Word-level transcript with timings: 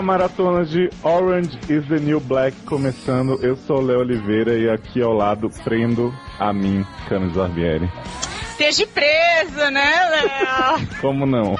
a 0.00 0.02
maratona 0.02 0.64
de 0.64 0.88
Orange 1.02 1.58
is 1.68 1.86
the 1.88 1.98
New 1.98 2.20
Black 2.20 2.56
começando. 2.64 3.38
Eu 3.42 3.54
sou 3.54 3.80
o 3.80 3.82
Léo 3.82 3.98
Oliveira 3.98 4.56
e 4.58 4.66
aqui 4.66 5.02
ao 5.02 5.12
lado 5.12 5.50
prendo 5.62 6.10
a 6.38 6.54
mim, 6.54 6.86
Camis 7.06 7.34
Barbieri. 7.34 7.86
Esteja 8.50 8.86
preso, 8.86 9.70
né, 9.70 9.92
Léo? 10.10 10.88
Como 11.02 11.26
não? 11.26 11.54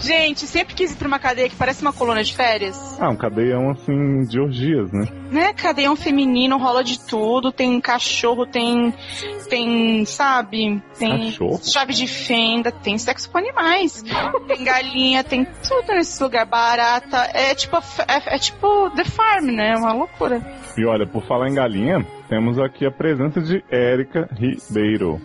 Gente, 0.00 0.46
sempre 0.46 0.74
quis 0.74 0.92
ir 0.92 0.96
pra 0.96 1.08
uma 1.08 1.18
cadeia 1.18 1.48
que 1.48 1.56
parece 1.56 1.82
uma 1.82 1.92
colônia 1.92 2.22
de 2.22 2.34
férias. 2.34 2.76
Ah, 3.00 3.08
um 3.10 3.16
cadeião 3.16 3.70
assim 3.70 4.22
de 4.28 4.38
orgias, 4.40 4.90
né? 4.92 5.06
Né? 5.30 5.52
Cadeião 5.52 5.96
feminino, 5.96 6.56
rola 6.58 6.84
de 6.84 6.98
tudo. 7.00 7.50
Tem 7.52 7.80
cachorro, 7.80 8.46
tem. 8.46 8.94
Tem, 9.48 10.04
sabe? 10.04 10.82
Tem 10.98 11.26
Cachorro? 11.26 11.60
chave 11.62 11.92
de 11.92 12.06
fenda, 12.06 12.70
tem 12.72 12.96
sexo 12.98 13.30
com 13.30 13.38
animais. 13.38 14.02
tem 14.46 14.64
galinha, 14.64 15.22
tem 15.24 15.44
tudo 15.44 15.94
nesse 15.94 16.22
lugar. 16.22 16.46
Barata. 16.46 17.28
É 17.34 17.54
tipo, 17.54 17.76
é, 17.76 18.36
é 18.36 18.38
tipo 18.38 18.90
The 18.90 19.04
Farm, 19.04 19.46
né? 19.46 19.72
É 19.74 19.76
uma 19.76 19.92
loucura. 19.92 20.40
E 20.76 20.84
olha, 20.84 21.06
por 21.06 21.24
falar 21.26 21.48
em 21.48 21.54
galinha, 21.54 22.04
temos 22.28 22.58
aqui 22.58 22.86
a 22.86 22.90
presença 22.90 23.40
de 23.40 23.62
Érica 23.70 24.28
Ribeiro. 24.32 25.20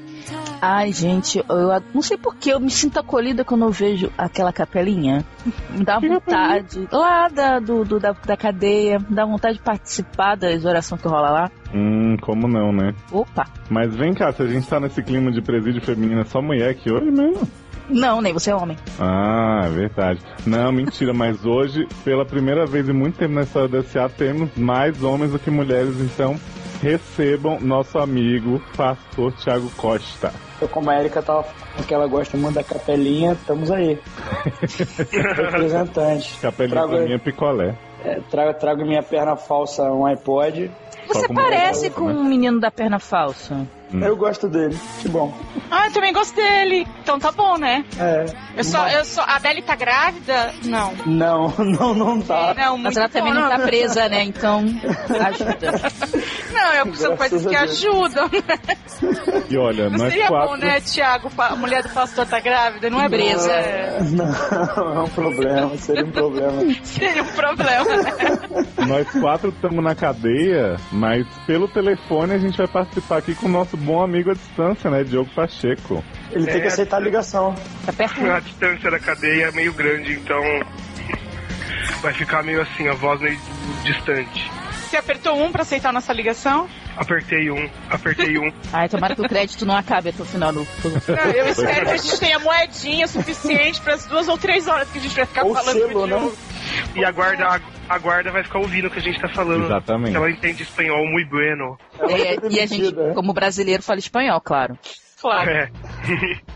Ai, 0.62 0.92
gente, 0.92 1.38
eu 1.48 1.82
não 1.94 2.02
sei 2.02 2.18
por 2.18 2.36
que 2.36 2.50
eu 2.50 2.60
me 2.60 2.70
sinto 2.70 3.00
acolhida 3.00 3.46
quando 3.46 3.64
eu 3.64 3.72
vejo 3.72 4.12
aquela 4.18 4.52
capelinha. 4.52 5.24
Me 5.70 5.86
dá 5.86 6.00
vontade. 6.00 6.86
Lá 6.92 7.30
da, 7.30 7.60
do, 7.60 7.86
do- 7.86 8.00
da, 8.00 8.12
da 8.26 8.36
cadeia, 8.36 9.00
me 9.00 9.16
dá 9.16 9.26
vontade 9.26 9.56
de 9.58 9.64
participar 9.64 10.36
das 10.36 10.66
orações 10.66 11.02
que 11.02 11.08
rola 11.08 11.30
lá. 11.30 11.52
Hum, 11.74 12.18
como 12.22 12.48
não, 12.48 12.74
né? 12.74 12.94
Opa! 13.12 13.46
Mas 13.70 13.96
vem 13.96 14.14
cá, 14.14 14.34
se 14.34 14.42
a 14.44 14.48
gente 14.48 14.68
tá 14.68 14.80
nesse 14.82 15.02
clima 15.02 15.32
de 15.32 15.42
presídio 15.42 15.82
feminino, 15.82 16.20
é 16.22 16.26
só 16.26 16.42
mulher 16.42 16.72
aqui 16.72 16.92
hoje 16.92 17.10
mesmo? 17.10 17.48
Não, 17.90 18.22
nem 18.22 18.34
você 18.34 18.52
é 18.52 18.56
homem. 18.56 18.78
Ah, 19.00 19.62
é 19.66 19.70
verdade. 19.70 20.20
Não, 20.46 20.72
mentira, 20.72 21.14
mas 21.14 21.44
hoje, 21.46 21.88
pela 22.04 22.26
primeira 22.26 22.66
vez 22.66 22.88
em 22.88 22.94
muito 22.94 23.18
tempo 23.18 23.34
na 23.34 23.42
história 23.44 23.70
da 23.70 23.82
SA, 23.82 24.08
temos 24.10 24.50
mais 24.56 25.02
homens 25.02 25.32
do 25.32 25.40
que 25.40 25.50
mulheres, 25.50 25.96
então 26.02 26.36
recebam 26.82 27.60
nosso 27.60 27.98
amigo, 28.00 28.62
pastor 28.76 29.32
Tiago 29.34 29.70
Costa. 29.78 30.34
Eu, 30.62 30.68
como 30.68 30.90
a 30.90 31.00
Erika 31.00 31.22
tava 31.22 31.44
falando 31.44 31.88
que 31.88 31.94
ela 31.94 32.08
gosta 32.08 32.38
muito 32.38 32.56
da 32.56 32.64
capelinha, 32.64 33.34
estamos 33.34 33.72
aí. 33.72 34.00
Representante. 35.36 36.38
Capelinha 36.42 36.76
Trago, 36.76 36.96
pra 36.96 37.06
mim 37.06 37.14
é 37.14 37.18
picolé. 37.18 37.76
é, 38.04 38.20
trago, 38.30 38.60
trago 38.60 38.86
minha 38.86 39.04
perna 39.04 39.36
falsa, 39.36 39.84
um 39.84 40.06
iPod. 40.06 40.70
Você 41.08 41.28
parece 41.34 41.90
com 41.90 42.06
né? 42.08 42.14
um 42.14 42.24
menino 42.24 42.60
da 42.60 42.70
perna 42.70 43.00
falsa. 43.00 43.66
Hum. 43.94 44.04
Eu 44.04 44.16
gosto 44.16 44.48
dele, 44.48 44.78
que 45.02 45.10
bom. 45.10 45.34
Ah, 45.72 45.88
eu 45.88 45.92
também 45.94 46.14
gosto 46.14 46.36
dele. 46.36 46.88
Então 47.02 47.18
tá 47.20 47.32
bom, 47.32 47.58
né? 47.58 47.84
É. 48.00 48.26
Eu 48.56 48.64
só, 48.64 48.88
eu 48.88 49.04
só. 49.04 49.24
A 49.26 49.40
Belly 49.40 49.62
tá 49.62 49.76
grávida? 49.76 50.54
Não. 50.64 50.94
Não, 51.06 51.54
não, 51.58 51.94
não 51.96 52.22
tá. 52.22 52.54
Não, 52.56 52.78
Mas 52.78 52.96
ela 52.98 53.10
também 53.10 53.34
bom, 53.34 53.40
não 53.40 53.50
tá 53.50 53.60
presa, 53.60 54.08
né? 54.08 54.24
Então, 54.24 54.64
ajuda. 55.10 55.72
Não, 56.54 56.74
eu, 56.74 56.96
são 56.96 57.18
coisas 57.18 57.46
que 57.46 57.56
ajudam. 57.56 58.30
E 59.50 59.58
olha, 59.58 59.90
Não 59.90 59.98
nós 59.98 60.10
seria 60.12 60.28
quatro. 60.28 60.50
bom, 60.50 60.58
né, 60.58 60.82
Tiago? 60.82 61.32
A 61.38 61.56
mulher 61.56 61.84
do 61.84 61.90
pastor 61.90 62.26
tá 62.28 62.40
grávida? 62.40 62.90
Não 62.90 63.02
é 63.02 63.10
Presa. 63.10 63.52
É, 63.52 64.00
Não, 64.12 64.96
é 64.96 65.00
um 65.04 65.10
problema, 65.10 65.78
seria 65.78 66.06
um 66.06 66.12
problema. 66.12 66.62
seria 66.84 67.24
um 67.24 67.28
problema, 67.28 67.86
né? 67.86 68.12
Nós 68.88 69.10
quatro 69.20 69.50
estamos 69.50 69.84
na 69.84 69.96
cadeia, 69.96 70.76
mas 70.92 71.26
pelo 71.48 71.68
telefone 71.68 72.34
a 72.34 72.38
gente 72.38 72.58
vai 72.58 72.68
participar 72.68 73.18
aqui 73.18 73.34
com 73.34 73.48
o 73.48 73.50
nosso 73.50 73.76
bom 73.80 74.02
amigo 74.02 74.32
à 74.32 74.34
distância, 74.34 74.90
né? 74.90 75.04
Diogo 75.04 75.30
Pacheco. 75.36 76.04
Ele 76.32 76.46
tem 76.46 76.60
que 76.62 76.68
É. 76.68 76.68
aceitar 76.68 76.98
a 76.98 77.00
ligação. 77.00 77.56
Tá 77.86 77.94
perto? 77.94 78.24
A 78.30 78.40
distância 78.40 78.92
da 78.92 79.00
cadeia 79.00 79.46
é 79.48 79.52
meio 79.52 79.74
grande, 79.74 80.14
então 80.14 80.42
vai 82.02 82.14
ficar 82.14 82.44
meio 82.44 82.62
assim, 82.62 82.88
a 82.88 82.94
voz 82.94 83.20
meio 83.22 83.38
distante. 83.84 84.52
Você 84.90 84.98
apertou 84.98 85.40
um 85.40 85.52
pra 85.52 85.62
aceitar 85.62 85.90
a 85.90 85.94
nossa 85.94 86.12
ligação? 86.12 86.68
Apertei 86.98 87.52
um, 87.52 87.70
apertei 87.92 88.40
um. 88.40 88.52
Ai, 88.74 88.90
tomara 88.90 89.16
que 89.16 89.22
o 89.22 89.30
crédito 89.30 89.64
não 89.64 89.76
acabe 89.78 90.10
até 90.10 90.24
o 90.24 90.26
final 90.26 90.52
do. 90.52 90.62
Não, 91.08 91.32
eu 91.32 91.48
espero 91.48 91.86
que 91.86 91.92
a 91.92 91.98
gente 91.98 92.20
tenha 92.20 92.40
moedinha 92.40 93.08
suficiente 93.08 93.80
para 93.82 93.94
as 93.94 94.08
duas 94.08 94.28
ou 94.28 94.36
três 94.38 94.68
horas 94.68 94.90
que 94.90 94.98
a 94.98 95.02
gente 95.02 95.16
vai 95.16 95.26
ficar 95.28 95.44
Ou 95.46 95.54
falando 95.54 95.78
selo, 95.78 95.92
com 95.94 96.00
o 96.00 96.08
né? 96.08 96.32
E 96.96 97.06
a 97.06 97.12
guarda, 97.12 97.46
a, 97.46 97.60
a 97.88 97.98
guarda 98.00 98.32
vai 98.32 98.44
ficar 98.44 98.60
ouvindo 98.60 98.88
o 98.88 98.90
que 98.90 98.98
a 98.98 99.02
gente 99.02 99.20
tá 99.20 99.30
falando. 99.30 99.66
Exatamente. 99.66 100.16
Ela 100.16 100.32
entende 100.32 100.64
espanhol 100.64 101.06
muito 101.08 101.30
bueno. 101.30 101.78
É, 102.00 102.36
e 102.50 102.60
a 102.60 102.66
gente, 102.66 102.92
demitida. 102.92 103.14
como 103.14 103.32
brasileiro, 103.32 103.84
fala 103.84 104.00
espanhol, 104.00 104.42
claro. 104.42 104.76
Claro. 105.22 105.50
É. 105.50 105.70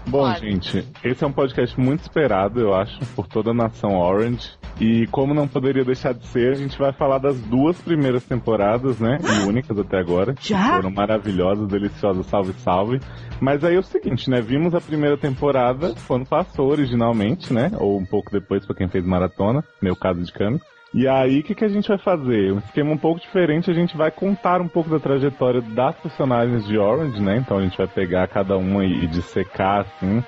Bom, 0.08 0.22
Claro. 0.24 0.40
gente, 0.40 0.88
esse 1.04 1.24
é 1.24 1.28
um 1.28 1.32
podcast 1.34 1.80
muito 1.80 2.02
esperado, 2.02 2.60
eu 2.62 2.74
acho, 2.74 2.98
por 3.16 3.28
toda 3.28 3.52
a 3.52 3.54
nação 3.54 3.96
Orange. 3.98 4.52
E 4.80 5.08
como 5.08 5.34
não 5.34 5.48
poderia 5.48 5.84
deixar 5.86 6.14
de 6.14 6.26
ser, 6.28 6.52
a 6.52 6.56
gente 6.56 6.78
vai 6.78 6.92
falar 6.92 7.20
das 7.20 7.40
duas 7.42 7.80
primeiras 7.82 8.24
temporadas, 8.24 9.00
né? 9.00 9.18
E 9.22 9.48
únicas 9.48 9.78
até 9.78 9.98
agora. 9.98 10.34
que 10.34 10.50
Já? 10.50 10.76
Foram 10.76 10.92
maravilhosas, 10.92 11.68
deliciosas, 11.68 12.26
salve, 12.26 12.54
salve. 12.54 13.00
Mas 13.40 13.64
aí 13.64 13.76
é 13.76 13.80
o 13.80 13.84
seguinte, 13.84 14.30
né? 14.30 14.42
Vimos 14.42 14.74
a 14.74 14.82
primeira 14.82 15.18
temporada 15.18 15.94
quando 16.08 16.26
passou 16.26 16.70
originalmente, 16.70 17.54
né? 17.54 17.72
Ou 17.78 17.98
um 17.98 18.06
pouco 18.06 18.32
depois 18.32 18.66
pra 18.66 18.76
quem 18.76 18.88
fez 18.88 19.06
maratona, 19.06 19.64
meu 19.82 19.96
caso 19.96 20.22
de 20.22 20.32
Cami. 20.32 20.60
E 20.94 21.08
aí, 21.08 21.40
o 21.40 21.44
que, 21.44 21.56
que 21.56 21.66
a 21.66 21.70
gente 21.70 21.88
vai 21.88 21.98
fazer? 21.98 22.54
Um 22.54 22.60
esquema 22.60 22.92
um 22.92 22.98
pouco 22.98 23.20
diferente, 23.20 23.72
a 23.72 23.74
gente 23.74 23.98
vai 23.98 24.12
contar 24.12 24.62
um 24.62 24.68
pouco 24.68 24.92
da 24.92 25.00
trajetória 25.00 25.60
das 25.60 25.96
personagens 25.96 26.68
de 26.68 26.78
Orange, 26.78 27.20
né? 27.20 27.38
Então 27.38 27.58
a 27.58 27.64
gente 27.64 27.76
vai 27.76 27.88
pegar 27.88 28.28
cada 28.28 28.56
uma 28.58 28.86
e, 28.86 29.04
e 29.04 29.08
dissecar, 29.08 29.82
assim, 29.82 30.24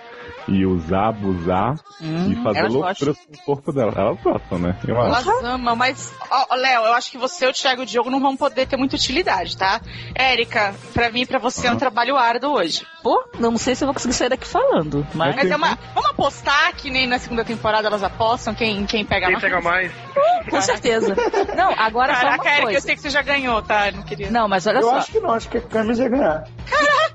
e 0.47 0.65
usar, 0.65 1.09
abusar, 1.09 1.75
Hum, 2.01 2.29
e 2.31 2.43
fazer 2.43 2.67
loucuras 2.67 3.17
com 3.17 3.33
o 3.33 3.45
corpo 3.45 3.71
dela. 3.71 3.93
Elas 3.95 4.19
gostam, 4.21 4.59
né? 4.59 4.75
Eu 4.85 5.01
acho. 5.01 5.29
Elas 5.31 5.43
amam, 5.45 5.75
mas, 5.77 6.13
ó, 6.29 6.53
Léo, 6.55 6.83
eu 6.83 6.93
acho 6.93 7.09
que 7.09 7.17
você, 7.17 7.47
o 7.47 7.53
Thiago 7.53 7.81
e 7.81 7.83
o 7.83 7.85
Diogo 7.87 8.09
não 8.09 8.19
vão 8.19 8.35
poder 8.35 8.67
ter 8.67 8.75
muita 8.75 8.97
utilidade, 8.97 9.55
tá? 9.57 9.79
Érica, 10.13 10.75
pra 10.93 11.09
mim 11.09 11.21
e 11.21 11.25
pra 11.25 11.39
você 11.39 11.67
é 11.67 11.71
um 11.71 11.77
trabalho 11.77 12.17
árduo 12.17 12.51
hoje. 12.53 12.85
Pô, 13.01 13.23
não 13.39 13.57
sei 13.57 13.75
se 13.75 13.83
eu 13.83 13.87
vou 13.87 13.93
conseguir 13.93 14.13
sair 14.13 14.27
daqui 14.29 14.45
falando, 14.45 15.07
mas. 15.13 15.35
Mas 15.37 15.49
é 15.49 15.55
uma. 15.55 15.77
Vamos 15.93 16.09
apostar 16.09 16.75
que 16.75 16.89
nem 16.89 17.07
na 17.07 17.17
segunda 17.17 17.45
temporada 17.45 17.87
elas 17.87 18.03
apostam 18.03 18.53
quem, 18.53 18.85
quem 18.85 19.05
pega 19.05 19.27
Quem 19.27 19.33
mais. 19.35 19.43
pega 19.43 19.61
mais? 19.61 19.91
Com 20.49 20.61
certeza. 20.61 21.15
Não, 21.55 21.73
agora 21.77 22.13
só 22.13 22.21
Caraca, 22.21 22.41
uma 22.43 22.49
Érica, 22.49 22.61
eu 22.61 22.65
coisa. 22.65 22.81
sei 22.81 22.95
que 22.95 23.01
você 23.01 23.09
já 23.09 23.21
ganhou, 23.21 23.61
tá? 23.61 23.89
Não 23.91 24.03
queria. 24.03 24.29
Não, 24.29 24.47
mas 24.49 24.67
olha 24.67 24.79
Eu 24.79 24.83
só. 24.83 24.95
acho 24.97 25.11
que 25.11 25.19
não, 25.21 25.31
acho 25.31 25.47
que 25.49 25.57
a 25.57 25.61
Camis 25.61 25.97
ia 25.97 26.09
ganhar. 26.09 26.43
Caraca, 26.69 27.14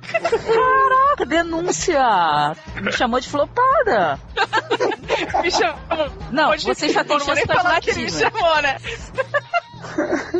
denúncia! 1.26 2.56
Me 2.80 2.92
chamou 2.92 3.20
de 3.20 3.28
flopada. 3.28 4.18
Me 5.42 5.50
chamou. 5.50 6.12
Não, 6.30 6.50
Hoje 6.50 6.66
você 6.66 6.88
já 6.88 7.04
tem 7.04 7.18
chance 7.20 7.42
as 7.42 7.56
falar 7.56 7.80
que 7.80 7.94
me 7.94 8.10
chamou, 8.10 8.62
né? 8.62 8.76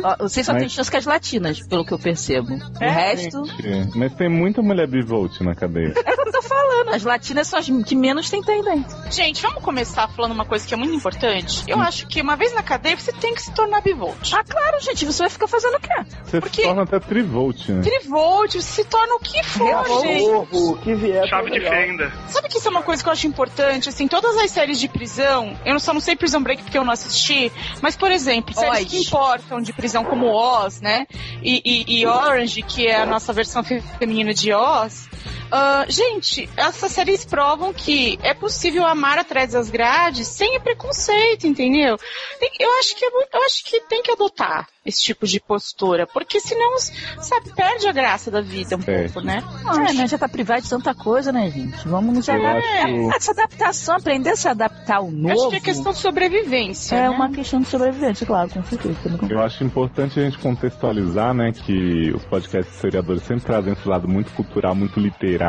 Ó, 0.03 0.15
Você 0.27 0.43
só 0.43 0.53
Mas- 0.53 0.61
tem 0.61 0.69
chance 0.69 0.89
com 0.91 0.97
as 0.97 1.05
latinas, 1.05 1.59
pelo 1.67 1.85
que 1.85 1.91
eu 1.91 1.99
percebo. 1.99 2.49
O 2.53 2.83
É? 2.83 2.89
resto. 2.89 3.43
Gente, 3.61 3.97
Mas 3.97 4.13
tem 4.13 4.29
muita 4.29 4.61
mulher 4.61 4.87
bivolt 4.87 5.39
na 5.41 5.53
cadeia. 5.55 5.93
É 6.05 6.11
o 6.11 6.15
que 6.15 6.29
eu 6.29 6.31
tô 6.31 6.41
falando. 6.41 6.89
As 6.93 7.03
latinas 7.03 7.47
são 7.47 7.59
as 7.59 7.65
que 7.85 7.95
menos 7.95 8.29
tem 8.29 8.41
tendência. 8.41 8.97
Gente, 9.11 9.41
vamos 9.41 9.63
começar 9.63 10.07
falando 10.09 10.31
uma 10.31 10.45
coisa 10.45 10.65
que 10.67 10.73
é 10.73 10.77
muito 10.77 10.93
importante. 10.93 11.63
Eu 11.67 11.79
acho 11.79 12.07
que 12.07 12.21
uma 12.21 12.35
vez 12.35 12.53
na 12.53 12.63
cadeia 12.63 12.97
você 12.97 13.11
tem 13.13 13.33
que 13.33 13.41
se 13.41 13.51
tornar 13.53 13.81
bivolt. 13.81 14.33
Ah, 14.33 14.43
claro, 14.43 14.79
gente. 14.81 15.05
Você 15.05 15.19
vai 15.23 15.29
ficar 15.29 15.47
fazendo 15.47 15.75
o 15.75 15.79
quê? 15.79 15.89
Você 16.23 16.39
Porque- 16.39 16.61
se 16.61 16.67
torna 16.67 16.83
até 16.83 16.99
trivolt, 16.99 17.69
né? 17.69 17.81
Trivolt, 17.81 18.53
você 18.55 18.61
se 18.61 18.83
torna 18.85 19.15
o 19.15 19.19
que 19.19 19.43
for, 19.43 20.01
gente. 20.01 20.55
O 20.55 20.77
que 20.77 20.93
vier. 20.95 21.27
Chave 21.27 21.51
de 21.51 21.59
fenda. 21.61 22.11
Sabe 22.27 22.47
que 22.49 22.57
isso 22.57 22.67
é 22.67 22.71
uma 22.71 22.83
coisa 22.83 23.01
que 23.03 23.09
eu 23.09 23.13
acho 23.13 23.27
importante? 23.27 23.89
Assim, 23.89 24.07
todas 24.07 24.35
as 24.37 24.51
séries 24.51 24.79
de 24.79 24.87
prisão, 24.87 25.57
eu 25.65 25.79
só 25.79 25.93
não 25.93 26.01
sei 26.01 26.15
Prison 26.15 26.41
Break 26.41 26.63
porque 26.63 26.77
eu 26.77 26.83
não 26.83 26.91
assisti, 26.93 27.51
mas, 27.81 27.95
por 27.95 28.11
exemplo, 28.11 28.53
séries 28.53 28.85
que 28.89 28.97
importam 29.01 29.40
de 29.61 29.73
prisão 29.73 30.03
como 30.03 30.27
Oz, 30.27 30.81
né? 30.81 31.05
E, 31.41 31.61
e- 31.65 31.99
e 32.01 32.05
Orange, 32.07 32.61
que 32.61 32.87
é 32.87 32.95
a 33.01 33.05
nossa 33.05 33.33
versão 33.33 33.63
fe- 33.63 33.81
feminina 33.99 34.33
de 34.33 34.53
Oz. 34.53 35.09
Ah, 35.51 35.85
gente, 35.87 36.49
essas 36.55 36.91
séries 36.91 37.25
provam 37.25 37.73
que 37.73 38.17
é 38.23 38.33
possível 38.33 38.85
amar 38.85 39.17
atrás 39.17 39.51
das 39.51 39.69
grades 39.69 40.27
sem 40.27 40.59
preconceito, 40.59 41.45
entendeu? 41.47 41.97
Tem- 42.39 42.51
eu, 42.59 42.79
acho 42.79 42.95
que 42.95 43.05
é 43.05 43.09
eu 43.09 43.43
acho 43.45 43.63
que 43.65 43.79
tem 43.81 44.01
que 44.01 44.11
adotar 44.11 44.67
esse 44.85 45.01
tipo 45.03 45.27
de 45.27 45.39
postura, 45.39 46.07
porque 46.07 46.39
senão, 46.39 46.75
sabe, 47.19 47.53
perde 47.55 47.87
a 47.87 47.91
graça 47.91 48.31
da 48.31 48.41
vida 48.41 48.75
um 48.75 48.79
É. 48.87 49.03
pouco, 49.03 49.21
né? 49.21 49.43
É, 49.89 49.93
né? 49.93 50.07
Já 50.07 50.17
tá 50.17 50.27
privado 50.27 50.63
de 50.63 50.69
tanta 50.69 50.95
coisa, 50.95 51.31
né, 51.31 51.51
gente? 51.51 51.87
Vamos 51.87 52.15
nos 52.15 52.27
adaptar. 52.29 52.85
acho- 52.85 53.11
Essa 53.15 53.31
adaptação, 53.31 53.95
aprender 53.95 54.31
a 54.31 54.35
se 54.35 54.47
adaptar 54.47 54.97
ao 54.97 55.11
novo. 55.11 55.33
Acho 55.33 55.49
que 55.49 55.55
é 55.57 55.59
questão 55.59 55.91
de 55.91 55.99
sobrevivência. 55.99 56.95
é 56.95 57.01
né? 57.01 57.09
uma 57.09 57.29
questão 57.29 57.59
de 57.61 57.67
sobrevivência, 57.67 58.25
claro, 58.25 58.49
com 58.49 58.63
certeza. 58.63 58.97
Eu 59.29 59.39
acho 59.41 59.63
importante 59.63 60.19
a 60.19 60.23
gente 60.23 60.39
contextualizar, 60.39 61.33
né, 61.33 61.51
que 61.51 62.11
os 62.15 62.23
podcasts 62.25 62.75
seriadores 62.77 63.21
sempre 63.23 63.43
trazem 63.45 63.73
esse 63.73 63.87
lado 63.87 64.07
muito 64.07 64.31
cultural, 64.31 64.73
muito 64.73 64.99
literário. 64.99 65.40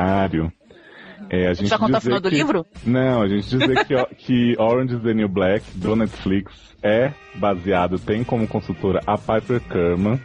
É, 1.31 1.47
a 1.49 1.55
gente 1.55 1.69
Já 1.69 1.79
contar 1.79 1.99
o 1.99 2.01
final 2.01 2.21
do 2.21 2.29
que- 2.29 2.35
livro? 2.35 2.67
Não, 2.85 3.23
a 3.23 3.29
gente 3.29 3.49
dizer 3.49 3.85
que, 3.87 4.05
que 4.17 4.57
Orange 4.59 4.97
is 4.97 5.03
the 5.03 5.15
New 5.15 5.29
Black, 5.29 5.65
do 5.79 5.95
Netflix, 5.95 6.53
é 6.83 7.13
baseado, 7.37 7.99
tem 7.99 8.25
como 8.25 8.47
consultora 8.49 9.01
a 9.07 9.17
Piper 9.17 9.61
Kerman, 9.61 10.21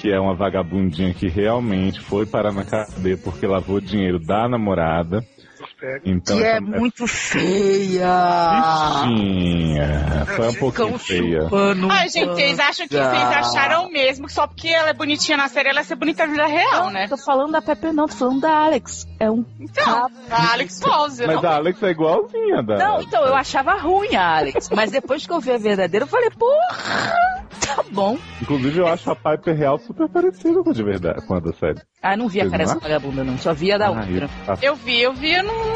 que 0.00 0.10
é 0.10 0.18
uma 0.18 0.34
vagabundinha 0.34 1.12
que 1.12 1.28
realmente 1.28 2.00
foi 2.00 2.24
parar 2.24 2.52
na 2.52 2.64
cadeia 2.64 3.18
porque 3.18 3.46
lavou 3.46 3.80
dinheiro 3.80 4.18
da 4.18 4.48
namorada. 4.48 5.22
Então, 6.04 6.36
que 6.36 6.42
é 6.44 6.50
essa- 6.52 6.60
muito 6.60 7.06
feia. 7.06 8.06
Bichinha, 9.04 10.26
foi 10.36 10.48
um 10.48 10.54
pouquinho 10.54 10.98
feia. 10.98 11.48
Ai, 11.90 12.08
gente, 12.08 12.26
vocês 12.28 12.58
acham 12.58 12.86
que 12.88 12.94
vocês 12.94 13.22
acharam 13.22 13.90
mesmo 13.90 14.26
que 14.26 14.32
só 14.32 14.46
porque 14.46 14.68
ela 14.68 14.90
é 14.90 14.92
bonitinha 14.92 15.36
na 15.36 15.48
série, 15.48 15.68
ela 15.70 15.80
ia 15.80 15.84
ser 15.84 15.96
bonita 15.96 16.26
na 16.26 16.32
vida 16.32 16.46
real, 16.46 16.84
Não, 16.84 16.90
né? 16.90 17.06
tô 17.08 17.16
falando 17.16 17.52
da 17.52 17.62
Pepe, 17.62 17.92
não, 17.92 18.06
tô 18.06 18.14
falando 18.14 18.40
da 18.40 18.64
Alex. 18.64 19.06
É 19.18 19.30
um. 19.30 19.44
Então, 19.58 20.06
a 20.30 20.52
Alex 20.52 20.80
Pause. 20.80 21.26
Mas 21.26 21.44
a 21.44 21.56
Alex 21.56 21.82
é 21.82 21.90
igualzinha 21.90 22.62
da. 22.62 22.76
Não, 22.78 23.00
então, 23.02 23.24
eu 23.24 23.34
achava 23.34 23.74
ruim 23.78 24.14
a 24.16 24.38
Alex. 24.38 24.68
Mas 24.74 24.90
depois 24.90 25.26
que 25.26 25.32
eu 25.32 25.40
vi 25.40 25.52
a 25.52 25.58
verdadeira, 25.58 26.04
eu 26.04 26.08
falei, 26.08 26.30
porra, 26.30 27.44
tá 27.66 27.82
bom. 27.90 28.16
Inclusive, 28.40 28.78
eu 28.80 28.86
acho 28.86 29.10
a 29.10 29.16
Piper 29.16 29.56
real 29.56 29.78
super 29.78 30.08
parecida 30.08 30.62
com 30.62 30.70
a 30.70 30.72
de 30.72 30.82
verdade, 30.82 31.26
com 31.26 31.34
a 31.34 31.40
da 31.40 31.52
série. 31.52 31.80
Ah, 32.02 32.16
não 32.16 32.28
vi 32.28 32.40
a 32.40 32.44
cara 32.48 32.64
não 32.64 32.74
dessa 32.74 32.80
vagabunda, 32.80 33.24
não. 33.24 33.36
Só 33.38 33.52
vi 33.52 33.72
a 33.72 33.78
da 33.78 33.86
Ah, 33.88 33.90
outra. 33.90 34.28
eu- 34.62 34.70
Eu 34.70 34.76
vi, 34.76 35.00
eu 35.02 35.12
vi, 35.12 35.32
eu 35.34 35.44
não 35.44 35.69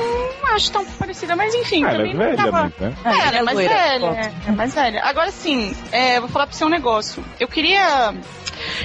acho 0.54 0.70
tão 0.70 0.84
parecida, 0.84 1.34
mas 1.34 1.54
enfim, 1.54 1.84
Ah, 1.84 1.88
ela 1.90 1.94
é 1.94 1.98
também 2.12 2.16
velha 2.16 2.36
não 2.36 2.44
tava... 2.44 2.60
muito, 2.62 2.80
né? 2.82 2.94
Ah, 3.04 3.10
É, 3.12 3.26
ela 3.26 3.38
é 3.38 3.42
mais 3.42 3.58
loira, 3.58 3.74
velha, 3.74 4.06
é, 4.06 4.48
é 4.48 4.52
mais 4.52 4.74
velha. 4.74 5.02
Agora 5.04 5.30
sim, 5.32 5.74
é, 5.90 6.20
vou 6.20 6.28
falar 6.28 6.46
pra 6.46 6.54
você 6.56 6.64
um 6.64 6.68
negócio. 6.68 7.24
Eu 7.40 7.48
queria, 7.48 8.14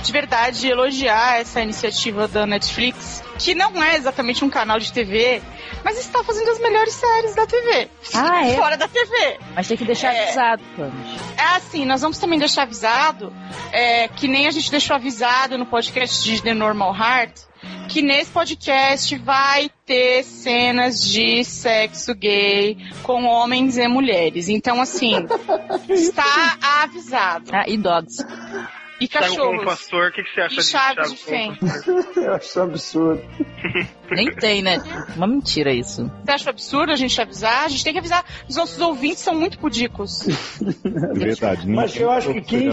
de 0.01 0.11
verdade, 0.11 0.67
elogiar 0.67 1.39
essa 1.39 1.61
iniciativa 1.61 2.27
da 2.27 2.45
Netflix, 2.47 3.23
que 3.37 3.53
não 3.53 3.81
é 3.83 3.95
exatamente 3.97 4.43
um 4.43 4.49
canal 4.49 4.79
de 4.79 4.91
TV, 4.91 5.41
mas 5.83 5.99
está 5.99 6.23
fazendo 6.23 6.49
as 6.49 6.59
melhores 6.59 6.93
séries 6.93 7.35
da 7.35 7.45
TV. 7.45 7.87
Ah, 8.15 8.45
é? 8.49 8.55
Fora 8.55 8.75
da 8.75 8.87
TV. 8.87 9.37
Mas 9.55 9.67
tem 9.67 9.77
que 9.77 9.85
deixar 9.85 10.13
É. 10.13 10.23
avisado, 10.23 10.63
Camis. 10.75 11.21
É 11.37 11.43
assim, 11.55 11.85
nós 11.85 12.01
vamos 12.01 12.17
também 12.17 12.39
deixar 12.39 12.63
avisado, 12.63 13.31
é, 13.71 14.07
que 14.07 14.27
nem 14.27 14.47
a 14.47 14.51
gente 14.51 14.71
deixou 14.71 14.95
avisado 14.95 15.57
no 15.57 15.65
podcast 15.67 16.23
de 16.23 16.41
The 16.41 16.53
Normal 16.55 16.95
Heart, 16.95 17.33
que 17.89 18.01
nesse 18.01 18.31
podcast 18.31 19.15
vai 19.17 19.69
ter 19.85 20.23
cenas 20.23 21.03
de 21.03 21.43
sexo 21.43 22.13
gay 22.13 22.77
com 23.03 23.25
homens 23.25 23.77
e 23.77 23.87
mulheres. 23.87 24.49
Então, 24.49 24.81
assim, 24.81 25.25
está 25.89 26.57
avisado. 26.61 27.49
Ah, 27.53 27.65
e 27.67 27.77
dogs. 27.77 28.23
E 29.01 29.07
Thiago 29.07 29.27
como 29.27 29.37
cachorros. 29.37 29.65
pastor, 29.65 30.09
o 30.09 30.11
que, 30.11 30.23
que 30.23 30.29
você 30.33 30.41
acha 30.41 30.53
E 30.53 30.57
disso, 30.57 30.71
chaves 30.71 31.11
de 31.11 31.17
como 31.17 31.55
pastor? 31.55 32.07
Eu 32.23 32.33
acho 32.33 32.45
isso 32.45 32.61
absurdo. 32.61 33.21
Nem 34.11 34.31
tem, 34.35 34.61
né? 34.61 34.81
Uma 35.15 35.27
mentira 35.27 35.71
isso. 35.73 36.09
Você 36.25 36.31
acha 36.31 36.49
absurdo 36.49 36.91
a 36.91 36.95
gente 36.95 37.19
avisar? 37.21 37.65
A 37.65 37.67
gente 37.67 37.83
tem 37.83 37.93
que 37.93 37.99
avisar. 37.99 38.23
Os 38.47 38.55
nossos 38.55 38.79
ouvintes 38.81 39.19
são 39.19 39.33
muito 39.35 39.57
pudicos. 39.59 40.25
É 41.09 41.13
verdade. 41.19 41.67
Mas 41.67 41.91
ninguém 41.91 42.03
eu 42.03 42.11
acho 42.11 42.33
que 42.33 42.41
quem. 42.41 42.65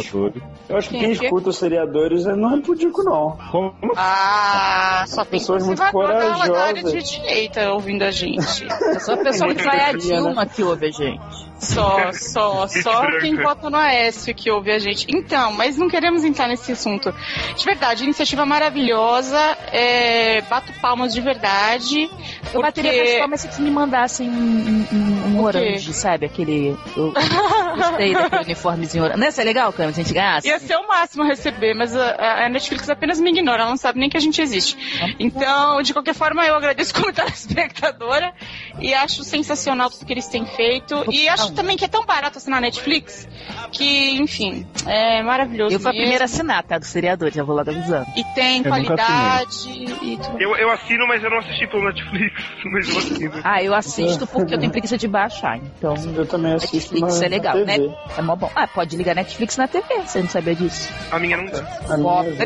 Eu 0.68 0.76
acho 0.76 0.88
que 0.88 0.98
Quem 0.98 1.00
quem 1.06 1.12
é 1.12 1.16
que- 1.18 1.24
escuta 1.24 1.50
os 1.50 1.56
seriadores 1.58 2.26
é- 2.26 2.34
não 2.34 2.56
é 2.56 2.60
pudico, 2.60 3.02
não. 3.02 3.36
Como 3.50 3.74
Ah, 3.96 5.04
só 5.06 5.24
tem 5.24 5.38
Pessoas 5.38 5.66
muito 5.66 5.82
conservador 5.82 6.48
da 6.52 6.64
área 6.64 6.82
corajosas. 6.82 7.04
de 7.04 7.18
direita 7.20 7.72
ouvindo 7.72 8.02
a 8.02 8.10
gente. 8.10 8.64
É 8.66 8.98
só 8.98 9.14
a 9.14 9.16
pessoa 9.18 9.54
que 9.54 9.62
vai 9.62 9.80
a 9.80 9.92
né? 9.92 9.98
Dilma 9.98 10.46
que 10.46 10.62
ouve 10.62 10.86
a 10.86 10.90
gente. 10.90 11.46
Só, 11.58 12.12
só, 12.12 12.66
só 12.68 13.18
quem 13.20 13.36
vota 13.36 13.70
no 13.70 13.76
Aécio 13.76 14.34
que 14.34 14.50
ouve 14.50 14.70
a 14.70 14.78
gente. 14.78 15.06
Então, 15.08 15.52
mas 15.52 15.76
não 15.78 15.88
queremos 15.88 16.24
entrar 16.24 16.48
nesse 16.48 16.72
assunto. 16.72 17.14
De 17.56 17.64
verdade, 17.64 18.04
iniciativa 18.04 18.44
maravilhosa, 18.44 19.38
é, 19.72 20.40
bato 20.42 20.72
palmas 20.80 21.14
de 21.14 21.20
verdade. 21.26 22.10
Eu 22.54 22.62
bateria 22.62 22.92
porque... 22.92 23.18
palmas 23.18 23.40
se 23.40 23.46
eles 23.48 23.58
me 23.58 23.70
mandassem 23.70 24.28
um, 24.28 24.86
um, 24.92 25.26
um, 25.28 25.42
orange, 25.42 25.92
sabe? 25.92 26.26
Aquele. 26.26 26.76
Eu 26.96 27.12
gostei 27.76 28.14
daquele 28.14 28.44
uniformezinho 28.44 29.04
orange. 29.04 29.18
Não 29.18 29.26
ia 29.26 29.32
ser 29.32 29.44
legal, 29.44 29.72
Camis, 29.72 29.96
se 29.96 30.00
a 30.00 30.04
gente 30.04 30.14
ganhasse? 30.14 30.48
Ia 30.48 30.58
ser 30.58 30.76
o 30.76 30.86
máximo 30.86 31.24
receber, 31.24 31.74
mas 31.74 31.94
a, 31.94 32.46
a 32.46 32.48
Netflix 32.48 32.88
apenas 32.88 33.20
me 33.20 33.30
ignora, 33.30 33.62
ela 33.62 33.70
não 33.70 33.76
sabe 33.76 33.98
nem 33.98 34.08
que 34.08 34.16
a 34.16 34.20
gente 34.20 34.40
existe. 34.40 34.76
Então, 35.18 35.82
de 35.82 35.92
qualquer 35.92 36.14
forma, 36.14 36.44
eu 36.46 36.54
agradeço 36.54 36.94
como 36.94 37.12
telespectadora 37.12 38.32
e 38.78 38.94
acho 38.94 39.24
sensacional 39.24 39.90
tudo 39.90 40.04
que 40.04 40.12
eles 40.12 40.26
têm 40.26 40.44
feito. 40.46 41.04
E 41.10 41.28
acho 41.28 41.52
também 41.52 41.76
que 41.76 41.84
é 41.84 41.88
tão 41.88 42.04
barato 42.04 42.38
assinar 42.38 42.60
Netflix 42.60 43.28
que, 43.72 44.16
enfim, 44.16 44.66
é 44.86 45.22
maravilhoso. 45.22 45.74
Eu 45.74 45.80
fui 45.80 45.90
a 45.90 45.92
mesmo. 45.92 46.02
primeira 46.02 46.24
a 46.24 46.26
assinar, 46.26 46.62
tá? 46.62 46.78
Do 46.78 46.84
seriador, 46.84 47.30
já 47.30 47.42
vou 47.42 47.54
lá 47.54 47.62
avisando. 47.62 48.06
E 48.16 48.24
tem 48.34 48.58
Eu 48.58 48.64
qualidade 48.64 49.68
e 49.68 50.16
tudo. 50.16 50.40
Eu, 50.40 50.56
eu 50.56 50.70
assino, 50.70 51.06
mas 51.06 51.22
eu 51.22 51.30
não 51.30 51.38
assisti 51.38 51.66
pelo 51.66 51.84
Netflix, 51.84 52.42
mas 52.64 52.88
eu 52.88 52.98
assino. 52.98 53.40
Ah, 53.44 53.62
eu 53.62 53.74
assisto 53.74 54.26
porque 54.26 54.54
eu 54.54 54.58
tenho 54.58 54.72
preguiça 54.72 54.96
de 54.96 55.08
baixar, 55.08 55.58
então. 55.58 55.94
Eu 56.14 56.26
também 56.26 56.54
assisto 56.54 56.94
Netflix 56.94 57.22
é 57.22 57.28
legal, 57.28 57.56
na 57.58 57.64
né? 57.64 57.78
É 58.16 58.22
mó 58.22 58.36
bom. 58.36 58.50
Ah, 58.54 58.66
pode 58.66 58.96
ligar 58.96 59.14
Netflix 59.14 59.56
na 59.56 59.68
TV, 59.68 59.86
você 60.04 60.20
não 60.20 60.28
sabia 60.28 60.54
disso. 60.54 60.92
A 61.10 61.18
minha 61.18 61.36
não 61.36 61.46
dá. 61.46 61.62
Pobre. 61.96 62.36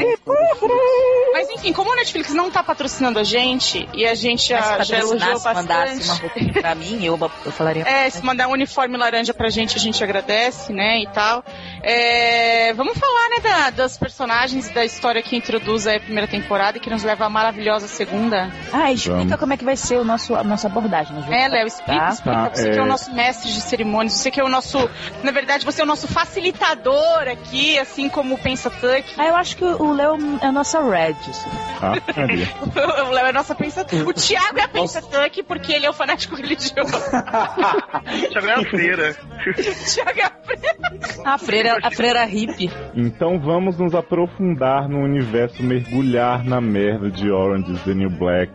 Mas 1.32 1.50
enfim, 1.50 1.72
como 1.72 1.90
o 1.90 1.94
Netflix 1.94 2.32
não 2.32 2.50
tá 2.50 2.62
patrocinando 2.62 3.18
a 3.18 3.24
gente 3.24 3.88
e 3.94 4.06
a 4.06 4.14
gente 4.14 4.48
já, 4.48 4.82
já 4.82 4.98
elogiou 4.98 5.40
patrocinasse, 5.40 5.54
mandasse 5.54 5.92
uma 6.04 6.19
bastante. 6.19 6.19
Roupinha 6.20 6.52
pra 6.52 6.74
mim, 6.74 7.04
eu, 7.04 7.18
eu 7.44 7.52
falaria. 7.52 7.82
É, 7.88 8.08
se 8.10 8.22
mandar 8.24 8.48
um 8.48 8.52
uniforme 8.52 8.96
laranja 8.96 9.32
pra 9.34 9.48
gente, 9.48 9.76
a 9.76 9.80
gente 9.80 10.02
agradece, 10.02 10.72
né, 10.72 11.00
e 11.02 11.06
tal. 11.08 11.44
É, 11.82 12.72
vamos 12.74 12.96
falar, 12.98 13.28
né, 13.30 13.36
da- 13.42 13.70
das 13.70 13.96
personagens 13.98 14.68
e 14.68 14.72
da 14.74 14.84
história 14.84 15.22
que 15.22 15.36
introduz 15.36 15.86
a 15.86 15.98
primeira 15.98 16.28
temporada 16.28 16.78
e 16.78 16.80
que 16.80 16.90
nos 16.90 17.02
leva 17.02 17.26
à 17.26 17.30
maravilhosa 17.30 17.88
segunda. 17.88 18.50
Ah, 18.72 18.92
explica 18.92 19.18
Vamos. 19.18 19.36
como 19.36 19.52
é 19.52 19.56
que 19.56 19.64
vai 19.64 19.76
ser 19.76 19.96
o 19.96 20.04
nosso, 20.04 20.34
a 20.34 20.44
nossa 20.44 20.66
abordagem. 20.66 21.16
É, 21.30 21.48
Léo, 21.48 21.66
explica, 21.66 22.00
Tá. 22.00 22.08
explica. 22.10 22.36
Tá, 22.36 22.50
você 22.54 22.70
que 22.70 22.78
é 22.78 22.82
o 22.82 22.84
é. 22.84 22.88
nosso 22.88 23.12
mestre 23.14 23.52
de 23.52 23.60
cerimônias, 23.60 24.12
você 24.14 24.30
que 24.30 24.40
é 24.40 24.44
o 24.44 24.48
nosso, 24.48 24.78
na 25.22 25.32
verdade, 25.32 25.64
você 25.64 25.80
é 25.80 25.84
o 25.84 25.86
nosso 25.86 26.06
facilitador 26.08 27.28
aqui, 27.30 27.78
assim 27.78 28.08
como 28.08 28.34
o 28.34 28.38
Pensa 28.38 28.70
Tuck. 28.70 29.04
Ah, 29.18 29.26
eu 29.26 29.36
acho 29.36 29.56
que 29.56 29.64
o 29.64 29.92
Léo 29.92 30.16
é 30.42 30.46
a 30.46 30.52
nossa 30.52 30.80
Red. 30.80 31.16
assim. 31.28 31.50
Ah. 31.82 31.94
O 33.06 33.10
Léo 33.12 33.26
é 33.26 33.30
a 33.30 33.32
nossa 33.32 33.54
Pensa 33.54 33.86
O 34.06 34.12
Thiago 34.12 34.58
é 34.58 34.62
a 34.62 34.68
Pensa 34.68 35.00
Tuck 35.02 35.42
porque 35.44 35.72
ele 35.72 35.86
é 35.86 35.90
o 35.90 35.92
fanático 36.10 36.36
religioso. 36.36 36.92
Thiago 38.30 38.46
é 38.46 38.54
a 38.54 38.64
feira. 38.64 39.16
O 39.46 39.94
Thiago 39.94 40.20
é 40.20 40.24
a 40.24 41.34
A 41.34 41.38
freira, 41.38 41.78
a 41.82 41.90
freira 41.90 42.24
hippie. 42.24 42.70
Então 42.94 43.38
vamos 43.38 43.78
nos 43.78 43.94
aprofundar 43.94 44.88
no 44.88 44.98
universo, 44.98 45.62
mergulhar 45.62 46.44
na 46.44 46.60
merda 46.60 47.10
de 47.10 47.30
Orange 47.30 47.72
is 47.72 47.82
the 47.82 47.94
New 47.94 48.10
Black. 48.10 48.52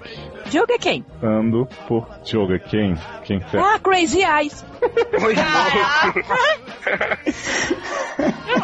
Diogo 0.50 0.72
é 0.74 0.78
quem? 0.78 1.06
Ando 1.24 1.68
por 1.88 2.08
Joga 2.24 2.60
quem? 2.60 2.96
Quem 3.24 3.42
será? 3.50 3.76
Ah, 3.76 3.80
Crazy 3.80 4.22
Eyes. 4.24 4.64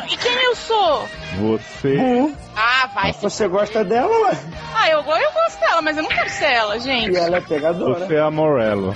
E 0.10 0.18
quem 0.18 0.44
eu 0.44 0.56
sou? 0.56 1.08
Você. 1.38 2.34
Ah, 2.56 2.88
vai. 2.94 3.14
Você 3.14 3.48
gosta 3.48 3.84
dela, 3.84 4.10
ué? 4.28 4.38
Ah, 4.76 4.90
eu, 4.90 5.00
eu 5.00 5.32
gosto 5.32 5.60
dela, 5.60 5.82
mas 5.82 5.98
eu 5.98 6.04
não 6.04 6.10
quero 6.10 6.30
ser 6.30 6.46
ela, 6.52 6.80
gente. 6.80 7.12
E 7.12 7.18
ela 7.18 7.38
é 7.38 7.42
pegadora. 7.42 8.06
Você 8.06 8.16
é 8.16 8.20
a 8.22 8.32
Morello. 8.32 8.94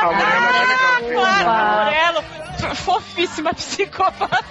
a 0.00 0.06
mulher 0.06 0.36
é 0.36 0.40
mais 0.40 0.68
legal. 0.68 1.22
Claro, 1.22 1.48
Ah. 1.48 1.84
Morello, 1.84 2.74
fofíssima 2.74 3.54
psicopata. 3.54 4.44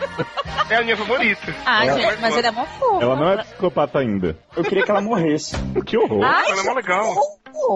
É 0.69 0.75
a 0.77 0.81
minha 0.83 0.95
favorita. 0.97 1.53
Ah, 1.65 1.85
Ela 1.85 1.99
gente, 1.99 2.21
mas 2.21 2.37
ele 2.37 2.47
é 2.47 2.51
mó 2.51 2.65
fofo. 2.65 3.01
Ela 3.01 3.15
não 3.15 3.29
é 3.29 3.37
psicopata 3.43 3.99
ainda. 3.99 4.37
Eu 4.55 4.63
queria 4.63 4.83
que 4.83 4.91
ela 4.91 5.01
morresse. 5.01 5.55
Que 5.85 5.97
horror. 5.97 6.23
Ai, 6.23 6.51
Ela 6.51 6.61
é 6.61 6.63
mó 6.63 6.73
legal. 6.73 7.13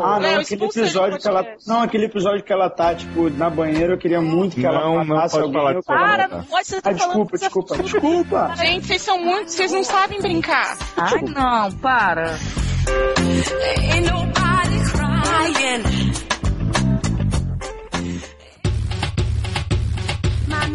Ah, 0.04 0.14
não, 0.16 0.20
Léo, 0.20 0.42
aquele 0.42 0.66
episódio 0.66 1.20
que 1.20 1.28
ela. 1.28 1.46
Não, 1.66 1.82
aquele 1.82 2.06
episódio 2.06 2.44
que 2.44 2.52
ela 2.54 2.70
tá, 2.70 2.94
tipo, 2.96 3.30
na 3.30 3.50
banheira, 3.50 3.94
eu 3.94 3.98
queria 3.98 4.20
muito 4.22 4.56
que 4.56 4.66
ela 4.66 4.80
Não, 4.82 4.96
não 4.96 5.06
matasse 5.06 5.36
pode 5.36 5.46
alguém. 5.46 5.62
falar 5.62 5.74
disso 5.74 5.86
Para, 5.88 6.28
Tá. 6.28 6.38
não 6.38 6.44
pode 6.46 6.68
ser 6.68 6.82
Ah, 6.84 6.92
desculpa, 6.92 7.38
desculpa, 7.38 7.78
desculpa. 7.78 8.54
Gente, 8.58 8.88
vocês 8.88 9.02
são 9.02 9.20
muito. 9.24 9.52
Vocês 9.52 9.72
não 9.72 9.84
sabem 9.84 10.20
brincar. 10.22 10.78
Ai, 10.98 11.22
não, 11.22 11.72
para. 11.80 12.38
Ain't 13.18 14.10
nobody 14.10 14.80
crying. 14.92 15.84
My 20.48 20.68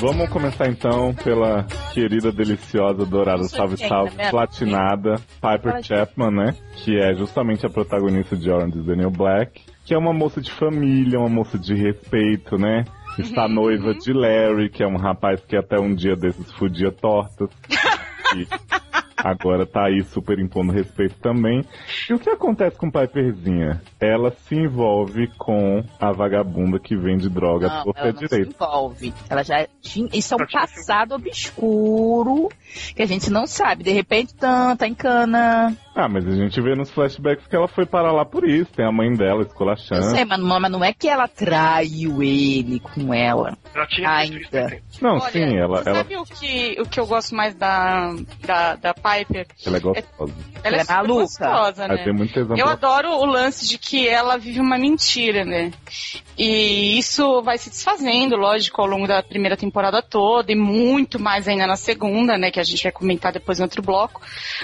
Vamos 0.00 0.28
começar 0.28 0.68
então 0.68 1.12
pela 1.12 1.64
querida, 1.92 2.30
deliciosa, 2.30 3.04
dourada, 3.04 3.42
salve, 3.44 3.76
quem, 3.76 3.88
salve, 3.88 4.16
né? 4.16 4.30
platinada, 4.30 5.16
Piper 5.40 5.82
Chapman, 5.82 6.30
né? 6.30 6.54
Que 6.76 6.96
é 7.00 7.14
justamente 7.14 7.66
a 7.66 7.68
protagonista 7.68 8.36
de 8.36 8.48
Orange 8.48 8.78
is 8.78 8.86
the 8.86 8.94
New 8.94 9.10
Black, 9.10 9.60
que 9.84 9.92
é 9.92 9.98
uma 9.98 10.12
moça 10.12 10.40
de 10.40 10.52
família, 10.52 11.18
uma 11.18 11.28
moça 11.28 11.58
de 11.58 11.74
respeito, 11.74 12.56
né? 12.56 12.84
Está 13.18 13.46
Uhum. 13.46 13.54
noiva 13.54 13.92
de 13.94 14.12
Larry, 14.12 14.70
que 14.70 14.84
é 14.84 14.86
um 14.86 14.96
rapaz 14.96 15.40
que 15.44 15.56
até 15.56 15.80
um 15.80 15.92
dia 15.92 16.14
desses 16.14 16.52
fudia 16.52 16.92
tortas. 16.92 17.50
e 18.36 18.46
agora 19.16 19.66
tá 19.66 19.86
aí 19.86 20.02
super 20.04 20.38
impondo 20.38 20.72
respeito 20.72 21.16
também. 21.20 21.64
E 22.08 22.14
o 22.14 22.18
que 22.18 22.30
acontece 22.30 22.76
com 22.76 22.90
Piperzinha? 22.90 23.80
Ela 24.00 24.30
se 24.30 24.54
envolve 24.54 25.28
com 25.38 25.82
a 26.00 26.12
vagabunda 26.12 26.78
que 26.78 26.96
vende 26.96 27.28
droga 27.28 27.68
Não, 27.68 27.84
por 27.84 27.94
ela 27.96 28.12
não 28.12 28.18
se 28.18 28.28
direito. 28.28 28.54
envolve. 28.54 29.14
Ela 29.28 29.42
já 29.42 29.66
tinha. 29.80 30.08
Isso 30.12 30.34
é 30.34 30.36
um 30.36 30.46
passado 30.46 31.14
obscuro 31.14 32.48
que 32.94 33.02
a 33.02 33.06
gente 33.06 33.30
não 33.30 33.46
sabe. 33.46 33.82
De 33.84 33.90
repente, 33.92 34.34
tá, 34.34 34.76
tá 34.76 34.86
em 34.86 34.94
cana. 34.94 35.74
Ah, 35.94 36.08
mas 36.08 36.26
a 36.26 36.30
gente 36.30 36.60
vê 36.60 36.74
nos 36.76 36.90
flashbacks 36.90 37.46
que 37.46 37.56
ela 37.56 37.66
foi 37.66 37.84
parar 37.84 38.12
lá 38.12 38.24
por 38.24 38.48
isso. 38.48 38.72
Tem 38.72 38.86
a 38.86 38.92
mãe 38.92 39.12
dela 39.12 39.42
Eu 39.42 39.46
esculachando. 39.46 40.02
sei, 40.14 40.24
mas 40.24 40.38
não, 40.38 40.60
mas 40.60 40.70
não 40.70 40.84
é 40.84 40.92
que 40.92 41.08
ela 41.08 41.26
traiu 41.26 42.22
ele 42.22 42.78
com 42.80 43.12
ela. 43.12 43.56
Ela 43.74 43.86
tinha 43.86 44.08
Ainda. 44.08 44.80
Não, 45.02 45.18
Olha, 45.18 45.30
sim, 45.30 45.56
ela, 45.56 45.82
você 45.82 45.88
ela, 45.90 45.98
sabe 45.98 46.16
o 46.16 46.24
que, 46.24 46.80
o 46.80 46.84
que 46.88 46.98
eu 47.00 47.06
gosto 47.06 47.34
mais 47.34 47.54
da, 47.54 48.14
da, 48.46 48.76
da 48.76 48.87
Piper? 48.94 49.46
ela 49.66 49.76
é 49.76 49.80
gostosa. 49.80 50.34
Ela 50.64 50.76
é 50.76 50.80
é 50.80 50.84
maluca. 50.84 51.20
gostosa, 51.22 51.88
né? 51.88 51.96
tem 52.04 52.12
muito 52.12 52.32
tesão 52.32 52.56
Eu 52.56 52.68
adoro 52.68 53.10
o 53.10 53.24
lance 53.24 53.66
de 53.68 53.78
que 53.78 54.08
ela 54.08 54.36
vive 54.36 54.60
uma 54.60 54.76
mentira, 54.78 55.44
né? 55.44 55.72
E 56.36 56.96
isso 56.98 57.42
vai 57.42 57.58
se 57.58 57.68
desfazendo, 57.70 58.36
lógico, 58.36 58.80
ao 58.80 58.86
longo 58.86 59.06
da 59.06 59.22
primeira 59.22 59.56
temporada 59.56 60.00
toda 60.02 60.52
e 60.52 60.54
muito 60.56 61.18
mais 61.18 61.48
ainda 61.48 61.66
na 61.66 61.76
segunda, 61.76 62.38
né? 62.38 62.50
Que 62.50 62.60
a 62.60 62.64
gente 62.64 62.82
vai 62.82 62.92
comentar 62.92 63.32
depois 63.32 63.58
em 63.58 63.62
outro 63.62 63.82
bloco. 63.82 64.20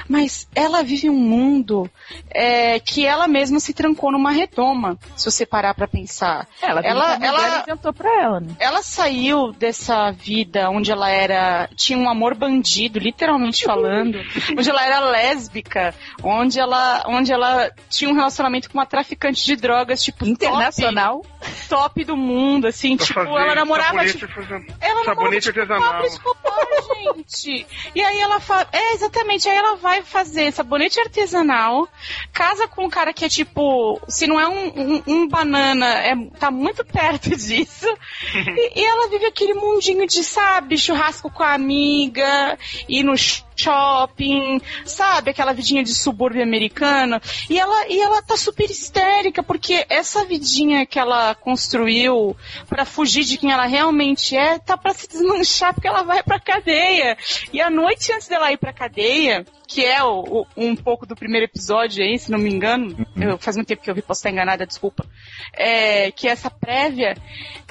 Mas 0.08 0.46
ela 0.54 0.82
vive 0.82 1.10
um 1.10 1.14
mundo 1.18 1.90
é, 2.30 2.78
que 2.78 3.04
ela 3.04 3.26
mesma 3.26 3.58
se 3.58 3.72
trancou 3.74 4.12
numa 4.12 4.30
redoma, 4.30 4.96
se 5.16 5.24
você 5.30 5.44
parar 5.44 5.74
pra 5.74 5.88
pensar. 5.88 6.46
Ela, 6.62 6.80
Ela- 6.80 7.14
ela, 7.14 7.26
ela- 7.26 7.46
ela 7.46 7.62
inventou 7.62 7.92
pra 7.92 8.22
ela, 8.22 8.40
né? 8.40 8.54
Ela 8.58 8.82
saiu 8.82 9.52
dessa 9.52 10.10
vida 10.12 10.70
onde 10.70 10.92
ela 10.92 11.10
era. 11.10 11.68
tinha 11.76 11.98
um 11.98 12.08
amor 12.08 12.34
bandido, 12.36 12.98
literalmente 12.98 13.64
falando. 13.64 14.13
Onde 14.56 14.70
ela 14.70 14.84
era 14.84 15.00
lésbica, 15.00 15.94
onde 16.22 16.58
ela, 16.58 17.04
onde 17.06 17.32
ela 17.32 17.70
tinha 17.88 18.10
um 18.10 18.14
relacionamento 18.14 18.70
com 18.70 18.78
uma 18.78 18.86
traficante 18.86 19.44
de 19.44 19.56
drogas, 19.56 20.02
tipo, 20.02 20.26
Internacional. 20.26 21.20
top, 21.20 21.68
top 21.68 22.04
do 22.04 22.16
mundo, 22.16 22.66
assim, 22.66 22.96
Pra 22.96 23.06
tipo, 23.06 23.20
fazer 23.20 23.30
ela 23.30 23.54
namorava. 23.54 23.88
sabonete, 23.88 24.18
Tipo, 24.18 24.40
ela 24.80 25.04
namorava 25.04 25.04
sabonete 25.04 25.46
tipo, 25.52 25.60
artesanal. 25.60 26.04
Escobar, 26.04 26.66
gente. 27.04 27.66
E 27.94 28.02
aí 28.02 28.20
ela 28.20 28.40
fala. 28.40 28.66
É, 28.72 28.94
exatamente. 28.94 29.48
Aí 29.48 29.56
ela 29.56 29.76
vai 29.76 30.02
fazer 30.02 30.52
sabonete 30.52 30.98
artesanal, 31.00 31.88
casa 32.32 32.66
com 32.68 32.84
um 32.86 32.90
cara 32.90 33.12
que 33.12 33.24
é 33.24 33.28
tipo. 33.28 34.00
Se 34.08 34.26
não 34.26 34.38
é 34.38 34.48
um, 34.48 34.66
um, 34.68 35.02
um 35.06 35.28
banana, 35.28 35.86
é, 35.86 36.14
tá 36.38 36.50
muito 36.50 36.84
perto 36.84 37.30
disso. 37.36 37.86
E, 38.56 38.80
e 38.80 38.84
ela 38.84 39.08
vive 39.08 39.26
aquele 39.26 39.54
mundinho 39.54 40.06
de, 40.06 40.22
sabe, 40.22 40.76
churrasco 40.78 41.30
com 41.30 41.42
a 41.42 41.54
amiga, 41.54 42.58
ir 42.88 43.02
no 43.02 43.14
shopping, 43.56 44.60
sabe, 44.84 45.30
aquela 45.30 45.52
vidinha 45.52 45.82
de 45.82 45.94
subúrbio 45.94 46.42
americano. 46.42 47.20
E 47.48 47.58
ela, 47.58 47.88
e 47.88 48.00
ela 48.00 48.22
tá 48.22 48.36
super 48.36 48.70
histérica, 48.70 49.42
porque 49.42 49.84
essa 49.88 50.24
vidinha 50.24 50.84
que 50.86 50.98
ela 50.98 51.34
construiu 51.34 52.36
pra 52.68 52.84
fugir 52.84 53.24
de 53.24 53.38
quem 53.38 53.52
ela 53.52 53.66
realmente 53.66 54.36
é, 54.36 54.58
tá 54.58 54.76
pra 54.76 54.92
se 54.94 55.08
desmanchar 55.08 55.74
porque 55.74 55.88
ela 55.88 56.02
vai 56.02 56.22
pra 56.22 56.38
cadeia. 56.40 57.16
E 57.52 57.60
a 57.60 57.70
noite 57.70 58.12
antes 58.12 58.28
dela 58.28 58.52
ir 58.52 58.58
pra 58.58 58.72
cadeia, 58.72 59.44
que 59.66 59.84
é 59.84 60.02
o, 60.04 60.20
o- 60.42 60.46
um 60.56 60.76
pouco 60.76 61.06
do 61.06 61.16
primeiro 61.16 61.46
episódio 61.46 62.04
aí, 62.04 62.18
se 62.18 62.30
não 62.30 62.38
me 62.38 62.50
engano, 62.50 62.94
eu, 63.16 63.38
faz 63.38 63.56
muito 63.56 63.68
tempo 63.68 63.82
que 63.82 63.90
eu 63.90 63.94
vi, 63.94 64.02
posso 64.02 64.18
estar 64.20 64.30
enganada, 64.30 64.66
desculpa, 64.66 65.04
é, 65.52 66.10
que 66.12 66.28
é 66.28 66.32
essa 66.32 66.50
prévia, 66.50 67.16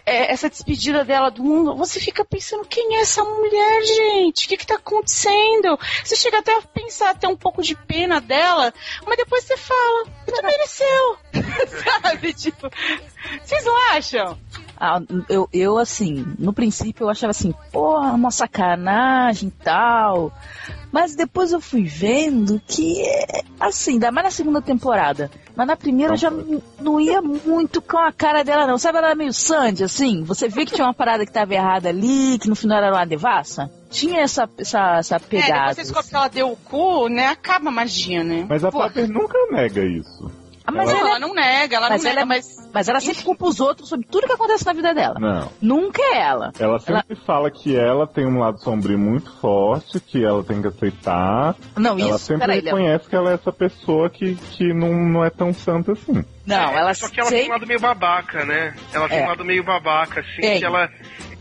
é, 0.06 0.32
essa 0.32 0.50
despedida 0.50 1.06
dela 1.06 1.30
do 1.30 1.44
mundo, 1.44 1.76
você 1.76 2.00
fica 2.00 2.26
pensando, 2.26 2.66
quem 2.66 2.98
é 2.98 3.02
essa 3.02 3.24
mulher, 3.24 3.84
gente? 3.84 4.46
O 4.46 4.50
que 4.50 4.58
que 4.58 4.68
tá 4.68 4.76
acontecendo? 4.76 5.78
Você 6.04 6.16
chega 6.16 6.40
até 6.40 6.58
a 6.58 6.62
pensar, 6.62 7.12
até 7.12 7.28
um 7.28 7.38
pouco 7.38 7.62
de 7.62 7.76
pena 7.76 8.20
dela, 8.20 8.74
mas 9.06 9.18
depois 9.18 9.44
você 9.44 9.58
fala, 9.58 10.06
tu 10.26 10.44
mereceu. 10.44 11.18
Sabe, 12.02 12.34
tipo, 12.34 12.70
vocês 13.44 13.64
não 13.64 13.76
acham? 13.92 14.38
Ah, 14.86 15.02
eu, 15.30 15.48
eu, 15.54 15.78
assim, 15.78 16.26
no 16.38 16.52
princípio 16.52 17.06
eu 17.06 17.10
achava 17.10 17.32
assim, 17.32 17.54
porra, 17.72 18.12
uma 18.12 18.32
sacanagem 18.32 19.48
e 19.48 19.64
tal. 19.64 20.30
Mas 20.92 21.16
depois 21.16 21.54
eu 21.54 21.62
fui 21.62 21.86
vendo 21.86 22.62
que, 22.68 23.02
é, 23.02 23.44
assim, 23.62 23.94
ainda 23.94 24.12
mais 24.12 24.26
na 24.26 24.32
segunda 24.32 24.62
temporada. 24.62 25.32
Mas 25.56 25.68
na 25.68 25.78
primeira 25.78 26.16
eu 26.16 26.18
já 26.18 26.30
não, 26.82 27.00
ia 27.00 27.22
muito 27.22 27.82
com 27.82 27.98
a 27.98 28.12
cara 28.12 28.44
dela, 28.44 28.68
não. 28.68 28.78
Sabe, 28.78 28.98
ela 28.98 29.08
era 29.08 29.16
meio 29.16 29.32
Sandy, 29.32 29.86
assim? 29.86 30.22
Você 30.26 30.50
vê 30.50 30.66
que 30.66 30.74
tinha 30.74 30.86
uma 30.86 30.94
parada 30.94 31.26
que 31.26 31.32
tava 31.32 31.54
errada 31.54 31.88
ali, 31.88 32.38
que 32.38 32.50
no 32.50 32.56
final 32.56 32.80
era 32.80 32.92
uma 32.94 33.06
devassa? 33.06 33.72
Tinha 33.90 34.20
essa, 34.20 34.50
essa, 34.58 34.98
essa 34.98 35.16
É, 35.16 35.20
pegada. 35.20 35.70
depois 35.70 35.76
você 35.78 35.82
descobre 35.84 36.10
que 36.10 36.16
assim. 36.18 36.18
ela 36.18 36.28
deu 36.28 36.52
o 36.52 36.58
cu, 36.58 37.08
né? 37.08 37.28
Acaba 37.28 37.70
a 37.70 37.72
magia, 37.72 38.22
né? 38.22 38.46
Mas 38.50 38.66
a 38.66 38.70
Pô, 38.70 38.84
Piper 38.84 39.10
nunca 39.10 39.38
nega 39.50 39.82
isso. 39.82 40.43
Ah, 40.66 40.72
mas, 40.72 40.90
ela, 40.90 41.00
ela 41.10 41.20
não 41.20 41.34
nega, 41.34 41.76
ela 41.76 41.90
mas 41.90 42.04
não 42.04 42.12
ela 42.12 42.22
nega, 42.22 42.34
é- 42.34 42.38
mas 42.38 42.70
mas 42.74 42.88
ela 42.90 43.00
sempre 43.00 43.24
culpa 43.24 43.46
os 43.46 43.60
outros 43.60 43.88
sobre 43.90 44.08
tudo 44.10 44.26
que 44.26 44.34
acontece 44.34 44.66
na 44.66 44.74
vida 44.74 44.94
dela. 44.94 45.16
Não. 45.20 45.52
Nunca 45.62 46.02
é 46.02 46.18
ela. 46.22 46.52
Ela 46.58 46.80
sempre 46.80 47.16
fala 47.16 47.52
que 47.52 47.76
ela 47.78 48.08
tem 48.08 48.26
um 48.26 48.40
lado 48.40 48.60
sombrio 48.60 48.98
muito 48.98 49.32
forte, 49.40 50.00
que 50.00 50.24
ela 50.26 50.44
tem 50.44 50.62
que 50.62 50.68
aceitar. 50.70 51.56
Não, 51.78 51.92
ela 52.00 52.16
isso, 52.16 52.20
sempre 52.20 52.52
reconhece 52.56 53.08
que 53.08 53.16
ela 53.16 53.32
é 53.32 53.34
essa 53.36 53.52
pessoa 53.52 54.10
que, 54.10 54.36
que 54.36 54.74
não, 54.74 54.92
não 54.94 55.24
é 55.24 55.30
tão 55.30 55.54
santa 55.54 55.92
assim. 55.92 56.24
Não, 56.46 56.56
É, 56.72 56.80
ela 56.80 56.94
Só 56.94 57.08
que 57.10 57.20
ela 57.20 57.30
tem 57.30 57.40
sempre... 57.40 57.52
um 57.52 57.54
lado 57.54 57.68
meio 57.68 57.80
babaca, 57.80 58.44
né? 58.46 58.76
Ela 58.92 59.08
tem 59.08 59.20
É. 59.20 59.24
um 59.24 59.28
lado 59.28 59.46
meio 59.46 59.64
babaca, 59.64 60.22
assim, 60.22 60.42
Tem. 60.42 60.60
que 60.60 60.66
ela. 60.66 60.90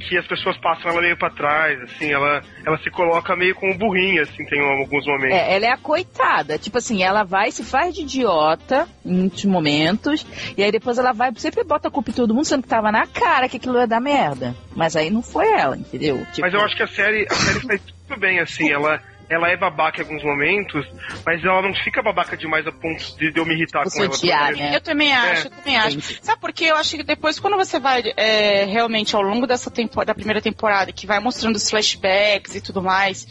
Que 0.08 0.18
as 0.18 0.26
pessoas 0.26 0.56
passam 0.58 0.90
ela 0.90 1.00
meio 1.00 1.16
pra 1.16 1.30
trás, 1.30 1.80
assim, 1.82 2.12
ela, 2.12 2.42
ela 2.66 2.78
se 2.78 2.90
coloca 2.90 3.36
meio 3.36 3.54
como 3.54 3.76
burrinha, 3.78 4.22
assim, 4.22 4.44
tem 4.46 4.60
alguns 4.60 5.06
momentos. 5.06 5.36
É, 5.36 5.54
ela 5.54 5.66
é 5.66 5.70
a 5.70 5.76
coitada. 5.76 6.58
Tipo 6.58 6.78
assim, 6.78 7.02
ela 7.02 7.22
vai, 7.22 7.50
se 7.50 7.64
faz 7.64 7.94
de 7.94 8.02
idiota 8.02 8.86
em 9.04 9.12
muitos 9.14 9.44
momentos, 9.44 10.26
e 10.56 10.62
aí 10.62 10.70
depois 10.70 10.98
ela 10.98 11.12
vai, 11.12 11.32
sempre 11.36 11.64
bota 11.64 11.88
a 11.88 11.90
culpa 11.90 12.10
em 12.10 12.14
todo 12.14 12.34
mundo, 12.34 12.44
sendo 12.44 12.62
que 12.62 12.68
tava 12.68 12.90
na 12.92 13.06
cara 13.06 13.48
que 13.48 13.56
aquilo 13.56 13.78
ia 13.78 13.86
dar 13.86 14.00
merda. 14.00 14.54
Mas 14.74 14.96
aí 14.96 15.10
não 15.10 15.22
foi 15.22 15.48
ela, 15.50 15.76
entendeu? 15.76 16.18
Tipo, 16.32 16.40
Mas 16.42 16.54
eu 16.54 16.60
acho 16.60 16.76
que 16.76 16.82
a 16.82 16.88
série, 16.88 17.26
a 17.30 17.34
série 17.34 17.60
faz 17.60 17.80
tudo 18.08 18.20
bem, 18.20 18.40
assim, 18.40 18.70
ela, 18.70 19.00
ela 19.28 19.48
é 19.48 19.56
babaca 19.56 20.00
em 20.00 20.04
alguns 20.04 20.22
momentos, 20.22 20.86
mas 21.24 21.42
ela 21.44 21.62
não 21.62 21.74
fica 21.74 22.02
babaca 22.02 22.36
demais 22.36 22.66
a 22.66 22.72
ponto 22.72 23.16
de, 23.16 23.32
eu 23.34 23.44
me 23.46 23.54
irritar 23.54 23.84
Você 23.84 24.06
com 24.08 24.26
ela. 24.26 24.50
né? 24.52 24.76
Eu 24.76 24.80
também 24.80 25.12
acho, 25.12 25.42
É. 25.42 25.46
eu 25.46 25.50
também 25.50 25.76
acho. 25.76 25.98
Sabe 26.22 26.40
por 26.40 26.52
quê? 26.52 26.66
Eu 26.66 26.76
acho 26.76 26.96
que 26.96 27.02
depois, 27.02 27.38
quando 27.40 27.56
você 27.56 27.78
vai 27.78 28.02
é, 28.16 28.64
realmente 28.64 29.14
ao 29.16 29.22
longo 29.22 29.46
dessa 29.46 29.70
temporada, 29.70 30.06
da 30.12 30.14
primeira 30.14 30.40
temporada, 30.40 30.92
que 30.92 31.06
vai 31.06 31.18
mostrando 31.20 31.56
os 31.56 31.68
flashbacks 31.70 32.54
e 32.54 32.60
tudo 32.60 32.82
mais, 32.82 33.26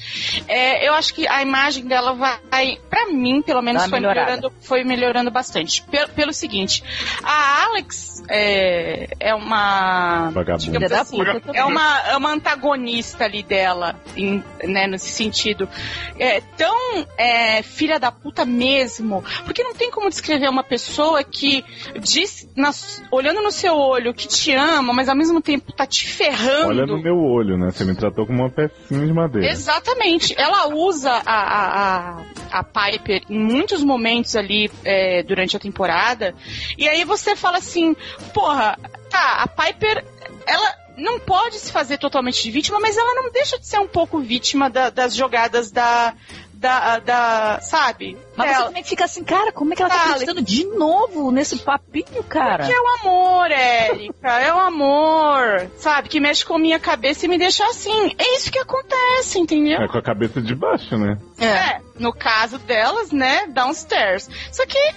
é, 0.48 0.88
eu 0.88 0.94
acho 0.94 1.14
que 1.14 1.28
a 1.28 1.42
imagem 1.42 1.86
dela 1.86 2.14
vai, 2.14 2.78
pra 2.90 3.08
mim, 3.08 3.42
pelo 3.42 3.62
menos, 3.62 3.84
Dá 3.84 3.90
foi 3.90 4.00
melhorada. 4.00 4.32
melhorando, 4.32 4.54
foi 4.62 4.84
melhorando 4.84 5.32
bastante. 5.32 5.82
Pelo, 5.84 6.10
pelo 6.10 6.34
seguinte, 6.34 6.84
a 7.24 7.64
Alex 7.66 8.21
é, 8.32 9.08
é 9.20 9.36
uma. 9.36 10.30
Vagabunda. 10.32 10.88
da 10.88 11.02
assim, 11.02 11.18
puta 11.18 11.42
é 11.54 11.64
uma, 11.66 12.00
é 12.08 12.18
uma 12.18 12.32
antagonista 12.32 13.26
ali 13.26 13.44
dela, 13.44 13.96
em- 14.16 14.44
né, 14.64 14.88
nesse 14.88 15.10
sentido. 15.10 15.68
É 16.18 16.40
tão 16.58 17.06
é, 17.18 17.62
filha 17.62 18.00
da 18.00 18.12
puta 18.12 18.46
mesmo, 18.46 19.24
porque 19.46 19.64
não 19.64 19.74
tem 19.74 19.92
como 19.92 20.10
descrever 20.10 20.50
uma 20.50 20.64
pessoa 20.64 21.24
que 21.24 21.64
diz, 22.00 22.50
nas- 22.56 23.04
olhando 23.12 23.42
no 23.42 23.52
seu 23.52 23.76
olho, 23.76 24.14
que 24.14 24.28
te 24.28 24.54
ama, 24.54 24.94
mas 24.94 25.10
ao 25.10 25.16
mesmo 25.16 25.42
tempo 25.42 25.72
tá 25.74 25.86
te 25.86 26.08
ferrando. 26.08 26.70
Olha 26.70 26.86
no 26.86 27.02
meu 27.02 27.18
olho, 27.18 27.58
né? 27.58 27.70
Você 27.72 27.84
me 27.84 27.96
tratou 27.96 28.26
como 28.26 28.44
uma 28.44 28.50
pecinha 28.50 29.06
de 29.06 29.14
madeira. 29.14 29.48
Exatamente. 29.50 30.34
Ela 30.40 30.68
usa 30.74 31.12
a, 31.26 31.34
a, 31.34 32.20
a, 32.20 32.60
a 32.60 32.64
Piper 32.64 33.24
em 33.30 33.40
muitos 33.40 33.84
momentos 33.84 34.36
ali 34.36 34.72
é, 34.86 35.24
durante 35.24 35.58
a 35.58 35.60
temporada. 35.60 36.34
E 36.78 36.88
aí 36.88 37.04
você 37.04 37.36
fala 37.36 37.58
assim, 37.58 37.96
porra, 38.34 38.78
tá, 39.10 39.44
a 39.44 39.48
Piper, 39.48 40.06
ela 40.46 40.76
não 40.98 41.20
pode 41.20 41.58
se 41.60 41.72
fazer 41.72 41.98
totalmente 41.98 42.44
de 42.44 42.52
vítima, 42.52 42.80
mas 42.80 42.98
ela 42.98 43.16
não 43.16 43.32
deixa 43.32 43.58
de 43.58 43.66
ser 43.66 43.80
um 43.80 43.88
pouco 43.88 44.20
vítima 44.20 44.70
da- 44.70 44.90
das 44.90 45.16
jogadas 45.16 45.72
da. 45.72 46.14
Da, 46.54 47.00
da, 47.00 47.60
sabe? 47.60 48.16
Mas 48.36 48.50
você 48.50 48.56
Ela- 48.56 48.66
também 48.68 48.84
fica 48.84 49.06
assim, 49.06 49.24
cara, 49.24 49.52
como 49.52 49.74
é 49.74 49.76
que 49.76 49.82
ela 49.84 49.92
tá 49.92 50.04
acreditando 50.06 50.42
de 50.42 50.64
novo 50.66 51.32
nesse 51.32 51.58
papinho, 51.58 52.24
cara? 52.28 52.66
Que 52.66 52.72
é 52.72 52.80
o 52.80 52.88
amor, 53.02 53.52
Érica. 53.52 54.40
É 54.42 54.54
o 54.54 54.58
amor, 54.60 55.70
sabe? 55.78 56.08
Que 56.10 56.20
mexe 56.20 56.46
com 56.46 56.56
a 56.56 56.60
minha 56.60 56.80
cabeça 56.80 57.26
e 57.26 57.30
me 57.30 57.38
deixa 57.38 57.66
assim. 57.66 58.14
É 58.18 58.36
isso 58.38 58.52
que 58.52 58.60
acontece, 58.60 59.38
entendeu? 59.40 59.80
É 59.82 59.88
com 59.88 59.98
a 59.98 60.02
cabeça 60.02 60.42
de 60.42 60.56
baixo, 60.56 60.98
né? 60.98 61.18
É, 61.40 61.82
no 62.00 62.14
caso 62.14 62.58
delas, 62.60 63.12
né, 63.12 63.48
downstairs. 63.48 64.30
Só 64.52 64.66
que, 64.66 64.78
é, 64.78 64.90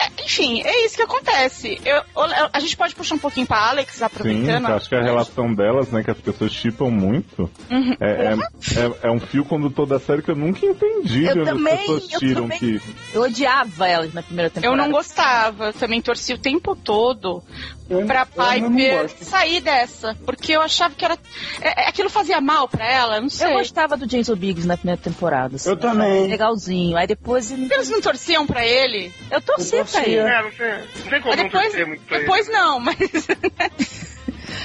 é, 0.00 0.24
enfim, 0.24 0.62
é 0.62 0.84
isso 0.84 0.96
que 0.96 1.02
acontece. 1.02 1.80
Eu, 1.84 1.96
eu- 1.96 2.50
a 2.52 2.60
gente 2.60 2.76
pode 2.76 2.94
puxar 2.94 3.14
um 3.14 3.18
pouquinho 3.18 3.46
pra 3.46 3.70
Alex, 3.70 3.94
Sim, 3.96 4.04
aproveitando. 4.04 4.68
eu 4.68 4.74
acho 4.76 4.88
que 4.88 4.94
a 4.94 5.02
relação 5.02 5.54
delas, 5.54 5.90
né, 5.90 6.02
que 6.02 6.10
as 6.10 6.18
pessoas 6.20 6.52
chipam 6.52 6.90
muito, 6.90 7.48
Uhum. 7.70 7.96
é, 8.00 8.10
é, 8.10 8.80
é- 8.80 9.08
é 9.08 9.10
um 9.10 9.20
fio 9.20 9.44
condutor 9.44 9.86
da 9.86 9.98
série 9.98 10.22
que 10.22 10.30
eu 10.30 10.36
nunca 10.36 10.64
entendi 10.66 11.24
Eu 11.26 11.44
também, 11.44 11.72
as 11.74 11.80
pessoas 11.80 12.12
eu 12.12 12.18
tiram 12.18 12.42
também. 12.42 12.58
que. 12.58 12.81
Eu 13.14 13.22
odiava 13.22 13.86
elas 13.88 14.12
na 14.14 14.22
primeira 14.22 14.48
Eu 14.48 14.50
temporada. 14.50 14.82
não 14.82 14.90
gostava, 14.90 15.66
eu 15.66 15.72
também 15.72 16.00
torci 16.00 16.32
o 16.32 16.38
tempo 16.38 16.74
todo 16.74 17.42
Eu, 17.90 18.06
pra 18.06 18.26
eu 18.34 18.60
Piper 18.70 19.10
sair 19.20 19.60
dessa. 19.60 20.16
Porque 20.24 20.52
eu 20.52 20.62
achava 20.62 20.94
que 20.94 21.04
era. 21.04 21.18
é- 21.60 21.82
é- 21.84 21.88
aquilo 21.88 22.08
fazia 22.08 22.40
mal 22.40 22.66
pra 22.68 22.86
ela, 22.90 23.16
não 23.18 23.26
Eu 23.26 23.30
sei. 23.30 23.52
gostava 23.52 23.96
do 23.96 24.06
Jason 24.06 24.34
Biggs 24.34 24.66
na 24.66 24.76
primeira 24.78 25.00
temporada. 25.00 25.56
assim, 25.56 25.68
Eu 25.68 25.76
também. 25.76 26.26
Legalzinho. 26.26 26.96
Aí 26.96 27.06
depois 27.06 27.50
ele... 27.50 27.68
Eles 27.72 27.90
não 27.90 28.00
torciam 28.00 28.46
pra 28.46 28.66
ele? 28.66 29.12
eu 29.30 29.40
torcia 29.42 29.78
Eu 29.80 29.84
pra 29.84 29.92
torcia. 29.92 30.20
ele. 30.20 30.28
É, 30.30 30.42
não 30.42 30.50
tem, 30.50 31.02
não 31.04 31.10
tem 31.10 31.20
como 31.20 31.28
Mas 31.28 31.36
não 31.36 31.44
depois, 31.44 31.64
torcer 31.66 31.86
muito 31.86 32.02
pra 32.04 32.18
depois 32.18 32.48
ele. 32.48 32.56
não, 32.56 32.80
mas. 32.80 32.96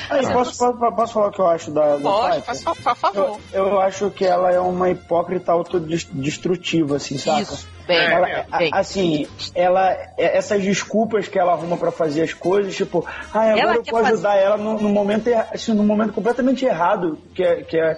Aí, 0.10 0.28
posso, 0.34 0.58
posso, 0.58 0.96
posso 0.96 1.14
falar 1.14 1.28
o 1.28 1.32
que 1.32 1.40
eu 1.42 1.48
acho 1.48 1.72
da, 1.72 1.98
Pode, 1.98 2.42
faz, 2.42 2.64
por 2.64 2.76
favor. 2.96 3.40
Eu, 3.52 3.68
eu 3.68 3.82
acho 3.82 4.10
que 4.12 4.26
ela 4.26 4.52
é 4.52 4.60
uma 4.60 4.90
hipócrita 4.90 5.52
autodestrutiva, 5.52 6.96
assim, 6.98 7.18
saca? 7.18 7.42
Isso, 7.42 7.68
bem, 7.86 7.98
É, 7.98 8.14
Ela, 8.14 8.30
é. 8.30 8.46
a- 8.52 8.58
bem. 8.58 8.70
assim, 8.74 9.28
ela, 9.56 9.92
é- 9.92 10.38
essas 10.38 10.62
desculpas 10.64 11.28
que 11.28 11.38
ela 11.40 11.54
arruma 11.54 11.78
pra 11.78 11.92
fazer 11.92 12.22
as 12.24 12.34
coisas, 12.34 12.76
tipo, 12.76 13.06
ah, 13.34 13.40
agora 13.42 13.60
Ela 13.60 13.76
eu 13.76 13.84
vou 13.84 14.02
fazer- 14.02 14.14
ajudar 14.14 14.36
ela 14.36 14.58
no, 14.58 14.80
no 14.82 14.90
momento, 14.90 15.28
erra- 15.28 15.48
assim, 15.54 15.74
no 15.74 15.84
momento 15.84 16.14
completamente 16.14 16.66
errado, 16.66 17.18
que 17.34 17.44
é, 17.44 17.64
que 17.64 17.78
é 17.78 17.98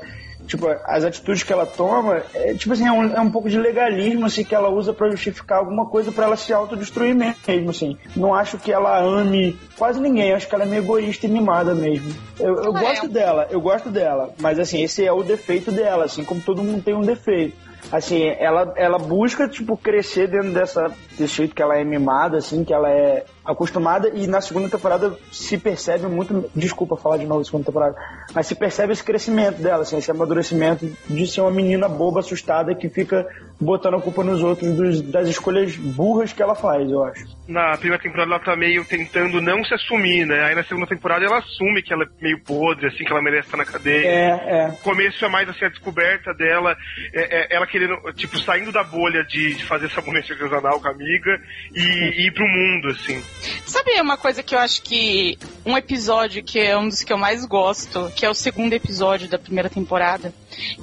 tipo, 0.50 0.68
as 0.68 1.06
atitudes 1.06 1.44
que 1.44 1.53
ela 1.53 1.65
toma, 1.65 2.24
é, 2.34 2.56
tipo 2.56 2.74
assim, 2.74 2.88
é 2.88 2.91
um, 2.91 3.15
é 3.15 3.22
um 3.22 3.29
pouco 3.29 3.48
de 3.48 3.58
legalismo, 3.58 4.25
assim, 4.25 4.44
que 4.44 4.56
ela 4.56 4.70
usa 4.70 4.91
pra 4.91 5.10
justificar 5.12 5.60
alguma 5.60 5.86
coisa 5.86 6.12
pra 6.12 6.25
ela 6.25 6.36
se 6.36 6.51
autodestruir 6.51 7.15
mesmo, 7.15 7.70
assim. 7.70 7.96
Não 8.15 8.34
acho 8.34 8.58
que 8.58 8.72
ela 8.72 9.00
ame 9.00 9.56
quase 9.77 10.01
ninguém, 10.01 10.34
acho 10.34 10.50
que 10.50 10.56
ela 10.56 10.63
é 10.63 10.68
meio 10.68 10.82
egoísta 10.82 11.27
e 11.27 11.29
mimada 11.29 11.75
mesmo. 11.75 12.12
Eu, 12.39 12.56
eu 12.63 12.75
é 12.75 12.79
gosto 12.79 13.08
dela, 13.08 13.48
eu 13.51 13.62
gosto 13.62 13.89
dela, 13.91 14.34
mas 14.41 14.58
assim, 14.58 14.82
esse 14.82 15.06
é 15.06 15.12
o 15.12 15.22
defeito 15.22 15.72
dela, 15.72 16.06
assim, 16.06 16.24
como 16.24 16.41
todo 16.41 16.63
mundo 16.63 16.82
tem 16.82 16.96
um 16.96 17.01
defeito. 17.01 17.56
Assim, 17.91 18.27
ela, 18.39 18.74
ela 18.75 18.98
busca, 19.00 19.48
tipo, 19.48 19.77
crescer 19.77 20.27
dentro 20.27 20.51
dessa, 20.51 20.91
desse 21.18 21.36
jeito 21.36 21.56
que 21.56 21.62
ela 21.62 21.77
é 21.77 21.84
mimada, 21.84 22.38
assim, 22.38 22.63
que 22.63 22.74
ela 22.74 22.89
é 22.89 23.24
acostumada, 23.50 24.10
e 24.13 24.27
na 24.27 24.41
segunda 24.41 24.70
temporada 24.70 25.18
se 25.32 25.58
percebe 25.58 26.06
muito, 26.08 26.50
desculpa 26.56 26.96
falar 26.96 27.18
de 27.18 27.25
novo 27.25 27.39
da 27.41 27.46
segunda 27.46 27.65
temporada, 27.65 27.96
mas 28.34 28.48
se 28.48 28.56
percebe 28.56 28.94
esse 28.94 29.03
crescimento 29.03 29.62
dela, 29.62 29.82
assim, 29.84 29.98
esse 29.98 30.12
amadurecimento 30.12 30.89
de 31.10 31.27
ser 31.27 31.41
uma 31.41 31.51
menina 31.51 31.88
boba, 31.89 32.20
assustada, 32.20 32.75
que 32.75 32.89
fica 32.89 33.27
botando 33.60 33.96
a 33.96 34.01
culpa 34.01 34.24
nos 34.24 34.41
outros 34.41 34.72
dos- 34.75 35.01
das 35.01 35.27
escolhas 35.27 35.75
burras 35.75 36.32
que 36.32 36.41
ela 36.41 36.56
faz, 36.56 36.89
eu 36.89 37.03
acho. 37.03 37.25
Na 37.48 37.75
primeira 37.77 38.01
temporada 38.01 38.32
ela 38.32 38.39
tá 38.39 38.56
meio 38.56 38.86
tentando 38.86 39.41
não 39.41 39.63
se 39.63 39.74
assumir, 39.74 40.25
né? 40.25 40.44
Aí 40.46 40.56
na 40.56 40.63
segunda 40.63 40.88
temporada 40.88 41.25
ela 41.25 41.39
assume 41.39 41.82
que 41.82 41.91
ela 41.91 42.03
é 42.03 42.08
meio 42.22 42.39
podre, 42.44 42.88
assim, 42.88 43.03
que 43.03 43.12
ela 43.12 43.22
merece 43.22 43.48
estar 43.48 43.58
na 43.58 43.65
cadeia. 43.65 44.08
É, 44.08 44.29
é. 44.29 44.68
O 44.70 44.77
começo 44.77 45.24
é 45.25 45.27
mais 45.27 45.50
assim 45.50 45.65
a 45.65 45.70
descoberta 45.70 46.34
dela, 46.34 46.75
é- 47.13 47.53
é 47.53 47.56
ela 47.56 47.65
querendo, 47.68 47.96
tipo, 48.13 48.38
saindo 48.39 48.72
da 48.72 48.84
bolha 48.84 49.24
de, 49.24 49.56
de 49.56 49.65
fazer 49.65 49.89
sabonete 49.89 50.32
artesanal 50.32 50.79
com 50.79 50.88
a 50.88 50.91
amiga 50.91 51.39
e, 51.75 51.82
e 51.82 52.27
ir 52.27 52.32
pro 52.34 52.48
mundo, 52.48 52.89
assim. 52.89 53.22
Sabe 53.65 54.00
uma 54.01 54.17
coisa 54.17 54.43
que 54.43 54.55
eu 54.55 54.60
acho 54.60 54.81
que. 54.81 55.38
Um 55.65 55.77
episódio 55.77 56.43
que 56.43 56.60
é 56.60 56.77
um 56.77 56.88
dos 56.88 57.03
que 57.03 57.13
eu 57.13 57.17
mais 57.17 57.46
gosto, 57.46 58.12
que 58.15 58.25
é 58.25 58.29
o 58.29 58.34
segundo 58.34 58.74
episódio 58.74 59.27
da 59.27 59.38
primeira 59.38 59.69
temporada, 59.69 60.34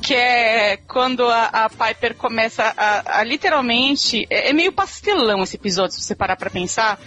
que 0.00 0.14
é 0.14 0.76
quando 0.76 1.26
a, 1.26 1.46
a 1.46 1.70
Piper 1.70 2.14
começa 2.14 2.72
a, 2.76 3.20
a 3.20 3.24
literalmente. 3.24 4.26
É, 4.30 4.50
é 4.50 4.52
meio 4.52 4.72
pastelão 4.72 5.42
esse 5.42 5.56
episódio, 5.56 5.96
se 5.96 6.02
você 6.02 6.14
parar 6.14 6.36
pra 6.36 6.50
pensar. 6.50 7.00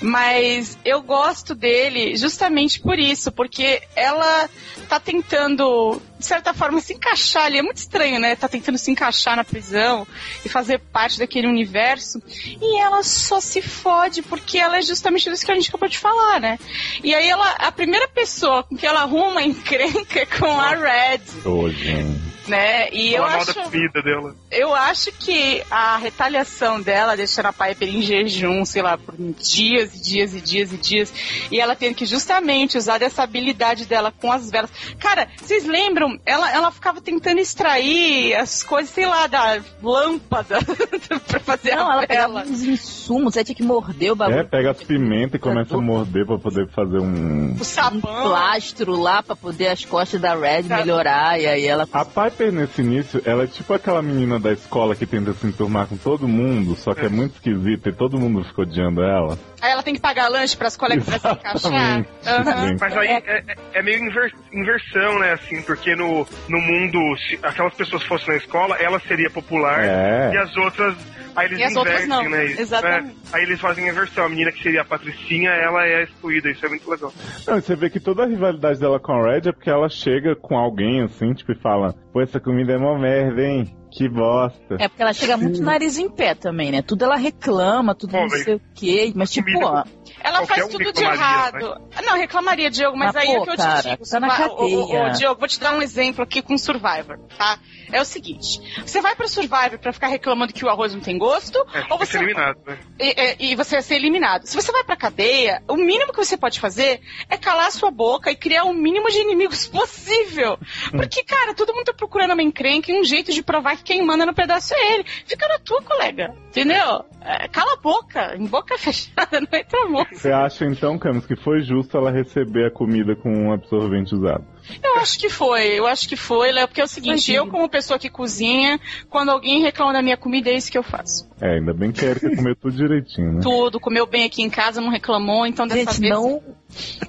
Mas 0.00 0.78
eu 0.84 1.02
gosto 1.02 1.54
dele 1.54 2.16
justamente 2.16 2.80
por 2.80 2.98
isso, 2.98 3.32
porque 3.32 3.82
ela 3.96 4.48
tá 4.88 5.00
tentando, 5.00 6.00
de 6.24 6.28
certa 6.28 6.54
forma, 6.54 6.80
se 6.80 6.94
encaixar 6.94 7.44
ali. 7.44 7.58
É 7.58 7.62
muito 7.62 7.76
estranho, 7.76 8.18
né? 8.18 8.34
Tá 8.34 8.48
tentando 8.48 8.78
se 8.78 8.90
encaixar 8.90 9.36
na 9.36 9.44
prisão 9.44 10.06
e 10.44 10.48
fazer 10.48 10.78
parte 10.78 11.18
daquele 11.18 11.46
universo. 11.46 12.20
E 12.60 12.80
ela 12.80 13.02
só 13.02 13.40
se 13.40 13.60
fode 13.60 14.22
porque 14.22 14.58
ela 14.58 14.78
é 14.78 14.82
justamente 14.82 15.28
isso 15.28 15.44
que 15.44 15.52
a 15.52 15.54
gente 15.54 15.68
acabou 15.68 15.88
de 15.88 15.98
falar, 15.98 16.40
né? 16.40 16.58
E 17.02 17.14
aí 17.14 17.28
ela, 17.28 17.48
a 17.58 17.70
primeira 17.70 18.08
pessoa 18.08 18.64
com 18.64 18.74
que 18.74 18.86
ela 18.86 19.02
arruma 19.02 19.42
encrenca 19.42 20.20
é 20.20 20.26
com 20.26 20.58
a 20.58 20.70
Red, 20.70 21.20
Ô, 21.44 21.68
gente. 21.68 22.24
Né? 22.48 22.88
E 22.92 23.14
eu 23.14 23.24
acho, 23.24 23.54
da 23.54 23.64
comida 23.64 24.02
dela. 24.02 24.34
eu 24.50 24.74
acho 24.74 25.12
que 25.12 25.62
a 25.70 25.96
retaliação 25.96 26.80
dela, 26.80 27.16
deixando 27.16 27.46
a 27.46 27.52
Piper 27.52 27.88
em 27.88 28.02
jejum, 28.02 28.64
sei 28.64 28.82
lá, 28.82 28.96
por 28.98 29.14
dias 29.16 29.94
e 29.94 30.02
dias 30.02 30.34
e 30.34 30.40
dias 30.40 30.72
e 30.72 30.76
dias, 30.76 31.14
e 31.50 31.60
ela 31.60 31.74
tendo 31.76 31.94
que 31.94 32.06
justamente 32.06 32.76
usar 32.78 32.98
dessa 32.98 33.22
habilidade 33.22 33.86
dela 33.86 34.12
com 34.12 34.30
as 34.30 34.50
velas. 34.50 34.70
Cara, 34.98 35.28
vocês 35.36 35.64
lembram? 35.64 36.18
Ela, 36.24 36.52
ela 36.52 36.70
ficava 36.70 37.00
tentando 37.00 37.38
extrair 37.40 38.34
as 38.34 38.62
coisas, 38.62 38.90
sei 38.92 39.06
lá, 39.06 39.26
da 39.26 39.60
lâmpada 39.82 40.58
pra 41.26 41.40
fazer 41.40 41.74
Não, 41.74 41.90
a 41.90 41.92
ela 41.94 42.06
pegava 42.06 42.34
vela. 42.34 42.46
uns 42.46 42.62
insumos, 42.62 43.36
aí 43.36 43.44
tinha 43.44 43.54
que 43.54 43.62
morder 43.62 44.12
o 44.12 44.16
bagulho. 44.16 44.40
É, 44.40 44.44
pega 44.44 44.70
as 44.70 44.82
pimentas 44.82 45.34
e 45.34 45.38
começa 45.38 45.76
a 45.76 45.80
morder 45.80 46.26
pra 46.26 46.38
poder 46.38 46.68
fazer 46.68 46.98
um. 46.98 47.52
O 47.52 47.60
um 47.60 47.64
sabão. 47.64 48.00
plastro 48.00 48.96
lá 48.96 49.22
pra 49.22 49.36
poder 49.36 49.68
as 49.68 49.84
costas 49.84 50.20
da 50.20 50.34
Red 50.34 50.62
melhorar, 50.64 51.40
e 51.40 51.46
aí 51.46 51.66
ela 51.66 51.88
A 51.92 52.04
Piper 52.04 52.33
nesse 52.52 52.80
início, 52.82 53.22
ela 53.24 53.44
é 53.44 53.46
tipo 53.46 53.72
aquela 53.72 54.02
menina 54.02 54.38
da 54.38 54.52
escola 54.52 54.94
que 54.94 55.06
tenta 55.06 55.32
se 55.32 55.46
enturmar 55.46 55.86
com 55.86 55.96
todo 55.96 56.26
mundo, 56.28 56.74
só 56.76 56.92
que 56.94 57.06
é 57.06 57.08
muito 57.08 57.34
esquisita 57.34 57.88
e 57.88 57.92
todo 57.92 58.18
mundo 58.18 58.44
ficou 58.44 58.64
odiando 58.64 59.02
ela. 59.02 59.38
Aí 59.60 59.70
ela 59.70 59.82
tem 59.82 59.94
que 59.94 60.00
pagar 60.00 60.28
lanche 60.28 60.56
pras 60.56 60.76
colegas 60.76 61.04
pra 61.04 61.18
se 61.18 61.28
encaixar. 61.28 61.96
Gente. 61.98 62.80
Mas 62.80 62.96
aí 62.96 63.08
é, 63.08 63.22
é- 63.26 63.44
é 63.74 63.82
meio 63.82 64.04
inver- 64.04 64.32
inversão, 64.52 65.18
né, 65.20 65.32
assim, 65.32 65.62
porque 65.62 65.94
no, 65.94 66.26
no 66.48 66.60
mundo, 66.60 66.98
se 67.28 67.38
aquelas 67.42 67.74
pessoas 67.74 68.02
fossem 68.04 68.28
na 68.28 68.36
escola, 68.36 68.76
ela 68.76 69.00
seria 69.00 69.30
popular 69.30 69.82
É. 69.82 70.32
e 70.34 70.36
as 70.36 70.56
outras. 70.56 70.94
Aí 71.36 71.46
eles 71.46 71.58
E 71.58 71.62
as 71.64 71.76
outras 71.76 72.04
invertem, 72.04 72.24
não. 72.24 72.30
né? 72.30 72.44
Isso, 72.46 72.62
Exatamente. 72.62 73.06
né? 73.06 73.14
Aí 73.32 73.42
eles 73.42 73.60
fazem 73.60 73.88
a 73.88 73.92
inversão. 73.92 74.24
A 74.24 74.28
menina 74.28 74.52
que 74.52 74.62
seria 74.62 74.82
a 74.82 74.84
Patricinha, 74.84 75.50
ela 75.50 75.84
é 75.86 76.04
excluída. 76.04 76.50
Isso 76.50 76.64
é 76.64 76.68
muito 76.68 76.88
legal. 76.90 77.12
Não, 77.46 77.58
e 77.58 77.62
você 77.62 77.74
vê 77.74 77.90
que 77.90 78.00
toda 78.00 78.24
a 78.24 78.26
rivalidade 78.26 78.78
dela 78.78 79.00
com 79.00 79.12
a 79.12 79.32
Red 79.32 79.48
é 79.48 79.52
porque 79.52 79.70
ela 79.70 79.88
chega 79.88 80.36
com 80.36 80.56
alguém 80.56 81.02
assim, 81.02 81.32
tipo, 81.34 81.52
e 81.52 81.56
fala: 81.56 81.94
Pô, 82.12 82.20
essa 82.20 82.38
comida 82.40 82.72
é 82.74 82.78
mó 82.78 82.98
merda, 82.98 83.42
hein? 83.42 83.74
Que 83.96 84.08
bosta. 84.08 84.74
É 84.80 84.88
porque 84.88 85.02
ela 85.02 85.12
chega 85.12 85.36
muito 85.36 85.62
nariz 85.62 85.98
em 85.98 86.08
pé 86.08 86.34
também, 86.34 86.72
né? 86.72 86.82
Tudo 86.82 87.04
ela 87.04 87.14
reclama, 87.16 87.94
tudo 87.94 88.10
Bom, 88.10 88.22
não 88.22 88.28
sei 88.30 88.54
o 88.56 88.60
quê. 88.74 89.12
Mas 89.14 89.30
tipo, 89.30 89.50
ó, 89.64 89.84
Ela 90.20 90.44
faz 90.46 90.64
um 90.64 90.68
tudo 90.68 90.92
de 90.92 91.00
reclamaria, 91.04 91.60
errado. 91.60 91.80
Não, 92.04 92.16
reclamaria, 92.16 92.70
Diogo, 92.70 92.96
mas, 92.96 93.14
Mas, 93.14 93.24
aí 93.24 93.30
é 93.32 93.36
pô, 93.36 93.42
o 93.42 93.44
que 93.44 93.50
eu 93.52 93.56
cara, 93.56 93.82
te 93.82 93.90
digo. 93.90 94.04
tá 94.10 94.18
na 94.20 94.26
Vai- 94.28 94.48
ô, 94.48 94.52
ô, 94.52 94.82
ô, 94.82 94.88
cadeia. 94.88 95.10
Diogo, 95.12 95.38
vou 95.38 95.48
te 95.48 95.60
dar 95.60 95.76
um 95.76 95.80
exemplo 95.82 96.24
aqui 96.24 96.42
com 96.42 96.58
Survivor, 96.58 97.18
tá? 97.38 97.58
É 97.92 98.00
o 98.00 98.04
seguinte: 98.04 98.60
você 98.84 99.00
vai 99.00 99.14
pro 99.14 99.28
Survivor 99.28 99.78
pra 99.78 99.92
ficar 99.92 100.08
reclamando 100.08 100.52
que 100.52 100.64
o 100.64 100.68
arroz 100.68 100.92
não 100.92 101.00
tem 101.00 101.16
gosto, 101.16 101.56
É, 101.72 101.86
ou 101.92 101.96
você. 101.98 102.16
eliminado, 102.16 102.58
né? 102.66 102.78
E, 102.98 103.44
e- 103.44 103.52
e 103.52 103.54
você 103.54 103.76
vai 103.76 103.82
ser 103.82 103.94
eliminado. 103.94 104.44
Se 104.46 104.56
você 104.56 104.72
vai 104.72 104.82
pra 104.82 104.96
cadeia, 104.96 105.62
o 105.68 105.76
mínimo 105.76 106.10
que 106.12 106.18
você 106.18 106.36
pode 106.36 106.58
fazer 106.58 107.00
é 107.30 107.36
calar 107.36 107.70
sua 107.70 107.92
boca 107.92 108.28
e 108.30 108.34
criar 108.34 108.64
o 108.64 108.74
mínimo 108.74 109.08
de 109.08 109.18
inimigos 109.18 109.68
possível. 109.68 110.58
Porque, 110.90 111.22
cara, 111.22 111.54
todo 111.54 111.72
mundo 111.72 111.84
tá 111.84 111.92
procurando 111.94 112.32
uma 112.32 112.42
encrenca 112.42 112.90
e 112.90 112.98
um 113.00 113.04
jeito 113.04 113.30
de 113.32 113.42
provar 113.42 113.76
que 113.76 113.83
quem 113.84 114.04
manda 114.04 114.26
no 114.26 114.34
pedaço 114.34 114.74
é 114.74 114.94
ele. 114.94 115.04
Fica 115.26 115.46
na 115.46 115.58
tua, 115.58 115.82
colega. 115.82 116.34
Entendeu? 116.48 117.04
É, 117.20 117.48
cala 117.48 117.74
a 117.74 117.80
boca. 117.80 118.36
Em 118.36 118.46
boca 118.46 118.76
fechada, 118.78 119.40
não 119.40 119.58
entra 119.58 119.86
moço. 119.88 120.14
Você 120.14 120.32
acha 120.32 120.64
então, 120.64 120.98
Camus, 120.98 121.26
que 121.26 121.36
foi 121.36 121.62
justo 121.62 121.96
ela 121.96 122.10
receber 122.10 122.66
a 122.66 122.70
comida 122.70 123.14
com 123.14 123.30
um 123.30 123.52
absorvente 123.52 124.14
usado? 124.14 124.44
Eu 124.82 124.96
acho 124.96 125.18
que 125.18 125.28
foi, 125.28 125.78
eu 125.78 125.86
acho 125.86 126.08
que 126.08 126.16
foi, 126.16 126.50
Léo, 126.50 126.66
porque 126.66 126.80
é 126.80 126.84
o 126.84 126.88
seguinte, 126.88 127.26
Foi 127.26 127.34
eu 127.34 127.46
como 127.46 127.68
pessoa 127.68 127.98
que 127.98 128.08
cozinha, 128.08 128.80
quando 129.10 129.30
alguém 129.30 129.60
reclama 129.60 129.92
da 129.92 130.02
minha 130.02 130.16
comida, 130.16 130.48
é 130.48 130.54
isso 130.54 130.72
que 130.72 130.78
eu 130.78 130.82
faço. 130.82 131.28
É, 131.40 131.56
ainda 131.56 131.74
bem 131.74 131.92
que 131.92 132.04
a 132.04 132.10
Erika 132.10 132.30
comeu 132.34 132.56
tudo 132.56 132.74
direitinho, 132.74 133.34
né? 133.34 133.40
Tudo, 133.42 133.78
comeu 133.78 134.06
bem 134.06 134.24
aqui 134.24 134.42
em 134.42 134.48
casa, 134.48 134.80
não 134.80 134.90
reclamou, 134.90 135.46
então 135.46 135.66
dessa 135.66 135.92
gente, 135.92 136.00
vez... 136.00 136.12
não. 136.12 136.42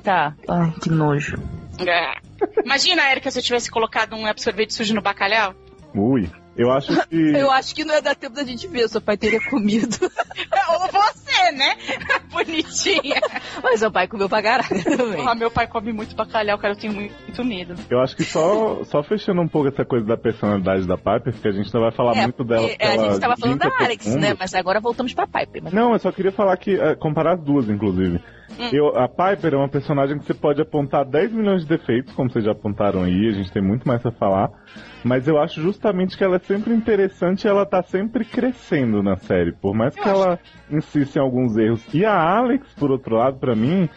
Tá. 0.04 0.36
Ai, 0.48 0.74
que 0.82 0.90
nojo. 0.90 1.38
É. 1.80 2.16
Imagina, 2.64 3.10
Erika, 3.10 3.32
se 3.32 3.40
eu 3.40 3.44
tivesse 3.44 3.72
colocado 3.72 4.16
um 4.16 4.26
absorvente 4.26 4.74
sujo 4.74 4.94
no 4.94 5.02
bacalhau. 5.02 5.54
Ui. 5.94 6.30
Eu 6.56 6.72
acho 6.72 7.08
que. 7.08 7.16
Eu 7.36 7.52
acho 7.52 7.76
que 7.76 7.84
não 7.84 7.94
ia 7.94 8.02
dar 8.02 8.16
tempo 8.16 8.36
da 8.36 8.44
gente 8.44 8.68
ver, 8.68 8.88
seu 8.88 9.02
pai 9.02 9.18
teria 9.18 9.42
comido. 9.50 9.98
Ou 10.70 10.88
você, 10.92 11.25
comer, 11.36 11.52
né? 11.54 11.76
Bonitinha. 12.32 13.22
Mas 13.64 13.82
o 13.82 13.92
pai 13.92 14.08
comeu 14.08 14.28
pra 14.30 14.42
caralho 14.42 14.84
também. 14.84 15.16
Porra, 15.18 15.36
meu 15.36 15.52
pai 15.52 15.68
come 15.68 15.94
muito 15.94 16.16
bacalhau, 16.16 16.58
cara, 16.58 16.74
eu 16.74 16.78
tenho 16.78 16.94
muito, 16.94 17.44
medo. 17.46 17.76
Eu 17.90 18.00
acho 18.02 18.16
que 18.16 18.24
só, 18.24 18.84
só 18.84 19.04
fechando 19.04 19.42
um 19.42 19.48
pouco 19.48 19.68
essa 19.70 19.86
coisa 19.86 20.06
da 20.06 20.18
personalidade 20.18 20.88
da 20.88 20.98
Piper, 20.98 21.34
porque 21.34 21.48
a 21.48 21.52
gente 21.52 21.74
não 21.74 21.82
vai 21.82 21.92
falar 21.92 22.16
É, 22.18 22.22
muito 22.24 22.44
dela. 22.44 22.62
porque 22.68 22.78
porque 22.78 23.00
a 23.00 23.04
gente 23.10 23.20
tava 23.20 23.36
falando 23.38 23.60
da 23.60 23.72
Alex, 23.80 24.08
mundo. 24.08 24.20
né? 24.22 24.36
Mas 24.40 24.54
agora 24.54 24.80
voltamos 24.80 25.14
pra 25.14 25.28
Piper. 25.28 25.64
Mas... 25.64 25.74
Não, 25.74 25.94
eu 25.94 26.00
só 26.00 26.12
queria 26.12 26.32
falar 26.32 26.56
que, 26.58 26.80
é, 26.80 26.96
comparar 26.96 27.34
as 27.34 27.42
duas, 27.42 27.70
inclusive. 27.70 28.20
Hum. 28.60 28.70
Eu, 28.72 28.88
a 28.98 29.08
Piper 29.10 29.54
é 29.54 29.58
uma 29.58 29.68
personagem 29.68 30.18
que 30.20 30.26
você 30.26 30.34
pode 30.34 30.62
apontar 30.62 31.04
10 31.04 31.32
milhões 31.34 31.62
de 31.64 31.68
defeitos, 31.68 32.14
como 32.14 32.30
vocês 32.30 32.46
já 32.46 32.52
apontaram 32.52 33.04
aí, 33.04 33.28
a 33.30 33.32
gente 33.32 33.52
tem 33.52 33.62
muito 33.62 33.88
mais 33.88 34.06
a 34.06 34.12
falar. 34.12 34.50
Mas 35.04 35.28
eu 35.28 35.40
acho 35.40 35.62
justamente 35.62 36.18
que 36.18 36.24
ela 36.24 36.38
é 36.38 36.40
sempre 36.40 36.74
interessante 36.74 37.44
e 37.46 37.48
ela 37.48 37.66
tá 37.66 37.82
sempre 37.84 38.24
crescendo 38.26 39.04
na 39.04 39.18
série. 39.18 39.52
Por 39.52 39.76
mais 39.76 39.94
que 39.94 40.08
ela 40.08 40.40
insista 40.70 41.20
em 41.20 41.22
alguns 41.26 41.58
erros. 41.58 41.84
E 41.94 42.06
a 42.06 42.14
Alex, 42.18 42.68
por 42.78 42.92
outro 42.92 43.16
lado, 43.16 43.38
pra 43.38 43.56
mim, 43.56 43.90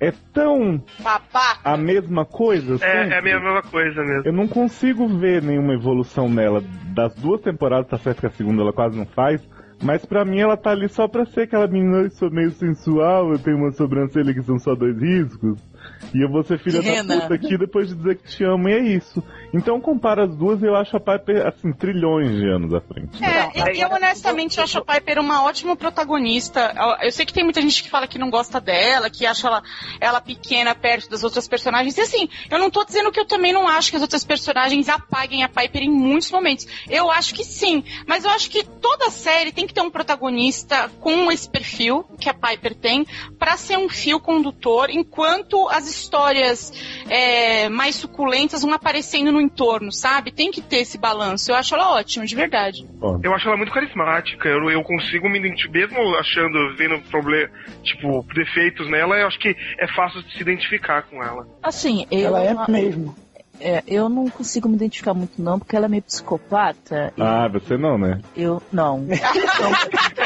é 0.00 0.12
tão 0.32 0.82
Babaca. 0.98 1.60
a 1.62 1.76
mesma 1.76 2.24
coisa. 2.24 2.84
É, 2.84 3.08
é 3.08 3.18
a 3.18 3.22
mesma 3.22 3.62
coisa 3.62 4.02
mesmo. 4.02 4.22
Eu 4.26 4.32
não 4.32 4.48
consigo 4.48 5.06
ver 5.06 5.42
nenhuma 5.42 5.74
evolução 5.74 6.28
nela. 6.28 6.62
Das 6.94 7.14
duas 7.14 7.40
temporadas, 7.40 7.88
tá 7.88 7.98
certo 7.98 8.20
que 8.20 8.26
a 8.26 8.30
segunda 8.30 8.62
ela 8.62 8.72
quase 8.72 8.98
não 8.98 9.06
faz. 9.06 9.40
Mas 9.82 10.04
pra 10.04 10.24
mim 10.24 10.38
ela 10.40 10.56
tá 10.56 10.70
ali 10.70 10.88
só 10.88 11.08
pra 11.08 11.24
ser 11.26 11.42
aquela 11.42 11.66
menina 11.66 12.08
que 12.08 12.14
sou 12.14 12.30
meio 12.30 12.52
sensual, 12.52 13.32
eu 13.32 13.38
tenho 13.38 13.56
uma 13.56 13.72
sobrancelha 13.72 14.32
que 14.32 14.42
são 14.42 14.58
só 14.58 14.74
dois 14.74 14.96
riscos. 14.96 15.58
E 16.14 16.22
eu 16.22 16.28
vou 16.28 16.42
ser 16.42 16.58
filha 16.58 16.80
Rena. 16.80 17.16
da 17.16 17.20
puta 17.22 17.34
aqui 17.34 17.56
depois 17.56 17.88
de 17.88 17.94
dizer 17.94 18.16
que 18.16 18.28
te 18.28 18.44
amo, 18.44 18.68
e 18.68 18.72
é 18.72 18.80
isso. 18.80 19.22
Então 19.54 19.80
compara 19.80 20.24
as 20.24 20.36
duas 20.36 20.62
e 20.62 20.66
eu 20.66 20.74
acho 20.74 20.96
a 20.96 21.00
Piper, 21.00 21.46
assim, 21.46 21.72
trilhões 21.72 22.30
de 22.36 22.48
anos 22.48 22.72
à 22.74 22.80
frente. 22.80 23.22
É, 23.22 23.60
Não, 23.60 23.66
eu, 23.66 23.74
eu 23.74 23.88
honestamente 23.90 24.60
acho 24.60 24.78
a 24.78 24.84
Piper 24.84 25.18
uma 25.18 25.44
ótima 25.44 25.76
protagonista. 25.76 26.74
Eu, 27.02 27.12
sei 27.12 27.26
que 27.26 27.32
tem 27.32 27.44
muita 27.44 27.60
gente 27.60 27.82
que 27.82 27.90
fala 27.90 28.06
que 28.06 28.18
não 28.18 28.30
gosta 28.30 28.60
dela, 28.60 29.10
que 29.10 29.26
acha 29.26 29.46
ela, 29.46 29.62
ela 30.00 30.20
pequena 30.20 30.74
perto 30.74 31.10
das 31.10 31.22
outras 31.22 31.46
personagens. 31.46 31.96
E 31.96 32.00
assim, 32.00 32.28
eu 32.50 32.58
não 32.58 32.70
tô 32.70 32.84
dizendo 32.84 33.12
que 33.12 33.20
eu 33.20 33.26
também 33.26 33.52
não 33.52 33.68
acho 33.68 33.90
que 33.90 33.96
as 33.96 34.02
outras 34.02 34.24
personagens 34.24 34.88
apaguem 34.88 35.42
a 35.42 35.48
Piper 35.48 35.82
em 35.82 35.90
muitos 35.90 36.30
momentos. 36.30 36.66
Eu 36.88 37.10
acho 37.10 37.34
que 37.34 37.44
sim, 37.44 37.84
mas 38.06 38.24
eu 38.24 38.30
acho 38.30 38.50
que 38.50 38.64
toda 38.64 39.10
série 39.10 39.52
tem 39.52 39.66
que 39.66 39.74
ter 39.74 39.80
um 39.80 39.90
protagonista 39.90 40.90
com 41.00 41.30
esse 41.30 41.48
perfil 41.48 42.04
que 42.18 42.28
a 42.28 42.34
Piper 42.34 42.74
tem 42.74 43.06
pra 43.38 43.56
ser 43.56 43.76
um 43.76 43.88
fio 43.88 44.18
condutor, 44.18 44.90
enquanto 44.90 45.68
as 45.68 45.86
histórias 45.94 46.72
é, 47.08 47.68
mais 47.68 47.96
suculentas 47.96 48.62
vão 48.62 48.72
aparecendo 48.72 49.32
no 49.32 49.40
entorno, 49.40 49.92
sabe? 49.92 50.32
Tem 50.32 50.50
que 50.50 50.60
ter 50.60 50.78
esse 50.78 50.98
balanço. 50.98 51.50
Eu 51.50 51.56
acho 51.56 51.74
ela 51.74 51.94
ótima, 51.94 52.26
de 52.26 52.34
verdade. 52.34 52.86
Eu 53.22 53.34
acho 53.34 53.46
ela 53.46 53.56
muito 53.56 53.72
carismática. 53.72 54.48
Eu, 54.48 54.70
eu 54.70 54.82
consigo 54.82 55.28
me 55.28 55.38
identificar, 55.38 55.72
mesmo 55.72 56.16
achando, 56.16 56.76
vendo 56.76 57.00
problema, 57.10 57.50
tipo, 57.82 58.24
defeitos 58.34 58.88
nela, 58.90 59.16
eu 59.16 59.26
acho 59.26 59.38
que 59.38 59.56
é 59.78 59.86
fácil 59.94 60.22
de 60.22 60.32
se 60.32 60.40
identificar 60.40 61.02
com 61.02 61.22
ela. 61.22 61.46
Assim, 61.62 62.06
eu, 62.10 62.26
Ela 62.26 62.42
é 62.42 62.70
mesmo. 62.70 63.14
É, 63.60 63.82
eu 63.86 64.08
não 64.08 64.28
consigo 64.28 64.68
me 64.68 64.74
identificar 64.74 65.14
muito 65.14 65.40
não, 65.40 65.58
porque 65.58 65.76
ela 65.76 65.86
é 65.86 65.88
meio 65.88 66.02
psicopata. 66.02 67.12
e 67.16 67.22
Ah, 67.22 67.48
você 67.48 67.76
não, 67.76 67.96
né? 67.96 68.20
Eu 68.36 68.62
não. 68.72 69.06
Eu 69.08 69.56
tomo, 69.56 69.76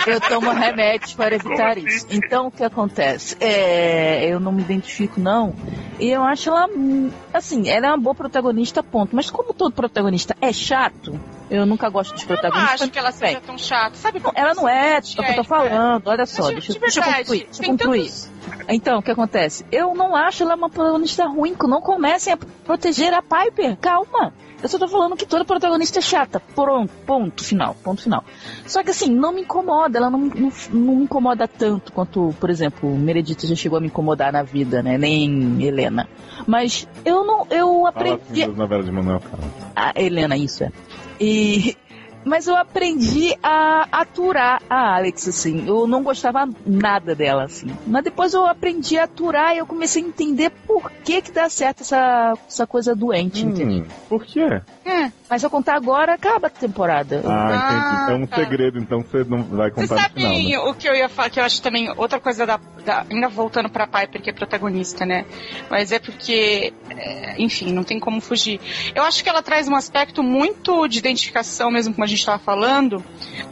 eu 0.07 0.21
tomo 0.21 0.51
remédios 0.53 1.15
para 1.15 1.35
evitar 1.35 1.75
Como 1.75 1.89
isso. 1.89 2.07
assim? 2.07 2.17
Então 2.17 2.47
o 2.47 2.51
que 2.51 2.65
acontece? 2.65 3.37
É, 3.41 4.27
eu 4.27 4.41
não 4.41 4.53
me 4.53 4.63
identifico 4.63 5.21
não. 5.21 5.55
E 5.99 6.09
eu 6.11 6.23
acho 6.23 6.49
ela 6.49 6.67
hum, 6.67 7.11
assim, 7.33 7.69
ela 7.69 7.89
é 7.89 7.91
uma 7.91 7.99
boa 7.99 8.15
protagonista, 8.15 8.83
ponto. 8.83 9.15
Mas 9.15 9.31
como 9.31 9.53
todo 9.53 9.73
protagonista 9.75 10.37
é 10.41 10.53
chato, 10.53 11.19
eu 11.51 11.65
nunca 11.67 11.89
gosto 11.89 12.13
dos 12.15 12.23
Eu 12.23 12.29
não 12.29 12.37
protagonistas. 12.37 12.83
acho 12.83 12.91
que 12.91 12.99
ela 12.99 13.13
seja 13.13 13.41
tão 13.41 13.57
chata. 13.59 13.97
Sabe 13.97 14.21
Ela 14.35 14.55
não 14.55 14.69
é, 14.69 14.97
é 14.97 14.99
o 14.99 15.03
que 15.03 15.19
eu 15.21 15.35
tô 15.35 15.41
É, 15.41 15.45
falando. 15.45 16.07
Olha 16.07 16.27
só, 16.27 16.45
Mas, 16.45 16.53
deixa, 16.55 16.73
de 16.73 16.79
deixa 16.81 17.01
eu 17.01 17.05
verdade, 17.05 17.23
concluir. 17.25 17.45
Deixa 17.47 17.63
eu 17.63 17.67
concluir. 17.71 18.01
tantos- 18.11 18.31
Então, 18.69 18.99
o 18.99 19.03
que 19.03 19.11
acontece? 19.11 19.65
Eu 19.71 19.95
não 19.95 20.15
acho 20.17 20.43
ela 20.43 20.55
uma 20.55 20.69
protagonista 20.71 21.27
ruim, 21.27 21.55
que 21.55 21.67
não 21.67 21.81
comecem 21.81 22.33
a 22.33 22.37
proteger 22.37 23.13
a 23.15 23.23
Piper. 23.23 23.77
Calma. 23.79 24.33
Eu 24.63 24.71
só 24.71 24.79
tô 24.79 24.89
falando 24.89 25.15
que 25.17 25.27
toda 25.27 25.45
protagonista 25.45 25.99
é 25.99 26.03
chata. 26.03 26.41
Pronto, 26.55 26.91
ponto 27.07 27.45
final, 27.45 27.77
ponto 27.85 28.03
final. 28.03 28.25
Só 28.67 28.83
que 28.83 28.91
assim, 28.91 29.11
não 29.15 29.31
me 29.31 29.43
incomoda, 29.43 29.99
ela 29.99 30.09
não, 30.09 30.19
não, 30.19 30.53
não 30.73 30.97
me 30.97 31.05
incomoda 31.05 31.47
tanto 31.47 31.93
quanto, 31.93 32.35
por 32.41 32.49
exemplo, 32.49 32.89
Meredith 32.97 33.47
já 33.47 33.55
chegou 33.55 33.77
a 33.77 33.81
me 33.83 33.89
incomodar 33.89 34.33
na 34.33 34.43
vida, 34.43 34.83
né? 34.83 34.97
Nem 34.97 35.63
Helena. 35.63 36.09
Mas 36.47 36.89
eu 37.05 37.23
não, 37.25 37.47
eu 37.51 37.69
Fala 37.83 37.89
aprendi. 37.91 38.23
assim 38.31 38.47
das 38.49 38.57
novelas 38.57 38.87
de 38.87 38.93
Manuel 38.93 39.21
Carlos. 39.21 39.47
A 39.77 39.93
Helena, 39.95 40.37
isso 40.39 40.65
é. 40.65 40.73
E. 41.21 41.77
Mas 42.25 42.49
eu 42.49 42.57
aprendi 42.57 43.37
a 43.41 43.87
aturar 43.93 44.61
a 44.69 44.97
Alex, 44.97 45.29
assim. 45.29 45.65
Eu 45.69 45.87
não 45.87 46.03
gostava 46.03 46.49
nada 46.67 47.15
dela, 47.15 47.45
assim. 47.45 47.69
Mas 47.87 48.03
depois 48.03 48.35
eu 48.35 48.45
aprendi 48.45 48.99
a 48.99 49.05
aturar 49.05 49.55
e 49.55 49.59
eu 49.59 49.67
comecei 49.67 50.03
a 50.03 50.07
entender 50.07 50.51
por 50.67 50.91
que 51.05 51.23
que 51.23 51.31
dá 51.31 51.49
certo 51.49 51.83
essa, 51.83 52.35
essa 52.49 52.67
coisa 52.67 52.97
doente, 52.97 53.47
entendeu? 53.47 53.85
Hum, 53.85 53.89
por 54.09 54.25
quê? 54.25 54.61
É. 54.87 55.11
Mas 55.29 55.41
se 55.43 55.47
eu 55.47 55.51
contar 55.51 55.75
agora, 55.75 56.15
acaba 56.15 56.47
a 56.47 56.51
temporada. 56.51 57.17
Ah, 57.27 57.57
entendi. 57.57 57.97
Ah, 58.03 58.07
É 58.11 58.15
um 58.15 58.27
tá. 58.27 58.37
segredo, 58.37 58.79
então 58.79 59.03
você 59.03 59.25
não 59.25 59.43
vai 59.43 59.69
Você 59.71 59.75
contar 59.81 59.95
no 59.97 60.01
sabe 60.03 60.15
final, 60.15 60.33
né? 60.65 60.71
o 60.71 60.75
que 60.75 60.89
eu 60.89 60.95
ia 60.95 61.09
falar, 61.09 61.29
que 61.31 61.41
eu 61.41 61.45
acho 61.45 61.61
também 61.61 61.91
outra 61.97 62.21
coisa 62.21 62.47
da, 62.47 62.61
da- 62.85 63.05
Ainda 63.11 63.29
voltando 63.29 63.69
pra 63.69 63.87
Piper, 63.89 64.23
que 64.23 64.31
é 64.31 64.33
protagonista, 64.33 65.05
né? 65.05 65.25
Mas 65.69 65.91
é 65.91 65.99
porque, 65.99 66.73
é, 66.91 67.35
enfim, 67.37 67.73
não 67.73 67.83
tem 67.83 67.99
como 67.99 68.21
fugir. 68.21 68.61
Eu 68.95 69.03
acho 69.03 69.25
que 69.25 69.29
ela 69.29 69.43
traz 69.43 69.67
um 69.67 69.75
aspecto 69.75 70.23
muito 70.23 70.87
de 70.87 70.99
identificação, 71.01 71.69
mesmo 71.71 71.93
como 71.93 72.05
a 72.05 72.07
gente 72.07 72.21
estava 72.21 72.39
falando, 72.39 73.05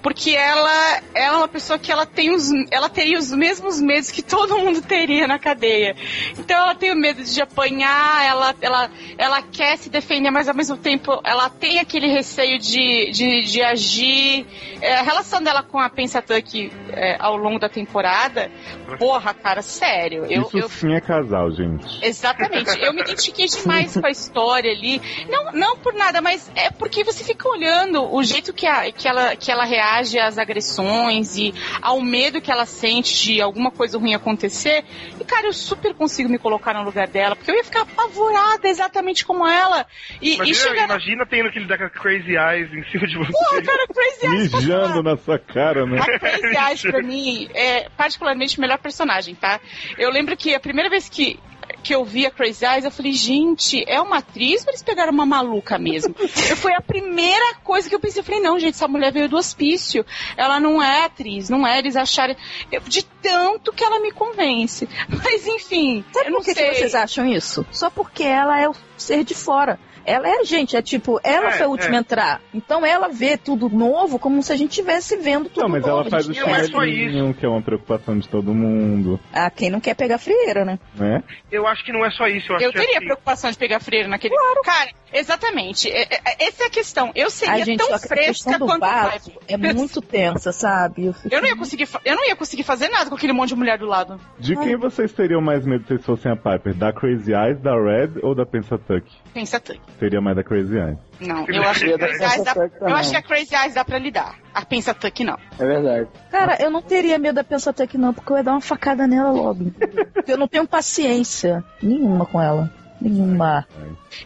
porque 0.03 0.31
ela, 0.31 1.01
ela 1.15 1.35
é 1.35 1.39
uma 1.39 1.49
pessoa 1.49 1.79
que 1.81 1.91
ela 1.91 2.07
tem 2.07 2.31
os. 2.33 2.51
Ela 2.71 2.89
teria 2.89 3.19
os 3.19 3.33
mesmos 3.33 3.81
medos 3.81 4.11
que 4.13 4.23
todo 4.23 4.57
mundo 4.59 4.81
teria 4.83 5.27
na 5.27 5.39
cadeia. 5.41 5.97
Então 6.39 6.57
ela 6.57 6.75
tem 6.77 6.93
o 6.93 6.97
medo 6.97 7.25
de 7.25 7.43
apanhar, 7.43 8.25
ela, 8.25 8.55
ela, 8.61 8.91
ela 9.19 9.43
quer 9.43 9.77
se 9.79 9.89
defender, 9.91 10.31
mas 10.31 10.49
ao 10.49 10.55
mesmo 10.55 10.77
tempo 10.77 11.21
ela 11.25 11.49
tem 11.49 11.79
aquele 11.79 12.07
receio 12.07 12.59
de, 12.59 13.11
de, 13.11 13.41
de 13.41 13.63
agir. 13.63 14.47
É, 14.81 14.97
a 14.97 15.03
relação 15.03 15.43
dela 15.43 15.63
com 15.63 15.79
a 15.79 15.89
Pensatuck 15.89 16.71
é, 16.91 17.17
ao 17.19 17.37
longo 17.37 17.59
da 17.59 17.69
temporada, 17.69 18.51
porra, 18.99 19.33
cara, 19.33 19.63
sério. 19.63 20.27
Eu, 20.27 20.43
Isso 20.43 20.59
eu, 20.59 20.69
sim 20.69 20.93
é 20.93 21.01
casal, 21.01 21.51
gente. 21.51 22.05
Exatamente. 22.05 22.79
Eu 22.79 22.93
me 22.93 23.01
identifiquei 23.03 23.47
demais 23.47 23.97
com 23.97 24.07
a 24.07 24.11
história 24.11 24.71
ali. 24.71 25.01
Não, 25.29 25.53
não 25.53 25.79
por 25.79 25.95
nada, 25.95 26.21
mas 26.21 26.51
é 26.55 26.71
porque 26.71 27.03
você 27.03 27.25
fica 27.25 27.49
olhando 27.49 28.05
o 28.15 28.23
jeito 28.23 28.53
que, 28.53 28.67
a, 28.67 28.93
que, 28.93 29.09
ela, 29.09 29.35
que 29.35 29.51
ela 29.51 29.65
reage 29.65 30.19
às 30.19 30.37
agressões 30.37 31.39
e 31.39 31.55
ao 31.81 32.01
medo 32.03 32.41
que 32.41 32.53
ela 32.53 32.67
sente 32.67 33.25
de 33.25 33.41
alguma 33.41 33.71
coisa 33.71 33.99
ruim 33.99 34.15
acontecer. 34.15 34.85
E, 35.25 35.27
cara, 35.27 35.47
eu 35.47 35.53
super 35.55 35.95
consigo 35.95 36.29
me 36.29 36.39
colocar 36.39 36.75
no 36.75 36.83
lugar 36.83 37.09
dela, 37.09 37.35
porque 37.35 37.51
eu 37.51 37.57
ia 37.57 37.65
ficar 37.65 37.81
apavorada 37.83 38.69
exatamente 38.69 39.25
como 39.25 39.49
ela. 39.49 39.87
E, 40.21 40.33
e 40.33 40.35
Imagina, 40.35 40.55
chegar 40.55 40.89
na. 40.89 40.95
imagina 40.95 41.27
tendo 41.27 41.49
aquele 41.49 41.65
daquela 41.65 41.89
crazy 41.89 42.37
eyes 42.37 42.71
em 42.73 42.85
cima 42.91 43.07
de 43.07 43.17
você. 43.17 43.33
Porra, 43.33 43.63
cara, 43.63 43.87
Crazy 43.89 44.27
Eyes. 44.27 44.53
Mijando 44.53 45.03
na 45.03 45.17
sua 45.17 45.39
cara, 45.39 45.87
né? 45.87 45.99
A 45.99 46.19
Crazy 46.19 46.57
Eyes, 46.57 46.83
pra 46.83 47.03
mim, 47.03 47.49
é 47.55 47.89
particularmente 47.97 48.59
o 48.59 48.61
melhor 48.61 48.79
personagem, 48.79 49.35
tá? 49.35 49.59
Eu 49.97 50.11
lembro 50.11 50.37
que 50.37 50.55
a 50.55 50.61
primeira 50.61 50.91
vez 50.91 51.09
que, 51.09 51.41
que 51.85 51.95
eu 51.95 52.05
vi 52.05 52.25
a 52.27 52.31
Crazy 52.31 52.65
Eyes, 52.65 52.85
eu 52.85 52.91
falei, 52.91 53.13
gente, 53.13 53.85
é 53.87 54.01
uma 54.01 54.19
atriz 54.19 54.65
ou 54.65 54.71
eles 54.71 54.83
pegaram 54.83 55.13
uma 55.13 55.27
maluca 55.27 55.79
mesmo? 55.79 56.15
eu, 56.19 56.57
foi 56.57 56.73
a 56.75 56.81
primeira 56.81 57.55
coisa 57.63 57.89
que 57.89 57.95
eu 57.95 58.01
pensei. 58.01 58.21
Eu 58.21 58.25
falei, 58.25 58.41
não, 58.41 58.59
gente, 58.59 58.75
essa 58.75 58.89
mulher 58.89 59.13
veio 59.13 59.29
do 59.29 59.37
hospício. 59.37 60.05
Ela 60.37 60.59
não 60.59 60.83
é 60.83 61.05
atriz, 61.05 61.49
não 61.51 61.67
é. 61.67 61.79
Eles 61.79 61.95
acharam. 61.95 62.35
eu- 62.73 62.81
de 62.81 63.05
tanto 63.05 63.73
que 63.73 63.85
ela 63.85 64.01
me 64.01 64.11
convence. 64.11 64.89
Mas, 65.09 65.47
enfim, 65.47 66.05
Sabe 66.13 66.27
eu 66.29 66.33
não 66.33 66.39
por 66.39 66.47
que, 66.47 66.55
sei. 66.55 66.71
que 66.71 66.77
vocês 66.77 66.95
acham 66.95 67.27
isso? 67.27 67.67
Só 67.71 67.91
porque 67.91 68.23
ela 68.23 68.59
é 68.59 68.69
o 68.69 68.75
ser 68.97 69.23
de 69.23 69.35
fora. 69.35 69.79
Ela 70.07 70.29
é 70.29 70.41
a 70.41 70.45
gente, 70.45 70.77
é 70.77 70.83
tipo, 70.83 71.21
ela 71.25 71.49
É, 71.49 71.53
foi 71.53 71.67
a 71.67 71.69
última 71.69 71.95
é. 71.95 71.97
a 71.97 72.01
entrar. 72.01 72.41
Então 72.53 72.85
ela 72.85 73.09
vê 73.09 73.37
tudo 73.37 73.69
novo 73.69 74.19
como 74.19 74.43
se 74.43 74.53
a 74.53 74.57
gente 74.57 74.71
estivesse 74.71 75.17
vendo 75.17 75.49
tudo 75.49 75.63
Não, 75.63 75.69
mas 75.69 75.83
novo. 75.83 76.01
ela 76.01 76.11
faz 76.11 76.29
o 76.29 76.33
é 76.33 76.35
só 76.65 76.81
chinelinho, 76.83 77.35
que 77.35 77.45
é 77.45 77.49
uma 77.49 77.63
preocupação 77.63 78.19
de 78.19 78.29
todo 78.29 78.53
mundo, 78.55 79.19
Ah, 79.33 79.51
quem 79.51 79.71
não 79.71 79.81
quer 79.81 79.95
pegar 79.95 80.19
frieira, 80.19 80.65
né? 80.65 80.79
né? 80.95 81.23
Eu 81.51 81.67
acho 81.67 81.85
que 81.85 81.93
não 81.93 82.05
é 82.05 82.11
só 82.11 82.27
isso. 82.27 82.53
Eu, 82.53 82.57
acho 82.57 82.65
Eu 82.67 82.73
que 82.73 82.79
teria 82.79 82.97
assim, 82.99 83.07
preocupação 83.07 83.51
de 83.51 83.57
pegar 83.59 83.81
freira 83.81 84.09
naquele. 84.09 84.35
Cara, 84.65 84.91
exatamente. 85.13 85.91
É- 85.91 86.03
é- 86.15 86.45
Essa 86.47 86.65
é 86.65 86.67
a 86.67 86.71
questão. 86.71 87.11
Eu 87.15 87.31
seria 87.31 87.55
a 87.55 87.65
gente, 87.65 87.79
tão 87.79 87.95
a 87.95 87.99
fresca 87.99 88.25
questão 88.27 88.59
do 88.59 88.67
quanto 88.67 88.81
vaso 88.81 89.33
é 89.49 89.57
muito 89.57 90.01
tensa, 90.03 90.53
sabe? 90.53 91.07
Eu, 91.07 91.13
fico- 91.15 91.35
Eu 91.35 91.41
não 91.41 91.49
ia 91.49 91.57
conseguir, 91.57 91.87
fa- 91.87 92.01
eu 92.05 92.17
não 92.17 92.27
ia 92.27 92.37
conseguir 92.37 92.63
fazer 92.65 92.89
nada 92.89 93.09
com 93.09 93.17
aquele 93.17 93.33
monte 93.33 93.51
de 93.51 93.57
mulher 93.57 93.79
do 93.79 93.87
lado. 93.87 94.21
De 94.39 94.57
quem 94.57 94.77
vocês 94.77 95.13
teriam 95.13 95.41
mais 95.41 95.65
medo 95.65 95.83
se 95.83 95.89
vocês 95.89 96.05
fossem 96.05 96.33
a 96.33 96.37
Piper? 96.37 96.75
Da 96.75 96.93
Crazy 96.93 97.33
Eyes, 97.33 97.61
da 97.61 97.73
Red 97.75 98.21
ou 98.23 98.35
da 98.35 98.45
Pensatuck? 98.45 99.05
Pensa 99.33 99.59
tanto. 99.61 99.81
Seria 99.99 100.21
mais 100.21 100.37
da 100.37 100.43
Crazy 100.43 100.77
Eyes. 100.77 100.99
Não, 101.21 101.47
eu 101.49 101.63
acho 101.63 101.81
que 101.85 101.91
Eu 101.91 101.95
a 101.95 101.99
Crazy 101.99 102.23
Eyes 102.25 102.45
dá, 102.45 102.55
eu 102.81 102.97
acho 102.97 103.11
que 103.11 103.17
a 103.17 103.23
Crazy 103.23 103.55
Eyes 103.55 103.75
dá 103.75 103.85
pra 103.85 103.99
lidar. 103.99 104.35
A 104.53 104.65
Pensa 104.65 104.93
Tuck 104.93 105.23
não. 105.25 105.39
É 105.59 105.65
verdade. 105.65 106.09
Cara, 106.31 106.57
eu 106.61 106.71
não 106.71 106.83
teria 106.83 107.19
medo 107.19 107.37
da 107.37 107.45
Pensatec 107.45 107.97
não, 107.97 108.13
porque 108.13 108.33
eu 108.33 108.37
ia 108.37 108.43
dar 108.43 108.53
uma 108.53 108.61
facada 108.61 109.07
nela 109.07 109.31
logo. 109.31 109.73
eu 110.27 110.37
não 110.37 110.49
tenho 110.49 110.67
paciência 110.67 111.63
nenhuma 111.83 112.27
com 112.27 112.41
ela. 112.43 112.71
nenhuma. 113.01 113.67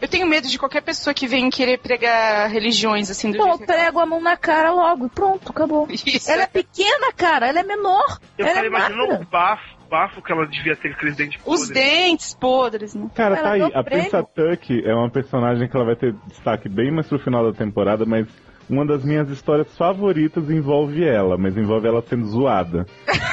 Eu 0.00 0.09
tenho 0.09 0.26
medo 0.26 0.48
de 0.48 0.59
qualquer 0.59 0.83
pessoa 0.83 1.12
que 1.14 1.26
vem 1.26 1.50
querer 1.50 1.78
pregar 1.78 2.48
religiões 2.50 3.11
assim 3.11 3.31
do 3.31 3.38
Não, 3.38 3.46
jeito 3.48 3.59
que 3.61 3.66
prego 3.66 4.00
a 4.00 4.07
mão 4.07 4.20
na 4.20 4.37
cara 4.37 4.72
logo 4.72 5.07
e 5.07 5.11
pronto, 5.11 5.50
acabou. 5.50 5.87
Isso. 5.90 6.31
Ela 6.31 6.42
é 6.44 6.46
pequena, 6.46 7.12
cara, 7.16 7.46
ela 7.48 7.61
é 7.61 7.62
menor. 7.62 8.18
Eu 8.37 8.46
ela 8.46 8.54
falei, 8.54 8.70
é 8.70 8.72
imaginou 8.74 9.09
magra. 9.09 9.22
o 9.22 9.26
bafo, 9.26 9.77
bafo 9.88 10.22
que 10.22 10.31
ela 10.33 10.46
devia 10.46 10.77
ter 10.77 10.92
aqueles 10.92 11.16
dentes 11.16 11.40
Os 11.44 11.61
podres. 11.61 11.68
dentes 11.70 12.35
podres, 12.35 12.94
né? 12.94 13.09
Cara, 13.14 13.37
Ela 13.37 13.42
tá 13.42 13.53
aí. 13.53 13.61
deu 13.61 13.70
A. 13.79 13.85
Prince 13.85 14.11
Tuck 14.11 14.83
é 14.85 14.94
uma 14.94 15.11
personagem 15.11 15.68
que 15.68 15.77
ela 15.77 15.87
vai 15.87 15.96
ter 15.96 16.14
destaque 16.27 16.68
bem 16.68 16.90
mais 16.90 17.09
pro 17.09 17.18
final 17.18 17.44
da 17.51 17.57
temporada, 17.57 18.05
mas 18.05 18.27
uma 18.68 18.87
das 18.87 19.04
minhas 19.04 19.28
histórias 19.31 19.68
favoritas 19.76 20.48
envolve 20.50 21.04
ela, 21.04 21.37
mas 21.37 21.57
envolve 21.57 21.87
ela 21.87 22.02
sendo 22.09 22.26
zoada. 22.26 22.87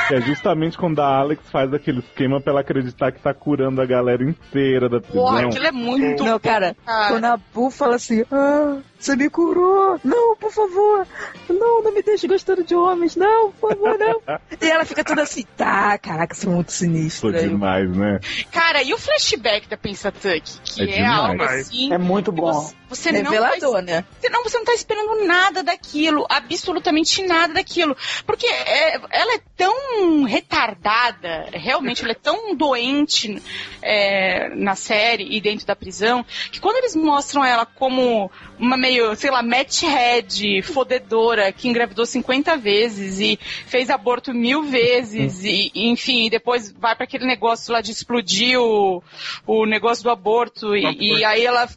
que 0.07 0.15
é 0.15 0.21
justamente 0.21 0.77
quando 0.77 0.99
a 0.99 1.19
Alex 1.19 1.49
faz 1.49 1.73
aquele 1.73 1.99
esquema 1.99 2.41
pra 2.41 2.51
ela 2.51 2.61
acreditar 2.61 3.11
que 3.11 3.21
tá 3.21 3.33
curando 3.33 3.81
a 3.81 3.85
galera 3.85 4.23
inteira 4.23 4.89
da 4.89 4.99
prisão. 4.99 5.23
Porra, 5.23 5.45
aquilo 5.45 5.65
é 5.65 5.71
muito. 5.71 6.23
Não, 6.23 6.39
cara, 6.39 6.75
cara. 6.85 7.07
quando 7.09 7.25
a 7.25 7.37
Bu 7.53 7.69
fala 7.69 7.95
assim, 7.95 8.23
ah, 8.31 8.79
você 8.99 9.15
me 9.15 9.29
curou, 9.29 9.99
não, 10.03 10.35
por 10.35 10.51
favor, 10.51 11.07
não, 11.49 11.83
não 11.83 11.93
me 11.93 12.01
deixe 12.01 12.27
gostando 12.27 12.63
de 12.63 12.75
homens, 12.75 13.15
não, 13.15 13.51
por 13.51 13.69
favor, 13.69 13.97
não. 13.97 14.21
e 14.61 14.69
ela 14.69 14.85
fica 14.85 15.03
toda 15.03 15.21
assim, 15.21 15.45
tá, 15.55 15.97
caraca, 15.97 16.33
isso 16.33 16.49
é 16.49 16.51
muito 16.51 16.71
sinistro. 16.71 17.31
Foi 17.31 17.47
demais, 17.47 17.89
né? 17.95 18.19
Cara, 18.51 18.83
e 18.83 18.93
o 18.93 18.97
flashback 18.97 19.67
da 19.67 19.77
Pensatuck? 19.77 20.59
Que 20.63 20.83
É 20.83 21.05
é, 21.05 21.05
algo 21.05 21.43
assim. 21.43 21.93
É 21.93 21.97
muito 21.97 22.31
bom. 22.31 22.69
Você, 22.95 23.11
você 23.11 23.11
não 23.11 23.23
tá 23.23 23.29
Revelador, 23.29 23.81
né? 23.81 24.05
Você 24.19 24.29
não, 24.29 24.43
você 24.43 24.57
não 24.57 24.65
tá 24.65 24.73
esperando 24.73 25.25
nada 25.25 25.63
daquilo, 25.63 26.25
absolutamente 26.29 27.21
nada 27.23 27.53
daquilo. 27.53 27.95
Porque 28.25 28.47
é- 28.47 28.99
ela 29.11 29.35
é 29.35 29.41
tão 29.55 30.23
retardada, 30.23 31.49
realmente 31.53 32.03
ela 32.03 32.11
é 32.11 32.15
tão 32.15 32.55
doente 32.55 33.41
é, 33.81 34.49
na 34.55 34.75
série 34.75 35.27
e 35.35 35.39
dentro 35.39 35.65
da 35.65 35.75
prisão, 35.75 36.25
que 36.51 36.59
quando 36.59 36.77
eles 36.77 36.95
mostram 36.95 37.43
ela 37.45 37.65
como 37.65 38.31
uma 38.57 38.77
meio, 38.77 39.15
sei 39.15 39.29
lá, 39.31 39.43
match 39.43 39.83
head, 39.83 40.61
fodedora, 40.61 41.51
que 41.51 41.67
engravidou 41.67 42.05
50 42.05 42.57
vezes 42.57 43.19
e 43.19 43.39
fez 43.67 43.89
aborto 43.89 44.33
mil 44.33 44.63
vezes, 44.63 45.43
e 45.43 45.71
enfim, 45.75 46.25
e 46.25 46.29
depois 46.29 46.71
vai 46.71 46.95
para 46.95 47.03
aquele 47.03 47.25
negócio 47.25 47.73
lá 47.73 47.81
de 47.81 47.91
explodir 47.91 48.59
o, 48.59 49.03
o 49.45 49.65
negócio 49.65 50.03
do 50.03 50.09
aborto, 50.09 50.75
e, 50.75 51.19
e 51.19 51.23
aí 51.25 51.45
ela 51.45 51.67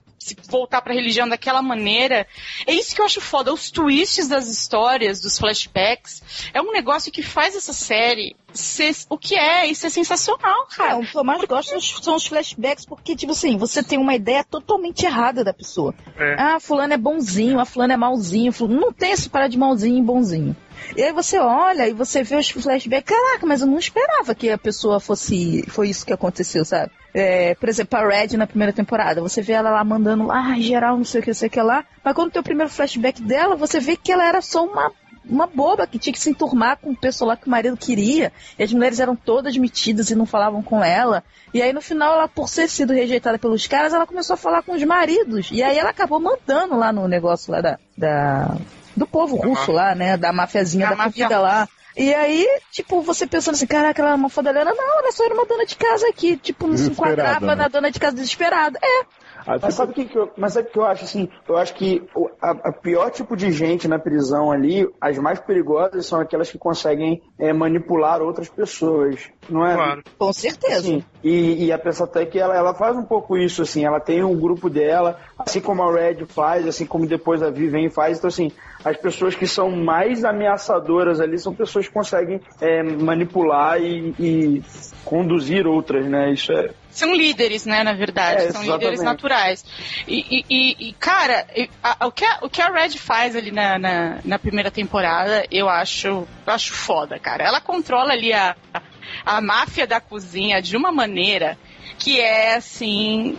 voltar 0.49 0.83
pra 0.83 0.93
religião 0.95 1.29
daquela 1.29 1.62
maneira. 1.62 2.27
É 2.67 2.73
isso 2.75 2.95
que 2.95 3.01
eu 3.01 3.05
acho 3.07 3.21
foda. 3.21 3.53
Os 3.53 3.71
twists 3.71 4.29
das 4.29 4.49
histórias, 4.49 5.21
dos 5.21 5.38
flashbacks, 5.38 6.23
é 6.53 6.61
um 6.61 6.73
negócio 6.73 7.11
que 7.12 7.23
faz 7.23 7.55
essa 7.57 7.73
série 7.73 8.35
ser 8.53 8.95
o 9.09 9.19
que 9.19 9.35
é. 9.37 9.67
Isso 9.67 9.87
é 9.87 9.91
sensacional, 9.91 10.67
É, 10.73 10.77
cara. 10.77 10.97
o 10.99 11.07
que 11.07 11.17
eu 11.17 11.25
mais 11.25 11.43
gosto 11.45 11.81
são 12.03 12.17
os 12.17 12.27
flashbacks, 12.27 12.85
porque, 12.87 13.14
tipo 13.14 13.33
assim, 13.33 13.57
você 13.57 13.83
tem 13.83 13.99
uma 13.99 14.14
ideia 14.14 14.43
totalmente 14.45 15.05
errada 15.05 15.45
da 15.45 15.53
pessoa. 15.53 15.95
É. 16.17 16.35
Ah, 16.38 16.61
fulano 16.61 16.95
é 16.95 16.97
bonzinho, 16.97 17.61
a 17.61 17.64
fulano 17.64 17.93
é 17.93 17.97
malzinho. 17.97 18.53
fulano- 18.53 18.81
Não 18.81 18.93
tem 18.93 19.12
esse 19.12 19.29
parar 19.29 19.49
de 19.49 19.59
malzinho 19.59 19.99
e 19.99 20.03
bonzinho. 20.03 20.57
E 20.97 21.03
aí 21.03 21.12
você 21.12 21.38
olha 21.38 21.88
e 21.88 21.93
você 21.93 22.23
vê 22.23 22.37
os 22.37 22.51
flashbacks, 22.51 23.14
caraca, 23.17 23.47
mas 23.47 23.61
eu 23.61 23.67
não 23.67 23.79
esperava 23.79 24.35
que 24.35 24.51
a 24.51 24.59
pessoa 24.59 25.01
fosse. 25.01 25.64
Foi 25.69 25.88
isso 25.88 26.05
que 26.07 26.12
aconteceu, 26.12 26.64
sabe? 26.64 26.91
É, 27.14 27.55
por 27.55 27.69
exemplo, 27.69 27.99
a 27.99 28.07
Red 28.07 28.37
na 28.37 28.47
primeira 28.47 28.73
temporada, 28.73 29.21
você 29.21 29.41
vê 29.43 29.55
ela 29.55 29.71
lá 29.71 29.83
mandando 29.85 30.27
lá, 30.27 30.53
ah, 30.53 30.61
geral, 30.61 30.97
não 30.97 31.05
sei 31.05 31.21
o 31.21 31.23
que, 31.25 31.31
não 31.31 31.35
sei 31.35 31.49
o 31.49 31.51
que 31.51 31.61
lá. 31.61 31.85
Mas 32.05 32.14
quando 32.14 32.31
tem 32.33 32.41
o 32.41 32.45
primeiro 32.45 32.71
flashback 32.71 33.23
dela, 33.23 33.57
você 33.57 33.81
vê 33.81 33.97
que 33.97 34.12
ela 34.12 34.27
era 34.27 34.41
só 34.41 34.64
uma 34.64 34.93
uma 35.31 35.47
boba 35.47 35.87
que 35.87 35.99
tinha 35.99 36.12
que 36.12 36.19
se 36.19 36.31
enturmar 36.31 36.79
com 36.79 36.93
o 36.93 36.97
pessoal 36.97 37.29
lá 37.29 37.37
que 37.37 37.47
o 37.47 37.51
marido 37.51 37.77
queria. 37.77 38.33
E 38.59 38.62
as 38.62 38.73
mulheres 38.73 38.99
eram 38.99 39.14
todas 39.14 39.55
metidas 39.59 40.09
e 40.09 40.14
não 40.14 40.25
falavam 40.25 40.62
com 40.62 40.83
ela. 40.83 41.23
E 41.53 41.61
aí 41.61 41.71
no 41.71 41.83
final, 41.83 42.14
ela, 42.14 42.27
por 42.29 42.49
ter 42.49 42.67
sido 42.67 42.95
rejeitada 42.95 43.38
pelos 43.38 43.67
caras, 43.67 43.93
ela 43.93 44.07
começou 44.07 44.33
a 44.33 44.37
falar 44.38 44.62
com 44.62 44.73
os 44.73 44.83
maridos. 44.85 45.51
E 45.53 45.62
aí 45.62 45.77
ela 45.77 45.91
acabou 45.91 46.19
mandando 46.19 46.79
lá 46.79 46.91
no 46.93 47.07
negócio 47.07 47.53
lá 47.53 47.61
da. 47.61 47.79
da- 47.95 48.57
do 48.98 49.06
povo 49.06 49.37
russo 49.37 49.72
lá, 49.72 49.94
né? 49.94 50.16
Da 50.16 50.32
mafiazinha 50.32 50.87
Da 50.87 50.90
da, 50.90 50.96
máfia 50.96 51.26
comida 51.26 51.40
lá. 51.40 51.68
E 51.96 52.14
aí, 52.14 52.46
tipo, 52.70 53.02
você 53.02 53.26
pensando 53.26 53.54
assim, 53.54 53.66
caraca, 53.66 54.00
ela 54.00 54.12
é 54.12 54.14
uma 54.14 54.28
fodalhona. 54.28 54.72
Não, 54.72 54.98
ela 55.00 55.11
só 55.11 55.24
era 55.24 55.34
uma 55.34 55.44
dona 55.46 55.66
de 55.66 55.74
casa 55.76 56.08
aqui. 56.08 56.37
Tipo, 56.37 56.68
não 56.68 56.76
se 56.76 56.90
enquadrava 56.90 57.46
né? 57.46 57.54
na 57.56 57.68
dona 57.68 57.90
de 57.90 57.98
casa 57.98 58.14
desesperada. 58.14 58.78
É. 58.80 59.04
Ah, 59.46 59.58
Mas 59.61 59.74
sabe 59.74 59.92
o 59.92 59.94
que, 59.94 60.04
que 60.04 60.18
eu, 60.18 60.30
mas 60.37 60.52
sabe 60.52 60.68
o 60.68 60.70
que 60.70 60.78
eu 60.78 60.84
acho 60.84 61.04
assim? 61.04 61.28
Eu 61.48 61.56
acho 61.56 61.74
que 61.74 62.06
o 62.14 62.28
a, 62.40 62.50
a 62.50 62.72
pior 62.72 63.11
tipo 63.11 63.37
de 63.37 63.50
gente 63.50 63.88
na 63.88 63.98
prisão 63.98 64.50
ali, 64.50 64.88
as 65.00 65.18
mais 65.18 65.40
perigosas 65.40 66.06
são 66.06 66.20
aquelas 66.20 66.50
que 66.50 66.58
conseguem 66.58 67.22
é, 67.38 67.52
manipular 67.52 68.22
outras 68.22 68.48
pessoas, 68.48 69.30
não 69.48 69.66
é? 69.66 69.74
Claro. 69.74 70.02
Com 70.18 70.32
certeza. 70.32 70.82
Sim. 70.82 71.04
E, 71.22 71.66
e 71.66 71.72
a 71.72 71.78
Pensatec, 71.78 72.38
ela, 72.38 72.54
ela 72.54 72.74
faz 72.74 72.96
um 72.96 73.04
pouco 73.04 73.37
isso, 73.37 73.62
assim, 73.62 73.84
ela 73.84 74.00
tem 74.00 74.22
um 74.22 74.38
grupo 74.38 74.70
dela, 74.70 75.18
assim 75.38 75.61
como 75.61 75.82
a 75.82 75.92
Red 75.92 76.26
faz, 76.26 76.66
assim 76.66 76.87
como 76.87 77.06
depois 77.06 77.42
a 77.42 77.50
Vivian 77.50 77.90
faz, 77.90 78.18
então 78.18 78.28
assim, 78.28 78.52
as 78.85 78.97
pessoas 78.97 79.35
que 79.35 79.47
são 79.47 79.71
mais 79.71 80.25
ameaçadoras 80.25 81.21
ali 81.21 81.38
são 81.38 81.55
pessoas 81.55 81.87
que 81.88 81.93
conseguem 81.93 82.41
é, 82.61 82.83
manipular 82.83 83.81
e, 83.81 84.14
e 84.19 84.62
conduzir 85.05 85.67
outras, 85.67 86.07
né? 86.07 86.33
Isso 86.33 86.53
é. 86.53 86.71
São 86.91 87.14
líderes, 87.14 87.64
né, 87.67 87.83
na 87.83 87.93
verdade. 87.93 88.37
É, 88.43 88.53
São 88.53 88.62
exatamente. 88.62 88.73
líderes 88.81 89.03
naturais. 89.03 89.64
E, 90.07 90.45
e- 90.49 90.77
e- 90.88 90.93
cara, 90.95 91.47
e- 91.55 91.69
a- 91.83 92.07
o, 92.07 92.12
que 92.12 92.25
a, 92.25 92.38
o 92.43 92.51
que 92.51 92.61
a 92.62 92.69
Red 92.71 92.91
faz 92.99 93.37
ali 93.37 93.51
na, 93.51 93.79
na, 93.79 94.19
na 94.25 94.38
primeira 94.38 94.71
temporada, 94.71 95.45
eu 95.51 95.69
acho, 95.69 96.09
eu 96.09 96.27
acho 96.47 96.73
foda, 96.73 97.19
cara. 97.19 97.45
Ela 97.45 97.61
controla 97.61 98.12
ali 98.12 98.33
a, 98.33 98.57
a, 98.75 98.83
a 99.25 99.41
máfia 99.41 99.87
da 99.87 100.01
cozinha 100.01 100.61
de 100.61 100.77
uma 100.77 100.91
maneira 100.93 101.57
que 101.99 102.21
é 102.21 102.55
assim. 102.57 103.37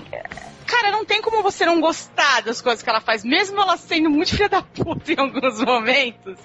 Cara, 0.69 0.91
não 0.91 1.03
tem 1.03 1.19
como 1.19 1.41
você 1.41 1.65
não 1.65 1.81
gostar 1.81 2.43
das 2.43 2.61
coisas 2.61 2.83
que 2.83 2.89
ela 2.89 3.01
faz, 3.01 3.23
mesmo 3.23 3.59
ela 3.59 3.75
sendo 3.75 4.07
muito 4.07 4.35
filha 4.35 4.47
da 4.47 4.61
puta 4.61 5.09
em 5.11 5.19
alguns 5.19 5.59
momentos. 5.63 6.37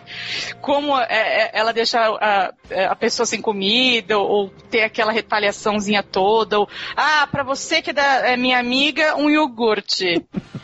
Como 0.62 0.98
é, 0.98 1.06
é, 1.10 1.50
ela 1.52 1.72
deixa 1.72 2.00
a, 2.00 2.54
a 2.88 2.96
pessoa 2.96 3.26
sem 3.26 3.42
comida, 3.42 4.16
ou, 4.16 4.26
ou 4.26 4.48
ter 4.70 4.82
aquela 4.82 5.12
retaliaçãozinha 5.12 6.02
toda, 6.02 6.58
ou, 6.58 6.68
ah, 6.96 7.28
pra 7.30 7.42
você 7.42 7.82
que 7.82 7.90
é, 7.90 7.92
da, 7.92 8.02
é 8.30 8.34
minha 8.34 8.58
amiga, 8.58 9.14
um 9.14 9.28
iogurte. 9.28 10.24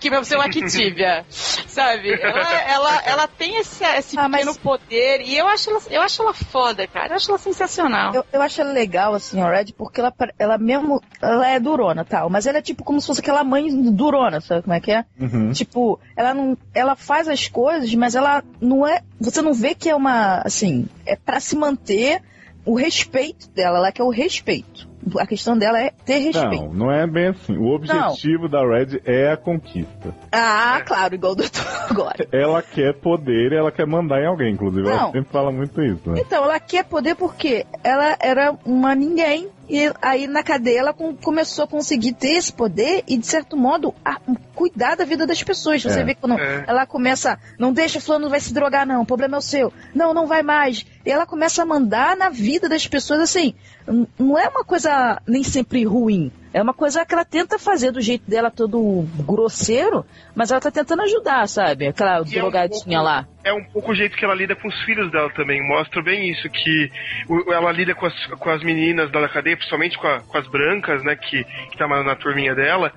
Que 0.00 0.08
é 0.08 0.10
uma 0.12 0.44
Activia, 0.44 1.24
sabe? 1.28 2.12
Ela, 2.12 2.62
ela, 2.62 3.02
ela 3.04 3.28
tem 3.28 3.56
esse, 3.56 3.84
esse 3.84 4.16
Ah, 4.18 4.28
mas- 4.28 4.44
pequeno 4.44 4.58
poder 4.60 5.22
e 5.22 5.36
eu 5.36 5.48
acho, 5.48 5.70
ela, 5.70 5.80
eu 5.90 6.02
acho 6.02 6.22
ela 6.22 6.32
foda, 6.32 6.86
cara. 6.86 7.08
Eu 7.08 7.16
acho 7.16 7.28
ela 7.30 7.38
sensacional. 7.38 8.14
Eu, 8.14 8.24
eu 8.32 8.40
acho 8.40 8.60
ela 8.60 8.72
legal, 8.72 9.14
assim, 9.14 9.40
a 9.40 9.50
Red, 9.50 9.72
porque 9.76 10.00
ela, 10.00 10.12
ela 10.38 10.56
mesmo. 10.56 11.02
Ela 11.20 11.48
é 11.48 11.58
durona 11.58 12.04
tal, 12.04 12.30
mas 12.30 12.46
ela 12.46 12.58
é 12.58 12.62
tipo 12.62 12.84
como 12.84 13.00
se 13.00 13.06
fosse 13.08 13.20
aquela 13.20 13.42
mãe 13.42 13.68
durona, 13.90 14.40
sabe 14.40 14.62
como 14.62 14.74
é 14.74 14.80
que 14.80 14.92
é? 14.92 15.04
Uhum. 15.20 15.50
Tipo, 15.52 15.98
ela 16.16 16.32
não. 16.32 16.56
Ela 16.72 16.94
faz 16.94 17.26
as 17.28 17.48
coisas, 17.48 17.92
mas 17.94 18.14
ela 18.14 18.44
não 18.60 18.86
é. 18.86 19.02
Você 19.20 19.42
não 19.42 19.52
vê 19.52 19.74
que 19.74 19.88
é 19.90 19.94
uma. 19.96 20.42
Assim, 20.44 20.86
é 21.04 21.16
pra 21.16 21.40
se 21.40 21.56
manter 21.56 22.22
o 22.64 22.74
respeito 22.76 23.48
dela. 23.50 23.78
Ela 23.78 23.90
quer 23.92 24.04
o 24.04 24.10
respeito. 24.10 24.88
A 25.18 25.26
questão 25.26 25.56
dela 25.56 25.80
é 25.80 25.92
ter 26.04 26.18
respeito. 26.18 26.64
Não, 26.66 26.72
não 26.72 26.92
é 26.92 27.06
bem 27.06 27.28
assim. 27.28 27.56
O 27.56 27.74
objetivo 27.74 28.48
da 28.48 28.60
Red 28.60 29.00
é 29.04 29.32
a 29.32 29.36
conquista. 29.36 30.14
Ah, 30.32 30.80
claro, 30.84 31.14
igual 31.14 31.32
o 31.32 31.36
doutor 31.36 31.66
agora. 31.88 32.26
Ela 32.32 32.62
quer 32.62 32.94
poder 32.94 33.52
e 33.52 33.56
ela 33.56 33.70
quer 33.70 33.86
mandar 33.86 34.20
em 34.20 34.26
alguém, 34.26 34.52
inclusive. 34.52 34.88
Ela 34.88 35.02
Não. 35.02 35.12
sempre 35.12 35.32
fala 35.32 35.52
muito 35.52 35.80
isso, 35.82 36.10
né? 36.10 36.20
Então, 36.20 36.44
ela 36.44 36.60
quer 36.60 36.84
poder 36.84 37.14
porque 37.14 37.66
ela 37.82 38.16
era 38.20 38.56
uma 38.64 38.94
ninguém. 38.94 39.48
E 39.68 39.92
aí 40.00 40.26
na 40.26 40.42
cadeia 40.42 40.78
ela 40.80 40.92
com- 40.94 41.14
começou 41.14 41.64
a 41.64 41.68
conseguir 41.68 42.12
ter 42.14 42.34
esse 42.36 42.52
poder 42.52 43.04
e, 43.06 43.18
de 43.18 43.26
certo 43.26 43.56
modo, 43.56 43.94
a- 44.04 44.18
cuidar 44.54 44.96
da 44.96 45.04
vida 45.04 45.26
das 45.26 45.42
pessoas. 45.42 45.82
Você 45.82 46.00
É. 46.00 46.04
vê 46.04 46.14
quando 46.14 46.38
É. 46.38 46.64
ela 46.66 46.86
começa, 46.86 47.38
não 47.58 47.72
deixa 47.72 48.00
fulano 48.00 48.30
vai 48.30 48.40
se 48.40 48.52
drogar, 48.54 48.86
não, 48.86 49.02
o 49.02 49.06
problema 49.06 49.36
é 49.36 49.38
o 49.38 49.42
seu. 49.42 49.72
Não, 49.94 50.14
não 50.14 50.26
vai 50.26 50.42
mais. 50.42 50.86
E 51.04 51.10
ela 51.10 51.26
começa 51.26 51.62
a 51.62 51.66
mandar 51.66 52.16
na 52.16 52.28
vida 52.30 52.68
das 52.68 52.86
pessoas 52.86 53.20
assim. 53.20 53.54
Não 54.18 54.38
é 54.38 54.48
uma 54.48 54.64
coisa 54.64 55.20
nem 55.26 55.42
sempre 55.42 55.84
ruim. 55.84 56.32
É 56.52 56.62
uma 56.62 56.72
coisa 56.74 57.04
que 57.04 57.12
ela 57.14 57.24
tenta 57.24 57.58
fazer 57.58 57.90
do 57.92 58.00
jeito 58.00 58.28
dela 58.28 58.50
todo 58.50 59.06
grosseiro, 59.18 60.04
mas 60.34 60.50
ela 60.50 60.60
tá 60.60 60.70
tentando 60.70 61.02
ajudar, 61.02 61.46
sabe? 61.48 61.86
Aquela 61.88 62.16
E 62.16 62.16
é 62.16 62.20
um 62.20 62.24
drogadinha 62.24 62.98
pouco- 62.98 63.02
lá. 63.04 63.28
É 63.48 63.52
um 63.52 63.64
pouco 63.64 63.92
o 63.92 63.94
jeito 63.94 64.14
que 64.16 64.24
ela 64.24 64.34
lida 64.34 64.54
com 64.54 64.68
os 64.68 64.82
filhos 64.84 65.10
dela 65.10 65.30
também. 65.30 65.66
Mostra 65.66 66.02
bem 66.02 66.30
isso, 66.30 66.48
que 66.50 66.90
ela 67.50 67.72
lida 67.72 67.94
com 67.94 68.04
as, 68.06 68.26
com 68.26 68.50
as 68.50 68.62
meninas 68.62 69.10
da 69.10 69.26
cadeia, 69.28 69.56
principalmente 69.56 69.96
com, 69.96 70.06
a- 70.06 70.20
com 70.20 70.36
as 70.36 70.46
brancas, 70.48 71.02
né, 71.02 71.16
que, 71.16 71.44
que 71.44 71.78
tá 71.78 71.88
na, 71.88 72.14
turminha 72.14 72.54
dela, 72.54 72.92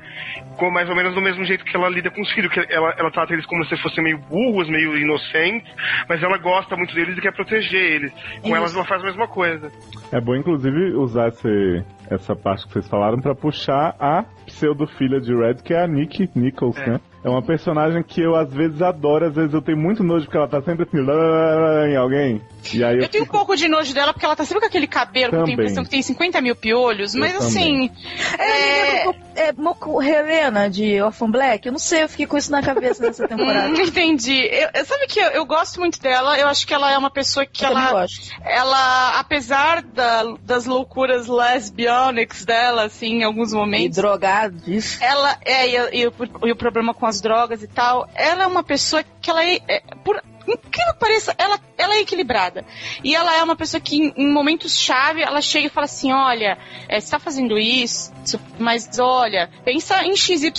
com 0.58 0.70
mais 0.70 0.90
ou 0.90 0.96
menos 0.96 1.14
do 1.16 1.22
mesmo 1.22 1.44
jeito 1.46 1.64
que 1.64 1.76
ela 1.76 1.88
lida 1.88 2.10
com 2.12 2.22
os 2.22 2.32
filhos, 2.34 2.52
que 2.52 2.60
ela, 2.70 2.94
ela 2.98 3.10
trata 3.12 3.32
eles 3.34 3.46
como 3.46 3.64
se 3.66 3.78
fossem 3.78 4.04
meio 4.04 4.18
burros, 4.18 4.68
meio 4.70 4.98
inocentes, 4.98 5.74
mas 6.10 6.22
ela 6.22 6.38
gosta 6.38 6.76
muito 6.76 6.94
deles 6.94 7.18
e 7.18 7.22
quer 7.22 7.34
proteger 7.34 7.82
eles. 7.82 8.12
Com 8.42 8.48
Isso. 8.50 8.56
elas 8.56 8.76
ela 8.76 8.86
faz 8.86 9.02
a 9.02 9.06
mesma 9.06 9.28
coisa. 9.28 9.72
É 10.12 10.20
bom, 10.20 10.36
inclusive, 10.36 10.94
usar 10.96 11.30
esse- 11.30 11.84
essa 12.10 12.36
parte 12.36 12.66
que 12.68 12.74
vocês 12.74 12.88
falaram 12.90 13.20
pra 13.22 13.34
puxar 13.34 13.96
a 14.00 14.24
pseudo-filha 14.46 15.22
de 15.22 15.34
Red, 15.34 15.64
que 15.64 15.74
é 15.74 15.82
a 15.84 15.88
Nick 15.88 16.30
Nichols, 16.36 16.78
É. 16.82 16.90
né? 16.92 17.00
É 17.24 17.30
uma 17.30 17.42
personagem 17.42 18.02
que 18.02 18.20
eu 18.20 18.36
às 18.36 18.52
vezes 18.52 18.82
adoro, 18.82 19.28
às 19.28 19.36
vezes 19.36 19.54
eu 19.54 19.62
tenho 19.62 19.78
muito 19.78 20.04
nojo 20.04 20.26
porque 20.26 20.38
ela 20.38 20.48
tá 20.48 20.62
sempre 20.62 20.84
assim, 20.88 21.00
lá, 21.06 21.14
lá, 21.14 21.56
lá, 21.56 21.88
em 21.88 21.96
alguém. 21.96 22.42
E 22.74 22.84
aí 22.84 22.96
eu, 22.98 23.02
Eu 23.04 23.10
tenho 23.10 23.24
um 23.24 23.26
fico, 23.28 23.38
pouco 23.38 23.56
de 23.56 23.68
nojo 23.68 23.94
dela, 23.94 24.12
porque 24.14 24.26
ela 24.26 24.36
tá 24.36 24.44
sempre 24.44 24.62
com 24.62 24.68
aquele 24.68 24.88
cabelo 24.88 25.30
que 25.30 25.36
eu 25.36 25.44
tenho 25.44 25.44
a 25.44 25.46
Também. 25.46 25.54
impressão 25.66 25.84
que 25.84 25.90
tem 25.92 26.02
50 26.02 26.42
mil 26.42 26.56
piolhos, 26.56 27.14
mas 27.16 27.32
Eu 27.34 27.40
assim. 27.40 27.92
É, 28.40 29.08
é, 29.08 29.14
é 29.36 29.52
Moco 29.54 30.02
Helena 30.02 30.68
de 30.70 31.00
Orphan 31.02 31.30
Black? 31.30 31.66
Eu 31.68 31.72
não 31.74 31.80
sei, 31.80 32.04
eu 32.04 32.10
fiquei 32.10 32.26
com 32.26 32.38
isso 32.38 32.52
na 32.52 32.62
cabeça 32.62 33.04
nessa 33.04 33.28
temporada. 33.28 33.70
Hum, 33.70 33.82
entendi. 33.82 34.40
Eu, 34.52 34.70
eu- 34.74 34.86
sabe 34.86 35.06
que 35.08 35.20
eu, 35.20 35.28
eu 35.30 35.46
gosto 35.46 35.80
muito 35.80 36.00
dela, 36.02 36.38
eu 36.40 36.48
acho 36.48 36.66
que 36.66 36.74
ela 36.74 36.92
é 36.92 36.98
uma 36.98 37.10
pessoa 37.12 37.46
que 37.46 37.64
Eu 37.64 37.70
também 37.70 37.84
ela, 37.84 38.02
gosto. 38.02 38.32
ela, 38.44 39.20
apesar 39.20 39.82
da- 39.84 40.36
das 40.44 40.66
loucuras 40.66 41.28
lesbionics 41.28 42.46
dela, 42.46 42.86
assim, 42.86 43.20
em 43.20 43.24
alguns 43.24 43.52
E 43.52 43.56
momentos, 43.56 43.98
drogado 43.98 44.56
disso. 44.58 44.98
ela 45.04 45.38
é, 45.46 45.68
e, 45.68 46.02
e 46.02 46.08
o, 46.08 46.14
e 46.46 46.52
o 46.52 46.56
problema 46.56 46.94
com 46.94 47.11
as 47.12 47.22
drogas 47.22 47.62
e 47.62 47.68
tal, 47.68 48.10
ela 48.16 48.44
é 48.44 48.48
uma 48.48 48.64
pessoa 48.64 49.04
que 49.22 49.30
ela 49.30 49.44
é, 49.44 49.60
é, 49.68 49.82
por 50.04 50.22
incrível 50.48 50.94
que 50.94 51.00
pareça, 51.00 51.36
ela, 51.38 51.60
ela 51.78 51.96
é 51.96 52.02
equilibrada. 52.02 52.66
E 53.04 53.16
ela 53.16 53.36
é 53.36 53.44
uma 53.44 53.56
pessoa 53.56 53.80
que, 53.80 53.98
em, 53.98 54.14
em 54.18 54.32
momentos-chave, 54.32 55.22
ela 55.22 55.42
chega 55.42 55.68
e 55.68 55.70
fala 55.70 55.86
assim: 55.86 56.12
olha, 56.12 56.58
é, 56.88 57.00
você 57.00 57.12
tá 57.12 57.20
fazendo 57.20 57.58
isso, 57.58 58.12
mas 58.60 58.88
olha, 59.00 59.50
pensa 59.64 60.04
em 60.06 60.16
XYZ 60.16 60.52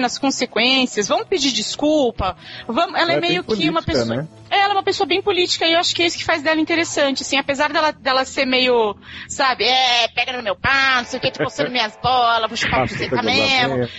nas 0.00 0.18
consequências, 0.18 1.08
vamos 1.08 1.26
pedir 1.26 1.52
desculpa. 1.52 2.36
Vamos, 2.66 2.98
ela 2.98 2.98
é, 2.98 3.02
Ela 3.02 3.12
é 3.14 3.20
meio 3.20 3.44
que 3.44 3.68
uma 3.68 3.82
pessoa. 3.82 4.16
né? 4.22 4.28
É, 4.50 4.58
ela 4.60 4.74
é 4.74 4.76
uma 4.76 4.82
pessoa 4.82 5.06
bem 5.06 5.20
política 5.22 5.66
e 5.66 5.72
eu 5.72 5.78
acho 5.78 5.94
que 5.94 6.02
é 6.02 6.06
isso 6.06 6.16
que 6.18 6.24
faz 6.24 6.42
dela 6.42 6.60
interessante, 6.60 7.22
assim, 7.22 7.36
apesar 7.38 7.72
dela, 7.72 7.92
dela 7.92 8.24
ser 8.24 8.44
meio, 8.46 8.96
sabe, 9.28 9.64
é, 9.64 10.08
pega 10.08 10.32
no 10.32 10.42
meu 10.42 10.54
pau, 10.56 10.96
não 10.98 11.04
sei 11.04 11.18
o 11.18 11.22
que, 11.22 11.30
tô 11.32 11.44
coçando 11.44 11.70
minhas 11.70 11.96
bolas, 12.02 12.48
vou 12.48 12.56
chupar 12.56 12.78
a 12.80 12.82
Passa 12.82 12.94
buceta 12.94 13.22
mesmo. 13.22 13.48
geladeira. 13.74 13.90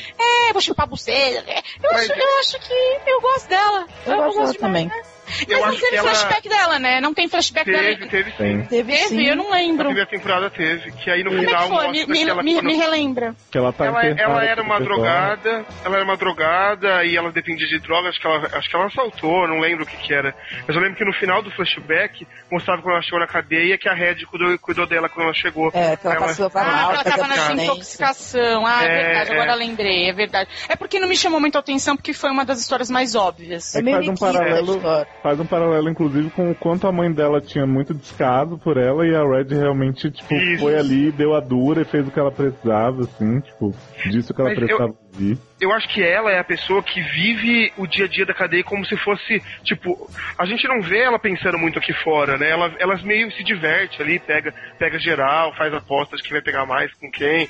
É, 0.50 0.54
vou 0.54 0.62
chupar 0.62 0.86
a 0.86 0.90
buceta. 0.90 1.50
É, 1.52 1.62
Eu, 1.84 1.92
acho, 1.92 2.12
eu 2.14 2.40
acho 2.40 2.60
que 2.60 3.00
eu 3.10 3.22
gosto 3.22 3.48
dela. 3.50 3.88
Eu 4.06 4.16
gosto 4.18 4.38
dela 4.38 4.52
demais, 4.54 4.58
também. 4.58 4.86
né? 4.88 5.02
Eu 5.48 5.62
Mas 5.62 5.72
não 5.74 5.80
teve 5.80 5.96
ela 5.98 6.10
flashback 6.10 6.50
dela, 6.50 6.80
né? 6.80 7.02
Não 7.02 7.14
tem 7.14 7.28
flashback 7.28 7.66
teve, 7.66 7.96
dela. 7.96 8.10
teve 8.12 8.32
sim. 8.32 8.38
Tem. 8.38 8.62
Teve, 8.66 8.92
Teve, 8.92 9.08
sim. 9.08 9.26
eu 9.28 9.36
não 9.36 9.50
Na 9.50 9.56
lembro. 9.58 9.86
primeira 9.86 10.10
temporada 10.10 10.50
teve, 10.50 10.92
que 10.92 11.10
aí 11.10 11.24
no 11.24 11.30
Como 11.32 11.42
é 11.44 11.46
final 11.46 11.62
que 11.64 11.68
foi? 11.68 11.88
Me, 11.88 11.98
mostra 11.98 12.08
me, 12.14 12.24
que 12.26 12.30
ela 12.30 12.44
me- 12.44 12.54
quando- 12.56 12.66
me 12.66 12.76
relembra. 12.76 13.36
Que 13.52 13.58
ela 13.58 13.74
tá 13.74 13.86
Ela, 13.86 14.06
ela 14.06 14.44
era 14.44 14.62
uma 14.62 14.80
drogada, 14.80 15.66
ela 15.84 15.96
era 15.96 16.04
uma 16.04 16.18
drogada 16.18 17.04
e 17.06 17.16
ela 17.18 17.32
dependia 17.32 17.68
de 17.68 17.80
drogas, 17.80 18.10
acho 18.12 18.22
que 18.22 18.28
ela, 18.28 18.50
acho 18.58 18.70
que 18.70 18.76
ela 18.76 18.86
assaltou, 18.88 19.48
não 19.48 19.60
lembro 19.60 19.84
o 19.84 19.88
que 19.88 19.98
que 19.98 20.14
era. 20.14 20.34
Mas 20.68 20.76
eu 20.76 20.82
lembro 20.82 20.98
que 20.98 21.06
no 21.06 21.14
final 21.14 21.42
do 21.42 21.52
flashback 21.52 22.28
mostrava 22.52 22.82
quando 22.82 22.94
ela 22.96 23.02
chegou 23.04 23.20
na 23.20 23.28
cadeia 23.28 23.78
que 23.78 23.88
a 23.90 23.94
Red 23.94 24.26
cuidou, 24.26 24.58
cuidou 24.60 24.86
dela 24.88 25.10
quando 25.10 25.26
ela 25.26 25.34
chegou. 25.34 25.70
É, 25.74 25.96
que 25.96 26.06
ela 26.08 26.16
Ela- 26.16 26.26
passou 26.28 26.52
Ah, 26.56 26.64
mal, 26.64 26.94
ela 26.94 27.04
tava 27.04 27.28
nessa 27.28 27.42
abstinência. 27.44 27.72
intoxicação. 27.74 28.66
Ah, 28.66 28.84
é, 28.84 28.88
É, 28.88 29.04
verdade, 29.06 29.32
é. 29.32 29.34
agora 29.36 29.52
eu 29.52 29.58
lembrei, 29.58 30.10
é 30.10 30.14
verdade. 30.14 30.50
É 30.70 30.76
porque 30.76 31.00
não 31.00 31.08
me 31.08 31.16
chamou 31.18 31.40
muita 31.40 31.60
atenção, 31.60 31.96
porque 31.96 32.14
foi 32.14 32.30
uma 32.30 32.46
das 32.46 32.60
histórias 32.60 32.90
mais 32.90 33.16
óbvias. 33.16 33.76
É 33.76 33.80
É 33.80 33.82
que 33.82 33.86
meio 33.86 33.98
faz 33.98 34.08
um 34.10 34.14
a 34.14 34.18
paralelo. 34.18 34.82
Faz 35.22 35.40
um 35.40 35.46
paralelo, 35.46 35.90
inclusive, 35.90 36.30
com 36.30 36.52
o 36.52 36.56
quanto 36.56 36.88
a 36.88 36.92
mãe 36.92 37.12
dela 37.12 37.42
tinha 37.42 37.66
muito 37.66 37.94
descaso 37.94 38.58
por 38.58 38.78
ela 38.78 39.06
e 39.06 39.16
a 39.16 39.24
Red 39.24 39.56
realmente, 39.56 40.10
tipo, 40.12 40.34
Isso. 40.34 40.64
foi 40.64 40.78
ali, 40.78 41.12
deu 41.12 41.36
a 41.36 41.40
dura 41.40 41.82
e 41.82 41.86
fez 41.86 42.08
o 42.08 42.12
que 42.12 42.20
ela 42.20 42.32
precisava, 42.32 43.02
assim, 43.02 43.40
tipo, 43.42 43.74
disse 44.10 44.32
o 44.32 44.36
que 44.36 44.42
ela 44.42 44.50
Mas 44.52 44.60
precisava 44.60 44.94
ouvir. 45.18 45.38
Eu 45.60 45.72
acho 45.74 45.90
que 45.90 46.04
ela 46.04 46.32
é 46.32 46.40
a 46.40 46.44
pessoa 46.44 46.84
que 46.84 47.02
vive 47.02 47.74
o 47.78 47.88
dia 47.88 48.06
a 48.06 48.08
dia 48.08 48.26
da 48.26 48.34
cadeia 48.34 48.64
como 48.64 48.86
se 48.86 48.96
fosse, 48.98 49.42
tipo, 49.64 50.10
a 50.38 50.46
gente 50.46 50.68
não 50.68 50.82
vê 50.82 51.00
ela 51.00 51.18
pensando 51.18 51.58
muito 51.58 51.80
aqui 51.80 51.92
fora, 52.04 52.38
né? 52.38 52.50
Ela, 52.50 52.72
elas 52.80 53.02
meio 53.02 53.32
se 53.32 53.44
diverte 53.44 54.00
ali, 54.02 54.20
pega, 54.20 54.54
pega 54.78 55.00
geral, 55.00 55.56
faz 55.56 55.74
apostas 55.74 56.20
de 56.22 56.24
quem 56.28 56.34
vai 56.34 56.42
pegar 56.44 56.66
mais 56.68 56.94
com 56.94 57.10
quem, 57.10 57.50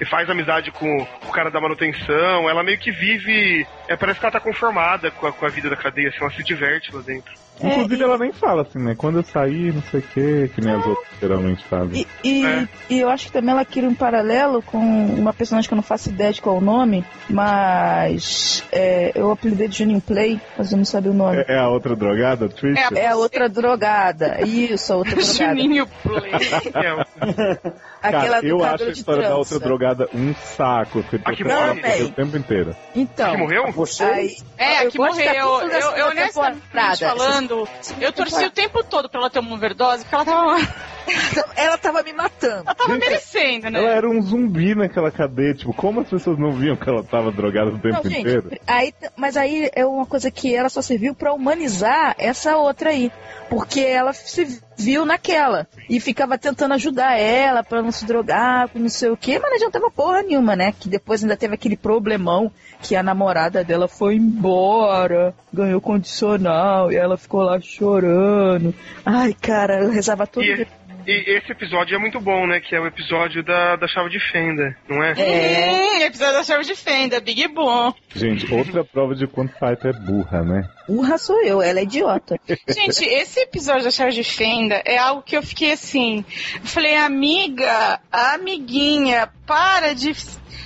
e 0.00 0.04
faz 0.06 0.30
amizade 0.30 0.70
com, 0.70 1.04
com 1.04 1.28
o 1.28 1.32
cara 1.32 1.50
da 1.50 1.60
manutenção. 1.60 2.48
Ela 2.48 2.62
meio 2.62 2.78
que 2.78 2.90
vive, 2.90 3.66
é, 3.86 3.96
parece 3.96 4.18
que 4.18 4.24
ela 4.24 4.32
tá 4.32 4.40
conformada 4.40 5.10
com 5.10 5.26
a, 5.26 5.32
com 5.32 5.44
a 5.44 5.48
vida 5.50 5.68
da 5.68 5.76
cadeia, 5.76 6.08
assim, 6.08 6.18
ela 6.22 6.30
se 6.30 6.42
diverte 6.42 6.94
lá 6.94 7.02
dentro. 7.02 7.32
Inclusive, 7.62 7.94
É, 7.94 7.98
e- 7.98 8.02
ela 8.02 8.18
nem 8.18 8.32
fala 8.32 8.62
assim, 8.62 8.78
né? 8.82 8.94
Quando 8.96 9.18
eu 9.18 9.22
sair, 9.22 9.74
não 9.74 9.82
sei 9.82 10.00
o 10.00 10.02
que, 10.02 10.48
que 10.54 10.60
nem 10.62 10.74
as 10.74 10.86
outras 10.86 11.06
geralmente 11.20 11.62
fazem. 11.64 12.06
E, 12.24 12.28
e, 12.28 12.46
É. 12.46 12.68
e 12.88 12.98
eu 13.00 13.10
acho 13.10 13.26
que 13.26 13.32
também 13.32 13.50
ela 13.50 13.64
cria 13.64 13.86
um 13.88 13.94
paralelo 13.94 14.62
com 14.62 14.78
uma 14.78 15.34
personagem 15.34 15.68
que 15.68 15.74
eu 15.74 15.76
não 15.76 15.82
faço 15.82 16.08
ideia 16.08 16.32
de 16.32 16.40
qual 16.40 16.56
é 16.56 16.58
o 16.58 16.62
nome, 16.62 17.01
mas 17.28 18.64
é, 18.72 19.12
eu 19.14 19.30
apelidei 19.30 19.68
de 19.68 19.78
Juninho 19.78 20.00
Play, 20.00 20.40
mas 20.56 20.70
eu 20.72 20.78
não 20.78 20.84
sabia 20.84 21.10
o 21.10 21.14
nome. 21.14 21.38
É, 21.48 21.54
é 21.54 21.58
a 21.58 21.68
outra 21.68 21.94
drogada, 21.96 22.48
Trish? 22.48 22.78
É 22.78 22.84
a- 22.84 22.98
É 23.02 23.08
a 23.08 23.16
outra 23.16 23.48
drogada. 23.48 24.42
Isso, 24.46 24.92
a 24.92 24.96
outra 24.96 25.14
drogada. 25.22 25.34
Juninho 25.34 25.86
Play. 26.02 26.32
Aquela 28.02 28.26
Cara, 28.36 28.46
eu 28.46 28.64
acho 28.64 28.84
a 28.84 28.88
história 28.90 29.28
da 29.28 29.36
outra 29.36 29.58
drogada 29.60 30.08
um 30.12 30.34
saco. 30.34 30.98
Eu 31.12 31.20
A 31.24 31.32
que 31.32 31.44
tô 31.44 31.50
falando 31.50 31.80
morre? 31.80 31.94
isso 31.94 32.04
o 32.06 32.10
tempo 32.10 32.36
inteiro. 32.36 32.76
Então, 32.94 33.30
que 33.32 33.36
morreu? 33.36 33.70
Você? 33.72 34.02
aí, 34.02 34.36
É, 34.58 34.82
eu 34.84 34.88
aqui 34.88 34.98
gosto 34.98 35.18
do 35.18 35.24
morreu. 35.24 35.60
Eu, 35.60 35.70
eu 35.70 35.80
segunda 35.80 36.06
honestamente 36.08 36.98
falando, 36.98 37.68
eu 38.00 38.12
torci 38.12 38.44
o 38.44 38.50
tempo 38.50 38.82
todo 38.84 39.08
pra 39.08 39.20
ela 39.20 39.30
ter 39.30 39.38
uma 39.38 39.54
overdose, 39.54 40.04
porque 40.04 40.14
ela 40.14 40.24
tava, 40.24 40.56
ela 41.56 41.78
tava 41.78 42.02
me 42.02 42.12
matando. 42.12 42.62
ela 42.66 42.74
tava 42.74 42.92
Gente, 42.94 43.00
merecendo, 43.08 43.70
né? 43.70 43.78
Ela 43.78 43.90
era 43.92 44.08
um 44.08 44.20
zumbi 44.20 44.74
naquela 44.74 45.10
cadeia. 45.10 45.54
Tipo, 45.54 45.72
como 45.72 46.00
as 46.00 46.08
pessoas 46.08 46.38
não 46.38 46.52
viam 46.52 46.76
que 46.76 46.88
ela 46.88 47.02
tava 47.04 47.30
drogada 47.30 47.70
o 47.70 47.78
tempo 47.78 48.00
Não, 48.02 48.10
gente, 48.10 48.20
inteiro? 48.20 48.50
aí, 48.66 48.92
mas 49.16 49.36
aí 49.36 49.70
é 49.74 49.86
uma 49.86 50.06
coisa 50.06 50.30
que 50.30 50.54
ela 50.54 50.68
só 50.68 50.82
serviu 50.82 51.14
pra 51.14 51.32
humanizar 51.32 52.14
essa 52.18 52.56
outra 52.56 52.90
aí. 52.90 53.12
Porque 53.48 53.80
ela 53.80 54.12
se 54.12 54.60
viu 54.82 55.04
naquela. 55.04 55.66
E 55.88 56.00
ficava 56.00 56.36
tentando 56.36 56.74
ajudar 56.74 57.18
ela 57.18 57.62
pra 57.62 57.82
não 57.82 57.92
se 57.92 58.04
drogar, 58.04 58.70
não 58.74 58.88
sei 58.88 59.10
o 59.10 59.16
quê, 59.16 59.38
mas 59.38 59.50
não 59.50 59.56
adiantava 59.56 59.90
porra 59.90 60.22
nenhuma, 60.22 60.56
né? 60.56 60.72
Que 60.78 60.88
depois 60.88 61.22
ainda 61.22 61.36
teve 61.36 61.54
aquele 61.54 61.76
problemão 61.76 62.50
que 62.80 62.96
a 62.96 63.02
namorada 63.02 63.62
dela 63.62 63.86
foi 63.86 64.16
embora, 64.16 65.34
ganhou 65.52 65.80
condicional, 65.80 66.90
e 66.90 66.96
ela 66.96 67.16
ficou 67.16 67.42
lá 67.42 67.60
chorando. 67.60 68.74
Ai, 69.04 69.34
cara, 69.40 69.84
eu 69.84 69.90
rezava 69.90 70.26
todo 70.26 70.44
dia. 70.44 70.66
E 71.06 71.36
esse 71.36 71.52
episódio 71.52 71.94
é 71.94 71.98
muito 71.98 72.20
bom, 72.20 72.46
né? 72.46 72.60
Que 72.60 72.74
é 72.74 72.80
o 72.80 72.86
episódio 72.86 73.42
da, 73.42 73.76
da 73.76 73.88
chave 73.88 74.10
de 74.10 74.20
fenda, 74.30 74.76
não 74.88 75.02
é? 75.02 75.12
É. 75.16 75.72
Hum, 75.72 76.02
episódio 76.02 76.34
da 76.34 76.44
chave 76.44 76.64
de 76.64 76.74
fenda, 76.74 77.20
Big 77.20 77.48
Boom. 77.48 77.92
Gente, 78.14 78.52
outra 78.52 78.84
prova 78.84 79.14
de 79.14 79.26
quanto 79.26 79.52
Piper 79.52 79.94
é 79.94 79.98
burra, 79.98 80.42
né? 80.42 80.68
Burra 80.88 81.18
sou 81.18 81.42
eu, 81.42 81.62
ela 81.62 81.80
é 81.80 81.82
idiota. 81.82 82.38
Gente, 82.68 83.04
esse 83.04 83.40
episódio 83.40 83.84
da 83.84 83.90
chave 83.90 84.12
de 84.12 84.24
fenda 84.24 84.82
é 84.84 84.98
algo 84.98 85.22
que 85.22 85.36
eu 85.36 85.42
fiquei 85.42 85.72
assim. 85.72 86.24
Eu 86.54 86.66
falei, 86.66 86.96
amiga, 86.96 88.00
amiguinha, 88.10 89.28
para 89.46 89.94
de. 89.94 90.14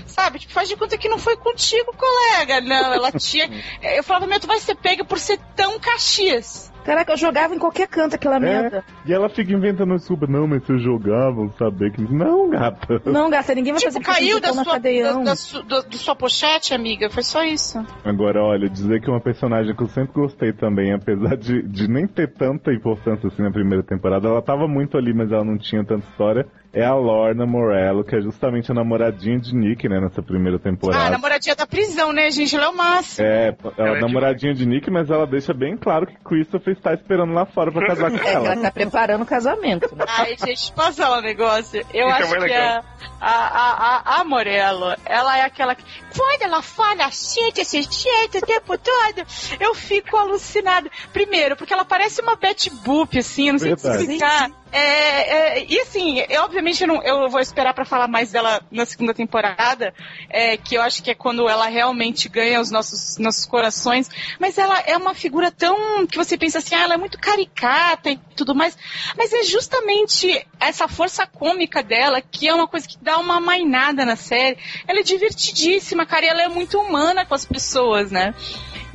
Sabe, 0.07 0.39
tipo, 0.39 0.53
faz 0.53 0.67
de 0.69 0.77
conta 0.77 0.97
que 0.97 1.11
não 1.11 1.19
foi 1.19 1.37
contigo, 1.37 1.95
colega. 1.95 2.61
Não, 2.63 2.95
ela 2.95 3.13
tinha. 3.13 3.51
Eu 3.83 4.03
falava, 4.03 4.27
meu, 4.27 4.41
tu 4.41 4.47
vai 4.47 4.59
ser 4.59 4.75
pega 4.75 5.05
por 5.05 5.19
ser 5.19 5.39
tão 5.55 5.79
caxias. 5.79 6.73
Caraca, 6.87 7.13
eu 7.13 7.17
jogava 7.17 7.53
em 7.55 7.59
qualquer 7.59 7.89
canto 7.89 8.15
aquela 8.15 8.39
merda. 8.39 8.85
E 9.05 9.13
ela 9.13 9.29
fica 9.29 9.53
inventando 9.53 9.97
desculpa. 9.97 10.27
Não, 10.29 10.47
mas 10.47 10.65
vocês 10.65 10.81
jogavam, 10.81 11.51
saber 11.59 11.91
que. 11.93 12.01
Não, 12.03 12.49
gata. 12.49 13.03
Não, 13.05 13.29
gata, 13.29 13.55
ninguém 13.55 13.73
vai 13.73 13.81
Tipo, 13.81 13.93
fazer 13.93 14.05
caiu 14.05 14.41
da 14.41 14.55
na 14.55 14.63
sua, 14.63 14.73
cadeião. 14.75 15.19
da, 15.25 15.31
da, 15.31 15.37
su- 15.37 15.63
da- 15.65 15.81
do 15.81 15.97
sua 15.99 16.15
pochete, 16.15 16.73
amiga. 16.73 17.11
Foi 17.11 17.25
só 17.25 17.43
isso. 17.45 17.85
Agora, 18.05 18.41
olha, 18.43 18.69
dizer 18.71 19.01
que 19.01 19.11
uma 19.11 19.21
personagem 19.21 19.75
que 19.75 19.83
eu 19.83 19.89
sempre 19.89 20.13
gostei 20.15 20.53
também, 20.53 20.93
apesar 20.93 21.37
de, 21.37 21.61
de 21.63 21.89
nem 21.89 22.07
ter 22.07 22.33
tanta 22.33 22.73
importância 22.73 23.27
assim 23.27 23.43
na 23.43 23.51
primeira 23.51 23.83
temporada, 23.83 24.29
ela 24.29 24.41
tava 24.41 24.69
muito 24.69 24.97
ali, 24.97 25.13
mas 25.13 25.33
ela 25.33 25.45
não 25.45 25.59
tinha 25.59 25.85
tanta 25.85 26.07
história, 26.09 26.47
é 26.77 26.85
a 26.85 26.95
Lorna 26.95 27.47
Morello, 27.47 28.05
que 28.05 28.15
é 28.15 28.21
justamente 28.21 28.71
a 28.71 28.75
namoradinha 28.75 29.39
de 29.39 29.55
Nick, 29.55 29.89
né, 29.89 29.99
nessa 30.01 30.23
primeira 30.23 30.57
Ah, 30.59 30.61
a 30.61 30.63
temporada. 30.71 31.11
namoradinha 31.11 31.57
da 31.57 31.67
prisão, 31.67 32.13
né, 32.13 32.31
gente? 32.31 32.55
Ela 32.55 32.67
é 32.67 32.69
o 32.69 32.77
máximo. 32.77 33.27
É, 33.27 33.57
ela 33.79 33.95
é 33.95 33.99
é 33.99 34.01
namoradinha 34.01 34.53
de 34.55 34.67
Nick, 34.67 34.91
mas 34.91 35.09
ela 35.11 35.27
deixa 35.27 35.55
bem 35.55 35.77
claro 35.77 36.07
que 36.07 36.15
Christopher 36.23 36.75
está 36.75 36.93
esperando 36.93 37.33
lá 37.33 37.47
fora 37.47 37.73
pra 37.73 37.87
casar 37.87 38.11
com 38.11 38.17
É, 38.17 38.21
que 38.21 38.29
ela 38.29 38.53
ela. 38.53 38.63
tá 38.63 38.71
preparando 38.71 39.23
o 39.23 39.27
casamento, 39.27 39.95
né? 39.97 40.05
Ai, 40.07 40.37
gente, 40.37 40.73
posso 40.73 40.95
falar 41.01 41.19
um 41.19 41.23
negócio? 41.23 41.81
Eu 41.95 42.09
Isso 42.09 42.17
é 42.17 42.23
acho 42.23 42.29
muito 42.31 42.45
que 42.47 42.53
a, 42.53 42.83
a, 43.21 43.31
a, 43.31 44.03
a, 44.17 44.21
a 44.21 44.25
Morello, 44.25 44.95
ela 45.07 45.39
é 45.39 45.43
aquela 45.43 45.75
que. 45.75 45.85
Quando 46.17 46.43
ela 46.43 46.61
fala 46.63 47.07
assim, 47.07 47.51
desse 47.53 47.81
jeito, 47.83 48.39
o 48.39 48.47
tempo 48.47 48.77
todo, 48.79 49.27
eu 49.61 49.75
fico 49.75 50.17
alucinada. 50.17 50.91
Primeiro, 51.13 51.57
porque 51.57 51.73
ela 51.73 51.85
parece 51.85 52.21
uma 52.21 52.37
Betty 52.37 52.71
Boop, 52.85 53.19
assim, 53.19 53.47
eu 53.49 53.53
não 53.55 53.59
sei 53.59 53.75
Verdade. 53.75 54.03
explicar. 54.03 54.51
É, 54.77 55.59
é, 55.59 55.67
e 55.67 55.81
assim, 55.81 56.23
eu, 56.29 56.43
obviamente 56.43 56.83
eu, 56.83 56.87
não, 56.87 57.03
eu 57.03 57.31
vou 57.31 57.41
esperar 57.41 57.73
pra 57.73 57.87
falar 57.87 58.07
mais 58.09 58.31
dela 58.31 58.61
na 58.71 58.85
segunda 58.85 59.15
temporada, 59.15 59.95
é, 60.29 60.59
que 60.59 60.75
eu 60.75 60.83
acho 60.83 61.03
que 61.03 61.11
é 61.11 61.15
quando 61.15 61.49
ela 61.49 61.67
realmente 61.67 62.29
ganha 62.29 62.61
os 62.61 62.71
nossos, 62.71 63.17
nossos 63.17 63.47
corações. 63.47 64.11
Mas 64.39 64.59
ela 64.59 64.79
é 64.81 64.95
uma 64.95 65.15
figura 65.15 65.51
tão 65.51 66.07
que 66.07 66.19
você 66.19 66.37
pensa 66.37 66.59
assim, 66.59 66.75
ah, 66.75 66.83
ela 66.83 66.93
é 66.93 66.99
muito 66.99 67.19
caricata 67.19 68.11
e 68.11 68.19
tudo 68.37 68.55
mais. 68.55 68.77
Mas 69.17 69.33
é 69.33 69.45
justamente 69.45 70.47
essa 70.61 70.87
força 70.87 71.27
cômica 71.27 71.83
dela 71.83 72.21
que 72.21 72.47
é 72.47 72.53
uma 72.53 72.69
coisa 72.69 72.87
que 72.87 72.99
dá 73.01 73.17
uma 73.17 73.41
mainada 73.41 74.05
na 74.05 74.15
série. 74.15 74.59
Ela 74.87 75.01
é 75.01 75.03
divertidíssima, 75.03 76.05
cara, 76.05 76.27
e 76.27 76.29
ela 76.29 76.43
é 76.43 76.49
muito 76.49 76.79
humana 76.79 77.25
com 77.25 77.35
as 77.35 77.47
pessoas, 77.47 78.11
né? 78.11 78.35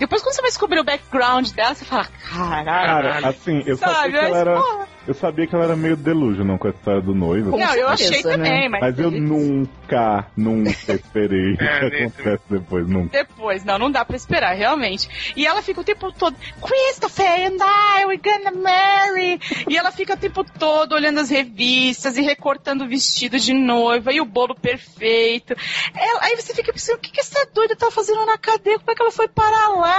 Depois, 0.02 0.22
quando 0.24 0.34
você 0.34 0.42
vai 0.42 0.50
descobrir 0.50 0.80
o 0.80 0.84
background 0.84 1.50
dela, 1.52 1.76
você 1.76 1.86
fala, 1.86 2.06
caralho. 2.06 2.66
Cara, 3.12 3.28
assim, 3.30 3.62
eu 3.68 3.78
sabia 3.78 3.96
Sabe? 3.96 4.12
que 4.12 4.18
ela 4.18 4.38
era. 4.40 4.56
porra, 4.60 4.88
Eu 5.08 5.14
sabia 5.14 5.46
que 5.48 5.54
ela 5.56 5.64
era 5.66 5.76
meio 5.76 5.96
delusional 5.96 6.58
com 6.58 6.68
a 6.68 6.72
história 6.72 7.02
do 7.02 7.14
noivo. 7.14 7.56
Não, 7.56 7.76
eu 7.76 7.88
achei 7.88 8.24
né? 8.24 8.32
também, 8.36 8.68
mas, 8.70 8.82
Mas 8.82 9.00
eu 9.00 9.12
nunca, 9.12 10.26
nunca 10.36 10.94
esperei 10.94 11.54
o 11.54 11.58
É, 11.62 11.90
que 11.90 11.96
acontece 12.04 12.44
depois, 12.50 12.88
nunca. 12.88 13.10
Depois, 13.18 13.64
não, 13.64 13.78
não 13.78 13.92
dá 13.92 14.04
pra 14.04 14.16
esperar, 14.16 14.56
realmente. 14.56 15.08
E 15.36 15.46
ela 15.46 15.62
fica 15.62 15.82
o 15.82 15.84
tempo 15.84 16.12
todo, 16.12 16.36
Christopher 16.62 17.48
and 17.48 17.58
I, 17.64 18.06
we're 18.06 18.22
gonna 18.24 18.52
marry. 18.60 19.40
E 19.70 19.78
ela 19.78 19.92
fica 19.92 20.16
o 20.16 20.18
tempo 20.18 20.44
todo 20.44 20.94
olhando 20.94 21.20
as 21.20 21.30
revistas 21.30 22.18
e 22.18 22.22
recortando 22.22 22.86
o 22.86 22.88
vestido 22.88 23.38
de 23.40 23.54
noiva 23.54 24.12
e 24.12 24.20
o 24.20 24.26
bolo 24.26 24.56
perfeito. 24.56 25.54
Ela- 25.96 26.22
aí 26.24 26.36
você 26.36 26.54
fica 26.56 26.74
pensando, 26.74 26.96
o 26.98 27.00
que, 27.00 27.12
que 27.12 27.20
essa 27.22 27.46
doida 27.54 27.76
tá 27.76 27.92
fazendo 27.92 28.26
na 28.26 28.38
cadeia? 28.38 28.80
Como 28.80 28.90
é 28.92 28.96
que 28.96 29.02
ela 29.02 29.12
foi 29.12 29.28
parar 29.28 29.68
lá? 29.70 29.91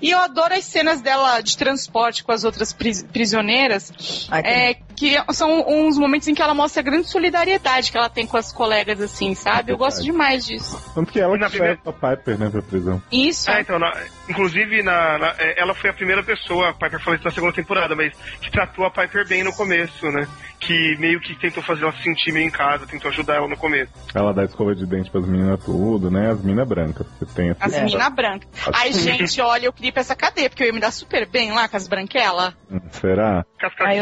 E 0.00 0.10
eu 0.10 0.18
adoro 0.18 0.54
as 0.54 0.64
cenas 0.64 1.00
dela 1.00 1.40
de 1.40 1.56
transporte 1.56 2.22
com 2.24 2.32
as 2.32 2.44
outras 2.44 2.72
pris- 2.72 3.02
prisioneiras. 3.02 4.28
É, 4.44 4.74
que 4.96 5.16
são 5.32 5.64
uns 5.68 5.98
momentos 5.98 6.28
em 6.28 6.34
que 6.34 6.42
ela 6.42 6.54
mostra 6.54 6.80
a 6.80 6.84
grande 6.84 7.08
solidariedade 7.08 7.90
que 7.90 7.96
ela 7.96 8.08
tem 8.08 8.26
com 8.26 8.36
as 8.36 8.52
colegas, 8.52 9.00
assim, 9.00 9.34
sabe? 9.34 9.72
Eu 9.72 9.76
gosto 9.78 10.02
demais 10.02 10.46
disso. 10.46 10.80
Tanto 10.94 11.12
que 11.12 11.18
ela 11.20 11.36
Na 11.36 11.46
que 11.46 11.52
primeira- 11.52 11.78
leva 11.84 11.98
a 12.04 12.16
Piper, 12.16 12.38
né, 12.38 12.50
pra 12.50 12.62
prisão. 12.62 13.02
Isso. 13.10 13.50
É, 13.50 13.60
então, 13.60 13.78
na- 13.78 13.96
inclusive, 14.28 14.82
na, 14.82 15.18
na- 15.18 15.34
é, 15.38 15.60
ela 15.60 15.74
foi 15.74 15.90
a 15.90 15.92
primeira 15.92 16.22
pessoa, 16.22 16.70
a 16.70 16.72
Piper 16.72 17.00
falou 17.00 17.14
isso 17.16 17.24
na 17.24 17.30
segunda 17.30 17.52
temporada, 17.52 17.94
mas 17.96 18.12
que 18.40 18.50
tratou 18.50 18.84
a 18.84 18.90
Piper 18.90 19.26
bem 19.28 19.42
no 19.42 19.52
começo, 19.52 20.06
né? 20.10 20.26
Que 20.60 20.96
meio 20.98 21.20
que 21.20 21.34
tentou 21.34 21.62
fazer 21.62 21.82
ela 21.82 21.92
se 21.92 22.02
sentir 22.02 22.32
meio 22.32 22.46
em 22.46 22.50
casa, 22.50 22.86
tentou 22.86 23.10
ajudar 23.10 23.34
ela 23.36 23.48
no 23.48 23.56
começo. 23.56 23.92
Ela 24.14 24.32
dá 24.32 24.44
escova 24.44 24.74
de 24.74 24.86
dente 24.86 25.10
pras 25.10 25.26
meninas 25.26 25.62
tudo, 25.64 26.10
né? 26.10 26.30
As 26.30 26.40
minas 26.42 26.68
brancas. 26.68 27.06
Você 27.18 27.26
tem 27.34 27.50
essa. 27.50 27.64
As 27.64 27.72
É. 27.74 27.82
meninas 27.84 28.14
brancas. 28.14 28.48
Ai, 28.72 28.92
gente, 28.92 29.40
olha, 29.40 29.66
eu 29.66 29.72
queria 29.72 29.88
ir 29.88 29.92
pra 29.92 30.02
essa 30.02 30.14
cadeia, 30.14 30.48
porque 30.48 30.62
eu 30.62 30.68
ia 30.68 30.72
me 30.72 30.80
dar 30.80 30.92
super 30.92 31.26
bem 31.28 31.50
lá 31.52 31.68
com 31.68 31.76
as 31.76 31.88
branquelas. 31.88 32.54
Será? 32.92 33.44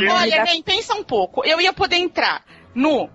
Não- 0.01 0.15
Olha, 0.15 0.37
dá- 0.37 0.45
nem 0.45 0.63
pensa 0.63 0.95
um 0.95 1.03
pouco. 1.03 1.45
Eu 1.47 1.61
ia 1.61 1.73
poder 1.73 1.97
entrar 1.97 2.43
no 2.75 3.09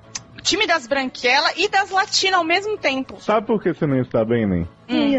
time 0.46 0.68
das 0.68 0.88
branquelas 0.88 1.54
e 1.58 1.68
das 1.68 1.90
latinas 1.90 2.40
ao 2.40 2.46
mesmo 2.46 2.78
tempo. 2.78 3.20
Sabe 3.20 3.48
por 3.48 3.62
que 3.62 3.74
você 3.74 3.86
não 3.86 4.00
está 4.00 4.24
bem, 4.24 4.48
nem? 4.48 4.68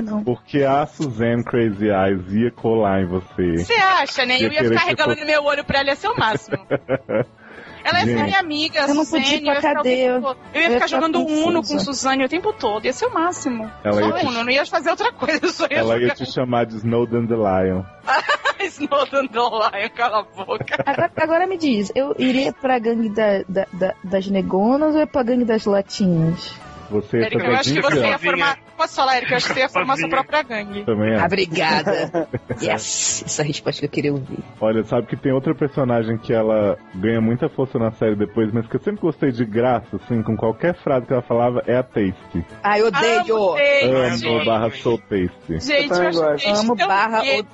Não. 0.03 0.23
Porque 0.23 0.63
a 0.63 0.87
Suzanne 0.87 1.45
Crazy 1.45 1.89
Eyes 1.89 2.33
ia 2.33 2.51
colar 2.53 3.03
em 3.03 3.07
você. 3.07 3.57
Você 3.59 3.75
acha, 3.75 4.25
né? 4.25 4.37
Eu 4.37 4.53
Ia 4.53 4.63
ia 4.63 4.69
ficar 4.69 4.85
regalando 4.85 5.27
meu 5.27 5.43
olho 5.45 5.65
pra 5.65 5.81
ela, 5.81 5.89
ia 5.89 5.97
ser 5.97 6.09
o 6.09 6.17
máximo. 6.17 6.59
Ela 7.89 7.99
ia 8.01 8.05
ser 8.07 8.13
Gente. 8.19 8.25
minha 8.25 8.41
amiga, 8.41 8.81
Eu 8.81 8.95
não 8.95 9.05
Suzane, 9.05 9.23
podia 9.25 9.37
ir 9.39 9.43
pra 9.43 9.53
eu 9.53 9.55
ia 9.55 9.61
ficar 9.61 9.87
Eu 9.87 9.93
ia 9.93 10.37
Eu 10.55 10.63
ia 10.63 10.71
ficar 10.73 10.87
jogando 10.89 11.21
Uno 11.21 11.45
com 11.63 11.69
confusa. 11.69 11.79
Suzane 11.85 12.25
o 12.25 12.29
tempo 12.29 12.53
todo, 12.53 12.85
ia 12.85 12.93
ser 12.93 13.07
o 13.07 13.15
máximo. 13.15 13.71
Ela 13.85 13.95
Só 13.95 14.01
ia 14.09 14.13
te- 14.15 14.27
Uno, 14.27 14.45
não 14.45 14.51
ia 14.51 14.67
fazer 14.67 14.91
outra 14.91 15.13
coisa, 15.13 15.67
ia 15.71 15.79
Ela 15.79 15.95
ia 15.95 16.01
jogar 16.01 16.15
te 16.17 16.27
chamar 16.33 16.67
de 16.67 16.77
Snowden 16.77 17.27
the 17.27 17.35
Lion. 17.37 17.83
Snowden 18.61 19.27
do 19.29 19.49
Lion, 19.49 19.89
cala 19.95 20.19
a 20.21 20.23
boca. 20.45 20.83
Agora, 20.85 21.11
agora 21.17 21.47
me 21.47 21.57
diz, 21.57 21.93
eu 21.95 22.15
iria 22.19 22.53
pra 22.53 22.79
gangue 22.79 23.09
da- 23.11 23.43
da- 23.49 23.67
da- 23.73 23.95
das 24.03 24.27
negonas 24.27 24.95
ou 24.95 25.01
ia 25.01 25.07
pra 25.07 25.23
gangue 25.23 25.45
das 25.45 25.65
latinhas? 25.65 26.55
Você 26.91 27.19
Érica, 27.19 27.45
eu 27.47 27.55
acho 27.57 27.73
que 27.75 27.81
você 27.83 27.97
ia 27.99 28.03
Sozinha. 28.13 28.19
formar. 28.19 28.59
Posso 28.77 28.95
falar, 28.95 29.17
Erika? 29.17 29.33
Eu 29.33 29.37
acho 29.37 29.47
que 29.49 29.55
você 29.55 29.61
ia 29.61 29.69
formar 29.69 29.97
sua 29.97 30.09
própria 30.09 30.43
gangue. 30.43 30.85
também 30.85 31.15
é. 31.15 31.25
Obrigada. 31.25 32.29
yes, 32.63 33.25
essa 33.25 33.43
é 33.43 33.45
a 33.45 33.47
resposta 33.47 33.81
que 33.81 33.87
eu 33.87 33.91
queria 33.91 34.13
ouvir. 34.13 34.39
Olha, 34.61 34.85
sabe 34.85 35.07
que 35.07 35.17
tem 35.17 35.33
outra 35.33 35.55
personagem 35.55 36.19
que 36.19 36.33
ela 36.33 36.79
ganha 36.95 37.21
muita 37.21 37.49
força 37.49 37.79
na 37.79 37.91
série 37.93 38.15
depois, 38.15 38.53
mas 38.53 38.67
que 38.67 38.77
eu 38.77 38.81
sempre 38.81 39.01
gostei 39.01 39.33
de 39.33 39.45
graça, 39.45 39.97
assim, 39.97 40.23
com 40.23 40.37
qualquer 40.37 40.75
frase 40.75 41.07
que 41.07 41.13
ela 41.13 41.23
falava, 41.23 41.63
é 41.67 41.77
a 41.77 41.83
Tasty. 41.83 42.45
Ai, 42.63 42.83
odeio. 42.83 43.55
Amo. 43.55 44.37
Amo 44.37 44.45
barra 44.45 44.71
sou 44.71 44.99
Tasty. 44.99 45.61
Gente, 45.61 45.83
eu 45.85 45.89
também 45.89 46.09
acho 46.09 46.49
Amo 46.49 46.77
barra, 46.77 47.21
odeio 47.21 47.47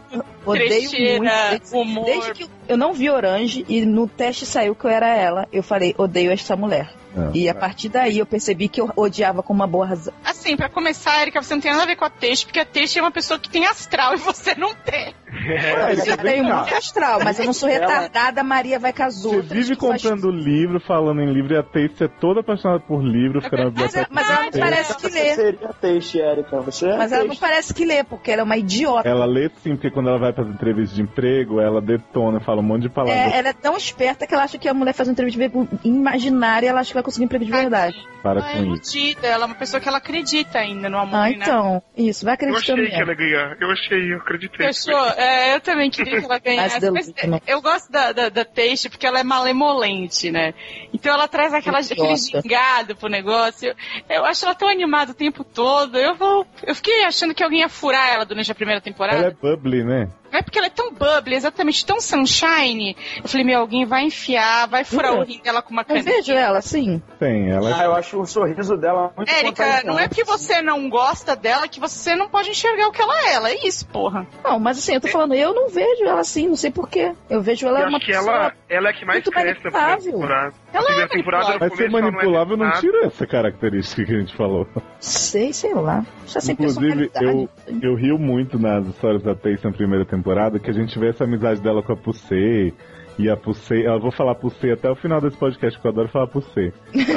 muito. 0.45 0.69
Desde, 0.69 1.77
humor. 1.77 2.05
desde 2.05 2.33
que 2.33 2.51
eu 2.69 2.77
não 2.77 2.93
vi 2.93 3.11
Orange 3.11 3.65
e 3.69 3.85
no 3.85 4.09
teste 4.09 4.47
saiu 4.47 4.75
que 4.75 4.85
eu 4.85 4.91
era 4.91 5.15
ela, 5.15 5.47
eu 5.53 5.63
falei, 5.63 5.95
odeio 5.97 6.31
esta 6.33 6.57
mulher. 6.57 6.91
Ah. 7.17 7.31
E 7.35 7.49
a 7.49 7.55
partir 7.55 7.89
daí 7.89 8.19
eu 8.19 8.27
percebi 8.27 8.69
que 8.69 8.81
eu 8.81 8.91
odiava 8.97 9.43
com 9.43 9.53
uma 9.53 9.67
boa 9.67 9.87
razão. 9.87 10.15
Assim, 10.25 10.57
pra 10.57 10.69
começar, 10.69 11.12
Erika, 11.21 11.43
você 11.43 11.55
não 11.55 11.61
tem 11.61 11.71
nada 11.73 11.83
a 11.85 11.87
ver 11.87 11.97
com 11.97 12.05
a 12.05 12.11
Teixe, 12.11 12.45
porque 12.47 12.61
a 12.61 12.65
Teixe 12.65 12.99
é 12.99 13.03
uma 13.03 13.11
pessoa 13.11 13.39
que 13.39 13.49
tem 13.51 13.67
astral 13.67 14.15
e 14.15 14.17
você 14.19 14.55
não 14.55 14.75
tem. 14.75 15.15
É, 15.45 15.93
eu 15.93 15.97
vem 15.97 16.17
tenho 16.17 16.45
muito 16.45 16.75
astral, 16.75 17.21
mas 17.25 17.39
eu 17.39 17.47
não 17.47 17.53
sou 17.53 17.69
Ela- 17.69 17.87
retardada, 17.87 18.43
Maria 18.45 18.79
vai 18.79 18.93
as 18.99 19.23
Você 19.23 19.41
vive 19.41 19.75
que 19.75 19.87
faz- 19.87 20.03
comprando 20.03 20.31
livro, 20.31 20.79
falando 20.81 21.21
em 21.23 21.33
livro, 21.33 21.55
e 21.55 21.59
a 21.59 21.63
Tasty 21.63 22.05
é 22.05 22.09
toda 22.09 22.41
apaixonada 22.41 22.81
por 22.81 23.03
livro, 23.03 23.41
fica 23.41 23.57
na 23.57 23.65
Mas 23.65 23.73
biblioteca. 23.73 24.09
mas 24.11 24.31
ela 24.31 24.43
não 24.45 24.51
parece 24.53 24.95
que 24.97 25.03
Você 25.03 25.09
lê. 25.11 25.35
seria 25.35 25.69
texto, 25.81 26.15
Erika. 26.17 26.61
Você 26.61 26.87
é 26.87 26.97
Mas 26.97 27.11
ela 27.13 27.25
não 27.25 27.35
parece 27.37 27.75
que 27.75 27.85
lê, 27.85 28.05
porque 28.05 28.31
ela 28.31 28.43
é 28.43 28.45
uma 28.45 28.57
idiota. 28.57 29.09
Ela 29.09 29.25
lê 29.25 29.51
sim, 29.63 29.71
porque 29.75 29.91
quando 29.91 30.11
ela 30.11 30.19
vai 30.19 30.33
para 30.33 30.45
as 30.45 30.51
entrevistas 30.51 30.95
de 30.95 31.03
emprego, 31.03 31.61
ela 31.61 31.81
detona, 31.81 32.39
fala 32.41 32.61
um 32.61 32.65
monte 32.65 32.83
de 32.83 32.89
palavras. 32.91 33.33
É, 33.33 33.39
ela 33.39 33.49
é 33.49 33.53
tão 33.55 33.77
esperta 33.77 34.27
que 34.27 34.35
ela 34.35 34.45
acha 34.45 34.59
que 34.59 34.69
a 34.69 34.75
mulher 34.75 34.93
faz 34.93 35.09
uma 35.09 35.13
entrevista 35.13 35.41
de 35.41 35.47
emprego 35.47 35.69
imaginária 35.83 36.67
e 36.67 36.69
ela 36.69 36.81
acha 36.81 36.89
que 36.91 36.95
vai 36.95 37.03
conseguir 37.03 37.25
emprego 37.25 37.45
de 37.45 37.51
verdade. 37.51 37.97
Para 38.23 38.39
Ela 38.41 38.51
é 38.51 38.53
com 38.53 38.59
isso. 38.75 38.97
iludida, 38.97 39.27
ela 39.27 39.45
é 39.45 39.47
uma 39.47 39.55
pessoa 39.57 39.81
que 39.81 39.89
ela 39.89 39.99
acredita 39.99 40.59
ainda 40.59 40.89
no 40.89 40.97
Ah, 41.03 41.29
né? 41.29 41.33
então. 41.33 41.83
Isso, 41.97 42.25
vai 42.25 42.33
Eu 42.33 42.35
acreditando 42.35 42.83
achei 42.83 42.91
que 42.91 42.97
nela. 42.99 43.03
ela 43.03 43.11
ia 43.13 43.17
ganhar. 43.17 43.57
Eu 43.61 43.71
achei, 43.71 44.13
eu 44.13 44.17
acreditei. 44.19 44.67
Fechou? 44.67 45.09
É, 45.17 45.55
eu 45.55 45.61
também 45.61 45.91
queria 45.91 46.19
que 46.21 46.25
ela 46.25 46.39
ganhasse. 46.41 46.91
Mas 46.91 47.13
eu 47.47 47.61
gosto 47.63 47.91
da, 47.91 48.13
da, 48.13 48.29
da 48.29 48.45
Teixe 48.45 48.89
porque 48.89 49.07
ela 49.07 49.21
é 49.21 49.25
malemolente, 49.25 50.31
né? 50.31 50.55
Então 50.93 51.13
ela 51.13 51.29
traz 51.29 51.53
aquela, 51.55 51.79
aquele 51.79 52.17
gingado 52.17 52.97
pro 52.97 53.09
negócio. 53.09 53.69
Eu, 54.09 54.17
eu 54.17 54.25
acho 54.25 54.45
ela 54.45 54.55
tão 54.55 54.69
animada 54.69 55.13
o 55.13 55.15
tempo 55.15 55.45
todo. 55.45 55.97
Eu 55.99 56.15
vou. 56.15 56.47
Eu 56.63 56.75
fiquei 56.75 57.05
achando 57.05 57.35
que 57.35 57.43
alguém 57.43 57.61
ia 57.61 57.69
furar 57.69 58.13
ela 58.13 58.25
durante 58.25 58.51
a 58.51 58.55
primeira 58.55 58.81
temporada. 58.81 59.19
Ela 59.19 59.29
é 59.29 59.31
bubbly, 59.31 59.85
né? 59.85 60.09
É 60.33 60.43
porque 60.43 60.59
ela 60.59 60.67
é 60.67 60.71
tão 60.71 60.93
bubbly, 60.93 61.35
exatamente, 61.35 61.85
tão 61.85 62.01
sunshine. 62.01 62.97
Eu 63.23 63.29
falei, 63.29 63.45
meu, 63.45 63.61
alguém 63.61 63.85
vai 63.85 64.03
enfiar, 64.05 64.67
vai 64.67 64.83
furar 64.85 65.13
Uhum. 65.13 65.21
o 65.21 65.25
rim 65.25 65.41
dela 65.43 65.61
com 65.63 65.71
uma 65.73 65.83
Eu 65.83 65.87
caneta. 65.87 66.11
vejo 66.11 66.33
ela 66.33 66.59
assim. 66.59 67.03
Tem, 67.19 67.51
ela 67.51 67.77
Ah, 67.79 67.85
eu 67.85 67.95
acho 67.95 68.21
o 68.21 68.27
sorriso 68.27 68.77
dela 68.77 69.13
muito 69.17 69.29
Érica, 69.31 69.83
não 69.85 69.99
é 69.99 70.09
porque 70.09 70.25
você 70.25 70.63
não 70.63 70.89
gosta 70.89 71.37
dela 71.37 71.69
que 71.69 71.79
você 71.79 72.17
não 72.17 72.29
pode 72.29 72.51
enxergar 72.51 72.89
o 72.89 72.93
que 72.93 73.03
ela 73.03 73.29
é. 73.29 73.33
Ela 73.35 73.51
é 73.51 73.67
isso, 73.67 73.87
porra. 73.89 74.27
Não, 74.43 74.59
mas 74.59 74.79
assim, 74.79 74.95
eu 74.95 75.01
tô 75.01 75.09
falando, 75.09 75.35
eu 75.35 75.55
não 75.55 75.69
vejo 75.69 76.05
ela 76.05 76.21
assim, 76.21 76.49
não 76.49 76.57
sei 76.57 76.71
porquê. 76.71 77.13
Eu 77.29 77.43
vejo 77.43 77.67
ela 77.67 77.81
Eu 77.81 77.89
uma 77.89 77.99
acho 77.99 78.07
que 78.07 78.13
pessoa... 78.13 78.35
ela, 78.35 78.53
ela 78.69 78.89
é 78.89 78.93
que 78.93 79.05
mais 79.05 79.17
muito 79.25 79.31
cresce 79.31 79.65
na 79.71 79.97
temporada. 79.99 80.55
Ela 80.73 80.85
é 80.85 80.87
primeira 80.87 81.09
temporada, 81.09 81.57
Mas 81.61 81.77
ser 81.77 81.85
ela 81.85 82.01
manipulável 82.01 82.57
não 82.57 82.67
nada. 82.67 82.81
tira 82.81 83.07
essa 83.07 83.27
característica 83.27 84.05
que 84.05 84.15
a 84.15 84.19
gente 84.19 84.37
falou. 84.37 84.67
Sei, 84.99 85.53
sei 85.53 85.75
lá. 85.75 86.05
Já 86.27 86.41
sem 86.41 86.55
Inclusive, 86.55 87.11
eu, 87.21 87.49
eu 87.83 87.95
rio 87.95 88.19
muito 88.19 88.59
nas 88.59 88.87
histórias 88.87 89.23
da 89.23 89.35
Tace 89.35 89.65
na 89.65 89.73
primeira 89.73 90.05
temporada, 90.05 90.59
que 90.59 90.71
a 90.71 90.75
gente 90.75 90.99
vê 90.99 91.09
essa 91.09 91.25
amizade 91.25 91.61
dela 91.61 91.83
com 91.83 91.93
a 91.93 91.97
Pussy. 91.97 92.73
E 93.19 93.29
a 93.29 93.37
Pussy, 93.37 93.83
eu 93.83 94.01
vou 94.01 94.11
falar 94.11 94.35
Pussy 94.37 94.71
até 94.71 94.91
o 94.91 94.95
final 94.95 95.21
desse 95.21 95.37
podcast, 95.37 95.79
porque 95.79 95.87
eu 95.87 95.93
adoro 95.93 96.09
falar 96.09 96.27
Pussy. 96.29 96.73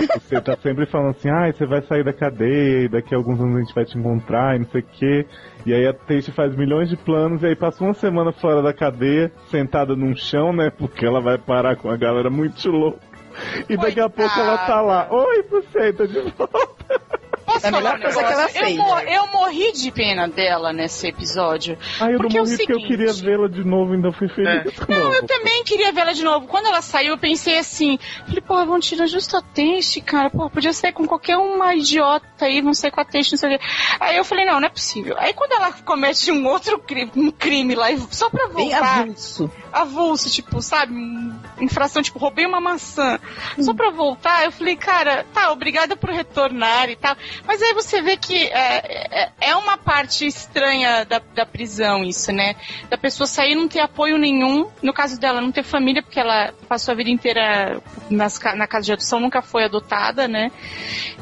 A 0.10 0.14
Pussy 0.20 0.42
tá 0.42 0.58
sempre 0.58 0.86
falando 0.86 1.12
assim, 1.12 1.30
ai, 1.30 1.54
você 1.54 1.66
vai 1.66 1.82
sair 1.84 2.04
da 2.04 2.12
cadeia, 2.12 2.84
e 2.84 2.90
daqui 2.90 3.16
a 3.16 3.18
alguns 3.18 3.40
anos 3.40 3.56
a 3.56 3.60
gente 3.62 3.74
vai 3.74 3.86
te 3.86 3.98
encontrar, 3.98 4.56
e 4.56 4.60
não 4.60 4.66
sei 4.68 4.82
o 4.82 4.86
quê. 4.92 5.26
E 5.66 5.74
aí 5.74 5.88
a 5.88 5.94
Tace 5.94 6.34
faz 6.34 6.54
milhões 6.54 6.90
de 6.90 6.98
planos, 6.98 7.42
e 7.44 7.48
aí 7.48 7.56
passa 7.56 7.82
uma 7.82 7.94
semana 7.94 8.34
fora 8.34 8.62
da 8.62 8.74
cadeia, 8.74 9.32
sentada 9.50 9.96
num 9.96 10.14
chão, 10.14 10.52
né, 10.52 10.70
porque 10.70 11.06
ela 11.06 11.22
vai 11.22 11.38
parar 11.38 11.78
com 11.78 11.90
a 11.90 11.96
galera 11.96 12.30
muito 12.30 12.70
louca. 12.70 13.15
E 13.70 13.78
daqui 13.78 14.00
a 14.00 14.10
pouco 14.10 14.40
ela 14.40 14.58
tá 14.60 14.82
lá, 14.82 15.08
oi 15.12 15.44
Pussy, 15.44 15.94
tô 15.94 16.06
de 16.08 16.20
volta. 16.32 17.02
Posso 17.56 17.66
É 17.66 17.70
a 17.70 17.72
falar 17.72 17.82
melhor 17.84 17.98
um 17.98 18.02
coisa 18.02 18.18
que 18.20 18.24
ela 18.34 18.36
negócio? 18.46 18.60
fez. 18.60 18.78
Eu, 18.78 18.84
mor- 18.86 19.04
eu 19.08 19.28
morri 19.28 19.72
de 19.72 19.92
pena 19.92 20.28
dela 20.28 20.72
nesse 20.74 21.08
episódio. 21.08 21.78
Aí 22.00 22.14
eu 22.14 22.20
Porque 22.20 22.38
é 22.38 22.40
não 22.42 22.46
o 22.46 22.50
morri 22.50 22.58
porque 22.66 22.74
eu 22.74 22.88
queria 22.88 23.14
vê-la 23.14 23.48
de 23.48 23.64
novo, 23.64 23.94
ainda 23.94 24.12
fui 24.12 24.28
feliz. 24.30 24.50
É. 24.50 24.66
Não, 24.96 25.14
eu 25.14 25.26
também 25.26 25.64
queria 25.64 25.92
vê-la 25.92 26.14
de 26.14 26.24
novo. 26.24 26.48
Quando 26.48 26.68
ela 26.68 26.82
saiu, 26.82 27.12
eu 27.14 27.18
pensei 27.18 27.58
assim, 27.58 27.98
falei, 28.26 28.42
pô, 28.42 28.66
vão 28.66 28.80
tirar 28.80 29.08
justo 29.08 29.36
a 29.38 29.42
Teixe, 29.42 30.02
cara. 30.02 30.30
Pô, 30.30 30.50
podia 30.50 30.74
ser 30.74 30.92
com 30.92 31.06
qualquer 31.08 31.38
uma 31.38 31.74
idiota 31.76 32.26
aí, 32.46 32.62
não 32.62 32.74
sei 32.74 32.92
com 32.92 33.02
a 33.02 33.06
Teixe, 33.06 33.32
não 33.34 33.38
sei 33.40 33.56
o 33.56 33.60
quê. 33.60 33.66
Aí 34.00 34.18
eu 34.18 34.24
falei, 34.26 34.46
não, 34.46 34.60
não 34.60 34.68
é 34.68 34.70
possível. 34.70 35.16
Aí 35.18 35.34
quando 35.34 35.52
ela 35.54 35.72
comete 35.72 36.32
um 36.32 36.46
outro 36.48 36.78
crime, 36.80 37.12
um 37.16 37.32
crime 37.32 37.76
lá, 37.76 37.88
só 38.12 38.30
pra 38.30 38.48
Bem 38.48 38.70
voltar, 38.70 39.00
avulso. 39.02 39.52
avulso, 39.72 40.30
tipo, 40.30 40.62
sabe? 40.62 40.94
Infração, 41.60 42.02
tipo, 42.02 42.20
roubei 42.20 42.46
uma 42.46 42.60
maçã. 42.60 43.20
Só 43.60 43.74
pra 43.74 43.90
voltar, 43.90 44.44
eu 44.46 44.52
falei, 44.52 44.76
cara, 44.76 45.26
tá, 45.34 45.52
obrigada 45.52 45.96
por 45.96 46.10
retornar 46.10 46.90
e 46.90 46.96
tal. 46.96 47.16
Mas 47.48 47.62
aí 47.62 47.74
você 47.74 48.02
vê 48.02 48.18
que 48.18 48.48
é, 48.48 49.24
é, 49.24 49.32
é 49.42 49.56
uma 49.56 49.78
parte 49.78 50.26
estranha 50.26 51.06
da, 51.06 51.22
da 51.34 51.46
prisão, 51.46 52.04
isso, 52.04 52.32
né? 52.32 52.56
Da 52.90 52.98
pessoa 52.98 53.28
sair 53.28 53.52
e 53.52 53.56
não 53.56 53.68
ter 53.68 53.80
apoio 53.80 54.18
nenhum. 54.18 54.68
No 54.82 54.94
caso 54.94 55.20
dela, 55.20 55.42
não 55.42 55.52
ter 55.52 55.64
família, 55.64 56.02
porque 56.02 56.20
ela 56.20 56.54
passou 56.68 56.92
a 56.92 56.96
vida 56.96 57.10
inteira 57.10 57.82
nas, 58.10 58.40
na 58.56 58.68
casa 58.68 58.86
de 58.86 58.94
adoção, 58.94 59.20
nunca 59.20 59.42
foi 59.42 59.66
adotada, 59.66 60.28
né? 60.28 60.52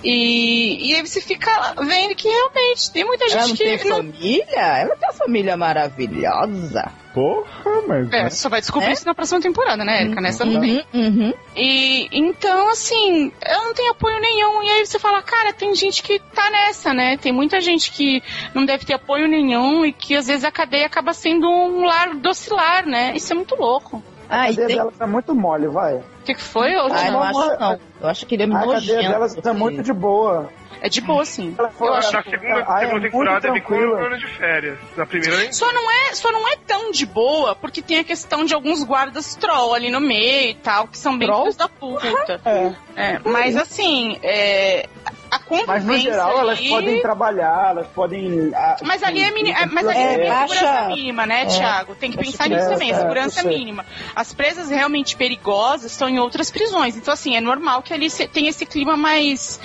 E, 0.03 0.89
e 0.89 0.95
aí 0.95 1.05
você 1.05 1.21
fica 1.21 1.75
vendo 1.83 2.15
que 2.15 2.27
realmente 2.27 2.91
tem 2.91 3.05
muita 3.05 3.25
Ela 3.25 3.47
gente 3.47 3.49
não 3.49 3.55
que. 3.55 3.63
tem 3.63 3.91
família? 3.91 4.77
Ela 4.79 4.95
tem 4.95 5.09
uma 5.09 5.17
família 5.17 5.57
maravilhosa. 5.57 7.02
Porra, 7.13 7.81
mas. 7.87 8.11
É, 8.11 8.23
né? 8.23 8.29
só 8.31 8.49
vai 8.49 8.59
descobrir 8.59 8.89
É? 8.89 8.93
isso 8.93 9.05
na 9.05 9.13
próxima 9.13 9.39
temporada, 9.39 9.85
né, 9.85 10.01
Erika? 10.01 10.19
Nessa 10.19 10.43
não 10.43 10.59
tem. 10.59 10.83
Uhum, 10.93 11.01
uhum. 11.01 11.33
E 11.55 12.07
então, 12.11 12.69
assim, 12.69 13.31
ela 13.41 13.65
não 13.65 13.73
tem 13.73 13.87
apoio 13.89 14.19
nenhum. 14.19 14.63
E 14.63 14.69
aí 14.71 14.85
você 14.85 14.97
fala, 14.97 15.21
cara, 15.21 15.53
tem 15.53 15.75
gente 15.75 16.01
que 16.01 16.19
tá 16.19 16.49
nessa, 16.49 16.93
né? 16.93 17.17
Tem 17.17 17.31
muita 17.31 17.61
gente 17.61 17.91
que 17.91 18.21
não 18.53 18.65
deve 18.65 18.85
ter 18.85 18.93
apoio 18.93 19.27
nenhum 19.27 19.85
e 19.85 19.93
que 19.93 20.15
às 20.15 20.27
vezes 20.27 20.43
a 20.43 20.51
cadeia 20.51 20.85
acaba 20.87 21.13
sendo 21.13 21.47
um 21.47 21.85
lar 21.85 22.15
docilar, 22.15 22.85
né? 22.87 23.13
Isso 23.15 23.31
é 23.31 23.35
muito 23.35 23.55
louco. 23.55 24.01
A 24.27 24.41
Ah, 24.41 24.45
e 24.49 24.55
cadeia 24.55 24.67
tem... 24.67 24.77
dela 24.77 24.91
tá 24.97 25.05
muito 25.05 25.35
mole, 25.35 25.67
vai. 25.67 25.95
O 25.95 26.03
que, 26.25 26.33
que 26.33 26.41
foi? 26.41 26.75
ô, 26.75 26.87
Ah, 26.91 27.11
não 27.11 27.21
acho 27.21 27.59
não. 27.59 27.79
Eu 28.01 28.07
acho 28.07 28.25
que 28.25 28.35
ele 28.35 28.43
é 28.43 28.55
A 28.55 28.67
cadeia 28.67 29.09
dela 29.09 29.29
tá 29.35 29.53
muito 29.53 29.83
de 29.83 29.93
boa. 29.93 30.49
É 30.85 30.89
de 30.89 30.99
boa, 30.99 31.23
sim. 31.23 31.55
Ela 31.57 31.69
foi- 31.69 31.87
Eu 31.87 31.93
acho 31.93 32.11
Na 32.11 32.21
segunda, 32.23 32.65
Ah, 32.67 32.83
é 32.83 32.85
segunda 32.87 33.01
temporada 33.09 33.53
ficou 33.53 33.77
tranquila. 33.77 33.99
no 34.01 34.05
ano 34.05 34.17
de 34.17 34.27
férias. 34.27 34.77
Na 34.97 35.05
primeira 35.05 35.37
nem. 35.37 35.53
Só 35.53 35.71
não, 35.71 35.89
é, 35.89 36.13
só 36.13 36.29
não 36.29 36.45
é 36.49 36.57
tão 36.67 36.91
de 36.91 37.05
boa, 37.05 37.55
porque 37.55 37.81
tem 37.81 37.99
a 37.99 38.03
questão 38.03 38.43
de 38.43 38.53
alguns 38.53 38.83
guardas 38.83 39.33
troll 39.35 39.73
ali 39.73 39.89
no 39.89 40.01
meio 40.01 40.49
e 40.49 40.55
tal, 40.55 40.87
que 40.89 40.97
são 40.97 41.17
bem 41.17 41.33
filhos 41.33 41.55
da 41.55 41.69
puta. 41.69 42.41
É. 42.43 42.73
É, 43.13 43.19
mas 43.23 43.55
assim, 43.55 44.19
é, 44.21 44.89
a 45.35 45.39
convivência 45.39 45.73
Mas 45.73 45.83
no 45.85 45.97
geral 45.97 46.39
elas 46.39 46.59
ali- 46.59 46.69
podem 46.69 47.01
trabalhar, 47.01 47.69
elas 47.71 47.87
podem. 47.87 48.51
ah, 48.55 48.75
Mas 48.83 49.03
ali 49.03 49.21
é, 49.23 49.31
mini, 49.31 49.51
é- 49.51 49.65
mas 49.65 49.87
ali 49.87 49.97
É, 49.97 50.13
é, 50.25 50.29
baixa- 50.29 50.55
segurança 50.55 50.87
mínima, 50.87 51.25
né, 51.25 51.45
Thiago? 51.45 51.95
Tem 51.95 52.11
que 52.11 52.19
Acho 52.19 52.31
pensar 52.31 52.43
que 52.45 52.49
nisso 52.55 52.65
é, 52.67 52.69
também, 52.73 52.91
é, 52.91 52.93
segurança 52.95 53.43
mínima. 53.43 53.85
As 54.15 54.33
presas 54.33 54.69
realmente 54.69 55.15
perigosas 55.15 55.91
estão 55.91 56.07
em 56.09 56.19
outras 56.19 56.51
prisões. 56.51 56.95
Então, 56.97 57.13
assim, 57.13 57.35
é 57.35 57.41
normal 57.41 57.81
que 57.81 57.93
ali 57.93 58.09
tenha 58.27 58.49
esse 58.49 58.65
clima 58.65 58.95
mais 58.97 59.59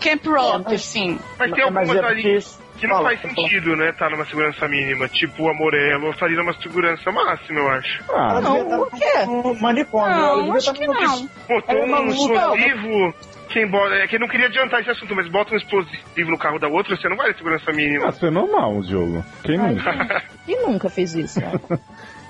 camp 0.00 0.24
rock, 0.26 0.64
mas- 0.64 0.74
assim. 0.74 1.18
Mas 1.38 1.52
tem 1.52 1.70
Mas 1.70 1.88
algumas 1.90 1.96
é 1.96 2.06
ali 2.12 2.44
que 2.78 2.86
não 2.86 2.96
Fala, 2.96 3.08
faz 3.08 3.20
sentido, 3.22 3.74
né? 3.74 3.90
Tá 3.92 4.10
numa 4.10 4.26
segurança 4.26 4.68
mínima. 4.68 5.08
Tipo 5.08 5.44
o 5.44 5.48
Amorello 5.48 6.10
estaria 6.10 6.36
numa 6.36 6.52
segurança 6.60 7.10
máxima, 7.10 7.58
eu 7.60 7.70
acho. 7.70 8.04
Ah, 8.12 8.38
Não, 8.42 8.56
estar 8.62 8.76
por 8.76 8.90
quê? 8.90 9.24
no 9.26 9.54
manicômio. 9.62 10.10
Não, 10.14 10.36
devia 10.42 10.52
acho 10.58 10.72
que 10.74 10.86
não. 10.86 11.26
Botou 11.48 11.74
É 11.74 11.82
um 11.84 11.90
maluco, 11.90 12.12
explosivo. 12.34 13.14
Quem 13.56 13.66
bota, 13.66 13.94
é 13.94 14.06
que 14.06 14.16
eu 14.16 14.20
não 14.20 14.28
queria 14.28 14.48
adiantar 14.48 14.82
esse 14.82 14.90
assunto, 14.90 15.16
mas 15.16 15.30
bota 15.30 15.54
um 15.54 15.56
explosivo 15.56 16.30
no 16.30 16.36
carro 16.36 16.58
da 16.58 16.68
outra, 16.68 16.94
você 16.94 17.08
não 17.08 17.16
vai 17.16 17.30
na 17.30 17.38
segurança 17.38 17.72
mínima. 17.72 18.10
isso 18.10 18.26
é 18.26 18.30
normal 18.30 18.76
o 18.76 18.82
jogo. 18.82 19.24
Quem 19.42 19.56
nunca? 19.56 20.22
Quem 20.44 20.60
nunca 20.60 20.90
fez 20.90 21.14
isso? 21.14 21.40
né? 21.40 21.52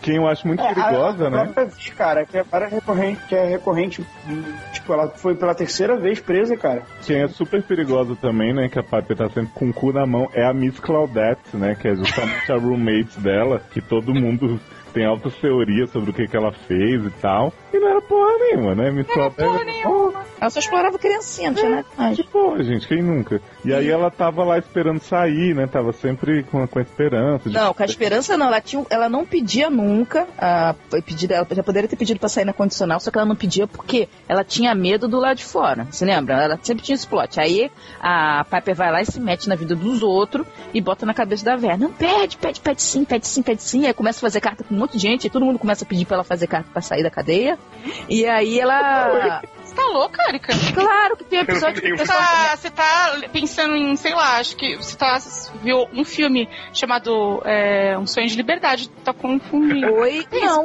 Quem 0.02 0.18
eu 0.18 0.28
acho 0.28 0.46
muito 0.46 0.62
É, 0.62 0.72
perigosa, 0.72 1.26
a, 1.26 1.30
né? 1.30 1.40
A 1.40 1.44
própria 1.46 1.64
Viz, 1.64 1.88
cara, 1.94 2.24
que 2.24 2.38
é, 2.38 2.44
para 2.44 2.68
recorrente, 2.68 3.20
que 3.28 3.34
é 3.34 3.44
recorrente, 3.44 4.06
tipo, 4.72 4.92
ela 4.92 5.08
foi 5.08 5.34
pela 5.34 5.52
terceira 5.52 5.96
vez 5.96 6.20
presa, 6.20 6.56
cara. 6.56 6.82
Quem 7.04 7.20
é 7.22 7.26
super 7.26 7.60
perigosa 7.60 8.14
também, 8.14 8.54
né? 8.54 8.68
Que 8.68 8.78
a 8.78 8.84
Piper 8.84 9.16
tá 9.16 9.28
sempre 9.28 9.50
com 9.52 9.70
o 9.70 9.74
cu 9.74 9.92
na 9.92 10.06
mão, 10.06 10.30
é 10.32 10.46
a 10.46 10.54
Miss 10.54 10.78
Claudette, 10.78 11.56
né? 11.56 11.74
Que 11.74 11.88
é 11.88 11.96
justamente 11.96 12.52
a 12.52 12.54
roommate 12.56 13.18
dela, 13.18 13.60
que 13.72 13.80
todo 13.80 14.14
mundo 14.14 14.60
tem 14.96 15.04
altas 15.04 15.34
teorias 15.34 15.90
sobre 15.90 16.10
o 16.10 16.14
que, 16.14 16.26
que 16.26 16.34
ela 16.34 16.50
fez 16.50 17.04
e 17.04 17.10
tal. 17.20 17.52
E 17.70 17.78
não 17.78 17.86
era 17.86 18.00
porra 18.00 18.32
nenhuma, 18.38 18.74
né? 18.74 18.90
Miss 18.90 19.06
Claudette. 19.06 19.42
porra 19.42 19.64
nenhuma. 19.64 20.24
Ela 20.40 20.50
só 20.50 20.58
explorava 20.58 20.98
criancinha, 20.98 21.50
não 21.50 21.58
tinha 21.58 21.70
nada 21.70 21.86
mais. 21.98 22.16
Que 22.16 22.22
porra, 22.24 22.64
gente, 22.64 22.88
quem 22.88 23.02
nunca? 23.02 23.42
E 23.62 23.74
aí 23.74 23.90
ela 23.90 24.10
tava 24.10 24.42
lá 24.42 24.58
esperando 24.58 25.00
sair, 25.00 25.54
né? 25.54 25.66
Tava 25.66 25.92
sempre 25.92 26.44
com, 26.44 26.66
com 26.66 26.78
a 26.78 26.82
esperança. 26.82 27.50
De... 27.50 27.54
Não, 27.54 27.74
com 27.74 27.82
a 27.82 27.86
esperança 27.86 28.38
não. 28.38 28.46
Ela, 28.46 28.60
tinha, 28.62 28.86
ela 28.88 29.06
não 29.10 29.26
pedia 29.26 29.68
nunca. 29.68 30.26
A, 30.38 30.74
foi 30.88 31.02
pedido, 31.02 31.34
ela 31.34 31.46
já 31.50 31.62
poderia 31.62 31.88
ter 31.88 31.96
pedido 31.96 32.18
pra 32.18 32.30
sair 32.30 32.46
na 32.46 32.54
condicional, 32.54 32.98
só 32.98 33.10
que 33.10 33.18
ela 33.18 33.26
não 33.26 33.36
pedia 33.36 33.66
porque 33.66 34.08
ela 34.26 34.44
tinha 34.44 34.74
medo 34.74 35.06
do 35.06 35.18
lado 35.18 35.36
de 35.36 35.44
fora. 35.44 35.86
Você 35.90 36.06
lembra? 36.06 36.42
Ela 36.42 36.58
sempre 36.62 36.82
tinha 36.82 36.94
esse 36.94 37.06
plot. 37.06 37.38
Aí 37.38 37.70
a 38.00 38.46
Piper 38.50 38.74
vai 38.74 38.90
lá 38.90 39.02
e 39.02 39.04
se 39.04 39.20
mete 39.20 39.46
na 39.46 39.54
vida 39.54 39.76
dos 39.76 40.02
outros 40.02 40.46
e 40.72 40.80
bota 40.80 41.04
na 41.04 41.12
cabeça 41.12 41.44
da 41.44 41.54
Vera. 41.54 41.76
Não, 41.76 41.92
pede, 41.92 42.38
pede, 42.38 42.60
pede 42.60 42.80
sim, 42.80 43.04
pede 43.04 43.26
sim, 43.26 43.42
pede 43.42 43.62
sim. 43.62 43.86
Aí 43.86 43.92
começa 43.92 44.20
a 44.20 44.22
fazer 44.22 44.40
carta 44.40 44.64
com 44.64 44.74
um 44.74 44.85
monte 44.86 44.92
de 44.92 44.98
gente, 44.98 45.26
e 45.26 45.30
todo 45.30 45.44
mundo 45.44 45.58
começa 45.58 45.84
a 45.84 45.86
pedir 45.86 46.06
pra 46.06 46.16
ela 46.16 46.24
fazer 46.24 46.46
carta 46.46 46.70
pra 46.72 46.80
sair 46.80 47.02
da 47.02 47.10
cadeia. 47.10 47.58
E 48.08 48.24
aí 48.26 48.58
ela. 48.58 49.42
Você 49.62 49.74
tá 49.74 49.84
louca, 49.88 50.22
Erika? 50.28 50.52
Claro 50.72 51.16
que 51.16 51.24
tem 51.24 51.40
episódio 51.40 51.82
que 51.82 51.90
Você 51.90 51.96
pessoal. 51.96 52.18
tá, 52.18 52.56
você 52.56 52.70
tá 52.70 53.20
pensando 53.32 53.76
em, 53.76 53.96
sei 53.96 54.14
lá, 54.14 54.38
acho 54.38 54.56
que 54.56 54.76
você 54.76 54.96
tá, 54.96 55.18
viu 55.62 55.86
um 55.92 56.04
filme 56.04 56.48
chamado 56.72 57.42
é, 57.44 57.98
Um 57.98 58.06
Sonho 58.06 58.28
de 58.28 58.36
Liberdade. 58.36 58.88
Tá 59.04 59.12
confundindo. 59.12 59.92
Oi? 59.94 60.24
Não, 60.32 60.64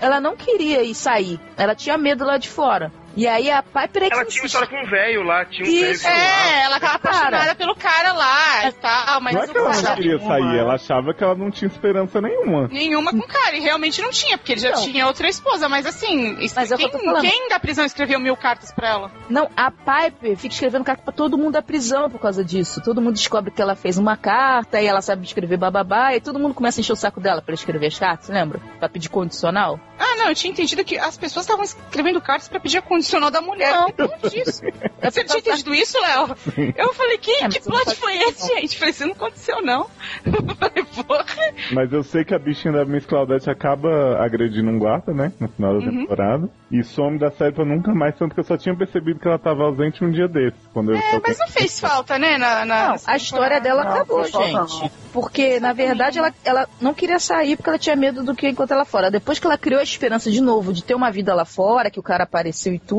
ela 0.00 0.20
não 0.20 0.36
queria 0.36 0.82
ir 0.82 0.94
sair. 0.94 1.40
Ela 1.56 1.74
tinha 1.74 1.96
medo 1.96 2.24
lá 2.24 2.36
de 2.36 2.48
fora. 2.48 2.92
E 3.16 3.26
aí 3.28 3.50
a 3.50 3.62
Piper 3.62 4.04
é 4.04 4.08
que 4.08 4.14
Ela 4.14 4.24
tinha 4.24 4.46
história 4.46 4.68
com 4.68 4.76
um 4.76 4.88
velho 4.88 5.22
lá, 5.22 5.44
tinha 5.44 5.66
um 5.66 5.70
Isso, 5.70 6.02
velho. 6.02 6.16
É, 6.16 6.62
ela 6.64 6.80
tava 6.80 6.94
apaixonada 6.94 7.54
pelo 7.54 7.74
cara 7.74 8.12
lá 8.12 8.68
e 8.68 8.72
tal, 8.72 9.20
mas 9.20 9.34
Não 9.34 9.42
é 9.42 9.46
que 9.48 9.58
ela 9.58 9.68
não 9.82 9.94
queria 9.94 10.16
nenhuma, 10.16 10.28
sair, 10.28 10.58
ela 10.58 10.74
achava 10.74 11.14
que 11.14 11.22
ela 11.22 11.34
não 11.34 11.50
tinha 11.50 11.68
esperança 11.68 12.20
nenhuma. 12.20 12.68
Nenhuma 12.68 13.10
com 13.10 13.18
o 13.18 13.26
cara, 13.26 13.56
e 13.56 13.60
realmente 13.60 14.00
não 14.00 14.10
tinha, 14.10 14.38
porque 14.38 14.52
ele 14.52 14.60
já 14.60 14.70
Não. 14.70 14.82
tinha 14.82 15.06
outra 15.06 15.28
esposa, 15.28 15.68
mas 15.68 15.84
assim, 15.84 16.36
Mas 16.54 16.72
quem, 16.72 16.90
quem 17.20 17.48
da 17.48 17.60
prisão 17.60 17.84
escreveu 17.84 18.18
mil 18.18 18.36
cartas 18.36 18.72
pra 18.72 18.88
ela? 18.88 19.10
Não, 19.28 19.48
a 19.56 19.70
Piper 19.70 20.36
fica 20.36 20.54
escrevendo 20.54 20.84
carta 20.84 21.02
pra 21.02 21.12
todo 21.12 21.36
mundo 21.36 21.52
da 21.52 21.62
prisão 21.62 22.08
por 22.08 22.18
causa 22.20 22.42
disso. 22.44 22.80
Todo 22.82 23.00
mundo 23.00 23.14
descobre 23.14 23.50
que 23.50 23.60
ela 23.60 23.74
fez 23.74 23.98
uma 23.98 24.16
carta 24.16 24.80
e 24.80 24.86
ela 24.86 25.02
sabe 25.02 25.24
escrever 25.26 25.58
bababá, 25.58 26.14
e 26.14 26.20
todo 26.20 26.38
mundo 26.38 26.54
começa 26.54 26.80
a 26.80 26.80
encher 26.80 26.92
o 26.92 26.96
saco 26.96 27.20
dela 27.20 27.42
pra 27.42 27.54
escrever 27.54 27.88
as 27.88 27.98
cartas, 27.98 28.28
lembra? 28.30 28.58
Pra 28.78 28.88
pedir 28.88 29.10
condicional. 29.10 29.78
Ah, 29.98 30.16
não, 30.16 30.28
eu 30.28 30.34
tinha 30.34 30.50
entendido 30.50 30.84
que 30.84 30.98
as 30.98 31.16
pessoas 31.16 31.44
estavam 31.44 31.64
escrevendo 31.64 32.20
cartas 32.20 32.48
pra 32.48 32.58
pedir 32.58 32.78
a 32.78 32.82
condicional 32.82 33.01
da 33.30 33.40
mulher. 33.40 33.72
Não. 33.72 33.88
Não 33.98 34.30
disso. 34.30 34.62
Você 35.02 35.24
tinha 35.24 35.38
entendido 35.38 35.74
isso, 35.74 35.98
Léo? 36.00 36.36
Eu 36.76 36.92
falei, 36.94 37.18
que, 37.18 37.30
É, 37.44 37.48
que 37.48 37.60
não 37.68 37.76
plot 37.82 37.96
foi 37.96 38.16
esse, 38.16 38.46
gente? 38.48 38.76
Falei, 38.78 38.90
isso 38.90 39.04
não 39.06 39.12
aconteceu, 39.12 39.62
não. 39.62 39.86
Eu 40.24 40.54
falei, 40.56 40.84
porra. 41.06 41.52
Mas 41.72 41.92
eu 41.92 42.02
sei 42.02 42.24
que 42.24 42.34
a 42.34 42.38
bichinha 42.38 42.72
da 42.74 42.84
Miss 42.84 43.04
Claudette 43.06 43.50
acaba 43.50 44.18
agredindo 44.22 44.70
um 44.70 44.78
guarda, 44.78 45.12
né? 45.12 45.32
No 45.40 45.48
final 45.48 45.78
da 45.80 45.86
Uhum. 45.86 46.00
temporada. 46.00 46.50
E 46.70 46.82
some 46.82 47.18
da 47.18 47.30
série 47.30 47.52
pra 47.52 47.64
nunca 47.64 47.92
mais, 47.94 48.16
tanto 48.16 48.34
que 48.34 48.40
eu 48.40 48.44
só 48.44 48.56
tinha 48.56 48.74
percebido 48.74 49.18
que 49.20 49.28
ela 49.28 49.38
tava 49.38 49.62
ausente 49.64 50.02
um 50.04 50.10
dia 50.10 50.26
desses. 50.28 50.58
Quando 50.72 50.92
eu 50.92 50.96
É, 50.98 51.20
mas 51.22 51.38
não 51.38 51.48
fez 51.48 51.78
falta, 51.78 52.18
né? 52.18 52.38
Na, 52.38 52.64
na- 52.64 52.88
Não, 52.88 52.96
a 53.06 53.16
história 53.16 53.60
dela 53.60 53.84
Não, 53.84 53.90
acabou, 53.92 54.24
falta 54.24 54.46
gente. 54.46 54.80
não. 54.82 54.90
Porque, 55.12 55.60
na 55.60 55.74
verdade, 55.74 56.18
ela, 56.18 56.32
ela 56.44 56.66
não 56.80 56.94
queria 56.94 57.18
sair 57.18 57.56
porque 57.56 57.68
ela 57.68 57.78
tinha 57.78 57.94
medo 57.94 58.22
do 58.24 58.34
que 58.34 58.48
enquanto 58.48 58.70
ela 58.72 58.84
fora. 58.86 59.10
Depois 59.10 59.38
que 59.38 59.46
ela 59.46 59.58
criou 59.58 59.80
a 59.80 59.82
esperança 59.82 60.30
de 60.30 60.40
novo 60.40 60.72
de 60.72 60.82
ter 60.82 60.94
uma 60.94 61.10
vida 61.10 61.34
lá 61.34 61.44
fora, 61.44 61.90
que 61.90 62.00
o 62.00 62.02
cara 62.02 62.24
apareceu 62.24 62.72
e 62.72 62.78
tudo, 62.78 62.91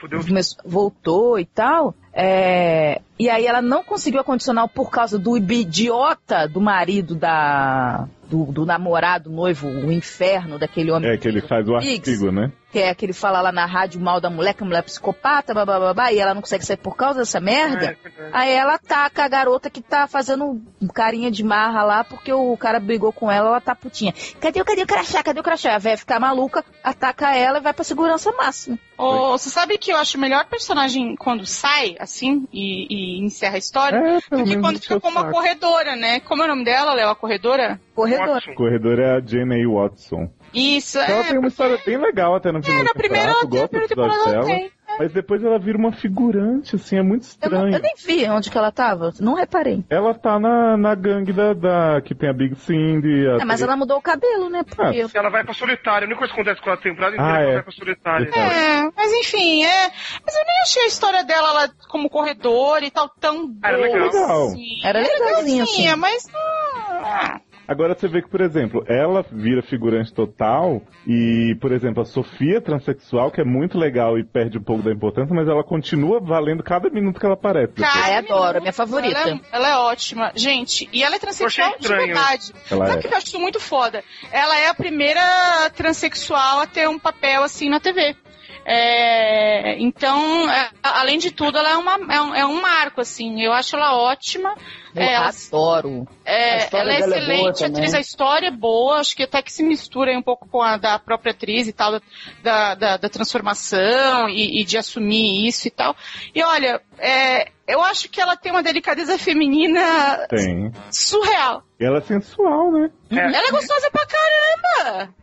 Fudeu 0.00 0.20
começou- 0.24 0.58
voltou 0.64 1.38
e 1.38 1.44
tal. 1.44 1.94
é, 2.12 3.00
E 3.18 3.28
aí 3.28 3.46
ela 3.46 3.60
não 3.60 3.84
conseguiu 3.84 4.20
a 4.20 4.24
condicional 4.24 4.68
por 4.68 4.90
causa 4.90 5.18
do 5.18 5.36
idiota 5.36 6.48
do 6.48 6.60
marido 6.60 7.14
da. 7.14 8.08
Do, 8.28 8.44
do 8.46 8.64
namorado, 8.64 9.28
noivo, 9.28 9.66
o 9.68 9.90
inferno 9.90 10.56
daquele 10.58 10.90
homem. 10.92 11.10
É, 11.10 11.16
que 11.16 11.26
ele 11.26 11.40
faz 11.40 11.68
o 11.68 11.74
artigo, 11.74 12.30
né? 12.30 12.52
Que 12.72 12.78
é 12.78 12.94
que 12.94 13.04
ele 13.04 13.12
fala 13.12 13.40
lá 13.40 13.50
na 13.50 13.66
rádio 13.66 14.00
mal 14.00 14.20
da 14.20 14.30
mulher, 14.30 14.54
que 14.54 14.62
a 14.62 14.66
mulher 14.66 14.78
é 14.78 14.82
psicopata, 14.82 15.52
babá, 15.52 16.12
e 16.12 16.18
ela 16.20 16.34
não 16.34 16.40
consegue 16.40 16.64
sair 16.64 16.76
por 16.76 16.94
causa 16.96 17.18
dessa 17.18 17.40
merda. 17.40 17.96
É. 18.18 18.30
Aí 18.32 18.52
ela 18.52 18.74
ataca 18.74 19.24
a 19.24 19.28
garota 19.28 19.68
que 19.68 19.82
tá 19.82 20.06
fazendo 20.06 20.62
um 20.80 20.86
carinha 20.86 21.30
de 21.32 21.42
marra 21.42 21.82
lá, 21.82 22.04
porque 22.04 22.32
o 22.32 22.56
cara 22.56 22.78
brigou 22.78 23.12
com 23.12 23.28
ela, 23.30 23.48
ela 23.48 23.60
tá 23.60 23.74
putinha. 23.74 24.14
Cadê, 24.40 24.60
o- 24.60 24.64
cadê 24.64 24.82
o 24.82 24.86
crachá? 24.86 25.20
Cadê 25.22 25.40
o 25.40 25.42
crachá? 25.42 25.74
A 25.74 25.78
véia 25.78 25.98
fica 25.98 26.20
maluca, 26.20 26.64
ataca 26.84 27.34
ela 27.34 27.58
e 27.58 27.60
vai 27.62 27.72
pra 27.72 27.82
segurança 27.82 28.30
máxima. 28.32 28.78
Ô, 28.96 29.30
você 29.36 29.48
sabe 29.50 29.76
que 29.78 29.90
eu 29.90 29.96
acho 29.96 30.16
o 30.16 30.20
melhor 30.20 30.44
personagem 30.46 31.16
quando 31.16 31.44
sai, 31.46 31.96
assim, 31.98 32.46
e, 32.52 32.86
e 33.18 33.24
encerra 33.24 33.54
a 33.54 33.58
história? 33.58 33.96
É, 33.96 34.36
do 34.36 34.44
que 34.44 34.58
quando 34.60 34.78
fica 34.78 34.96
o 34.96 35.00
como 35.00 35.16
uma 35.16 35.22
saco. 35.22 35.32
corredora, 35.34 35.96
né? 35.96 36.20
Como 36.20 36.42
é 36.42 36.44
o 36.44 36.48
nome 36.48 36.64
dela, 36.64 36.92
Léo? 36.92 37.08
A 37.08 37.16
corredora? 37.16 37.80
Corredor. 37.94 38.28
Watson. 38.34 38.50
O 38.52 38.54
corredor 38.54 38.98
é 39.00 39.16
a 39.16 39.20
Jane 39.20 39.64
A. 39.64 39.68
Watson. 39.68 40.30
Isso, 40.52 40.98
Ela 40.98 41.20
é. 41.20 41.28
tem 41.28 41.38
uma 41.38 41.48
história 41.48 41.78
bem 41.84 41.96
legal 41.98 42.34
até 42.34 42.50
no 42.52 42.60
primeiro 42.60 42.84
na 42.86 42.94
primeira, 42.94 43.26
temporada. 43.34 43.56
Eu 43.56 43.68
gosto 43.68 43.88
temporada 43.88 44.14
ela 44.22 44.30
dela. 44.32 44.44
tem. 44.46 44.72
Mas 44.98 45.12
depois 45.12 45.42
ela 45.42 45.58
vira 45.58 45.78
uma 45.78 45.92
figurante, 45.92 46.74
assim, 46.76 46.98
é 46.98 47.02
muito 47.02 47.24
Eu, 47.40 47.48
não- 47.50 47.68
estranho. 47.68 47.74
eu 47.76 47.80
nem 47.80 47.94
vi 47.96 48.28
onde 48.28 48.50
que 48.50 48.58
ela 48.58 48.72
tava, 48.72 49.12
não 49.20 49.34
reparei. 49.34 49.82
Ela 49.88 50.12
tá 50.12 50.38
na, 50.38 50.76
na 50.76 50.94
gangue 50.96 51.32
da, 51.32 51.54
da- 51.54 52.00
que 52.02 52.14
tem 52.14 52.28
a 52.28 52.32
Big 52.32 52.56
Cindy. 52.56 53.26
A 53.28 53.36
É, 53.40 53.44
mas 53.44 53.62
ela 53.62 53.76
mudou 53.76 53.96
o 53.96 54.02
cabelo, 54.02 54.50
né? 54.50 54.62
Porque 54.64 55.06
Ela 55.16 55.30
vai 55.30 55.44
pra 55.44 55.54
solitária. 55.54 56.04
A 56.04 56.06
única 56.06 56.18
coisa 56.18 56.34
que 56.34 56.40
acontece 56.40 56.60
com 56.62 56.70
a 56.70 56.76
temporada 56.76 57.14
inteira 57.14 57.32
Ah, 57.32 57.36
é 57.36 57.38
que 57.38 57.42
ela 57.44 57.50
é. 57.50 57.54
vai 57.54 57.62
pra 57.62 57.72
solitária. 57.72 58.30
É, 58.34 58.90
mas 58.94 59.12
enfim, 59.12 59.64
é. 59.64 59.88
Mas 60.26 60.34
eu 60.36 60.44
nem 60.44 60.60
achei 60.62 60.82
a 60.82 60.86
história 60.88 61.24
dela 61.24 61.52
lá 61.52 61.68
como 61.88 62.10
corredora 62.10 62.84
e 62.84 62.90
tal 62.90 63.08
tão 63.08 63.46
boa. 63.46 63.58
Era 63.72 63.76
legal. 63.78 64.44
Assim. 64.48 64.66
Era 64.84 64.98
legalzinha, 65.00 65.62
assim. 65.62 65.82
legalzinha, 65.82 65.96
mas. 65.96 66.26
hum, 66.26 67.04
ah, 67.04 67.40
Agora 67.70 67.94
você 67.94 68.08
vê 68.08 68.20
que, 68.20 68.28
por 68.28 68.40
exemplo, 68.40 68.84
ela 68.88 69.24
vira 69.30 69.62
figurante 69.62 70.12
total 70.12 70.82
e, 71.06 71.56
por 71.60 71.70
exemplo, 71.70 72.02
a 72.02 72.04
Sofia 72.04 72.56
é 72.56 72.60
transexual, 72.60 73.30
que 73.30 73.40
é 73.40 73.44
muito 73.44 73.78
legal 73.78 74.18
e 74.18 74.24
perde 74.24 74.58
um 74.58 74.62
pouco 74.62 74.82
da 74.82 74.90
importância, 74.90 75.32
mas 75.32 75.46
ela 75.46 75.62
continua 75.62 76.18
valendo 76.18 76.64
cada 76.64 76.90
minuto 76.90 77.20
que 77.20 77.24
ela 77.24 77.36
aparece. 77.36 77.74
Cara, 77.74 78.10
eu 78.10 78.18
adoro, 78.18 78.58
é 78.58 78.60
minha 78.60 78.72
favorita. 78.72 79.20
Ela 79.20 79.30
é, 79.30 79.40
ela 79.52 79.68
é 79.68 79.76
ótima. 79.76 80.32
Gente, 80.34 80.88
e 80.92 81.04
ela 81.04 81.14
é 81.14 81.20
transexual 81.20 81.68
achei 81.68 81.78
de 81.78 81.86
verdade. 81.86 82.52
Ela 82.68 82.86
Sabe 82.86 82.96
é. 82.96 82.98
o 82.98 83.08
que 83.08 83.14
eu 83.14 83.16
acho 83.16 83.26
isso 83.28 83.38
muito 83.38 83.60
foda? 83.60 84.02
Ela 84.32 84.58
é 84.58 84.66
a 84.66 84.74
primeira 84.74 85.70
transexual 85.76 86.62
a 86.62 86.66
ter 86.66 86.88
um 86.88 86.98
papel 86.98 87.44
assim 87.44 87.68
na 87.68 87.78
TV. 87.78 88.16
É, 88.64 89.78
então, 89.80 90.48
é, 90.50 90.70
além 90.82 91.18
de 91.18 91.30
tudo, 91.30 91.58
ela 91.58 91.70
é, 91.70 91.76
uma, 91.76 92.14
é, 92.14 92.20
um, 92.20 92.34
é 92.34 92.46
um 92.46 92.60
marco, 92.60 93.00
assim. 93.00 93.42
Eu 93.42 93.52
acho 93.52 93.74
ela 93.74 93.96
ótima. 93.96 94.54
eu 94.94 95.02
É, 95.02 95.14
ela, 95.14 95.28
adoro. 95.28 96.06
A 96.24 96.30
é, 96.30 96.68
ela 96.72 96.92
é 96.92 96.96
é 96.96 96.98
excelente, 97.00 97.58
também. 97.58 97.76
atriz, 97.76 97.94
a 97.94 98.00
história 98.00 98.48
é 98.48 98.50
boa, 98.50 98.98
acho 98.98 99.16
que 99.16 99.22
até 99.22 99.42
que 99.42 99.52
se 99.52 99.62
mistura 99.62 100.10
aí 100.10 100.16
um 100.16 100.22
pouco 100.22 100.48
com 100.48 100.62
a 100.62 100.76
da 100.76 100.98
própria 100.98 101.32
atriz 101.32 101.66
e 101.68 101.72
tal, 101.72 102.00
da, 102.42 102.74
da, 102.74 102.96
da 102.96 103.08
transformação 103.08 104.28
e, 104.28 104.60
e 104.60 104.64
de 104.64 104.76
assumir 104.78 105.46
isso 105.46 105.66
e 105.66 105.70
tal. 105.70 105.96
E 106.34 106.42
olha, 106.42 106.80
é, 106.98 107.48
eu 107.66 107.82
acho 107.82 108.08
que 108.08 108.20
ela 108.20 108.36
tem 108.36 108.52
uma 108.52 108.62
delicadeza 108.62 109.16
feminina 109.18 110.26
Tem. 110.28 110.72
surreal. 110.90 111.62
E 111.78 111.84
ela 111.84 111.98
é 111.98 112.02
sensual, 112.02 112.70
né? 112.72 112.90
É. 113.10 113.16
Ela 113.16 113.48
é 113.48 113.50
gostosa 113.50 113.90
pra 113.90 114.06
caramba! 114.06 115.14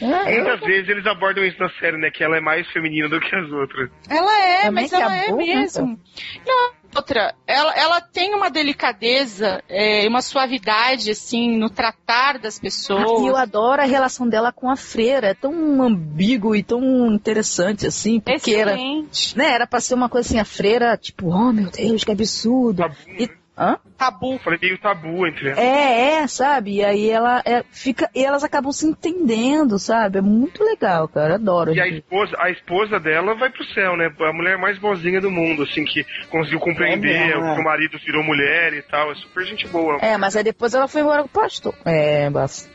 É, 0.00 0.38
eu- 0.38 0.44
Muitas 0.44 0.60
vezes 0.60 0.88
eles 0.88 1.06
abordam 1.06 1.44
isso 1.44 1.58
na 1.60 1.68
série, 1.78 1.96
né? 1.96 2.10
Que 2.10 2.24
ela 2.24 2.36
é 2.36 2.40
mais 2.40 2.66
feminina 2.72 3.08
do 3.08 3.20
que 3.20 3.34
as 3.34 3.50
outras. 3.50 3.90
Ela 4.08 4.38
é, 4.40 4.62
Também 4.62 4.84
mas 4.84 4.92
ela 4.92 5.16
é 5.16 5.24
é 5.26 5.28
boa, 5.28 5.38
mesmo. 5.38 6.00
Não, 6.46 6.70
outra, 6.96 7.34
ela, 7.46 7.72
ela 7.74 8.00
tem 8.00 8.34
uma 8.34 8.50
delicadeza, 8.50 9.62
é, 9.68 10.06
uma 10.08 10.20
suavidade, 10.22 11.10
assim, 11.10 11.56
no 11.56 11.70
tratar 11.70 12.38
das 12.38 12.56
E 12.56 12.58
eu 12.58 12.62
pessoas. 12.62 13.34
adoro 13.38 13.82
a 13.82 13.84
relação 13.84 14.28
dela 14.28 14.52
com 14.52 14.70
a 14.70 14.76
freira. 14.76 15.28
É 15.28 15.34
tão 15.34 15.82
ambíguo 15.82 16.56
e 16.56 16.62
tão 16.62 17.12
interessante, 17.12 17.86
assim, 17.86 18.18
porque 18.18 18.54
era, 18.54 18.72
Excelente. 18.72 19.36
né, 19.38 19.52
era 19.52 19.66
pra 19.66 19.80
ser 19.80 19.94
uma 19.94 20.08
coisa 20.08 20.26
assim, 20.28 20.40
a 20.40 20.44
freira, 20.44 20.96
tipo, 20.96 21.28
oh 21.28 21.52
meu 21.52 21.70
Deus, 21.70 22.02
que 22.04 22.10
absurdo. 22.10 22.78
Tabu, 22.82 22.94
E- 23.18 23.26
né? 23.26 23.34
Hã? 23.56 23.78
Tabu. 23.98 24.38
Falei 24.38 24.58
meio 24.60 24.78
tabu 24.78 25.26
entre 25.26 25.48
elas. 25.48 25.58
É, 25.58 26.22
é, 26.22 26.26
sabe? 26.26 26.76
E 26.76 26.84
aí 26.84 27.10
ela 27.10 27.42
é, 27.44 27.62
fica. 27.70 28.08
E 28.14 28.24
elas 28.24 28.42
acabam 28.42 28.72
se 28.72 28.86
entendendo, 28.86 29.78
sabe? 29.78 30.18
É 30.18 30.22
muito 30.22 30.64
legal, 30.64 31.06
cara. 31.06 31.34
Adoro. 31.34 31.74
E 31.74 31.80
a 31.80 31.86
esposa, 31.86 32.36
a 32.38 32.50
esposa 32.50 32.98
dela 32.98 33.34
vai 33.34 33.50
pro 33.50 33.64
céu, 33.66 33.96
né? 33.96 34.10
A 34.20 34.32
mulher 34.32 34.56
mais 34.56 34.78
boazinha 34.78 35.20
do 35.20 35.30
mundo, 35.30 35.64
assim, 35.64 35.84
que 35.84 36.04
conseguiu 36.30 36.60
compreender 36.60 37.14
É 37.14 37.26
mesmo, 37.26 37.44
é. 37.44 37.54
que 37.54 37.60
o 37.60 37.64
marido 37.64 37.98
virou 37.98 38.24
mulher 38.24 38.72
e 38.72 38.82
tal. 38.82 39.12
É 39.12 39.14
super 39.16 39.44
gente 39.44 39.68
boa. 39.68 39.98
É, 40.00 40.16
mas 40.16 40.34
aí 40.34 40.42
depois 40.42 40.72
ela 40.72 40.88
foi 40.88 41.02
embora 41.02 41.22
com 41.22 41.28
o 41.28 41.42
pastor. 41.42 41.74
É, 41.84 42.30
basta. 42.30 42.70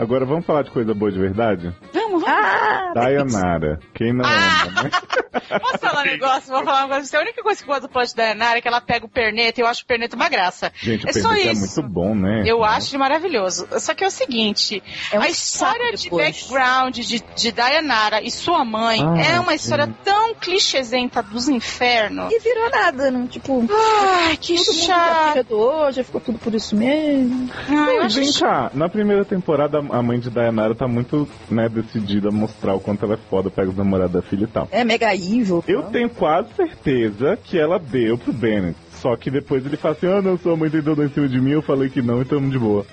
Agora 0.00 0.24
vamos 0.24 0.46
falar 0.46 0.62
de 0.62 0.70
coisa 0.70 0.94
boa 0.94 1.12
de 1.12 1.18
verdade? 1.18 1.74
Vamos, 1.92 2.22
vamos. 2.22 2.24
Ah! 2.26 2.92
Dayanara. 2.94 3.78
Quem 3.94 4.12
não 4.14 4.24
Ah! 4.24 4.62
ama, 4.64 4.82
né? 4.84 4.90
Posso 5.60 5.78
falar 5.78 6.02
um 6.02 6.06
negócio? 6.06 6.52
Vou 6.52 6.64
falar 6.64 6.86
uma 6.86 6.94
coisa. 6.96 7.18
A 7.18 7.20
única 7.20 7.42
coisa 7.42 7.58
que 7.62 7.68
eu 7.68 7.74
gosto 7.74 7.82
do 7.82 7.88
plot 7.92 8.14
da 8.16 8.22
Yanara 8.24 8.58
é 8.58 8.60
que 8.60 8.68
ela 8.68 8.80
pega 8.80 9.04
o 9.04 9.08
perneta 9.08 9.60
e 9.60 9.62
eu 9.62 9.66
acho 9.66 9.82
o 9.82 9.86
perneta 9.86 10.14
uma 10.16 10.28
graça. 10.28 10.72
Gente, 10.80 11.04
o 11.06 11.08
É 11.08 11.12
só 11.12 11.28
Perneta 11.30 11.48
é 11.48 11.52
isso. 11.52 11.80
muito 11.82 11.92
bom, 11.94 12.14
né? 12.14 12.42
Eu 12.46 12.62
acho 12.64 12.90
ele 12.90 12.98
maravilhoso. 12.98 13.66
Só 13.78 13.94
que 13.94 14.04
é 14.04 14.06
o 14.06 14.10
seguinte, 14.10 14.82
É 15.12 15.18
um 15.18 15.22
a 15.22 15.28
história 15.28 15.92
de 15.96 16.04
depois. 16.04 16.24
background 16.40 16.96
de, 16.98 17.20
de 17.36 17.52
Dayanara 17.52 18.22
e 18.22 18.30
sua 18.30 18.64
mãe 18.64 19.00
Ah, 19.02 19.20
é 19.34 19.40
uma 19.40 19.50
sim. 19.50 19.56
história 19.56 19.88
tão 20.04 20.34
clichêsenta 20.34 21.22
dos 21.22 21.48
infernos. 21.48 22.32
E 22.32 22.38
virou 22.40 22.70
nada, 22.70 23.10
não? 23.10 23.26
Tipo, 23.26 23.64
Ai, 23.70 24.36
que 24.36 24.54
todo 24.56 24.66
mundo 24.66 24.86
já 24.86 24.94
chato. 24.94 25.32
perdoou, 25.34 25.92
já 25.92 26.04
ficou 26.04 26.20
tudo 26.20 26.38
por 26.38 26.54
isso 26.54 26.76
mesmo. 26.76 27.50
Ai, 27.68 27.74
Não, 27.74 28.02
acho 28.02 28.16
vem 28.20 28.32
chato. 28.32 28.70
cá, 28.70 28.70
na 28.74 28.88
primeira 28.88 29.24
temporada 29.24 29.80
a 29.92 30.02
mãe 30.02 30.18
de 30.18 30.30
Dayanara 30.30 30.74
tá 30.74 30.86
muito, 30.88 31.28
né, 31.50 31.68
decidida 31.68 32.28
a 32.28 32.32
mostrar 32.32 32.74
o 32.74 32.80
quanto 32.80 33.04
ela 33.04 33.14
é 33.14 33.18
foda, 33.28 33.50
pega 33.50 33.70
os 33.70 33.76
namorados 33.76 34.12
da 34.12 34.22
filha 34.22 34.44
e 34.44 34.48
tal. 34.48 34.68
É 34.70 34.84
mega 34.84 35.14
evil. 35.14 35.62
Eu 35.66 35.82
tenho 35.84 36.08
quase 36.10 36.48
certeza 36.54 37.38
que 37.42 37.58
ela 37.58 37.78
deu 37.78 38.16
pro 38.18 38.32
Bennett. 38.32 38.76
Só 39.00 39.16
que 39.16 39.30
depois 39.30 39.64
ele 39.64 39.76
fala 39.78 39.94
assim, 39.94 40.06
ah 40.06 40.20
não, 40.20 40.36
sua 40.36 40.56
mãe 40.56 40.68
tentou 40.68 40.94
dar 40.94 41.04
em 41.04 41.08
cima 41.08 41.26
de 41.28 41.40
mim, 41.40 41.52
eu 41.52 41.62
falei 41.62 41.88
que 41.88 42.02
não, 42.02 42.20
então 42.20 42.46
de 42.48 42.58
boa. 42.58 42.86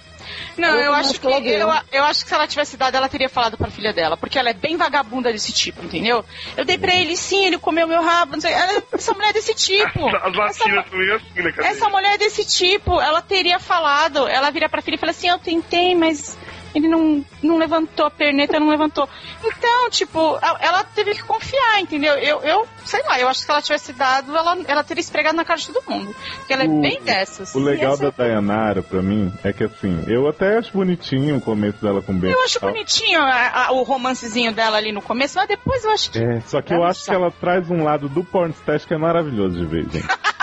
Não, 0.57 0.69
Eu 0.69 0.85
eu 0.87 0.93
acho 0.93 1.13
que 1.21 1.41
que 1.41 1.49
eu, 1.49 1.69
eu 1.91 2.03
acho 2.03 2.23
que 2.23 2.29
se 2.29 2.35
ela 2.35 2.47
tivesse 2.47 2.75
dado, 2.75 2.95
ela 2.95 3.07
teria 3.07 3.29
falado 3.29 3.57
pra 3.57 3.69
filha 3.69 3.93
dela, 3.93 4.17
porque 4.17 4.37
ela 4.37 4.49
é 4.49 4.53
bem 4.53 4.75
vagabunda 4.75 5.31
desse 5.31 5.53
tipo, 5.53 5.83
entendeu? 5.85 6.23
Eu 6.57 6.65
dei 6.65 6.77
pra 6.77 6.95
ele 6.95 7.15
sim, 7.15 7.45
ele 7.45 7.57
comeu 7.57 7.87
meu 7.87 8.01
rabo, 8.01 8.33
não 8.33 8.41
sei. 8.41 8.51
Ela- 8.51 8.81
Essa 8.91 9.13
mulher 9.13 9.29
é 9.29 9.33
desse 9.33 9.53
tipo. 9.53 10.07
Assim, 10.47 10.69
né, 10.71 11.51
cara? 11.51 11.67
Essa 11.69 11.89
mulher 11.89 12.15
é 12.15 12.17
desse 12.17 12.45
tipo, 12.45 12.99
ela 13.01 13.21
teria 13.21 13.59
falado, 13.59 14.27
ela 14.27 14.49
vira 14.49 14.67
pra 14.67 14.81
filha 14.81 14.95
e 14.95 14.99
fala 14.99 15.11
assim, 15.11 15.27
eu 15.29 15.39
tentei, 15.39 15.95
mas 15.95 16.37
ele 16.75 16.87
não, 16.87 17.23
não 17.41 17.57
levantou, 17.57 18.05
a 18.05 18.11
perneta 18.11 18.59
não 18.59 18.69
levantou. 18.69 19.07
Então, 19.43 19.89
tipo, 19.89 20.37
ela 20.59 20.83
teve 20.83 21.13
que 21.13 21.23
confiar, 21.23 21.79
entendeu? 21.79 22.13
Eu, 22.15 22.41
eu 22.41 22.67
sei 22.85 23.01
lá, 23.03 23.19
eu 23.19 23.27
acho 23.27 23.39
que 23.41 23.45
se 23.45 23.51
ela 23.51 23.61
tivesse 23.61 23.93
dado, 23.93 24.35
ela, 24.35 24.57
ela 24.67 24.83
teria 24.83 25.01
esfregado 25.01 25.35
na 25.35 25.45
cara 25.45 25.59
de 25.59 25.67
todo 25.71 25.83
mundo. 25.89 26.15
Porque 26.37 26.53
ela 26.53 26.63
é 26.63 26.67
O- 26.67 26.81
bem 26.81 27.01
dessas. 27.01 27.53
O 27.55 27.59
legal 27.59 27.93
essa- 27.93 28.03
da 28.03 28.09
Dayanara, 28.11 28.81
pra 28.81 29.01
mim, 29.01 29.31
é 29.43 29.51
que 29.53 29.63
assim, 29.63 30.03
eu 30.07 30.27
até 30.27 30.57
acho 30.57 30.71
bonitinho 30.73 31.37
o 31.37 31.41
começo 31.41 31.81
dela 31.81 32.01
com 32.01 32.11
o 32.11 32.15
Bennett. 32.15 32.37
Eu 32.37 32.45
acho 32.45 32.59
bonitinho 32.59 33.19
a- 33.21 33.67
a- 33.67 33.71
o 33.71 33.83
romancezinho 33.83 34.51
dela 34.53 34.77
ali 34.77 34.91
no 34.91 35.01
começo, 35.01 35.37
mas 35.37 35.47
depois 35.47 35.83
eu 35.83 35.91
acho 35.91 36.11
que. 36.11 36.19
É, 36.19 36.41
só 36.41 36.61
que 36.61 36.73
É 36.73 36.77
eu 36.77 36.83
acho 36.83 37.03
que 37.05 37.11
ela 37.11 37.31
traz 37.31 37.69
um 37.69 37.83
lado 37.83 38.07
do 38.09 38.23
pornstash 38.23 38.85
que 38.85 38.93
é 38.93 38.97
maravilhoso 38.97 39.57
de 39.57 39.65
ver, 39.65 39.85
gente. 39.89 40.07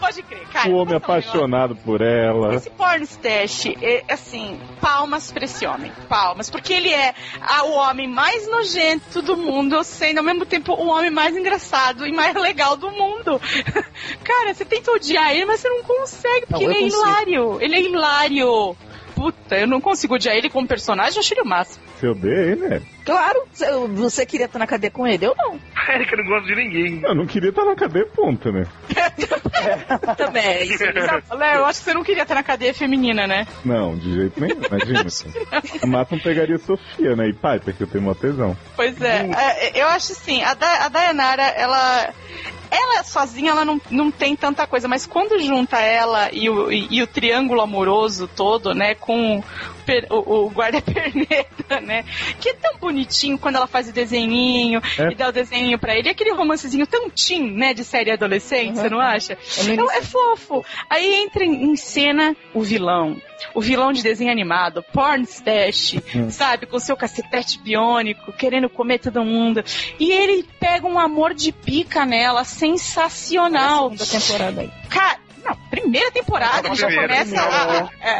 Pode 0.00 0.22
crer, 0.22 0.46
cara. 0.48 0.68
o 0.68 0.74
homem 0.74 0.94
um 0.94 0.96
apaixonado 0.96 1.76
por 1.76 2.00
ela. 2.00 2.54
Esse 2.54 2.68
pornstash, 2.70 3.66
é, 3.80 4.04
assim, 4.08 4.58
palmas 4.80 5.30
pra 5.30 5.44
esse 5.44 5.64
homem. 5.66 5.92
Palmas. 6.08 6.50
Porque 6.50 6.72
ele 6.72 6.88
é 6.92 7.14
a- 7.40 7.64
o 7.64 7.72
homem 7.74 8.08
mais 8.08 8.48
nojento 8.50 9.22
do 9.22 9.36
mundo, 9.36 9.82
sendo 9.84 10.18
ao 10.18 10.24
mesmo 10.24 10.44
tempo 10.44 10.72
o 10.72 10.88
homem 10.88 11.10
mais 11.10 11.36
engraçado 11.36 12.06
e 12.06 12.12
mais 12.12 12.34
legal 12.34 12.76
do 12.76 12.90
mundo. 12.90 13.40
Cara, 14.24 14.54
você 14.54 14.64
tenta 14.64 14.90
odiar 14.92 15.30
ele, 15.32 15.44
mas 15.46 15.60
você 15.60 15.68
não 15.68 15.82
consegue, 15.82 16.46
porque 16.46 16.64
Não, 16.66 16.72
ele 16.72 16.80
é 16.80 16.90
consigo. 16.90 17.02
hilário. 17.08 17.58
Ele 17.60 17.74
é 17.76 17.80
hilário. 17.82 18.76
Puta, 19.14 19.56
eu 19.58 19.66
não 19.66 19.80
consigo 19.80 20.14
odiar 20.14 20.34
ele 20.34 20.48
como 20.48 20.66
personagem, 20.66 21.14
eu 21.16 21.20
acho 21.20 21.34
ele 21.34 21.42
o 21.42 21.46
máximo. 21.46 21.84
Se 21.98 22.06
eu 22.06 22.14
dei, 22.14 22.56
né? 22.56 22.80
Claro, 23.04 23.42
você- 23.88 24.26
queria 24.26 24.46
estar 24.46 24.58
na 24.58 24.66
cadeia 24.66 24.90
com 24.90 25.06
ele, 25.06 25.26
eu 25.26 25.34
não. 25.36 25.58
A 25.76 25.94
Erika 25.94 26.16
não 26.16 26.24
gosta 26.24 26.46
de 26.46 26.54
ninguém. 26.54 27.00
Eu 27.02 27.14
não 27.14 27.26
queria 27.26 27.50
estar 27.50 27.64
na 27.64 27.74
cadeia, 27.74 28.06
ponto, 28.06 28.52
né? 28.52 28.64
Também. 30.16 30.62
Isso, 30.64 30.84
Léo, 31.34 31.58
eu 31.58 31.64
acho 31.64 31.78
que 31.80 31.84
você 31.84 31.94
não 31.94 32.04
queria 32.04 32.22
estar 32.22 32.34
na 32.34 32.42
cadeia 32.42 32.74
feminina, 32.74 33.26
né? 33.26 33.46
Não, 33.64 33.96
de 33.96 34.12
jeito 34.14 34.40
nenhum, 34.40 34.60
imagina. 34.64 35.00
assim. 35.06 35.32
O 35.82 35.86
máximo 35.86 36.20
pegaria 36.20 36.58
Sofia, 36.58 37.16
né? 37.16 37.28
E 37.28 37.32
Piper, 37.32 37.74
que 37.74 37.82
eu 37.82 37.86
tenho 37.86 38.04
uma 38.04 38.14
tesão. 38.14 38.56
Pois 38.76 39.00
é, 39.00 39.28
é, 39.36 39.82
eu 39.82 39.88
acho 39.88 40.12
assim, 40.12 40.42
a, 40.42 40.54
da, 40.54 40.84
a 40.84 40.88
Dayanara, 40.88 41.42
ela. 41.42 42.10
Ela 42.72 43.02
sozinha, 43.02 43.50
ela 43.50 43.64
não, 43.64 43.80
não 43.90 44.12
tem 44.12 44.36
tanta 44.36 44.64
coisa, 44.64 44.86
mas 44.86 45.04
quando 45.04 45.40
junta 45.40 45.80
ela 45.80 46.28
e 46.32 46.48
o, 46.48 46.70
e, 46.70 46.86
e 46.88 47.02
o 47.02 47.06
triângulo 47.08 47.60
amoroso 47.60 48.28
todo, 48.28 48.72
né, 48.76 48.94
com 48.94 49.42
o- 50.08 50.44
o 50.46 50.50
guarda-perneta, 50.50 51.80
né, 51.80 52.04
que 52.40 52.50
é 52.50 52.54
tão 52.54 52.76
bonitinho 52.90 53.38
quando 53.38 53.56
ela 53.56 53.66
faz 53.66 53.88
o 53.88 53.92
desenhinho 53.92 54.80
É. 54.98 55.12
e 55.12 55.14
dá 55.14 55.28
o 55.28 55.32
desenho 55.32 55.78
pra 55.78 55.96
ele, 55.96 56.08
e 56.08 56.10
aquele 56.10 56.32
romancezinho 56.32 56.86
tão 56.86 57.08
teen, 57.08 57.52
né, 57.52 57.72
de 57.72 57.84
série 57.84 58.10
adolescente, 58.10 58.76
você 58.76 58.88
não 58.88 59.00
acha? 59.00 59.38
no 59.64 59.72
Então 59.72 59.90
é 59.92 60.02
fofo. 60.02 60.64
Aí 60.88 61.14
entra 61.22 61.44
em 61.44 61.76
cena 61.76 62.36
o 62.52 62.62
vilão. 62.62 63.16
O 63.54 63.60
vilão 63.60 63.92
de 63.92 64.02
desenho 64.02 64.30
animado, 64.30 64.84
Porn 64.92 65.22
Stash, 65.24 65.96
sabe? 66.30 66.66
Com 66.66 66.78
seu 66.78 66.96
cacetete 66.96 67.58
biônico, 67.58 68.32
querendo 68.32 68.68
comer 68.68 68.98
todo 68.98 69.24
mundo. 69.24 69.64
E 69.98 70.12
ele 70.12 70.44
pega 70.58 70.86
um 70.86 70.98
amor 70.98 71.32
de 71.32 71.50
pica 71.50 72.04
nela, 72.04 72.44
sensacional. 72.44 73.90
segunda 73.90 74.06
temporada 74.06 74.60
aí. 74.60 74.70
Cara, 74.90 75.18
não, 75.50 75.56
primeira 75.70 76.10
temporada 76.10 76.68
ele 76.68 76.74
já 76.76 76.88
começa. 77.02 77.40
a- 77.40 77.72
a- 77.72 77.88
é, 78.00 78.10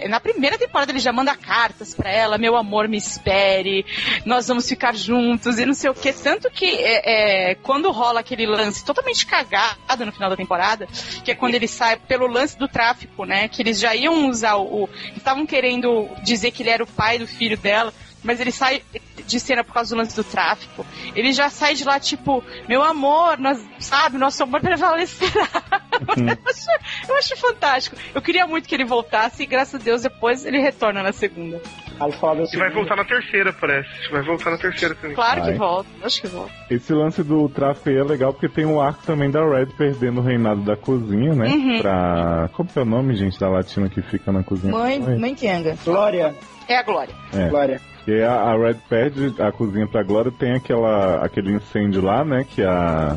é, 0.00 0.04
é, 0.04 0.08
na 0.08 0.20
primeira 0.20 0.56
temporada 0.58 0.90
ele 0.92 0.98
já 0.98 1.12
manda 1.12 1.34
cartas 1.36 1.94
pra 1.94 2.10
ela, 2.10 2.38
meu 2.38 2.56
amor, 2.56 2.88
me 2.88 2.96
espere, 2.96 3.84
nós 4.24 4.46
vamos 4.48 4.68
ficar 4.68 4.94
juntos 4.94 5.58
e 5.58 5.66
não 5.66 5.74
sei 5.74 5.90
o 5.90 5.94
que. 5.94 6.12
Tanto 6.12 6.50
que 6.50 6.66
é, 6.66 7.50
é, 7.50 7.54
quando 7.56 7.90
rola 7.90 8.20
aquele 8.20 8.46
lance 8.46 8.84
totalmente 8.84 9.26
cagado 9.26 10.04
no 10.06 10.12
final 10.12 10.30
da 10.30 10.36
temporada, 10.36 10.86
que 11.24 11.30
é 11.30 11.34
quando 11.34 11.54
ele 11.54 11.68
sai 11.68 11.96
pelo 11.96 12.26
lance 12.26 12.58
do 12.58 12.68
tráfico, 12.68 13.24
né? 13.24 13.48
Que 13.48 13.62
eles 13.62 13.78
já 13.78 13.94
iam 13.94 14.28
usar 14.28 14.56
o. 14.56 14.84
o- 14.84 14.88
Estavam 15.16 15.44
querendo 15.46 16.08
dizer 16.22 16.50
que 16.50 16.62
ele 16.62 16.70
era 16.70 16.82
o 16.82 16.86
pai 16.86 17.18
do 17.18 17.26
filho 17.26 17.56
dela. 17.56 17.92
Mas 18.22 18.40
ele 18.40 18.50
sai 18.50 18.82
de 19.22 19.40
cena 19.40 19.64
por 19.64 19.72
causa 19.72 19.94
do 19.94 19.98
lance 19.98 20.14
do 20.16 20.24
tráfico. 20.24 20.84
Ele 21.14 21.32
já 21.32 21.50
sai 21.50 21.74
de 21.74 21.84
lá, 21.84 21.98
tipo, 21.98 22.42
meu 22.68 22.82
amor, 22.82 23.38
nós, 23.38 23.64
sabe, 23.78 24.18
nosso 24.18 24.42
amor 24.42 24.60
prevalecerá. 24.60 25.48
eu, 26.16 26.38
acho, 26.46 27.08
eu 27.08 27.16
acho 27.16 27.36
fantástico. 27.36 27.96
Eu 28.14 28.22
queria 28.22 28.46
muito 28.46 28.68
que 28.68 28.74
ele 28.74 28.84
voltasse 28.84 29.42
e, 29.42 29.46
graças 29.46 29.80
a 29.80 29.84
Deus, 29.84 30.02
depois 30.02 30.44
ele 30.44 30.60
retorna 30.60 31.02
na 31.02 31.12
segunda. 31.12 31.60
Aí 32.00 32.12
fala 32.12 32.44
E 32.52 32.56
vai 32.56 32.70
voltar 32.70 32.96
na 32.96 33.04
terceira, 33.04 33.52
parece. 33.52 33.88
Vai 34.10 34.22
voltar 34.22 34.50
na 34.50 34.58
terceira 34.58 34.94
também. 34.94 35.16
Claro 35.16 35.42
que 35.42 35.52
volta, 35.52 35.88
acho 36.02 36.20
que 36.20 36.28
volta. 36.28 36.52
Esse 36.70 36.92
lance 36.92 37.22
do 37.22 37.48
tráfico 37.48 37.88
aí 37.88 37.96
é 37.96 38.04
legal 38.04 38.32
porque 38.32 38.48
tem 38.48 38.64
um 38.64 38.80
arco 38.80 39.02
também 39.04 39.30
da 39.30 39.44
Red 39.44 39.66
perdendo 39.76 40.20
o 40.20 40.22
reinado 40.22 40.60
da 40.62 40.76
cozinha, 40.76 41.34
né? 41.34 41.48
Uhum. 41.48 41.78
Pra. 41.80 42.48
Como 42.52 42.68
que 42.68 42.78
é 42.78 42.82
o 42.82 42.84
nome, 42.84 43.16
gente, 43.16 43.38
da 43.38 43.48
latina 43.48 43.88
que 43.88 44.00
fica 44.02 44.30
na 44.30 44.42
cozinha? 44.44 44.72
Mãe, 44.72 45.02
Oi. 45.02 45.18
mãe 45.18 45.34
Kenga. 45.34 45.76
Glória, 45.84 46.34
É 46.68 46.76
a 46.76 46.82
Glória. 46.82 47.14
É. 47.32 47.48
Glória. 47.48 47.80
E 48.06 48.12
aí 48.12 48.22
a, 48.22 48.32
a 48.32 48.56
Red 48.56 48.76
perde 48.88 49.07
a 49.40 49.52
cozinha 49.52 49.86
pra 49.86 50.02
Glória, 50.02 50.30
tem 50.32 50.52
aquela, 50.52 51.24
aquele 51.24 51.52
incêndio 51.52 52.02
lá, 52.02 52.24
né? 52.24 52.44
Que 52.48 52.62
a, 52.62 53.16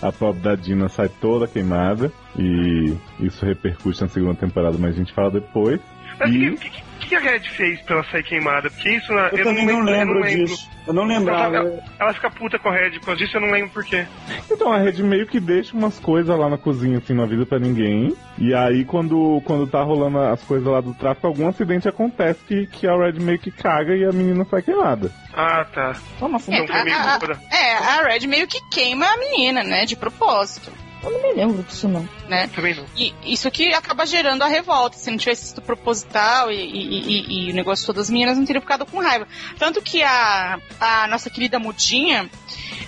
a 0.00 0.12
pobre 0.12 0.40
da 0.42 0.54
Dina 0.54 0.88
sai 0.88 1.08
toda 1.08 1.46
queimada. 1.46 2.12
E 2.38 2.94
isso 3.20 3.44
repercute 3.44 4.00
na 4.02 4.08
segunda 4.08 4.34
temporada, 4.34 4.76
mas 4.78 4.94
a 4.94 4.98
gente 4.98 5.12
fala 5.12 5.30
depois. 5.30 5.80
Mas 6.18 6.34
E- 6.34 6.50
que, 6.56 6.70
que, 6.70 6.82
que 7.12 7.16
a 7.16 7.30
Red 7.30 7.40
fez 7.40 7.80
pra 7.82 7.96
ela 7.96 8.04
sair 8.10 8.22
queimada? 8.22 8.70
Porque 8.70 8.88
isso 8.90 9.12
na, 9.12 9.28
Eu, 9.28 9.44
também 9.44 9.66
não 9.66 9.80
lembro, 9.82 10.14
eu 10.14 10.20
não 10.20 10.20
lembro. 10.22 10.46
disso. 10.46 10.70
Eu 10.86 10.92
não 10.92 11.04
Ela, 11.04 11.18
lembrava. 11.18 11.56
ela- 11.56 11.80
ela 12.00 12.14
fica 12.14 12.30
puta 12.30 12.58
com 12.58 12.68
a 12.68 12.72
Red 12.72 12.90
por 12.98 13.06
causa 13.06 13.18
disso, 13.24 13.36
eu 13.36 13.40
não 13.40 13.50
lembro 13.50 13.70
por 13.70 13.84
quê. 13.84 14.04
Então 14.50 14.72
a 14.72 14.78
Red 14.78 15.02
meio 15.02 15.26
que 15.26 15.38
deixa 15.38 15.76
umas 15.76 15.98
coisas 16.00 16.36
lá 16.36 16.48
na 16.48 16.58
cozinha, 16.58 16.98
assim, 16.98 17.14
não 17.14 17.24
avisa 17.24 17.44
pra 17.46 17.58
ninguém. 17.58 18.16
E 18.38 18.52
aí 18.54 18.84
quando, 18.84 19.40
quando 19.44 19.66
tá 19.66 19.82
rolando 19.82 20.18
as 20.18 20.42
coisas 20.42 20.66
lá 20.66 20.80
do 20.80 20.92
tráfico, 20.94 21.26
algum 21.26 21.46
acidente 21.48 21.86
acontece 21.88 22.40
que, 22.48 22.66
que 22.66 22.86
a 22.88 22.96
Red 22.96 23.12
meio 23.20 23.38
que 23.38 23.50
caga 23.50 23.94
e 23.94 24.04
a 24.04 24.10
menina 24.10 24.44
sai 24.50 24.62
queimada. 24.62 25.12
Ah, 25.34 25.64
tá. 25.72 25.94
Toma, 26.18 26.38
assim. 26.38 26.52
É, 26.54 26.58
Então 26.64 26.74
a, 26.76 26.80
a- 26.80 27.56
é, 27.56 27.74
a 27.74 28.02
Red 28.08 28.26
meio 28.26 28.48
que 28.48 28.58
queima 28.70 29.06
a 29.06 29.16
menina, 29.18 29.62
né? 29.62 29.84
De 29.84 29.94
propósito. 29.94 30.72
Eu 31.02 31.10
não 31.10 31.20
me 31.22 31.32
lembro 31.32 31.62
disso, 31.64 31.88
não. 31.88 32.08
né? 32.28 32.48
Também 32.54 32.74
não. 32.76 32.84
E 32.96 33.12
isso 33.24 33.50
que 33.50 33.74
acaba 33.74 34.06
gerando 34.06 34.42
a 34.42 34.46
revolta. 34.46 34.96
Se 34.96 35.10
não 35.10 35.18
tivesse 35.18 35.46
sido 35.48 35.60
proposital 35.62 36.50
e, 36.50 36.54
e- 36.56 37.00
e- 37.00 37.48
e 37.48 37.50
o 37.50 37.54
negócio 37.54 37.84
todas 37.86 38.02
as 38.06 38.10
meninas 38.10 38.38
não 38.38 38.44
teriam 38.44 38.60
ficado 38.62 38.86
com 38.86 39.00
raiva. 39.00 39.26
Tanto 39.58 39.82
que 39.82 40.02
a, 40.02 40.58
a 40.80 41.06
nossa 41.08 41.28
querida 41.28 41.58
Mudinha, 41.58 42.30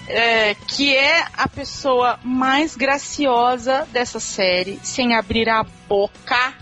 é, 0.09 0.55
que 0.69 0.95
é 0.95 1.25
a 1.37 1.49
pessoa 1.49 2.19
mais 2.23 2.77
graciosa 2.77 3.87
dessa 3.93 4.21
série, 4.21 4.79
sem 4.83 5.15
abrir 5.17 5.49
a 5.49 5.65
boca. 5.89 6.55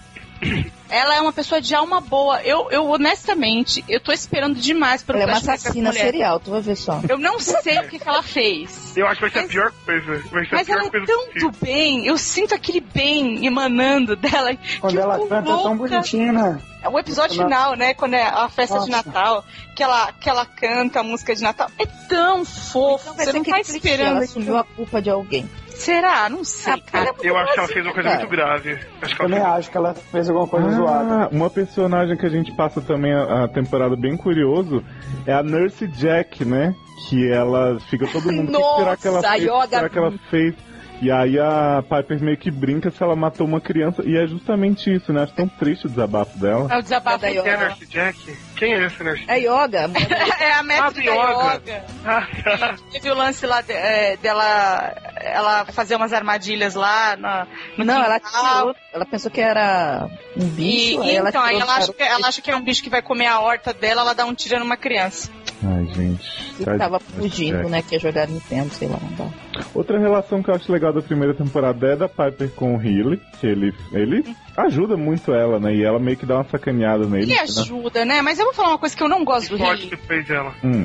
Ela 0.88 1.16
é 1.16 1.20
uma 1.22 1.32
pessoa 1.32 1.60
de 1.60 1.74
alma 1.74 2.00
boa. 2.00 2.42
Eu, 2.42 2.70
eu 2.70 2.86
honestamente, 2.90 3.82
eu 3.88 3.98
tô 3.98 4.12
esperando 4.12 4.56
demais 4.58 5.02
pelo 5.02 5.18
Ela 5.18 5.32
é 5.32 5.34
uma 5.34 5.38
assassina 5.54 5.90
serial, 5.92 6.38
tu 6.38 6.50
vai 6.50 6.60
ver 6.60 6.76
só. 6.76 7.00
Eu 7.08 7.16
não 7.18 7.38
sei 7.40 7.78
o 7.78 7.88
que, 7.88 7.98
que 7.98 8.06
ela 8.08 8.22
fez. 8.22 8.94
Eu 8.96 9.06
acho 9.06 9.14
que 9.16 9.20
vai 9.22 9.30
ser 9.30 9.38
Mas- 9.40 9.46
a 9.46 9.48
pior 9.52 9.72
coisa. 9.86 10.06
Vai 10.30 10.44
ser 10.44 10.54
Mas 10.54 10.62
a 10.62 10.64
pior 10.64 10.78
ela 10.78 10.86
é 10.86 10.90
coisa 10.90 11.06
tão 11.06 11.26
possível. 11.26 11.50
do 11.50 11.56
bem, 11.64 12.06
eu 12.06 12.18
sinto 12.18 12.54
aquele 12.54 12.80
bem 12.80 13.46
emanando 13.46 14.14
dela. 14.16 14.54
Quando 14.80 14.98
ela 15.00 15.18
canta 15.18 15.36
é 15.36 15.42
tão 15.42 15.62
louca. 15.62 15.76
bonitinha, 15.76 16.32
né? 16.32 16.60
É 16.82 16.88
o 16.88 16.98
episódio 16.98 17.42
final, 17.42 17.76
né? 17.76 17.94
Quando 17.94 18.14
é 18.14 18.24
a 18.24 18.48
festa 18.48 18.80
de 18.80 18.90
Nossa. 18.90 19.06
Natal, 19.08 19.44
que 19.76 19.82
ela, 19.82 20.12
que 20.12 20.28
ela 20.28 20.44
canta 20.44 21.00
a 21.00 21.02
música 21.04 21.34
de 21.34 21.40
Natal. 21.40 21.70
É 21.78 21.86
tão 21.86 22.44
fofo. 22.44 23.12
Então 23.14 23.24
você 23.24 23.32
não 23.32 23.44
tá 23.44 23.60
esperando. 23.60 24.16
Ela 24.16 24.24
assumiu 24.24 24.58
a 24.58 24.64
culpa 24.64 25.00
de 25.00 25.08
alguém. 25.08 25.48
Será? 25.82 26.28
Não 26.28 26.44
sei, 26.44 26.72
Ah, 26.74 26.78
cara. 26.90 27.10
é 27.10 27.28
Eu 27.28 27.36
acho 27.36 27.52
que 27.52 27.58
ela 27.58 27.66
boazinha, 27.66 27.66
fez 27.68 27.86
uma 27.86 27.94
coisa 27.94 28.08
cara. 28.08 28.20
muito 28.20 28.30
grave. 28.30 28.70
Acho 28.72 29.16
que 29.16 29.22
ela 29.22 29.28
Também 29.30 29.40
fez... 29.40 29.54
acho 29.56 29.70
que 29.70 29.76
ela 29.76 29.94
fez 29.94 30.28
alguma 30.28 30.48
coisa 30.48 30.70
zoada. 30.70 31.14
Ah, 31.24 31.28
uma 31.32 31.50
personagem 31.50 32.16
que 32.16 32.26
a 32.26 32.28
gente 32.28 32.52
passa 32.56 32.80
também 32.80 33.12
a, 33.12 33.44
a 33.44 33.48
temporada 33.48 33.96
bem 33.96 34.16
curioso 34.16 34.82
é 35.26 35.32
a 35.32 35.42
Nurse 35.42 35.86
Jack, 35.88 36.44
né? 36.44 36.74
Que 37.08 37.30
ela 37.32 37.78
fica 37.90 38.06
todo 38.06 38.32
mundo. 38.32 38.56
O 38.56 38.74
que 38.74 38.78
será 38.78 38.96
que 38.96 39.08
ela 39.08 39.16
Nossa, 39.16 39.30
fez? 39.32 39.42
Yoga- 39.44 39.66
será 39.68 39.88
que 39.88 39.98
ela 39.98 40.12
fez? 40.30 40.54
E 41.02 41.10
aí 41.10 41.36
a 41.36 41.82
Piper 41.82 42.22
meio 42.22 42.36
que 42.36 42.48
brinca 42.48 42.88
se 42.90 43.02
ela 43.02 43.16
matou 43.16 43.44
uma 43.44 43.60
criança. 43.60 44.02
E 44.06 44.16
é 44.16 44.24
justamente 44.24 44.94
isso, 44.94 45.12
né? 45.12 45.24
Acho 45.24 45.32
tão 45.34 45.48
triste 45.48 45.86
o 45.86 45.88
desabafo 45.88 46.38
dela. 46.38 46.68
É 46.72 46.78
o 46.78 46.82
desabafo 46.82 47.16
É 47.26 47.34
da 47.34 47.42
Quem 47.42 47.50
é 47.50 47.54
a 47.54 47.56
dela. 47.56 47.68
Nurse 47.70 47.86
Jack? 47.86 48.38
Quem 48.56 48.72
é 48.74 48.84
essa 48.84 49.02
Nurse 49.02 49.24
É 49.26 49.38
yoga. 49.40 49.90
É 50.40 50.52
a 50.52 50.62
mestre 50.62 51.08
Ah, 51.08 51.14
da 51.14 51.32
yoga. 51.32 51.54
yoga. 51.56 51.84
Ah, 52.06 52.26
tá. 52.44 52.74
Teve 52.92 53.10
o 53.10 53.14
lance 53.14 53.44
lá 53.46 53.60
de- 53.62 53.72
é, 53.72 54.16
dela 54.16 54.94
ela 55.16 55.64
fazer 55.66 55.96
umas 55.96 56.12
armadilhas 56.12 56.74
lá 56.74 57.16
na, 57.16 57.46
no 57.76 57.84
Não, 57.84 58.02
ela 58.02 58.20
tirou. 58.20 58.74
Ela 58.92 59.04
pensou 59.06 59.30
que 59.30 59.40
era 59.40 60.08
um 60.36 60.48
bicho. 60.50 61.02
e 61.02 61.10
aí 61.10 61.16
ela 61.16 61.28
então, 61.30 61.42
aí 61.42 61.54
tirou 61.56 61.68
ela 61.68 61.78
acha, 61.78 61.92
que, 61.92 62.02
ela 62.02 62.28
acha 62.28 62.42
que 62.42 62.50
é 62.50 62.56
um 62.56 62.62
bicho 62.62 62.82
que 62.82 62.90
vai 62.90 63.02
comer 63.02 63.26
a 63.26 63.40
horta 63.40 63.72
dela, 63.72 64.02
ela 64.02 64.14
dá 64.14 64.24
um 64.24 64.34
tiro 64.34 64.58
numa 64.60 64.76
criança. 64.76 65.30
Ai, 65.64 65.86
gente. 65.94 66.54
que 66.56 66.64
Tadinha 66.64 66.78
tava 66.78 66.98
fugindo, 67.00 67.68
né? 67.68 67.82
Que 67.82 67.94
ia 67.94 68.00
jogar 68.00 68.26
Nintendo, 68.28 68.70
sei 68.74 68.88
lá. 68.88 68.98
Não 69.00 69.26
dá. 69.26 69.62
Outra 69.74 69.98
relação 69.98 70.42
que 70.42 70.50
eu 70.50 70.54
acho 70.54 70.72
legal 70.72 70.92
da 70.92 71.00
primeira 71.02 71.34
temporada 71.34 71.86
é 71.86 71.96
da 71.96 72.08
Piper 72.08 72.50
com 72.50 72.76
o 72.76 72.82
Healy, 72.82 73.20
que 73.40 73.46
ele, 73.46 73.72
ele 73.92 74.24
ajuda 74.56 74.96
muito 74.96 75.32
ela, 75.32 75.58
né? 75.60 75.74
E 75.74 75.84
ela 75.84 75.98
meio 75.98 76.16
que 76.16 76.26
dá 76.26 76.36
uma 76.36 76.44
sacaneada 76.44 77.06
nele. 77.06 77.24
Ele 77.24 77.34
né? 77.34 77.40
ajuda, 77.40 78.04
né? 78.04 78.22
Mas 78.22 78.38
eu 78.38 78.44
vou 78.46 78.54
falar 78.54 78.70
uma 78.70 78.78
coisa 78.78 78.96
que 78.96 79.02
eu 79.02 79.08
não 79.08 79.24
gosto 79.24 79.50
do 79.50 79.56
Riley. 79.56 79.88
que 79.88 79.96
fez 79.96 80.28
ela. 80.30 80.52
Hum, 80.64 80.84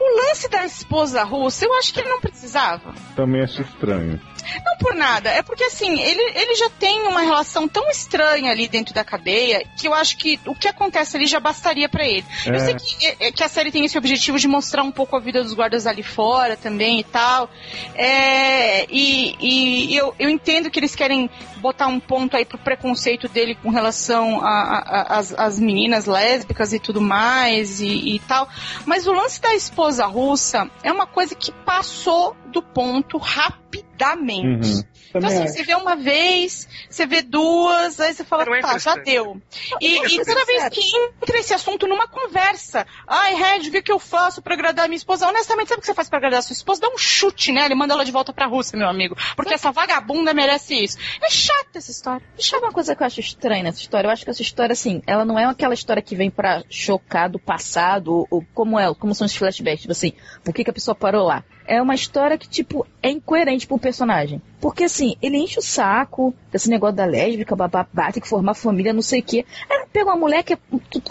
O 0.00 0.16
lance 0.28 0.48
da 0.48 0.64
esposa 0.64 1.22
russa, 1.24 1.64
eu 1.64 1.74
acho 1.74 1.92
que 1.92 2.00
ele 2.00 2.08
não 2.08 2.20
precisava. 2.20 2.92
também 3.16 3.42
acho 3.42 3.62
estranho. 3.62 4.20
Não 4.64 4.76
por 4.78 4.94
nada, 4.94 5.30
é 5.30 5.42
porque 5.42 5.64
assim, 5.64 5.98
ele, 6.00 6.20
ele 6.38 6.54
já 6.54 6.70
tem 6.70 7.02
uma 7.02 7.20
relação 7.20 7.66
tão 7.68 7.88
estranha 7.90 8.50
ali 8.50 8.68
dentro 8.68 8.94
da 8.94 9.04
cadeia 9.04 9.64
que 9.76 9.86
eu 9.88 9.94
acho 9.94 10.16
que 10.16 10.38
o 10.46 10.54
que 10.54 10.68
acontece 10.68 11.16
ali 11.16 11.26
já 11.26 11.40
bastaria 11.40 11.88
pra 11.88 12.06
ele. 12.06 12.24
Eu 12.46 12.54
É. 12.54 12.58
sei 12.60 12.74
que, 12.74 13.06
é- 13.06 13.16
é 13.28 13.32
que 13.32 13.42
a 13.44 13.48
série 13.48 13.70
tem 13.70 13.84
esse 13.84 13.96
objetivo 13.98 14.38
de 14.38 14.48
mostrar 14.48 14.82
um 14.82 14.92
pouco 14.92 15.16
a 15.16 15.20
vida 15.20 15.42
dos 15.42 15.54
guardas 15.54 15.86
ali 15.86 16.02
fora 16.02 16.56
também 16.56 17.00
e 17.00 17.04
tal. 17.04 17.50
É, 17.94 18.86
e 18.90 19.36
e 19.40 19.96
eu, 19.96 20.14
eu 20.18 20.28
entendo 20.30 20.70
que 20.70 20.78
eles 20.78 20.94
querem 20.94 21.28
botar 21.58 21.86
um 21.86 21.98
ponto 22.00 22.36
aí 22.36 22.44
pro 22.44 22.58
preconceito 22.58 23.28
dele 23.28 23.54
com 23.56 23.70
relação 23.70 24.40
às 24.42 25.58
meninas 25.58 26.06
lésbicas 26.06 26.72
e 26.72 26.78
tudo 26.78 27.00
mais 27.00 27.80
e, 27.80 28.14
e 28.14 28.18
tal. 28.20 28.48
Mas 28.86 29.06
o 29.06 29.12
lance 29.12 29.40
da 29.40 29.54
esposa 29.54 30.06
russa 30.06 30.70
é 30.82 30.92
uma 30.92 31.06
coisa 31.06 31.34
que 31.34 31.50
passou 31.52 32.36
do 32.48 32.62
ponto 32.62 33.18
rapidamente. 33.18 34.68
Uhum. 34.68 34.84
Então, 35.08 35.26
assim, 35.26 35.42
acho. 35.42 35.52
você 35.54 35.62
vê 35.62 35.74
uma 35.74 35.96
vez, 35.96 36.68
você 36.88 37.06
vê 37.06 37.22
duas, 37.22 37.98
aí 37.98 38.12
você 38.12 38.24
fala, 38.24 38.44
é 38.44 38.60
tá, 38.60 38.78
já 38.78 38.96
deu. 38.96 39.40
E, 39.80 39.96
Não, 39.96 40.06
e 40.06 40.24
toda 40.24 40.40
é 40.40 40.44
vez 40.44 40.68
que 40.68 40.96
entra 40.96 41.38
esse 41.38 41.54
assunto 41.54 41.86
numa 41.86 42.06
conversa, 42.06 42.86
ai, 43.06 43.34
Red, 43.34 43.68
o 43.68 43.72
que, 43.72 43.82
que 43.82 43.92
eu 43.92 43.98
faço 43.98 44.42
pra 44.42 44.54
agradar 44.54 44.84
a 44.84 44.88
minha 44.88 44.96
esposa? 44.96 45.26
Honestamente, 45.26 45.68
sabe 45.68 45.78
o 45.78 45.80
que 45.80 45.86
você 45.86 45.94
faz 45.94 46.08
pra 46.08 46.18
agradar 46.18 46.40
a 46.40 46.42
sua 46.42 46.52
esposa? 46.52 46.82
Dá 46.82 46.88
um 46.88 46.98
chute 46.98 47.52
nela 47.52 47.72
e 47.72 47.76
manda 47.76 47.94
ela 47.94 48.04
de 48.04 48.12
volta 48.12 48.32
pra 48.32 48.46
Rússia, 48.46 48.78
meu 48.78 48.88
amigo. 48.88 49.16
Porque 49.34 49.54
essa 49.54 49.72
vagabunda 49.72 50.34
merece 50.34 50.74
isso. 50.74 50.98
É 51.22 51.30
chata 51.30 51.78
essa 51.78 51.90
história. 51.90 52.22
É 52.22 52.42
Sabe 52.42 52.42
chata. 52.42 52.66
uma 52.66 52.72
coisa 52.72 52.94
que 52.94 53.02
eu 53.02 53.06
acho 53.06 53.20
estranha 53.20 53.62
nessa 53.62 53.80
história? 53.80 54.08
Eu 54.08 54.12
acho 54.12 54.24
que 54.24 54.30
essa 54.30 54.42
história, 54.42 54.72
assim, 54.72 55.02
ela 55.06 55.24
não 55.24 55.38
é 55.38 55.44
aquela 55.44 55.74
história 55.74 56.02
que 56.02 56.14
vem 56.14 56.30
pra 56.30 56.62
chocar 56.68 57.30
do 57.30 57.38
passado, 57.38 58.12
ou, 58.12 58.26
ou 58.30 58.46
como 58.54 58.78
é, 58.78 58.92
como 58.94 59.14
são 59.14 59.26
os 59.26 59.34
flashbacks, 59.34 59.82
tipo 59.82 59.92
assim, 59.92 60.12
por 60.44 60.52
que, 60.52 60.64
que 60.64 60.70
a 60.70 60.74
pessoa 60.74 60.94
parou 60.94 61.26
lá? 61.26 61.44
É 61.68 61.82
uma 61.82 61.94
história 61.94 62.38
que, 62.38 62.48
tipo, 62.48 62.86
é 63.02 63.10
incoerente 63.10 63.66
pro 63.66 63.78
personagem. 63.78 64.40
Porque, 64.58 64.84
assim, 64.84 65.16
ele 65.20 65.36
enche 65.36 65.58
o 65.58 65.62
saco 65.62 66.34
desse 66.50 66.70
negócio 66.70 66.96
da 66.96 67.04
lésbica, 67.04 67.54
bababá, 67.54 68.10
tem 68.10 68.22
que 68.22 68.28
formar 68.28 68.54
família, 68.54 68.94
não 68.94 69.02
sei 69.02 69.20
o 69.20 69.22
quê. 69.22 69.44
Ela 69.68 69.86
pega 69.86 70.06
uma 70.06 70.16
mulher 70.16 70.42
que 70.42 70.54
é 70.54 70.58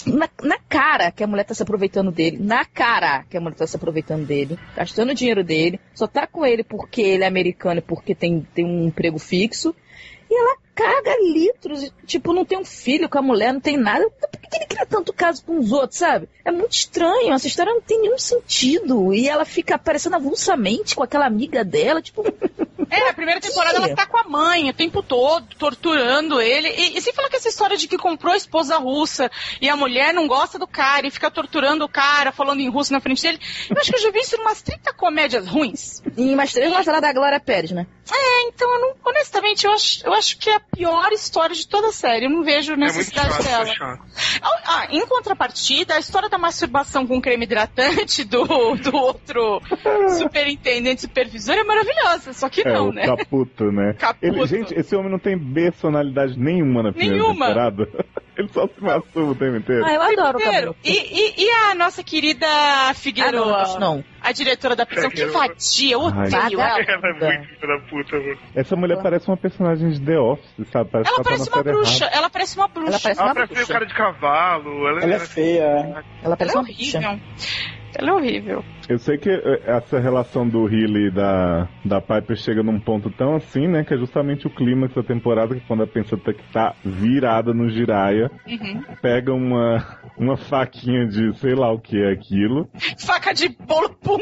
na, 0.08 0.28
na 0.42 0.58
cara 0.68 1.12
que 1.12 1.24
a 1.24 1.28
mulher 1.28 1.44
tá 1.44 1.54
se 1.54 1.62
aproveitando 1.62 2.12
dele, 2.12 2.40
na 2.42 2.66
cara 2.66 3.24
que 3.30 3.38
a 3.38 3.40
mulher 3.40 3.56
tá 3.56 3.68
se 3.68 3.76
aproveitando 3.76 4.26
dele, 4.26 4.58
gastando 4.76 5.12
o 5.12 5.16
dinheiro 5.16 5.44
dele, 5.44 5.80
só 5.94 6.08
tá 6.08 6.26
com 6.26 6.44
ele 6.44 6.64
porque 6.64 7.02
ele 7.02 7.24
é 7.24 7.28
americano 7.28 7.78
e 7.78 7.84
porque 7.84 8.16
tem, 8.16 8.46
tem 8.56 8.66
um 8.66 8.88
emprego 8.88 9.20
fixo. 9.20 9.76
E 10.30 10.38
ela 10.38 10.58
caga 10.76 11.16
litros, 11.34 11.94
tipo, 12.06 12.34
não 12.34 12.44
tem 12.44 12.58
um 12.58 12.66
filho 12.66 13.08
com 13.08 13.18
a 13.18 13.22
mulher, 13.22 13.54
não 13.54 13.62
tem 13.62 13.78
nada. 13.78 14.06
Por 14.48 14.52
que 14.52 14.58
ele 14.58 14.66
cria 14.66 14.86
tanto 14.86 15.12
caso 15.12 15.44
com 15.44 15.60
os 15.60 15.72
outros, 15.72 16.00
sabe? 16.00 16.30
É 16.46 16.52
muito 16.52 16.72
estranho, 16.72 17.34
essa 17.34 17.48
história 17.48 17.74
não 17.74 17.82
tem 17.82 18.02
nenhum 18.02 18.18
sentido. 18.18 19.14
E 19.14 19.28
ela 19.28 19.46
fica 19.46 19.76
aparecendo 19.76 20.16
avulsamente 20.16 20.96
com 20.96 21.04
aquela 21.04 21.26
amiga 21.26 21.64
dela, 21.64 22.02
tipo, 22.02 22.24
É, 22.90 23.06
na 23.06 23.14
primeira 23.14 23.42
temporada 23.42 23.78
ela 23.78 23.96
tá 23.96 24.06
com 24.06 24.18
a 24.18 24.24
mãe 24.24 24.70
o 24.70 24.74
tempo 24.74 25.04
todo, 25.04 25.56
torturando 25.56 26.42
ele. 26.42 26.70
E, 26.70 26.98
e 26.98 27.02
sem 27.02 27.14
falar 27.14 27.30
que 27.30 27.36
essa 27.36 27.50
história 27.50 27.76
de 27.76 27.88
que 27.88 27.98
comprou 27.98 28.34
a 28.34 28.38
esposa 28.38 28.78
russa 28.78 29.30
e 29.62 29.70
a 29.70 29.76
mulher 29.76 30.14
não 30.14 30.28
gosta 30.28 30.58
do 30.58 30.68
cara 30.68 31.06
e 31.06 31.12
fica 31.12 31.30
torturando 31.30 31.84
o 31.84 31.90
cara, 31.90 32.32
falando 32.32 32.62
em 32.62 32.70
russo 32.70 32.94
na 32.94 33.02
frente 33.02 33.22
dele. 33.22 33.40
Eu 33.70 33.78
acho 33.78 33.92
que 33.92 33.98
eu 33.98 34.02
já 34.02 34.12
vi 34.12 34.20
isso 34.20 34.36
em 34.36 34.40
umas 34.40 34.62
30 34.62 34.94
comédias 34.94 35.48
ruins. 35.48 36.02
em 36.18 36.36
mais 36.36 36.54
três 36.54 36.72
novela 36.72 37.02
da 37.02 37.12
Glória 37.12 37.40
Pérez, 37.40 37.72
né? 37.72 37.86
É, 38.12 38.48
então 38.50 38.74
eu 38.74 38.82
não, 38.82 38.94
honestamente, 39.06 39.66
eu 39.66 39.72
acho, 39.72 40.06
eu 40.06 40.14
acho 40.14 40.38
que 40.38 40.50
é 40.50 40.56
a 40.56 40.60
pior 40.60 41.12
história 41.12 41.56
de 41.56 41.68
toda 41.68 41.88
a 41.88 41.92
série. 41.92 42.26
Eu 42.26 42.30
não 42.30 42.44
vejo 42.44 42.74
É 42.74 42.78
necessidade 42.78 43.30
chato, 43.34 43.44
dela. 43.44 43.64
é 43.70 43.74
chato. 43.76 44.02
Ah, 44.66 44.88
em 44.92 45.06
contrapartida, 45.08 45.96
a 45.96 46.00
história 46.00 46.30
da 46.30 46.38
masturbação 46.38 47.06
com 47.08 47.20
creme 47.22 47.46
hidratante 47.46 48.24
do, 48.24 48.46
do 48.76 48.96
outro 48.96 49.62
superintendente 50.18 51.02
supervisor 51.02 51.56
é 51.56 51.64
maravilhosa. 51.64 52.34
Só 52.34 52.50
que 52.50 52.62
É, 52.62 52.74
não, 52.74 52.90
o 52.90 52.94
né? 52.94 53.06
Caputo, 53.06 53.72
né? 53.72 53.94
Caputo. 53.94 54.26
Ele, 54.26 54.46
gente, 54.48 54.74
esse 54.74 54.96
homem 54.96 55.12
não 55.12 55.20
tem 55.20 55.38
personalidade 55.38 56.38
nenhuma 56.38 56.84
na 56.84 56.92
primeira 56.92 57.18
Nenhuma. 57.24 57.48
temporada. 57.48 57.90
Ele 58.38 58.48
só 58.50 58.68
se 58.68 58.74
masturba 58.84 59.32
o 59.32 59.36
tempo 59.36 59.58
inteiro. 59.58 59.84
Ah, 59.86 59.94
eu 59.94 60.02
adoro 60.02 60.38
o 60.38 60.42
Primeiro, 60.42 60.74
cabelo. 60.74 60.76
e, 60.84 60.92
e, 61.42 61.46
e 61.46 61.50
a 61.50 61.76
nossa 61.76 62.04
querida 62.04 62.46
Ah, 62.48 62.94
Figueiredo, 62.94 63.46
não, 63.46 63.80
não. 63.80 64.04
a 64.22 64.32
diretora 64.32 64.76
da 64.76 64.86
prisão, 64.86 65.10
que 65.10 65.26
vadia, 65.26 65.94
eu 65.94 66.02
odeio 66.02 66.60
ela. 66.62 66.80
Ela 66.80 66.80
é 66.80 67.30
muito 67.40 67.48
filha 67.48 67.68
da 67.68 67.80
puta, 67.90 68.18
mano. 68.20 68.38
Essa 68.56 68.76
mulher 68.76 69.02
parece 69.02 69.28
uma 69.28 69.38
personagem 69.38 69.90
de 69.90 70.00
The 70.02 70.20
Office, 70.20 70.68
sabe? 70.72 70.90
Parece 70.92 71.10
Ela 71.10 71.18
que 71.18 71.24
parece 71.24 71.50
tá 71.50 71.56
uma 71.58 71.64
bruxa, 71.64 72.04
errada. 72.06 72.18
ela 72.18 72.30
parece 72.30 72.58
uma 72.58 72.68
bruxa. 72.68 72.90
Ela 72.92 73.00
parece 73.00 73.20
Ela 73.22 73.28
uma 73.30 73.34
parece 73.36 73.54
bruxa. 73.56 73.74
cara 73.74 73.86
de 73.86 73.94
cavalo. 73.96 74.88
Ela, 74.88 75.02
Ela 75.02 75.12
é 75.12 75.16
ela- 75.16 75.26
feia. 75.26 75.62
Ela 75.64 76.04
Ela 76.24 76.38
parece 76.38 76.56
é 76.56 76.60
uma 76.60 76.66
bruxa. 76.68 77.20
Ela 78.00 78.12
é 78.12 78.14
horrível. 78.14 78.64
Eu 78.88 79.00
sei 79.00 79.18
que 79.18 79.30
eh, 79.30 79.62
essa 79.66 80.00
relação 80.00 80.48
do 80.48 80.68
Healy 80.68 81.08
e 81.08 81.12
da, 81.12 81.68
da 81.84 82.00
Piper 82.00 82.38
chega 82.38 82.62
num 82.62 82.80
ponto 82.80 83.10
tão 83.10 83.36
assim, 83.36 83.68
né? 83.68 83.84
Que 83.84 83.96
é 83.96 83.98
justamente 83.98 84.46
o 84.46 84.52
clímax 84.52 84.94
da 84.94 85.02
temporada, 85.02 85.56
que 85.56 85.62
quando 85.62 85.82
a 85.82 85.88
pensa 85.88 86.16
tá, 86.16 86.32
que 86.32 86.44
tá 86.54 86.76
virada 86.86 87.54
no 87.54 87.68
giraia, 87.70 88.30
Uhum. 88.48 88.84
pega 89.02 89.34
uma, 89.34 89.84
uma 90.18 90.38
faquinha 90.38 91.08
de 91.08 91.36
sei 91.40 91.56
lá 91.56 91.72
o 91.72 91.80
que 91.80 91.98
é 92.02 92.12
aquilo 92.12 92.70
Faca 93.00 93.34
de 93.34 93.50
bolo, 93.50 93.90
pum. 94.02 94.18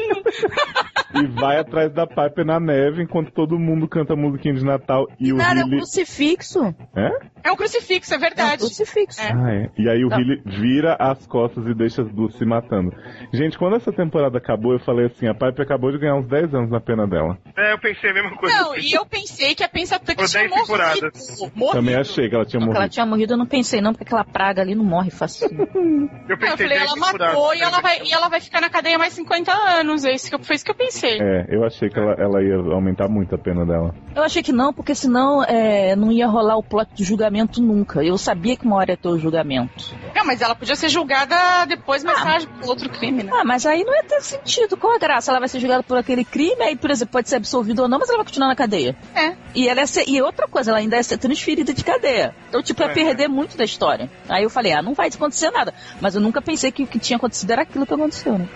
E 1.14 1.26
vai 1.26 1.58
atrás 1.58 1.92
da 1.92 2.06
Piper 2.06 2.44
na 2.44 2.58
neve 2.60 3.02
enquanto 3.02 3.30
todo 3.32 3.58
mundo 3.58 3.88
canta 3.88 4.14
musiquinha 4.16 4.54
de 4.54 4.64
Natal 4.64 5.06
e 5.20 5.32
o 5.32 5.36
Nada, 5.36 5.60
é 5.60 5.64
um 5.64 5.70
crucifixo. 5.70 6.74
É? 6.96 7.10
É 7.44 7.52
um 7.52 7.56
crucifixo, 7.56 8.12
é 8.12 8.14
É 8.14 8.18
um 8.18 8.20
verdade. 8.20 8.58
crucifixo. 8.58 9.20
É. 9.20 9.32
Ah, 9.32 9.54
é. 9.54 9.70
E 9.78 9.88
aí 9.88 10.04
o 10.04 10.08
Não. 10.08 10.18
Healy 10.18 10.42
vira 10.44 10.96
as 10.98 11.26
costas 11.26 11.66
e 11.66 11.74
deixa 11.74 12.02
as 12.02 12.08
duas 12.12 12.34
se 12.36 12.44
matando. 12.44 12.92
Gente, 13.32 13.56
quando 13.58 13.76
essa 13.76 13.92
temporada 13.92 14.38
acabou, 14.38 14.72
eu 14.72 14.80
falei 14.80 15.06
assim, 15.06 15.26
a 15.28 15.34
Piper 15.34 15.62
acabou 15.64 15.92
de 15.92 15.98
ganhar 15.98 16.16
uns 16.16 16.26
10 16.28 16.54
anos 16.54 16.70
na 16.70 16.80
pena 16.80 17.06
dela. 17.06 17.38
É, 17.56 17.72
eu 17.72 17.78
pensei 17.78 18.10
a 18.10 18.14
mesma 18.14 18.36
coisa. 18.36 18.54
Não, 18.56 18.76
e 18.76 18.92
eu 18.92 19.06
pensei 19.06 19.54
que 19.54 19.62
a 19.62 19.68
Pensa 19.68 19.98
Tuck 19.98 20.16
Por 20.16 20.26
tinha 20.26 20.48
10 20.48 20.68
morrido. 20.68 21.12
morrido. 21.54 21.72
Também 21.72 21.94
achei 21.94 22.28
que 22.28 22.34
ela 22.34 22.44
tinha 22.44 22.58
Não, 22.60 22.66
que 22.66 22.70
ela 22.72 22.80
morrido. 22.80 22.92
tinha 22.92 23.06
morrido, 23.06 23.32
eu 23.34 23.36
não 23.38 23.46
pensei 23.46 23.80
não, 23.80 23.92
porque 23.92 24.04
aquela 24.04 24.24
praga 24.24 24.62
ali 24.62 24.74
não 24.74 24.84
morre 24.84 25.10
fácil. 25.10 25.48
Eu 25.50 25.66
Não, 25.76 26.08
eu 26.28 26.38
pensei 26.38 26.56
falei, 26.68 26.78
10 26.78 26.82
ela 26.90 26.96
matou 26.96 27.54
e 27.54 27.60
ela, 27.60 27.80
vai, 27.80 28.02
e 28.02 28.12
ela 28.12 28.28
vai 28.28 28.40
ficar 28.40 28.60
na 28.60 28.68
cadeia 28.70 28.98
mais 28.98 29.12
50 29.12 29.52
anos. 29.52 30.04
É 30.04 30.12
isso 30.12 30.28
que 30.28 30.34
eu, 30.34 30.38
foi 30.42 30.56
isso 30.56 30.64
que 30.64 30.70
eu 30.70 30.74
pensei. 30.74 30.95
Achei. 30.96 31.20
É, 31.20 31.46
eu 31.48 31.64
achei 31.64 31.88
que 31.88 31.98
ela, 31.98 32.12
ela 32.18 32.42
ia 32.42 32.56
aumentar 32.56 33.08
muito 33.08 33.34
a 33.34 33.38
pena 33.38 33.64
dela. 33.64 33.94
Eu 34.14 34.22
achei 34.22 34.42
que 34.42 34.52
não, 34.52 34.72
porque 34.72 34.94
senão 34.94 35.42
é, 35.44 35.94
não 35.96 36.10
ia 36.10 36.26
rolar 36.26 36.56
o 36.56 36.62
plot 36.62 36.88
do 36.96 37.04
julgamento 37.04 37.62
nunca. 37.62 38.02
Eu 38.02 38.16
sabia 38.18 38.56
que 38.56 38.64
uma 38.64 38.76
hora 38.76 38.92
ia 38.92 38.96
ter 38.96 39.08
o 39.08 39.18
julgamento. 39.18 39.94
Não, 40.14 40.24
mas 40.24 40.40
ela 40.40 40.54
podia 40.54 40.74
ser 40.76 40.88
julgada 40.88 41.36
depois 41.66 42.02
mais 42.02 42.22
tarde 42.22 42.46
por 42.46 42.68
outro 42.68 42.88
crime, 42.90 43.22
né? 43.22 43.32
Ah, 43.34 43.44
mas 43.44 43.66
aí 43.66 43.84
não 43.84 43.94
ia 43.94 44.04
ter 44.04 44.20
sentido. 44.20 44.76
Qual 44.76 44.94
a 44.94 44.98
graça? 44.98 45.30
Ela 45.30 45.38
vai 45.40 45.48
ser 45.48 45.60
julgada 45.60 45.82
por 45.82 45.96
aquele 45.98 46.24
crime, 46.24 46.62
aí, 46.62 46.76
por 46.76 46.90
exemplo, 46.90 47.12
pode 47.12 47.28
ser 47.28 47.36
absolvida 47.36 47.82
ou 47.82 47.88
não, 47.88 47.98
mas 47.98 48.08
ela 48.08 48.18
vai 48.18 48.26
continuar 48.26 48.48
na 48.48 48.56
cadeia. 48.56 48.96
É. 49.14 49.34
E 49.54 49.68
ela 49.68 49.80
ia 49.80 49.86
ser, 49.86 50.08
e 50.08 50.20
outra 50.22 50.48
coisa, 50.48 50.70
ela 50.70 50.78
ainda 50.78 50.96
ia 50.96 51.02
ser 51.02 51.18
transferida 51.18 51.72
de 51.72 51.84
cadeia. 51.84 52.34
Então, 52.48 52.62
tipo, 52.62 52.82
ia 52.82 52.88
É. 52.90 52.94
perder 52.94 53.28
muito 53.28 53.56
da 53.56 53.64
história. 53.64 54.10
Aí 54.28 54.42
eu 54.42 54.50
falei, 54.50 54.72
ah, 54.72 54.82
não 54.82 54.94
vai 54.94 55.08
acontecer 55.08 55.50
nada. 55.50 55.72
Mas 56.00 56.14
eu 56.14 56.20
nunca 56.20 56.40
pensei 56.42 56.70
que 56.72 56.82
o 56.82 56.86
que 56.86 56.98
tinha 56.98 57.16
acontecido 57.16 57.50
era 57.50 57.62
aquilo 57.62 57.86
que 57.86 57.94
aconteceu, 57.94 58.38
né? 58.38 58.48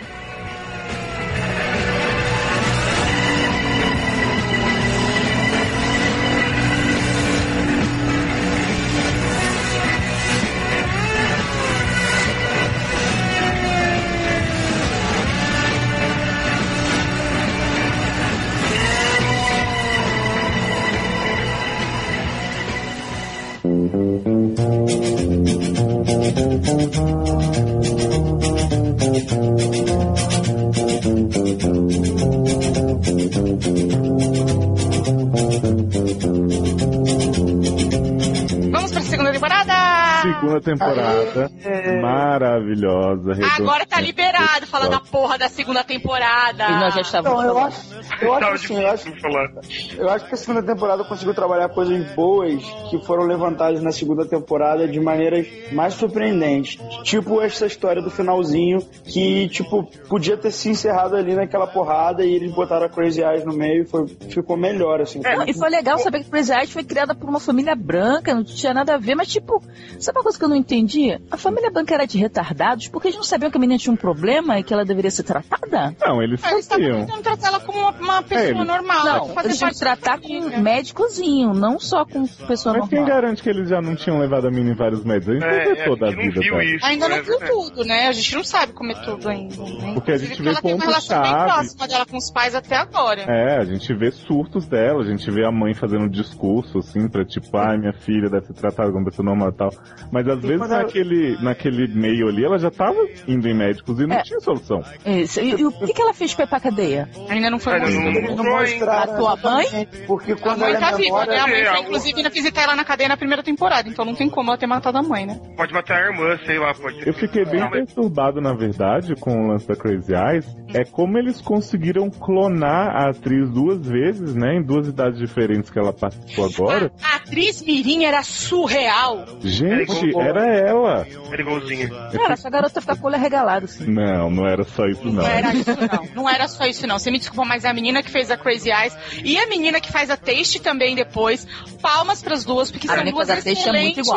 Agora 43.63 43.87
tá 43.87 43.97
redondinha, 43.97 44.27
liberado 44.27 44.67
falar 44.67 44.89
da 44.89 44.99
gostosa. 44.99 45.11
porra 45.11 45.39
da 45.39 45.49
segunda 45.49 45.85
temporada. 45.85 46.65
E 46.69 46.73
nós 46.73 46.95
já 46.95 47.01
estávamos 47.01 47.41
Então, 47.43 47.49
eu 47.49 47.55
falando. 47.55 47.75
acho, 47.75 48.00
eu 48.21 48.33
acho 48.33 48.41
Tava 48.41 48.55
assim, 48.55 48.81
eu 48.81 48.89
acho, 48.89 49.97
eu 49.99 50.09
acho 50.11 50.27
que 50.27 50.35
a 50.35 50.37
segunda 50.37 50.63
temporada 50.63 51.05
conseguiu 51.05 51.35
trabalhar 51.35 51.69
coisas 51.69 52.15
boas 52.15 52.63
que 52.91 52.99
foram 53.05 53.25
levantadas 53.25 53.83
na 53.83 53.93
segunda 53.93 54.25
temporada 54.27 54.87
de 54.89 55.01
maneiras 55.01 55.47
mais 55.73 55.95
surpreendentes. 55.95 56.79
Tipo 57.05 57.41
essa 57.41 57.67
história 57.67 58.03
do 58.03 58.11
finalzinho 58.11 58.81
que, 59.05 59.49
tipo, 59.49 59.85
podia 60.09 60.37
ter 60.37 60.51
se 60.51 60.69
encerrado 60.71 61.17
ali 61.17 61.35
naquela 61.35 61.67
porrada 61.67 62.25
e 62.25 62.35
eles 62.35 62.53
botaram 62.53 62.87
a 62.87 62.89
Crazy 62.89 63.23
Eyes 63.23 63.45
no 63.45 63.53
meio 63.53 63.83
e 63.83 63.87
foi, 63.87 64.07
ficou 64.09 64.57
melhor, 64.57 65.01
assim. 65.01 65.21
Não, 65.21 65.45
e 65.47 65.53
foi 65.55 65.69
legal 65.71 65.99
saber 65.99 66.25
que 66.25 66.31
Crazy 66.31 66.53
Eyes 66.53 66.71
foi 66.73 66.85
criada 66.85 67.15
por 67.15 67.29
uma 67.29 67.41
família 67.41 67.75
branca, 67.75 68.35
não 68.35 68.45
tinha 68.45 68.75
nada 68.75 68.95
a 68.95 68.99
ver, 68.99 69.15
mas 69.15 69.29
tipo, 69.29 69.63
sabe 69.99 70.19
uma 70.19 70.23
coisa 70.23 70.39
que 70.39 70.45
eu 70.45 70.49
não 70.49 70.57
entendi? 70.57 71.19
A 71.31 71.37
família 71.37 71.71
branca 71.71 71.95
era 71.95 72.07
de 72.07 72.19
retardados 72.19 72.89
porque 72.89 73.09
eles 73.09 73.17
não 73.17 73.25
sabiam 73.25 73.51
que 73.51 73.57
a 73.57 73.61
menina 73.61 73.79
tinha 73.79 73.93
um 73.93 73.97
problema 73.97 74.59
e 74.59 74.63
que 74.63 74.73
ela 74.73 74.85
deveria 74.85 75.11
ser 75.11 75.23
tratada? 75.23 75.95
Não, 76.01 76.23
eles 76.23 76.41
Ah, 76.45 76.53
Eles 76.53 76.61
estavam 76.65 76.85
sabiam. 76.85 77.07
tentando 77.07 77.23
tratar 77.23 77.49
ela 77.49 77.61
como 77.61 77.79
uma, 77.79 77.93
uma 78.13 78.23
pessoa 78.23 78.47
É, 78.47 78.51
eles- 78.51 78.67
normal. 78.67 79.05
Não, 79.05 79.29
fazer 79.35 79.59
parte 79.59 79.79
tratar 79.79 80.21
com 80.21 80.33
um 80.33 80.61
médicozinho, 80.61 81.53
não 81.55 81.79
só 81.79 82.05
com 82.05 82.27
pessoa 82.27 82.77
Mas 82.79 82.89
quem 82.89 82.99
normal. 83.01 83.17
garante 83.17 83.43
que 83.43 83.49
eles 83.51 83.69
já 83.69 83.81
não 83.81 83.95
tinham 83.95 84.19
levado 84.19 84.47
a 84.47 84.51
mina 84.51 84.71
em 84.71 84.75
vários 84.75 85.05
médicos? 85.05 85.29
A 85.31 85.33
gente 85.35 85.45
É, 85.45 85.65
não 85.69 85.75
vê 85.75 85.81
é, 85.81 85.85
toda 85.85 86.07
a 86.07 86.09
a 86.09 86.13
vida 86.13 86.41
viu 86.41 86.61
isso. 86.63 86.87
Ainda 86.87 87.09
não 87.09 87.17
né? 87.17 87.23
viu 87.23 87.39
tudo, 87.41 87.85
né? 87.85 88.09
A 88.09 88.13
gente 88.13 88.35
não 88.35 88.45
sabe 88.45 88.73
como 88.73 88.93
é 88.93 88.95
tudo 88.95 89.29
ainda. 89.29 89.57
né? 89.57 89.93
Porque 89.95 90.13
a 90.13 90.17
gente 90.19 90.43
vê 90.43 90.49
ela 90.51 90.61
tem 90.63 90.75
uma 90.75 90.85
relação 90.85 91.23
bem 91.23 91.33
próxima 91.33 91.89
dela 91.89 92.07
com 92.07 92.17
os 92.17 92.31
pais 92.33 92.55
até 92.55 92.77
agora. 92.77 93.23
É, 93.23 93.59
a 93.59 93.65
gente 93.65 93.93
vê 93.95 94.11
surtos 94.11 94.67
dela, 94.67 95.03
a 95.03 95.07
gente 95.07 95.31
vê 95.31 95.45
a 95.45 95.51
mãe 95.53 95.75
fazendo 95.75 96.09
discurso, 96.09 96.79
assim, 96.79 97.09
pra 97.09 97.25
tipo, 97.25 97.57
ai, 97.57 97.79
minha 97.79 97.93
filha 97.93 98.29
deve 98.29 98.47
ser 98.47 98.55
tratada 98.55 98.91
como 98.93 99.05
pessoa 99.05 99.25
normal 99.27 99.51
e 99.51 99.55
tal. 99.55 99.71
Mas 100.11 100.27
às 100.29 100.41
vezes 100.41 100.69
naquele, 100.69 101.37
naquele 101.43 101.89
meio 101.89 102.29
ali, 102.29 102.45
ela 102.45 102.59
já 102.59 102.71
tava 102.71 102.97
indo 103.27 103.47
em 103.49 103.55
médicos 103.55 103.99
e 104.01 104.07
não 104.07 104.17
É. 104.17 104.23
tinha 104.23 104.41
solução. 104.41 104.83
Isso, 105.07 105.41
E, 105.41 105.51
e 105.61 105.65
o 105.65 105.71
que, 105.73 105.93
que 105.93 106.03
ela 106.03 106.13
fez 106.15 106.35
pra 106.35 106.45
ir 106.45 106.49
pra 106.49 106.61
cadeia? 106.61 107.09
Ainda 107.29 107.51
não 107.51 107.59
foi 107.59 107.75
Ainda. 107.75 107.87
Não- 108.01 108.11
Eles 108.11 108.37
não 108.37 108.45
Não 108.45 108.53
mostraram 108.61 109.13
A 109.13 109.17
tua 109.17 109.37
mãe? 109.37 109.89
Porque 110.07 110.33
A 110.33 110.37
quando 110.37 110.59
mãe 110.61 110.71
ela 110.71 110.81
tá 110.81 110.91
é 110.93 110.97
viva, 110.97 111.27
né? 111.27 111.39
A 111.39 111.47
mãe 111.47 111.61
É, 111.61 111.67
foi, 111.67 111.77
a- 111.77 111.81
inclusive, 111.81 112.17
ainda 112.19 112.31
visitar 112.31 112.63
ela 112.63 112.75
na 112.77 112.85
cadeia 112.85 113.09
na 113.09 113.17
primeira 113.17 113.43
temporada, 113.43 113.89
então 113.89 114.05
não 114.05 114.15
tem 114.15 114.29
como 114.29 114.51
ela 114.51 114.59
ter 114.59 114.67
matado 114.67 114.99
a 114.99 115.03
mãe, 115.03 115.27
né? 115.27 115.41
Pode 115.57 115.73
matar 115.73 115.97
a 116.03 116.07
irmã, 116.11 116.37
sei 116.47 116.59
lá, 116.59 116.75
pode 116.75 117.07
Eu 117.07 117.15
fiquei 117.15 117.45
bem 117.45 117.61
Não, 117.61 117.71
mas- 117.71 117.85
perturbado, 117.87 118.41
na 118.41 118.53
verdade, 118.55 119.15
com 119.17 119.31
o 119.33 119.49
lance 119.49 119.67
da 119.67 119.77
Crazy 119.77 120.13
Eyes. 120.15 120.47
É 120.75 120.85
como 120.85 121.19
eles 121.19 121.41
conseguiram 121.41 122.09
clonar 122.11 122.89
a 122.97 123.11
atriz 123.11 123.49
duas 123.51 123.85
vezes, 123.87 124.35
né? 124.35 124.57
Em 124.57 124.63
duas 124.63 124.87
idades 124.89 125.19
diferentes 125.19 125.71
que 125.71 125.79
ela 125.79 125.93
participou 125.93 126.47
agora. 126.47 126.93
A 127.03 127.17
atriz 127.17 127.63
Mirim 127.63 128.05
era 128.05 128.23
surreal. 128.23 129.25
Gente, 129.41 130.07
igual- 130.07 130.25
era 130.27 130.47
ela. 130.57 131.07
Era 131.33 131.43
igualzinho. 131.43 131.89
Cara, 132.13 132.35
essa 132.35 132.51
garota 132.51 132.81
fica 132.81 132.97
com 132.97 133.05
o 133.05 133.07
olho 133.07 133.17
arregalado, 133.17 133.65
assim. 133.65 133.87
Não, 133.91 134.31
não 134.31 134.47
era 134.49 134.65
só 134.65 134.85
isso, 134.87 135.05
não. 135.07 135.23
Não 135.23 135.27
era 135.27 135.55
isso, 135.55 135.71
não. 135.71 136.01
Não 136.21 136.29
era 136.29 136.47
só 136.49 136.65
isso, 136.67 136.87
não. 136.87 136.99
Você 136.99 137.11
me 137.11 137.19
desculpa, 137.19 137.45
mas 137.47 137.65
a 137.65 137.73
menina 137.73 137.90
que 138.03 138.11
fez 138.11 138.31
a 138.31 138.37
Crazy 138.37 138.71
Eyes 138.71 138.97
e 139.25 139.37
a 139.39 139.47
menina 139.49 139.81
que 139.81 139.91
faz 139.91 140.09
a 140.11 140.17
Taste 140.17 140.61
também 140.61 140.95
depois. 140.95 141.47
Palmas 141.83 142.23
pras 142.23 142.45
duas, 142.45 142.71
porque 142.71 142.87
A 142.87 142.91
são 142.91 142.99
menina 142.99 143.17
duas 143.17 143.29
a 143.31 143.33
é 143.33 143.37
muito 143.37 143.49
excelentes 143.49 144.09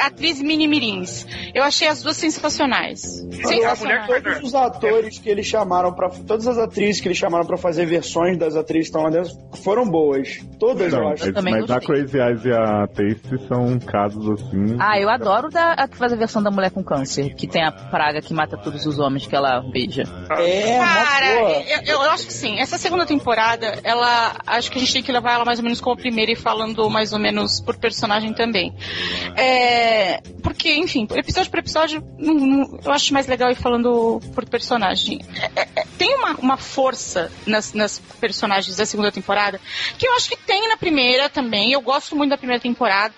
atrizes 0.00 0.42
mini-mirins. 0.42 1.26
Eu 1.54 1.62
achei 1.62 1.88
as 1.88 2.02
duas 2.02 2.16
sensacionais. 2.16 3.20
Eu 3.22 3.28
acho 3.28 3.48
Sensacionais. 3.48 4.06
todos 4.06 4.42
os 4.42 4.54
atores 4.54 5.18
que 5.18 5.28
eles 5.28 5.46
chamaram 5.46 5.92
para 5.92 6.08
todas 6.10 6.46
as 6.46 6.58
atrizes 6.58 7.00
que 7.00 7.08
eles 7.08 7.18
chamaram 7.18 7.44
pra 7.44 7.56
fazer 7.56 7.86
versões 7.86 8.38
das 8.38 8.56
atrizes 8.56 8.90
que 8.90 8.96
estão 8.96 9.02
lá 9.02 9.10
dentro 9.10 9.32
foram 9.62 9.84
boas. 9.88 10.38
Todas, 10.58 10.92
eu 10.92 11.00
Não, 11.00 11.08
acho. 11.12 11.24
mas, 11.26 11.34
também 11.34 11.54
mas 11.60 11.70
a 11.70 11.74
gostei. 11.74 11.94
Crazy 11.96 12.18
Eyes 12.18 12.44
e 12.44 12.52
a 12.52 12.86
Taste 12.86 13.48
são 13.48 13.78
casos 13.80 14.28
assim. 14.40 14.76
Ah, 14.78 14.98
eu 14.98 15.08
adoro 15.08 15.48
da, 15.50 15.72
a 15.72 15.88
que 15.88 15.96
faz 15.96 16.12
a 16.12 16.16
versão 16.16 16.42
da 16.42 16.50
mulher 16.50 16.70
com 16.70 16.82
câncer, 16.82 17.34
que 17.34 17.46
tem 17.48 17.64
a 17.64 17.72
praga 17.72 18.20
que 18.20 18.32
mata 18.32 18.56
todos 18.56 18.86
os 18.86 18.98
homens 18.98 19.26
que 19.26 19.34
ela 19.34 19.60
beija. 19.72 20.02
É, 20.30 20.78
Cara, 20.78 21.34
boa. 21.40 21.50
eu, 21.50 21.78
eu- 21.86 22.02
eu 22.02 22.10
acho 22.10 22.26
que 22.26 22.32
sim. 22.32 22.58
Essa 22.60 22.78
segunda 22.78 23.04
temporada, 23.04 23.17
ela. 23.82 24.36
Acho 24.46 24.70
que 24.70 24.78
a 24.78 24.80
gente 24.80 24.92
tem 24.92 25.02
que 25.02 25.12
levar 25.12 25.32
ela 25.34 25.44
mais 25.44 25.58
ou 25.58 25.62
menos 25.64 25.80
como 25.80 25.94
a 25.94 25.96
primeira 25.98 26.32
e 26.32 26.36
falando 26.36 26.88
mais 26.90 27.12
ou 27.12 27.18
menos 27.18 27.60
por 27.60 27.76
personagem 27.76 28.32
também. 28.32 28.74
É, 29.36 30.20
porque, 30.42 30.74
enfim, 30.74 31.06
episódio 31.14 31.50
por 31.50 31.58
episódio, 31.60 32.02
não- 32.18 32.34
não- 32.34 32.80
eu 32.84 32.92
acho 32.92 33.12
mais 33.12 33.26
legal 33.26 33.50
ir 33.50 33.54
falando 33.54 34.20
por 34.34 34.46
personagem. 34.48 35.20
É, 35.54 35.62
é, 35.62 35.68
é, 35.76 35.84
tem 35.96 36.14
uma, 36.14 36.34
uma 36.36 36.56
força 36.56 37.30
nas, 37.46 37.72
nas 37.72 37.98
personagens 38.20 38.76
da 38.76 38.86
segunda 38.86 39.12
temporada 39.12 39.60
que 39.98 40.06
eu 40.06 40.14
acho 40.14 40.28
que 40.28 40.36
tem 40.36 40.68
na 40.68 40.76
primeira 40.76 41.28
também. 41.28 41.72
Eu 41.72 41.80
gosto 41.80 42.16
muito 42.16 42.30
da 42.30 42.38
primeira 42.38 42.60
temporada. 42.62 43.14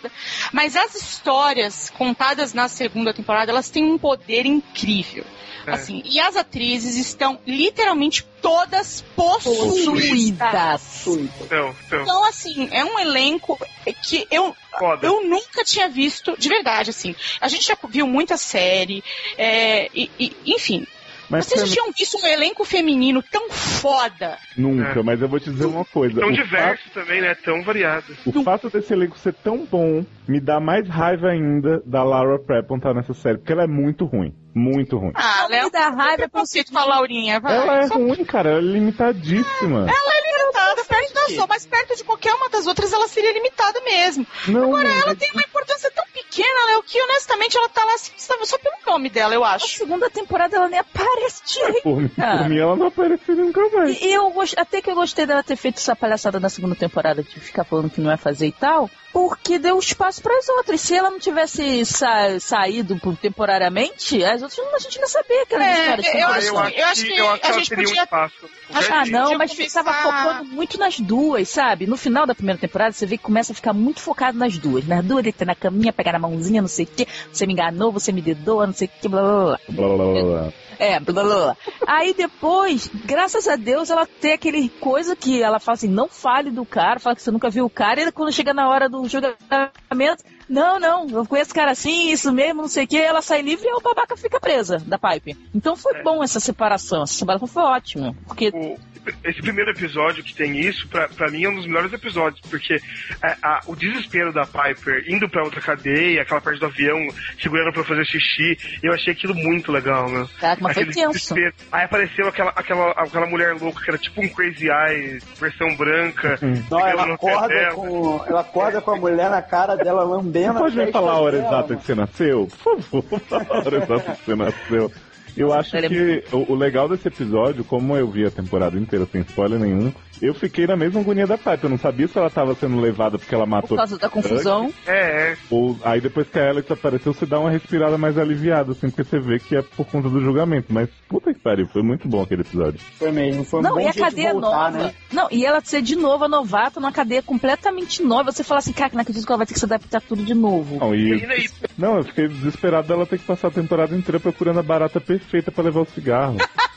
Mas 0.52 0.76
as 0.76 0.94
histórias 0.94 1.90
contadas 1.90 2.52
na 2.54 2.68
segunda 2.68 3.12
temporada, 3.12 3.50
elas 3.50 3.70
têm 3.70 3.84
um 3.84 3.98
poder 3.98 4.46
incrível. 4.46 5.24
É. 5.66 5.72
Assim, 5.72 6.02
e 6.04 6.18
as 6.20 6.36
atrizes 6.36 6.96
estão 6.96 7.38
literalmente 7.46 8.24
todas 8.42 9.02
possuídas. 9.14 10.80
Suíta. 10.80 11.34
Então, 11.44 11.74
então, 11.86 12.02
Então, 12.02 12.24
assim, 12.28 12.68
é 12.72 12.84
um 12.84 12.98
elenco 12.98 13.58
que 14.02 14.26
eu, 14.30 14.54
foda. 14.78 15.06
eu 15.06 15.24
nunca 15.28 15.64
tinha 15.64 15.88
visto, 15.88 16.34
de 16.38 16.48
verdade, 16.48 16.90
assim. 16.90 17.14
A 17.40 17.48
gente 17.48 17.66
já 17.66 17.76
viu 17.88 18.06
muita 18.06 18.36
série, 18.36 19.02
é, 19.36 19.88
e, 19.94 20.10
e- 20.18 20.32
enfim. 20.46 20.86
Mas 21.28 21.46
Vocês 21.46 21.70
tinham 21.70 21.92
visto 21.92 22.18
um 22.20 22.26
elenco 22.26 22.64
feminino 22.64 23.22
tão 23.22 23.48
foda? 23.50 24.36
Nunca, 24.56 24.98
É. 24.98 25.02
mas 25.04 25.22
eu 25.22 25.28
vou 25.28 25.38
te 25.38 25.48
dizer 25.48 25.66
uma 25.66 25.84
coisa. 25.84 26.18
Tão 26.18 26.28
o 26.28 26.32
diverso 26.32 26.90
também, 26.92 27.20
né? 27.20 27.36
Tão 27.36 27.62
variado. 27.62 28.12
fato, 28.16 28.40
o 28.40 28.42
fato 28.42 28.68
desse 28.68 28.92
elenco 28.92 29.16
ser 29.16 29.34
tão 29.34 29.64
bom 29.64 30.04
me 30.26 30.40
dá 30.40 30.58
mais 30.58 30.88
raiva 30.88 31.28
ainda 31.28 31.80
da 31.86 32.02
Laura 32.02 32.36
Prepon 32.36 32.78
estar 32.78 32.92
nessa 32.94 33.14
série, 33.14 33.38
porque 33.38 33.52
ela 33.52 33.62
é 33.62 33.68
muito 33.68 34.06
ruim. 34.06 34.34
Muito 34.54 34.98
ruim. 34.98 35.12
Ah, 35.14 35.46
me 35.48 35.70
dá 35.70 35.88
raiva 35.90 36.16
preconceito 36.28 36.72
com 36.72 36.78
a 36.78 36.84
Laurinha, 36.84 37.38
vai. 37.40 37.56
Ela 37.56 37.78
é 37.78 37.86
Só 37.88 37.94
ruim, 37.94 38.24
cara. 38.24 38.50
Ela 38.50 38.58
é 38.58 38.62
limitadíssima. 38.62 39.86
limitada, 39.86 40.84
perto 40.84 41.14
das 41.14 41.28
outras, 41.30 41.46
mas 41.48 41.66
perto 41.66 41.96
de 41.96 42.04
qualquer 42.04 42.34
uma 42.34 42.48
das 42.48 42.66
outras 42.66 42.92
ela 42.92 43.06
seria 43.08 43.32
limitada 43.32 43.80
mesmo. 43.82 44.26
Não, 44.48 44.64
Agora, 44.64 44.88
ela 44.88 45.06
mas- 45.08 45.18
tem 45.18 45.30
uma 45.32 45.42
importância 45.42 45.90
tão 45.94 46.04
pequena, 46.12 46.66
Léo, 46.66 46.82
que 46.82 47.00
honestamente 47.00 47.56
ela 47.56 47.68
tá 47.68 47.84
lá 47.84 47.94
assim, 47.94 48.12
só 48.18 48.58
pelo 48.58 48.74
nome 48.86 49.08
dela, 49.10 49.34
eu 49.34 49.44
A 49.44 49.54
acho. 49.54 49.78
segunda 49.78 50.10
temporada 50.10 50.56
ela 50.56 50.68
nem 50.68 50.78
aparece 50.80 51.42
direito. 51.46 51.82
por, 51.82 52.00
mim, 52.00 52.10
Ah. 52.18 52.38
por 52.38 52.48
mim 52.48 52.58
ela 52.58 52.76
não 52.76 52.86
apareceu 52.88 53.36
nunca 53.36 53.60
mais. 53.70 54.00
E, 54.00 54.06
e 54.08 54.12
eu 54.12 54.30
gost- 54.30 54.58
até 54.58 54.80
que 54.82 54.90
eu 54.90 54.94
gostei 54.94 55.26
dela 55.26 55.42
ter 55.42 55.56
feito 55.56 55.76
essa 55.78 55.94
palhaçada 55.94 56.40
na 56.40 56.48
segunda 56.48 56.74
temporada 56.74 57.22
de 57.22 57.38
ficar 57.40 57.64
falando 57.64 57.90
que 57.90 58.00
não 58.00 58.10
ia 58.10 58.16
fazer 58.16 58.46
e 58.48 58.52
tal, 58.52 58.90
porque 59.12 59.58
deu 59.58 59.78
espaço 59.78 60.22
para 60.22 60.36
as 60.38 60.48
outras. 60.48 60.80
Se 60.80 60.94
ela 60.94 61.10
não 61.10 61.18
tivesse 61.18 61.84
sa- 61.84 62.38
saído 62.40 62.96
por- 62.98 63.16
temporariamente, 63.16 64.22
as 64.24 64.42
outras 64.42 64.58
não- 64.58 64.74
a 64.74 64.78
gente 64.78 65.00
não 65.00 65.08
sabia 65.08 65.46
que 65.46 65.54
era 65.54 65.64
É, 65.64 65.80
história. 65.80 66.00
eu 66.06 66.10
tinha 66.12 66.28
acho- 66.28 66.46
eu 66.46 66.58
acho 66.86 67.04
que 67.04 67.16
eu 67.18 67.30
acho 67.30 67.40
que 67.40 67.46
a 67.46 67.52
gente 67.52 67.68
teria 67.68 67.84
podia- 67.84 68.00
um 68.00 68.04
espaço. 68.04 68.34
Ah, 68.72 69.04
não, 69.06 69.36
mas 69.36 69.50
começar- 69.52 69.80
estava 69.80 69.92
focando 69.94 70.44
muito 70.44 70.78
nas 70.78 71.00
duas, 71.00 71.48
sabe? 71.48 71.86
No 71.86 71.96
final 71.96 72.24
da 72.24 72.34
primeira 72.34 72.60
temporada, 72.60 72.92
você 72.92 73.04
vê 73.04 73.16
que 73.16 73.24
começa 73.24 73.52
a 73.52 73.54
ficar 73.54 73.72
muito 73.72 74.00
focado 74.00 74.38
nas 74.38 74.56
duas. 74.58 74.86
Nas 74.86 75.04
duas, 75.04 75.24
ele 75.24 75.32
tá 75.32 75.44
na 75.44 75.54
caminha, 75.56 75.92
pegar 75.92 76.12
na 76.12 76.18
mãozinha, 76.20 76.62
não 76.62 76.68
sei 76.68 76.84
o 76.84 76.88
quê. 76.88 77.06
Você 77.32 77.46
me 77.46 77.52
enganou, 77.52 77.90
você 77.90 78.12
me 78.12 78.22
dedou, 78.22 78.64
não 78.64 78.72
sei 78.74 78.86
o 78.86 78.90
quê, 79.00 79.08
blá 79.08 79.20
blá 79.22 79.32
blá. 79.32 79.58
Blá, 79.68 79.88
blá, 79.88 79.96
blá, 80.12 80.22
blá. 80.22 80.52
É, 80.78 80.98
blá 81.00 81.22
blá 81.22 81.34
blá. 81.34 81.56
Aí 81.86 82.14
depois, 82.14 82.88
graças 83.04 83.46
a 83.48 83.56
Deus, 83.56 83.90
ela 83.90 84.06
tem 84.06 84.32
aquele 84.32 84.68
coisa 84.68 85.14
que 85.14 85.42
ela 85.42 85.58
fala 85.58 85.74
assim, 85.74 85.88
não 85.88 86.08
fale 86.08 86.50
do 86.50 86.64
cara, 86.64 86.98
fala 87.00 87.14
que 87.16 87.22
você 87.22 87.30
nunca 87.30 87.50
viu 87.50 87.66
o 87.66 87.70
cara, 87.70 88.00
e 88.00 88.12
quando 88.12 88.32
chega 88.32 88.54
na 88.54 88.66
hora 88.68 88.88
do 88.88 88.99
julgamento, 89.08 90.24
não, 90.50 90.78
não, 90.80 91.08
eu 91.10 91.24
conheço 91.26 91.54
cara 91.54 91.70
assim, 91.70 92.10
isso 92.10 92.30
mesmo, 92.32 92.62
não 92.62 92.68
sei 92.68 92.84
o 92.84 92.88
que, 92.88 92.98
ela 92.98 93.22
sai 93.22 93.40
livre 93.40 93.66
e 93.66 93.72
o 93.72 93.80
babaca 93.80 94.16
fica 94.16 94.38
presa 94.40 94.78
da 94.84 94.98
Pipe. 94.98 95.36
Então 95.54 95.76
foi 95.76 96.02
bom 96.02 96.22
essa 96.22 96.40
separação, 96.40 97.02
essa 97.04 97.14
separação 97.14 97.46
foi 97.48 97.62
ótima, 97.62 98.14
porque 98.26 98.50
O- 98.52 98.76
esse 99.24 99.40
primeiro 99.40 99.70
episódio 99.70 100.22
que 100.22 100.34
tem 100.34 100.58
isso, 100.60 100.86
pra, 100.88 101.08
pra 101.08 101.30
mim 101.30 101.42
é 101.44 101.48
um 101.48 101.54
dos 101.54 101.66
melhores 101.66 101.90
episódios, 101.92 102.40
porque 102.50 102.74
é, 103.22 103.36
a- 103.42 103.60
o 103.66 103.74
desespero 103.74 104.30
da 104.32 104.44
Piper 104.44 105.04
indo 105.08 105.26
pra 105.28 105.42
outra 105.42 105.60
cadeia, 105.60 106.20
aquela 106.20 106.40
parte 106.40 106.60
do 106.60 106.66
avião 106.66 106.98
segurando 107.40 107.72
pra 107.72 107.82
fazer 107.84 108.04
xixi, 108.04 108.58
eu 108.82 108.92
achei 108.92 109.12
aquilo 109.14 109.34
muito 109.34 109.72
legal, 109.72 110.06
né? 110.10 110.26
Caraca, 110.38 110.60
mas 110.62 110.74
foi 110.74 110.82
Aquele 110.82 110.94
tenso. 110.94 111.12
desespero. 111.12 111.54
Aí 111.72 111.84
apareceu 111.84 112.28
aquela, 112.28 112.50
aquela, 112.54 112.90
aquela 112.90 113.26
mulher 113.26 113.54
louca 113.54 113.82
que 113.82 113.90
era 113.90 113.98
tipo 113.98 114.20
um 114.22 114.28
Crazy 114.28 114.68
Eyes, 114.68 115.24
versão 115.40 115.74
branca. 115.76 116.38
Não, 116.42 116.78
chegando 116.78 116.86
ela 117.02 117.14
acorda, 117.14 117.70
com, 117.74 118.24
ela 118.26 118.40
acorda 118.42 118.80
com 118.82 118.90
a 118.90 118.96
mulher 118.96 119.30
na 119.30 119.40
cara 119.40 119.76
dela 119.76 120.02
lambendo 120.04 120.39
Você 120.44 120.58
pode 120.58 120.80
a 120.80 120.86
me 120.86 120.92
falar 120.92 121.12
a 121.12 121.20
hora 121.20 121.38
dela, 121.38 121.48
exata 121.48 121.76
que 121.76 121.84
você 121.84 121.94
nasceu? 121.94 122.48
Por 122.62 122.80
favor, 122.82 123.20
fala 123.20 123.46
a 123.50 123.58
hora 123.58 123.76
exata 123.76 124.16
que 124.16 124.24
você 124.24 124.34
nasceu. 124.34 124.92
Eu 125.36 125.52
acho 125.52 125.76
é 125.76 125.88
que 125.88 126.24
o, 126.32 126.52
o 126.52 126.54
legal 126.54 126.88
desse 126.88 127.08
episódio, 127.08 127.64
como 127.64 127.96
eu 127.96 128.10
vi 128.10 128.26
a 128.26 128.30
temporada 128.30 128.76
inteira 128.76 129.06
sem 129.06 129.20
spoiler 129.22 129.58
nenhum, 129.58 129.92
eu 130.20 130.34
fiquei 130.34 130.66
na 130.66 130.76
mesma 130.76 131.00
agonia 131.00 131.26
da 131.26 131.36
Piper. 131.38 131.58
Eu 131.64 131.70
não 131.70 131.78
sabia 131.78 132.06
se 132.08 132.18
ela 132.18 132.30
tava 132.30 132.54
sendo 132.54 132.80
levada 132.80 133.18
porque 133.18 133.34
ela 133.34 133.44
por 133.44 133.50
matou. 133.50 133.76
causa 133.76 133.98
da 133.98 134.08
confusão. 134.08 134.72
É, 134.86 135.32
é. 135.32 135.36
Ou 135.50 135.78
aí 135.84 136.00
depois 136.00 136.28
que 136.28 136.38
a 136.38 136.50
Alex 136.50 136.70
apareceu, 136.70 137.12
você 137.12 137.26
dá 137.26 137.38
uma 137.38 137.50
respirada 137.50 137.96
mais 137.96 138.18
aliviada, 138.18 138.72
assim, 138.72 138.90
porque 138.90 139.04
você 139.04 139.18
vê 139.18 139.38
que 139.38 139.56
é 139.56 139.62
por 139.62 139.86
conta 139.86 140.08
do 140.08 140.20
julgamento. 140.20 140.72
Mas 140.72 140.88
puta 141.08 141.32
que 141.32 141.40
pariu, 141.40 141.66
foi 141.68 141.82
muito 141.82 142.06
bom 142.08 142.22
aquele 142.22 142.42
episódio. 142.42 142.80
Foi 142.98 143.10
mesmo, 143.10 143.44
foi 143.44 143.60
um 143.60 143.62
Não, 143.62 143.80
e 143.80 143.86
a 143.86 143.92
cadeia 143.94 144.32
voltar, 144.32 144.72
nova. 144.72 144.84
né? 144.84 144.94
Não, 145.12 145.28
e 145.30 145.44
ela 145.44 145.60
ser 145.62 145.82
de 145.82 145.96
novo 145.96 146.24
a 146.24 146.28
novata 146.28 146.80
numa 146.80 146.92
cadeia 146.92 147.22
completamente 147.22 148.02
nova. 148.02 148.32
Você 148.32 148.44
fala 148.44 148.58
assim, 148.58 148.72
cara, 148.72 148.90
não 148.94 149.00
acredito 149.00 149.24
que 149.24 149.32
ela 149.32 149.38
vai 149.38 149.46
ter 149.46 149.54
que 149.54 149.58
se 149.58 149.64
adaptar 149.64 150.00
tudo 150.00 150.22
de 150.24 150.34
novo. 150.34 150.76
Não, 150.78 150.94
e, 150.94 151.48
não, 151.78 151.96
eu 151.96 152.04
fiquei 152.04 152.28
desesperado 152.28 152.88
dela 152.88 153.06
ter 153.06 153.18
que 153.18 153.24
passar 153.24 153.48
a 153.48 153.52
temporada 153.52 153.96
inteira 153.96 154.20
procurando 154.20 154.60
a 154.60 154.62
barata 154.62 155.00
perfeita 155.00 155.50
pra 155.50 155.64
levar 155.64 155.80
o 155.80 155.86
cigarro. 155.86 156.36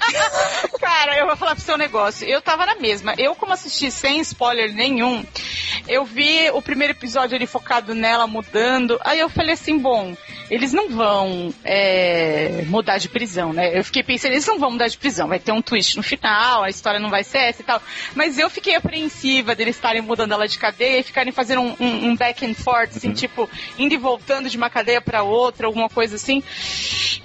Cara, 1.05 1.17
eu 1.17 1.25
vou 1.27 1.35
falar 1.35 1.53
pro 1.53 1.63
seu 1.65 1.77
negócio. 1.77 2.25
Eu 2.25 2.41
tava 2.41 2.65
na 2.65 2.75
mesma. 2.75 3.13
Eu, 3.17 3.35
como 3.35 3.51
assisti 3.51 3.91
sem 3.91 4.21
spoiler 4.21 4.73
nenhum, 4.73 5.21
eu 5.85 6.05
vi 6.05 6.49
o 6.53 6.61
primeiro 6.61 6.93
episódio 6.93 7.35
ali 7.35 7.45
focado 7.45 7.93
nela 7.93 8.25
mudando. 8.25 8.97
Aí 9.03 9.19
eu 9.19 9.27
falei 9.27 9.51
assim, 9.55 9.77
bom, 9.77 10.15
eles 10.49 10.71
não 10.71 10.87
vão 10.87 11.53
é, 11.65 12.63
mudar 12.67 12.99
de 12.99 13.09
prisão, 13.09 13.51
né? 13.51 13.77
Eu 13.77 13.83
fiquei 13.83 14.01
pensando, 14.01 14.31
eles 14.31 14.47
não 14.47 14.57
vão 14.57 14.71
mudar 14.71 14.87
de 14.87 14.97
prisão. 14.97 15.27
Vai 15.27 15.39
ter 15.39 15.51
um 15.51 15.61
twist 15.61 15.97
no 15.97 16.03
final, 16.03 16.63
a 16.63 16.69
história 16.69 17.01
não 17.01 17.09
vai 17.09 17.25
ser 17.25 17.39
essa 17.39 17.61
e 17.61 17.65
tal. 17.65 17.81
Mas 18.15 18.39
eu 18.39 18.49
fiquei 18.49 18.75
apreensiva 18.75 19.53
deles 19.53 19.75
estarem 19.75 20.01
mudando 20.01 20.31
ela 20.31 20.47
de 20.47 20.57
cadeia 20.57 20.99
e 20.99 21.03
ficarem 21.03 21.33
fazendo 21.33 21.63
um, 21.63 21.75
um- 21.81 22.05
um 22.11 22.15
back 22.15 22.45
and 22.45 22.53
forth, 22.53 22.95
assim, 22.95 23.11
tipo, 23.11 23.49
indo 23.77 23.93
e 23.93 23.97
voltando 23.97 24.49
de 24.49 24.55
uma 24.55 24.69
cadeia 24.69 25.01
pra 25.01 25.21
outra, 25.21 25.67
alguma 25.67 25.89
coisa 25.89 26.15
assim. 26.15 26.41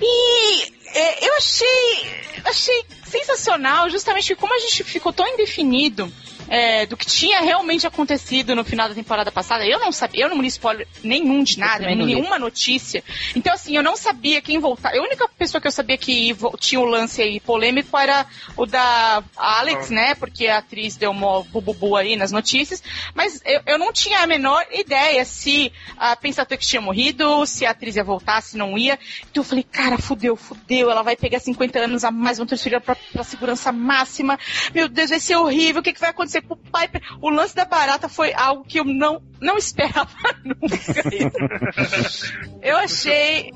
E 0.03 0.78
eu 0.95 1.37
achei, 1.37 2.07
achei 2.45 2.85
sensacional, 3.05 3.91
justamente 3.91 4.35
como 4.35 4.55
a 4.55 4.59
gente 4.59 4.85
ficou 4.85 5.13
tão 5.13 5.27
indefinido 5.27 6.13
é, 6.49 6.87
do 6.87 6.97
que 6.97 7.07
tinha 7.07 7.41
realmente 7.41 7.87
acontecido 7.87 8.55
no 8.55 8.65
final 8.65 8.89
da 8.89 8.95
temporada 8.95 9.31
passada, 9.31 9.67
eu 9.67 9.79
não 9.79 9.93
sabia, 9.93 10.25
eu 10.25 10.29
não 10.29 10.41
li 10.41 10.49
spoiler 10.49 10.87
nenhum 11.03 11.43
de 11.43 11.59
nada, 11.59 11.85
não 11.85 12.05
li. 12.05 12.15
nenhuma 12.15 12.39
notícia. 12.39 13.03
Então, 13.35 13.53
assim, 13.53 13.77
eu 13.77 13.83
não 13.83 13.97
sabia 13.97 14.41
quem 14.41 14.59
voltar. 14.59 14.97
A 14.97 15.03
única 15.03 15.29
pessoa 15.29 15.61
que 15.61 15.67
eu 15.67 15.73
sabia 15.73 15.99
que 15.99 16.37
tinha 16.59 16.81
o 16.81 16.85
lance 16.85 17.21
aí 17.21 17.41
polêmico 17.41 17.97
era 17.97 18.27
o 18.57 18.67
da 18.67 19.23
Alex, 19.37 19.91
né? 19.91 20.15
Porque 20.15 20.47
a 20.47 20.59
atriz 20.59 20.97
deu 20.97 21.11
uma 21.11 21.43
bububu 21.45 21.97
aí 21.97 22.17
nas 22.17 22.33
notícias. 22.33 22.83
Mas 23.15 23.41
eu, 23.45 23.61
eu 23.67 23.79
não 23.79 23.93
tinha 23.93 24.21
a 24.21 24.27
menor 24.27 24.65
ideia 24.73 25.25
se 25.25 25.73
a 25.97 26.17
Pensatex 26.17 26.67
tinha 26.67 26.81
morrido, 26.81 27.45
se 27.47 27.67
a 27.67 27.71
atriz 27.71 27.97
ia 27.97 28.05
voltar, 28.05 28.41
se 28.43 28.57
não 28.57 28.77
ia. 28.77 28.99
Então 29.31 29.43
eu 29.43 29.45
falei, 29.45 29.65
cara, 29.65 29.99
fudeu, 29.99 30.37
fudeu. 30.37 30.91
Ela 30.91 31.03
vai 31.03 31.17
pegar 31.17 31.41
50 31.41 31.79
anos 31.79 32.05
a 32.05 32.11
mais, 32.11 32.39
vão 32.39 32.47
transferir 32.47 32.81
pra, 32.81 32.97
pra 32.97 33.25
segurança 33.25 33.71
máxima. 33.73 34.39
Meu 34.75 34.89
Deus, 34.89 35.11
vai 35.11 35.21
ser 35.21 35.37
horrível. 35.37 35.81
O 35.81 35.83
que, 35.83 35.93
que 35.93 36.01
vai 36.01 36.11
acontecer 36.11 36.38
Piper? 36.43 37.03
O 37.21 37.31
lance 37.31 37.55
da 37.55 37.65
barata 37.65 38.09
foi 38.09 38.33
algo 38.33 38.65
que 38.65 38.81
eu 38.81 38.85
não, 38.85 39.23
não 39.41 39.57
esperava 39.57 40.09
nunca. 40.45 40.77
Eu 42.63 42.77
achei. 42.77 43.53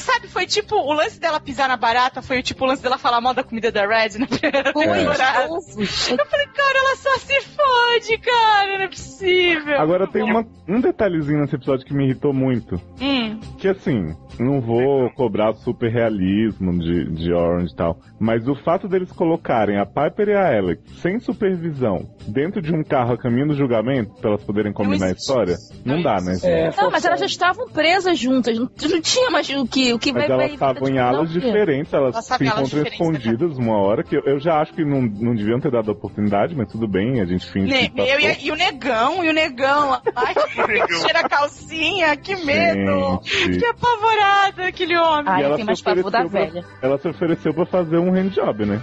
Sabe, 0.00 0.28
foi 0.28 0.46
tipo, 0.46 0.76
o 0.76 0.92
lance 0.92 1.18
dela 1.20 1.40
pisar 1.40 1.68
na 1.68 1.76
barata 1.76 2.22
foi 2.22 2.42
tipo 2.42 2.64
o 2.64 2.66
lance 2.68 2.82
dela 2.82 2.98
falar 2.98 3.20
mal 3.20 3.34
da 3.34 3.42
comida 3.42 3.70
da 3.70 3.86
Red 3.86 4.18
na 4.18 4.26
primeira 4.26 4.72
temporada. 4.72 5.48
Eu 5.48 6.26
falei, 6.26 6.46
cara, 6.46 6.78
ela 6.78 6.96
só 6.96 7.18
se 7.18 7.40
fode, 7.42 8.18
cara, 8.18 8.78
não 8.78 8.84
é 8.84 8.88
possível. 8.88 9.80
Agora 9.80 10.06
tem 10.06 10.22
uma, 10.22 10.44
um 10.68 10.80
detalhezinho 10.80 11.40
nesse 11.40 11.54
episódio 11.56 11.84
que 11.86 11.94
me 11.94 12.04
irritou 12.04 12.32
muito. 12.32 12.80
Hum, 13.00 13.38
Que 13.58 13.68
assim, 13.68 14.14
não 14.38 14.60
vou 14.60 15.10
cobrar 15.10 15.52
super 15.54 15.90
realismo 15.90 16.78
de, 16.78 17.04
de 17.10 17.32
Orange 17.32 17.72
e 17.72 17.76
tal, 17.76 17.98
mas 18.18 18.48
o 18.48 18.54
fato 18.54 18.88
deles 18.88 19.12
colocarem 19.12 19.78
a 19.78 19.86
Piper 19.86 20.28
e 20.28 20.34
a 20.34 20.58
Alex 20.58 20.82
sem 21.00 21.18
supervisão 21.20 22.08
dentro 22.26 22.60
de 22.62 22.74
um 22.74 22.82
carro 22.82 23.14
a 23.14 23.18
caminho 23.18 23.48
do 23.48 23.54
julgamento, 23.54 24.14
pra 24.20 24.30
elas 24.30 24.44
poderem 24.44 24.72
combinar 24.72 25.06
a 25.06 25.12
história, 25.12 25.56
não 25.84 25.96
Não 25.96 26.02
dá, 26.02 26.20
né, 26.20 26.34
gente? 26.34 26.46
É, 26.46 26.70
Não, 26.76 26.90
mas 26.90 27.04
elas 27.04 27.20
já 27.20 27.26
estavam 27.26 27.68
presas 27.68 28.18
juntas. 28.18 28.58
Não, 28.58 28.68
não 28.90 29.00
tinha 29.00 29.30
mais 29.30 29.46
o 29.64 29.68
que, 29.68 29.92
o 29.92 29.98
que 29.98 30.12
Mas 30.12 30.22
vai 30.28 30.30
elas 30.32 30.46
vai- 30.46 30.54
estavam 30.54 30.88
em 30.88 30.98
alas 30.98 31.30
diferentes, 31.32 31.92
elas 31.92 32.14
Elas 32.14 32.24
se 32.26 32.44
encontram 32.44 32.82
escondidas 32.82 33.56
uma 33.58 33.76
hora, 33.78 34.02
que 34.02 34.16
eu, 34.16 34.22
eu 34.24 34.38
já 34.38 34.60
acho 34.60 34.72
que 34.72 34.84
não, 34.84 35.02
não 35.02 35.34
deviam 35.34 35.58
ter 35.60 35.70
dado 35.70 35.90
a 35.90 35.92
oportunidade, 35.92 36.54
mas 36.54 36.70
tudo 36.70 36.86
bem, 36.86 37.20
a 37.20 37.24
gente 37.24 37.46
finge 37.50 37.66
Ne- 37.72 37.88
que 37.88 37.96
passou. 37.96 38.12
eu 38.12 38.20
e, 38.20 38.26
a- 38.26 38.36
e 38.40 38.50
o 38.50 38.54
negão, 38.54 39.24
e 39.24 39.28
o 39.28 39.32
negão. 39.32 40.00
Ai, 40.14 40.34
que 40.86 40.94
cheira 40.98 41.20
a 41.20 41.28
calcinha, 41.28 42.16
que 42.16 42.36
medo. 42.36 43.20
Gente. 43.24 43.58
Que 43.58 43.66
apavorada 43.66 44.66
aquele 44.66 44.96
homem. 44.96 45.24
Ai, 45.26 45.42
ela 45.44 45.56
tem 45.56 45.64
se 45.64 45.66
mais 45.66 45.82
pavor 45.82 46.10
da 46.10 46.24
ofereceu 46.24 46.30
pra- 46.52 46.60
velha. 46.60 46.66
Ela 46.82 46.98
se 46.98 47.08
ofereceu 47.08 47.54
pra 47.54 47.66
fazer 47.66 47.98
um 47.98 48.10
handjob, 48.12 48.64
né? 48.66 48.80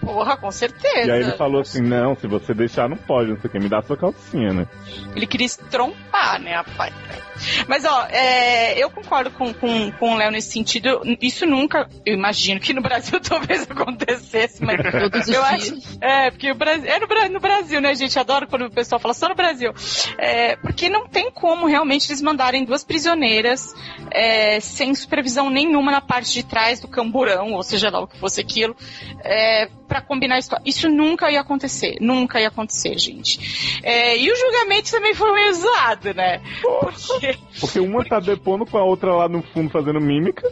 Porra, 0.00 0.36
com 0.36 0.50
certeza. 0.50 1.08
E 1.08 1.10
aí 1.10 1.20
ele 1.20 1.32
falou 1.32 1.60
assim, 1.60 1.82
não, 1.82 2.14
se 2.16 2.26
você 2.26 2.54
deixar 2.54 2.88
não 2.88 2.96
pode, 2.96 3.30
não 3.30 3.36
sei 3.40 3.48
o 3.48 3.52
que, 3.52 3.58
me 3.58 3.68
dá 3.68 3.82
sua 3.82 3.96
calcinha, 3.98 4.52
né? 4.52 4.66
Ele 5.14 5.26
queria 5.26 5.44
estrombar, 5.46 6.40
né, 6.40 6.54
a 6.54 6.64
Piper. 6.64 7.29
Mas, 7.66 7.84
ó, 7.84 8.06
é, 8.10 8.78
eu 8.78 8.90
concordo 8.90 9.30
com, 9.30 9.52
com, 9.52 9.90
com 9.92 10.14
o 10.14 10.16
Léo 10.16 10.30
nesse 10.30 10.52
sentido. 10.52 11.02
Isso 11.20 11.46
nunca, 11.46 11.88
eu 12.04 12.14
imagino 12.14 12.60
que 12.60 12.72
no 12.72 12.82
Brasil 12.82 13.20
talvez 13.22 13.70
acontecesse, 13.70 14.62
mas 14.64 14.80
Todos 14.90 15.28
os 15.28 15.28
eu 15.28 15.42
dias. 15.42 15.72
acho. 15.72 15.98
É, 16.00 16.30
porque 16.30 16.50
o 16.50 16.54
Brasil. 16.54 16.88
É 16.90 16.98
no, 16.98 17.34
no 17.34 17.40
Brasil, 17.40 17.80
né, 17.80 17.94
gente? 17.94 18.18
Adoro 18.18 18.46
quando 18.46 18.66
o 18.66 18.70
pessoal 18.70 18.98
fala 18.98 19.14
só 19.14 19.28
no 19.28 19.34
Brasil. 19.34 19.72
É, 20.18 20.56
porque 20.56 20.88
não 20.88 21.06
tem 21.06 21.30
como 21.30 21.66
realmente 21.66 22.10
eles 22.10 22.22
mandarem 22.22 22.64
duas 22.64 22.84
prisioneiras 22.84 23.74
é, 24.10 24.60
sem 24.60 24.94
supervisão 24.94 25.50
nenhuma 25.50 25.92
na 25.92 26.00
parte 26.00 26.32
de 26.32 26.42
trás 26.42 26.80
do 26.80 26.88
camburão, 26.88 27.52
ou 27.52 27.62
seja 27.62 27.90
lá 27.90 28.00
o 28.00 28.06
que 28.06 28.18
fosse 28.18 28.40
aquilo, 28.40 28.76
é, 29.22 29.68
para 29.88 30.00
combinar 30.00 30.36
a 30.36 30.38
história. 30.38 30.62
Isso 30.64 30.88
nunca 30.88 31.30
ia 31.30 31.40
acontecer. 31.40 31.96
Nunca 32.00 32.40
ia 32.40 32.48
acontecer, 32.48 32.98
gente. 32.98 33.80
É, 33.82 34.16
e 34.16 34.30
o 34.30 34.36
julgamento 34.36 34.90
também 34.90 35.14
foi 35.14 35.32
meio 35.32 35.54
zoado, 35.54 36.14
né? 36.14 36.40
Porque 36.62 37.29
Porque 37.60 37.80
uma 37.80 38.04
tá 38.04 38.20
depondo 38.20 38.64
com 38.66 38.78
a 38.78 38.84
outra 38.84 39.14
lá 39.14 39.28
no 39.28 39.42
fundo 39.42 39.70
fazendo 39.70 40.00
mímica. 40.00 40.50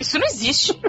isso 0.00 0.18
não 0.18 0.26
existe. 0.26 0.80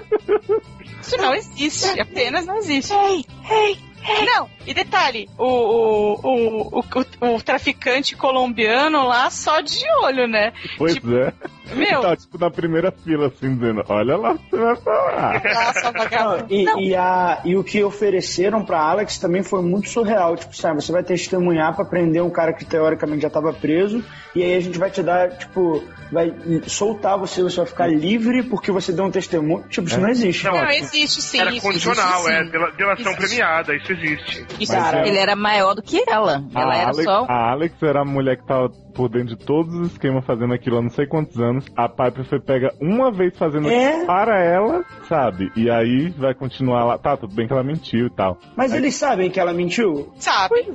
Isso 1.00 1.16
não 1.16 1.34
existe. 1.34 2.00
Apenas 2.00 2.46
não 2.46 2.56
existe. 2.56 2.92
Não, 2.92 4.48
e 4.68 4.74
detalhe, 4.74 5.30
o, 5.38 5.44
o, 5.44 6.20
o, 6.22 6.78
o, 6.80 7.34
o 7.34 7.42
traficante 7.42 8.14
colombiano 8.14 9.06
lá 9.06 9.30
só 9.30 9.62
de 9.62 9.82
olho, 10.02 10.28
né? 10.28 10.52
Pois 10.76 10.94
Tipo, 10.94 11.14
é. 11.16 11.32
Meu, 11.74 12.00
Tá, 12.00 12.16
tipo, 12.16 12.38
na 12.38 12.50
primeira 12.50 12.90
fila, 12.90 13.26
assim, 13.28 13.54
dizendo, 13.54 13.84
olha 13.88 14.16
lá 14.16 14.32
o 14.32 14.38
que 14.38 14.50
você 14.50 14.56
vai 14.56 14.76
falar. 14.76 15.42
nossa, 15.44 15.92
vagabundo. 15.96 16.46
e, 16.50 16.64
Não, 16.64 16.80
e 16.80 16.94
a, 16.94 17.40
e 17.44 17.56
o 17.56 17.64
que 17.64 17.82
ofereceram 17.82 18.64
pra 18.64 18.80
Alex 18.80 19.18
também 19.18 19.42
foi 19.42 19.62
muito 19.62 19.88
surreal. 19.88 20.36
Tipo, 20.36 20.56
sabe, 20.56 20.82
você 20.82 20.92
vai 20.92 21.02
testemunhar 21.02 21.74
pra 21.74 21.84
prender 21.84 22.22
um 22.22 22.30
cara 22.30 22.52
que 22.52 22.64
teoricamente 22.64 23.22
já 23.22 23.30
tava 23.30 23.52
preso, 23.52 24.04
e 24.34 24.42
aí 24.42 24.54
a 24.56 24.60
gente 24.60 24.78
vai 24.78 24.90
te 24.90 25.02
dar, 25.02 25.30
tipo, 25.30 25.82
vai 26.10 26.34
soltar 26.66 27.18
você, 27.18 27.42
você 27.42 27.56
vai 27.56 27.66
ficar 27.66 27.86
livre 27.86 28.42
porque 28.44 28.70
você 28.72 28.92
deu 28.92 29.04
um 29.04 29.10
testemunho. 29.10 29.64
Tipo, 29.68 29.88
isso 29.88 30.00
não 30.00 30.08
existe. 30.08 30.44
Não, 30.44 30.52
não, 30.52 30.70
existe 30.70 31.20
sim. 31.20 31.40
Era 31.40 31.60
condicional, 31.60 32.28
existe, 32.28 32.56
é, 32.56 32.70
delação 32.76 33.12
Existe. 33.12 33.16
premiada, 33.16 33.76
isso 33.76 33.92
existe. 33.92 34.46
Cara, 34.66 35.06
Ele 35.06 35.18
era 35.18 35.36
maior 35.36 35.74
do 35.74 35.82
que 35.82 36.02
ela. 36.08 36.42
Ela 36.54 36.72
a, 36.72 36.76
era 36.76 36.90
Alex, 36.90 37.04
só. 37.04 37.26
a 37.28 37.50
Alex 37.52 37.82
era 37.82 38.00
a 38.00 38.04
mulher 38.04 38.36
que 38.36 38.46
tava 38.46 38.70
por 38.98 39.08
dentro 39.08 39.36
de 39.36 39.36
todos 39.36 39.72
os 39.76 39.92
esquemas 39.92 40.24
fazendo 40.24 40.52
aquilo 40.52 40.78
há 40.78 40.82
não 40.82 40.90
sei 40.90 41.06
quantos 41.06 41.38
anos. 41.38 41.64
A 41.76 41.88
Piper 41.88 42.24
foi 42.24 42.40
pega 42.40 42.74
uma 42.80 43.12
vez 43.12 43.38
fazendo 43.38 43.68
É? 43.70 43.90
aquilo 43.90 44.06
para 44.06 44.42
ela, 44.44 44.84
sabe? 45.08 45.52
E 45.54 45.70
aí 45.70 46.08
vai 46.10 46.34
continuar 46.34 46.84
lá. 46.84 46.98
Tá, 46.98 47.16
tudo 47.16 47.32
bem 47.32 47.46
que 47.46 47.52
ela 47.52 47.62
mentiu 47.62 48.06
e 48.06 48.10
tal. 48.10 48.38
Mas 48.56 48.72
eles 48.72 48.96
sabem 48.96 49.30
que 49.30 49.38
ela 49.38 49.52
mentiu? 49.52 50.12
Sabe? 50.18 50.66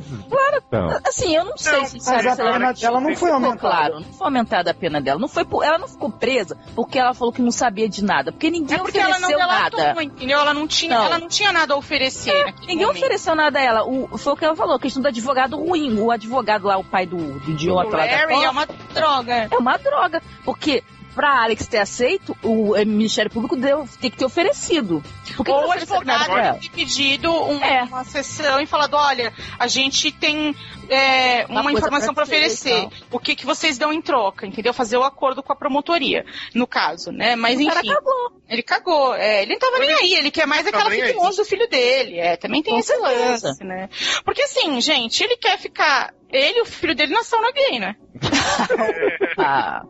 Então, 0.67 0.87
Assim, 1.05 1.35
eu 1.35 1.43
não 1.43 1.57
sei, 1.57 1.79
Não, 1.79 1.85
sinceramente. 1.85 2.27
Mas 2.29 2.39
a 2.39 2.53
pena 2.53 2.73
dela 2.73 3.01
não 3.01 3.15
foi 3.15 3.29
aumentada. 3.31 3.59
claro, 3.59 3.93
não 3.95 4.03
foi 4.03 4.27
aumentada 4.27 4.71
a 4.71 4.73
pena 4.73 5.01
dela. 5.01 5.19
Não 5.19 5.27
foi 5.27 5.43
por- 5.43 5.63
ela 5.63 5.77
não 5.77 5.87
ficou 5.89 6.09
presa 6.09 6.57
porque 6.75 6.97
ela 6.97 7.13
falou 7.13 7.33
que 7.33 7.41
não 7.41 7.51
sabia 7.51 7.89
de 7.89 8.03
nada. 8.03 8.31
Porque 8.31 8.49
ninguém 8.49 8.77
É 8.77 8.79
porque 8.79 8.97
ela 8.99 9.19
não 9.19 9.27
ofereceu 9.27 9.39
nada. 9.47 9.69
delatou, 9.77 10.01
entendeu? 10.01 10.39
Ela 10.39 10.53
não 10.53 10.65
tinha, 10.67 10.95
Não. 10.95 11.05
ela 11.05 11.19
não 11.19 11.27
tinha 11.27 11.51
nada 11.51 11.73
a 11.73 11.77
oferecer 11.77 12.31
naquele 12.45 12.67
Ninguém 12.67 12.85
momento. 12.87 12.99
ofereceu 13.03 13.35
nada 13.35 13.59
a 13.59 13.61
ela. 13.61 13.83
O, 13.85 14.17
foi 14.17 14.33
o 14.33 14.35
que 14.37 14.45
ela 14.45 14.55
falou, 14.55 14.75
a 14.75 14.79
questão 14.79 15.01
do 15.01 15.07
advogado 15.09 15.57
ruim. 15.57 15.99
O 15.99 16.09
advogado 16.11 16.67
lá, 16.67 16.77
o 16.77 16.83
pai 16.83 17.05
do, 17.05 17.17
do 17.17 17.51
idiota 17.51 17.97
lá 17.97 18.05
Copa, 18.17 18.45
é 18.45 18.49
uma 18.49 18.65
droga. 18.93 19.47
é 19.51 19.57
uma 19.57 19.77
droga. 19.77 20.21
Porque 20.43 20.83
pra 21.13 21.43
Alex 21.43 21.67
ter 21.67 21.77
aceito, 21.79 22.35
o 22.43 22.75
eh, 22.75 22.85
Ministério 22.85 23.29
Público 23.31 23.55
deu, 23.55 23.87
tem 24.01 24.09
que 24.09 24.17
ter 24.17 24.25
oferecido. 24.25 25.03
Ou 25.47 25.67
o 25.67 25.71
advogado 25.71 26.59
ter 26.59 26.69
pedido 26.71 27.31
um- 27.31 27.63
É. 27.63 27.83
uma 27.83 28.03
sessão 28.03 28.59
e 28.59 28.65
falado, 28.65 28.95
olha, 28.95 29.33
a 29.57 29.67
gente 29.67 30.11
tem 30.11 30.55
é, 30.89 31.45
Uma 31.47 31.61
uma, 31.61 31.71
informação 31.71 32.13
pra 32.13 32.25
para 32.25 32.35
oferecer. 32.35 32.87
O 33.09 33.17
que, 33.17 33.35
que 33.35 33.45
vocês 33.45 33.77
dão 33.77 33.91
em 33.93 34.01
troca, 34.01 34.45
entendeu? 34.45 34.73
Fazer 34.73 34.97
o 34.97 35.03
acordo 35.03 35.41
com 35.41 35.51
a 35.53 35.55
promotoria, 35.55 36.25
no 36.53 36.67
caso, 36.67 37.09
né? 37.11 37.35
Mas 37.37 37.57
O 37.59 37.65
cara 37.65 37.79
enfim, 37.79 37.93
cagou. 37.93 38.31
ele 38.49 38.61
cagou. 38.63 39.15
É, 39.15 39.41
ele 39.43 39.53
não 39.53 39.59
tava 39.59 39.79
nem 39.79 39.93
aí, 39.93 40.13
ele 40.15 40.29
quer 40.29 40.45
mais 40.45 40.67
aquela 40.67 40.89
nem 40.89 41.01
fique 41.01 41.13
longe 41.17 41.37
do 41.37 41.45
filho 41.45 41.67
dele. 41.69 42.19
É, 42.19 42.35
também 42.35 42.61
tem 42.61 42.73
Com 42.73 42.79
esse 42.79 42.89
certeza. 42.95 43.47
lance, 43.47 43.63
né? 43.63 43.89
Porque 44.25 44.41
assim, 44.43 44.79
gente, 44.81 45.23
ele 45.23 45.37
quer 45.37 45.57
ficar. 45.57 46.13
Ele 46.29 46.59
e 46.59 46.61
o 46.61 46.65
filho 46.65 46.93
dele 46.95 47.13
na 47.13 47.23
sauna 47.23 47.51
gay, 47.51 47.79
né? 47.79 47.95
Ah. 49.37 49.83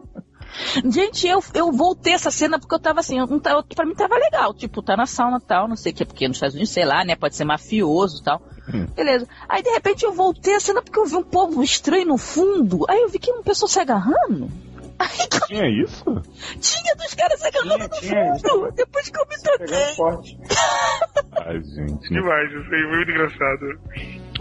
Gente, 0.89 1.27
eu, 1.27 1.43
eu 1.53 1.71
voltei 1.71 2.13
essa 2.13 2.29
cena 2.31 2.59
porque 2.59 2.73
eu 2.75 2.79
tava 2.79 2.99
assim, 2.99 3.17
eu, 3.19 3.25
eu- 3.27 3.63
pra 3.75 3.85
mim 3.85 3.95
tava 3.95 4.15
legal. 4.15 4.53
Tipo, 4.53 4.81
tá 4.81 4.95
na 4.95 5.05
sauna 5.05 5.37
e 5.37 5.41
tal, 5.47 5.67
não 5.67 5.75
sei 5.75 5.91
o 5.91 5.95
que, 5.95 6.05
porque 6.05 6.27
nos 6.27 6.37
Estados 6.37 6.55
Unidos, 6.55 6.71
sei 6.73 6.85
lá, 6.85 7.03
né? 7.03 7.15
Pode 7.15 7.35
ser 7.35 7.43
mafioso 7.45 8.21
e 8.21 8.23
tal. 8.23 8.41
Hum. 8.73 8.85
Beleza. 8.95 9.27
Aí 9.49 9.61
de 9.61 9.69
repente 9.69 10.03
eu 10.05 10.13
voltei 10.13 10.55
a 10.55 10.59
cena 10.59 10.81
porque 10.81 10.97
eu 10.99 11.05
vi 11.05 11.15
um 11.15 11.23
povo 11.23 11.61
estranho 11.63 12.05
no 12.07 12.17
fundo. 12.17 12.85
Aí 12.89 13.01
eu 13.01 13.09
vi 13.09 13.19
que 13.19 13.31
uma 13.31 13.43
pessoa 13.43 13.67
se 13.69 13.79
agarrando. 13.79 14.49
Aí 14.99 15.27
tinha 15.47 15.67
isso? 15.83 16.03
tinha 16.61 16.95
dos 16.95 17.13
caras 17.15 17.39
se 17.41 17.47
agarrando 17.47 17.89
Tinha, 17.99 18.31
no 18.31 18.37
tinha. 18.39 18.51
fundo. 18.51 18.71
Depois 18.73 19.09
que 19.09 19.19
eu 19.19 19.25
me 19.27 19.37
toquei. 19.41 20.47
Ai, 21.45 21.61
gente. 21.63 22.11
não 22.13 22.21
Demais, 22.21 22.51
isso 22.51 22.73
aí, 22.73 22.95
muito 22.95 23.11
engraçado. 23.11 23.79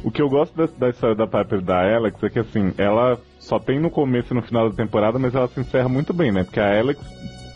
O 0.05 0.11
que 0.11 0.21
eu 0.23 0.29
gosto 0.29 0.55
da, 0.57 0.67
da 0.79 0.91
história 0.91 1.17
da 1.17 1.27
Piper 1.27 1.59
e 1.61 1.63
da 1.63 1.97
Alex 1.97 2.23
é 2.23 2.29
que, 2.29 2.39
assim, 2.39 2.73
ela 2.77 3.19
só 3.43 3.59
tem 3.59 3.81
no 3.81 3.91
começo 3.91 4.33
e 4.33 4.37
no 4.37 4.43
final 4.43 4.71
da 4.71 4.77
temporada, 4.77 5.19
mas 5.19 5.35
ela 5.35 5.49
se 5.49 5.59
encerra 5.59 5.89
muito 5.89 6.15
bem, 6.15 6.31
né? 6.31 6.45
Porque 6.45 6.61
a 6.61 6.79
Alex 6.79 7.01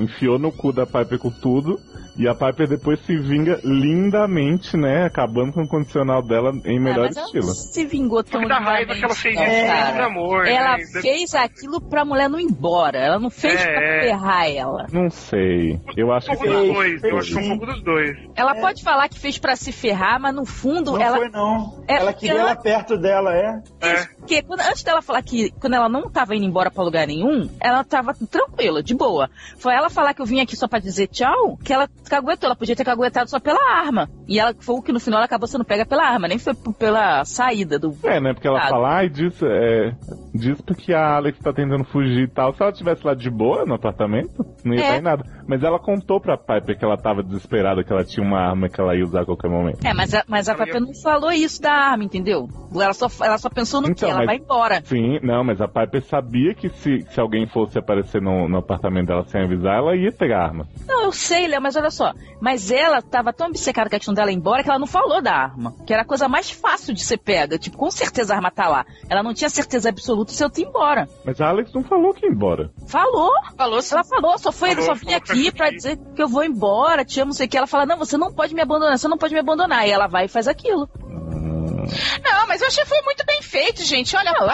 enfiou 0.01 0.39
no 0.39 0.51
cu 0.51 0.73
da 0.73 0.85
Piper 0.85 1.19
com 1.19 1.31
tudo, 1.31 1.81
e 2.19 2.27
a 2.29 2.35
Piper 2.35 2.69
depois 2.69 2.99
se 3.05 3.17
vinga 3.17 3.61
lindamente, 3.65 4.77
né? 4.77 5.05
Acabando 5.05 5.53
com 5.53 5.63
o 5.63 5.69
condicional 5.69 6.23
dela 6.23 6.53
em 6.65 6.79
melhor 6.81 7.05
Ah, 7.05 7.09
mas 7.09 7.17
ela 7.17 7.27
estilo. 7.27 7.47
não 7.47 7.55
se 7.55 7.85
vingou 7.87 8.23
tão 8.23 8.41
Porque 8.41 8.49
da 8.55 8.59
raiva 8.61 8.95
que 8.95 9.05
ela 9.05 9.15
fez 9.15 9.35
isso 9.35 9.43
não, 9.45 9.51
é, 9.51 9.67
cara. 9.67 10.07
amor. 10.07 10.47
Ela 10.47 10.77
né? 10.79 10.85
fez 11.01 11.35
aquilo 11.35 11.81
pra 11.81 12.05
mulher 12.05 12.29
não 12.29 12.39
ir 12.41 12.45
embora. 12.45 12.99
Ela 12.99 13.19
não 13.19 13.31
fez 13.31 13.61
É, 13.61 13.65
pra 13.65 13.83
é. 13.85 14.01
ferrar 14.03 14.51
ela. 14.51 14.87
Não 14.93 15.11
sei. 15.11 15.81
Eu 15.97 16.13
acho 16.13 16.31
Um 16.33 16.37
que. 16.37 16.45
pouco 16.45 16.53
dos 16.57 16.77
Fez, 16.77 17.01
dois, 17.01 17.05
eu 17.05 17.19
acho 17.19 17.33
que 17.33 17.39
é 17.39 17.43
um 17.43 17.49
pouco 17.59 17.67
dos 17.67 17.83
dois. 17.83 18.17
Ela 18.35 18.55
pode 18.55 18.83
falar 18.83 19.09
que 19.09 19.19
fez 19.19 19.39
pra 19.39 19.57
se 19.57 19.73
ferrar, 19.73 20.21
mas 20.21 20.35
no 20.35 20.45
fundo 20.45 20.93
Não 20.93 21.01
ela 21.01 21.17
foi, 21.17 21.29
não. 21.29 21.85
É, 21.89 21.97
ela 21.97 22.13
queria 22.13 22.33
ela- 22.41 22.51
ela 22.51 22.57
perto 22.57 22.97
dela, 22.99 23.35
é. 23.35 23.63
É. 23.81 24.05
Porque 24.19 24.43
quando- 24.43 24.61
antes 24.61 24.83
dela 24.83 25.03
falar 25.03 25.23
que 25.23 25.51
quando 25.61 25.75
ela 25.75 25.89
não 25.89 26.11
tava 26.11 26.35
indo 26.35 26.45
embora 26.45 26.71
pra 26.71 26.83
lugar 26.85 27.07
nenhum, 27.07 27.49
ela 27.61 27.85
tava 27.85 28.15
tranquila, 28.31 28.83
de 28.83 28.95
boa. 28.95 29.31
Foi 29.59 29.73
ela 29.75 29.89
falar 29.91 30.15
que 30.15 30.21
eu 30.23 30.27
vim 30.27 30.41
aqui 30.41 30.57
só 30.57 30.67
pra 30.67 30.79
dizer 30.79 31.07
tchau, 31.09 31.57
que 31.63 31.73
ela 31.73 31.89
caguetou. 32.09 32.49
Ela 32.49 32.57
podia 32.57 32.77
ter 32.77 32.85
caguetado 32.85 33.31
só 33.31 33.39
pela 33.41 33.61
arma. 33.71 34.09
E 34.29 34.39
ela 34.41 34.55
foi 34.59 34.75
o 34.77 34.83
que 34.83 34.93
no 34.93 34.99
final 35.01 35.19
ela 35.19 35.27
acabou 35.27 35.47
sendo 35.47 35.65
pega 35.65 35.87
pela 35.87 36.05
arma, 36.05 36.27
nem 36.29 36.39
foi 36.39 36.53
pela 36.79 37.25
saída 37.25 37.79
do. 37.79 37.97
É, 38.03 38.21
né? 38.21 38.33
Porque 38.35 38.49
ela 38.49 38.59
Ah. 38.59 38.69
fala, 38.69 38.95
ai, 38.97 39.09
diz, 39.09 39.41
é, 39.43 39.93
diz 40.35 40.61
porque 40.61 40.93
a 40.93 41.17
Alex 41.17 41.39
tá 41.39 41.53
tentando 41.53 41.85
fugir 41.85 42.25
e 42.25 42.29
tal. 42.29 42.53
Se 42.55 42.63
ela 42.63 42.73
tivesse 42.73 43.07
lá 43.07 43.15
de 43.15 43.31
boa 43.31 43.65
no 43.65 43.75
apartamento, 43.75 44.45
não 44.65 44.75
ia 44.75 44.85
É. 44.85 44.89
dar 44.93 44.99
em 44.99 45.03
nada. 45.03 45.25
Mas 45.47 45.63
ela 45.63 45.79
contou 45.79 46.21
pra 46.21 46.37
Piper 46.37 46.77
que 46.77 46.85
ela 46.85 46.97
tava 46.97 47.23
desesperada, 47.23 47.85
que 47.85 47.93
ela 47.93 48.05
tinha 48.05 48.27
uma 48.27 48.41
arma 48.41 48.69
que 48.69 48.81
ela 48.81 48.97
ia 48.97 49.05
usar 49.05 49.23
a 49.23 49.25
qualquer 49.25 49.49
momento. 49.49 49.85
É, 49.87 49.95
mas 49.95 50.13
a, 50.13 50.25
mas 50.27 50.49
a 50.49 50.55
Pepe 50.57 50.81
não 50.81 50.93
falou 51.03 51.31
isso 51.31 51.63
da 51.63 51.73
arma, 51.73 52.03
entendeu? 52.05 52.49
Ela 52.75 52.93
só, 52.93 53.07
ela 53.25 53.39
só 53.39 53.49
pensou 53.49 53.81
no 53.81 53.89
Então, 53.91 54.09
que? 54.09 54.13
Ela 54.15 54.17
mas- 54.19 54.27
vai 54.27 54.37
embora. 54.37 54.81
Sim, 54.85 55.21
não, 55.23 55.45
mas 55.45 55.61
a 55.61 55.69
Piper 55.69 56.03
sabia 56.03 56.53
que 56.55 56.69
se, 56.69 57.03
se 57.09 57.21
alguém 57.21 57.47
fosse 57.47 57.79
aparecer 57.79 58.21
no, 58.21 58.49
no 58.49 58.59
apartamento 58.59 59.07
dela 59.07 59.25
sem 59.29 59.43
avisar, 59.43 59.77
ela 59.79 59.95
ia 59.95 60.11
pegar 60.11 60.41
a 60.41 60.45
arma. 60.47 60.67
Não, 60.87 61.05
eu 61.05 61.13
sei, 61.13 61.47
Léo, 61.47 61.63
mas 61.63 61.77
olha 61.77 61.91
só. 61.91 62.13
Mas 62.41 62.71
ela 62.73 63.01
tava 63.01 63.33
tão 63.33 63.47
obcecada 63.49 63.89
com 63.89 63.95
a 63.97 63.99
questão 63.99 64.15
dela 64.17 64.33
ir 64.33 64.35
embora 64.35 64.63
que 64.63 64.69
ela 64.69 64.79
não 64.79 64.87
falou 64.87 65.23
da 65.23 65.33
arma. 65.33 65.75
Que 65.87 65.93
era 65.93 66.03
a 66.03 66.05
coisa 66.05 66.29
mais 66.29 66.51
fácil 66.51 66.93
de 66.93 67.05
ser 67.05 67.19
pega. 67.19 67.59
Tipo, 67.59 67.77
com 67.77 67.91
certeza 67.91 68.33
a 68.33 68.37
arma 68.37 68.51
tá 68.51 68.69
lá. 68.69 68.85
Ela 69.09 69.23
não 69.23 69.33
tinha 69.33 69.49
certeza 69.49 69.89
absoluta 69.89 70.33
se 70.33 70.43
eu 70.43 70.51
ia 70.57 70.65
embora. 70.65 71.09
Mas 71.25 71.41
a 71.41 71.49
Alex 71.49 71.73
não 71.73 71.85
falou 71.85 72.13
que 72.13 72.27
ia 72.27 72.33
embora. 72.33 72.71
Falou. 72.89 73.31
Falou 73.57 73.79
assim. 73.79 73.95
Ela 73.95 74.05
falou, 74.05 74.39
só 74.39 74.51
foi, 74.51 74.71
Falou, 74.71 74.85
só 74.85 74.95
vim 74.95 75.15
aqui 75.15 75.53
pra 75.53 75.71
dizer 75.71 75.99
que 76.15 76.23
eu 76.23 76.29
vou 76.29 76.43
embora, 76.43 77.05
te 77.05 77.21
amo, 77.21 77.29
não 77.29 77.35
sei 77.35 77.47
o 77.47 77.49
que. 77.49 77.57
Ela 77.57 77.67
fala, 77.67 77.87
não, 77.87 77.97
você 77.97 78.17
não 78.17 78.33
pode 78.33 78.55
me 78.55 78.63
abandonar, 78.63 78.99
você 78.99 79.09
não 79.09 79.19
pode 79.19 79.35
me 79.35 79.41
abandonar. 79.41 79.87
E 79.87 79.91
ela 79.91 80.07
vai 80.07 80.25
e 80.25 80.29
faz 80.29 80.49
aquilo. 80.49 80.89
Não, 82.23 82.47
mas 82.47 82.61
eu 82.61 82.69
achei 82.69 82.83
que 82.83 82.89
foi 82.89 83.03
muito 83.03 83.25
bem 83.27 83.43
feito, 83.43 83.85
gente. 83.85 84.17
Olha, 84.17 84.33
Não, 84.33 84.41
eu 84.43 84.47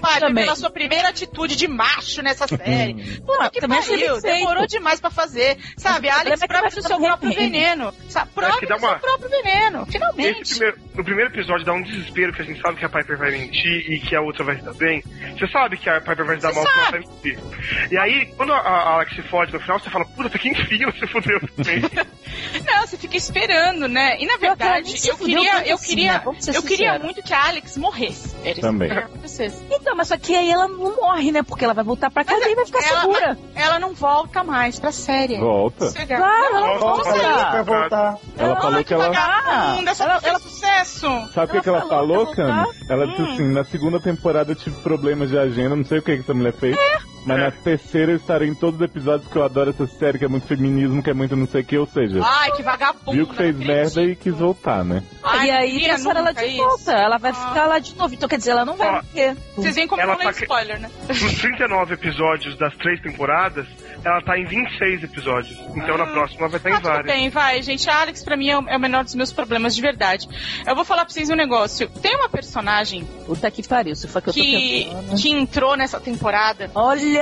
palmas, 0.00 0.20
também. 0.20 0.44
pela 0.44 0.56
sua 0.56 0.70
primeira 0.70 1.08
atitude 1.08 1.56
de 1.56 1.68
macho 1.68 2.22
nessa 2.22 2.46
série. 2.46 3.20
Puta 3.20 3.44
Ah, 3.44 3.50
que 3.50 3.60
também 3.60 3.80
pariu, 3.82 4.20
demorou 4.20 4.66
demais 4.66 5.00
pra 5.00 5.10
fazer. 5.10 5.56
Sabe, 5.76 6.08
a 6.08 6.20
Alex 6.20 6.42
é 6.42 6.46
prova 6.46 6.62
vai 6.62 6.70
do 6.70 6.82
seu 6.82 6.98
próprio 6.98 7.32
veneno. 7.32 7.94
Sabe, 8.08 8.30
prova 8.32 8.60
do 8.60 8.66
dá 8.66 8.78
seu 8.78 8.98
próprio 8.98 9.28
veneno, 9.30 9.86
finalmente. 9.86 10.50
primeiro, 10.50 10.78
no 10.94 11.04
primeiro 11.04 11.30
episódio 11.30 11.64
dá 11.64 11.72
um 11.72 11.82
desespero 11.82 12.32
que 12.32 12.42
a 12.42 12.44
gente 12.44 12.60
sabe 12.60 12.78
que 12.78 12.84
a 12.84 12.88
Piper 12.88 13.18
vai 13.18 13.30
mentir 13.30 13.90
e 13.90 14.00
que 14.00 14.14
a 14.16 14.20
outra 14.20 14.44
vai 14.44 14.56
se 14.56 14.62
dar 14.62 14.74
bem. 14.74 15.02
Você 15.38 15.46
sabe 15.48 15.76
que 15.76 15.88
a 15.88 16.00
Piper 16.00 16.24
vai 16.26 16.36
se 16.36 16.42
dar 16.42 16.52
Você 16.52 16.54
mal 16.60 16.64
que 16.64 16.78
ela 16.78 16.84
sabe. 16.86 17.04
vai 17.04 17.14
mentir. 17.14 17.38
E 17.92 17.98
aí, 17.98 18.26
quando 18.36 18.52
a, 18.52 18.58
a 18.58 18.94
Alex 18.94 19.14
se 19.16 19.22
fode 19.22 19.52
no 19.52 19.60
final, 19.60 19.78
você 19.78 19.90
fala, 19.90 20.04
puta, 20.04 20.38
que 20.38 20.48
enfim 20.48 20.84
você 20.86 21.06
fudeu 21.06 21.40
também. 21.56 21.82
Não, 22.66 22.86
você 22.86 22.96
fica 22.96 23.16
esperando, 23.16 23.88
né? 23.88 24.16
E 24.18 24.26
na 24.26 24.32
ela 24.32 24.40
verdade, 24.40 24.98
se 24.98 25.08
eu 25.08 25.16
fudeu 25.16 25.36
queria, 25.38 25.52
tanto 25.56 25.68
eu 25.68 25.74
assim, 25.76 25.88
queria, 25.88 26.12
né? 26.14 26.20
Vamos 26.24 26.44
ser 26.44 26.56
eu 26.56 26.62
queria 26.64 26.98
muito 26.98 27.22
que 27.22 27.32
a 27.32 27.46
Alex 27.48 27.76
morresse. 27.76 28.34
Era 28.42 28.52
isso 28.52 28.60
Também. 28.60 28.88
que 28.90 28.98
acontecesse. 28.98 29.62
Então, 29.70 29.94
mas 29.96 30.08
só 30.08 30.16
que 30.16 30.34
aí 30.34 30.50
ela 30.50 30.66
não 30.68 30.96
morre, 30.96 31.30
né? 31.32 31.42
Porque 31.42 31.64
ela 31.64 31.74
vai 31.74 31.84
voltar 31.84 32.10
pra 32.10 32.24
casa 32.24 32.40
Mas 32.40 32.52
e 32.52 32.54
vai 32.54 32.66
ficar 32.66 32.82
ela- 32.88 33.00
segura. 33.00 33.38
Ela 33.54 33.78
não 33.78 33.94
volta 33.94 34.42
mais 34.44 34.78
pra 34.78 34.92
série. 34.92 35.38
Volta. 35.38 35.90
Chega. 35.90 36.16
Claro, 36.16 36.56
ela 36.56 36.60
não 36.60 36.78
Volta, 36.78 37.04
volta. 37.10 37.50
Vai 37.50 37.62
voltar. 37.64 38.18
Ela 38.38 38.56
falou 38.60 38.76
Ai, 38.76 38.84
que 38.84 38.94
ela. 38.94 39.08
vagabunda, 39.08 39.90
essa 39.90 40.04
Ela- 40.04 40.12
ela, 40.14 40.22
ela 40.28 40.38
sucesso. 40.40 41.06
Sabe 41.32 41.46
o 41.46 41.48
que, 41.50 41.56
Ela 41.56 41.62
que 41.62 41.68
ela 41.68 41.80
falou 41.82 42.24
falou, 42.26 42.34
Cami? 42.34 42.68
Ela 42.90 43.06
disse 43.06 43.22
Hum. 43.22 43.32
assim, 43.34 43.52
na 43.52 43.64
segunda 43.64 44.00
temporada 44.00 44.52
eu 44.52 44.56
tive 44.56 44.80
problemas 44.82 45.30
de 45.30 45.38
agenda, 45.38 45.74
não 45.76 45.84
sei 45.84 45.98
o 45.98 46.02
que, 46.02 46.16
que 46.16 46.22
essa 46.22 46.34
mulher 46.34 46.52
fez. 46.52 46.76
Mas 47.26 47.38
na 47.40 47.50
terceira 47.50 48.12
eu 48.12 48.16
estarei 48.16 48.48
em 48.48 48.54
todos 48.54 48.78
os 48.80 48.84
episódios 48.84 49.30
que 49.30 49.36
eu 49.36 49.44
adoro 49.44 49.70
essa 49.70 49.86
série, 49.86 50.18
que 50.18 50.24
é 50.24 50.28
muito 50.28 50.46
feminismo, 50.46 51.02
que 51.02 51.10
é 51.10 51.14
muito 51.14 51.34
não 51.36 51.46
sei 51.46 51.62
o 51.62 51.64
que, 51.64 51.78
ou 51.78 51.86
seja, 51.86 52.20
Ai, 52.22 52.52
que 52.52 52.62
vagabunda. 52.62 53.12
viu 53.12 53.26
que 53.26 53.34
fez 53.36 53.56
merda 53.56 54.02
e 54.02 54.14
quis 54.16 54.34
voltar, 54.34 54.84
né? 54.84 55.02
Ai, 55.22 55.48
e 55.48 55.50
aí 55.50 55.84
trouxeram 55.84 56.20
ela 56.20 56.32
de 56.32 56.44
isso. 56.44 56.56
volta. 56.56 56.92
Ela 56.92 57.18
vai 57.18 57.30
Ah. 57.30 57.34
ficar 57.34 57.66
lá 57.66 57.78
de 57.78 57.96
novo. 57.96 58.14
Então 58.14 58.28
quer 58.28 58.36
dizer, 58.38 58.50
ela 58.50 58.64
não 58.64 58.76
vai 58.76 58.90
morrer. 58.92 59.36
Vocês 59.56 59.74
veem 59.74 59.86
como 59.88 60.00
Ela 60.02 60.14
não 60.14 60.20
é 60.20 60.24
tá 60.24 60.32
que- 60.32 60.42
spoiler, 60.42 60.80
né? 60.80 60.90
Nos 61.08 61.34
39 61.40 61.94
episódios 61.94 62.58
das 62.58 62.74
três 62.76 63.00
temporadas, 63.00 63.66
ela 64.04 64.20
tá 64.22 64.38
em 64.38 64.44
26 64.44 65.02
episódios. 65.02 65.58
Então 65.74 65.96
na 65.96 66.06
próxima 66.06 66.48
vai 66.48 66.58
estar 66.58 66.68
Ah, 66.68 66.72
em 66.72 66.76
tudo 66.76 66.88
várias. 66.88 67.06
bem, 67.06 67.28
vai, 67.30 67.62
gente. 67.62 67.88
A 67.88 68.02
Alex, 68.02 68.22
pra 68.22 68.36
mim, 68.36 68.48
é 68.50 68.58
o, 68.58 68.68
é 68.68 68.76
o 68.76 68.80
menor 68.80 69.02
dos 69.04 69.14
meus 69.14 69.32
problemas 69.32 69.74
de 69.74 69.80
verdade. 69.80 70.28
Eu 70.66 70.74
vou 70.74 70.84
falar 70.84 71.04
pra 71.04 71.14
vocês 71.14 71.30
um 71.30 71.34
negócio. 71.34 71.88
Tem 72.02 72.14
uma 72.16 72.28
personagem 72.28 73.04
Puta 73.26 73.50
que 73.50 73.66
pariu. 73.66 73.94
Se 73.94 74.06
for 74.08 74.20
que 74.20 74.28
eu 74.30 74.34
tô 74.34 74.40
que, 74.40 74.84
pensando. 74.90 75.16
que 75.22 75.30
entrou 75.30 75.76
nessa 75.76 75.98
temporada 76.00 76.70
Olha, 76.74 77.13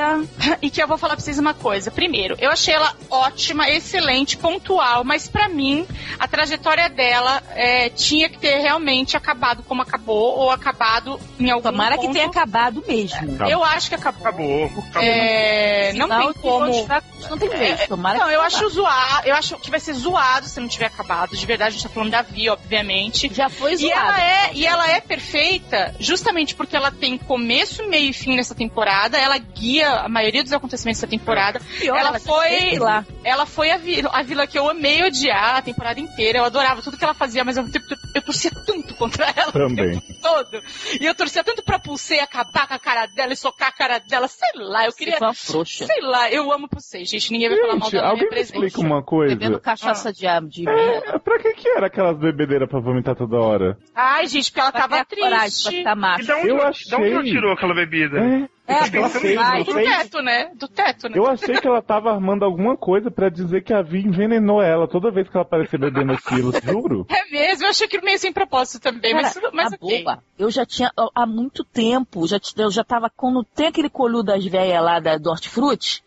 e 0.61 0.71
que 0.71 0.83
eu 0.83 0.89
vou 0.89 0.99
falar 0.99 1.15
pra 1.17 1.25
vocês 1.25 1.39
uma 1.39 1.55
coisa. 1.55 1.91
Primeiro, 1.91 2.37
eu 2.39 2.51
achei 2.51 2.75
ela 2.75 2.95
ótima, 3.11 3.69
excelente, 3.69 4.37
pontual, 4.37 5.05
mas 5.05 5.29
pra 5.29 5.49
mim, 5.49 5.87
a 6.19 6.27
trajetória 6.29 6.89
dela 6.89 7.43
é, 7.51 7.89
tinha 7.91 8.29
que 8.29 8.39
ter 8.39 8.59
realmente 8.59 9.17
acabado 9.17 9.63
como 9.63 9.83
acabou 9.83 10.39
ou 10.39 10.51
acabado 10.51 11.19
em 11.39 11.51
algum 11.51 11.71
tomara 11.71 11.97
que 11.97 12.03
ponto. 12.07 12.13
tenha 12.15 12.27
acabado 12.27 12.85
mesmo. 12.87 13.17
Acabou. 13.35 13.49
Eu 13.49 13.65
acho 13.65 13.89
que 13.89 13.95
acabou. 13.95 14.27
Acabou. 14.27 14.65
acabou. 14.67 15.03
É, 15.03 15.93
não 15.95 16.09
tem 16.09 16.33
como. 16.35 16.87
vai- 16.87 17.03
Não 17.31 17.39
tem 17.39 17.49
vez. 17.49 17.87
Tomara 17.87 18.19
Não, 18.19 18.27
que 18.27 18.33
eu 18.35 18.39
tenha 18.41 18.47
acho 18.47 18.69
zoado, 18.71 19.29
eu 19.29 19.35
acho 19.35 19.57
que 19.59 19.71
vai 19.71 19.81
ser 19.81 19.93
zoado 19.95 20.47
se 20.47 20.59
não 20.61 20.69
tiver 20.69 20.87
acabado. 20.87 21.37
De 21.37 21.47
verdade, 21.47 21.69
a 21.71 21.73
gente 21.73 21.83
tá 21.83 21.89
falando 21.89 22.11
da 22.11 22.23
Vi, 22.23 22.49
obviamente. 22.49 23.31
Já 23.33 23.49
foi 23.49 23.73
E 23.75 23.77
zoado. 23.77 23.95
ela, 23.95 24.21
é, 24.23 24.51
e 24.55 24.67
ela 24.67 24.91
é 24.91 25.01
perfeita 25.01 25.95
justamente 25.99 26.55
porque 26.55 26.77
ela 26.77 26.91
tem 26.91 27.17
começo, 27.19 27.87
meio 27.89 28.11
e 28.11 28.13
fim 28.13 28.37
nessa 28.37 28.55
temporada. 28.55 29.19
Ela 29.19 29.39
guia 29.39 29.82
a 29.83 30.09
maioria 30.09 30.43
dos 30.43 30.53
acontecimentos 30.53 31.01
dessa 31.01 31.11
temporada. 31.11 31.61
Pior, 31.79 31.97
ela 31.97 32.09
ela 32.11 32.19
foi- 32.21 32.49
sei 32.49 32.79
lá. 32.79 33.05
Ela 33.25 33.47
foi 33.47 33.71
a, 33.71 33.77
vi- 33.77 34.03
a 34.11 34.23
vila 34.23 34.47
que 34.47 34.59
eu 34.59 34.69
amei 34.69 35.03
odiar 35.05 35.57
a 35.57 35.63
temporada 35.63 36.01
inteira. 36.01 36.39
Eu 36.39 36.45
adorava 36.45 36.83
tudo 36.83 36.97
que 36.97 37.05
ela 37.05 37.15
fazia, 37.15 37.45
mas 37.45 37.57
eu 37.57 37.71
tempo 37.71 37.87
eu 38.15 38.23
torcia 38.23 38.51
tanto 38.67 38.95
contra 38.97 39.27
ela. 39.37 39.53
Também. 39.53 39.97
o 39.97 40.01
tempo 40.01 40.13
Todo. 40.23 40.61
E 41.01 41.05
eu 41.07 41.15
torcia 41.15 41.43
tanto 41.43 41.63
pra 41.63 41.79
Pulsei 41.79 42.21
acabar 42.21 42.67
com 42.69 42.75
a 42.75 42.79
cara 42.79 43.07
dela 43.07 43.33
e 43.33 43.37
socar 43.37 43.69
a 43.69 43.73
cara 43.73 43.99
dela. 43.99 44.29
Sei 44.29 44.49
lá, 44.57 44.87
eu 44.87 44.93
queria. 44.93 45.19
Foi. 45.35 45.65
Sei 45.65 46.01
lá, 46.03 46.31
eu 46.31 46.53
amo 46.53 46.69
Pulsei, 46.69 47.05
gente. 47.05 47.33
Ninguém 47.33 47.49
vai 47.49 47.59
falar 47.61 47.77
mal 47.77 47.91
dela 47.91 48.09
alguém 48.09 48.29
minha 48.29 48.37
me 48.37 48.41
explica 48.43 48.81
uma 48.81 49.03
coisa? 49.03 49.35
Bebendo 49.35 49.61
cachaça 49.61 50.13
de, 50.13 50.27
de 50.49 50.63
merda. 50.65 51.17
É, 51.17 51.19
pra 51.19 51.39
que 51.39 51.53
que 51.55 51.69
era 51.69 51.87
aquelas 51.87 52.17
bebedeiras 52.19 52.69
pra 52.69 52.81
vomitar 52.81 53.15
toda 53.17 53.37
hora? 53.39 53.77
Ai, 53.95 54.27
gente, 54.27 54.51
porque 54.51 54.61
ela 54.61 54.73
Pra 54.73 54.81
tava 54.83 55.05
ter 55.05 55.17
coragem, 55.17 55.39
pra 55.39 55.41
triste. 55.49 55.77
ficar 55.79 55.93
E 55.93 55.99
macho. 55.99 56.27
da 56.27 56.37
onde, 56.37 56.49
Eu 56.49 56.57
da 56.59 56.69
achei- 56.69 56.97
onde 56.99 57.13
ela 57.13 57.25
tirou 57.25 57.53
aquela 57.53 57.75
bebida? 57.75 58.19
É. 58.19 58.49
É, 58.73 58.79
Acho 58.81 58.91
que 58.91 58.97
ela 58.97 59.09
fez, 59.09 59.35
vai. 59.35 59.59
não 59.59 59.65
Do 59.65 59.73
fez? 59.73 59.89
teto, 59.89 60.23
né? 60.23 60.51
Do 60.55 60.69
teto, 60.69 61.09
né? 61.09 61.19
Eu 61.19 61.27
achei 61.27 61.55
que 61.57 61.67
ela 61.67 61.83
tava 61.83 62.11
armando 62.13 62.45
alguma 62.45 62.77
coisa 62.77 63.11
pra 63.11 63.29
dizer 63.29 63.63
que 63.63 63.73
a 63.73 63.83
Vi 63.83 64.01
envenenou 64.07 64.63
ela 64.63 64.89
toda 64.89 65.11
vez 65.11 65.29
que 65.29 65.37
ela 65.37 65.45
aparecia 65.45 65.79
bebendo 65.79 66.13
aquilo, 66.13 66.53
juro. 66.63 67.07
É 67.09 67.31
mesmo, 67.31 67.65
eu 67.65 67.71
achei 67.71 67.87
que 67.89 68.01
meio 68.01 68.19
sem 68.19 68.33
propósito 68.33 68.81
também, 68.83 69.13
Cara, 69.13 69.23
mas, 69.35 69.53
mas 69.53 69.73
a 69.73 69.77
ok. 69.77 69.99
boba, 69.99 70.23
eu 70.39 70.51
já 70.51 70.65
tinha, 70.65 70.91
há 71.15 71.27
muito 71.27 71.65
tempo, 71.65 72.27
já, 72.27 72.39
eu 72.57 72.71
já 72.71 72.85
tava, 72.85 73.11
quando 73.15 73.45
tem 73.45 73.67
aquele 73.67 73.89
colhu 73.91 74.23
das 74.23 74.45
velhas 74.45 74.83
lá 74.83 74.99
da, 75.01 75.17
do 75.19 75.31
Hortifruti, 75.31 76.03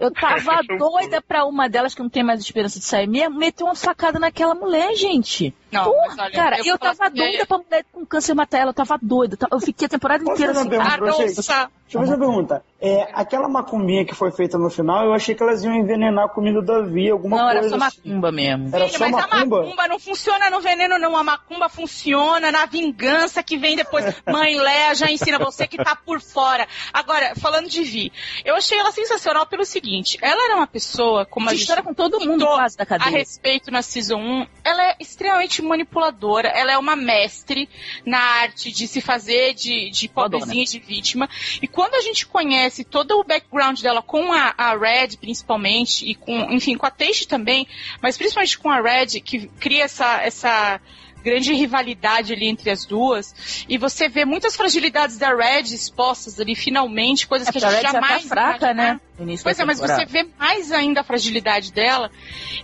eu 0.00 0.10
tava 0.12 0.60
doida 0.78 1.20
pra 1.22 1.44
uma 1.44 1.68
delas 1.68 1.94
que 1.94 2.02
não 2.02 2.08
tem 2.10 2.22
mais 2.22 2.40
esperança 2.40 2.78
de 2.78 2.84
sair 2.84 3.06
mesmo, 3.06 3.38
meter 3.38 3.64
uma 3.64 3.74
facada 3.74 4.18
naquela 4.18 4.54
mulher, 4.54 4.94
gente. 4.94 5.54
Não, 5.70 5.84
Porra, 5.84 6.06
mas 6.08 6.18
olha, 6.18 6.32
cara, 6.32 6.58
eu 6.60 6.64
eu, 6.64 6.78
tava 6.78 7.06
assim, 7.06 7.14
doida 7.16 7.46
pra 7.46 7.58
mulher 7.58 7.84
com 7.92 8.06
câncer 8.06 8.34
matar 8.34 8.58
ela, 8.58 8.70
eu 8.70 8.74
tava 8.74 8.98
doida. 9.00 9.36
Eu 9.50 9.60
fiquei 9.60 9.86
a 9.86 9.88
temporada 9.88 10.24
Posso 10.24 10.34
inteira 10.42 10.52
assim. 10.52 10.68
Ah, 10.76 10.96
nossa. 10.96 11.70
Deixa 11.88 11.98
eu 11.98 12.00
fazer 12.08 12.22
uma 12.22 12.32
pergunta. 12.32 12.62
É, 12.80 13.08
aquela 13.12 13.48
macumbinha 13.48 14.04
que 14.04 14.14
foi 14.14 14.30
feita 14.30 14.56
no 14.56 14.70
final, 14.70 15.04
eu 15.04 15.12
achei 15.12 15.34
que 15.34 15.42
elas 15.42 15.64
iam 15.64 15.74
envenenar 15.74 16.26
a 16.26 16.28
comida 16.28 16.62
da 16.62 16.80
Vi, 16.82 17.10
alguma 17.10 17.36
Não, 17.36 17.44
coisa 17.46 17.58
era 17.58 17.68
só 17.70 17.84
assim. 17.86 18.00
macumba 18.04 18.30
mesmo. 18.30 18.68
Era 18.68 18.84
Filho, 18.86 18.98
só 18.98 19.08
mas 19.08 19.12
macumba? 19.26 19.56
a 19.56 19.62
macumba 19.62 19.88
não 19.88 19.98
funciona 19.98 20.48
no 20.48 20.60
veneno, 20.60 20.96
não. 20.96 21.16
A 21.16 21.24
macumba 21.24 21.68
funciona 21.68 22.52
na 22.52 22.66
vingança 22.66 23.42
que 23.42 23.56
vem 23.58 23.74
depois. 23.74 24.04
Mãe 24.24 24.56
Léa 24.60 24.94
já 24.94 25.10
ensina 25.10 25.40
você 25.40 25.66
que 25.66 25.76
tá 25.76 25.96
por 25.96 26.20
fora. 26.20 26.68
Agora, 26.92 27.34
falando 27.34 27.68
de 27.68 27.82
Vi, 27.82 28.12
eu 28.44 28.54
achei 28.54 28.78
ela 28.78 28.92
sensacional 28.92 29.44
pelo 29.46 29.64
seguinte: 29.64 30.16
ela 30.22 30.44
era 30.44 30.54
uma 30.54 30.66
pessoa, 30.68 31.26
como 31.26 31.48
a 31.48 31.52
gente 31.52 31.62
história 31.62 31.82
com 31.82 31.92
todo 31.92 32.20
mundo 32.20 32.46
quase 32.46 32.76
da 32.76 32.84
a 32.84 32.86
cadeia. 32.86 33.10
respeito 33.10 33.72
na 33.72 33.82
Season 33.82 34.18
1, 34.18 34.46
ela 34.62 34.90
é 34.90 34.96
extremamente 35.00 35.60
manipuladora. 35.62 36.46
Ela 36.48 36.70
é 36.70 36.78
uma 36.78 36.94
mestre 36.94 37.68
na 38.06 38.20
arte 38.20 38.70
de 38.70 38.86
se 38.86 39.00
fazer 39.00 39.54
de, 39.54 39.90
de 39.90 40.08
pobrezinha 40.08 40.62
e 40.62 40.66
de 40.66 40.78
vítima. 40.78 41.28
E 41.60 41.66
quando 41.66 41.94
a 41.94 42.00
gente 42.02 42.24
conhece 42.24 42.67
todo 42.84 43.18
o 43.18 43.24
background 43.24 43.80
dela 43.80 44.02
com 44.02 44.32
a, 44.32 44.54
a 44.56 44.76
Red, 44.76 45.16
principalmente, 45.20 46.08
e 46.08 46.14
com, 46.14 46.52
enfim, 46.52 46.76
com 46.76 46.86
a 46.86 46.90
Teixe 46.90 47.26
também, 47.26 47.66
mas 48.02 48.16
principalmente 48.16 48.58
com 48.58 48.70
a 48.70 48.80
Red, 48.80 49.20
que 49.20 49.46
cria 49.60 49.84
essa, 49.84 50.22
essa 50.22 50.80
grande 51.22 51.52
rivalidade 51.52 52.32
ali 52.32 52.46
entre 52.46 52.70
as 52.70 52.84
duas, 52.84 53.64
e 53.68 53.76
você 53.78 54.08
vê 54.08 54.24
muitas 54.24 54.56
fragilidades 54.56 55.18
da 55.18 55.34
Red 55.34 55.62
expostas 55.74 56.38
ali, 56.40 56.54
finalmente, 56.54 57.26
coisas 57.26 57.48
É, 57.48 57.52
que 57.52 57.58
a 57.58 57.60
gente 57.60 57.70
a 57.70 57.76
Red 57.76 57.82
já 57.82 57.92
jamais 57.92 58.22
tá 58.24 58.28
fraca, 58.28 58.74
né? 58.74 59.00
Pois 59.42 59.58
é, 59.58 59.64
mas 59.64 59.80
você 59.80 60.04
vê 60.06 60.28
mais 60.38 60.70
ainda 60.70 61.00
a 61.00 61.04
fragilidade 61.04 61.72
dela. 61.72 62.08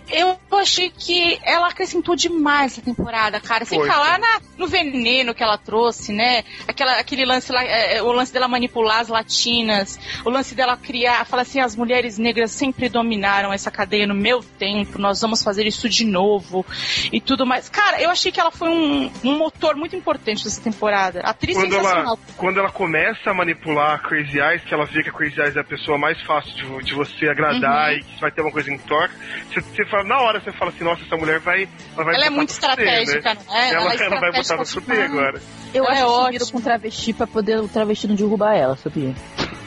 Eu 0.09 0.39
achei 0.53 0.89
que 0.89 1.37
ela 1.43 1.67
acrescentou 1.67 2.15
demais 2.15 2.71
essa 2.71 2.81
temporada, 2.81 3.41
cara. 3.41 3.65
Sem 3.65 3.79
Foi, 3.79 3.87
falar 3.89 4.17
na- 4.19 4.39
no 4.57 4.65
veneno 4.65 5.33
que 5.35 5.43
ela 5.43 5.57
trouxe, 5.57 6.13
né? 6.13 6.45
Aquela, 6.65 6.97
aquele 6.97 7.25
lance 7.25 7.51
lá, 7.51 7.61
é, 7.61 7.97
é, 7.97 8.01
o 8.01 8.09
lance 8.13 8.31
dela 8.31 8.47
manipular 8.47 8.99
as 9.01 9.09
latinas, 9.09 9.99
o 10.23 10.29
lance 10.29 10.55
dela 10.55 10.77
criar, 10.77 11.25
falar 11.25 11.41
assim, 11.41 11.59
as 11.59 11.75
mulheres 11.75 12.17
negras 12.17 12.51
sempre 12.51 12.87
dominaram 12.87 13.51
essa 13.51 13.69
cadeia 13.69 14.07
no 14.07 14.15
meu 14.15 14.41
tempo, 14.41 14.97
nós 14.97 15.19
vamos 15.19 15.43
fazer 15.43 15.67
isso 15.67 15.89
de 15.89 16.05
novo 16.05 16.65
e 17.11 17.19
tudo 17.19 17.45
mais. 17.45 17.67
Cara, 17.67 18.01
eu 18.01 18.09
achei 18.09 18.31
que 18.31 18.39
ela 18.39 18.51
foi 18.55 18.69
um, 18.69 19.11
um 19.23 19.37
motor 19.37 19.75
muito 19.75 19.95
importante 19.95 20.43
dessa 20.43 20.61
temporada. 20.61 21.21
A 21.23 21.29
atriz 21.31 21.55
Quando 21.57 21.73
ela, 21.75 21.83
sensacional. 21.83 22.19
quando 22.37 22.59
ela 22.59 22.71
começa 22.71 23.29
a 23.29 23.33
manipular 23.33 23.95
a 23.95 23.99
Crazy 23.99 24.39
Eyes, 24.39 24.63
que 24.63 24.73
ela 24.73 24.85
vê 24.85 25.03
que 25.03 25.09
a 25.09 25.13
Crazy 25.13 25.39
Eyes 25.39 25.55
é 25.55 25.59
a 25.59 25.63
pessoa 25.63 25.97
mais 25.97 26.21
fácil 26.23 26.53
de, 26.53 26.85
de 26.85 26.93
você 26.93 27.27
agradar 27.27 27.91
Uhum. 27.91 27.97
e 27.97 28.03
que 28.03 28.21
vai 28.21 28.31
ter 28.31 28.41
uma 28.41 28.51
coisa 28.51 28.71
em 28.71 28.77
troca, 28.77 29.13
você, 29.49 29.61
você 29.61 29.85
fala, 29.85 30.03
na 30.03 30.19
hora 30.19 30.39
você 30.39 30.51
fala 30.53 30.71
assim, 30.71 30.83
nossa, 30.83 31.03
essa 31.03 31.15
mulher 31.17 31.39
vai. 31.39 31.67
Ela, 31.95 32.03
vai 32.05 32.15
Ela 32.15 32.25
é 32.25 32.29
muito 32.29 32.53
fuder, 32.53 32.69
estratégica, 32.71 33.33
né? 33.33 33.39
não 33.47 33.55
é? 33.55 33.69
Ela, 33.73 33.93
é 33.93 34.05
ela 34.05 34.19
vai 34.19 34.31
botar 34.31 34.55
pra 34.55 34.65
fuder 34.65 34.95
demais. 35.07 35.11
agora. 35.11 35.41
Eu 35.73 35.83
Ela 35.85 35.91
acho 36.21 36.27
é 36.27 36.31
viram 36.31 36.47
com 36.47 36.61
travesti 36.61 37.13
pra 37.13 37.27
poder 37.27 37.57
o 37.59 37.67
travesti 37.67 38.07
não 38.07 38.15
derrubar 38.15 38.55
ela, 38.55 38.75
sabia? 38.77 39.13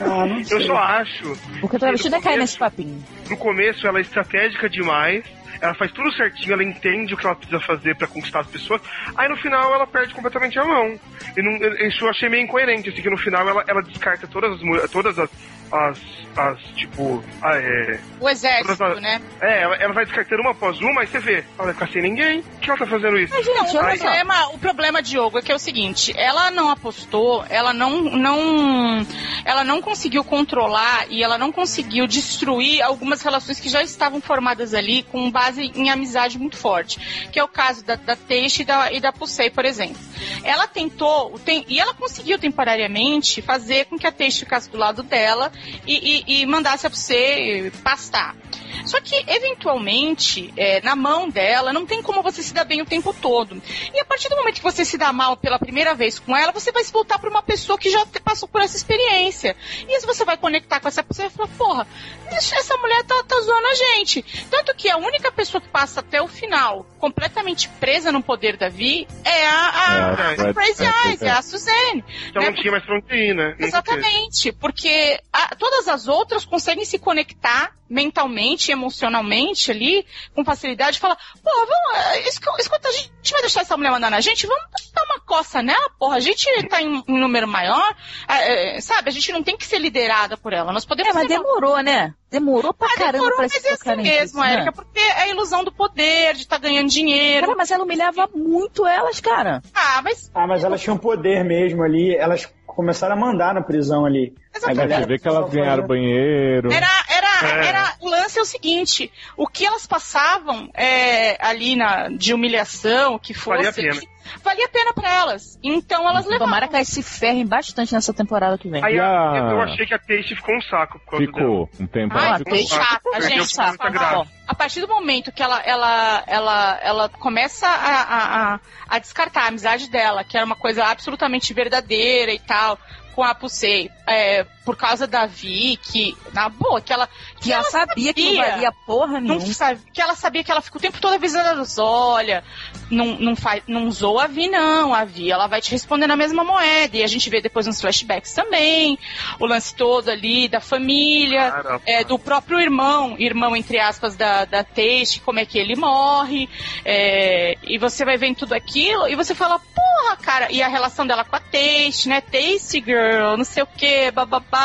Ah, 0.00 0.26
não 0.26 0.38
Eu 0.38 0.44
sei. 0.44 0.66
só 0.66 0.76
acho 0.76 1.36
Porque 1.60 1.76
o 1.76 1.78
travesti 1.78 2.08
não 2.08 2.20
cai 2.20 2.36
nesse 2.36 2.56
papinho. 2.56 3.02
no 3.28 3.36
começo 3.36 3.84
ela 3.86 3.98
é 3.98 4.02
estratégica 4.02 4.68
demais, 4.70 5.24
ela 5.60 5.74
faz 5.74 5.90
tudo 5.92 6.12
certinho, 6.12 6.52
ela 6.52 6.64
entende 6.64 7.14
o 7.14 7.16
que 7.16 7.26
ela 7.26 7.34
precisa 7.36 7.60
fazer 7.60 7.96
pra 7.96 8.06
conquistar 8.06 8.40
as 8.40 8.46
pessoas, 8.46 8.80
aí 9.16 9.28
no 9.28 9.36
final 9.36 9.74
ela 9.74 9.86
perde 9.86 10.14
completamente 10.14 10.58
a 10.58 10.64
mão. 10.64 10.98
E 11.36 11.42
não, 11.42 11.52
isso 11.86 12.04
eu 12.04 12.10
achei 12.10 12.28
meio 12.28 12.42
incoerente, 12.44 12.88
assim, 12.88 13.02
que 13.02 13.10
no 13.10 13.18
final 13.18 13.48
ela, 13.48 13.64
ela 13.66 13.82
descarta 13.82 14.26
todas 14.26 14.52
as 14.52 14.90
todas 14.90 15.18
as, 15.18 15.30
as, 15.70 15.98
as, 16.36 16.58
tipo, 16.76 17.22
ah, 17.42 17.56
é, 17.56 18.00
O 18.20 18.28
exército, 18.28 18.76
Todas- 18.76 19.00
né? 19.02 19.20
é, 19.40 19.62
ela, 19.62 19.76
ela 19.76 19.92
vai 19.92 20.04
descartando 20.04 20.42
uma 20.42 20.52
após 20.52 20.80
uma, 20.80 21.00
aí 21.02 21.06
você 21.06 21.18
vê, 21.18 21.44
ela 21.58 21.66
vai 21.66 21.74
ficar 21.74 21.88
sem 21.88 22.02
ninguém, 22.02 22.42
por 22.42 22.60
que 22.60 22.70
ela 22.70 22.78
tá 22.78 22.86
fazendo 22.86 23.18
isso? 23.18 23.34
Não, 23.34 23.40
o 23.64 23.76
olha 23.76 23.96
só. 23.96 24.04
problema, 24.04 24.48
o 24.54 24.58
problema, 24.58 25.02
Diogo, 25.02 25.38
é 25.38 25.42
que 25.42 25.52
é 25.52 25.54
o 25.54 25.58
seguinte, 25.58 26.12
ela 26.16 26.50
não 26.50 26.70
apostou, 26.70 27.44
ela 27.50 27.72
não, 27.72 28.00
não, 28.02 29.06
ela 29.44 29.62
não 29.64 29.80
conseguiu 29.82 30.24
controlar 30.24 31.06
e 31.10 31.22
ela 31.22 31.36
não 31.36 31.52
conseguiu 31.52 32.06
destruir 32.06 32.80
algumas 32.82 33.20
relações 33.22 33.60
que 33.60 33.68
já 33.68 33.82
estavam 33.82 34.20
formadas 34.20 34.72
ali 34.74 35.02
com 35.02 35.30
base 35.48 35.72
em 35.74 35.90
amizade 35.90 36.38
muito 36.38 36.56
forte, 36.56 37.28
que 37.32 37.38
é 37.38 37.44
o 37.44 37.48
caso 37.48 37.84
da, 37.84 37.96
da 37.96 38.16
Teixe 38.16 38.62
e 38.62 38.64
da, 38.64 38.92
e 38.92 39.00
da 39.00 39.12
Pusei, 39.12 39.50
por 39.50 39.64
exemplo. 39.64 40.00
Ela 40.44 40.66
tentou, 40.66 41.38
tem, 41.38 41.64
e 41.68 41.80
ela 41.80 41.94
conseguiu 41.94 42.38
temporariamente 42.38 43.40
fazer 43.40 43.86
com 43.86 43.98
que 43.98 44.06
a 44.06 44.12
Teixe 44.12 44.40
ficasse 44.40 44.70
do 44.70 44.76
lado 44.76 45.02
dela 45.02 45.50
e, 45.86 46.24
e, 46.26 46.42
e 46.42 46.46
mandasse 46.46 46.86
a 46.86 46.90
Pusei 46.90 47.70
pastar. 47.82 48.36
Só 48.84 49.00
que, 49.00 49.14
eventualmente, 49.26 50.52
é, 50.56 50.80
na 50.82 50.94
mão 50.94 51.28
dela, 51.28 51.72
não 51.72 51.86
tem 51.86 52.02
como 52.02 52.22
você 52.22 52.42
se 52.42 52.54
dar 52.54 52.64
bem 52.64 52.80
o 52.80 52.86
tempo 52.86 53.12
todo. 53.12 53.60
E 53.92 54.00
a 54.00 54.04
partir 54.04 54.28
do 54.28 54.36
momento 54.36 54.56
que 54.56 54.62
você 54.62 54.84
se 54.84 54.96
dá 54.96 55.12
mal 55.12 55.36
pela 55.36 55.58
primeira 55.58 55.94
vez 55.94 56.18
com 56.18 56.36
ela, 56.36 56.52
você 56.52 56.72
vai 56.72 56.84
se 56.84 56.92
voltar 56.92 57.18
para 57.18 57.28
uma 57.28 57.42
pessoa 57.42 57.78
que 57.78 57.90
já 57.90 58.06
passou 58.24 58.48
por 58.48 58.60
essa 58.60 58.76
experiência. 58.76 59.56
E 59.86 59.94
aí 59.94 60.00
você 60.00 60.24
vai 60.24 60.36
conectar 60.36 60.80
com 60.80 60.88
essa 60.88 61.02
pessoa 61.02 61.26
e 61.26 61.30
falar, 61.30 61.48
porra, 61.48 61.86
essa 62.30 62.76
mulher 62.76 63.04
tá, 63.04 63.22
tá 63.24 63.40
zoando 63.40 63.66
a 63.66 63.74
gente. 63.74 64.22
Tanto 64.50 64.74
que 64.74 64.88
a 64.88 64.96
única 64.96 65.30
pessoa 65.38 65.60
que 65.60 65.68
passa 65.68 66.00
até 66.00 66.20
o 66.20 66.26
final, 66.26 66.84
completamente 66.98 67.68
presa 67.80 68.10
no 68.10 68.20
poder 68.20 68.56
da 68.56 68.68
Vi, 68.68 69.06
é 69.24 69.46
a, 69.46 69.52
a, 69.52 69.94
É, 69.94 70.46
a 70.46 70.50
a 70.50 70.54
Crazy 70.54 70.84
é, 70.84 71.06
Eyes, 71.06 71.22
é. 71.22 71.26
é 71.26 71.30
a 71.30 71.42
Suzanne. 71.42 72.04
Então 72.28 72.42
né? 72.42 72.50
não 72.50 72.56
tinha 72.56 72.72
mais 72.72 72.84
pra 72.84 72.96
onde 72.96 73.14
ir, 73.14 73.34
né? 73.34 73.54
Exatamente, 73.58 74.50
porque 74.52 75.20
a- 75.32 75.54
todas 75.54 75.86
as 75.86 76.08
outras 76.08 76.44
conseguem 76.44 76.84
se 76.84 76.98
conectar 76.98 77.72
mentalmente, 77.88 78.70
emocionalmente 78.70 79.70
ali, 79.70 80.04
com 80.34 80.44
facilidade, 80.44 80.98
e 80.98 81.00
falar, 81.00 81.16
pô, 81.42 81.50
vamos, 81.50 82.06
eh, 82.16 82.28
escu- 82.28 82.54
escuta, 82.58 82.88
a 82.88 82.92
gente 82.92 83.32
vai 83.32 83.40
deixar 83.40 83.62
essa 83.62 83.76
mulher 83.78 83.90
mandar 83.90 84.10
na 84.10 84.20
gente, 84.20 84.46
vamos 84.46 84.64
dar 84.92 85.04
uma 85.04 85.20
coça 85.20 85.62
nela, 85.62 85.88
porra, 85.98 86.16
a 86.16 86.20
gente 86.20 86.44
tá 86.68 86.82
em 86.82 87.02
um 87.08 87.18
número 87.18 87.46
maior, 87.48 87.94
eh, 88.28 88.78
sabe, 88.82 89.08
a 89.08 89.12
gente 89.12 89.32
não 89.32 89.42
tem 89.42 89.56
que 89.56 89.64
ser 89.64 89.78
liderada 89.78 90.36
por 90.36 90.52
ela, 90.52 90.70
nós 90.72 90.84
podemos 90.84 91.12
É, 91.12 91.14
mas 91.14 91.28
demorou, 91.28 91.78
né? 91.82 92.12
Demorou 92.30 92.74
pra 92.74 92.88
Ah, 92.88 92.94
caramba 92.96 93.12
demorou, 93.12 93.36
pra 93.36 93.44
mas 93.44 93.52
se 93.52 93.66
é 93.66 93.72
assim 93.72 93.96
mesmo, 94.02 94.40
né? 94.40 94.52
Érica, 94.54 94.72
porque 94.72 94.98
é 95.00 95.22
a 95.22 95.28
ilusão 95.28 95.64
do 95.64 95.72
poder, 95.72 96.34
de 96.34 96.40
estar 96.42 96.58
ganhando 96.58 96.88
dinheiro. 96.88 97.46
Cara, 97.46 97.56
mas 97.56 97.70
ela 97.70 97.84
humilhava 97.84 98.28
muito 98.34 98.86
elas, 98.86 99.18
cara. 99.20 99.62
Ah, 99.74 100.00
mas 100.02 100.30
Ah, 100.34 100.46
mas 100.46 100.62
elas 100.62 100.80
tinham 100.80 100.98
poder 100.98 101.42
mesmo 101.44 101.82
ali, 101.82 102.14
elas 102.14 102.46
começaram 102.66 103.14
a 103.16 103.18
mandar 103.18 103.54
na 103.54 103.62
prisão 103.62 104.04
ali. 104.04 104.34
A 104.54 104.58
Exatamente. 104.58 104.76
galera 104.78 105.02
Você 105.02 105.08
vê 105.08 105.18
que 105.18 105.28
elas 105.28 105.50
ganharam 105.50 105.86
banheiro. 105.86 106.70
Era, 106.72 106.86
era, 107.10 107.17
É. 107.46 107.66
era, 107.66 107.94
o 108.00 108.08
lance 108.08 108.38
é 108.38 108.42
o 108.42 108.44
seguinte, 108.44 109.10
o 109.36 109.46
que 109.46 109.64
elas 109.66 109.86
passavam 109.86 110.70
é, 110.74 111.36
ali 111.44 111.76
na, 111.76 112.08
de 112.08 112.32
humilhação, 112.34 113.14
o 113.14 113.18
que 113.18 113.34
fosse, 113.34 113.56
Valia 113.64 113.70
a 113.70 113.72
pena. 113.72 114.00
que- 114.00 114.08
valia 114.44 114.66
a 114.66 114.68
pena 114.68 114.92
pra 114.92 115.10
elas. 115.14 115.58
Então 115.62 116.08
elas 116.08 116.24
levavam. 116.26 116.46
Tomara 116.46 116.68
que 116.68 116.74
elas 116.76 116.88
se 116.88 117.02
ferrem 117.02 117.46
bastante 117.46 117.94
nessa 117.94 118.12
temporada 118.12 118.58
que 118.58 118.68
vem. 118.68 118.84
Aí 118.84 118.98
a- 118.98 119.32
a- 119.32 119.36
eu 119.52 119.60
achei 119.62 119.86
que 119.86 119.94
a 119.94 119.98
Taste 119.98 120.34
ficou 120.36 120.54
um 120.56 120.60
saco 120.62 120.98
por 121.00 121.10
causa 121.12 121.26
dela. 121.26 121.36
Ficou 121.38 121.70
um 121.80 121.86
tempo. 121.86 122.18
Ela 122.18 122.34
Ah, 122.34 122.38
ficou 122.38 122.52
tem- 122.52 122.66
chata, 122.66 123.10
Perdeu 123.10 123.28
gente. 123.44 123.56
Ó, 123.60 124.24
A 124.46 124.54
partir 124.54 124.80
do 124.80 124.88
momento 124.88 125.30
que 125.32 125.42
ela, 125.42 125.60
ela, 125.62 126.22
ela, 126.26 126.78
ela 126.82 127.08
começa 127.08 127.66
a, 127.66 128.02
a, 128.02 128.54
a, 128.54 128.60
a 128.88 128.98
descartar 128.98 129.44
a 129.44 129.46
amizade 129.48 129.90
dela, 129.90 130.24
que 130.24 130.36
era 130.36 130.44
uma 130.46 130.56
coisa 130.56 130.84
absolutamente 130.86 131.52
verdadeira 131.54 132.32
e 132.32 132.38
tal, 132.38 132.78
com 133.14 133.22
a 133.24 133.34
Pusei, 133.34 133.90
é, 134.06 134.44
por 134.68 134.76
causa 134.76 135.06
da 135.06 135.24
Vi, 135.24 135.78
que, 135.82 136.14
na 136.34 136.50
boa, 136.50 136.78
que 136.78 136.92
ela. 136.92 137.08
Que 137.40 137.50
ela 137.50 137.62
sabia 137.64 138.12
que 138.12 138.22
não 138.22 138.34
sabia. 138.34 138.50
valia 138.50 138.72
porra 138.84 139.12
Não 139.18 139.36
nenhuma. 139.36 139.54
sabe, 139.54 139.80
que 139.94 140.02
ela 140.02 140.14
sabia 140.14 140.44
que 140.44 140.50
ela 140.50 140.60
fica 140.60 140.76
o 140.76 140.80
tempo 140.80 141.00
todo 141.00 141.14
avisando, 141.14 141.64
olha, 141.78 142.44
não, 142.90 143.06
não, 143.18 143.34
faz, 143.34 143.62
não 143.66 143.86
usou 143.86 144.18
a 144.20 144.26
Vi, 144.26 144.46
não. 144.50 144.92
A 144.92 145.06
Vi, 145.06 145.30
ela 145.30 145.46
vai 145.46 145.62
te 145.62 145.70
responder 145.70 146.06
na 146.06 146.16
mesma 146.16 146.44
moeda. 146.44 146.98
E 146.98 147.02
a 147.02 147.06
gente 147.06 147.30
vê 147.30 147.40
depois 147.40 147.66
nos 147.66 147.80
flashbacks 147.80 148.34
também, 148.34 148.98
o 149.40 149.46
lance 149.46 149.74
todo 149.74 150.10
ali 150.10 150.48
da 150.48 150.60
família, 150.60 151.80
é, 151.86 152.04
do 152.04 152.18
próprio 152.18 152.60
irmão, 152.60 153.16
irmão, 153.18 153.56
entre 153.56 153.78
aspas, 153.80 154.16
da, 154.16 154.44
da 154.44 154.62
Teixe, 154.62 155.20
como 155.20 155.40
é 155.40 155.46
que 155.46 155.58
ele 155.58 155.76
morre. 155.76 156.46
é, 156.84 157.56
E 157.62 157.78
você 157.78 158.04
vai 158.04 158.18
vendo 158.18 158.36
tudo 158.36 158.52
aquilo 158.52 159.08
e 159.08 159.14
você 159.16 159.34
fala, 159.34 159.58
porra, 159.58 160.16
cara, 160.20 160.52
e 160.52 160.60
a 160.62 160.68
relação 160.68 161.06
dela 161.06 161.24
com 161.24 161.36
a 161.36 161.40
Taste, 161.40 162.06
né? 162.10 162.20
Taste 162.20 162.82
Girl, 162.84 163.34
não 163.38 163.44
sei 163.44 163.62
o 163.62 163.66
que, 163.66 164.10
bababá. 164.10 164.57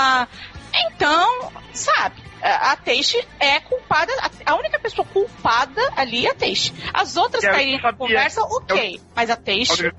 Então, 0.74 1.52
sabe, 1.74 2.23
a 2.50 2.76
Teixe 2.76 3.18
é 3.40 3.60
culpada, 3.62 4.12
a- 4.46 4.56
única 4.56 4.80
pessoa 4.80 5.06
culpada 5.08 5.82
ali 5.96 6.26
é 6.28 6.32
a 6.32 6.36
Teixe. 6.36 6.74
As 6.94 7.16
outras 7.18 7.44
caírem 7.44 7.76
na 7.76 7.82
sabia. 7.82 7.98
conversa, 7.98 8.42
ok, 8.42 9.00
mas 9.16 9.30
a 9.30 9.36
Teixe 9.36 9.92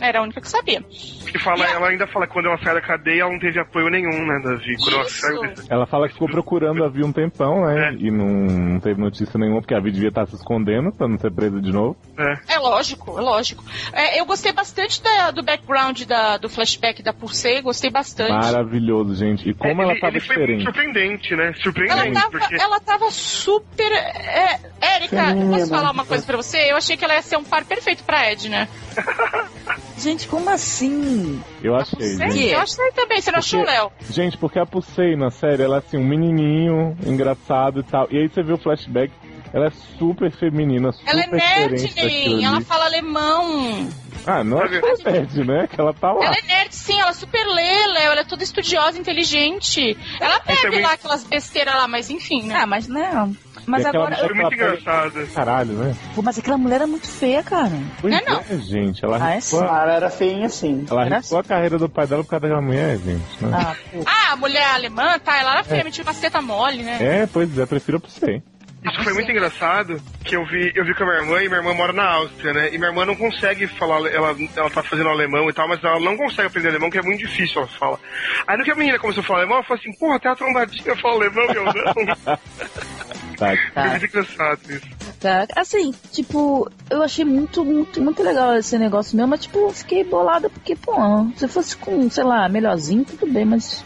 era 0.00 0.18
a 0.20 0.22
única 0.22 0.40
que 0.40 0.48
sabia. 0.48 0.82
Que 0.82 1.38
fala, 1.38 1.60
E 1.60 1.62
a- 1.68 1.72
ela 1.74 1.88
ainda 1.88 2.06
fala 2.06 2.26
que 2.26 2.32
quando 2.32 2.46
ela 2.46 2.58
sai 2.58 2.74
da 2.74 2.80
cadeia, 2.80 3.22
ela 3.22 3.30
não 3.32 3.38
teve 3.38 3.58
apoio 3.60 3.88
nenhum, 3.88 4.26
né, 4.26 4.40
Davi? 4.42 4.74
Ela 4.92 5.04
saiu 5.08 5.40
desse- 5.42 5.72
Ela 5.72 5.86
fala 5.86 6.06
que 6.08 6.14
ficou 6.14 6.28
procurando 6.28 6.82
a 6.84 6.88
Vi 6.88 7.04
um 7.04 7.12
tempão, 7.12 7.64
né? 7.66 7.90
É. 7.90 7.92
E 7.94 8.10
não, 8.10 8.26
não 8.26 8.80
teve 8.80 9.00
notícia 9.00 9.38
nenhuma, 9.38 9.60
porque 9.60 9.74
a 9.74 9.80
Vi 9.80 9.92
devia 9.92 10.08
estar 10.08 10.26
se 10.26 10.34
escondendo 10.34 10.92
pra 10.92 11.06
não 11.08 11.18
ser 11.18 11.30
presa 11.30 11.60
de 11.60 11.70
novo. 11.72 11.96
É. 12.18 12.54
É 12.54 12.58
lógico, 12.58 13.18
é 13.18 13.22
lógico. 13.22 13.64
É, 13.92 14.20
eu 14.20 14.26
gostei 14.26 14.52
bastante 14.52 15.02
da- 15.02 15.30
do 15.30 15.42
background 15.42 16.02
da- 16.02 16.36
do 16.38 16.48
flashback 16.48 17.02
da 17.02 17.12
Pulsei, 17.12 17.60
gostei 17.62 17.90
bastante. 17.90 18.30
Maravilhoso, 18.32 19.14
gente. 19.14 19.48
E 19.48 19.54
como 19.54 19.80
É, 19.82 19.84
ela 19.84 19.92
ele, 19.92 20.00
tava 20.00 20.12
ele 20.16 20.20
diferente. 20.20 20.64
surpreendente, 20.64 21.36
né? 21.36 21.52
Ela 21.90 22.12
tava, 22.12 22.30
porque... 22.30 22.54
ela 22.54 22.80
tava 22.80 23.10
super. 23.10 23.92
É, 23.92 24.60
Érica, 24.80 25.34
posso 25.50 25.68
falar 25.68 25.90
uma 25.90 26.04
coisa 26.04 26.24
pra 26.24 26.36
você? 26.36 26.70
Eu 26.70 26.76
achei 26.76 26.96
que 26.96 27.04
ela 27.04 27.14
ia 27.14 27.22
ser 27.22 27.36
um 27.36 27.44
par 27.44 27.64
perfeito 27.64 28.02
pra 28.04 28.32
Ed, 28.32 28.48
né? 28.48 28.68
Gente, 29.98 30.26
como 30.28 30.48
assim? 30.48 31.42
Eu 31.62 31.76
achei, 31.76 32.16
gente. 32.16 32.48
eu 32.48 32.58
achei 32.60 32.90
também, 32.92 33.20
você 33.20 33.30
não 33.30 33.38
achou, 33.38 33.60
Porque- 33.60 33.72
Léo? 33.76 33.92
Gente, 34.08 34.38
porque 34.38 34.58
a 34.58 34.64
Pusei 34.64 35.14
na 35.14 35.30
série, 35.30 35.62
ela 35.62 35.76
é 35.76 35.78
assim, 35.80 35.98
um 35.98 36.06
menininho, 36.06 36.96
engraçado 37.04 37.80
e 37.80 37.82
tal. 37.82 38.08
E 38.10 38.16
aí 38.16 38.26
você 38.28 38.42
vê 38.42 38.54
o 38.54 38.58
flashback, 38.58 39.12
ela 39.52 39.66
é 39.66 39.70
super 39.98 40.30
feminina, 40.32 40.92
super 40.92 41.10
Ela 41.10 41.22
é 41.22 41.26
nerd, 41.26 41.92
nem. 41.96 42.44
Ela 42.44 42.60
fala 42.60 42.84
alemão. 42.86 43.88
Ah, 44.26 44.44
não 44.44 44.60
é 44.62 44.66
é 44.76 45.10
nerd, 45.12 45.44
né? 45.44 45.66
Que 45.66 45.80
ela 45.80 45.94
tá 45.94 46.12
lá. 46.12 46.24
Ela 46.26 46.36
é 46.36 46.42
nerd, 46.42 46.74
sim, 46.74 47.00
ela 47.00 47.12
super 47.12 47.44
lê, 47.46 47.86
Léo. 47.86 48.12
Ela 48.12 48.20
é 48.20 48.24
toda 48.24 48.42
estudiosa, 48.44 48.98
inteligente. 48.98 49.96
Ela 50.20 50.40
perde 50.40 50.62
também- 50.62 50.82
lá 50.82 50.92
aquelas 50.92 51.24
besteiras 51.24 51.74
lá, 51.74 51.88
mas 51.88 52.10
enfim, 52.10 52.42
né? 52.46 52.54
Ah, 52.62 52.66
mas 52.66 52.86
não. 52.86 53.34
Mas 53.66 53.84
agora. 53.84 54.16
Foi 54.16 54.34
muito 54.34 54.50
pega- 54.50 54.74
engraçado. 54.74 55.26
Caralho, 55.34 55.72
né? 55.74 55.94
Pô, 56.14 56.22
mas 56.22 56.38
aquela 56.38 56.58
mulher 56.58 56.80
é 56.80 56.86
muito 56.86 57.06
feia, 57.06 57.42
cara. 57.42 57.70
Pois 58.00 58.12
Não 58.12 58.18
é 58.20 58.24
não. 58.24 58.40
é, 58.40 58.58
gente. 58.58 59.04
Ela 59.04 59.16
Ah, 59.16 59.28
é 59.28 59.32
arriscou, 59.32 59.62
a- 59.62 59.82
ela 59.82 59.92
era 59.94 60.10
feinha 60.10 60.46
assim. 60.46 60.84
ela 60.90 61.04
Era 61.06 61.16
arriscou 61.16 61.38
a 61.38 61.44
carreira 61.44 61.78
do 61.78 61.88
pai 61.88 62.06
dela 62.06 62.24
por 62.24 62.30
causa 62.30 62.42
daquela 62.42 62.62
mulher, 62.62 62.96
gente. 62.98 63.22
né? 63.44 63.50
Ah, 63.52 63.74
pô. 63.92 64.02
Ah, 64.06 64.32
a 64.32 64.36
mulher 64.36 64.66
alemã, 64.74 65.18
tá? 65.18 65.38
Ela 65.38 65.52
era 65.52 65.64
feia, 65.64 65.84
metia 65.84 66.02
uma 66.02 66.12
seta 66.14 66.40
mole, 66.42 66.82
né? 66.82 66.98
É, 67.00 67.26
pois 67.26 67.56
é, 67.58 67.66
prefiro 67.66 67.98
a 67.98 68.00
Pusei. 68.00 68.42
Isso 68.82 69.04
foi 69.04 69.12
muito 69.12 69.30
engraçado, 69.30 70.00
que 70.24 70.34
eu 70.34 70.44
vi, 70.46 70.72
eu 70.74 70.84
vi 70.84 70.94
com 70.94 71.04
a 71.04 71.06
minha 71.06 71.18
irmã, 71.18 71.42
e 71.42 71.48
minha 71.48 71.58
irmã 71.58 71.74
mora 71.74 71.92
na 71.92 72.04
Áustria, 72.04 72.54
né? 72.54 72.68
E 72.72 72.78
minha 72.78 72.88
irmã 72.88 73.04
não 73.04 73.14
consegue 73.14 73.66
falar, 73.66 74.06
ela, 74.10 74.34
ela 74.56 74.70
tá 74.70 74.82
fazendo 74.82 75.10
alemão 75.10 75.50
e 75.50 75.52
tal, 75.52 75.68
mas 75.68 75.84
ela 75.84 76.00
não 76.00 76.16
consegue 76.16 76.48
aprender 76.48 76.68
alemão, 76.68 76.90
que 76.90 76.98
é 76.98 77.02
muito 77.02 77.20
difícil, 77.20 77.60
ela 77.60 77.68
fala. 77.68 78.00
Aí 78.46 78.56
no 78.56 78.64
que 78.64 78.70
a 78.70 78.74
menina 78.74 78.98
começou 78.98 79.22
a 79.22 79.26
falar 79.26 79.40
alemão, 79.40 79.56
ela 79.56 79.66
falou 79.66 79.80
assim, 79.80 79.92
porra, 79.98 80.18
tem 80.18 80.30
uma 80.30 80.36
trombadinha, 80.36 80.96
fala 80.96 81.14
alemão, 81.14 81.44
eu 81.52 81.64
não. 81.64 81.72
Tá. 83.40 83.56
Tá. 83.74 83.88
muito 83.88 84.04
engraçado 84.06 84.60
isso. 84.68 84.86
Tá, 85.18 85.46
assim, 85.56 85.94
tipo, 86.12 86.70
eu 86.90 87.02
achei 87.02 87.24
muito, 87.24 87.64
muito, 87.64 88.00
muito 88.02 88.22
legal 88.22 88.54
esse 88.54 88.78
negócio 88.78 89.16
mesmo, 89.16 89.30
mas 89.30 89.40
tipo, 89.40 89.58
eu 89.58 89.70
fiquei 89.72 90.04
bolada 90.04 90.48
porque, 90.50 90.76
pô, 90.76 90.94
se 91.36 91.48
fosse 91.48 91.76
com, 91.76 92.08
sei 92.10 92.22
lá, 92.24 92.48
melhorzinho, 92.48 93.04
tudo 93.04 93.26
bem, 93.32 93.44
mas. 93.44 93.82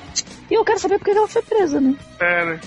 E 0.51 0.55
eu 0.55 0.65
quero 0.65 0.79
saber 0.79 0.99
porque 0.99 1.13
ela 1.13 1.27
foi 1.29 1.43
presa, 1.43 1.81
né? 1.81 1.95
É, 2.21 2.45
né? 2.45 2.61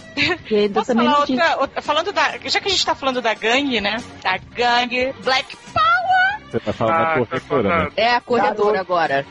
Posso 0.74 0.88
também 0.88 1.06
falar 1.06 1.20
outra, 1.20 1.58
outra- 1.60 1.82
Falando 1.82 2.12
da. 2.12 2.38
Já 2.46 2.60
que 2.60 2.68
a 2.68 2.72
gente 2.72 2.86
tá 2.86 2.96
falando 2.96 3.22
da 3.22 3.34
gangue, 3.34 3.80
né? 3.80 3.98
Da 4.24 4.38
gangue 4.56 5.14
Black 5.24 5.56
Power! 5.74 6.42
Você 6.52 6.60
vai 6.60 6.74
falar 6.74 6.94
Ah, 6.96 7.00
da 7.00 7.06
tá 7.06 7.14
corretora, 7.26 7.64
né? 7.64 7.70
falando. 7.76 7.94
É 7.98 8.16
a 8.16 8.22
corredora 8.22 8.80
agora. 8.82 9.26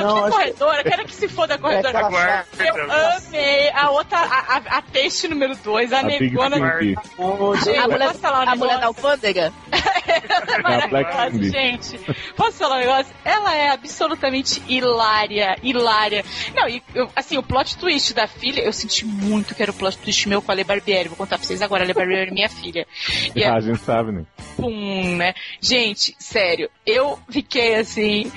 Não, 0.00 0.16
Não, 0.16 0.24
que 0.24 0.30
corredora, 0.30 0.84
quero 0.84 1.04
que 1.04 1.14
se 1.14 1.28
foda 1.28 1.54
a 1.54 1.58
corredora. 1.58 1.98
Aguarda. 1.98 2.46
Eu 2.58 2.84
amei 3.16 3.70
a 3.70 3.90
outra, 3.90 4.18
a, 4.18 4.56
a, 4.56 4.78
a 4.78 4.82
peixe 4.82 5.28
número 5.28 5.54
2, 5.56 5.92
a, 5.92 6.00
A 6.00 6.02
Big 6.04 6.20
negona. 6.30 6.56
Gente, 6.80 7.78
A 7.78 7.88
mulher, 7.88 8.06
posso 8.08 8.18
falar 8.20 8.46
um 8.46 8.50
a 8.50 8.56
mulher 8.56 8.78
da 8.80 8.86
alfândega? 8.86 9.52
É 10.06 10.62
Maravilhosa, 10.62 11.50
gente. 11.50 11.98
Posso 12.36 12.58
falar 12.58 12.76
um 12.76 12.80
negócio? 12.80 13.12
Ela 13.24 13.56
é 13.56 13.68
absolutamente 13.70 14.62
hilária, 14.68 15.56
hilária. 15.62 16.24
Não, 16.54 16.68
e 16.68 16.82
eu- 16.94 17.10
assim, 17.14 17.36
o 17.36 17.42
plot 17.42 17.76
twist 17.76 18.14
da 18.14 18.26
filha, 18.26 18.60
eu 18.62 18.72
senti 18.72 19.04
muito 19.04 19.54
que 19.54 19.62
era 19.62 19.70
o 19.72 19.74
plot 19.74 19.98
twist 19.98 20.28
meu 20.28 20.40
com 20.40 20.52
a 20.52 20.54
Le 20.54 20.64
Barbieri. 20.64 21.08
Vou 21.08 21.16
contar 21.16 21.36
pra 21.38 21.46
vocês 21.46 21.60
agora, 21.60 21.82
a 21.82 21.86
Le 21.86 21.92
Barbieri 21.92 22.30
é 22.30 22.32
minha 22.32 22.48
filha. 22.48 22.86
E 23.34 23.44
Ah, 23.44 23.54
a 23.54 23.56
a 23.56 23.60
gente 23.60 23.78
sabe, 23.80 24.12
né? 24.12 24.24
pum, 24.56 25.16
né? 25.16 25.34
Gente, 25.60 26.14
sério, 26.18 26.70
eu 26.86 27.18
fiquei 27.28 27.74
assim. 27.74 28.30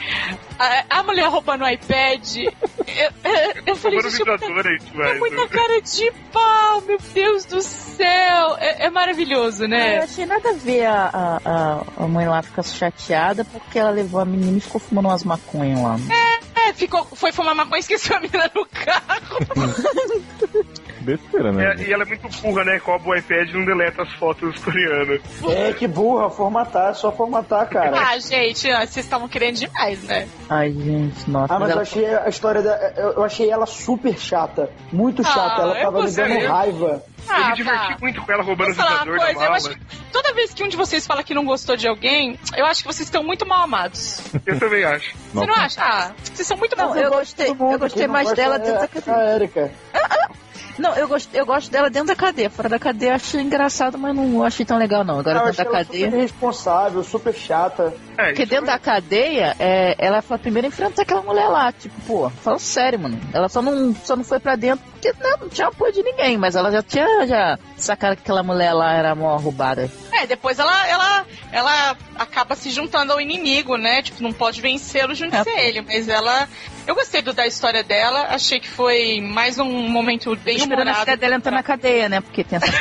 A, 0.60 1.00
a 1.00 1.04
mulher 1.04 1.28
roubando 1.30 1.64
o 1.64 1.70
iPad. 1.70 2.36
Eu, 2.36 2.46
eu, 3.24 3.54
eu 3.68 3.76
falei, 3.78 3.98
gente, 4.02 4.20
eu- 4.28 5.04
é 5.06 5.20
muita 5.20 5.48
cara 5.48 5.82
de 5.82 6.12
pau, 6.34 6.82
meu 6.82 7.00
Deus 7.14 7.46
do 7.46 7.62
céu. 7.62 8.58
É, 8.60 8.86
é 8.88 8.90
maravilhoso, 8.90 9.64
Eu 9.64 9.70
né? 9.70 10.00
achei 10.00 10.26
nada 10.26 10.50
a 10.50 10.54
ver 10.54 10.86
a, 10.86 11.10
a, 11.14 11.42
a, 11.46 12.04
a 12.04 12.08
mãe 12.08 12.28
lá 12.28 12.42
ficar 12.42 12.64
chateada 12.64 13.46
porque 13.46 13.80
ela 13.80 13.90
levou 13.92 14.20
a 14.20 14.26
menina 14.26 14.58
e 14.58 14.62
ficou 14.62 14.82
fumando 14.82 15.06
umas 15.08 15.24
maconhas 15.24 15.82
lá. 15.82 15.96
É, 16.68 16.74
ficou, 16.74 17.06
foi 17.06 17.32
fumar 17.32 17.56
maconha 17.56 17.78
e 17.78 17.80
esqueceu 17.80 18.18
a 18.18 18.20
menina 18.20 18.52
no 18.54 18.66
carro. 18.66 19.40
Besteira, 21.02 21.52
né? 21.52 21.76
É, 21.78 21.82
e 21.88 21.94
ela 21.94 22.04
é 22.04 22.06
muito 22.06 22.28
burra, 22.42 22.64
né? 22.66 22.78
Rouba 22.78 23.10
o 23.10 23.16
iPad 23.16 23.50
e 23.50 23.54
não 23.54 23.66
deleta 23.66 24.04
as 24.04 24.14
fotos 24.14 24.58
coreanas. 24.64 25.22
É, 25.50 25.74
que 25.74 25.88
burra, 25.88 26.30
formatar, 26.30 26.92
é 26.92 26.94
só 26.94 27.12
formatar, 27.12 27.68
cara. 27.70 27.98
Ah, 28.00 28.20
gente, 28.20 28.70
ah, 28.70 28.80
vocês 28.86 29.06
estavam 29.06 29.28
querendo 29.28 29.56
demais, 29.58 30.04
né? 30.04 30.28
Ai, 30.50 30.72
gente, 30.72 31.30
nossa. 31.30 31.54
Ah, 31.54 31.60
mas 31.60 31.70
eu 31.70 31.74
ela- 31.74 31.82
achei 31.82 32.06
a 32.16 32.28
história 32.30 32.62
da. 32.62 32.76
Eu 32.98 33.10
eu 33.14 33.24
achei 33.24 33.50
ela 33.50 33.66
super 33.66 34.18
chata. 34.18 34.70
Muito 34.92 35.22
Ah, 35.22 35.26
chata. 35.26 35.62
ela 35.62 35.78
eu 35.78 35.82
tava 35.84 36.04
me 36.04 36.12
dando 36.12 36.48
raiva. 36.48 37.04
eu 37.28 37.36
Ah, 37.36 37.50
me 37.50 37.56
diverti 37.56 37.88
pá. 37.94 37.98
muito 38.02 38.22
com 38.22 38.32
ela 38.32 38.44
roubando 38.44 38.72
o 38.72 38.74
Vou 38.74 38.84
falar 38.84 38.96
uma 38.96 39.04
vibrador 39.06 39.26
da 39.26 39.32
eu 39.34 39.40
mala. 39.40 39.56
acho 39.58 39.70
que 39.70 39.80
toda 40.12 40.34
vez 40.34 40.54
que 40.54 40.64
um 40.64 40.68
de 40.68 40.78
vocês 40.78 41.06
fala 41.06 41.24
que 41.24 41.34
não 41.34 41.46
gostou 41.46 41.76
de 41.76 41.88
alguém, 41.88 42.40
eu 42.58 42.66
acho 42.66 42.82
que 42.82 42.88
vocês 42.88 43.08
estão 43.08 43.24
muito 43.24 43.46
mal 43.46 43.64
amados. 43.64 44.22
Eu 44.46 44.60
também 44.60 44.84
acho. 44.84 45.16
Você 45.34 45.46
não 45.46 45.54
acha? 45.54 45.82
Ah, 45.82 46.12
vocês 46.24 46.48
são 46.48 46.58
muito 46.58 46.76
mal 46.78 46.90
Não, 46.90 46.98
eu 46.98 47.10
gostei, 47.12 47.50
eu 47.50 47.56
gostei 47.80 48.02
que 48.04 48.08
mais 48.08 48.32
dela 48.34 48.56
é 48.56 48.60
dentro 48.60 49.02
da 49.06 49.16
A. 49.16 49.36
Erika. 49.36 49.72
Não, 50.80 50.96
eu 50.96 51.08
gosto, 51.08 51.30
eu 51.34 51.46
gosto 51.46 51.70
dela 51.70 51.90
dentro 51.90 52.08
da 52.08 52.16
cadeia. 52.16 52.50
Fora 52.50 52.70
da 52.70 52.80
cadeia 52.80 53.12
eu 53.12 53.16
achei 53.16 53.42
engraçado, 53.42 53.98
mas 53.98 54.16
não 54.16 54.44
achei 54.44 54.66
tão 54.66 54.78
legal, 54.78 55.04
não. 55.04 55.20
Agora 55.20 55.40
eu 55.40 55.46
dentro 55.46 55.66
da 55.66 55.72
cadeia. 55.72 56.06
super 56.06 56.18
irresponsável, 56.18 57.04
super 57.04 57.34
chata. 57.34 57.94
É, 58.18 58.28
Porque 58.28 58.46
dentro 58.46 58.66
da 58.66 58.80
cadeia, 58.80 59.56
é, 59.60 59.96
ela 59.98 60.22
foi 60.22 60.36
a 60.36 60.40
primeira 60.40 60.68
a 60.68 60.70
enfrentar 60.70 61.02
aquela 61.02 61.22
mulher 61.22 61.48
lá. 61.48 61.72
Tipo, 61.72 62.00
pô, 62.02 62.30
fala 62.30 62.60
sério, 62.60 63.00
mano. 63.00 63.20
Ela 63.34 63.50
só 63.50 63.62
não, 63.62 63.94
só 64.04 64.16
não 64.16 64.24
foi 64.24 64.40
pra 64.40 64.56
dentro 64.56 64.84
porque 65.00 65.14
né, 65.14 65.36
não 65.40 65.48
tinha 65.48 65.68
apoio 65.68 65.94
de 65.94 66.04
ninguém, 66.04 66.38
mas 66.38 66.56
ela 66.56 66.72
já 66.72 66.84
tinha 66.84 67.26
já 67.26 67.58
sacado 67.78 68.18
que 68.18 68.22
aquela 68.22 68.44
mulher 68.44 68.74
lá 68.74 68.94
era 68.94 69.16
mó 69.16 69.38
roubada. 69.38 69.90
É, 70.12 70.28
depois 70.28 70.60
ela, 70.60 70.88
ela, 70.88 71.26
ela 71.52 71.98
acaba 72.20 72.56
se 72.56 72.70
juntando 72.70 73.14
ao 73.14 73.22
inimigo, 73.22 73.78
né? 73.78 74.02
Tipo, 74.02 74.22
não 74.22 74.34
pode 74.34 74.62
vencê-lo 74.62 75.16
junto 75.16 75.36
É. 75.36 75.40
a 75.40 75.62
ele. 75.62 75.82
Mas 75.82 76.08
ela. 76.08 76.48
Eu 76.86 76.96
gostei 76.96 77.22
do, 77.22 77.34
da 77.34 77.46
história 77.46 77.84
dela, 77.84 78.28
achei 78.32 78.60
que 78.60 78.68
foi 78.68 79.22
mais 79.22 79.60
um 79.60 79.88
momento 79.90 80.36
bem 80.38 80.58
Tô 80.58 80.64
esperando 80.64 80.88
a 80.88 80.96
filha 80.96 81.16
dela 81.16 81.36
entrar 81.36 81.52
na 81.52 81.62
cadeia, 81.62 82.10
né? 82.10 82.20
Porque 82.20 82.44
tem 82.44 82.58
essa 82.58 82.72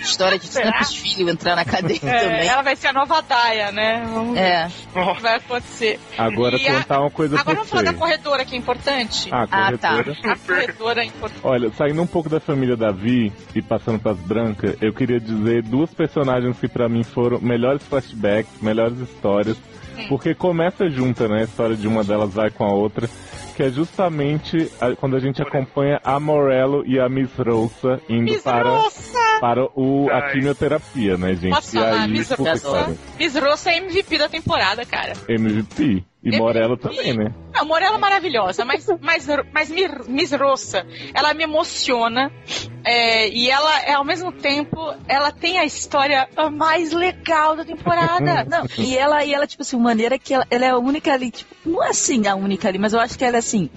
história 0.00 0.38
de 0.38 0.48
tantos 0.50 0.94
filhos 0.94 1.30
entrar 1.30 1.54
na 1.54 1.66
cadeia 1.66 1.98
É, 2.02 2.20
também. 2.20 2.48
ela 2.48 2.62
vai 2.62 2.74
ser 2.76 2.86
a 2.88 2.92
nova 2.94 3.20
Daya, 3.20 3.70
né? 3.70 4.08
Vamos 4.10 4.34
ver 4.34 4.40
É. 4.40 4.70
o 4.94 5.14
que 5.16 5.20
vai 5.22 5.34
acontecer. 5.36 6.00
Agora 6.16 6.56
E 6.56 6.66
a- 6.66 6.74
contar 6.78 7.00
uma 7.00 7.10
coisa 7.10 7.34
Agora 7.34 7.44
pra 7.44 7.54
vamos 7.56 7.68
falar 7.68 7.82
da 7.82 7.92
corredora, 7.92 8.44
que 8.46 8.54
é 8.54 8.58
importante. 8.58 9.28
Ah, 9.30 9.46
Ah, 9.50 9.76
tá. 9.76 10.00
A 10.00 10.36
corredora 10.36 11.02
é 11.02 11.04
importante. 11.06 11.40
Olha, 11.44 11.70
saindo 11.76 12.00
um 12.00 12.06
pouco 12.06 12.30
da 12.30 12.40
família 12.40 12.74
Davi 12.76 13.30
e 13.54 13.60
passando 13.60 13.98
pras 13.98 14.16
brancas, 14.18 14.76
eu 14.80 14.94
queria 14.94 15.20
dizer 15.20 15.62
duas 15.62 15.92
personagens 15.92 16.58
que 16.58 16.68
pra 16.68 16.88
mim 16.88 17.02
foram 17.04 17.38
melhores 17.38 17.82
flashbacks, 17.82 18.62
melhores 18.62 18.87
histórias, 19.00 19.56
porque 20.08 20.34
começa 20.34 20.88
junta, 20.88 21.26
né? 21.28 21.40
A 21.40 21.44
história 21.44 21.76
de 21.76 21.86
uma 21.88 22.04
delas 22.04 22.32
vai 22.32 22.50
com 22.50 22.64
a 22.64 22.72
outra, 22.72 23.08
que 23.56 23.62
é 23.64 23.70
justamente 23.70 24.70
a- 24.80 24.94
quando 24.94 25.16
a 25.16 25.18
gente 25.20 25.42
acompanha 25.42 26.00
a 26.04 26.20
Morello 26.20 26.84
e 26.86 27.00
a 27.00 27.08
Miss 27.08 27.30
Rosa 27.36 28.00
indo 28.08 28.22
Miss 28.32 28.42
para, 28.42 28.68
Rosa! 28.68 29.18
para 29.40 29.64
o, 29.74 30.08
a 30.12 30.30
quimioterapia, 30.30 31.16
né, 31.16 31.34
gente? 31.34 31.50
Posso 31.54 31.76
e 31.76 31.80
falar, 31.80 32.02
aí, 32.02 32.10
Miss 32.10 32.30
Rosa? 32.30 32.96
Miss 33.18 33.34
Rosa 33.34 33.70
é 33.70 33.78
MVP 33.78 34.18
da 34.18 34.28
temporada, 34.28 34.84
cara. 34.86 35.14
MVP. 35.28 36.04
E 36.22 36.36
Morello 36.36 36.76
também, 36.76 37.16
né? 37.16 37.32
A 37.54 37.64
Morella 37.64 37.96
é 37.96 37.98
maravilhosa, 37.98 38.64
mas, 38.64 38.86
mas, 39.00 39.26
mas 39.52 39.70
Miss 40.08 40.32
Roça, 40.32 40.84
ela 41.14 41.32
me 41.32 41.44
emociona. 41.44 42.30
é, 42.84 43.28
e 43.28 43.50
ela, 43.50 43.82
é, 43.82 43.92
ao 43.92 44.04
mesmo 44.04 44.32
tempo, 44.32 44.94
ela 45.06 45.30
tem 45.30 45.58
a 45.58 45.64
história 45.64 46.28
mais 46.52 46.92
legal 46.92 47.56
da 47.56 47.64
temporada. 47.64 48.44
Não, 48.50 48.66
e 48.78 48.96
ela, 48.96 49.24
e 49.24 49.32
ela, 49.32 49.46
tipo 49.46 49.62
assim, 49.62 49.76
maneira 49.78 50.18
que 50.18 50.34
ela, 50.34 50.46
ela 50.50 50.64
é 50.64 50.70
a 50.70 50.78
única 50.78 51.12
ali, 51.12 51.30
tipo, 51.30 51.54
não 51.64 51.82
é 51.84 51.90
assim 51.90 52.26
a 52.26 52.34
única 52.34 52.68
ali, 52.68 52.78
mas 52.78 52.92
eu 52.92 53.00
acho 53.00 53.16
que 53.16 53.24
ela 53.24 53.36
é 53.36 53.38
assim. 53.38 53.70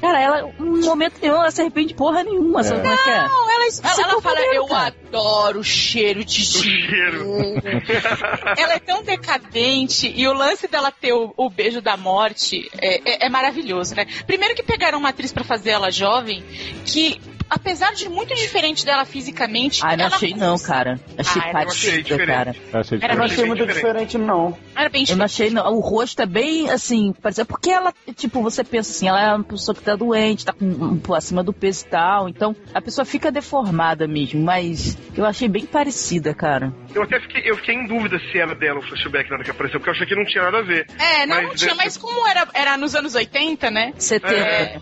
Cara, 0.00 0.20
ela, 0.20 0.44
um 0.58 0.80
momento 0.84 1.14
nenhum, 1.20 1.36
ela 1.36 1.50
se 1.50 1.60
arrepende 1.60 1.88
de 1.88 1.94
porra 1.94 2.22
nenhuma, 2.22 2.62
sabe 2.62 2.86
é 2.86 2.96
que 2.96 3.08
é? 3.10 3.22
Não, 3.22 3.50
ela, 3.50 3.62
ela, 3.62 3.70
Você 3.70 4.02
ela 4.02 4.14
tá 4.14 4.20
fala, 4.20 4.40
eu 4.54 4.66
cara?" 4.66 4.94
adoro 5.08 5.60
o 5.60 5.64
cheiro 5.64 6.24
de 6.24 6.44
cheiro. 6.44 7.54
ela 8.58 8.74
é 8.74 8.78
tão 8.78 9.02
decadente 9.02 10.12
e 10.14 10.26
o 10.26 10.32
lance 10.32 10.66
dela 10.66 10.90
ter 10.90 11.12
o, 11.12 11.32
o 11.36 11.48
beijo 11.48 11.69
da 11.82 11.96
morte 11.96 12.70
é, 12.80 12.96
é- 13.04 13.26
é 13.26 13.28
maravilhoso, 13.28 13.94
né? 13.94 14.06
Primeiro 14.26 14.54
que 14.54 14.62
pegaram 14.62 14.98
uma 14.98 15.10
atriz 15.10 15.30
pra 15.32 15.44
fazer 15.44 15.70
ela 15.70 15.90
jovem 15.90 16.42
que, 16.86 17.20
apesar 17.50 17.92
de 17.94 18.08
muito 18.08 18.34
diferente 18.34 18.84
dela 18.86 19.04
fisicamente, 19.04 19.80
Ai, 19.84 19.96
não 19.96 20.06
achei 20.06 20.34
não, 20.34 20.58
cara. 20.58 21.00
Achei 21.18 21.42
Ah, 21.42 21.52
parecida, 21.52 21.90
achei 21.92 22.02
diferente. 22.02 22.26
cara. 22.28 22.56
Eu 22.72 22.80
achei 22.80 22.98
Era 23.02 23.12
Eu 23.14 23.18
não 23.18 23.26
diferente. 23.26 23.32
achei 23.32 23.44
muito 23.46 23.66
Diferente. 23.66 24.06
diferente, 24.06 24.18
não. 24.18 24.58
era 24.76 24.88
bem 24.88 25.04
Eu 25.08 25.16
não 25.16 25.24
achei, 25.24 25.50
não. 25.50 25.74
O 25.74 25.80
rosto 25.80 26.22
é 26.22 26.26
bem 26.26 26.70
assim, 26.70 27.12
parece 27.20 27.44
porque 27.44 27.70
ela, 27.70 27.92
tipo, 28.14 28.40
você 28.42 28.62
pensa 28.64 28.90
assim, 28.92 29.08
ela 29.08 29.20
é 29.20 29.34
uma 29.34 29.44
pessoa 29.44 29.74
que 29.74 29.82
tá 29.82 29.96
doente, 29.96 30.44
tá 30.44 30.52
com 30.52 30.64
um 30.64 31.14
acima 31.14 31.42
do 31.42 31.52
peso 31.52 31.84
e 31.86 31.88
tal, 31.90 32.28
então 32.28 32.54
a 32.72 32.80
pessoa 32.80 33.04
fica 33.04 33.30
deformada 33.32 34.06
mesmo, 34.06 34.40
mas 34.42 34.96
eu 35.16 35.24
achei 35.26 35.48
bem 35.48 35.66
parecida, 35.66 36.32
cara. 36.32 36.72
Eu 36.94 37.02
até 37.02 37.18
fiquei, 37.20 37.42
eu 37.50 37.56
fiquei 37.56 37.74
em 37.74 37.86
dúvida 37.86 38.18
se 38.30 38.38
era 38.38 38.54
dela 38.54 38.78
o 38.78 38.82
flashback 38.82 39.28
na 39.28 39.36
hora 39.36 39.44
que 39.44 39.50
apareceu, 39.50 39.80
porque 39.80 39.90
eu 39.90 39.94
achei 39.94 40.06
que 40.06 40.14
não 40.14 40.24
tinha 40.24 40.44
nada 40.44 40.58
a 40.58 40.62
ver. 40.62 40.86
É, 40.98 41.26
não, 41.26 41.36
Mas 41.36 41.48
não 41.48 41.54
tinha, 41.54 41.74
mas 41.74 41.96
como 41.96 42.26
era, 42.28 42.46
era 42.54 42.76
nos 42.76 42.94
anos 42.94 43.14
80, 43.14 43.70
né? 43.70 43.92
70, 43.98 44.32
É. 44.34 44.74
né? 44.74 44.80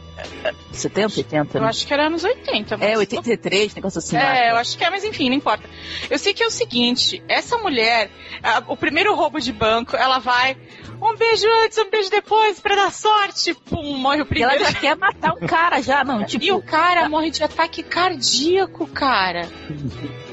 70, 0.73 1.19
80, 1.19 1.59
Eu 1.59 1.63
né? 1.63 1.69
acho 1.69 1.87
que 1.87 1.93
era 1.95 2.07
anos 2.07 2.25
80. 2.25 2.58
É, 2.81 2.89
mas- 2.91 2.99
83, 2.99 3.75
negócio 3.75 3.99
assim. 3.99 4.17
É, 4.17 4.51
eu 4.53 4.57
acho 4.57 4.77
que 4.77 4.85
é, 4.85 4.91
mas 4.91 5.05
enfim, 5.05 5.29
não 5.29 5.37
importa. 5.37 5.69
Eu 6.11 6.19
sei 6.19 6.33
que 6.35 6.43
é 6.43 6.47
o 6.47 6.51
seguinte, 6.51 7.23
essa 7.29 7.57
mulher, 7.59 8.11
a- 8.43 8.63
o 8.69 8.77
primeiro 8.77 9.15
roubo 9.15 9.41
de 9.41 9.53
banco, 9.53 9.97
ela 9.97 10.19
vai, 10.19 10.57
um 11.01 11.17
beijo 11.17 11.47
antes, 11.65 11.79
um 11.79 11.91
beijo 11.91 12.11
depois, 12.11 12.59
pra 12.61 12.75
dar 12.75 12.93
sorte, 12.93 13.55
pum, 13.55 13.97
morre 13.97 14.23
o 14.23 14.27
E 14.35 14.43
ela 14.43 14.53
primeiro. 14.53 14.65
já 14.65 14.73
quer 14.73 14.97
matar 14.97 15.33
um 15.35 15.47
cara 15.47 15.81
já, 15.81 16.03
não, 16.05 16.25
tipo... 16.25 16.45
E 16.45 16.53
o 16.53 16.63
cara 16.63 17.09
morre 17.09 17.31
de 17.31 17.43
ataque 17.43 17.83
cardíaco, 17.83 18.87
cara. 18.89 19.49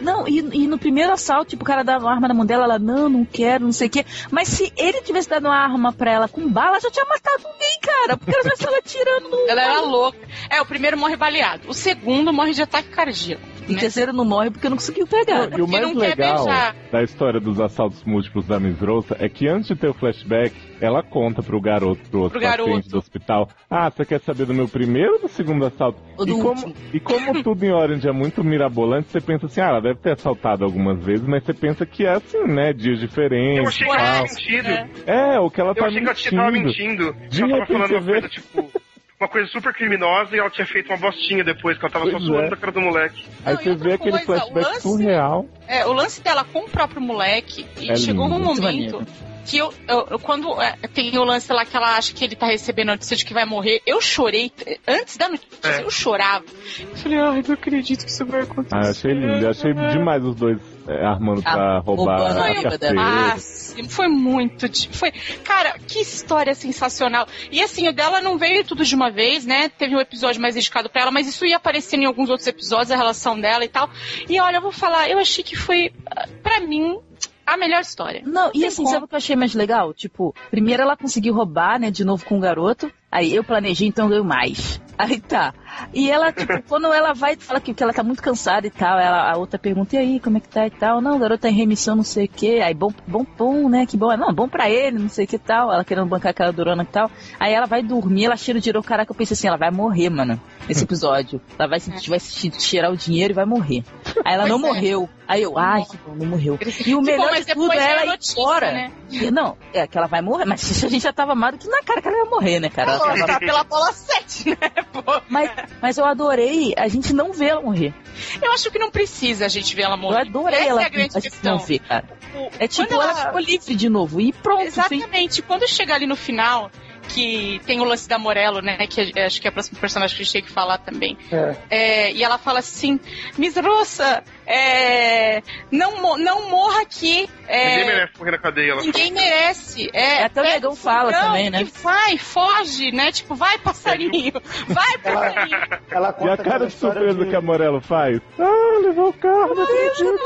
Não, 0.05 0.27
e, 0.27 0.37
e 0.37 0.67
no 0.67 0.77
primeiro 0.77 1.11
assalto, 1.11 1.49
tipo, 1.49 1.63
o 1.63 1.65
cara 1.65 1.83
dava 1.83 2.05
uma 2.05 2.13
arma 2.13 2.27
na 2.27 2.33
mão 2.35 2.45
dela, 2.45 2.65
ela, 2.65 2.77
não, 2.77 3.09
não 3.09 3.25
quero, 3.25 3.65
não 3.65 3.71
sei 3.71 3.87
o 3.87 3.89
quê. 3.89 4.05
Mas 4.29 4.49
se 4.49 4.71
ele 4.77 5.01
tivesse 5.01 5.27
dado 5.27 5.45
uma 5.45 5.57
arma 5.57 5.91
pra 5.91 6.11
ela 6.11 6.27
com 6.27 6.47
bala, 6.47 6.79
já 6.79 6.91
tinha 6.91 7.05
matado 7.05 7.47
alguém, 7.47 7.79
cara. 7.81 8.15
Porque 8.15 8.31
ela 8.31 8.43
já 8.43 8.53
estava 8.53 8.77
atirando 8.85 9.29
no... 9.29 9.49
Ela 9.49 9.61
era 9.63 9.81
louca. 9.81 10.19
É, 10.47 10.61
o 10.61 10.65
primeiro 10.65 10.95
morre 10.95 11.15
baleado. 11.15 11.67
O 11.67 11.73
segundo 11.73 12.31
morre 12.31 12.53
de 12.53 12.61
ataque 12.61 12.89
cardíaco. 12.89 13.41
E 13.67 13.71
o 13.71 13.75
né? 13.75 13.79
terceiro 13.79 14.13
não 14.13 14.23
morre 14.23 14.51
porque 14.51 14.69
não 14.69 14.77
conseguiu 14.77 15.07
pegar. 15.07 15.45
E 15.45 15.47
o 15.47 15.49
Porque 15.49 15.71
mais 15.71 15.83
não 15.83 15.99
quer 15.99 16.09
legal 16.09 16.45
beijar. 16.45 16.75
da 16.91 17.01
história 17.01 17.39
dos 17.39 17.59
assaltos 17.59 18.03
múltiplos 18.03 18.45
da 18.45 18.59
Miss 18.59 18.79
Rosa 18.79 19.17
é 19.19 19.27
que 19.27 19.47
antes 19.47 19.67
de 19.67 19.75
ter 19.75 19.89
o 19.89 19.93
flashback, 19.93 20.53
ela 20.81 21.01
conta 21.03 21.41
pro 21.41 21.59
garoto, 21.61 22.01
pro 22.09 22.21
outro 22.21 22.39
Pro 22.39 22.47
paciente 22.49 22.67
garoto. 22.67 22.89
do 22.89 22.97
hospital, 22.97 23.49
ah, 23.69 23.89
você 23.89 24.05
quer 24.05 24.19
saber 24.21 24.45
do 24.45 24.53
meu 24.53 24.67
primeiro 24.67 25.13
ou 25.13 25.21
do 25.21 25.27
segundo 25.27 25.65
assalto? 25.65 25.99
Ou 26.17 26.25
E 26.25 26.29
do 26.29 26.37
como, 26.39 26.49
último. 26.67 26.75
e 26.93 26.99
como 26.99 27.41
tudo 27.43 27.63
em 27.65 27.71
Orange 27.71 28.07
é 28.07 28.11
muito 28.11 28.43
mirabolante, 28.43 29.09
você 29.09 29.21
pensa 29.21 29.45
assim, 29.45 29.61
ah, 29.61 29.67
ela 29.69 29.81
deve 29.81 29.99
ter 29.99 30.11
assaltado 30.13 30.63
algumas 30.65 31.03
vezes, 31.03 31.25
mas 31.27 31.43
você 31.43 31.53
pensa 31.53 31.85
que 31.85 32.05
é 32.05 32.11
assim, 32.15 32.43
né, 32.47 32.73
dias 32.73 32.99
Eu 33.01 33.07
diferentes 33.07 33.67
achei 33.67 33.87
e 33.87 33.89
que 33.89 33.95
ela 33.95 34.27
tinha 34.27 34.63
mentido. 34.63 35.03
É, 35.07 35.39
o 35.39 35.49
que 35.49 35.61
ela 35.61 35.71
Eu 35.71 35.75
tá 35.75 35.85
achei 35.87 36.01
que 36.01 36.05
ela 36.07 36.13
mentindo. 36.13 36.35
tava 36.35 36.51
mentindo. 36.51 37.15
De 37.29 37.41
ela 37.43 37.51
tava 37.51 37.65
falando 37.65 37.91
uma 37.91 38.01
coisa, 38.03 38.29
tipo, 38.29 38.71
uma 39.19 39.27
coisa 39.29 39.47
super 39.49 39.73
criminosa 39.73 40.35
e 40.35 40.39
ela 40.39 40.49
tinha 40.49 40.67
feito 40.67 40.89
uma 40.89 40.97
bostinha 40.97 41.43
depois, 41.43 41.77
que 41.77 41.85
ela 41.85 41.91
tava 41.93 42.05
só 42.05 42.11
Pois 42.11 42.23
suando 42.25 42.47
é. 42.47 42.49
da 42.49 42.57
cara 42.57 42.71
do 42.71 42.81
moleque. 42.81 43.25
Aí 43.45 43.53
Não, 43.55 43.61
você 43.63 43.75
vê 43.75 43.93
aquele 43.93 44.11
coisa, 44.11 44.25
flashback 44.25 44.65
lance- 44.67 44.81
surreal. 44.81 45.45
É, 45.67 45.85
o 45.85 45.93
lance 45.93 46.21
dela 46.21 46.43
com 46.43 46.59
o 46.59 46.69
próprio 46.69 47.01
moleque, 47.01 47.65
e 47.79 47.91
É 47.91 47.95
chegou 47.95 48.25
lindo. 48.27 48.39
num 48.39 48.45
Muito 48.45 48.61
momento 48.61 48.93
maneiro. 48.97 49.07
que 49.45 49.57
eu, 49.57 49.73
eu- 49.87 50.07
eu- 50.11 50.19
quando 50.19 50.61
é, 50.61 50.75
tem 50.93 51.17
o 51.17 51.23
lance 51.23 51.51
lá 51.53 51.63
que 51.65 51.77
ela 51.77 51.95
acha 51.97 52.13
que 52.13 52.23
ele 52.25 52.35
tá 52.35 52.47
recebendo 52.47 52.89
a 52.89 52.91
notícia 52.93 53.15
de 53.15 53.23
que 53.23 53.33
vai 53.33 53.45
morrer, 53.45 53.81
eu 53.85 54.01
chorei, 54.01 54.51
antes 54.87 55.15
da 55.17 55.29
notícia, 55.29 55.49
É. 55.63 55.83
eu 55.83 55.89
chorava. 55.91 56.43
Eu 56.79 56.95
falei, 56.97 57.19
ai, 57.19 57.43
não 57.47 57.53
acredito 57.53 58.03
que 58.05 58.11
isso 58.11 58.25
vai 58.25 58.41
acontecer. 58.41 58.75
Ah, 58.75 58.89
achei 58.89 59.13
lindo. 59.13 59.47
Achei 59.47 59.73
demais 59.73 60.23
os 60.25 60.35
dois 60.35 60.57
é, 60.87 61.05
armando 61.05 61.41
pra 61.41 61.77
Ah, 61.77 61.79
roubar 61.79 62.17
roubando 62.19 62.39
a 62.39 62.61
carteira. 62.61 62.95
Ah, 62.97 63.37
sim, 63.37 63.87
foi 63.89 64.07
muito. 64.07 64.67
Foi, 64.95 65.11
cara, 65.43 65.77
que 65.79 65.99
história 65.99 66.53
sensacional. 66.53 67.27
E 67.51 67.61
assim, 67.61 67.87
o 67.87 67.93
dela 67.93 68.21
não 68.21 68.37
veio 68.37 68.63
tudo 68.63 68.83
de 68.85 68.95
uma 68.95 69.09
vez, 69.09 69.45
né? 69.45 69.69
Teve 69.69 69.95
um 69.95 69.99
episódio 69.99 70.41
mais 70.41 70.55
dedicado 70.55 70.89
pra 70.89 71.01
ela, 71.03 71.11
mas 71.11 71.27
isso 71.27 71.45
ia 71.45 71.57
aparecendo 71.57 72.03
em 72.03 72.05
alguns 72.05 72.29
outros 72.29 72.47
episódios, 72.47 72.91
a 72.91 72.95
relação 72.95 73.39
dela 73.39 73.65
e 73.65 73.69
tal. 73.69 73.89
E 74.29 74.39
olha, 74.39 74.57
eu 74.57 74.61
vou 74.61 74.71
falar, 74.71 75.09
eu 75.09 75.17
achei 75.19 75.43
que 75.43 75.55
foi, 75.55 75.91
ah, 76.05 76.27
pra 76.43 76.59
mim, 76.59 76.99
a 77.45 77.57
melhor 77.57 77.81
história. 77.81 78.21
Não, 78.25 78.49
e 78.49 78.59
Tem 78.59 78.67
assim, 78.67 78.83
como. 78.83 78.89
sabe 78.89 79.05
o 79.05 79.07
que 79.07 79.15
eu 79.15 79.17
achei 79.17 79.35
mais 79.35 79.53
legal? 79.53 79.93
Tipo, 79.93 80.33
primeiro 80.49 80.81
ela 80.81 80.97
conseguiu 80.97 81.33
roubar, 81.33 81.79
né, 81.79 81.91
de 81.91 82.03
novo 82.03 82.25
com 82.25 82.37
o 82.37 82.41
garoto. 82.41 82.91
Aí 83.11 83.35
eu 83.35 83.43
planejei, 83.43 83.87
então 83.87 84.05
eu 84.05 84.09
ganho 84.09 84.25
mais. 84.25 84.81
Aí 84.97 85.19
tá. 85.19 85.53
E 85.93 86.09
ela, 86.09 86.31
tipo, 86.31 86.61
quando 86.67 86.91
ela 86.93 87.13
vai 87.13 87.35
fala 87.35 87.59
que, 87.59 87.73
que 87.73 87.83
ela 87.83 87.93
tá 87.93 88.03
muito 88.03 88.21
cansada 88.21 88.67
e 88.67 88.69
tal, 88.69 88.99
ela, 88.99 89.31
a 89.31 89.37
outra 89.37 89.57
pergunta, 89.59 89.95
e 89.95 89.99
aí, 89.99 90.19
como 90.19 90.37
é 90.37 90.39
que 90.39 90.47
tá 90.49 90.65
e 90.67 90.71
tal? 90.71 91.01
Não, 91.01 91.19
tá 91.37 91.49
em 91.49 91.53
remissão, 91.53 91.95
não 91.95 92.03
sei 92.03 92.25
o 92.25 92.29
quê. 92.29 92.61
Aí, 92.63 92.73
bom, 92.73 92.91
bom, 93.07 93.25
bom, 93.37 93.69
né? 93.69 93.85
Que 93.85 93.97
bom. 93.97 94.15
Não, 94.17 94.33
bom 94.33 94.47
pra 94.47 94.69
ele, 94.69 94.99
não 94.99 95.09
sei 95.09 95.25
o 95.25 95.27
que 95.27 95.35
e 95.35 95.39
tal. 95.39 95.71
Ela 95.71 95.83
querendo 95.83 96.07
bancar 96.07 96.31
aquela 96.31 96.51
durona 96.51 96.83
e 96.83 96.85
tal. 96.85 97.09
Aí 97.39 97.53
ela 97.53 97.65
vai 97.65 97.81
dormir, 97.83 98.25
ela 98.25 98.37
cheira 98.37 98.57
o 98.57 98.61
dinheiro. 98.61 98.81
Caraca, 98.83 99.11
eu 99.11 99.15
pensei 99.15 99.33
assim, 99.33 99.47
ela 99.47 99.57
vai 99.57 99.71
morrer, 99.71 100.09
mano, 100.09 100.39
nesse 100.67 100.83
episódio. 100.83 101.41
Ela 101.57 101.67
vai, 101.67 101.79
se- 101.79 102.09
vai 102.09 102.19
cheirar 102.19 102.91
o 102.91 102.97
dinheiro 102.97 103.33
e 103.33 103.35
vai 103.35 103.45
morrer. 103.45 103.83
Aí 104.23 104.33
ela 104.33 104.47
não 104.47 104.55
é. 104.57 104.59
morreu. 104.59 105.09
Aí 105.27 105.41
eu, 105.41 105.57
ai, 105.57 105.83
que 105.83 105.97
bom, 105.97 106.13
não 106.15 106.25
morreu. 106.27 106.57
E 106.85 106.93
o 106.93 106.99
bom, 106.99 107.03
melhor 107.05 107.33
de 107.33 107.45
tudo 107.45 107.71
é 107.73 107.91
ela 107.91 108.05
ir 108.05 108.09
notícia, 108.09 108.39
embora. 108.39 108.71
né? 108.71 108.91
Não, 109.33 109.57
é 109.73 109.87
que 109.87 109.97
ela 109.97 110.05
vai 110.07 110.21
morrer, 110.21 110.45
mas 110.45 110.61
a 110.85 110.87
gente 110.87 111.01
já 111.01 111.11
tava 111.11 111.31
amado 111.31 111.57
que 111.57 111.67
na 111.67 111.81
cara 111.81 111.99
que 112.01 112.07
ela 112.07 112.17
ia 112.17 112.25
morrer, 112.29 112.59
né, 112.59 112.69
cara? 112.69 112.91
Ela 112.91 113.05
Ela 113.07 113.15
tava- 113.25 113.33
tá 113.33 113.39
pela 113.39 113.63
bola 113.63 113.91
7, 113.91 114.49
né? 114.51 114.57
Pô. 114.93 115.01
Mas, 115.27 115.49
mas 115.81 115.97
eu 115.97 116.05
adorei 116.05 116.73
a 116.77 116.87
gente 116.87 117.13
não 117.13 117.31
ver 117.33 117.47
ela 117.49 117.61
morrer. 117.61 117.93
Eu 118.41 118.51
acho 118.51 118.71
que 118.71 118.79
não 118.79 118.89
precisa 118.91 119.45
a 119.45 119.49
gente 119.49 119.75
ver 119.75 119.83
ela 119.83 119.95
Eu 119.95 119.99
morrer. 119.99 120.21
adorei 120.21 120.59
Essa 120.59 120.69
ela 120.69 120.81
é 120.81 120.85
a 120.85 120.89
grande 120.89 121.17
a 121.17 121.19
gente 121.19 121.31
questão. 121.31 121.57
não 121.57 121.63
ver, 121.63 121.79
cara. 121.79 122.05
O- 122.35 122.49
É 122.59 122.67
tipo, 122.67 122.87
quando 122.87 123.01
ela... 123.01 123.15
ficou 123.15 123.39
livre 123.39 123.75
de 123.75 123.89
novo. 123.89 124.19
E 124.21 124.31
pronto, 124.33 124.61
fim. 124.61 124.67
Exatamente. 124.67 125.41
Quando 125.41 125.67
chega 125.67 125.93
ali 125.95 126.05
no 126.05 126.15
final, 126.15 126.71
que 127.09 127.61
tem 127.65 127.79
o 127.79 127.83
lance 127.83 128.07
da 128.09 128.17
Morello, 128.17 128.61
né? 128.61 128.87
Que 128.87 129.11
é- 129.15 129.25
acho 129.25 129.39
que 129.41 129.47
é 129.47 129.49
a 129.49 129.51
próxima 129.51 129.79
personagem 129.79 130.15
que 130.15 130.21
a 130.21 130.25
gente 130.25 130.33
tem 130.33 130.41
que 130.43 130.51
falar 130.51 130.77
também. 130.79 131.17
É. 131.31 131.55
É, 131.69 132.11
e 132.13 132.23
ela 132.23 132.37
fala 132.37 132.59
assim: 132.59 132.99
Miss 133.37 133.55
Rossa, 133.57 134.23
é, 134.45 135.41
não, 135.71 136.17
não 136.17 136.49
morra 136.49 136.81
aqui. 136.81 137.29
é, 137.47 137.69
Ninguém 137.69 137.85
merece 137.87 138.11
morrer 138.17 138.31
na 138.31 138.37
cadeia. 138.37 138.71
Ela 138.71 138.81
Ninguém 138.81 139.11
merece. 139.11 139.89
É, 139.93 140.23
Até 140.23 140.41
o 140.41 140.43
negão 140.43 140.75
fala 140.75 141.11
também, 141.11 141.49
né? 141.49 141.61
E 141.61 141.63
vai, 141.63 142.17
foge, 142.17 142.91
né? 142.91 143.11
Tipo, 143.11 143.35
vai, 143.35 143.57
passarinho. 143.57 144.33
Vai, 144.67 144.97
passarinho. 144.97 145.57
Ela 145.89 146.09
E 146.09 146.13
conta 146.13 146.33
a 146.33 146.37
cara 146.37 146.67
de 146.67 146.73
surpresa 146.73 147.23
de- 147.23 147.29
que 147.29 147.35
a 147.35 147.41
Morello 147.41 147.79
faz? 147.81 148.19
Ah, 148.39 148.79
levou 148.83 149.09
o 149.09 149.13
carro, 149.13 149.53
não 149.55 149.63
acredito. 149.63 150.19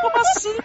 Como 0.00 0.18
assim? 0.18 0.56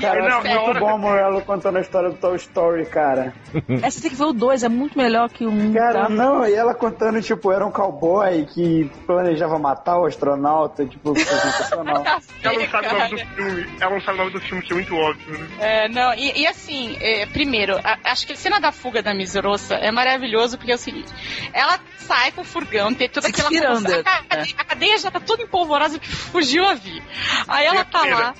Cara, 0.00 0.20
Não, 0.28 0.38
acho 0.38 0.48
na 0.48 0.60
muito 0.62 0.80
bom 0.80 0.88
a 0.88 0.98
Morello 0.98 1.42
contando 1.42 1.76
a 1.78 1.80
história 1.80 2.10
do 2.10 2.16
Toy 2.16 2.36
Story, 2.36 2.86
cara. 2.86 3.32
Essa 3.82 4.00
tem 4.00 4.10
que 4.10 4.16
ver 4.16 4.24
o 4.24 4.32
2, 4.32 4.62
é 4.64 4.68
muito 4.68 4.96
melhor 4.96 5.28
que 5.30 5.44
o 5.44 5.50
1. 5.50 5.72
Cara, 5.74 6.02
tá? 6.04 6.08
não, 6.08 6.46
e 6.46 6.54
ela 6.54 6.74
contando, 6.74 7.20
tipo, 7.22 7.50
era 7.52 7.64
um 7.66 7.70
cowboy 7.70 8.44
que 8.46 8.90
planejava 9.06 9.58
matar 9.58 9.98
o 9.98 10.06
astronauta, 10.06 10.84
tipo, 10.86 11.12
sensacional. 11.84 12.22
Ela 12.42 12.54
não 12.58 12.68
sabe 12.70 12.88
o 12.88 12.98
nome 12.98 13.08
do 13.10 13.34
filme. 13.34 13.76
Ela 13.80 13.90
não 13.94 14.00
sabe 14.00 14.14
o 14.14 14.20
nome 14.20 14.30
do 14.32 14.40
filme, 14.40 14.62
que 14.62 14.72
é 14.72 14.74
muito 14.76 14.94
óbvio, 14.96 15.38
né? 15.38 15.48
É, 15.60 15.88
não, 15.88 16.14
e, 16.14 16.40
e 16.40 16.46
assim, 16.46 16.96
é, 17.00 17.26
primeiro, 17.26 17.76
a- 17.78 17.98
acho 18.04 18.26
que 18.26 18.32
a 18.32 18.36
cena 18.36 18.60
da 18.60 18.72
fuga 18.72 19.02
da 19.02 19.14
Miss 19.14 19.34
Rossa 19.36 19.74
é 19.74 19.90
maravilhoso, 19.90 20.56
porque 20.56 20.72
é 20.72 20.74
o 20.74 20.78
seguinte, 20.78 21.08
ela 21.52 21.78
sai 21.98 22.32
com 22.32 22.40
o 22.40 22.44
furgão, 22.44 22.94
tem 22.94 23.08
toda 23.08 23.26
Se 23.26 23.32
aquela 23.32 23.48
tirando, 23.50 23.74
confusão, 23.84 24.00
a, 24.00 24.02
né? 24.02 24.22
cadeia, 24.28 24.54
a 24.56 24.64
cadeia 24.64 24.98
já 24.98 25.10
tá 25.10 25.20
toda 25.20 25.42
empolvorosa 25.42 25.98
que 25.98 26.08
fugiu 26.08 26.66
a 26.66 26.74
vir. 26.74 27.02
Aí 27.46 27.66
ela 27.66 27.84
tá 27.84 28.04
lá. 28.04 28.34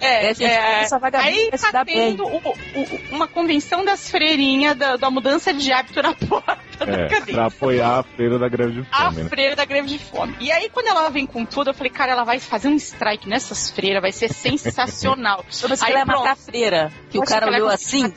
É, 0.00 0.26
É, 0.30 0.34
gente, 0.34 0.44
é, 0.50 0.86
aí 1.14 1.50
tá 1.72 1.84
tendo 1.84 2.24
o- 2.26 2.36
o- 2.50 3.00
uma 3.12 3.26
convenção 3.26 3.84
das 3.84 4.10
freirinhas 4.10 4.76
da, 4.76 4.96
da 4.96 5.10
mudança 5.10 5.52
de 5.54 5.72
hábito 5.72 6.02
na 6.02 6.12
porta 6.28 6.84
da 6.84 6.92
É, 6.92 7.08
cadeia. 7.08 7.36
pra 7.36 7.46
apoiar 7.46 8.00
a 8.00 8.02
feira 8.02 8.38
da 8.38 8.48
greve 8.48 8.82
de 8.82 8.88
A 8.92 9.04
fome, 9.10 9.22
né? 9.22 9.28
freira 9.28 9.56
da 9.56 9.64
greve 9.64 9.88
de 9.88 9.98
fome. 9.98 10.36
E 10.40 10.52
aí, 10.52 10.68
quando 10.68 10.88
ela 10.88 11.08
vem 11.08 11.24
com 11.26 11.44
tudo, 11.46 11.70
eu 11.70 11.74
falei, 11.74 11.90
cara, 11.90 12.12
ela 12.12 12.24
vai 12.24 12.38
fazer 12.38 12.68
um 12.68 12.78
strike 12.84 13.28
nessas 13.28 13.70
freiras, 13.70 14.00
vai 14.02 14.12
ser 14.12 14.32
sensacional. 14.32 15.44
Eu 15.62 15.68
pensei 15.68 15.76
que 15.78 15.84
Aí, 15.84 15.90
ela 15.92 16.00
ia 16.00 16.06
pronto. 16.06 16.18
matar 16.20 16.32
a 16.32 16.36
freira. 16.36 16.92
Que 17.10 17.18
Eu 17.18 17.22
o 17.22 17.24
cara 17.24 17.46
que 17.46 17.52
olhou 17.54 17.68
assim. 17.68 18.12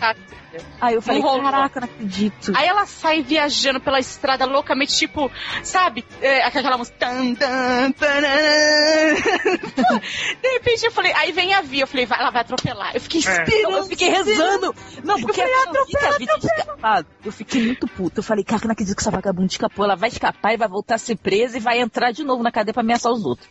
Aí 0.81 0.95
eu 0.95 1.01
falei, 1.03 1.21
Não 1.21 1.43
caraca, 1.43 1.79
não 1.81 1.87
acredito. 1.87 2.51
Aí 2.55 2.67
ela 2.67 2.85
sai 2.87 3.21
viajando 3.21 3.79
pela 3.79 3.99
estrada 3.99 4.43
loucamente, 4.45 4.95
tipo, 4.97 5.29
sabe? 5.61 6.03
É, 6.19 6.43
aquela 6.43 6.77
música. 6.77 6.97
Tan, 6.97 7.35
tan, 7.35 7.91
taran. 7.91 9.15
De 10.41 10.49
repente 10.53 10.83
eu 10.85 10.91
falei, 10.91 11.11
aí 11.13 11.31
vem 11.31 11.53
a 11.53 11.61
Via, 11.61 11.83
eu 11.83 11.87
falei, 11.87 12.05
vai, 12.07 12.19
ela 12.19 12.31
vai 12.31 12.41
atropelar. 12.41 12.95
Eu 12.95 13.01
fiquei 13.01 13.19
É. 13.19 13.31
esperando. 13.43 13.77
eu 13.77 13.83
fiquei 13.85 14.09
rezando. 14.09 14.73
Não, 15.03 15.19
porque 15.21 15.41
falei, 15.41 15.55
quando 15.65 15.75
eu 15.75 15.85
vi 15.85 15.91
que 15.91 16.05
a 16.05 16.17
vida 16.17 16.39
tinha 16.39 16.55
escapado, 16.57 17.07
eu 17.23 17.31
fiquei 17.31 17.61
muito 17.63 17.87
puta. 17.87 18.19
Eu 18.19 18.23
falei, 18.23 18.43
cara, 18.43 18.63
eu 18.63 18.67
não 18.67 18.73
acredito 18.73 18.95
que 18.95 19.01
essa 19.01 19.11
vagabunda 19.11 19.47
escapou. 19.47 19.85
Ela 19.85 19.95
vai 19.95 20.09
escapar 20.09 20.53
e 20.53 20.57
vai 20.57 20.67
voltar 20.67 20.95
a 20.95 20.99
ser 20.99 21.17
presa 21.17 21.57
e 21.57 21.59
vai 21.59 21.79
entrar 21.79 22.11
de 22.11 22.23
novo 22.23 22.41
na 22.41 22.51
cadeia 22.51 22.73
pra 22.73 22.81
ameaçar 22.81 23.11
os 23.11 23.23
outros. 23.25 23.47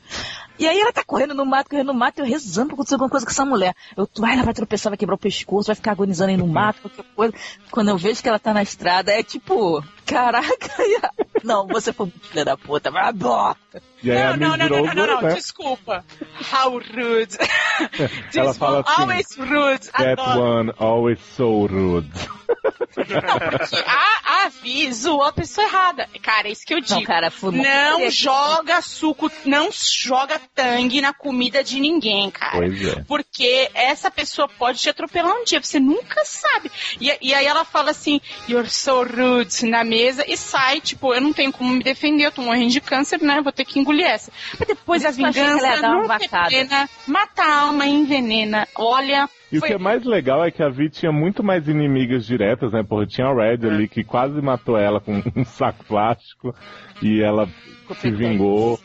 E 0.59 0.67
aí 0.67 0.81
ela 0.81 0.93
tá 0.93 1.05
correndo 1.05 1.35
no 1.35 1.45
mato, 1.45 1.69
correndo 1.69 1.89
no 1.89 1.95
mato, 1.95 2.21
eu 2.21 2.25
rezando 2.25 2.69
pra 2.69 2.75
acontecer 2.75 2.95
alguma 2.95 3.11
coisa 3.11 3.27
com 3.27 3.33
essa 3.33 3.45
mulher. 3.45 3.75
Eu, 3.97 4.09
ai, 4.23 4.35
ela 4.35 4.43
vai 4.43 4.55
tropeçar, 4.55 4.91
vai 4.91 4.97
quebrar 4.97 5.15
o 5.15 5.19
pescoço, 5.19 5.67
vai 5.67 5.77
ficar 5.77 5.93
agonizando 5.93 6.31
aí 6.31 6.37
no 6.37 6.47
mato, 6.47 6.81
qualquer 6.83 7.05
coisa. 7.15 7.35
Quando 7.71 7.89
eu 7.89 7.99
vejo 7.99 8.23
que 8.23 8.29
ela 8.29 8.39
tá 8.39 8.55
na 8.55 8.63
estrada, 8.63 9.13
é 9.13 9.23
tipo, 9.23 9.83
caraca, 10.07 10.49
a- 11.03 11.11
não, 11.45 11.67
você 11.67 11.93
foi 11.93 12.07
muito 12.07 12.27
filha 12.29 12.45
da 12.45 12.57
puta, 12.57 12.91
vai 12.91 13.11
embora. 13.11 13.57
E 14.03 14.11
aí 14.11 14.19
a 14.23 14.37
Não, 14.37 14.57
não, 14.57 14.69
não, 14.69 14.69
não, 14.85 14.95
não, 14.95 15.07
não, 15.07 15.23
né? 15.23 15.35
desculpa. 15.35 16.05
How 16.53 16.73
rude. 16.79 17.37
This 17.37 18.37
Ela 18.37 18.55
fala 18.55 18.81
assim, 18.87 19.03
always 19.03 19.37
rude. 19.37 19.89
That 19.91 20.21
Adoro. 20.21 20.41
one 20.41 20.73
always 20.79 21.19
so 21.37 21.67
rude. 21.67 22.11
A, 23.87 24.45
a 24.47 24.49
Vi 24.49 24.93
zoou 24.93 25.23
a 25.23 25.33
pessoa 25.33 25.67
errada. 25.67 26.09
Cara, 26.23 26.49
é 26.49 26.53
isso 26.53 26.65
que 26.65 26.73
eu 26.75 26.81
digo. 26.81 26.95
Não, 27.01 27.05
cara, 27.05 27.33
Não 27.53 28.11
joga 28.11 28.81
suco, 28.81 29.31
não 29.45 29.69
joga 29.71 30.41
tangue 30.55 31.01
na 31.01 31.13
comida 31.13 31.63
de 31.63 31.79
ninguém, 31.79 32.31
cara. 32.31 32.57
Pois 32.59 32.87
é. 32.87 33.05
Porque 33.07 33.71
essa 33.75 34.11
pessoa 34.11 34.49
pode 34.49 34.79
te 34.79 34.89
atropelar 34.89 35.35
um 35.35 35.45
dia, 35.45 35.61
você 35.63 35.79
nunca 35.79 36.25
sabe. 36.25 36.71
E, 37.01 37.17
e 37.21 37.35
aí 37.35 37.47
ela 37.47 37.65
fala 37.65 37.91
assim, 37.91 38.21
you're 38.49 38.69
so 38.69 39.03
rude 39.05 39.67
na 39.67 39.85
mesa 39.97 40.25
e 40.29 40.37
sai, 40.37 40.81
tipo, 40.81 41.15
eu 41.15 41.21
não 41.21 41.33
tenho 41.33 41.53
como 41.53 41.73
me 41.73 41.83
defender, 41.83 42.25
eu 42.27 42.33
tô 42.33 42.43
morrendo 42.43 42.71
de 42.71 42.81
câncer, 42.81 43.21
né? 43.23 43.41
Vou 43.43 43.53
ter 43.53 43.65
que 43.65 43.79
engolir 43.81 44.07
essa. 44.07 44.31
Mas 44.59 44.69
depois 44.69 45.03
Por 45.03 45.09
a 45.09 45.11
vingança 45.13 45.81
vacada. 46.07 46.47
envenena, 46.49 46.89
mata 47.07 47.43
a 47.43 47.61
alma 47.63 47.87
e 47.87 47.91
envenena. 47.95 48.69
Olha, 48.77 49.29
E 49.51 49.57
o 49.59 49.61
Foi- 49.61 49.69
que 49.69 49.75
é 49.75 49.79
mais 49.79 50.05
legal 50.05 50.45
é 50.45 50.51
que 50.51 50.63
a 50.63 50.69
Vi 50.69 50.91
tinha 50.91 51.13
muito 51.13 51.43
mais 51.43 51.69
inimigas 51.69 52.27
diretas, 52.27 52.73
né? 52.73 52.83
Porque 52.83 53.15
tinha 53.15 53.29
a 53.29 53.33
Red 53.35 53.67
ali 53.67 53.89
que 53.89 54.03
quase 54.05 54.41
matou 54.43 54.77
ela 54.77 55.01
com 55.01 55.23
um 55.37 55.45
saco 55.47 55.85
plástico 55.85 56.55
e 57.01 57.23
ela 57.23 57.49
se 58.01 58.11
vingou. 58.11 58.79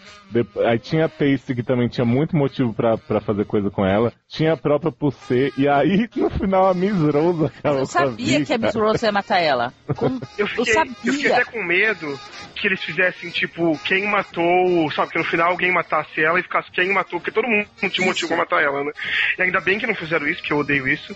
Aí 0.67 0.79
tinha 0.79 1.05
a 1.05 1.09
Taste 1.09 1.53
que 1.55 1.63
também 1.63 1.87
tinha 1.87 2.05
muito 2.05 2.35
motivo 2.35 2.73
pra, 2.73 2.97
pra 2.97 3.19
fazer 3.21 3.45
coisa 3.45 3.69
com 3.69 3.85
ela. 3.85 4.13
Tinha 4.27 4.53
a 4.53 4.57
própria 4.57 4.91
Pussy. 4.91 5.53
E 5.57 5.67
aí, 5.67 6.07
no 6.15 6.29
final, 6.29 6.67
a 6.69 6.73
Miss 6.73 6.93
Rose 6.97 7.45
acabou 7.45 7.71
Eu 7.71 7.75
com 7.77 7.81
a 7.81 7.85
sabia 7.85 8.39
Vi, 8.39 8.45
que 8.45 8.53
a 8.53 8.57
Miss. 8.57 8.75
Rose 8.75 9.05
ia 9.05 9.11
matar 9.11 9.39
ela. 9.39 9.73
Como- 9.95 10.19
Eu 10.37 10.45
Eu 10.45 10.47
fiquei, 10.47 10.73
sabia. 10.73 10.95
eu 11.05 11.13
fiquei 11.13 11.31
até 11.33 11.45
com 11.45 11.63
medo 11.63 12.19
que 12.55 12.67
eles 12.67 12.83
fizessem, 12.83 13.29
tipo, 13.31 13.77
quem 13.83 14.07
matou, 14.07 14.91
sabe, 14.91 15.11
que 15.11 15.17
no 15.17 15.23
final 15.25 15.49
alguém 15.49 15.71
matasse 15.71 16.23
ela 16.23 16.39
e 16.39 16.43
ficasse 16.43 16.69
quem 16.71 16.93
matou, 16.93 17.19
porque 17.19 17.31
todo 17.31 17.47
mundo 17.47 17.67
tinha 17.89 18.05
motivo 18.05 18.27
pra 18.27 18.37
matar 18.37 18.61
ela, 18.61 18.83
né? 18.83 18.91
E 19.37 19.41
ainda 19.41 19.59
bem 19.59 19.79
que 19.79 19.87
não 19.87 19.95
fizeram 19.95 20.27
isso, 20.27 20.43
que 20.43 20.53
eu 20.53 20.57
odeio 20.59 20.87
isso. 20.87 21.15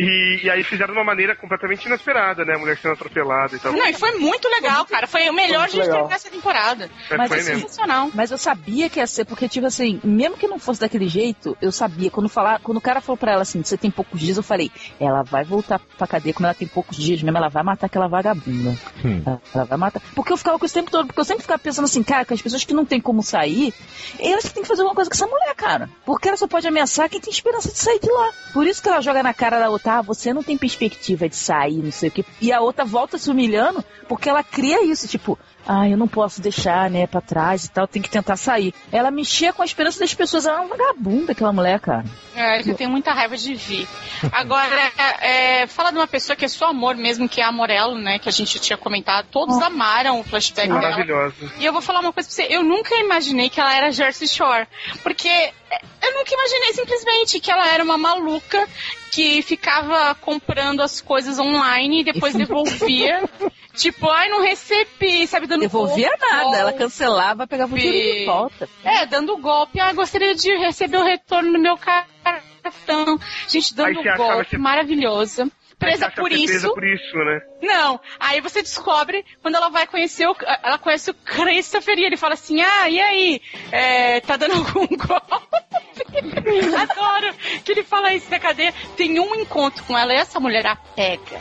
E, 0.00 0.40
e 0.44 0.50
aí 0.50 0.62
fizeram 0.64 0.94
de 0.94 0.98
uma 0.98 1.04
maneira 1.04 1.36
completamente 1.36 1.84
inesperada, 1.86 2.44
né? 2.46 2.54
A 2.54 2.58
mulher 2.58 2.78
sendo 2.78 2.92
atropelada 2.94 3.54
e 3.54 3.58
tal. 3.58 3.72
não, 3.72 3.86
e 3.86 3.92
foi 3.92 4.12
muito 4.18 4.48
legal, 4.48 4.86
cara. 4.86 5.06
Foi 5.06 5.28
o 5.28 5.34
melhor 5.34 5.60
muito 5.68 5.72
de 5.72 5.80
legal. 5.80 6.08
nessa 6.08 6.30
temporada. 6.30 6.88
É, 7.10 7.16
mas 7.16 7.28
foi 7.28 7.38
assim, 7.40 7.50
mesmo. 7.50 7.68
Sensacional. 7.68 8.10
Mas 8.14 8.30
eu 8.30 8.38
sabia 8.38 8.55
que 8.90 8.98
ia 8.98 9.06
ser, 9.06 9.24
porque, 9.24 9.48
tipo 9.48 9.66
assim, 9.66 10.00
mesmo 10.02 10.36
que 10.36 10.46
não 10.46 10.58
fosse 10.58 10.80
daquele 10.80 11.08
jeito, 11.08 11.56
eu 11.60 11.72
sabia. 11.72 12.10
Quando, 12.10 12.28
falar, 12.28 12.60
quando 12.60 12.78
o 12.78 12.80
cara 12.80 13.00
falou 13.00 13.16
pra 13.16 13.32
ela 13.32 13.42
assim, 13.42 13.62
você 13.62 13.76
tem 13.76 13.90
poucos 13.90 14.20
dias, 14.20 14.36
eu 14.36 14.42
falei, 14.42 14.70
ela 14.98 15.22
vai 15.22 15.44
voltar 15.44 15.80
pra 15.98 16.06
cadeia, 16.06 16.34
como 16.34 16.46
ela 16.46 16.54
tem 16.54 16.68
poucos 16.68 16.96
dias 16.96 17.22
mesmo, 17.22 17.36
ela 17.36 17.48
vai 17.48 17.62
matar 17.62 17.86
aquela 17.86 18.08
vagabunda. 18.08 18.76
Hum. 19.04 19.22
Ela, 19.24 19.42
ela 19.54 19.64
vai 19.64 19.78
matar. 19.78 20.02
Porque 20.14 20.32
eu 20.32 20.36
ficava 20.36 20.58
com 20.58 20.64
isso 20.64 20.76
o 20.76 20.80
tempo 20.80 20.90
todo, 20.90 21.06
porque 21.06 21.20
eu 21.20 21.24
sempre 21.24 21.42
ficava 21.42 21.58
pensando 21.58 21.84
assim, 21.84 22.02
cara, 22.02 22.24
que 22.24 22.34
as 22.34 22.42
pessoas 22.42 22.64
que 22.64 22.74
não 22.74 22.84
têm 22.84 23.00
como 23.00 23.22
sair, 23.22 23.74
elas 24.18 24.44
que 24.44 24.54
têm 24.54 24.62
que 24.62 24.68
fazer 24.68 24.82
alguma 24.82 24.94
coisa 24.94 25.10
com 25.10 25.16
essa 25.16 25.26
mulher, 25.26 25.54
cara. 25.54 25.90
Porque 26.04 26.28
ela 26.28 26.36
só 26.36 26.46
pode 26.46 26.66
ameaçar 26.66 27.08
quem 27.08 27.20
tem 27.20 27.32
esperança 27.32 27.70
de 27.70 27.78
sair 27.78 28.00
de 28.00 28.10
lá. 28.10 28.30
Por 28.52 28.66
isso 28.66 28.82
que 28.82 28.88
ela 28.88 29.00
joga 29.00 29.22
na 29.22 29.34
cara 29.34 29.58
da 29.58 29.70
outra, 29.70 29.98
ah, 29.98 30.02
você 30.02 30.32
não 30.32 30.42
tem 30.42 30.56
perspectiva 30.56 31.28
de 31.28 31.36
sair, 31.36 31.82
não 31.82 31.92
sei 31.92 32.08
o 32.08 32.12
quê. 32.12 32.24
E 32.40 32.52
a 32.52 32.60
outra 32.60 32.84
volta 32.84 33.18
se 33.18 33.30
humilhando, 33.30 33.84
porque 34.08 34.28
ela 34.28 34.42
cria 34.42 34.84
isso, 34.84 35.08
tipo, 35.08 35.38
ah, 35.66 35.88
eu 35.88 35.96
não 35.96 36.06
posso 36.06 36.40
deixar, 36.40 36.88
né, 36.88 37.06
pra 37.06 37.20
trás 37.20 37.64
e 37.64 37.70
tal, 37.70 37.88
tem 37.88 38.00
que 38.00 38.08
tentar 38.08 38.36
sair. 38.46 38.72
Ela 38.92 39.10
mexia 39.10 39.52
com 39.52 39.62
a 39.62 39.64
esperança 39.64 39.98
das 39.98 40.14
pessoas, 40.14 40.46
ela 40.46 40.58
é 40.58 40.60
uma 40.60 40.76
vagabunda, 40.76 41.32
aquela 41.32 41.52
mulher, 41.52 41.80
cara. 41.80 42.04
É, 42.34 42.60
eu 42.60 42.74
tenho 42.74 42.90
muita 42.90 43.12
raiva 43.12 43.36
de 43.36 43.54
Vi. 43.54 43.88
Agora, 44.32 44.92
é, 45.20 45.66
fala 45.66 45.90
de 45.90 45.96
uma 45.96 46.06
pessoa 46.06 46.36
que 46.36 46.44
é 46.44 46.48
só 46.48 46.66
amor 46.66 46.94
mesmo, 46.94 47.28
que 47.28 47.40
é 47.40 47.44
a 47.44 47.50
Morello, 47.50 47.98
né? 47.98 48.18
Que 48.18 48.28
a 48.28 48.32
gente 48.32 48.58
tinha 48.60 48.76
comentado. 48.76 49.26
Todos 49.30 49.60
amaram 49.62 50.20
o 50.20 50.24
flashback 50.24 50.68
dela. 50.68 50.80
Maravilhosa. 50.80 51.34
E 51.58 51.64
eu 51.64 51.72
vou 51.72 51.82
falar 51.82 52.00
uma 52.00 52.12
coisa 52.12 52.28
pra 52.28 52.34
você. 52.34 52.54
Eu 52.54 52.62
nunca 52.62 52.94
imaginei 52.96 53.48
que 53.48 53.60
ela 53.60 53.74
era 53.74 53.90
Jersey 53.90 54.28
Shore. 54.28 54.66
Porque 55.02 55.52
eu 56.02 56.14
nunca 56.14 56.34
imaginei 56.34 56.72
simplesmente 56.72 57.40
que 57.40 57.50
ela 57.50 57.66
era 57.68 57.82
uma 57.82 57.98
maluca 57.98 58.66
que 59.12 59.42
ficava 59.42 60.14
comprando 60.14 60.80
as 60.82 61.00
coisas 61.00 61.38
online 61.38 62.00
e 62.00 62.04
depois 62.04 62.34
devolvia. 62.34 63.28
tipo, 63.74 64.08
ai, 64.10 64.28
não 64.28 64.42
recebi, 64.42 65.26
sabe? 65.26 65.46
Dando 65.46 65.60
Devolvia 65.60 66.08
golpe, 66.08 66.24
nada, 66.30 66.56
ela 66.56 66.70
golpe. 66.70 66.78
cancelava, 66.84 67.46
pegava 67.46 67.74
o 67.74 67.78
dinheiro 67.78 68.18
de 68.20 68.24
volta. 68.26 68.68
É, 68.84 69.06
dando 69.06 69.36
golpe. 69.36 69.80
Ah, 69.80 69.92
gostaria 69.92 70.34
de 70.34 70.54
receber 70.56 70.98
o 70.98 71.04
retorno 71.04 71.52
do 71.52 71.58
meu 71.58 71.76
cartão. 71.76 73.18
Gente, 73.48 73.74
dando 73.74 74.00
achava 74.00 74.16
golpe, 74.16 74.56
Presa 75.78 76.10
por 76.10 76.32
é 76.32 76.36
isso. 76.36 76.46
Presa 76.46 76.68
por 76.72 76.84
isso, 76.84 77.16
né? 77.18 77.40
Não. 77.62 78.00
Aí 78.18 78.40
você 78.40 78.62
descobre 78.62 79.24
quando 79.42 79.56
ela 79.56 79.68
vai 79.68 79.86
conhecer 79.86 80.26
o. 80.26 80.34
Ela 80.62 80.78
conhece 80.78 81.10
o 81.10 81.14
Christopher 81.14 81.98
e 81.98 82.04
ele 82.04 82.16
fala 82.16 82.34
assim: 82.34 82.62
Ah, 82.62 82.88
e 82.88 82.98
aí? 83.00 83.42
É, 83.70 84.20
tá 84.20 84.36
dando 84.36 84.54
algum 84.54 84.86
golpe? 84.96 85.56
Adoro 86.78 87.34
que 87.64 87.72
ele 87.72 87.82
fala 87.82 88.14
isso 88.14 88.30
na 88.30 88.38
cadeia. 88.38 88.72
Tem 88.96 89.18
um 89.20 89.34
encontro 89.34 89.84
com 89.84 89.96
ela 89.96 90.12
e 90.12 90.16
essa 90.16 90.40
mulher 90.40 90.66
a 90.66 90.76
pega. 90.76 91.38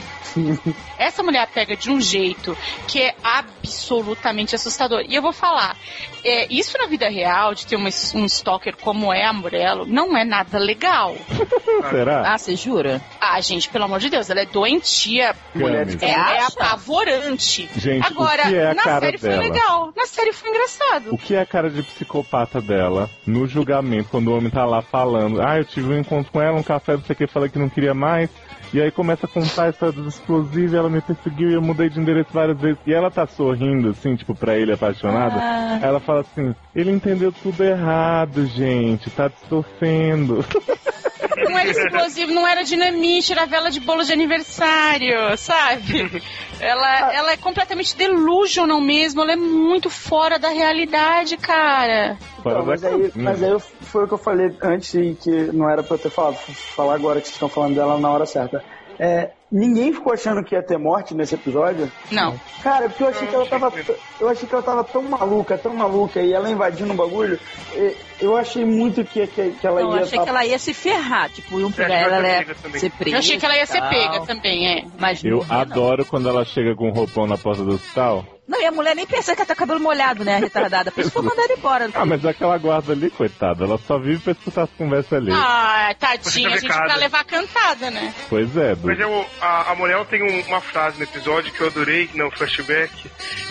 Essa 0.97 1.23
mulher 1.23 1.39
a 1.43 1.47
pega 1.47 1.77
de 1.77 1.89
um 1.89 2.01
jeito 2.01 2.57
que 2.89 3.01
é 3.01 3.15
absolutamente 3.23 4.53
assustador. 4.55 5.03
E 5.07 5.15
eu 5.15 5.21
vou 5.21 5.31
falar: 5.31 5.77
é, 6.23 6.45
isso 6.53 6.77
na 6.77 6.87
vida 6.87 7.07
real, 7.09 7.53
de 7.53 7.65
ter 7.65 7.75
uma- 7.77 7.89
um 8.15 8.25
stalker 8.25 8.75
como 8.77 9.13
é 9.13 9.23
a 9.25 9.31
Morello, 9.33 9.85
não 9.85 10.15
é 10.17 10.25
nada 10.25 10.57
legal. 10.57 11.15
Será? 11.89 12.33
Ah, 12.33 12.37
você 12.37 12.55
jura? 12.55 13.01
Ah, 13.19 13.39
gente, 13.39 13.69
pelo 13.69 13.85
amor 13.85 13.99
de 13.99 14.09
Deus, 14.09 14.24
ela 14.29 14.41
é 14.41 14.45
doentia. 14.45 15.35
Mulher 15.53 15.87
É, 16.01 16.05
é 16.09 16.45
apavorante. 16.45 17.69
Gente, 17.75 18.05
Agora, 18.07 18.43
o 18.43 18.49
que 18.49 18.55
é 18.55 18.71
a 18.71 18.73
na 18.73 18.83
cara 18.83 18.99
série 19.01 19.17
dela? 19.17 19.35
foi 19.35 19.49
legal. 19.49 19.93
Na 19.95 20.05
série 20.05 20.33
foi 20.33 20.49
engraçado. 20.49 21.13
O 21.13 21.17
que 21.17 21.35
é 21.35 21.41
a 21.41 21.45
cara 21.45 21.69
de 21.69 21.83
psicopata 21.83 22.61
dela 22.61 23.09
no 23.25 23.47
julgamento, 23.47 24.09
quando 24.09 24.27
o 24.29 24.37
homem 24.37 24.49
tá 24.49 24.65
lá 24.65 24.81
falando, 24.81 25.41
ah, 25.41 25.57
eu 25.57 25.65
tive 25.65 25.93
um 25.93 25.99
encontro 25.99 26.31
com 26.31 26.41
ela, 26.41 26.57
um 26.57 26.63
café, 26.63 26.93
não 26.93 27.03
sei 27.03 27.13
o 27.13 27.17
que, 27.17 27.27
falei 27.27 27.49
que 27.49 27.59
não 27.59 27.69
queria 27.69 27.93
mais. 27.93 28.29
E 28.73 28.81
aí 28.81 28.91
começa 28.91 29.25
a 29.25 29.29
contar 29.29 29.65
a 29.65 29.69
história 29.69 29.93
dos 29.93 30.15
explosivos, 30.15 30.73
ela 30.73 30.89
me 30.89 30.99
perseguiu 30.99 31.49
e 31.49 31.53
eu 31.53 31.61
mudei 31.61 31.87
de 31.87 31.99
endereço 31.99 32.29
várias 32.33 32.59
vezes. 32.59 32.77
E 32.85 32.93
ela 32.93 33.09
tá 33.09 33.25
sorrindo, 33.25 33.89
assim, 33.89 34.15
tipo, 34.15 34.35
pra 34.35 34.57
ele 34.57 34.73
apaixonada. 34.73 35.35
Ah. 35.39 35.79
Ela 35.81 35.99
fala 35.99 36.21
assim, 36.21 36.53
ele 36.75 36.91
entendeu 36.91 37.31
tudo 37.31 37.63
errado, 37.63 38.45
gente, 38.47 39.09
tá 39.11 39.27
distorcendo. 39.29 40.43
Não 41.37 41.57
era 41.57 41.69
explosivo, 41.69 42.33
não 42.33 42.47
era 42.47 42.63
dinamite, 42.63 43.31
era 43.31 43.45
vela 43.45 43.69
de 43.69 43.79
bolo 43.79 44.03
de 44.03 44.13
aniversário, 44.13 45.37
sabe? 45.37 46.21
Ela, 46.59 47.13
ela 47.13 47.31
é 47.33 47.37
completamente 47.37 47.95
delusional 47.97 48.79
mesmo, 48.79 49.21
ela 49.21 49.33
é 49.33 49.35
muito 49.35 49.89
fora 49.89 50.39
da 50.39 50.49
realidade, 50.49 51.37
cara. 51.37 52.17
Então, 52.39 52.65
mas, 52.65 52.83
aí, 52.83 53.11
mas 53.15 53.43
aí 53.43 53.59
foi 53.81 54.05
o 54.05 54.07
que 54.07 54.13
eu 54.13 54.17
falei 54.17 54.55
antes 54.61 54.93
e 54.93 55.15
que 55.15 55.31
não 55.51 55.69
era 55.69 55.83
pra 55.83 55.95
eu 55.95 55.99
ter 55.99 56.09
falado. 56.09 56.35
Falar 56.37 56.95
agora 56.95 57.19
que 57.19 57.27
vocês 57.27 57.35
estão 57.35 57.49
falando 57.49 57.75
dela 57.75 57.97
na 57.99 58.09
hora 58.09 58.25
certa. 58.25 58.63
É, 58.97 59.31
ninguém 59.51 59.91
ficou 59.91 60.13
achando 60.13 60.41
que 60.43 60.55
ia 60.55 60.63
ter 60.63 60.77
morte 60.77 61.13
nesse 61.13 61.35
episódio. 61.35 61.91
Não. 62.11 62.39
Cara, 62.63 62.87
porque 62.87 63.03
eu 63.03 63.09
achei 63.09 63.27
que 63.27 63.35
ela 63.35 63.45
tava. 63.45 63.73
Eu 64.19 64.29
achei 64.29 64.47
que 64.47 64.53
ela 64.55 64.63
tava 64.63 64.83
tão 64.85 65.01
maluca, 65.03 65.57
tão 65.57 65.73
maluca, 65.73 66.21
e 66.21 66.31
ela 66.31 66.49
invadindo 66.49 66.93
o 66.93 66.95
bagulho. 66.95 67.37
e- 67.73 67.95
Eu 68.19 68.37
achei 68.37 68.63
muito 68.63 69.03
que, 69.03 69.27
que, 69.27 69.51
que 69.51 69.67
ela 69.67 69.81
Eu 69.81 69.95
ia. 69.97 70.03
achei 70.03 70.17
tá- 70.17 70.23
que 70.23 70.29
ela 70.29 70.45
ia 70.45 70.57
se 70.59 70.73
ferrar, 70.73 71.29
tipo, 71.29 71.59
iam 71.59 71.71
pegar 71.71 71.95
ela, 71.95 72.27
ia 72.27 72.45
ser 72.79 72.89
presa. 72.91 73.15
Eu 73.15 73.19
achei 73.19 73.37
que 73.37 73.45
ela 73.45 73.57
ia 73.57 73.65
ser 73.65 73.81
pega 73.81 74.21
também, 74.25 74.67
é. 74.67 74.83
Mas 74.97 75.23
Eu 75.23 75.37
morrer, 75.37 75.49
não. 75.53 75.59
adoro 75.61 76.05
quando 76.05 76.29
ela 76.29 76.45
chega 76.45 76.73
com 76.75 76.87
um 76.89 76.93
roupão 76.93 77.27
na 77.27 77.37
porta 77.37 77.63
do 77.63 77.73
hospital. 77.75 78.25
Não, 78.47 78.61
e 78.61 78.65
a 78.65 78.71
mulher 78.71 78.95
nem 78.95 79.07
pensa 79.07 79.33
que 79.35 79.41
ela 79.41 79.47
tá 79.47 79.55
com 79.55 79.63
o 79.63 79.67
cabelo 79.67 79.79
molhado, 79.83 80.23
né, 80.23 80.35
a 80.35 80.39
retardada. 80.39 80.91
Por 80.91 81.01
isso 81.01 81.09
foi 81.11 81.23
mandar 81.23 81.43
ela 81.45 81.53
embora. 81.57 81.89
Ah, 81.95 82.05
mas 82.05 82.23
aquela 82.23 82.55
guarda 82.59 82.93
ali, 82.93 83.09
coitada, 83.09 83.65
ela 83.65 83.77
só 83.79 83.97
vive 83.97 84.19
pra 84.21 84.31
escutar 84.33 84.63
as 84.63 84.69
conversas 84.71 85.13
ali. 85.13 85.31
Ah, 85.33 85.93
tadinha, 85.99 86.49
a 86.49 86.57
gente 86.57 86.67
pra 86.71 86.95
levar 86.95 87.23
cantada, 87.25 87.89
né? 87.89 88.13
Pois 88.29 88.55
é, 88.55 88.75
Du. 88.75 88.85
Mas 88.87 88.99
eu, 88.99 89.25
a, 89.41 89.71
a 89.71 89.75
Morel 89.75 90.05
tem 90.05 90.21
um- 90.23 90.47
uma 90.47 90.61
frase 90.61 90.97
no 90.99 91.03
episódio 91.05 91.51
que 91.51 91.59
eu 91.59 91.67
adorei, 91.67 92.07
no 92.13 92.29
flashback, 92.31 92.93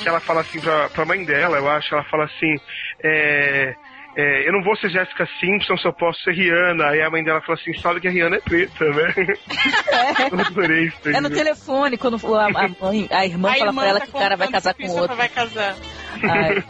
que 0.00 0.08
ela 0.08 0.20
fala 0.20 0.42
assim 0.42 0.60
pra, 0.60 0.88
pra 0.88 1.04
mãe 1.04 1.24
dela, 1.24 1.58
eu 1.58 1.68
acho, 1.68 1.92
ela 1.92 2.04
fala 2.04 2.24
assim, 2.26 2.54
é, 3.02 3.74
é, 4.16 4.48
eu 4.48 4.52
não 4.52 4.62
vou 4.62 4.76
ser 4.76 4.90
Jessica 4.90 5.26
Simpson, 5.40 5.76
só 5.76 5.90
posso 5.90 6.20
ser 6.22 6.32
Rihanna. 6.32 6.86
Aí 6.86 7.02
a 7.02 7.10
mãe 7.10 7.24
dela 7.24 7.40
falou 7.40 7.60
assim, 7.60 7.72
sabe 7.80 8.00
que 8.00 8.08
a 8.08 8.10
Rihanna 8.10 8.36
é 8.36 8.40
preta, 8.40 8.84
né? 8.84 9.14
Eu 10.30 10.40
adorei 10.40 10.84
isso. 10.86 11.08
É 11.08 11.20
no 11.20 11.30
telefone, 11.30 11.96
quando 11.96 12.16
a, 12.36 12.46
a 12.46 12.50
mãe, 12.50 13.08
a 13.10 13.26
irmã 13.26 13.50
A 13.50 13.54
fala 13.54 13.70
irmã 13.70 13.82
pra 13.82 13.90
ela 13.90 14.00
tá 14.00 14.06
que 14.06 14.10
o 14.12 14.18
cara 14.18 14.36
vai 14.36 14.48
casar 14.48 14.74
com 14.74 14.86
o 14.86 14.96
outro. 14.96 15.16
Vai 15.16 15.28
casar. 15.28 15.76
Ai, 16.22 16.64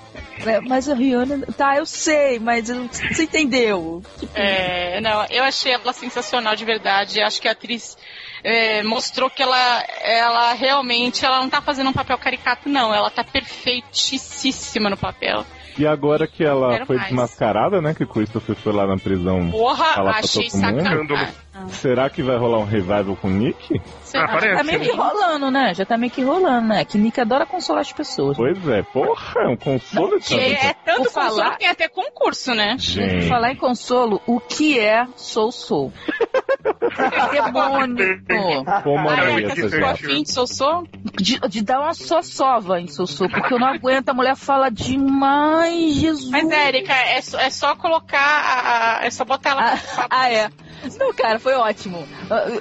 é, 0.46 0.60
mas 0.60 0.88
a 0.88 0.94
Rihanna. 0.94 1.46
Tá, 1.56 1.76
eu 1.76 1.86
sei, 1.86 2.38
mas 2.38 2.68
você 2.68 3.24
entendeu. 3.24 4.02
É, 4.34 5.00
não, 5.00 5.26
eu 5.30 5.44
achei 5.44 5.72
ela 5.72 5.92
sensacional 5.92 6.56
de 6.56 6.64
verdade. 6.64 7.20
Acho 7.20 7.40
que 7.40 7.48
a 7.48 7.52
atriz 7.52 7.96
é, 8.42 8.82
mostrou 8.82 9.30
que 9.30 9.42
ela, 9.42 9.84
ela 10.02 10.52
realmente 10.54 11.24
ela 11.24 11.40
não 11.40 11.48
tá 11.48 11.60
fazendo 11.60 11.90
um 11.90 11.94
papel 11.94 12.18
caricato, 12.18 12.68
não. 12.68 12.94
Ela 12.94 13.10
tá 13.10 13.22
perfeitíssima 13.22 14.88
no 14.88 14.96
papel. 14.96 15.44
E 15.78 15.86
agora 15.86 16.26
que 16.26 16.44
ela 16.44 16.84
foi 16.86 16.96
mais. 16.96 17.08
desmascarada, 17.08 17.80
né? 17.80 17.94
Que 17.94 18.04
o 18.04 18.08
Christopher 18.08 18.56
foi 18.56 18.72
lá 18.72 18.86
na 18.86 18.96
prisão. 18.96 19.50
Porra, 19.50 19.94
Fala 19.94 20.10
pra 20.10 20.20
achei 20.20 20.48
todo 20.48 21.16
sacanagem. 21.54 21.74
Será 21.74 22.10
que 22.10 22.22
vai 22.22 22.36
rolar 22.36 22.58
um 22.58 22.64
revival 22.64 23.16
com 23.16 23.28
o 23.28 23.30
Nick? 23.30 23.80
Ah, 24.14 24.28
parece. 24.28 24.56
Tá 24.56 24.62
meio 24.64 24.80
que 24.80 24.90
rolando, 24.92 25.50
né? 25.50 25.74
Já 25.74 25.84
tá 25.86 25.96
meio 25.96 26.12
que 26.12 26.22
rolando, 26.22 26.68
né? 26.68 26.84
Que 26.84 26.98
Nick 26.98 27.20
adora 27.20 27.46
consolar 27.46 27.80
as 27.82 27.92
pessoas. 27.92 28.36
Pois 28.36 28.68
é, 28.68 28.82
porra, 28.82 29.42
é 29.42 29.48
um 29.48 29.56
consolo 29.56 30.18
de 30.20 30.26
Que 30.26 30.34
é 30.54 30.74
tanto 30.84 31.04
Por 31.04 31.10
falar- 31.12 31.28
consolo 31.30 31.50
que 31.52 31.58
tem 31.58 31.68
até 31.68 31.88
concurso, 31.88 32.54
né? 32.54 32.76
Gente, 32.78 33.28
Falar 33.28 33.52
em 33.52 33.56
consolo, 33.56 34.20
o 34.26 34.38
que 34.40 34.78
é 34.78 35.06
Sou 35.16 35.50
Sou? 35.50 35.92
Demônio! 37.32 38.20
como 38.82 39.10
Érica, 39.10 39.52
essa 39.52 39.68
gente. 39.68 39.84
afim 39.84 40.22
de 40.22 40.32
Sossô? 40.32 40.84
De, 41.20 41.38
de 41.40 41.62
dar 41.62 41.80
uma 41.80 41.94
sossova 41.94 42.80
em 42.80 42.86
Sou 42.88 43.06
Sou, 43.06 43.28
porque 43.28 43.52
eu 43.52 43.58
não 43.58 43.66
aguento, 43.68 44.08
a 44.08 44.14
mulher 44.14 44.36
fala 44.36 44.70
demais, 44.70 45.94
Jesus! 45.94 46.30
Mas, 46.30 46.50
Érica, 46.50 46.92
é, 46.92 47.20
só- 47.20 47.38
é 47.40 47.50
só 47.50 47.74
colocar. 47.76 48.18
a- 48.18 48.98
a- 49.00 49.04
é 49.06 49.10
só 49.10 49.24
botar 49.24 49.50
ela 49.50 49.74
Ah, 49.74 50.06
ah, 50.10 50.30
é. 50.32 50.50
Não, 50.98 51.12
cara, 51.12 51.38
foi 51.38 51.54
ótimo. 51.54 52.06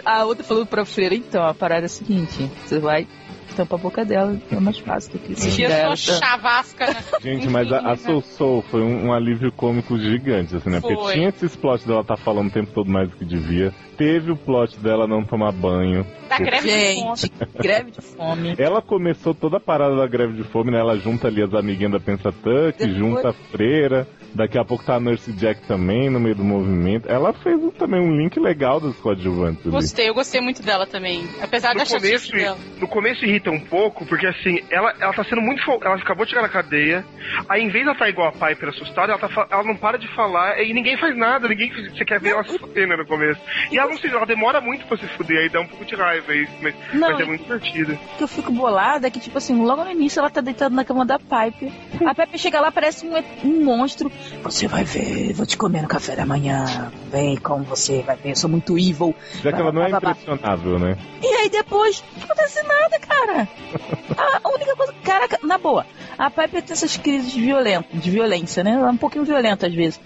A, 0.05 0.19
a 0.19 0.25
outra 0.25 0.43
falou 0.43 0.65
pra 0.65 0.85
freira, 0.85 1.15
então, 1.15 1.43
a 1.43 1.53
parada 1.53 1.83
é 1.83 1.85
a 1.85 1.89
seguinte, 1.89 2.49
você 2.65 2.79
vai 2.79 3.07
tampa 3.53 3.75
a 3.75 3.77
boca 3.77 4.03
dela, 4.03 4.35
é 4.51 4.59
mais 4.59 4.79
fácil 4.79 5.13
do 5.13 5.19
que 5.19 5.35
se 5.35 5.61
dela. 5.67 5.95
sua 5.95 6.15
chavasca, 6.15 6.87
né? 6.87 7.03
Gente, 7.21 7.47
mas 7.49 7.71
a, 7.71 7.91
a 7.91 7.95
Soul 7.95 8.21
Soul 8.21 8.61
foi 8.63 8.81
um, 8.81 9.07
um 9.07 9.13
alívio 9.13 9.51
cômico 9.51 9.97
gigante, 9.97 10.55
assim, 10.55 10.69
né? 10.69 10.81
Porque 10.81 10.95
Foi. 10.95 11.13
tinha 11.13 11.29
esses 11.29 11.55
plots 11.55 11.85
dela 11.85 12.03
tá 12.03 12.17
falando 12.17 12.47
o 12.47 12.51
tempo 12.51 12.71
todo 12.73 12.89
mais 12.89 13.09
do 13.09 13.15
que 13.15 13.25
devia. 13.25 13.73
Teve 13.97 14.31
o 14.31 14.35
plot 14.35 14.77
dela 14.79 15.07
não 15.07 15.23
tomar 15.23 15.51
banho. 15.51 16.05
Da 16.27 16.37
greve 16.39 16.67
de 16.67 16.95
fome. 16.95 17.31
Greve 17.61 17.91
de 17.91 18.01
fome. 18.01 18.55
Ela 18.57 18.81
começou 18.81 19.35
toda 19.35 19.57
a 19.57 19.59
parada 19.59 19.95
da 19.95 20.07
greve 20.07 20.33
de 20.33 20.43
fome, 20.43 20.71
né? 20.71 20.79
Ela 20.79 20.97
junta 20.97 21.27
ali 21.27 21.43
as 21.43 21.53
amiguinhas 21.53 21.91
da 21.91 21.99
Pensa 21.99 22.31
Tuck, 22.31 22.77
Depois- 22.79 22.95
junta 22.97 23.29
a 23.29 23.33
freira. 23.33 24.07
Daqui 24.35 24.57
a 24.57 24.65
pouco 24.65 24.83
tá 24.83 24.95
a 24.95 24.99
Nurse 24.99 25.31
Jack 25.33 25.61
também 25.67 26.09
no 26.09 26.19
meio 26.19 26.35
do 26.35 26.43
movimento. 26.43 27.07
Ela 27.09 27.33
fez 27.33 27.59
também 27.77 27.99
um 28.01 28.15
link 28.17 28.39
legal 28.39 28.79
dos 28.79 28.95
coadjuvantes 28.97 29.61
ali. 29.61 29.71
Gostei, 29.71 30.09
eu 30.09 30.13
gostei 30.13 30.41
muito 30.41 30.61
dela 30.63 30.85
também. 30.87 31.27
Apesar 31.41 31.69
da 31.73 31.81
No 31.83 31.85
chatice 31.85 32.29
começo, 32.29 32.31
dela. 32.31 32.57
no 32.79 32.87
começo 32.87 33.25
irrita 33.25 33.51
um 33.51 33.59
pouco, 33.59 34.05
porque 34.05 34.25
assim, 34.25 34.59
ela, 34.71 34.93
ela 34.99 35.13
tá 35.13 35.23
sendo 35.23 35.41
muito. 35.41 35.63
fo- 35.63 35.79
Ela 35.83 35.95
acabou 35.95 36.25
de 36.25 36.31
chegar 36.31 36.41
na 36.41 36.49
cadeia, 36.49 37.05
aí 37.47 37.61
em 37.61 37.69
vez 37.69 37.83
de 37.83 37.89
ela 37.89 37.97
tá 37.97 38.09
igual 38.09 38.29
a 38.29 38.31
Piper 38.31 38.69
assustada, 38.69 39.11
ela, 39.11 39.19
tá, 39.21 39.29
fa- 39.29 39.47
ela 39.51 39.63
não 39.63 39.75
para 39.75 39.97
de 39.97 40.07
falar 40.15 40.59
e 40.61 40.73
ninguém 40.73 40.97
faz 40.97 41.15
nada, 41.15 41.47
ninguém. 41.47 41.71
Você 41.91 42.03
quer 42.03 42.19
ver 42.19 42.29
ela 42.31 42.43
se 42.43 42.57
fudendo 42.57 42.97
no 42.97 43.05
começo. 43.05 43.39
E 43.71 43.77
ela 43.77 43.89
não 43.91 43.97
se, 43.97 44.07
ela 44.07 44.25
demora 44.25 44.59
muito 44.59 44.85
pra 44.87 44.97
se 44.97 45.07
fuder, 45.09 45.37
aí 45.43 45.49
dá 45.49 45.61
um 45.61 45.67
pouco 45.67 45.85
de 45.85 45.95
raiva 45.95 46.33
isso, 46.35 46.51
mas, 46.61 46.73
Não, 46.93 47.11
mas 47.11 47.19
é 47.19 47.25
muito 47.25 47.43
divertido. 47.43 47.93
O 47.93 48.17
que 48.17 48.23
eu 48.23 48.27
fico 48.27 48.51
bolada 48.51 49.07
é 49.07 49.11
que, 49.11 49.19
tipo 49.19 49.37
assim, 49.37 49.63
logo 49.63 49.83
no 49.83 49.91
início 49.91 50.19
ela 50.19 50.29
tá 50.29 50.41
deitada 50.41 50.73
na 50.73 50.83
cama 50.83 51.05
da 51.05 51.19
Pipe. 51.19 51.71
A 52.05 52.15
Pipe 52.15 52.37
chega 52.39 52.59
lá, 52.59 52.71
parece 52.71 53.05
um, 53.05 53.13
um 53.43 53.63
monstro. 53.63 54.11
Você 54.43 54.67
vai 54.67 54.83
ver, 54.83 55.33
vou 55.33 55.45
te 55.45 55.57
comer 55.57 55.81
no 55.81 55.87
café 55.87 56.15
da 56.15 56.25
manhã. 56.25 56.91
Vem 57.11 57.37
como 57.37 57.63
você 57.63 58.01
vai 58.01 58.15
ver, 58.15 58.31
eu 58.31 58.35
sou 58.35 58.49
muito 58.49 58.77
evil. 58.77 59.15
Já 59.41 59.51
que 59.51 59.61
ela 59.61 59.71
não 59.71 59.83
é 59.83 59.89
impressionável, 59.89 60.79
né? 60.79 60.97
E 61.21 61.27
aí 61.27 61.49
depois, 61.49 62.03
não 62.17 62.23
acontece 62.25 62.61
nada, 62.63 62.99
cara. 62.99 63.47
A 64.43 64.49
única 64.49 64.75
coisa. 64.75 64.93
Caraca, 65.03 65.39
na 65.43 65.57
boa, 65.57 65.85
a 66.17 66.29
Piper 66.29 66.61
tem 66.61 66.73
essas 66.73 66.95
crises 66.97 67.31
de, 67.33 67.41
violenta, 67.41 67.87
de 67.91 68.09
violência, 68.09 68.63
né? 68.63 68.71
Ela 68.71 68.87
é 68.87 68.91
um 68.91 68.97
pouquinho 68.97 69.25
violenta 69.25 69.67
às 69.67 69.73
vezes. 69.73 69.99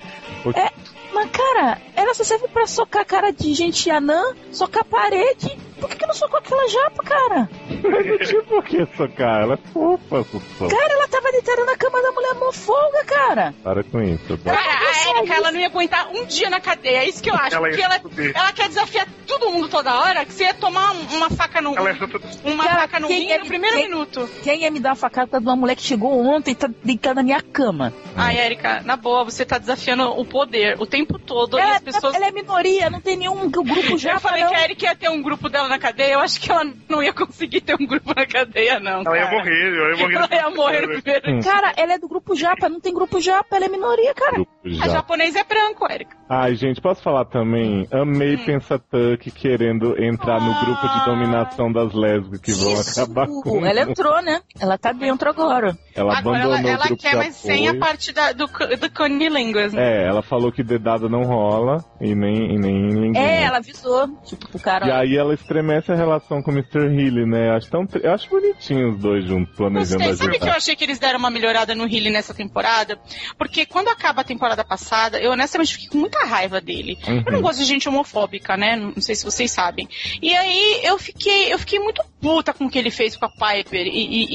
É, 0.56 0.72
mas, 1.14 1.30
cara, 1.31 1.80
ela 1.95 2.14
só 2.14 2.23
serve 2.23 2.48
pra 2.48 2.68
socar 2.68 3.02
a 3.02 3.06
cara 3.06 3.31
de 3.31 3.53
gente 3.53 3.89
anã, 3.89 4.22
socar 4.52 4.81
a 4.81 4.85
parede. 4.85 5.57
Por 5.79 5.89
que, 5.89 5.95
que 5.97 6.05
não 6.07 6.13
socou 6.13 6.39
aquela 6.39 6.67
japa, 6.67 7.03
cara? 7.03 7.49
Não 7.83 8.17
tinha 8.19 8.43
por 8.43 8.63
que 8.63 8.85
socar. 8.97 9.41
Ela 9.43 9.53
é 9.53 9.57
fofa, 9.71 10.23
Soul. 10.57 10.69
Cara, 10.69 10.93
ela 10.93 11.07
tava 11.07 11.31
deitada 11.31 11.65
na 11.65 11.75
cama 11.77 12.01
da 12.01 12.11
mulher 12.11 12.33
mofolga, 12.35 13.03
cara. 13.05 13.53
Para 13.63 13.83
com 13.83 14.01
isso. 14.01 14.37
Cara, 14.39 14.57
a 14.59 15.09
Erika, 15.19 15.33
ela 15.35 15.51
não 15.51 15.59
ia 15.59 15.67
aguentar 15.67 16.07
um 16.09 16.25
dia 16.25 16.49
na 16.49 16.59
cadeia. 16.59 16.97
É 17.03 17.09
isso 17.09 17.21
que 17.21 17.29
eu 17.29 17.35
acho. 17.35 17.55
Ela 17.55 17.67
porque 17.69 17.81
ela, 17.81 18.01
ela 18.35 18.51
quer 18.53 18.67
desafiar 18.69 19.07
todo 19.27 19.51
mundo 19.51 19.67
toda 19.69 19.93
hora, 19.99 20.25
que 20.25 20.33
você 20.33 20.45
ia 20.45 20.53
tomar 20.53 20.93
um- 20.93 21.15
uma 21.17 21.29
faca 21.29 21.61
no. 21.61 21.75
Ela 21.77 21.91
é 21.91 21.97
Uma 22.43 22.63
Cara, 22.63 22.81
faca 22.81 22.99
no 22.99 23.07
rim 23.07 23.29
é- 23.31 23.37
no 23.39 23.45
primeiro 23.45 23.75
quem- 23.75 23.87
minuto. 23.89 24.29
Quem 24.43 24.61
ia 24.61 24.71
me 24.71 24.79
dar 24.79 24.89
uma 24.89 24.95
facada 24.95 25.39
de 25.39 25.45
uma 25.45 25.55
mulher 25.55 25.75
que 25.75 25.81
chegou 25.83 26.11
ontem 26.25 26.51
e 26.51 26.55
tá 26.55 26.69
deitada 26.83 27.15
na 27.15 27.23
minha 27.23 27.41
cama? 27.41 27.93
Ai, 28.15 28.37
Erika, 28.39 28.81
na 28.83 28.95
boa, 28.95 29.23
você 29.23 29.45
tá 29.45 29.57
desafiando 29.57 30.03
o 30.19 30.25
poder 30.25 30.75
o 30.79 30.85
tempo 30.85 31.19
todo. 31.19 31.57
e 31.57 31.61
Ela, 31.61 31.75
as 31.75 31.81
pessoas. 31.81 32.15
ela 32.15 32.27
é 32.27 32.31
minoria, 32.31 32.89
não 32.89 32.99
tem 33.01 33.15
nenhum 33.17 33.51
que 33.51 33.59
o 33.59 33.63
grupo 33.63 33.97
já 33.97 34.13
eu 34.13 34.19
falei 34.19 34.43
não. 34.43 34.49
que 34.49 34.55
a 34.55 34.63
Erika 34.63 34.85
ia 34.85 34.95
ter 34.95 35.09
um 35.09 35.21
grupo 35.21 35.49
dela 35.49 35.66
na 35.68 35.80
cadeia. 35.80 36.14
Eu 36.14 36.19
acho 36.19 36.39
que 36.39 36.52
ela 36.52 36.65
não 36.89 37.02
ia 37.02 37.14
conseguir 37.14 37.61
ter 37.61 37.76
um 37.76 37.85
grupo 37.85 38.14
na 38.15 38.26
cadeia, 38.26 38.80
não. 38.80 39.02
Ela 39.02 39.18
ia 39.18 39.23
cara. 39.23 39.38
morrer, 39.38 39.68
ela 39.68 39.89
ia 39.89 39.98
morrer. 39.98 40.15
Ela 40.15 40.35
ia 40.35 40.49
morrer 40.49 40.81
no 40.81 41.02
primeiro. 41.02 41.44
Cara, 41.44 41.73
ela 41.77 41.94
é 41.94 41.98
do 41.98 42.07
grupo 42.07 42.35
Japa, 42.35 42.69
não 42.69 42.80
tem 42.80 42.94
grupo 42.94 43.19
Japa, 43.19 43.56
ela 43.56 43.65
é 43.65 43.69
minoria, 43.69 44.14
cara. 44.14 44.35
Grupo 44.35 44.52
A 44.81 44.89
japonês 44.89 45.35
é 45.35 45.44
branco, 45.44 45.88
Erika. 45.89 46.16
Ai, 46.29 46.55
gente, 46.55 46.81
posso 46.81 47.01
falar 47.01 47.25
também? 47.25 47.87
Amei 47.91 48.35
Hum. 48.35 48.45
Pensa 48.45 48.77
Tuck 48.77 49.31
querendo 49.31 50.01
entrar 50.01 50.41
no 50.41 50.53
grupo 50.59 50.81
de 50.81 50.99
Ah. 51.01 51.05
dominação 51.05 51.71
das 51.71 51.93
lésbicas 51.93 52.41
que 52.41 52.51
vão 52.51 52.73
Isso! 52.73 53.01
acabar 53.01 53.27
com. 53.27 53.65
Ela 53.65 53.81
entrou, 53.81 54.21
né? 54.21 54.41
Ela 54.59 54.77
tá 54.77 54.91
dentro 54.91 55.29
agora. 55.29 55.77
Ela 55.95 56.17
Agora 56.17 56.37
abandonou 56.43 56.57
ela, 56.57 56.67
o 56.67 56.69
ela 56.69 56.85
grupo 56.85 57.01
quer, 57.01 57.11
de 57.11 57.15
mas 57.15 57.35
sem 57.35 57.67
a 57.69 57.75
parte 57.77 58.11
da, 58.11 58.31
do, 58.33 58.45
do 58.45 58.91
conilinguas, 58.93 59.73
né? 59.73 60.03
É, 60.03 60.07
ela 60.07 60.21
falou 60.21 60.51
que 60.51 60.63
dedada 60.63 61.07
não 61.07 61.23
rola 61.23 61.83
e 62.01 62.13
nem, 62.13 62.55
e 62.55 62.59
nem 62.59 62.73
ninguém. 62.93 63.21
É, 63.21 63.43
ela 63.43 63.57
avisou, 63.57 64.07
tipo, 64.25 64.49
pro 64.49 64.59
cara. 64.59 64.85
E 64.85 64.91
aí 64.91 65.15
ela 65.17 65.33
estremece 65.33 65.91
a 65.91 65.95
relação 65.95 66.41
com 66.41 66.51
o 66.51 66.53
Mr. 66.53 66.79
Healy, 66.87 67.25
né? 67.25 67.51
Acho, 67.55 67.69
tão, 67.69 67.87
eu 68.03 68.13
acho 68.13 68.29
bonitinho 68.29 68.91
os 68.91 68.97
dois 68.97 69.25
juntos, 69.25 69.55
planejando 69.55 70.03
Gostei. 70.03 70.13
Sabe 70.15 70.39
que 70.39 70.47
eu 70.47 70.53
achei 70.53 70.75
que 70.75 70.83
eles 70.83 70.99
deram 70.99 71.19
uma 71.19 71.29
melhorada 71.29 71.73
no 71.73 71.83
Healy 71.83 72.09
nessa 72.09 72.33
temporada? 72.33 72.99
Porque 73.37 73.65
quando 73.65 73.87
acaba 73.87 74.21
a 74.21 74.25
temporada 74.25 74.63
passada, 74.63 75.19
eu 75.19 75.31
honestamente 75.31 75.73
fiquei 75.73 75.89
com 75.89 75.97
muita 75.97 76.16
raiva 76.26 76.60
dele. 76.61 76.98
Eu 77.06 77.23
não 77.31 77.34
Uhum. 77.35 77.41
gosto 77.41 77.60
de 77.60 77.65
gente 77.65 77.88
homofóbica, 77.88 78.57
né? 78.57 78.76
Não 78.76 79.02
sei 79.02 79.15
se 79.15 79.23
vocês 79.26 79.52
sabem. 79.52 79.88
E 80.22 80.35
aí 80.35 80.81
eu 80.84 80.98
fiquei, 80.98 81.53
eu 81.53 81.60
fiquei 81.60 81.80
muito 81.80 82.02
puta 82.22 82.53
com 82.53 82.65
o 82.65 82.69
que 82.69 82.77
ele 82.80 82.89
fez 82.91 83.15
com 83.15 83.26
a 83.26 83.30
Piper 83.30 83.85
e, 83.88 83.89
e, 83.89 84.26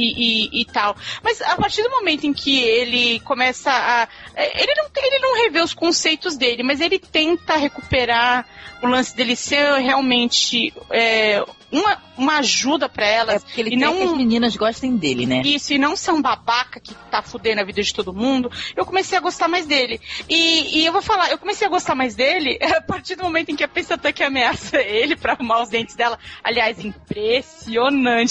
e, 0.57 0.61
e- 0.61 0.65
tal. 0.67 0.97
Mas 1.23 1.41
a 1.43 1.57
partir 1.57 1.83
do 1.83 1.91
momento 1.91 2.25
em 2.27 2.33
que 2.33 2.61
ele 2.61 3.21
começa 3.21 3.71
a. 3.71 4.09
é, 4.35 4.63
Ele 4.63 4.73
não, 4.77 4.87
ele 4.97 5.19
não 5.19 5.43
revê 5.45 5.61
os 5.61 5.75
conceitos 5.75 6.37
dele, 6.37 6.63
mas 6.63 6.81
ele 6.81 6.99
tenta 6.99 7.57
recuperar 7.57 8.47
o 8.83 8.87
lance 8.87 9.15
dele 9.15 9.37
ser 9.37 9.75
realmente 9.81 10.73
é, 10.91 11.45
uma, 11.71 12.03
uma 12.17 12.39
ajuda 12.39 12.89
pra 12.89 13.07
É 13.07 13.15
elas. 13.15 13.45
porque 13.45 13.61
ele 13.61 13.75
e 13.75 13.77
não 13.77 13.97
que 13.97 14.03
as 14.03 14.13
meninas 14.17 14.57
gostem 14.57 14.97
dele, 14.97 15.25
né? 15.25 15.41
isso, 15.45 15.73
e 15.73 15.79
não 15.79 15.95
ser 15.97 16.11
um 16.11 16.21
babaca 16.21 16.81
que 16.81 16.93
tá 17.11 17.23
fudendo 17.23 17.61
a 17.61 17.65
vida 17.65 17.81
de 17.81 17.95
todo 17.95 18.13
mundo, 18.13 18.51
eu 18.77 18.85
comecei 18.85 19.17
a 19.17 19.21
gostar 19.21 19.47
mais 19.47 19.67
dele. 19.67 20.01
E, 20.29 20.81
e 20.81 20.87
eu 20.87 20.93
vou 20.93 21.01
falar, 21.03 21.31
eu 21.31 21.39
comecei 21.39 21.67
a 21.67 21.71
gostar 21.71 21.95
mais 21.95 22.15
dele 22.17 22.59
a 22.63 22.81
partir 22.81 23.15
do 23.15 23.23
momento 23.23 23.51
em 23.51 23.57
que 23.57 23.63
a 23.65 23.69
Pensatank 23.69 24.21
ameaça 24.23 24.81
ele 24.81 25.15
pra 25.17 25.33
arrumar 25.35 25.63
os 25.63 25.69
dentes 25.69 25.95
dela. 25.95 26.19
Aliás, 26.43 26.79
impressionante 26.85 27.72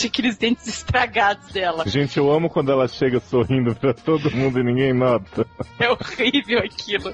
aqueles 0.05 0.37
dentes 0.37 0.67
estragados 0.67 1.51
dela. 1.51 1.83
Gente, 1.87 2.17
eu 2.17 2.31
amo 2.31 2.49
quando 2.49 2.71
ela 2.71 2.87
chega 2.87 3.19
sorrindo 3.19 3.75
pra 3.75 3.93
todo 3.93 4.31
mundo 4.31 4.59
e 4.59 4.63
ninguém 4.63 4.93
nota. 4.93 5.45
É 5.79 5.89
horrível 5.89 6.59
aquilo. 6.59 7.13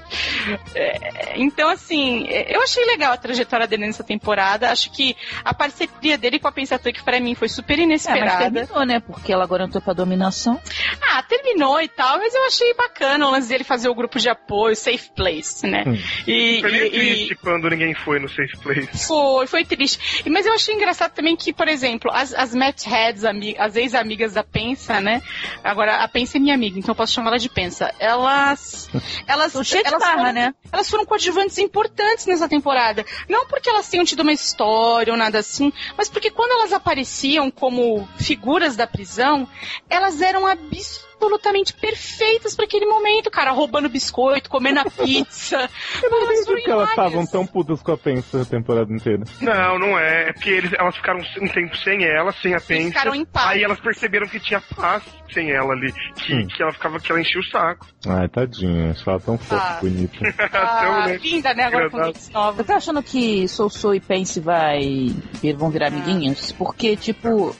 É, 0.74 1.34
então, 1.36 1.68
assim, 1.70 2.26
é, 2.28 2.54
eu 2.54 2.62
achei 2.62 2.84
legal 2.84 3.12
a 3.12 3.16
trajetória 3.16 3.66
dele 3.66 3.86
nessa 3.86 4.04
temporada. 4.04 4.70
Acho 4.70 4.90
que 4.92 5.16
a 5.44 5.54
parceria 5.54 6.18
dele 6.18 6.38
com 6.38 6.48
a 6.48 6.52
Pensatank, 6.52 7.02
pra 7.02 7.20
mim, 7.20 7.34
foi 7.34 7.48
super 7.48 7.74
É, 7.74 7.76
mas 7.86 8.04
inesperada. 8.04 8.50
terminou, 8.50 8.84
né? 8.84 9.00
Porque 9.00 9.32
ela 9.32 9.44
agora 9.44 9.64
entrou 9.64 9.82
pra 9.82 9.92
dominação. 9.92 10.60
Ah, 11.00 11.22
terminou 11.22 11.80
e 11.80 11.88
tal, 11.88 12.18
mas 12.18 12.34
eu 12.34 12.46
achei 12.46 12.74
bacana 12.74 13.26
o 13.26 13.30
lance 13.30 13.48
dele 13.48 13.64
fazer 13.64 13.88
o 13.88 13.94
grupo 13.94 14.18
de 14.18 14.28
apoio, 14.28 14.74
Safe 14.76 15.10
Place, 15.14 15.66
né? 15.66 15.84
Hum. 15.86 15.98
E, 16.26 16.60
Foi 16.60 16.70
meio 16.70 16.86
e- 16.86 16.90
triste 16.90 17.34
quando 17.36 17.68
ninguém 17.70 17.94
foi 17.94 18.18
no 18.18 18.28
Safe 18.28 18.56
Place. 18.62 19.06
foi, 19.06 19.46
foi 19.46 19.64
triste. 19.64 20.22
E- 20.26 20.30
Mas 20.30 20.46
eu 20.46 20.52
achei 20.54 20.74
engraçado 20.74 21.12
também 21.12 21.36
que, 21.36 21.52
por 21.52 21.68
exemplo, 21.68 22.10
as, 22.18 22.34
as 22.34 22.54
Matt 22.54 22.84
Heads, 22.84 23.22
as 23.58 23.76
ex-amigas 23.76 24.34
da 24.34 24.42
Pensa, 24.42 25.00
né? 25.00 25.22
Agora, 25.62 26.02
a 26.02 26.08
Pensa 26.08 26.36
é 26.36 26.40
minha 26.40 26.54
amiga, 26.54 26.78
então 26.78 26.90
eu 26.90 26.96
posso 26.96 27.12
chamar 27.12 27.28
ela 27.28 27.38
de 27.38 27.48
Pensa. 27.48 27.94
Elas. 27.98 28.88
Elas, 29.26 29.54
elas 29.54 30.00
barra, 30.00 30.16
foram, 30.18 30.32
né? 30.32 30.54
elas 30.72 30.88
foram 30.88 31.04
coadjuvantes 31.04 31.58
importantes 31.58 32.24
nessa 32.26 32.48
temporada. 32.48 33.04
Não 33.28 33.46
porque 33.46 33.68
elas 33.68 33.88
tenham 33.88 34.04
tido 34.04 34.20
uma 34.20 34.32
história 34.32 35.12
ou 35.12 35.18
nada 35.18 35.38
assim, 35.38 35.72
mas 35.96 36.08
porque 36.08 36.30
quando 36.30 36.52
elas 36.52 36.72
apareciam 36.72 37.50
como 37.50 38.08
figuras 38.16 38.74
da 38.74 38.86
prisão, 38.86 39.46
elas 39.88 40.22
eram 40.22 40.46
absurdas 40.46 41.08
absolutamente 41.18 41.74
perfeitas 41.74 42.54
para 42.54 42.64
aquele 42.64 42.86
momento, 42.86 43.30
cara. 43.30 43.50
Roubando 43.50 43.88
biscoito, 43.88 44.48
comendo 44.48 44.80
a 44.80 44.84
pizza. 44.90 45.68
Eu 46.02 46.10
não 46.10 46.22
entendi 46.22 46.44
foram 46.44 46.62
que 46.62 46.70
elas 46.70 46.90
estavam 46.90 47.26
tão 47.26 47.46
putas 47.46 47.82
com 47.82 47.92
a 47.92 47.98
Pensa 47.98 48.42
a 48.42 48.44
temporada 48.44 48.92
inteira. 48.92 49.24
Não, 49.40 49.78
não 49.78 49.98
é. 49.98 50.28
É 50.28 50.32
porque 50.32 50.50
eles, 50.50 50.72
elas 50.72 50.96
ficaram 50.96 51.20
um 51.40 51.48
tempo 51.48 51.76
sem 51.78 52.04
ela, 52.04 52.32
sem 52.40 52.54
a 52.54 52.60
Pensa. 52.60 52.88
ficaram 52.88 53.14
em 53.14 53.24
paz. 53.24 53.48
Aí 53.48 53.62
elas 53.64 53.80
perceberam 53.80 54.26
que 54.28 54.38
tinha 54.40 54.60
paz 54.76 55.02
sem 55.32 55.50
ela 55.50 55.72
ali. 55.72 55.92
Que, 56.16 56.34
Hum. 56.34 56.46
que 56.46 56.62
ela 56.62 56.72
ficava, 56.72 57.00
que 57.00 57.10
ela 57.10 57.20
enchia 57.20 57.40
o 57.40 57.44
saco. 57.44 57.86
Ai, 58.06 58.28
tadinha, 58.28 58.90
acho 58.92 59.08
ela 59.10 59.20
tão 59.20 59.36
fofa, 59.38 59.56
Ah. 59.62 59.78
bonita. 59.80 60.18
Ah, 60.52 60.78
Então, 60.80 61.06
né? 61.06 61.16
linda, 61.18 61.54
né? 61.54 61.64
Agora 61.64 61.90
com 61.90 61.96
Engraçado. 61.96 62.12
dentes 62.14 62.30
novos. 62.30 62.56
Você 62.56 62.64
tá 62.64 62.76
achando 62.76 63.02
que 63.02 63.48
Sossô 63.48 63.92
e 63.94 64.00
Pense 64.00 64.40
vai 64.40 65.14
vão 65.56 65.70
virar 65.70 65.88
amiguinhos? 65.88 66.52
Porque, 66.52 66.96
tipo. 66.96 67.54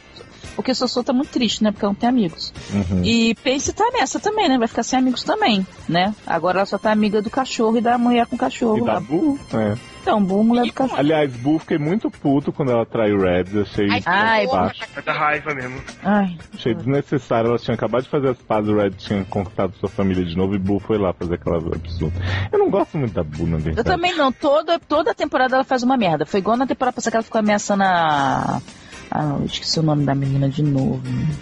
Porque 0.59 0.75
Sossô 0.75 1.05
tá 1.05 1.13
muito 1.13 1.31
triste, 1.31 1.63
né? 1.63 1.71
Porque 1.71 1.85
ela 1.85 1.93
não 1.93 2.01
tem 2.01 2.09
amigos. 2.09 2.53
Uhum. 2.75 3.05
E 3.05 3.33
Pense 3.45 3.73
tá 3.73 3.89
nessa 3.93 4.19
também, 4.19 4.49
né? 4.49 4.59
Vai 4.59 4.67
ficar 4.67 4.83
sem 4.83 4.99
amigos 4.99 5.23
também, 5.23 5.65
né? 5.89 6.13
Agora 6.27 6.59
ela 6.59 6.67
só 6.67 6.77
tá 6.77 6.91
amiga 6.91 7.23
do 7.23 7.31
cachorro 7.31 7.79
e 7.79 7.81
da 7.81 7.97
mulher 7.97 8.27
com 8.27 8.37
cachorro 8.37 8.79
E 8.79 8.85
da 8.85 8.95
lá. 8.95 9.01
Bu, 9.01 9.39
é. 9.55 9.77
Então, 10.03 10.25
boa 10.25 10.43
mulher 10.43 10.65
do 10.65 10.73
cachorro. 10.73 10.99
Aliás, 10.99 11.33
Bu, 11.37 11.61
fiquei 11.61 11.79
muito 11.79 12.11
puto 12.11 12.51
quando 12.51 12.73
ela 12.73 12.85
traiu 12.85 13.19
Reds. 13.19 13.55
Achei, 13.55 13.87
Ai. 14.05 14.47
É 14.97 15.03
da 15.03 15.13
raiva 15.13 15.55
mesmo. 15.55 15.81
Ai, 16.03 16.37
achei 16.53 16.75
desnecessário. 16.75 17.51
Elas 17.51 17.63
tinham 17.63 17.77
acabado 17.77 18.03
de 18.03 18.09
fazer 18.09 18.31
as 18.31 18.39
pazes, 18.39 18.69
o 18.69 18.77
Red 18.77 18.91
tinha 18.93 19.25
conquistado 19.27 19.77
sua 19.79 19.89
família 19.89 20.25
de 20.25 20.37
novo 20.37 20.57
e 20.57 20.59
Bu 20.59 20.81
foi 20.81 20.99
lá 20.99 21.13
fazer 21.13 21.35
aquela 21.35 21.59
absurda. 21.59 22.21
Eu 22.51 22.59
não 22.59 22.69
gosto 22.69 22.99
muito 22.99 23.15
da 23.15 23.23
Bu, 23.23 23.47
na 23.47 23.59
eu 23.59 23.61
verdade. 23.61 23.89
também 23.89 24.17
não. 24.17 24.33
Toda, 24.33 24.81
toda 24.81 25.15
temporada 25.15 25.55
ela 25.55 25.65
faz 25.65 25.85
uma 25.85 25.97
merda. 25.97 26.27
Foi 26.27 26.41
igual 26.41 26.57
na 26.57 26.67
temporada 26.67 26.97
passada 26.97 27.13
que 27.13 27.17
ela 27.19 27.25
ficou 27.25 27.39
ameaçando 27.39 27.85
a. 27.85 28.61
Ah, 29.11 29.37
eu 29.39 29.45
esqueci 29.45 29.79
o 29.81 29.83
nome 29.83 30.05
da 30.05 30.15
menina 30.15 30.49
de 30.51 30.63
novo. 30.63 31.39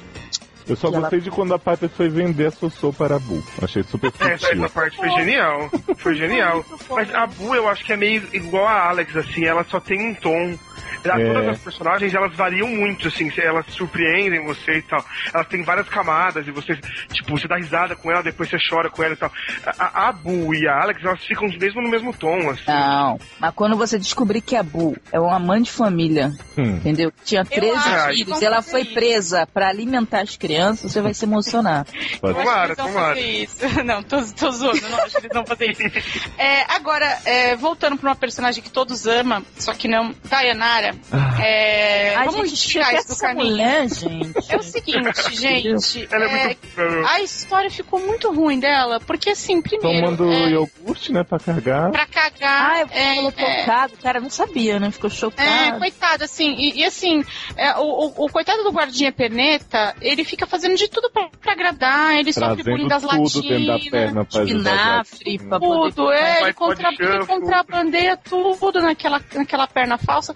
Eu 0.68 0.76
só 0.76 0.88
que 0.88 0.94
ela- 0.94 1.02
gostei 1.02 1.20
de 1.20 1.30
quando 1.30 1.54
a 1.54 1.58
Piper 1.58 1.88
foi 1.88 2.08
vender 2.08 2.46
a 2.46 2.50
Sossô 2.50 2.92
para 2.92 3.16
a 3.16 3.18
Bu. 3.18 3.42
Achei 3.62 3.82
super 3.82 4.12
Essa, 4.20 4.46
sutil. 4.46 4.64
essa 4.64 4.74
parte 4.74 4.96
foi 4.96 5.10
genial. 5.10 5.70
Foi 5.98 6.14
genial. 6.14 6.64
Mas 6.90 7.14
a 7.14 7.26
Bu, 7.26 7.54
eu 7.54 7.68
acho 7.68 7.84
que 7.84 7.92
é 7.92 7.96
meio 7.96 8.22
igual 8.32 8.66
a 8.66 8.88
Alex, 8.88 9.16
assim, 9.16 9.44
ela 9.44 9.64
só 9.64 9.78
tem 9.80 10.10
um 10.10 10.14
tom. 10.14 10.56
Ela- 11.04 11.20
É. 11.20 11.32
Todas 11.32 11.48
as 11.50 11.58
personagens, 11.60 12.14
elas 12.14 12.34
variam 12.34 12.66
muito, 12.68 13.06
assim, 13.06 13.30
elas 13.38 13.64
surpreendem 13.68 14.44
você 14.44 14.78
e 14.78 14.82
tal. 14.82 15.04
Elas 15.32 15.46
têm 15.46 15.62
várias 15.62 15.88
camadas 15.88 16.46
e 16.48 16.50
você, 16.50 16.76
tipo, 17.12 17.38
você 17.38 17.46
dá 17.46 17.56
risada 17.56 17.94
com 17.94 18.10
ela, 18.10 18.22
depois 18.22 18.50
você 18.50 18.56
chora 18.68 18.90
com 18.90 19.02
ela 19.04 19.14
e 19.14 19.16
tal. 19.16 19.30
A, 19.78 20.08
a- 20.08 20.12
Bu 20.12 20.52
e 20.54 20.66
a 20.66 20.82
Alex, 20.82 21.04
elas 21.04 21.24
ficam 21.24 21.46
mesmo 21.60 21.80
no 21.80 21.88
mesmo 21.88 22.12
tom, 22.12 22.50
assim. 22.50 22.64
Não, 22.66 23.18
mas 23.38 23.54
quando 23.54 23.76
você 23.76 23.98
descobrir 23.98 24.40
que 24.40 24.56
a 24.56 24.62
Bu 24.64 24.96
é 25.12 25.20
uma 25.20 25.38
mãe 25.38 25.62
de 25.62 25.70
família, 25.70 26.32
Hum. 26.58 26.76
entendeu? 26.76 27.12
Tinha 27.24 27.44
13 27.44 27.76
acho 27.76 28.08
que 28.08 28.24
filhos, 28.24 28.42
ela 28.42 28.60
foi 28.62 28.84
presa 28.84 29.46
pra 29.46 29.68
alimentar 29.68 30.22
as 30.22 30.36
crianças, 30.36 30.55
você 30.64 31.00
vai 31.00 31.14
se 31.14 31.24
emocionar. 31.24 31.86
Eu 32.22 32.34
Tomara, 32.34 32.76
tomara. 32.76 33.18
isso. 33.20 33.56
Não, 33.84 34.02
tô, 34.02 34.22
tô 34.22 34.50
zoando, 34.50 34.80
não 34.88 34.98
acho 35.04 35.12
que 35.12 35.26
eles 35.26 35.30
vão 35.32 35.46
fazer 35.46 35.70
isso. 35.70 35.82
É, 36.38 36.62
agora, 36.74 37.18
é, 37.24 37.54
voltando 37.56 37.96
pra 37.96 38.10
uma 38.10 38.16
personagem 38.16 38.62
que 38.62 38.70
todos 38.70 39.06
amam, 39.06 39.44
só 39.58 39.72
que 39.74 39.86
não, 39.88 40.14
Dayanara, 40.24 40.94
é, 41.40 42.14
Ai, 42.16 42.26
vamos 42.26 42.50
gente, 42.50 42.68
tirar 42.68 42.94
isso 42.94 43.06
do 43.08 43.12
essa 43.12 43.28
caminho. 43.28 43.50
mulher, 43.50 43.88
gente. 43.88 44.52
É 44.52 44.56
o 44.56 44.62
seguinte, 44.62 45.34
gente, 45.36 46.08
Ela 46.10 46.24
é 46.24 46.28
é, 46.28 46.46
muito. 46.46 47.06
a 47.08 47.20
história 47.20 47.70
ficou 47.70 48.00
muito 48.00 48.32
ruim 48.32 48.58
dela, 48.58 49.00
porque 49.00 49.30
assim, 49.30 49.60
primeiro, 49.62 50.06
Tomando 50.16 50.32
é, 50.32 50.50
iogurte, 50.50 51.12
né, 51.12 51.22
pra 51.24 51.38
cagar. 51.38 51.90
pra 51.90 52.06
cagar, 52.06 52.70
Ai, 52.70 52.86
é, 52.90 53.14
falou 53.16 53.32
é, 53.36 53.56
tocado, 53.60 53.94
o 53.94 53.98
cara 53.98 54.20
não 54.20 54.30
sabia, 54.30 54.78
né? 54.80 54.90
Ficou 54.90 55.08
É, 55.08 55.12
chocado. 55.12 55.78
coitado, 55.78 56.24
assim, 56.24 56.54
e, 56.56 56.80
e 56.80 56.84
assim, 56.84 57.24
é, 57.56 57.74
o, 57.76 57.82
o, 57.82 58.24
o 58.24 58.28
coitado 58.30 58.62
do 58.62 58.72
guardinha 58.72 59.12
perneta, 59.12 59.94
ele 60.00 60.24
fica 60.24 60.45
fazendo 60.46 60.76
de 60.76 60.88
tudo 60.88 61.10
pra, 61.10 61.28
pra 61.40 61.52
agradar, 61.52 62.16
ele 62.18 62.32
sofre 62.32 62.62
bullying 62.62 62.88
Trazendo 62.88 62.88
das 62.88 63.02
da 63.02 63.08
latinas, 63.18 63.88
perna 63.88 64.24
pra 64.24 64.40
ajudar. 64.42 65.02
Espinafre, 65.04 65.38
pra 65.38 65.60
poder... 65.60 65.94
tudo, 65.94 66.12
é, 66.12 66.42
ele, 66.42 66.52
contra, 66.54 67.26
contrabandeia 67.26 68.16
tudo 68.16 68.80
naquela, 68.80 69.20
naquela 69.34 69.66
perna 69.66 69.98
falsa. 69.98 70.34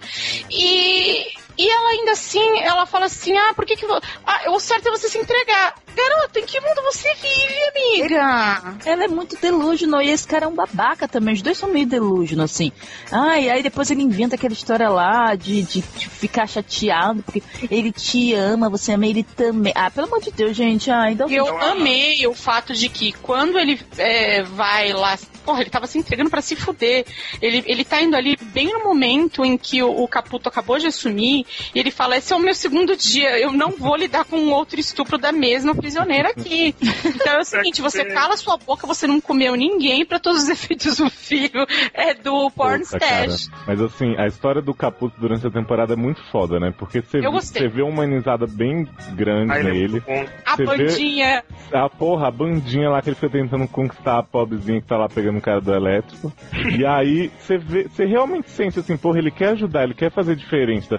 E, 0.49 1.25
e 1.61 1.69
ela 1.69 1.89
ainda 1.89 2.13
assim, 2.13 2.59
ela 2.61 2.87
fala 2.87 3.05
assim, 3.05 3.37
ah, 3.37 3.53
por 3.53 3.67
que 3.67 3.75
que... 3.75 3.85
Ah, 4.25 4.49
o 4.49 4.59
certo 4.59 4.87
é 4.87 4.91
você 4.91 5.07
se 5.07 5.19
entregar. 5.19 5.75
Garota, 5.95 6.39
em 6.39 6.45
que 6.45 6.59
mundo 6.59 6.81
você 6.83 7.13
vive, 7.15 8.01
amiga? 8.01 8.77
Ela 8.83 9.03
é 9.03 9.07
muito 9.07 9.37
delusional 9.39 10.01
e 10.01 10.09
esse 10.09 10.27
cara 10.27 10.45
é 10.45 10.47
um 10.47 10.55
babaca 10.55 11.07
também. 11.07 11.35
Os 11.35 11.41
dois 11.43 11.57
são 11.57 11.69
meio 11.69 11.85
delusional, 11.85 12.45
assim. 12.45 12.71
Ah, 13.11 13.39
e 13.39 13.47
aí 13.47 13.61
depois 13.61 13.91
ele 13.91 14.01
inventa 14.01 14.35
aquela 14.35 14.53
história 14.53 14.89
lá 14.89 15.35
de, 15.35 15.61
de, 15.61 15.81
de 15.81 16.09
ficar 16.09 16.47
chateado 16.47 17.21
porque 17.21 17.43
ele 17.69 17.91
te 17.91 18.33
ama, 18.33 18.67
você 18.67 18.93
ama 18.93 19.05
ele 19.05 19.21
também. 19.21 19.73
Ah, 19.75 19.91
pelo 19.91 20.07
amor 20.07 20.21
de 20.21 20.31
Deus, 20.31 20.55
gente. 20.55 20.89
Dá 21.15 21.27
um 21.27 21.29
Eu 21.29 21.61
amei 21.61 22.25
o 22.25 22.33
fato 22.33 22.73
de 22.73 22.89
que 22.89 23.11
quando 23.11 23.59
ele 23.59 23.79
é, 23.97 24.41
vai 24.41 24.93
lá, 24.93 25.15
porra, 25.45 25.61
ele 25.61 25.69
tava 25.69 25.87
se 25.87 25.99
entregando 25.99 26.29
pra 26.29 26.41
se 26.41 26.55
fuder. 26.55 27.05
Ele, 27.41 27.63
ele 27.67 27.83
tá 27.83 28.01
indo 28.01 28.15
ali 28.15 28.37
bem 28.41 28.73
no 28.73 28.83
momento 28.83 29.43
em 29.43 29.57
que 29.57 29.83
o, 29.83 30.03
o 30.03 30.07
Caputo 30.07 30.49
acabou 30.49 30.79
de 30.79 30.87
assumir 30.87 31.45
e 31.73 31.79
ele 31.79 31.91
fala: 31.91 32.17
Esse 32.17 32.33
é 32.33 32.35
o 32.35 32.39
meu 32.39 32.53
segundo 32.53 32.95
dia, 32.95 33.39
eu 33.39 33.51
não 33.51 33.71
vou 33.71 33.95
lidar 33.95 34.25
com 34.25 34.37
um 34.37 34.51
outro 34.51 34.79
estupro 34.79 35.17
da 35.17 35.31
mesma 35.31 35.73
prisioneira 35.75 36.29
aqui. 36.29 36.75
Então 37.21 37.33
é 37.33 37.39
o 37.39 37.43
seguinte: 37.45 37.81
você 37.81 38.05
cala 38.05 38.35
sua 38.37 38.57
boca, 38.57 38.87
você 38.87 39.05
não 39.07 39.19
comeu 39.21 39.55
ninguém, 39.55 40.05
pra 40.05 40.19
todos 40.19 40.43
os 40.43 40.49
efeitos 40.49 40.99
o 40.99 41.09
filho 41.09 41.65
é 41.93 42.13
do 42.13 42.49
porn 42.51 42.83
Puta, 42.83 42.99
cara. 42.99 43.25
stash. 43.27 43.49
Mas 43.67 43.81
assim, 43.81 44.15
a 44.17 44.25
história 44.27 44.61
do 44.61 44.73
Caputo 44.73 45.19
durante 45.19 45.45
a 45.45 45.51
temporada 45.51 45.93
é 45.93 45.95
muito 45.95 46.21
foda, 46.31 46.59
né? 46.59 46.73
Porque 46.77 47.01
você 47.01 47.19
vê 47.67 47.81
uma 47.81 47.91
humanizada 47.91 48.45
bem 48.47 48.87
grande 49.13 49.53
ele 49.53 49.69
é 49.69 49.73
nele. 49.73 49.99
bom. 49.99 50.25
A 50.45 50.55
Você 50.55 50.65
vê- 50.65 50.77
bandinha. 50.77 51.43
A 51.71 51.89
porra, 51.89 52.27
a 52.27 52.31
bandinha 52.31 52.89
lá 52.89 53.01
que 53.01 53.09
ele 53.09 53.15
fica 53.15 53.29
tentando 53.29 53.67
conquistar 53.67 54.19
a 54.19 54.23
pobrezinha 54.23 54.81
que 54.81 54.87
tá 54.87 54.97
lá 54.97 55.07
pegando 55.07 55.37
o 55.37 55.41
cara 55.41 55.61
do 55.61 55.73
elétrico. 55.73 56.31
e 56.77 56.85
aí 56.85 57.31
você 57.39 58.05
realmente 58.05 58.49
sente 58.49 58.79
assim, 58.79 58.97
porra, 58.97 59.19
ele 59.19 59.31
quer 59.31 59.49
ajudar, 59.49 59.83
ele 59.83 59.93
quer 59.93 60.11
fazer 60.11 60.35
diferente 60.35 60.89
da 60.89 60.97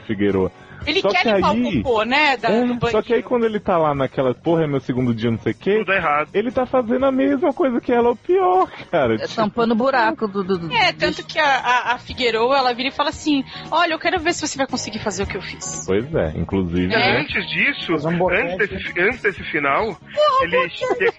Ele 0.84 1.00
Só 1.00 1.10
quer 1.10 1.22
que 1.22 1.32
limpar 1.34 1.50
aí- 1.52 1.78
o 1.78 1.82
cocô, 1.84 2.02
né? 2.02 2.36
Da, 2.36 2.48
É, 2.50 2.90
só 2.90 3.00
que 3.02 3.14
aí 3.14 3.22
quando 3.22 3.46
ele 3.46 3.60
tá 3.60 3.78
lá 3.78 3.94
naquela, 3.94 4.34
porra, 4.34 4.64
é 4.64 4.66
meu 4.66 4.80
segundo 4.80 5.14
dia, 5.14 5.30
não 5.30 5.38
sei 5.38 5.52
o 5.52 5.54
quê, 5.54 5.78
Tudo 5.78 5.92
errado. 5.92 6.28
ele 6.34 6.50
tá 6.50 6.66
fazendo 6.66 7.06
a 7.06 7.12
mesma 7.12 7.52
coisa 7.52 7.80
que 7.80 7.92
ela, 7.92 8.08
ou 8.08 8.16
pior, 8.16 8.68
cara. 8.90 9.14
É 9.14 9.28
tampando 9.28 9.70
o 9.70 9.76
buraco 9.76 10.26
do. 10.26 10.42
do, 10.42 10.58
do 10.58 10.72
É, 10.74 10.92
tanto 10.92 11.24
que 11.24 11.38
a, 11.38 11.44
a, 11.58 11.92
a 11.92 11.98
Figueroa, 11.98 12.58
ela 12.58 12.74
vira 12.74 12.88
e 12.88 12.92
fala 12.92 13.10
assim: 13.10 13.44
Olha, 13.70 13.92
eu 13.92 13.98
quero 14.00 14.18
ver 14.18 14.32
se 14.34 14.44
você 14.44 14.58
vai 14.58 14.66
conseguir 14.66 14.98
fazer 14.98 15.22
o 15.22 15.26
que 15.28 15.36
eu 15.36 15.42
fiz. 15.42 15.84
Pois 15.86 16.12
é, 16.16 16.32
inclusive. 16.36 16.92
É. 16.92 17.20
antes 17.20 17.48
disso, 17.48 17.92
antes 17.94 18.68
desse, 18.68 19.00
antes 19.00 19.22
desse 19.22 19.44
final, 19.52 19.96
ele 20.42 20.68
chega. 20.70 21.12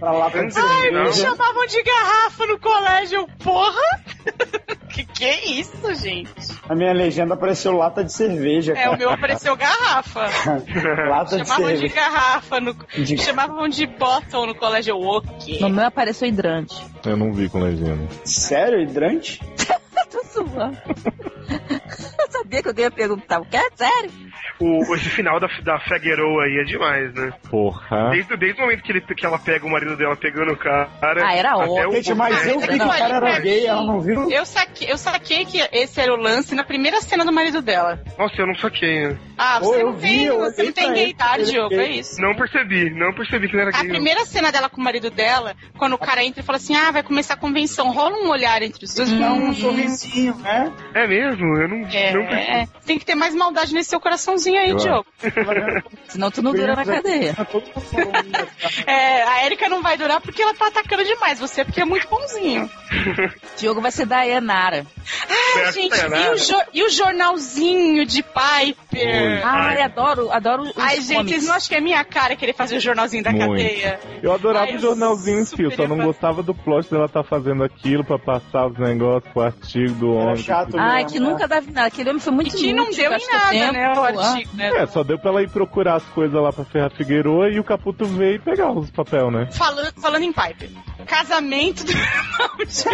Pra 0.00 0.10
lá 0.10 0.28
pra 0.28 0.40
Antes 0.40 0.56
Ai, 0.56 0.90
me 0.90 1.12
chamavam 1.12 1.66
de 1.66 1.82
garrafa 1.84 2.46
no 2.46 2.58
colégio, 2.58 3.28
porra! 3.38 3.80
que 4.94 5.04
que 5.04 5.24
é 5.24 5.44
isso, 5.46 5.94
gente? 5.96 6.30
A 6.68 6.74
minha 6.74 6.92
legenda 6.92 7.34
apareceu 7.34 7.72
lata 7.72 8.04
de 8.04 8.12
cerveja, 8.12 8.72
É, 8.74 8.88
o 8.88 8.96
meu 8.96 9.10
apareceu 9.10 9.56
garrafa. 9.56 10.28
lata 11.08 11.36
de 11.38 11.44
chamavam 11.46 11.66
de 11.72 11.78
cerveja. 11.78 11.94
garrafa, 11.94 12.60
no, 12.60 12.74
De- 12.74 13.00
me 13.12 13.18
chamavam 13.18 13.68
de 13.68 13.86
bottle 13.86 14.46
no 14.46 14.54
colégio. 14.54 14.96
O 14.96 15.20
quê? 15.20 15.58
No 15.60 15.68
meu 15.68 15.84
apareceu 15.86 16.28
hidrante. 16.28 16.74
Eu 17.04 17.16
não 17.16 17.32
vi 17.32 17.48
com 17.48 17.58
legenda. 17.60 18.06
Sério, 18.24 18.80
hidrante? 18.80 19.40
Tô 20.10 20.22
zoando. 20.32 20.78
Eu 22.18 22.30
sabia 22.30 22.62
que 22.62 22.68
alguém 22.68 22.84
ia 22.84 22.90
perguntar. 22.90 23.40
O 23.40 23.44
que 23.44 23.56
é 23.56 23.68
sério? 23.74 24.10
O, 24.60 24.94
esse 24.94 25.08
final 25.10 25.40
da, 25.40 25.48
da 25.62 25.78
Figueroa 25.80 26.44
aí 26.44 26.58
é 26.58 26.64
demais, 26.64 27.12
né? 27.14 27.32
Porra. 27.50 28.10
Desde, 28.10 28.36
desde 28.36 28.58
o 28.60 28.64
momento 28.64 28.82
que, 28.82 28.92
ele, 28.92 29.00
que 29.00 29.26
ela 29.26 29.38
pega 29.38 29.66
o 29.66 29.70
marido 29.70 29.96
dela 29.96 30.16
pegando 30.16 30.52
o 30.52 30.56
cara. 30.56 30.88
Ah, 31.02 31.34
era 31.34 31.50
até 31.52 31.64
óbvio. 31.64 31.88
o- 31.88 31.92
Gente, 31.94 32.14
mas 32.14 32.46
eu 32.46 32.60
vi 32.60 32.66
que 32.78 32.84
o 32.84 32.88
cara 32.88 33.16
era 33.16 33.40
gay, 33.40 33.66
ela 33.66 33.82
não 33.84 34.00
viu? 34.00 34.30
Eu 34.30 34.46
saquei, 34.46 34.90
eu 34.90 34.96
saquei 34.96 35.44
que 35.44 35.58
esse 35.72 36.00
era 36.00 36.12
o 36.12 36.16
lance 36.16 36.54
na 36.54 36.62
primeira 36.64 37.00
cena 37.00 37.24
do 37.24 37.32
marido 37.32 37.60
dela. 37.60 38.00
Nossa, 38.18 38.34
eu 38.40 38.46
não 38.46 38.54
saquei. 38.54 39.08
né? 39.08 39.18
Ah, 39.36 39.58
você 39.58 39.82
não 39.82 39.92
vi, 39.94 40.08
tem, 40.08 40.24
eu 40.26 40.38
você 40.38 40.62
não 40.62 40.72
tem 40.72 40.92
gaydar, 40.94 41.34
ele 41.34 41.42
é 41.42 41.46
Diogo, 41.52 41.68
gay. 41.70 41.78
é 41.80 41.90
isso. 41.90 42.20
Não 42.20 42.34
percebi, 42.36 42.90
não 42.90 43.12
percebi 43.12 43.48
que 43.48 43.54
ele 43.56 43.62
era 43.62 43.76
A 43.76 43.80
gay. 43.80 43.88
primeira 43.88 44.24
cena 44.24 44.52
dela 44.52 44.68
com 44.68 44.80
o 44.80 44.84
marido 44.84 45.10
dela, 45.10 45.56
quando 45.76 45.94
o 45.94 45.98
cara 45.98 46.22
entra 46.24 46.40
e 46.40 46.44
fala 46.44 46.58
assim: 46.58 46.76
Ah, 46.76 46.92
vai 46.92 47.02
começar 47.02 47.34
a 47.34 47.36
convenção, 47.36 47.90
rola 47.92 48.16
um 48.18 48.28
olhar 48.30 48.62
entre 48.62 48.84
os 48.84 48.94
dois. 48.94 49.10
Dá 49.18 49.32
Hum, 49.32 49.48
um 49.48 49.54
sorrisinho, 49.54 50.34
né? 50.36 50.72
É 50.94 51.06
mesmo? 51.06 51.44
Eu 51.58 51.68
não, 51.68 51.78
não 51.78 51.88
percebi. 51.88 52.50
É, 52.50 52.68
tem 52.86 52.98
que 52.98 53.04
ter 53.04 53.14
mais 53.16 53.34
maldade 53.34 53.74
nesse 53.74 53.90
seu 53.90 53.98
coraçãozinho 54.00 54.43
aí, 54.50 54.70
Eu 54.70 54.76
Diogo. 54.76 55.06
Senão 56.08 56.30
tu 56.30 56.42
não 56.42 56.52
dura 56.52 56.74
na 56.76 56.84
cadeia. 56.84 57.34
É, 58.86 59.22
a 59.22 59.46
Erika 59.46 59.68
não 59.68 59.82
vai 59.82 59.96
durar 59.96 60.20
porque 60.20 60.42
ela 60.42 60.54
tá 60.54 60.68
atacando 60.68 61.04
demais 61.04 61.38
você, 61.38 61.64
porque 61.64 61.80
é 61.80 61.84
muito 61.84 62.08
bonzinho. 62.08 62.68
Diogo 63.56 63.80
vai 63.80 63.90
ser 63.90 64.06
Dayanara. 64.06 64.86
Ai, 65.28 65.54
Certo, 65.54 65.74
gente, 65.74 65.94
é 66.00 66.26
e 66.26 66.30
o, 66.30 66.36
jo- 66.36 66.62
e 66.72 66.82
o 66.84 66.90
jornalzinho 66.90 68.04
de 68.06 68.22
Piper? 68.22 69.22
Oi. 69.22 69.40
Ai, 69.42 69.82
adoro, 69.82 70.30
adoro 70.32 70.62
os 70.64 70.72
Ai, 70.78 70.96
gente, 71.00 71.14
comics. 71.16 71.30
vocês 71.32 71.46
não 71.46 71.54
acham 71.54 71.68
que 71.68 71.74
é 71.76 71.80
minha 71.80 72.04
cara 72.04 72.34
querer 72.36 72.54
fazer 72.54 72.76
o 72.76 72.80
jornalzinho 72.80 73.22
da 73.22 73.30
Muito. 73.30 73.50
cadeia? 73.50 74.00
Eu 74.22 74.32
adorava 74.32 74.66
Ai, 74.66 74.76
o 74.76 74.78
jornalzinho 74.80 75.40
em 75.40 75.46
fio, 75.46 75.74
só 75.74 75.86
não 75.86 75.98
gostava 75.98 76.42
do 76.42 76.54
plot 76.54 76.90
dela 76.90 77.06
estar 77.06 77.22
fazendo 77.24 77.62
aquilo 77.64 78.04
pra 78.04 78.18
passar 78.18 78.66
os 78.66 78.78
negócios 78.78 79.32
pro 79.32 79.42
artigo 79.42 79.94
do 79.94 80.12
homem. 80.12 80.36
chato 80.36 80.76
Ai, 80.78 81.04
que 81.04 81.18
né? 81.20 81.28
nunca 81.28 81.46
dava 81.46 81.66
em 81.68 81.72
nada. 81.72 81.86
Aquele 81.86 82.10
homem 82.10 82.20
foi 82.20 82.32
muito 82.32 82.54
E 82.56 82.58
que 82.58 82.72
não 82.72 82.84
inútil, 82.84 82.96
deu 83.10 83.12
em 83.18 83.26
nada, 83.32 83.50
tempo. 83.50 83.72
né, 83.72 83.92
o 83.92 84.02
artigo. 84.04 84.33
Né? 84.54 84.70
É, 84.76 84.86
só 84.86 85.02
deu 85.02 85.18
pra 85.18 85.30
ela 85.30 85.42
ir 85.42 85.50
procurar 85.50 85.94
as 85.96 86.04
coisas 86.06 86.40
lá 86.40 86.52
pra 86.52 86.64
Ferrar 86.64 86.90
Figueroa 86.90 87.48
e 87.50 87.58
o 87.58 87.64
Caputo 87.64 88.04
veio 88.04 88.36
e 88.36 88.38
pegar 88.38 88.70
os 88.72 88.90
papel, 88.90 89.30
né? 89.30 89.48
Falando, 89.52 89.92
falando 90.00 90.22
em 90.22 90.32
Piper. 90.32 90.70
Casamento 91.06 91.84
do 91.84 91.92
irmão 91.92 92.56
de. 92.58 92.84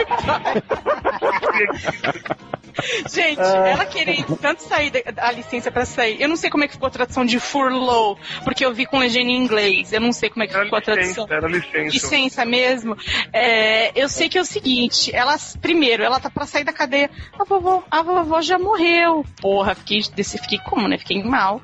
Gente, 3.12 3.40
ela 3.40 3.84
querendo 3.84 4.36
tanto 4.36 4.62
sair 4.62 4.90
da, 4.90 5.10
da 5.10 5.32
licença 5.32 5.70
pra 5.70 5.84
sair. 5.84 6.20
Eu 6.20 6.28
não 6.28 6.36
sei 6.36 6.48
como 6.50 6.64
é 6.64 6.66
que 6.68 6.74
ficou 6.74 6.86
a 6.86 6.90
tradução 6.90 7.24
de 7.24 7.38
furlough, 7.38 8.16
porque 8.44 8.64
eu 8.64 8.72
vi 8.72 8.86
com 8.86 8.98
legenda 8.98 9.28
em 9.30 9.36
inglês. 9.36 9.92
Eu 9.92 10.00
não 10.00 10.12
sei 10.12 10.30
como 10.30 10.44
é 10.44 10.46
que 10.46 10.54
Era 10.54 10.64
ficou 10.64 10.78
a 10.78 10.82
tradução. 10.82 11.24
licença, 11.24 11.34
era 11.34 11.48
licença. 11.48 11.78
Licença 11.92 12.44
mesmo. 12.44 12.96
É, 13.32 14.00
eu 14.00 14.08
sei 14.08 14.28
que 14.28 14.38
é 14.38 14.40
o 14.40 14.44
seguinte, 14.44 15.14
ela, 15.14 15.36
primeiro, 15.60 16.02
ela 16.02 16.20
tá 16.20 16.30
pra 16.30 16.46
sair 16.46 16.64
da 16.64 16.72
cadeia. 16.72 17.10
A 17.38 17.44
vovó, 17.44 17.82
a 17.90 18.02
vovó 18.02 18.40
já 18.40 18.58
morreu. 18.58 19.24
Porra, 19.40 19.74
fiquei, 19.74 20.00
desse, 20.14 20.38
fiquei 20.38 20.58
como, 20.58 20.88
né? 20.88 20.96
Fiquei 20.96 21.18
mal. 21.30 21.62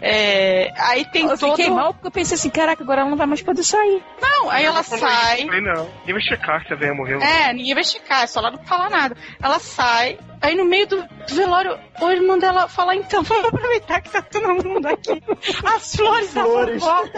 É, 0.00 0.72
aí 0.76 1.04
tem 1.04 1.26
Eu 1.26 1.38
todo... 1.38 1.50
fiquei 1.50 1.70
mal 1.70 1.92
porque 1.92 2.08
eu 2.08 2.10
pensei 2.10 2.34
assim, 2.34 2.50
caraca, 2.50 2.82
agora 2.82 3.02
ela 3.02 3.10
não 3.10 3.16
vai 3.16 3.26
mais 3.26 3.42
poder 3.42 3.62
sair. 3.62 4.02
Não, 4.20 4.50
aí 4.50 4.64
ela 4.64 4.82
falou 4.82 5.06
sai. 5.08 5.42
Isso, 5.42 5.60
não. 5.60 5.88
Ninguém 6.00 6.14
vai 6.14 6.22
checar 6.22 6.66
se 6.66 6.72
a 6.72 6.76
velha 6.76 6.94
morreu. 6.94 7.20
É, 7.20 7.52
ninguém 7.52 7.74
vai 7.74 7.84
checar, 7.84 8.22
é 8.22 8.26
só 8.26 8.40
ela 8.40 8.50
não 8.50 8.58
falar 8.64 8.90
nada. 8.90 9.16
Ela 9.42 9.58
sai, 9.58 10.18
aí 10.42 10.54
no 10.54 10.64
meio 10.64 10.86
do, 10.86 11.04
velório, 11.30 11.78
o 12.00 12.10
irmão 12.10 12.38
dela 12.38 12.68
fala, 12.68 12.94
então, 12.94 13.22
vamos 13.24 13.46
aproveitar 13.46 14.00
que 14.00 14.10
tá 14.10 14.22
todo 14.22 14.48
mundo 14.48 14.86
aqui. 14.86 15.22
As 15.64 15.94
flores, 15.94 16.32
Flores. 16.32 16.80
da 16.82 16.88
vovó. 16.88 17.08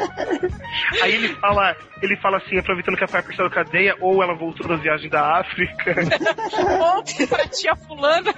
Aí 1.02 1.14
ele 1.14 1.28
fala, 1.36 1.76
ele 2.02 2.16
fala 2.18 2.36
assim, 2.38 2.58
aproveitando 2.58 2.96
que 2.96 3.04
a 3.04 3.08
Piper 3.08 3.36
saiu 3.36 3.48
da 3.48 3.54
cadeia, 3.54 3.96
ou 4.00 4.22
ela 4.22 4.34
voltou 4.34 4.66
da 4.68 4.76
viagem 4.76 5.08
da 5.08 5.38
África. 5.40 5.94
Ou 6.84 7.28
pra 7.28 7.46
tia 7.48 7.74
fulana. 7.76 8.32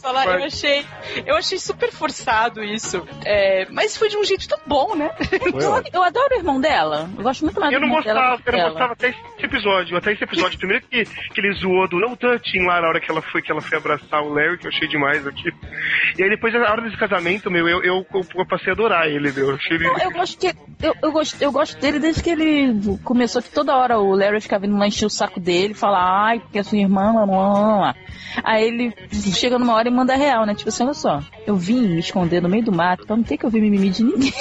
Falar, 0.00 0.38
eu 0.40 0.44
achei, 0.44 0.84
eu 1.26 1.36
achei 1.36 1.58
super 1.58 1.90
forçado 1.92 2.62
isso. 2.62 3.06
É, 3.24 3.66
mas 3.70 3.96
foi 3.96 4.08
de 4.08 4.16
um 4.16 4.24
jeito 4.24 4.48
tão 4.48 4.58
bom, 4.66 4.94
né? 4.94 5.10
Eu, 5.42 5.82
eu 5.92 6.02
adoro 6.02 6.34
o 6.34 6.38
irmão 6.38 6.60
dela. 6.60 7.08
Eu 7.16 7.22
gosto 7.22 7.44
muito 7.44 7.60
mais 7.60 7.72
Eu 7.72 7.80
do 7.80 7.86
não 7.86 7.88
irmão 7.98 8.02
dela 8.02 8.20
gostava, 8.36 8.42
que 8.42 8.48
eu 8.48 8.52
não 8.52 8.58
dela. 8.58 8.70
gostava 8.70 8.92
até 8.92 9.08
esse 9.10 9.44
episódio, 9.44 9.96
até 9.96 10.12
esse 10.12 10.24
episódio. 10.24 10.58
Primeiro 10.58 10.84
que, 10.86 11.04
que 11.04 11.40
ele 11.40 11.52
zoou 11.54 11.88
do 11.88 11.98
no 12.00 12.16
touching 12.16 12.61
lá 12.66 12.80
na 12.80 12.88
hora 12.88 13.00
que 13.00 13.10
ela 13.10 13.22
foi, 13.22 13.42
que 13.42 13.50
ela 13.50 13.60
foi 13.60 13.78
abraçar 13.78 14.22
o 14.22 14.32
Larry, 14.32 14.58
que 14.58 14.66
eu 14.66 14.70
achei 14.70 14.88
demais 14.88 15.26
aqui. 15.26 15.52
E 16.18 16.22
aí 16.22 16.30
depois, 16.30 16.52
na 16.54 16.70
hora 16.70 16.82
desse 16.82 16.96
casamento, 16.96 17.50
meu, 17.50 17.68
eu, 17.68 17.82
eu, 17.82 18.06
eu 18.34 18.46
passei 18.46 18.70
a 18.70 18.72
adorar 18.72 19.08
ele, 19.08 19.32
meu. 19.32 19.50
Eu 19.50 19.54
achei 19.54 19.76
ele. 19.76 19.84
Não, 19.84 19.98
eu 19.98 20.10
gosto 20.10 20.38
que 20.38 20.54
eu, 20.82 20.94
eu, 21.00 21.12
gosto, 21.12 21.40
eu 21.40 21.52
gosto 21.52 21.80
dele 21.80 21.98
desde 21.98 22.22
que 22.22 22.30
ele 22.30 22.98
começou 23.04 23.40
que 23.40 23.50
toda 23.50 23.76
hora 23.76 23.98
o 23.98 24.14
Larry 24.14 24.40
ficava 24.40 24.66
vindo 24.66 24.76
lá 24.76 24.86
encher 24.86 25.06
o 25.06 25.10
saco 25.10 25.38
dele, 25.38 25.74
falar, 25.74 26.26
ai, 26.26 26.40
porque 26.40 26.58
a 26.58 26.64
sua 26.64 26.78
irmã, 26.78 27.12
lá, 27.12 27.24
lá, 27.24 27.76
lá. 27.78 27.94
Aí 28.42 28.66
ele 28.66 28.94
chega 29.34 29.58
numa 29.58 29.74
hora 29.74 29.88
e 29.88 29.92
manda 29.92 30.16
real, 30.16 30.46
né? 30.46 30.54
Tipo 30.54 30.70
assim, 30.70 30.84
olha 30.84 30.94
só, 30.94 31.22
eu 31.46 31.56
vim 31.56 31.80
me 31.80 32.00
esconder 32.00 32.40
no 32.40 32.48
meio 32.48 32.64
do 32.64 32.72
mato 32.72 33.06
pra 33.06 33.16
não 33.16 33.22
ter 33.22 33.36
que 33.36 33.44
ouvir 33.44 33.60
mimimi 33.60 33.90
de 33.90 34.02
ninguém. 34.02 34.32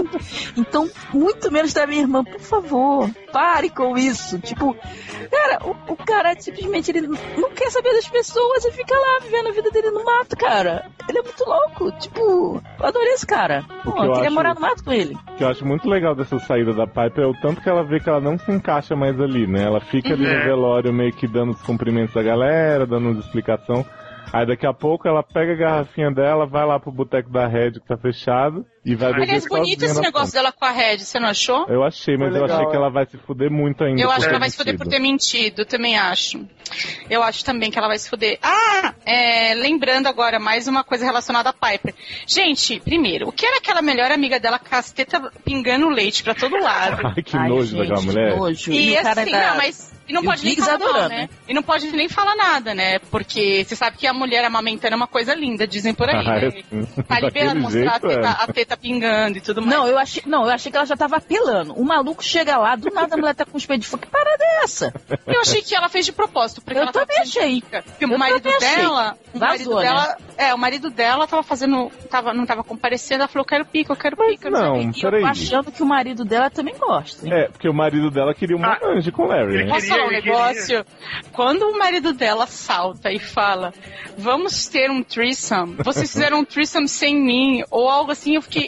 então, 0.56 0.88
muito 1.12 1.50
menos 1.50 1.72
da 1.72 1.86
minha 1.86 2.02
irmã, 2.02 2.24
por 2.24 2.40
favor, 2.40 3.10
pare 3.32 3.70
com 3.70 3.96
isso. 3.96 4.38
Tipo, 4.38 4.76
cara, 5.30 5.64
o, 5.64 5.92
o 5.92 5.96
cara 5.96 6.34
simplesmente 6.38 6.90
ele 6.90 7.06
não 7.06 7.50
quer 7.50 7.65
saber 7.70 7.92
das 7.92 8.08
pessoas 8.08 8.64
e 8.64 8.72
fica 8.72 8.94
lá 8.94 9.18
vivendo 9.22 9.48
a 9.48 9.52
vida 9.52 9.70
dele 9.70 9.90
no 9.90 10.04
mato, 10.04 10.36
cara. 10.36 10.84
Ele 11.08 11.18
é 11.18 11.22
muito 11.22 11.44
louco. 11.44 11.92
Tipo, 11.98 12.62
eu 12.80 12.86
adorei 12.86 13.12
esse 13.14 13.26
cara. 13.26 13.64
Pô, 13.84 13.92
que 13.92 13.98
eu 14.00 14.12
queria 14.12 14.26
acho- 14.28 14.34
morar 14.34 14.54
no 14.54 14.60
mato 14.60 14.84
com 14.84 14.92
ele. 14.92 15.14
O 15.14 15.36
que 15.36 15.44
eu 15.44 15.48
acho 15.48 15.64
muito 15.66 15.88
legal 15.88 16.14
dessa 16.14 16.38
saída 16.40 16.72
da 16.72 16.86
Piper 16.86 17.24
é 17.24 17.26
o 17.26 17.34
tanto 17.40 17.60
que 17.60 17.68
ela 17.68 17.84
vê 17.84 18.00
que 18.00 18.08
ela 18.08 18.20
não 18.20 18.38
se 18.38 18.50
encaixa 18.50 18.94
mais 18.96 19.20
ali, 19.20 19.46
né? 19.46 19.62
Ela 19.64 19.80
fica 19.80 20.14
ali 20.14 20.26
Uhum. 20.26 20.38
no 20.38 20.44
velório 20.44 20.92
meio 20.92 21.12
que 21.12 21.26
dando 21.26 21.52
os 21.52 21.62
cumprimentos 21.62 22.14
da 22.14 22.22
galera, 22.22 22.86
dando 22.86 23.10
as 23.10 23.18
explicação. 23.24 23.84
Aí 24.32 24.44
daqui 24.44 24.66
a 24.66 24.72
pouco 24.74 25.06
ela 25.06 25.22
pega 25.22 25.52
a 25.52 25.56
garrafinha 25.56 26.10
dela, 26.10 26.46
vai 26.46 26.66
lá 26.66 26.80
pro 26.80 26.90
boteco 26.90 27.30
da 27.30 27.46
Red 27.46 27.72
que 27.72 27.86
tá 27.86 27.96
fechado 27.96 28.64
e 28.86 28.94
vai 28.94 29.10
beber 29.12 29.22
Aliás, 29.24 29.46
bonito 29.48 29.80
sozinha 29.80 29.90
esse 29.92 30.00
negócio 30.00 30.32
dela 30.32 30.52
com 30.52 30.64
a 30.64 30.70
Red, 30.70 30.98
você 30.98 31.18
não 31.18 31.28
achou? 31.28 31.66
Eu 31.68 31.82
achei, 31.82 32.16
mas 32.16 32.30
Foi 32.30 32.38
eu 32.38 32.42
legal, 32.42 32.56
achei 32.58 32.70
que 32.70 32.76
é. 32.76 32.78
ela 32.78 32.88
vai 32.90 33.06
se 33.06 33.18
fuder 33.18 33.50
muito 33.50 33.82
ainda. 33.84 34.00
Eu 34.00 34.10
acho 34.10 34.20
que 34.22 34.28
ela 34.28 34.38
vai 34.38 34.48
se 34.50 34.56
fuder 34.56 34.76
por 34.78 34.86
ter 34.86 35.00
mentido, 35.00 35.64
também 35.64 35.98
acho. 35.98 36.46
Eu 37.10 37.22
acho 37.22 37.44
também 37.44 37.70
que 37.70 37.78
ela 37.78 37.88
vai 37.88 37.98
se 37.98 38.08
fuder. 38.08 38.38
Ah, 38.42 38.94
é, 39.04 39.54
lembrando 39.54 40.06
agora, 40.06 40.38
mais 40.38 40.66
uma 40.68 40.84
coisa 40.84 41.04
relacionada 41.04 41.50
a 41.50 41.52
Piper. 41.52 41.94
Gente, 42.26 42.80
primeiro, 42.80 43.28
o 43.28 43.32
que 43.32 43.44
era 43.44 43.56
aquela 43.58 43.82
melhor 43.82 44.10
amiga 44.10 44.38
dela, 44.38 44.58
casteta 44.58 45.30
pingando 45.44 45.88
leite 45.88 46.22
pra 46.22 46.34
todo 46.34 46.56
lado? 46.56 47.02
Ai, 47.16 47.22
que 47.22 47.36
Ai, 47.36 47.48
nojo 47.48 47.66
gente, 47.66 47.78
daquela 47.78 48.00
que 48.00 48.06
mulher. 48.06 48.36
Nojo. 48.36 48.72
E, 48.72 48.94
cara 48.96 49.22
assim, 49.22 49.30
da- 49.32 49.50
não, 49.50 49.56
mas. 49.56 49.96
E 50.08 50.12
não 50.12 50.22
e 50.22 50.24
pode 50.24 50.44
nem 50.44 50.54
falar 50.56 50.78
mal, 50.78 51.08
né? 51.08 51.08
né? 51.08 51.28
E 51.48 51.52
não 51.54 51.62
pode 51.64 51.90
nem 51.90 52.08
falar 52.08 52.36
nada, 52.36 52.72
né? 52.76 53.00
Porque 53.10 53.64
você 53.64 53.74
sabe 53.74 53.96
que 53.96 54.06
a 54.06 54.14
mulher 54.14 54.44
amamentando 54.44 54.94
é 54.94 54.96
uma 54.96 55.08
coisa 55.08 55.34
linda, 55.34 55.66
dizem 55.66 55.92
por 55.92 56.08
aí, 56.08 56.14
Ah, 56.28 56.36
é 56.36 56.40
né? 56.42 56.46
assim. 56.46 57.02
Tá 57.02 57.18
liberando 57.26 57.60
mostrar 57.60 57.80
a 57.80 57.98
jeito, 57.98 58.08
teta, 58.08 58.28
é. 58.28 58.30
a 58.30 58.46
teta 58.46 58.75
pingando 58.76 59.38
e 59.38 59.40
tudo 59.40 59.60
mais. 59.62 59.76
Não, 59.76 59.86
eu 59.88 59.98
achei, 59.98 60.22
não, 60.26 60.44
eu 60.44 60.50
achei 60.50 60.70
que 60.70 60.76
ela 60.76 60.86
já 60.86 60.96
tava 60.96 61.16
apelando. 61.16 61.72
O 61.74 61.84
maluco 61.84 62.22
chega 62.22 62.56
lá, 62.56 62.76
do 62.76 62.90
nada 62.92 63.14
a 63.14 63.18
mulher 63.18 63.34
tá 63.34 63.44
com 63.44 63.56
os 63.56 63.66
peitos 63.66 63.86
de 63.86 63.90
fogo. 63.90 64.02
Que 64.04 64.10
parada 64.10 64.42
é 64.44 64.64
essa? 64.64 64.92
Eu 65.26 65.40
achei 65.40 65.62
que 65.62 65.74
ela 65.74 65.88
fez 65.88 66.04
de 66.06 66.12
propósito, 66.12 66.60
porque 66.62 66.78
Eu 66.78 66.82
ela 66.82 66.92
tava 66.92 67.06
também 67.06 67.22
achei. 67.22 67.46
rica. 67.54 67.82
Porque 67.82 68.04
Eu 68.04 68.10
o 68.10 68.18
marido 68.18 68.48
dela, 68.58 69.16
o 69.34 69.38
marido 69.38 69.64
Vazou, 69.70 69.76
né? 69.80 69.82
dela, 69.88 70.16
é, 70.36 70.54
o 70.54 70.58
marido 70.58 70.90
dela 70.90 71.26
tava 71.26 71.42
fazendo, 71.42 71.90
tava, 72.10 72.32
não 72.34 72.46
tava 72.46 72.62
comparecendo, 72.64 73.22
ela 73.22 73.28
falou, 73.28 73.42
eu 73.42 73.48
quero 73.48 73.64
pico, 73.64 73.92
eu 73.92 73.96
quero 73.96 74.16
pico, 74.16 74.46
eu 74.48 74.50
não, 74.50 74.60
não. 74.60 74.80
E 74.82 74.86
eu 74.86 74.92
peraí. 75.02 75.20
tô 75.22 75.26
achando 75.28 75.72
que 75.72 75.82
o 75.82 75.86
marido 75.86 76.24
dela 76.24 76.50
também 76.50 76.74
gosta. 76.78 77.26
hein? 77.26 77.32
É, 77.32 77.48
porque 77.48 77.68
o 77.68 77.74
marido 77.74 78.10
dela 78.10 78.34
queria 78.34 78.56
um 78.56 78.64
Ah, 78.64 78.76
com 79.12 79.22
o 79.22 79.26
Larry, 79.26 79.64
né? 79.64 79.68
Posso 79.72 79.86
falar 79.86 80.06
um 80.06 80.10
negócio? 80.10 80.84
Quando 81.32 81.62
o 81.68 81.78
marido 81.78 82.12
dela 82.12 82.46
salta 82.46 83.10
e 83.12 83.18
fala, 83.18 83.72
vamos 84.16 84.66
ter 84.68 84.90
um 84.90 85.02
threesome, 85.02 85.76
vocês 85.82 86.10
fizeram 86.12 86.40
um 86.40 86.44
threesome 86.44 86.88
sem 86.88 87.14
mim, 87.16 87.64
ou 87.70 87.88
algo 87.88 88.10
assim, 88.12 88.34
eu 88.36 88.42
fiquei, 88.42 88.65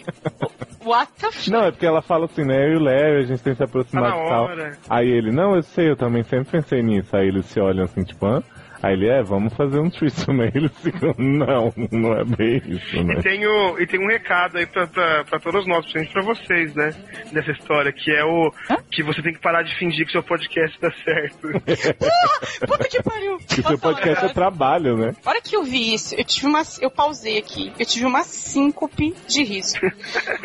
what 0.85 1.11
the 1.21 1.27
f... 1.29 1.51
Não, 1.51 1.65
é 1.65 1.71
porque 1.71 1.87
ela 1.87 2.03
fala 2.03 2.27
assim, 2.27 2.45
né? 2.45 2.67
Eu 2.67 2.73
e 2.73 2.77
o 2.77 2.81
Larry, 2.81 3.17
a 3.17 3.23
gente 3.23 3.43
tem 3.43 3.53
que 3.53 3.59
se 3.59 3.65
aproximar 3.65 4.13
Tá 4.13 4.25
e 4.25 4.29
tal. 4.29 4.45
hora. 4.45 4.79
Aí 4.89 5.09
ele, 5.09 5.31
não, 5.33 5.55
eu 5.57 5.63
sei, 5.63 5.91
eu 5.91 5.97
também 5.97 6.23
sempre 6.25 6.51
pensei 6.61 6.83
nisso. 6.83 7.17
Aí 7.17 7.29
eles 7.29 7.47
se 7.47 7.61
olham 7.61 7.85
assim, 7.85 8.03
tipo, 8.03 8.27
hã? 8.27 8.43
Aí 8.83 8.93
ele, 8.93 9.09
é, 9.09 9.23
vamos 9.23 9.55
fazer 9.55 9.81
um 9.81 9.91
threesome. 9.91 10.45
Aí 10.45 10.53
eles 10.55 10.73
ficam, 10.79 11.15
não, 11.19 11.73
não 11.91 12.13
é 12.13 12.25
bem 12.25 12.63
isso, 12.67 13.03
né? 13.03 13.15
E 13.19 13.23
tem, 13.23 13.47
o, 13.47 13.79
e 13.79 13.87
tem 13.87 14.01
um 14.01 14.09
recado 14.09 14.59
aí 14.59 14.67
pra, 14.67 14.87
pra, 14.87 15.25
pra 15.25 15.41
todos 15.41 15.67
nós, 15.67 15.85
principalmente 15.91 16.13
pra 16.13 16.23
vocês, 16.23 16.75
né? 16.75 16.91
Dessa 17.33 17.51
história, 17.53 17.93
que 17.93 18.11
é 18.11 18.25
o 18.25 18.53
que 18.91 19.03
você 19.03 19.23
tem 19.23 19.33
que 19.33 19.41
parar 19.41 19.63
de 19.63 19.77
fingir 19.79 20.07
que 20.07 20.13
seu 20.13 20.23
podcast 20.23 20.79
dá 20.81 20.91
certo. 20.93 21.49
Puta 22.67 22.89
que 22.89 23.03
pariu! 23.03 23.39
Que 23.49 23.63
seu 23.63 23.79
podcast 23.79 24.27
é 24.27 24.29
trabalho, 24.29 24.97
né? 24.97 25.17
A 25.25 25.31
hora 25.31 25.41
que 25.41 25.57
eu 25.57 25.65
vi 25.65 25.93
isso, 25.93 26.15
eu 26.15 26.25
tive 26.25 26.47
uma. 26.47 26.63
Eu 26.81 26.91
pausei 26.91 27.39
aqui. 27.39 27.73
Eu 27.79 27.85
tive 27.85 28.05
uma 28.05 28.23
síncope 28.23 29.15
de 29.27 29.43
riso. 29.43 29.75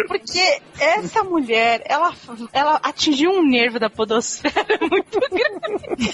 Porque 0.07 0.61
essa 0.79 1.23
mulher, 1.23 1.83
ela, 1.85 2.11
ela 2.51 2.79
atingiu 2.81 3.29
um 3.31 3.47
nervo 3.47 3.79
da 3.79 3.89
podosfera 3.89 4.79
muito 4.81 5.19
grande. 5.19 6.09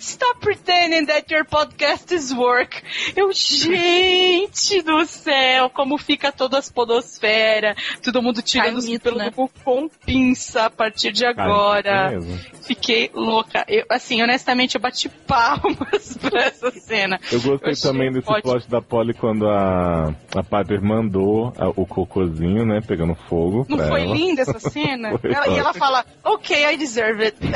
Stop 0.00 0.40
pretending 0.40 1.06
that 1.06 1.32
your 1.32 1.44
podcast 1.44 2.14
is 2.14 2.32
work. 2.32 2.82
Eu, 3.16 3.32
gente 3.32 4.82
do 4.82 5.04
céu, 5.06 5.68
como 5.70 5.98
fica 5.98 6.30
toda 6.32 6.58
as 6.58 6.70
podosfera, 6.70 7.74
todo 8.02 8.22
mundo 8.22 8.42
tirando 8.42 8.76
os 8.78 8.86
pelos 8.98 9.18
né? 9.18 9.30
do 9.30 9.48
com 9.64 9.88
pinça 10.04 10.64
a 10.66 10.70
partir 10.70 11.12
de 11.12 11.24
agora. 11.26 12.12
É. 12.14 12.56
Fiquei 12.62 13.10
louca. 13.14 13.64
Eu, 13.68 13.84
assim, 13.90 14.22
honestamente, 14.22 14.74
eu 14.76 14.80
bati 14.80 15.08
palmas 15.08 16.16
pra 16.20 16.42
essa 16.44 16.70
cena. 16.72 17.20
Eu 17.30 17.40
gostei 17.40 17.72
Eu 17.72 17.80
também 17.80 18.12
desse 18.12 18.28
ótimo. 18.30 18.52
plot 18.52 18.68
da 18.68 18.80
Polly 18.82 19.14
quando 19.14 19.48
a, 19.48 20.14
a 20.34 20.42
Piper 20.42 20.82
mandou 20.82 21.52
a- 21.56 21.68
o 21.70 21.86
cocôzinho, 21.86 22.64
né? 22.66 22.80
Pegando 22.86 23.14
fogo. 23.28 23.66
Não 23.68 23.78
foi 23.88 24.02
ela. 24.02 24.14
linda 24.14 24.42
essa 24.42 24.58
cena? 24.58 25.10
Ela- 25.24 25.48
e 25.48 25.58
ela 25.58 25.72
fala, 25.74 26.04
ok, 26.24 26.72
I 26.72 26.76
deserve 26.76 27.24
it. 27.24 27.36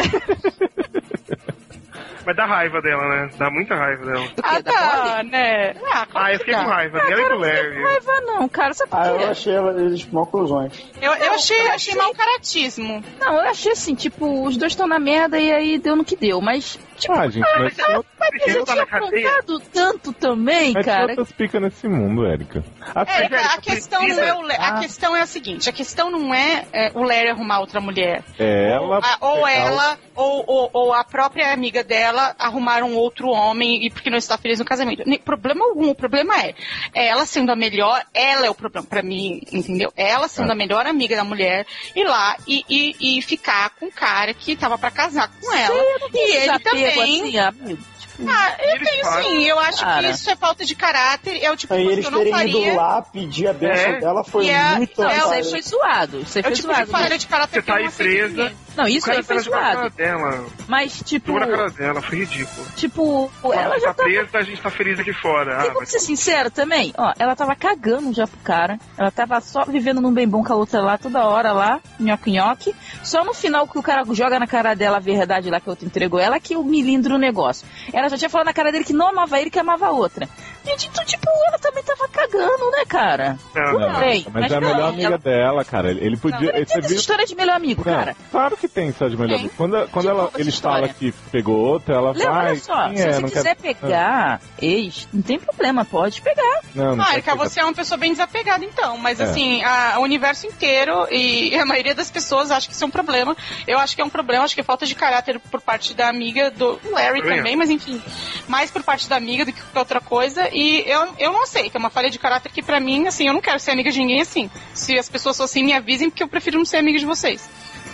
Mas 2.24 2.36
dá 2.36 2.44
raiva 2.46 2.80
dela, 2.82 3.08
né? 3.08 3.30
Dá 3.38 3.50
muita 3.50 3.74
raiva 3.74 4.04
dela. 4.04 4.26
Do 4.28 4.42
ah, 4.42 4.62
tá, 4.62 5.22
né? 5.24 5.74
Ah, 5.92 6.06
Ah, 6.14 6.32
eu 6.32 6.38
que 6.38 6.44
fiquei 6.44 6.54
com 6.54 6.68
raiva 6.68 6.98
Ah, 6.98 7.06
dela 7.06 7.20
e 7.20 7.22
cara, 7.24 7.34
do 7.34 7.40
não 7.40 7.48
Larry. 7.48 7.82
raiva 7.82 8.20
não, 8.22 8.48
cara. 8.48 8.74
Sabe 8.74 8.90
Ah, 8.94 9.06
eu 9.08 9.30
achei 9.30 9.54
ela- 9.54 9.80
eles 9.80 10.04
mal 10.10 10.26
cuzões. 10.26 10.72
Eu, 11.00 11.12
eu 11.14 11.32
achei, 11.32 11.56
eu 11.58 11.62
achei 11.72 11.92
achei- 11.92 11.94
mau 11.96 12.14
caratismo. 12.14 13.04
Não, 13.18 13.34
eu 13.34 13.48
achei 13.48 13.72
assim, 13.72 13.94
tipo, 13.94 14.44
os 14.44 14.56
dois 14.56 14.72
estão 14.72 14.86
na 14.86 14.98
merda 14.98 15.38
e 15.38 15.52
aí 15.52 15.78
deu 15.78 15.96
no 15.96 16.04
que 16.04 16.16
deu. 16.16 16.40
Mas, 16.40 16.78
tipo, 16.96 17.12
Ah, 17.14 17.28
gente, 17.28 17.46
mas 17.58 17.74
tinha, 17.74 17.86
eu 17.90 18.04
Ele 18.32 18.50
já 18.54 18.64
tá 18.64 18.72
tinha 18.72 18.82
aprontado 18.84 19.60
tanto 19.72 20.12
também, 20.12 20.72
mas 20.72 20.84
cara. 20.86 21.06
outras 21.08 21.32
picas 21.32 21.60
nesse 21.60 21.88
mundo, 21.88 22.26
Érica. 22.26 22.62
Assim, 22.94 23.12
É, 23.24 23.28
velho, 23.28 23.44
a 23.46 23.60
questão 23.60 24.06
não 24.06 24.20
é 24.22 24.34
o 24.34 24.42
Le- 24.42 24.56
a 24.56 24.68
Ah. 24.76 24.80
questão 24.80 25.16
é 25.16 25.20
a 25.22 25.26
seguinte, 25.26 25.68
a 25.68 25.72
questão 25.72 26.10
não 26.10 26.34
é, 26.34 26.64
é, 26.72 26.90
o 26.94 27.02
Larry 27.02 27.28
arrumar 27.30 27.60
outra 27.60 27.80
mulher. 27.80 28.22
é 28.38 28.78
ou, 28.78 28.92
ela. 28.94 28.98
a- 29.02 29.16
ou 29.26 29.46
ela, 29.48 29.98
ou, 30.14 30.44
ou, 30.46 30.70
ou 30.72 30.92
a 30.94 31.02
própria 31.04 31.52
amiga 31.52 31.82
dela 31.82 32.09
arrumar 32.38 32.82
um 32.82 32.94
outro 32.94 33.28
homem 33.28 33.84
e 33.86 33.90
porque 33.90 34.10
não 34.10 34.18
está 34.18 34.36
feliz 34.38 34.58
no 34.58 34.64
casamento. 34.64 35.02
Nem- 35.06 35.18
problema 35.18 35.64
algum, 35.64 35.90
o 35.90 35.94
problema 35.94 36.34
é, 36.42 36.54
ela 36.94 37.24
sendo 37.26 37.50
a 37.52 37.56
melhor, 37.56 38.02
ela 38.14 38.46
é 38.46 38.50
o 38.50 38.54
problema 38.54 38.86
pra 38.86 39.02
mim, 39.02 39.40
entendeu? 39.52 39.92
Ela 39.96 40.28
sendo 40.28 40.50
Ah. 40.50 40.52
a 40.52 40.56
melhor 40.56 40.86
amiga 40.86 41.16
da 41.16 41.24
mulher, 41.24 41.66
ir 41.94 42.04
lá 42.04 42.36
e, 42.46 42.64
e, 42.68 43.18
e 43.18 43.22
ficar 43.22 43.70
com 43.70 43.86
o 43.86 43.92
cara 43.92 44.34
que 44.34 44.56
tava 44.56 44.76
pra 44.78 44.90
casar 44.90 45.28
com 45.40 45.52
ela. 45.54 45.74
Tenho 46.10 46.28
E 46.28 46.36
ele 46.36 46.58
também. 46.58 46.86
assim, 46.86 47.38
amigo. 47.38 47.82
Tipo, 48.00 48.28
Ah, 48.28 48.54
eu 48.60 48.74
Eles 48.76 48.90
tenho 48.90 49.04
fazem. 49.04 49.30
sim. 49.30 49.46
Eu 49.48 49.58
acho 49.58 49.80
Cara. 49.80 50.02
que 50.02 50.10
isso 50.14 50.30
é 50.30 50.36
falta 50.36 50.64
de 50.64 50.74
caráter. 50.74 51.42
É 51.42 51.50
o 51.50 51.56
tipo 51.56 51.72
de 51.74 51.80
coisa 51.84 51.92
eles 51.92 52.04
que 52.06 52.12
eu 52.12 52.18
não 52.18 52.18
terem 52.18 52.32
faria. 52.34 52.66
ido 52.68 52.76
lá 52.76 53.00
pedir 53.02 53.46
a 53.48 53.52
benção 53.54 53.92
É. 53.94 54.00
dela 54.00 54.24
foi 54.24 54.44
E 54.46 54.50
é- 54.50 54.74
muito 54.76 55.00
Não, 55.00 55.08
é, 55.08 55.14
otário. 55.24 55.32
aí 55.32 55.44
foi 55.50 55.62
zoado. 55.62 56.16
Aí 56.18 56.22
É 56.22 56.24
o 56.24 56.26
foi 56.26 56.42
tipo 56.42 56.54
de 56.54 56.62
zoado. 56.74 56.90
falha 56.90 57.16
de 57.18 57.26
caráter 57.26 57.62
Você 57.62 57.66
tá 57.66 57.76
aí 57.76 57.90
presa. 57.90 58.52
Não, 58.80 58.88
isso 58.88 59.10
aí 59.10 59.22
foi 59.22 59.36
na 59.36 59.44
cara 59.44 59.74
zoado. 59.74 59.90
dela. 59.96 60.44
Mas, 60.66 61.02
tipo, 61.04 61.26
Jogou 61.32 61.40
na 61.40 61.46
cara 61.56 61.70
dela, 61.70 62.00
foi 62.02 62.18
ridículo. 62.20 62.66
tipo, 62.76 63.30
ela 63.44 63.54
Ela 63.54 63.78
já 63.78 63.88
tá 63.88 63.94
tava 63.94 64.08
presa, 64.08 64.38
a 64.38 64.42
gente 64.42 64.62
tá 64.62 64.70
feliz 64.70 64.98
aqui 64.98 65.12
fora. 65.12 65.64
E 65.64 65.68
Ah, 65.68 65.72
vamos 65.72 65.88
ser 65.88 65.98
sincero 65.98 66.50
também, 66.50 66.92
ó, 66.96 67.12
ela 67.18 67.36
tava 67.36 67.54
cagando 67.54 68.12
já 68.12 68.26
pro 68.26 68.38
cara. 68.40 68.78
Ela 68.96 69.10
tava 69.10 69.40
só 69.40 69.64
vivendo 69.64 70.00
num 70.00 70.12
bem 70.12 70.26
bom 70.26 70.42
com 70.42 70.52
a 70.52 70.56
outra 70.56 70.80
lá, 70.80 70.96
toda 70.96 71.24
hora 71.26 71.52
lá, 71.52 71.80
nhoque-nhoque. 71.98 72.74
Só 73.02 73.24
no 73.24 73.34
final 73.34 73.66
que 73.68 73.78
o 73.78 73.82
cara 73.82 74.02
joga 74.14 74.38
na 74.38 74.46
cara 74.46 74.74
dela 74.74 74.96
a 74.96 75.00
verdade 75.00 75.50
lá 75.50 75.60
que 75.60 75.68
a 75.68 75.72
outra 75.72 75.86
entregou 75.86 76.18
ela, 76.18 76.40
que 76.40 76.56
o 76.56 76.62
milindro 76.64 77.16
o 77.16 77.18
negócio. 77.18 77.66
Ela 77.92 78.08
já 78.08 78.16
tinha 78.16 78.30
falado 78.30 78.46
na 78.46 78.52
cara 78.54 78.72
dele 78.72 78.84
que 78.84 78.92
não 78.92 79.08
amava 79.08 79.38
ele, 79.40 79.50
que 79.50 79.58
amava 79.58 79.86
a 79.86 79.90
outra. 79.90 80.28
Gente, 80.64 80.88
então, 80.88 81.04
tipo, 81.04 81.26
ela 81.48 81.58
também 81.58 81.82
tava 81.82 82.06
cagando, 82.08 82.70
né, 82.70 82.84
cara? 82.86 83.38
Não, 83.54 83.64
Tudo 83.72 83.88
não. 83.88 84.00
bem, 84.00 84.26
Mas, 84.32 84.52
é 84.52 84.56
a 84.56 84.60
não, 84.60 84.68
melhor 84.68 84.88
amiga 84.90 85.06
ela- 85.06 85.18
dela, 85.18 85.64
cara. 85.64 85.90
Ele 85.90 86.16
podia. 86.16 86.38
Não, 86.38 86.52
tem 86.52 86.62
essa 86.62 86.80
viu? 86.80 86.96
história 86.96 87.26
de 87.26 87.34
melhor 87.34 87.56
amigo, 87.56 87.82
Não, 87.84 87.92
cara. 87.94 88.16
claro 88.30 88.56
que 88.56 88.68
tem 88.68 88.88
história 88.88 89.10
de 89.14 89.20
melhor 89.20 89.34
Tem. 89.36 89.40
amigo. 89.46 89.54
Quando, 89.56 89.88
quando 89.90 90.08
ela, 90.08 90.30
falam 90.30 90.48
história. 90.48 90.88
que 90.88 91.12
pegou 91.32 91.56
outra, 91.56 91.94
ela 91.94 92.12
Léo, 92.12 92.30
vai. 92.30 92.46
olha 92.50 92.56
só, 92.60 92.88
quem 92.88 92.96
se 92.98 93.02
é? 93.08 93.12
você 93.12 93.20
Não 93.20 93.28
quiser 93.28 93.56
quero- 93.56 93.60
pegar 93.80 94.40
ex, 94.60 95.08
não 95.12 95.22
tem 95.22 95.38
problema, 95.38 95.84
pode 95.84 96.20
pegar. 96.20 96.60
Não, 96.74 96.94
não 96.96 97.02
Ah, 97.02 97.06
quero 97.06 97.16
Erika, 97.16 97.32
pegar. 97.32 97.44
você 97.48 97.60
é 97.60 97.64
uma 97.64 97.74
pessoa 97.74 97.98
bem 97.98 98.12
desapegada, 98.12 98.64
então. 98.64 98.96
Mas, 98.98 99.18
É. 99.20 99.24
assim, 99.24 99.62
a- 99.64 99.96
o 99.98 100.02
universo 100.02 100.46
inteiro 100.46 101.06
e 101.10 101.54
a 101.58 101.64
maioria 101.64 101.94
das 101.94 102.10
pessoas 102.10 102.50
acha 102.50 102.68
que 102.68 102.74
isso 102.74 102.84
é 102.84 102.86
um 102.86 102.90
problema. 102.90 103.36
Eu 103.66 103.78
acho 103.78 103.96
que 103.96 104.02
é 104.02 104.04
um 104.04 104.10
problema, 104.10 104.44
acho 104.44 104.54
que 104.54 104.60
é 104.60 104.64
falta 104.64 104.84
de 104.86 104.94
caráter 104.94 105.40
por 105.50 105.60
parte 105.60 105.94
da 105.94 106.08
amiga 106.08 106.50
do 106.50 106.78
Larry 106.90 107.22
Também 107.22 107.36
também, 107.38 107.56
mas 107.56 107.70
enfim, 107.70 108.00
mais 108.46 108.70
por 108.70 108.82
parte 108.82 109.08
da 109.08 109.16
amiga 109.16 109.44
do 109.44 109.52
que 109.52 109.60
qualquer 109.60 109.78
outra 109.80 110.00
coisa. 110.00 110.49
E 110.52 110.84
eu, 110.86 111.08
eu 111.18 111.32
não 111.32 111.42
aceito, 111.42 111.74
é 111.74 111.78
uma 111.78 111.90
falha 111.90 112.10
de 112.10 112.18
caráter 112.18 112.50
que, 112.52 112.62
pra 112.62 112.80
mim, 112.80 113.06
assim, 113.06 113.26
eu 113.26 113.32
não 113.34 113.40
quero 113.40 113.58
ser 113.60 113.70
amiga 113.72 113.90
de 113.90 113.98
ninguém 114.00 114.20
assim. 114.20 114.50
Se 114.74 114.98
as 114.98 115.08
pessoas 115.08 115.36
são 115.36 115.44
assim, 115.44 115.62
me 115.64 115.72
avisem, 115.72 116.10
porque 116.10 116.22
eu 116.22 116.28
prefiro 116.28 116.58
não 116.58 116.64
ser 116.64 116.78
amiga 116.78 116.98
de 116.98 117.06
vocês. 117.06 117.48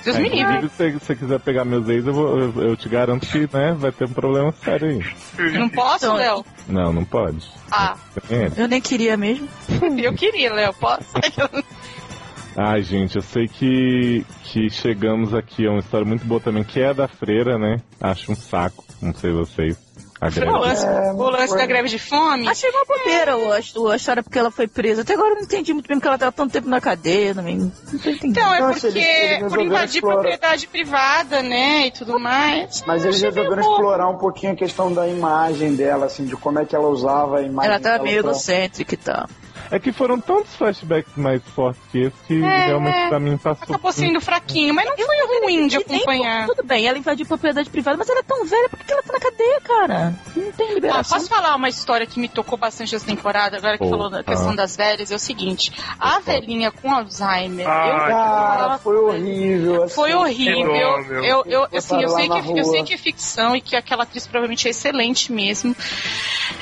Deus 0.05 0.17
É, 0.17 0.21
me 0.21 0.29
livre. 0.29 0.69
se 0.69 0.93
você 0.93 1.17
quiser 1.17 1.41
pegar 1.41 1.65
meus 1.65 1.89
ex, 1.89 2.07
eu, 2.07 2.13
vou- 2.15 2.39
eu, 2.39 2.63
eu 2.63 2.77
te 2.77 2.89
garanto 2.89 3.27
que 3.27 3.41
né, 3.53 3.75
vai 3.77 3.91
ter 3.91 4.05
um 4.05 4.13
problema 4.13 4.53
sério 4.53 4.89
aí. 4.89 5.53
Não 5.59 5.69
posso, 5.69 6.05
Então, 6.05 6.17
Léo? 6.17 6.45
Não, 6.69 6.93
não 6.93 7.05
pode. 7.05 7.45
Ah, 7.73 7.97
ele. 8.31 8.53
Eu 8.57 8.69
nem 8.69 8.81
queria 8.81 9.17
mesmo. 9.17 9.49
eu 10.01 10.15
queria, 10.15 10.53
Léo, 10.53 10.73
posso? 10.75 11.07
Ai, 12.57 12.83
gente, 12.83 13.17
eu 13.17 13.23
sei 13.23 13.47
que, 13.49 14.25
que 14.45 14.71
chegamos 14.71 15.35
aqui 15.35 15.67
a 15.67 15.71
uma 15.71 15.81
história 15.81 16.07
muito 16.07 16.25
boa 16.25 16.41
também, 16.41 16.65
que 16.65 16.81
é 16.81 16.89
a 16.89 16.93
da 16.95 17.07
freira, 17.09 17.59
né? 17.59 17.83
Acho 18.01 18.33
um 18.33 18.37
saco, 18.37 18.83
não 19.03 19.13
sei 19.13 19.31
vocês. 19.31 19.77
A 20.21 20.29
o 20.29 20.31
greve. 20.31 20.51
lance, 20.51 20.87
É, 20.87 21.13
o 21.13 21.31
lance 21.31 21.57
da 21.57 21.67
greve 21.67 21.89
de 21.89 21.99
fome. 21.99 22.49
Achei 22.49 22.71
uma 22.71 22.85
bobeira 22.87 23.37
o- 23.37 23.53
a, 23.53 23.57
a 23.93 23.97
história 23.97 24.23
porque 24.23 24.39
ela 24.39 24.51
foi 24.51 24.67
presa. 24.67 25.03
Até 25.03 25.13
agora 25.15 25.31
eu 25.31 25.35
não 25.37 25.43
entendi 25.43 25.73
muito 25.75 25.87
bem 25.87 25.99
porque 25.99 26.09
ela 26.09 26.17
tava 26.17 26.33
tanto 26.33 26.53
tempo 26.53 26.69
na 26.69 26.81
cadeia. 26.81 27.35
Não, 27.35 27.43
não 27.43 27.71
tô 27.71 28.09
entendendo. 28.11 28.25
Então, 28.25 28.55
é 28.55 28.61
Nossa, 28.61 28.81
porque 28.89 28.99
eles- 28.99 29.31
eles 29.41 29.53
por 29.53 29.61
invadir 29.63 29.95
explorar. 29.97 30.15
propriedade 30.17 30.67
privada, 30.69 31.43
né, 31.43 31.87
e 31.87 31.91
tudo 31.91 32.19
mais. 32.19 32.83
Mas 32.87 33.05
eles 33.05 33.21
resolveram 33.21 33.61
explorar 33.61 34.09
um 34.09 34.17
pouquinho 34.17 34.53
a 34.53 34.57
questão 34.57 34.93
da 34.93 35.07
imagem 35.07 35.75
dela, 35.77 36.07
assim, 36.07 36.25
de 36.25 36.35
como 36.37 36.59
é 36.61 36.65
que 36.65 36.75
ela 36.75 36.89
usava 36.89 37.39
a 37.39 37.43
imagem 37.43 37.71
ela 37.73 37.79
dela 37.81 38.03
meio 38.03 38.23
pra- 38.23 38.31
egocêntrica 38.31 38.95
e 38.95 38.99
tal. 38.99 39.29
É 39.71 39.79
que 39.79 39.93
foram 39.93 40.21
tantos 40.21 40.55
flashbacks 40.57 41.13
mais 41.17 41.43
fortes 41.55 41.81
que 41.91 41.99
esse 42.03 42.17
que 42.27 42.43
É, 42.43 42.67
realmente 42.67 43.09
pra 43.09 43.19
mim 43.21 43.37
passou. 43.37 43.65
Acabou 43.65 43.93
sendo 43.93 44.21
fraquinho, 44.21 44.73
mas 44.75 44.87
não 44.87 44.97
foi 44.97 45.41
ruim 45.43 45.67
de 45.67 45.77
acompanhar. 45.77 46.47
Tudo 46.47 46.65
bem, 46.65 46.87
ela 46.87 46.99
invadiu 46.99 47.27
propriedade 47.27 47.69
privada, 47.71 47.97
mas 47.97 48.09
ela 48.09 48.21
é 48.21 48.23
tão 48.23 48.45
velha, 48.45 48.69
por 48.69 48.79
que 48.79 48.93
ela 48.93 49.03
tá 49.03 49.13
na 49.13 49.21
cadeia, 49.21 49.61
cara? 49.61 50.15
Não 50.37 50.53
tem 50.53 50.75
liberação. 50.75 51.19
posso 51.19 51.29
falar 51.29 51.55
uma 51.57 51.69
história 51.69 52.07
que 52.07 52.19
me 52.21 52.29
tocou 52.29 52.57
bastante 52.59 52.95
essa 52.95 53.07
temporada, 53.07 53.57
agora 53.57 53.77
que 53.79 53.85
Pô, 53.85 53.91
falou 53.91 54.11
da 54.11 54.23
questão 54.23 54.51
ah. 54.51 54.57
das 54.57 54.77
velhas, 54.77 55.11
é 55.11 55.15
o 55.15 55.19
seguinte, 55.19 55.73
a 55.99 56.21
velhinha 56.21 56.71
com 56.71 56.93
Alzheimer, 56.93 57.67
Ah, 57.69 57.89
eu 57.89 57.97
Cara, 58.07 58.79
foi 58.79 58.97
horrível. 58.97 59.83
assim. 59.85 59.95
Foi 59.95 60.15
horrível. 60.15 60.75
Eu, 60.77 61.25
eu, 61.25 61.45
eu, 61.47 61.79
assim, 61.79 62.01
eu, 62.03 62.09
sei 62.11 62.29
que, 62.29 62.41
na 62.53 62.59
eu 62.61 62.65
sei 62.65 62.83
que 62.83 62.95
é 62.95 62.97
ficção 62.99 63.57
e 63.57 63.61
que 63.61 63.75
aquela 63.77 64.05
atriz 64.05 64.27
provavelmente 64.27 64.67
é 64.69 64.71
excelente 64.71 65.33
mesmo. 65.33 65.75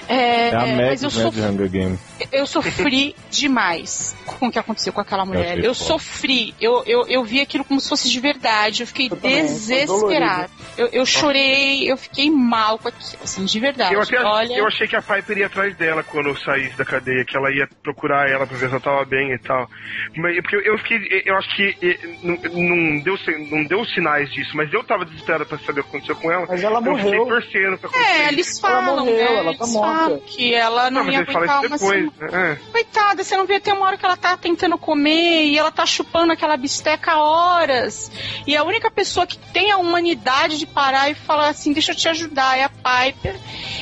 É, 0.09 0.49
É 0.51 0.57
a 0.57 0.67
é, 0.67 0.75
Meg, 0.75 0.91
mas 0.91 1.03
eu, 1.03 1.11
né, 1.11 1.23
sof- 1.23 1.35
de 1.35 1.43
Hunger 1.43 1.71
Games. 1.71 2.01
eu 2.33 2.47
sofri 2.47 2.94
demais 3.31 4.17
com 4.27 4.49
o 4.49 4.53
que 4.53 4.59
aconteceu 4.59 4.93
com 4.93 5.01
aquela 5.01 5.25
mulher. 5.25 5.59
Eu 5.59 5.75
foda. 5.75 5.87
sofri. 5.89 6.55
Eu, 6.61 6.83
eu, 6.87 7.07
eu 7.09 7.25
vi 7.25 7.41
aquilo 7.41 7.65
como 7.65 7.81
se 7.81 7.89
fosse 7.89 8.11
de 8.11 8.21
verdade. 8.21 8.83
Eu 8.83 8.87
fiquei 8.87 9.09
Eu 9.11 9.17
desesperada. 9.17 10.51
Eu, 10.77 10.89
eu 10.89 11.07
chorei, 11.07 11.91
eu 11.91 11.97
fiquei 11.97 12.31
mal 12.31 12.79
com 12.79 12.89
aquilo, 12.89 13.23
assim, 13.23 13.45
de 13.45 13.61
verdade. 13.61 13.95
Eu, 13.95 14.01
até, 14.01 14.21
Olha, 14.23 14.55
eu 14.55 14.67
achei 14.67 14.87
que 14.89 14.97
a 14.97 15.03
Piper 15.03 15.39
ia 15.39 15.47
atrás 15.47 15.77
dela 15.77 16.03
quando 16.03 16.29
eu 16.29 16.37
saísse 16.37 16.77
da 16.77 16.85
cadeia, 16.85 17.25
que 17.25 17.37
ela 17.37 17.51
ia 17.53 17.69
procurar 17.83 18.29
ela 18.29 18.47
pra 18.47 18.57
ver 18.57 18.67
se 18.67 18.73
ela 18.73 18.81
tava 18.81 19.05
bem 19.05 19.33
e 19.33 19.39
tal. 19.39 19.69
Mas, 20.17 20.37
porque 20.41 20.57
eu, 20.57 20.61
eu 20.63 20.79
fiquei, 20.79 21.23
eu 21.25 21.37
acho 21.37 21.57
que 21.57 21.77
eh, 21.83 21.99
não, 22.23 22.35
não 22.37 23.03
deu, 23.03 23.15
não 23.51 23.65
deu 23.65 23.85
sinais 23.87 24.29
disso, 24.33 24.57
mas 24.57 24.73
eu 24.73 24.83
tava 24.85 25.05
desesperado 25.05 25.47
pra 25.47 25.59
saber 25.59 25.81
o 25.81 25.85
que 25.85 25.91
aconteceu 25.91 26.17
com 26.17 26.31
ela. 26.31 26.47
Mas 26.49 26.63
ela 26.63 26.79
eu 26.81 26.97
fiquei 26.97 27.19
morreu. 27.19 27.27
torcendo 27.27 27.79
pra 27.79 27.89
acontecer. 27.91 28.11
É, 28.13 28.29
eles 28.29 28.63
Ela 28.65 28.73
falam, 28.83 29.05
morreu, 29.07 29.15
né? 29.17 29.37
ela 29.39 29.57
tá 29.57 29.67
morta. 29.67 29.95
falam 30.05 30.21
que 30.27 30.55
ela 30.55 30.91
não, 30.91 31.05
Não, 31.05 31.13
mas 31.13 31.15
ia 31.21 31.27
fala 31.33 31.39
aguentar 31.45 31.65
isso 31.65 31.85
uma 31.87 31.93
depois, 31.95 32.15
semana. 32.19 32.39
né? 32.39 32.53
É. 32.53 32.71
Coitada, 32.85 33.25
você 33.25 33.37
não 33.37 33.47
vê, 33.47 33.59
tem 33.59 33.73
uma 33.73 33.87
hora 33.87 33.97
que 33.97 34.05
ela 34.05 34.17
tá 34.17 34.37
tentando 34.37 34.77
comer 34.77 35.45
e 35.47 35.57
ela 35.59 35.71
tá 35.73 35.87
chupando 35.87 36.33
aquela 36.33 36.57
bisteca 36.57 37.17
horas. 37.19 38.11
E 38.47 38.55
a 38.57 38.63
única 38.63 38.91
pessoa 38.91 39.27
que 39.27 39.39
tem 39.39 39.71
a 39.71 39.79
humanidade 39.79 40.59
de 40.59 40.67
parar 40.67 41.11
e 41.11 41.15
falar 41.15 41.49
assim, 41.49 41.73
deixa 41.73 41.93
eu 41.93 41.97
te 41.97 42.09
ajudar, 42.09 42.59
é 42.59 42.65
a 42.65 42.69
Piper. 42.69 43.37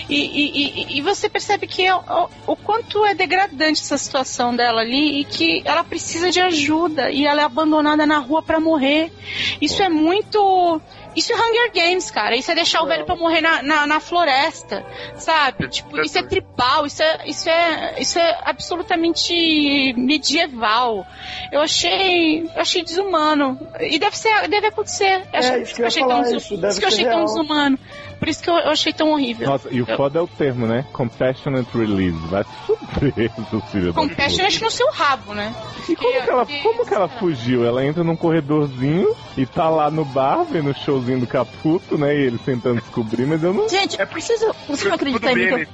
E, 0.09 0.17
e- 0.17 0.93
e- 0.95 0.99
e 0.99 1.03
você 1.03 1.29
percebe 1.29 1.67
que 1.67 1.85
é 1.85 1.95
o, 1.95 2.29
o 2.47 2.57
quanto 2.57 3.05
é 3.05 3.15
degradante 3.15 3.81
essa 3.81 3.99
situação 3.99 4.55
dela 4.55 4.81
ali 4.81 5.21
e 5.21 5.25
que 5.25 5.63
ela 5.65 5.83
precisa 5.85 6.31
de 6.31 6.41
ajuda 6.41 7.11
e 7.11 7.27
ela 7.27 7.43
é 7.43 7.45
abandonada 7.45 8.07
na 8.07 8.19
rua 8.19 8.43
pra 8.43 8.61
morrer. 8.61 9.13
Isso 9.61 9.83
é 9.83 9.89
muito. 9.89 10.81
Isso 11.15 11.33
é 11.33 11.37
Hunger 11.37 11.73
Games, 11.75 12.11
cara. 12.11 12.35
Isso 12.37 12.51
é 12.51 12.55
deixar 12.55 12.83
o 12.83 12.87
velho 12.87 13.05
pra 13.05 13.15
morrer 13.17 13.41
na, 13.41 13.63
na, 13.63 13.87
na 13.87 14.01
floresta, 14.01 14.85
sabe? 15.17 15.69
Tipo, 15.69 16.01
isso 16.01 16.19
é 16.19 16.23
tribal, 16.23 16.87
isso 16.87 17.03
é, 17.03 17.21
isso 17.27 17.49
é, 17.49 17.95
isso 18.01 18.19
é 18.19 18.39
absolutamente 18.45 19.93
medieval. 19.97 21.07
Eu 21.51 21.61
achei, 21.61 22.43
eu 22.45 22.61
achei 22.61 22.83
desumano. 22.83 23.59
E 23.81 23.99
deve 23.99 24.17
ser, 24.17 24.49
deve 24.49 24.69
acontecer. 24.69 25.23
Eu 25.33 25.39
achei- 25.39 25.55
É, 25.57 25.63
isso 25.63 25.75
que 25.75 25.83
eu 25.83 25.87
achei 25.87 26.03
falar, 26.03 26.23
tão, 26.25 26.37
isso 26.37 26.57
deve 26.57 26.79
que 26.79 26.85
eu 26.85 26.89
achei 26.89 27.05
tão 27.05 27.25
desumano. 27.25 27.79
Por 28.23 28.29
isso 28.29 28.41
que 28.41 28.49
eu, 28.49 28.55
eu 28.55 28.71
achei 28.71 28.93
tão 28.93 29.11
horrível. 29.11 29.49
Nossa, 29.49 29.69
e 29.69 29.83
o 29.83 29.85
Eu- 29.89 29.97
foda 29.97 30.21
é 30.21 30.23
o 30.23 30.29
termo, 30.29 30.65
né? 30.65 30.87
Compassionate 30.93 31.77
Release. 31.77 32.17
Vai 32.29 32.45
da 32.71 33.51
puta. 33.51 33.93
Compassionate 33.93 34.63
no 34.63 34.71
seu 34.71 34.89
rabo, 34.93 35.35
né? 35.35 35.53
E 35.89 35.97
como 35.97 36.13
que, 36.23 36.31
ela, 36.31 36.47
Porque- 36.47 36.63
como 36.63 36.87
que 36.87 36.95
ela 36.95 37.09
fugiu? 37.09 37.65
Ela 37.67 37.85
entra 37.85 38.05
num 38.05 38.15
corredorzinho 38.15 39.13
e 39.37 39.45
tá 39.45 39.69
lá 39.69 39.91
no 39.91 40.05
bar, 40.05 40.45
vendo 40.45 40.71
o 40.71 40.75
showzinho 40.75 41.19
do 41.19 41.27
Caputo, 41.27 41.99
né? 41.99 42.15
E 42.15 42.27
eles 42.27 42.41
tentando 42.43 42.81
descobrir, 42.81 43.27
mas 43.27 43.43
eu 43.43 43.53
não. 43.53 43.69
Gente, 43.69 44.01
É 44.01 44.07
vocês, 44.07 44.41
vocês 44.69 44.85
não 44.85 44.95
acreditam 44.95 45.29
Tudo 45.29 45.41
em 45.41 45.57
mim 45.59 45.67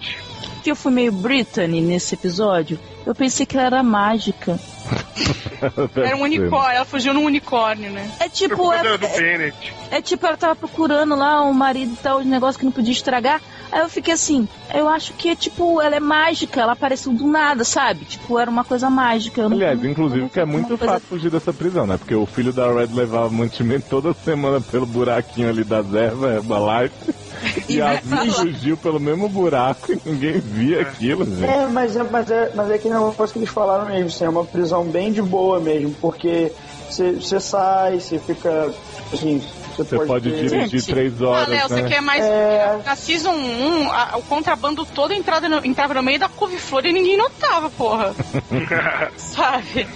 que 0.69 0.73
eu, 0.73 0.77
fui 0.77 0.93
meio 0.93 1.11
Brittany 1.11 1.81
nesse 1.81 2.15
episódio? 2.15 2.79
Eu 3.07 3.15
pensei 3.15 3.47
que 3.47 3.57
ela 3.57 3.67
era 3.67 3.83
mágica. 3.83 4.59
Era 5.97 6.17
um 6.17 6.23
unicórnio, 6.23 6.77
ela 6.77 6.85
fugiu 6.85 7.13
num 7.13 7.25
unicórnio, 7.25 7.91
né? 7.91 8.11
É 8.21 8.29
tipo, 8.29 8.73
é, 8.73 8.97
Bennett. 8.97 9.75
é 9.91 10.01
tipo, 10.01 10.25
ela 10.25 10.37
tava 10.37 10.55
procurando 10.55 11.17
lá 11.17 11.43
o 11.43 11.53
marido 11.53 11.95
e 11.95 11.97
tal, 11.97 12.21
os 12.21 12.27
negócios 12.27 12.57
que 12.57 12.65
não 12.65 12.73
podia 12.73 12.93
estragar. 12.93 13.41
Aí 13.71 13.81
eu 13.81 13.89
fiquei 13.89 14.15
assim, 14.15 14.49
eu 14.75 14.89
acho 14.89 15.13
que, 15.15 15.35
tipo, 15.37 15.81
ela 15.81 15.97
é 15.97 16.01
mágica, 16.01 16.61
ela 16.61 16.73
apareceu 16.73 17.13
do 17.13 17.27
nada, 17.27 17.65
sabe? 17.65 18.05
Tipo, 18.05 18.39
era 18.39 18.51
uma 18.51 18.65
coisa 18.65 18.89
mágica. 18.89 19.41
Eu 19.43 19.49
não- 19.49 19.57
Aliás, 19.57 19.81
não- 19.83 19.91
inclusive, 19.91 20.21
não- 20.23 20.29
que 20.29 20.41
é 20.41 20.45
muito 20.45 20.69
coisa- 20.79 20.87
fácil 20.95 21.09
fugir 21.09 21.31
dessa 21.31 21.53
prisão, 21.53 21.87
né? 21.87 21.97
Porque 21.99 22.15
o 22.15 22.25
filho 22.27 22.53
da 22.53 22.67
Red 22.73 22.89
levava 22.93 23.29
mantimento 23.31 23.87
toda 23.91 24.13
semana 24.15 24.61
pelo 24.61 24.87
buraquinho 24.87 25.49
ali 25.51 25.65
das 25.65 25.93
ervas, 25.95 26.37
Herbalife. 26.37 26.95
E 27.69 27.81
a 27.81 28.01
Vi 28.03 28.31
fugiu 28.33 28.77
pelo 28.77 28.99
mesmo 28.99 29.29
buraco 29.29 29.93
e 29.93 30.01
ninguém 30.05 30.41
via 30.41 30.81
aquilo, 30.81 31.25
gente. 31.25 31.45
É, 31.45 31.67
mas 31.69 31.95
é, 31.95 32.03
mas 32.03 32.29
é, 32.31 32.51
mas 32.53 32.69
é 32.71 32.75
aquele 32.75 32.95
negócio 32.95 33.29
que 33.33 33.39
eles 33.39 33.49
falaram 33.49 33.87
mesmo, 33.87 34.07
assim, 34.07 34.25
é 34.25 34.29
uma 34.29 34.45
prisão 34.45 34.85
bem 34.85 35.13
de 35.13 35.23
boa 35.23 35.61
mesmo, 35.61 35.95
porque 36.01 36.51
você 36.91 37.13
você 37.13 37.39
sai, 37.39 38.01
você 38.01 38.19
fica, 38.19 38.73
tipo 38.97 39.15
assim, 39.15 39.41
você 39.85 39.97
Você 39.97 39.97
pode, 39.97 40.09
pode 40.09 40.31
ter- 40.31 40.37
dirigir 40.49 40.81
Gente, 40.81 40.87
três 40.93 41.23
Ah, 41.23 41.27
horas, 41.29 41.49
Léo, 41.49 41.69
você 41.69 41.83
né? 41.83 41.89
quer 41.89 42.01
mais. 42.03 42.25
É. 42.25 42.79
Na 42.85 42.97
Season 42.97 43.33
1, 43.33 43.91
a- 43.91 44.17
o 44.17 44.23
contrabando 44.23 44.85
todo 44.87 45.13
entrava 45.13 45.49
no, 45.49 45.65
entrava 45.65 45.95
no 45.95 46.03
meio 46.03 46.19
da 46.19 46.29
couve-flor 46.29 46.85
e 46.87 46.93
ninguém 46.93 47.17
notava, 47.17 47.71
porra. 47.71 48.15
Sabe? 49.17 49.87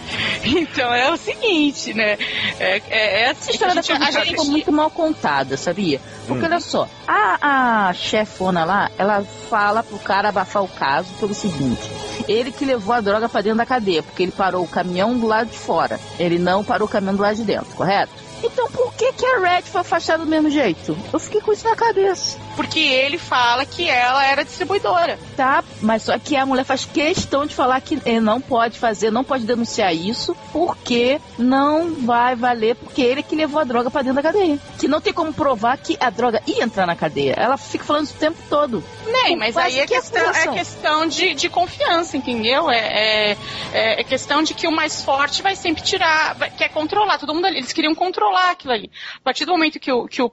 Então 0.44 0.92
é 0.92 1.10
o 1.12 1.16
seguinte, 1.16 1.94
né? 1.94 2.18
É, 2.58 2.82
é, 2.90 3.20
é 3.22 3.30
assim, 3.30 3.40
Essa 3.40 3.50
história 3.52 3.74
da 3.74 3.82
gente, 3.82 3.92
a 4.02 4.10
gente- 4.10 4.28
ficou 4.30 4.44
muito 4.46 4.72
mal 4.72 4.90
contada, 4.90 5.56
sabia? 5.56 6.00
Porque 6.26 6.44
olha 6.44 6.60
só, 6.60 6.88
a, 7.06 7.88
a 7.88 7.92
chefona 7.92 8.64
lá, 8.64 8.90
ela 8.98 9.24
fala 9.50 9.82
pro 9.82 9.98
cara 9.98 10.28
abafar 10.28 10.62
o 10.62 10.68
caso 10.68 11.08
pelo 11.18 11.34
seguinte: 11.34 11.90
ele 12.28 12.52
que 12.52 12.64
levou 12.64 12.94
a 12.94 13.00
droga 13.00 13.28
pra 13.28 13.40
dentro 13.40 13.58
da 13.58 13.66
cadeia, 13.66 14.02
porque 14.02 14.22
ele 14.22 14.32
parou 14.32 14.62
o 14.64 14.68
caminhão 14.68 15.18
do 15.18 15.26
lado 15.26 15.50
de 15.50 15.58
fora. 15.58 15.98
Ele 16.18 16.38
não 16.38 16.62
parou 16.64 16.86
o 16.86 16.90
caminhão 16.90 17.14
do 17.16 17.22
lado 17.22 17.36
de 17.36 17.44
dentro, 17.44 17.66
correto? 17.74 18.12
Então 18.42 18.70
por 18.70 18.92
que, 18.94 19.12
que 19.12 19.24
a 19.26 19.38
Red 19.38 19.62
foi 19.62 19.80
afastada 19.80 20.24
do 20.24 20.30
mesmo 20.30 20.50
jeito? 20.50 20.96
Eu 21.12 21.18
fiquei 21.18 21.40
com 21.40 21.52
isso 21.52 21.68
na 21.68 21.76
cabeça. 21.76 22.36
Porque 22.56 22.78
ele 22.80 23.16
fala 23.18 23.64
que 23.64 23.88
ela 23.88 24.24
era 24.26 24.44
distribuidora. 24.44 25.18
Tá, 25.36 25.62
mas 25.80 26.02
só 26.02 26.18
que 26.18 26.36
a 26.36 26.44
mulher 26.44 26.64
faz 26.64 26.84
questão 26.84 27.46
de 27.46 27.54
falar 27.54 27.80
que 27.80 28.00
ele 28.04 28.20
não 28.20 28.40
pode 28.40 28.78
fazer, 28.78 29.10
não 29.10 29.24
pode 29.24 29.44
denunciar 29.44 29.94
isso, 29.94 30.36
porque 30.52 31.20
não 31.38 31.94
vai 31.94 32.34
valer, 32.36 32.74
porque 32.76 33.00
ele 33.00 33.22
que 33.22 33.34
levou 33.36 33.60
a 33.60 33.64
droga 33.64 33.90
pra 33.90 34.02
dentro 34.02 34.16
da 34.16 34.22
cadeia. 34.22 34.58
Que 34.78 34.86
não 34.88 35.00
tem 35.00 35.12
como 35.12 35.32
provar 35.32 35.78
que 35.78 35.96
a 36.00 36.10
droga 36.10 36.42
ia 36.46 36.62
entrar 36.64 36.86
na 36.86 36.96
cadeia. 36.96 37.34
Ela 37.36 37.56
fica 37.56 37.84
falando 37.84 38.04
isso 38.04 38.14
o 38.16 38.18
tempo 38.18 38.38
todo. 38.50 38.84
Nem, 39.06 39.36
mas 39.36 39.54
Quase 39.54 39.68
aí 39.76 39.80
é 39.80 39.86
que 39.86 39.94
questão, 39.94 40.30
é 40.30 40.48
questão 40.48 41.06
de, 41.06 41.34
de 41.34 41.48
confiança, 41.48 42.16
entendeu? 42.16 42.70
É, 42.70 42.78
é, 42.78 43.36
é- 43.72 44.00
é 44.00 44.04
questão 44.04 44.42
de 44.42 44.54
que 44.54 44.66
o 44.66 44.72
mais 44.72 45.02
forte 45.02 45.42
vai 45.42 45.54
sempre 45.56 45.82
tirar, 45.82 46.34
quer 46.56 46.68
controlar 46.70 47.18
todo 47.18 47.34
mundo 47.34 47.46
ali. 47.46 47.58
Eles 47.58 47.72
queriam 47.72 47.94
controlar 47.94 48.31
aquilo 48.36 48.72
ali. 48.72 48.90
A 49.16 49.20
partir 49.20 49.44
do 49.44 49.52
momento 49.52 49.78
que 49.78 49.92
o, 49.92 50.06
que 50.06 50.20
o 50.22 50.30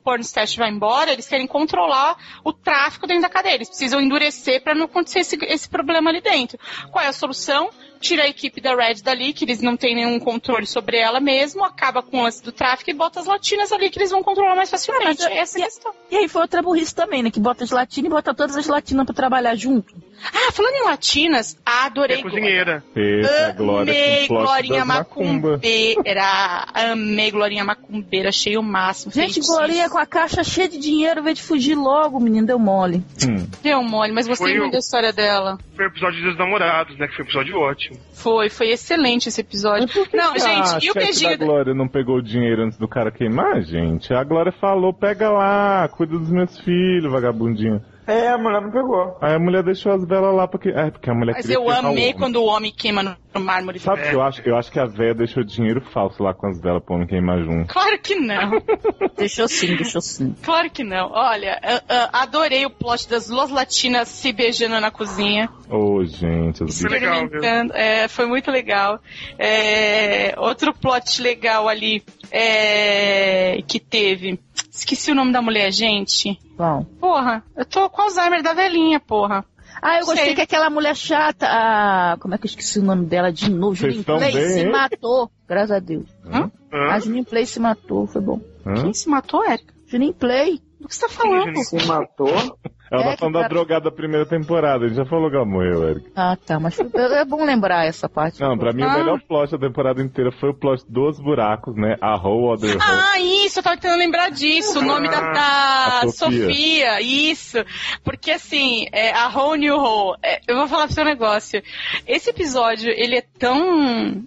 vai 0.58 0.70
embora, 0.70 1.12
eles 1.12 1.28
querem 1.28 1.48
controlar 1.48 2.18
o 2.44 2.52
tráfico 2.52 3.06
dentro 3.08 3.24
da 3.24 3.30
cadeia. 3.30 3.56
Eles 3.56 3.70
precisam 3.70 4.02
endurecer 4.02 4.62
para 4.62 4.74
não 4.76 4.86
acontecer 4.86 5.20
esse, 5.20 5.38
esse 5.46 5.70
problema 5.70 6.10
ali 6.10 6.22
dentro. 6.22 6.60
Qual 6.92 7.04
é 7.04 7.08
a 7.08 7.14
solução? 7.14 7.70
Tira 8.00 8.24
a 8.24 8.28
equipe 8.28 8.62
da 8.62 8.74
Red 8.74 9.02
dali, 9.04 9.34
que 9.34 9.44
eles 9.44 9.62
não 9.62 9.76
têm 9.76 9.94
nenhum 9.94 10.20
controle 10.20 10.66
sobre 10.66 10.98
ela 10.98 11.20
mesmo, 11.20 11.66
acaba 11.66 12.02
com 12.02 12.20
o 12.20 12.24
lance 12.24 12.42
do 12.42 12.52
tráfico 12.52 12.90
e 12.90 12.94
bota 12.94 13.20
as 13.20 13.26
latinas 13.26 13.74
ali 13.74 13.90
que 13.90 14.00
eles 14.00 14.10
vão 14.10 14.24
controlar 14.24 14.56
mais 14.56 14.70
facilmente. 14.70 15.22
Ah, 15.24 15.34
Essa 15.34 15.60
é 15.60 15.62
a 15.62 15.66
e- 15.66 15.68
questão. 15.68 15.94
E 16.10 16.16
aí 16.18 16.28
foi 16.30 16.42
outra 16.42 16.62
burrice 16.62 16.96
também, 16.96 17.22
né? 17.22 17.30
Que 17.30 17.42
bota 17.42 17.66
as 17.66 17.72
latinas 17.72 18.10
e 18.10 18.14
bota 18.14 18.34
todas 18.34 18.56
as 18.56 18.68
latinas 18.68 19.06
pra 19.06 19.14
trabalhar 19.14 19.54
junto. 19.56 19.94
Ah, 20.34 20.52
falando 20.52 20.74
em 20.76 20.84
latinas, 20.86 21.58
adorei. 21.66 22.18
É 22.20 22.22
cozinheira. 22.22 22.84
Essa 22.96 23.32
é 23.32 23.46
a 23.46 23.52
Glória 23.54 23.92
Amei 23.94 24.28
Glorinha. 24.28 24.86
Macumbeira. 24.86 26.66
Amei 26.74 27.32
Glorinha 27.32 27.64
Macumbeira. 27.64 28.30
Achei 28.30 28.58
o 28.58 28.64
máximo. 28.64 29.12
Gente. 29.14 29.40
Glorinha 29.42 29.90
com 29.90 29.98
a 29.98 30.06
caixa 30.06 30.44
cheia 30.44 30.68
de 30.68 30.78
dinheiro, 30.78 31.24
veio 31.24 31.36
de 31.36 31.44
fugir 31.44 31.76
logo, 31.76 32.20
menino, 32.20 32.46
deu 32.48 32.60
mole. 32.60 33.04
Hum. 33.28 33.48
Deu 33.62 33.82
mole, 33.84 34.12
mas 34.12 34.28
gostei 34.28 34.58
muito 34.58 34.70
o- 34.70 34.72
da 34.74 34.80
história 34.80 35.12
dela. 35.14 35.58
Foi 35.76 35.86
o 35.86 35.88
episódio 35.90 36.22
dos 36.24 36.38
namorados, 36.38 36.98
né? 36.98 37.08
Que 37.08 37.16
foi 37.16 37.24
um 37.24 37.28
episódio 37.28 37.58
ótimo. 37.60 37.98
Foi, 38.14 38.50
foi 38.50 38.70
excelente 38.70 39.30
esse 39.30 39.42
episódio. 39.42 39.84
Mas 39.84 39.94
por 39.94 40.08
que 40.10 40.18
Não, 40.18 40.34
que 40.34 40.40
gente, 40.40 40.76
a 40.76 40.80
e 40.82 40.92
o 40.92 40.94
beijinho 40.94 41.38
da... 41.38 41.46
Glória 41.46 41.74
não 41.74 41.88
pegou 41.88 42.18
o 42.18 42.22
dinheiro 42.22 42.64
antes 42.64 42.78
do 42.78 42.88
cara 42.88 43.12
queimar, 43.12 43.62
gente? 43.62 44.14
A 44.14 44.24
Glória 44.24 44.52
falou, 44.52 44.94
pega 44.94 45.30
lá, 45.30 45.88
cuida 45.90 46.18
dos 46.18 46.30
meus 46.30 46.60
filhos, 46.60 47.10
vagabundinho. 47.12 47.82
É, 48.10 48.30
a 48.30 48.38
mulher 48.40 48.62
não 48.62 48.72
pegou. 48.72 49.18
Aí 49.22 49.36
a 49.36 49.40
mulher 49.40 49.62
deixou 49.62 49.92
as 49.92 50.04
velas 50.04 50.34
lá 50.34 50.48
porque. 50.48 50.70
É, 50.70 50.90
porque 50.90 51.12
a 51.12 51.14
mulher 51.14 51.34
Mas 51.36 51.48
eu 51.48 51.70
amei 51.70 52.12
quando 52.14 52.38
o 52.38 52.46
homem 52.46 52.74
queima 52.76 53.04
no, 53.04 53.16
mármore. 53.40 53.78
Sabe 53.78 54.02
o 54.02 54.10
que 54.10 54.16
eu 54.16 54.22
acho? 54.24 54.42
Eu 54.44 54.58
acho 54.58 54.72
que 54.72 54.80
a 54.80 54.86
véia 54.86 55.14
deixou 55.14 55.44
dinheiro 55.44 55.80
falso 55.94 56.24
lá 56.24 56.34
com 56.34 56.48
as 56.48 56.60
velas 56.60 56.84
pra 56.84 56.96
homem 56.96 57.08
queimar 57.08 57.40
junto. 57.44 57.72
Claro 57.72 58.00
que 58.00 58.16
não. 58.16 58.52
Deixou 59.16 59.48
sim, 59.48 59.76
deixou 59.76 60.02
sim. 60.02 60.34
Claro 60.42 60.70
que 60.70 60.84
não. 60.84 61.12
Olha, 61.12 61.60
ah, 61.62 61.84
ah, 61.90 62.22
adorei 62.24 62.66
o 62.66 62.70
plot 62.70 63.08
das 63.10 63.28
duas 63.28 63.50
latinas 63.50 64.08
se 64.08 64.32
beijando 64.32 64.80
na 64.80 64.90
cozinha. 64.90 65.50
Ô, 65.70 66.04
gente, 66.06 66.64
as 66.64 66.70
bichas. 66.70 66.92
legal, 66.92 67.26
experimentando. 67.26 67.74
É, 67.76 68.08
foi 68.08 68.26
muito 68.26 68.50
legal. 68.50 69.00
É, 69.38 70.34
outro 70.38 70.74
plot 70.74 71.22
legal 71.22 71.68
ali 71.68 72.02
é, 72.32 73.62
que 73.68 73.80
teve. 73.80 74.40
Esqueci 74.72 75.12
o 75.12 75.16
nome 75.16 75.32
da 75.32 75.42
mulher, 75.42 75.72
gente. 75.72 76.40
Bom. 76.58 76.86
Porra, 77.00 77.44
eu 77.56 77.66
tô 77.66 77.90
com 77.90 78.02
Alzheimer 78.02 78.42
da 78.42 78.54
velhinha, 78.54 79.00
porra. 79.00 79.46
Ah, 79.82 80.00
eu 80.00 80.06
gostei 80.06 80.26
Sei. 80.26 80.36
que 80.36 80.42
aquela 80.42 80.70
mulher 80.70 80.96
chata, 80.96 81.48
a... 81.48 82.18
como 82.20 82.36
é 82.36 82.38
que 82.38 82.46
eu 82.46 82.50
esqueci 82.50 82.80
o 82.80 82.84
nome 82.84 83.06
dela 83.06 83.32
de 83.32 83.50
novo? 83.50 83.88
Estão 83.88 84.18
Play 84.18 84.34
bem, 84.34 84.50
se 84.50 84.60
hein? 84.60 84.72
matou, 84.72 85.32
graças 85.48 85.72
a 85.72 85.80
Deus. 85.80 86.10
Hã? 86.26 86.52
A 86.72 87.00
Juninho 87.00 87.24
Play 87.24 87.46
se 87.46 87.60
matou, 87.60 88.06
foi 88.06 88.22
bom. 88.22 88.42
Hã? 88.66 88.74
Quem 88.82 88.94
se 88.94 89.08
matou, 89.08 89.44
Érica? 89.46 89.74
Juninho 89.88 90.14
Play? 90.14 90.62
Do 90.82 90.88
que 90.88 90.96
você 90.96 91.02
tá 91.02 91.10
falando? 91.10 91.46
Juninho? 91.46 91.64
Se 91.64 91.86
matou. 91.86 92.60
Ela 92.92 93.02
É 93.04 93.12
tá 93.12 93.18
falando 93.18 93.34
da 93.36 93.40
cara- 93.42 93.54
drogada 93.54 93.86
da 93.86 93.92
primeira 93.92 94.26
temporada. 94.26 94.86
A 94.86 94.88
gente 94.88 94.98
já 94.98 95.06
falou 95.06 95.30
que 95.30 95.36
ela 95.36 95.46
morreu, 95.46 95.88
Eric. 95.90 96.12
Ah, 96.16 96.36
tá, 96.36 96.60
mas 96.60 96.80
é 96.80 97.26
bom 97.26 97.44
lembrar 97.46 97.86
essa 97.86 98.10
parte. 98.10 98.40
Não, 98.42 98.58
pra 98.58 98.74
mim 98.74 98.82
o 98.84 98.90
Ah. 98.90 98.98
melhor 98.98 99.20
plot 99.28 99.52
da 99.52 99.58
temporada 99.60 100.02
inteira 100.02 100.32
foi 100.32 100.50
o 100.50 100.54
plot 100.54 100.84
dos 100.90 101.20
buracos, 101.20 101.76
né? 101.76 101.96
A 102.02 102.16
Hole 102.16 102.54
Other 102.54 102.72
Hole. 102.72 102.82
Ah, 102.82 103.20
isso, 103.20 103.60
eu 103.60 103.64
tava 103.64 103.78
tentando 103.78 104.00
lembrar 104.00 104.30
disso. 104.32 104.80
O 104.80 104.82
nome 104.82 105.08
da, 105.10 105.20
da 105.32 106.00
A 106.04 106.08
Sofia. 106.10 106.46
Sofia. 106.48 107.02
isso. 107.02 107.58
Porque 108.04 108.32
assim, 108.32 108.86
é, 108.92 109.12
a 109.12 109.28
Whole 109.30 109.60
New 109.60 109.76
Hole. 109.78 110.18
é, 110.24 110.40
eu 110.48 110.58
vou 110.58 110.68
falar 110.68 110.86
pro 110.86 110.94
seu 110.96 111.06
negócio. 111.06 111.62
Esse 112.08 112.30
episódio, 112.32 112.90
ele 112.90 113.18
é 113.18 113.24
tão 113.38 114.24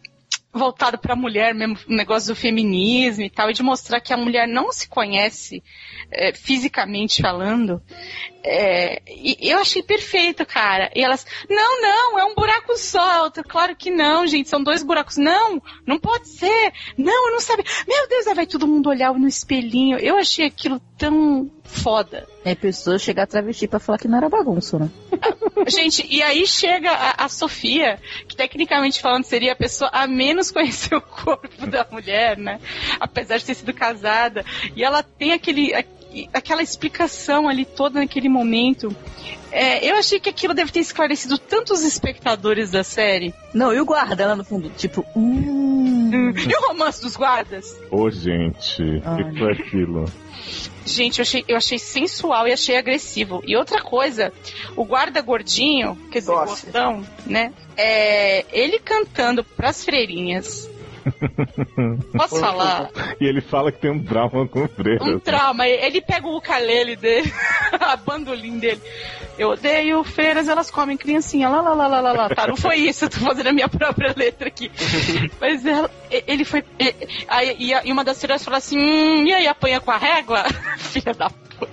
voltado 0.52 0.98
pra 0.98 1.16
mulher 1.16 1.54
mesmo, 1.54 1.78
o 1.88 1.94
negócio 1.94 2.34
do 2.34 2.38
feminismo 2.38 3.24
e 3.24 3.30
tal, 3.30 3.50
e 3.50 3.54
de 3.54 3.62
mostrar 3.62 4.00
que 4.00 4.12
a 4.12 4.16
mulher 4.16 4.46
não 4.46 4.70
se 4.70 4.86
conhece 4.88 5.62
é, 6.10 6.32
fisicamente 6.34 7.22
falando. 7.22 7.82
É, 8.44 9.00
e 9.06 9.38
eu 9.40 9.58
achei 9.58 9.82
perfeito, 9.82 10.44
cara. 10.44 10.90
E 10.94 11.02
elas, 11.02 11.24
não, 11.48 11.80
não, 11.80 12.18
é 12.18 12.24
um 12.24 12.34
buraco 12.34 12.76
só. 12.76 13.24
Outra, 13.24 13.42
claro 13.42 13.74
que 13.74 13.90
não, 13.90 14.26
gente, 14.26 14.48
são 14.48 14.62
dois 14.62 14.82
buracos. 14.82 15.16
Não, 15.16 15.62
não 15.86 15.98
pode 15.98 16.28
ser. 16.28 16.72
Não, 16.98 17.28
eu 17.28 17.32
não 17.32 17.40
sabia. 17.40 17.64
Meu 17.86 18.08
Deus, 18.08 18.26
aí 18.26 18.34
vai 18.34 18.46
todo 18.46 18.66
mundo 18.66 18.90
olhar 18.90 19.14
no 19.14 19.28
espelhinho. 19.28 19.98
Eu 19.98 20.16
achei 20.16 20.46
aquilo 20.46 20.80
tão 20.98 21.50
foda. 21.72 22.26
É 22.44 22.54
pessoa 22.54 22.98
chegar 22.98 23.22
a 23.22 23.26
travesti 23.26 23.66
pra 23.66 23.80
falar 23.80 23.98
que 23.98 24.06
não 24.08 24.18
era 24.18 24.28
bagunça, 24.28 24.78
né? 24.78 24.90
Gente, 25.66 26.06
e 26.10 26.22
aí 26.22 26.46
chega 26.46 26.90
a, 26.90 27.24
a 27.24 27.28
Sofia, 27.28 27.98
que 28.28 28.36
tecnicamente 28.36 29.00
falando 29.00 29.24
seria 29.24 29.52
a 29.52 29.56
pessoa 29.56 29.90
a 29.92 30.06
menos 30.06 30.50
conhecer 30.50 30.94
o 30.96 31.00
corpo 31.00 31.66
da 31.66 31.86
mulher, 31.90 32.36
né? 32.36 32.60
Apesar 33.00 33.38
de 33.38 33.44
ter 33.44 33.54
sido 33.54 33.72
casada. 33.72 34.44
E 34.76 34.84
ela 34.84 35.02
tem 35.02 35.32
aquele, 35.32 35.72
a- 35.74 35.84
aquela 36.34 36.62
explicação 36.62 37.48
ali 37.48 37.64
toda 37.64 38.00
naquele 38.00 38.28
momento. 38.28 38.94
É, 39.50 39.84
eu 39.88 39.96
achei 39.96 40.18
que 40.18 40.30
aquilo 40.30 40.54
deve 40.54 40.72
ter 40.72 40.80
esclarecido 40.80 41.36
tantos 41.38 41.84
espectadores 41.84 42.70
da 42.70 42.82
série. 42.82 43.34
Não, 43.54 43.72
e 43.72 43.78
o 43.80 43.84
guarda 43.84 44.26
lá 44.26 44.34
no 44.36 44.44
fundo, 44.44 44.70
tipo, 44.70 45.04
hum. 45.14 46.32
E 46.34 46.56
o 46.56 46.68
romance 46.68 47.00
dos 47.02 47.16
guardas? 47.16 47.78
Ô, 47.90 48.10
gente, 48.10 48.82
o 48.82 49.16
que 49.32 49.38
foi 49.38 49.52
aquilo? 49.52 50.04
Gente, 50.84 51.18
eu 51.18 51.22
achei, 51.22 51.44
eu 51.48 51.56
achei 51.56 51.78
sensual 51.78 52.46
e 52.48 52.52
achei 52.52 52.76
agressivo. 52.76 53.42
E 53.46 53.56
outra 53.56 53.80
coisa, 53.80 54.32
o 54.76 54.84
guarda 54.84 55.20
gordinho, 55.20 55.96
quer 56.10 56.20
dizer, 56.20 56.32
Doce. 56.32 56.64
gordão, 56.66 57.06
né? 57.26 57.52
É, 57.76 58.44
ele 58.52 58.78
cantando 58.78 59.44
pras 59.44 59.84
freirinhas. 59.84 60.68
Posso 62.16 62.38
falar? 62.38 62.90
E 63.20 63.24
ele 63.24 63.40
fala 63.40 63.72
que 63.72 63.80
tem 63.80 63.90
um 63.90 64.02
trauma 64.02 64.46
com 64.46 64.68
freira. 64.68 65.04
Um 65.04 65.18
trauma. 65.18 65.66
Ele 65.66 66.00
pega 66.00 66.26
o 66.26 66.36
ukulele 66.36 66.96
dele, 66.96 67.32
a 67.80 67.96
bandolim 67.96 68.58
dele. 68.58 68.80
Eu 69.42 69.50
odeio 69.50 70.04
feiras, 70.04 70.48
elas 70.48 70.70
comem 70.70 70.96
criancinha. 70.96 71.48
Lá, 71.48 71.60
lá, 71.60 71.74
lá, 71.74 71.86
lá, 71.88 72.00
lá, 72.00 72.12
lá. 72.12 72.28
Tá, 72.28 72.46
não 72.46 72.56
foi 72.56 72.76
isso, 72.76 73.04
eu 73.06 73.10
tô 73.10 73.18
fazendo 73.18 73.48
a 73.48 73.52
minha 73.52 73.68
própria 73.68 74.14
letra 74.16 74.48
aqui. 74.48 74.70
Mas 75.40 75.66
ela, 75.66 75.90
ele 76.10 76.44
foi. 76.44 76.62
e- 76.78 76.94
aí- 77.28 77.56
E, 77.58 77.74
a- 77.74 77.82
e 77.84 77.92
uma 77.92 78.04
das 78.04 78.20
feiras 78.20 78.44
falou 78.44 78.56
assim: 78.58 78.78
hum, 78.78 79.26
e 79.26 79.32
aí, 79.34 79.46
apanha 79.48 79.80
com 79.80 79.90
a 79.90 79.98
régua? 79.98 80.44
Filha 80.78 81.12
da 81.12 81.28
puta. 81.28 81.72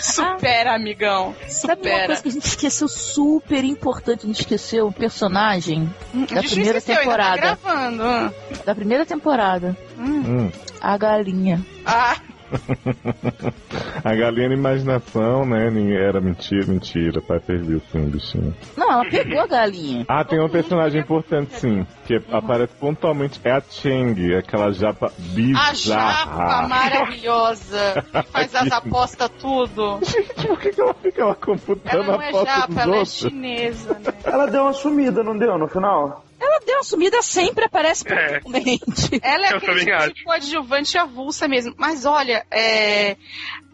Supera, 0.00 0.74
amigão. 0.74 1.34
Sabe 1.48 1.72
uma 1.74 1.76
Supera. 1.76 2.06
coisa 2.06 2.22
que 2.22 2.28
a 2.28 2.32
gente 2.32 2.46
esqueceu 2.46 2.88
super 2.88 3.64
importante, 3.64 4.24
a 4.24 4.26
gente 4.26 4.40
esqueceu 4.40 4.86
o 4.88 4.92
personagem 4.92 5.88
Hum, 6.14 6.26
da 6.26 6.42
primeira 6.42 6.78
esqueceu, 6.78 6.94
ainda 7.00 7.04
temporada. 7.04 7.56
Tá 7.56 7.58
gravando. 7.72 8.02
hum. 8.04 8.30
da 8.64 8.74
primeira 8.74 9.04
temporada, 9.06 9.76
Hum, 9.98 10.50
a 10.80 10.96
galinha. 10.96 11.64
Ah, 11.86 12.16
a 14.04 14.14
galinha 14.14 14.48
na 14.48 14.54
imaginação, 14.54 15.44
né? 15.46 15.70
ninguém- 15.70 15.96
Era 15.96 16.20
mentira, 16.20 16.66
mentira. 16.66 17.20
Pai 17.22 17.40
serviu 17.40 17.80
sim, 17.90 18.04
bichinho. 18.08 18.54
Não, 18.76 18.90
ela 18.92 19.04
pegou 19.08 19.40
a 19.40 19.46
galinha. 19.46 20.04
Ah, 20.08 20.24
tem 20.24 20.40
um 20.40 20.48
personagem 20.48 21.00
importante 21.00 21.58
sim, 21.58 21.86
que 22.06 22.20
aparece 22.30 22.74
pontualmente. 22.80 23.40
É 23.44 23.52
a 23.52 23.60
Cheng, 23.60 24.34
aquela 24.36 24.72
japa 24.72 25.06
a 25.06 25.10
japa 25.10 25.24
bizarra. 25.34 26.68
maravilhosa. 26.68 28.04
Que 28.12 28.22
faz 28.32 28.54
as 28.54 28.72
apostas 28.72 29.30
tudo. 29.40 29.98
Por 30.46 30.58
que, 30.60 30.70
que 30.70 30.80
ela 30.80 30.94
fica 30.94 31.22
lá 31.24 31.26
Ela 31.30 31.34
computando 31.36 32.04
não 32.04 32.20
a 32.20 32.24
é 32.24 32.30
foto 32.30 32.46
japa, 32.46 32.66
dos 32.68 32.76
ela 32.78 32.94
é 32.94 32.98
outros? 32.98 33.14
chinesa, 33.18 33.94
né? 33.94 34.14
Ela 34.24 34.46
deu 34.46 34.62
uma 34.62 34.72
sumida, 34.72 35.22
não 35.22 35.36
deu, 35.36 35.58
no 35.58 35.68
final? 35.68 36.24
Deu 36.66 36.76
uma 36.76 36.82
sumida, 36.84 37.22
sempre 37.22 37.64
aparece 37.64 38.04
É. 38.08 38.40
Ela 39.22 39.46
é 39.48 39.52
Eu 39.52 39.56
aquele 39.58 39.84
tipo 39.84 40.14
de 40.14 40.24
coadjuvante 40.24 40.98
avulsa 40.98 41.46
mesmo. 41.48 41.74
Mas 41.78 42.04
olha, 42.06 42.44
é. 42.50 43.16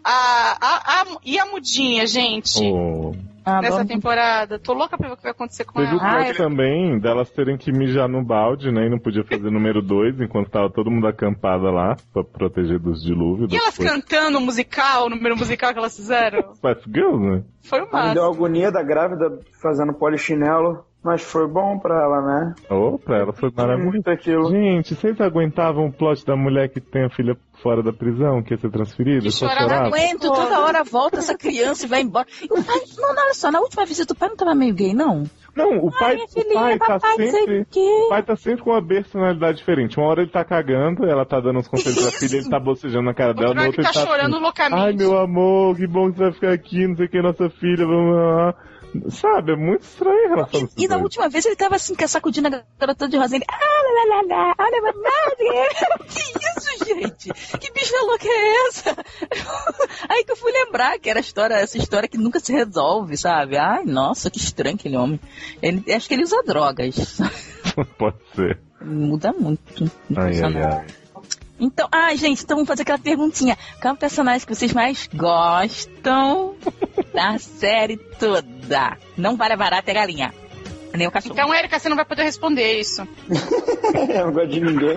A, 0.02 0.56
a, 0.60 1.02
a- 1.02 1.18
e 1.24 1.38
a 1.38 1.44
mudinha, 1.46 2.06
gente, 2.06 2.58
Oh. 2.64 3.12
Ah, 3.44 3.60
nessa 3.62 3.84
temporada? 3.86 4.58
Tô 4.58 4.74
louca 4.74 4.96
pra 4.98 5.08
ver 5.08 5.14
o 5.14 5.16
que 5.16 5.22
vai 5.22 5.32
acontecer 5.32 5.64
com 5.64 5.80
Teve 5.80 5.94
o 5.94 5.98
ela. 5.98 6.20
Ah, 6.20 6.24
plot 6.24 6.36
também 6.36 6.98
delas 7.00 7.30
terem 7.30 7.56
que 7.56 7.72
mijar 7.72 8.06
no 8.06 8.22
balde, 8.22 8.70
né? 8.70 8.86
E 8.86 8.90
não 8.90 8.98
podia 8.98 9.24
fazer 9.24 9.50
número 9.50 9.80
2 9.82 10.20
enquanto 10.20 10.50
tava 10.50 10.70
todo 10.70 10.90
mundo 10.90 11.06
acampada 11.06 11.70
lá 11.70 11.96
pra 12.12 12.22
proteger 12.22 12.78
dos 12.78 13.02
dilúvios. 13.02 13.50
E 13.52 13.56
elas 13.56 13.76
Depois- 13.76 13.90
cantando 13.90 14.38
o 14.38 14.40
musical, 14.42 15.06
o 15.06 15.10
número 15.10 15.36
musical 15.38 15.72
que 15.72 15.78
elas 15.78 15.96
fizeram? 15.96 16.54
Spice 16.54 16.82
Girls, 16.86 17.18
né? 17.18 17.42
Foi 17.62 17.80
o 17.80 17.84
Me 17.86 17.90
deu 17.90 17.98
máximo. 18.02 18.24
agonia 18.24 18.70
da 18.70 18.82
grávida 18.82 19.38
fazendo 19.62 19.94
polichinelo, 19.94 20.84
mas 21.02 21.22
foi 21.22 21.48
bom 21.48 21.78
pra 21.78 21.94
ela, 21.94 22.20
né? 22.20 22.54
Opa, 22.68 23.04
pra 23.04 23.18
ela, 23.18 23.32
foi 23.32 23.50
maravilhoso. 23.54 23.90
Muito 23.90 24.10
aquilo. 24.10 24.50
Gente, 24.50 24.94
vocês 24.94 25.20
aguentavam 25.20 25.86
o 25.86 25.92
plot 25.92 26.24
da 26.26 26.36
mulher 26.36 26.68
que 26.68 26.80
tem 26.80 27.04
a 27.04 27.10
filha 27.10 27.36
fora 27.62 27.82
da 27.82 27.92
prisão, 27.92 28.42
que 28.42 28.54
ia 28.54 28.58
ser 28.58 28.70
transferida? 28.70 29.28
Que 29.28 29.44
Não 29.44 29.86
aguento, 29.86 30.22
toda 30.22 30.60
hora 30.60 30.84
volta 30.84 31.18
essa 31.18 31.36
criança 31.36 31.86
e 31.86 31.88
vai 31.88 32.02
embora. 32.02 32.26
E 32.42 32.46
o 32.46 32.62
pai, 32.62 32.80
não, 32.98 33.14
não, 33.14 33.22
olha 33.22 33.34
só, 33.34 33.50
na 33.50 33.60
última 33.60 33.86
visita 33.86 34.12
o 34.12 34.16
pai 34.16 34.28
não 34.28 34.36
tava 34.36 34.54
meio 34.54 34.74
gay, 34.74 34.92
não? 34.92 35.24
Não, 35.56 35.78
o 35.78 35.90
pai, 35.90 36.16
o 36.16 36.28
filhinha, 36.28 36.54
pai 36.54 36.78
tá 36.78 36.86
papai, 36.86 37.28
sempre. 37.28 37.66
o. 37.74 38.06
O 38.06 38.08
pai 38.08 38.22
tá 38.22 38.36
sempre 38.36 38.62
com 38.62 38.70
uma 38.70 38.86
personalidade 38.86 39.58
diferente. 39.58 39.98
Uma 39.98 40.08
hora 40.08 40.22
ele 40.22 40.30
tá 40.30 40.44
cagando, 40.44 41.04
ela 41.04 41.24
tá 41.24 41.40
dando 41.40 41.58
uns 41.58 41.68
conselhos 41.68 42.02
pra 42.02 42.18
filha, 42.18 42.38
ele 42.38 42.48
tá 42.48 42.60
bocejando 42.60 43.04
na 43.04 43.14
cara 43.14 43.34
dela, 43.34 43.48
Outro 43.48 43.62
no 43.62 43.68
ele 43.68 43.76
tá 43.76 43.82
ele 43.82 43.92
tá 43.92 44.06
chorando 44.06 44.34
assim, 44.34 44.42
loucamente. 44.42 44.82
Ai, 44.82 44.92
meu 44.92 45.18
amor, 45.18 45.76
que 45.76 45.86
bom 45.86 46.10
que 46.10 46.18
você 46.18 46.24
vai 46.24 46.32
ficar 46.32 46.52
aqui, 46.52 46.86
não 46.86 46.96
sei 46.96 47.06
o 47.06 47.08
que, 47.08 47.22
nossa 47.22 47.50
filha, 47.50 47.86
vamos 47.86 48.14
lá. 48.14 48.54
Sabe, 49.10 49.52
é 49.52 49.56
muito 49.56 49.82
estranho 49.82 50.26
a 50.26 50.28
relação 50.28 50.62
desses 50.62 50.74
E 50.76 50.88
na 50.88 50.96
última 50.96 51.28
vez 51.28 51.44
ele 51.46 51.56
tava 51.56 51.76
assim, 51.76 51.94
sacudindo 52.06 52.48
a 52.48 52.62
garota 52.78 53.08
de 53.08 53.16
rosa. 53.16 53.36
Ele, 53.36 53.44
ah, 53.48 53.56
lá, 53.56 54.16
lá, 54.16 54.22
lá, 54.26 54.54
olha, 54.58 54.82
mamãe. 54.82 55.68
Que 56.10 56.20
isso, 56.20 56.84
gente? 56.84 57.58
Que 57.58 57.72
bicha 57.72 57.96
louca 58.02 58.26
é 58.26 58.68
essa? 58.68 58.96
Aí 60.08 60.24
que 60.24 60.32
eu 60.32 60.36
fui 60.36 60.52
lembrar 60.52 60.98
que 60.98 61.08
era 61.08 61.20
história, 61.20 61.54
essa 61.54 61.78
história 61.78 62.08
que 62.08 62.18
nunca 62.18 62.40
se 62.40 62.52
resolve, 62.52 63.16
sabe? 63.16 63.56
Ai, 63.56 63.84
nossa, 63.84 64.30
que 64.30 64.38
estranho 64.38 64.74
aquele 64.74 64.96
homem. 64.96 65.20
Ele, 65.62 65.92
acho 65.92 66.08
que 66.08 66.14
ele 66.14 66.24
usa 66.24 66.42
drogas. 66.42 67.18
Pode 67.96 68.16
ser. 68.34 68.60
Muda 68.82 69.32
muito. 69.32 69.90
Ai, 70.16 70.40
ai, 70.40 70.62
ai. 70.62 70.86
Então, 71.60 71.86
ai, 71.92 72.16
gente, 72.16 72.42
então 72.42 72.56
vamos 72.56 72.68
fazer 72.68 72.82
aquela 72.82 72.98
perguntinha. 72.98 73.56
Qual 73.80 73.92
é 73.92 73.94
o 73.94 73.98
personagem 73.98 74.46
que 74.46 74.54
vocês 74.54 74.72
mais 74.72 75.08
gostam 75.14 76.54
da 77.14 77.38
série 77.38 77.96
toda? 77.96 78.96
Não 79.16 79.36
vale 79.36 79.52
a 79.52 79.56
barata 79.56 79.90
e 79.90 79.92
a 79.92 79.94
galinha. 80.00 80.34
Nem 80.94 81.06
o 81.06 81.10
cachorro. 81.10 81.34
Então, 81.34 81.54
Erika, 81.54 81.78
você 81.78 81.88
não 81.88 81.96
vai 81.96 82.04
poder 82.04 82.22
responder 82.24 82.80
isso. 82.80 83.06
Eu 84.08 84.26
não 84.26 84.32
gosto 84.32 84.48
de 84.48 84.60
ninguém. 84.60 84.96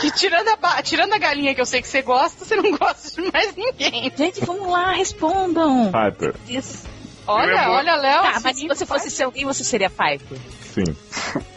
Que 0.00 0.10
tirando 0.12 0.48
a, 0.48 0.56
ba- 0.56 0.82
tirando 0.82 1.12
a 1.12 1.18
galinha 1.18 1.54
que 1.54 1.60
eu 1.60 1.66
sei 1.66 1.82
que 1.82 1.88
você 1.88 2.00
gosta, 2.00 2.42
você 2.44 2.56
não 2.56 2.70
gosta 2.78 3.20
de 3.20 3.30
mais 3.30 3.54
ninguém. 3.54 4.10
Gente, 4.16 4.42
vamos 4.44 4.66
lá, 4.70 4.92
respondam. 4.92 5.92
Piper, 5.92 6.34
Isso. 6.48 6.84
Olha, 7.32 7.60
amor. 7.62 7.76
olha, 7.78 7.96
Léo. 7.96 8.22
Tá, 8.22 8.40
mas 8.42 8.56
se 8.58 8.66
você 8.68 8.86
fosse 8.86 9.10
ser 9.10 9.24
alguém, 9.24 9.44
você 9.44 9.64
seria 9.64 9.88
Piper. 9.90 10.38
sim. 10.62 10.84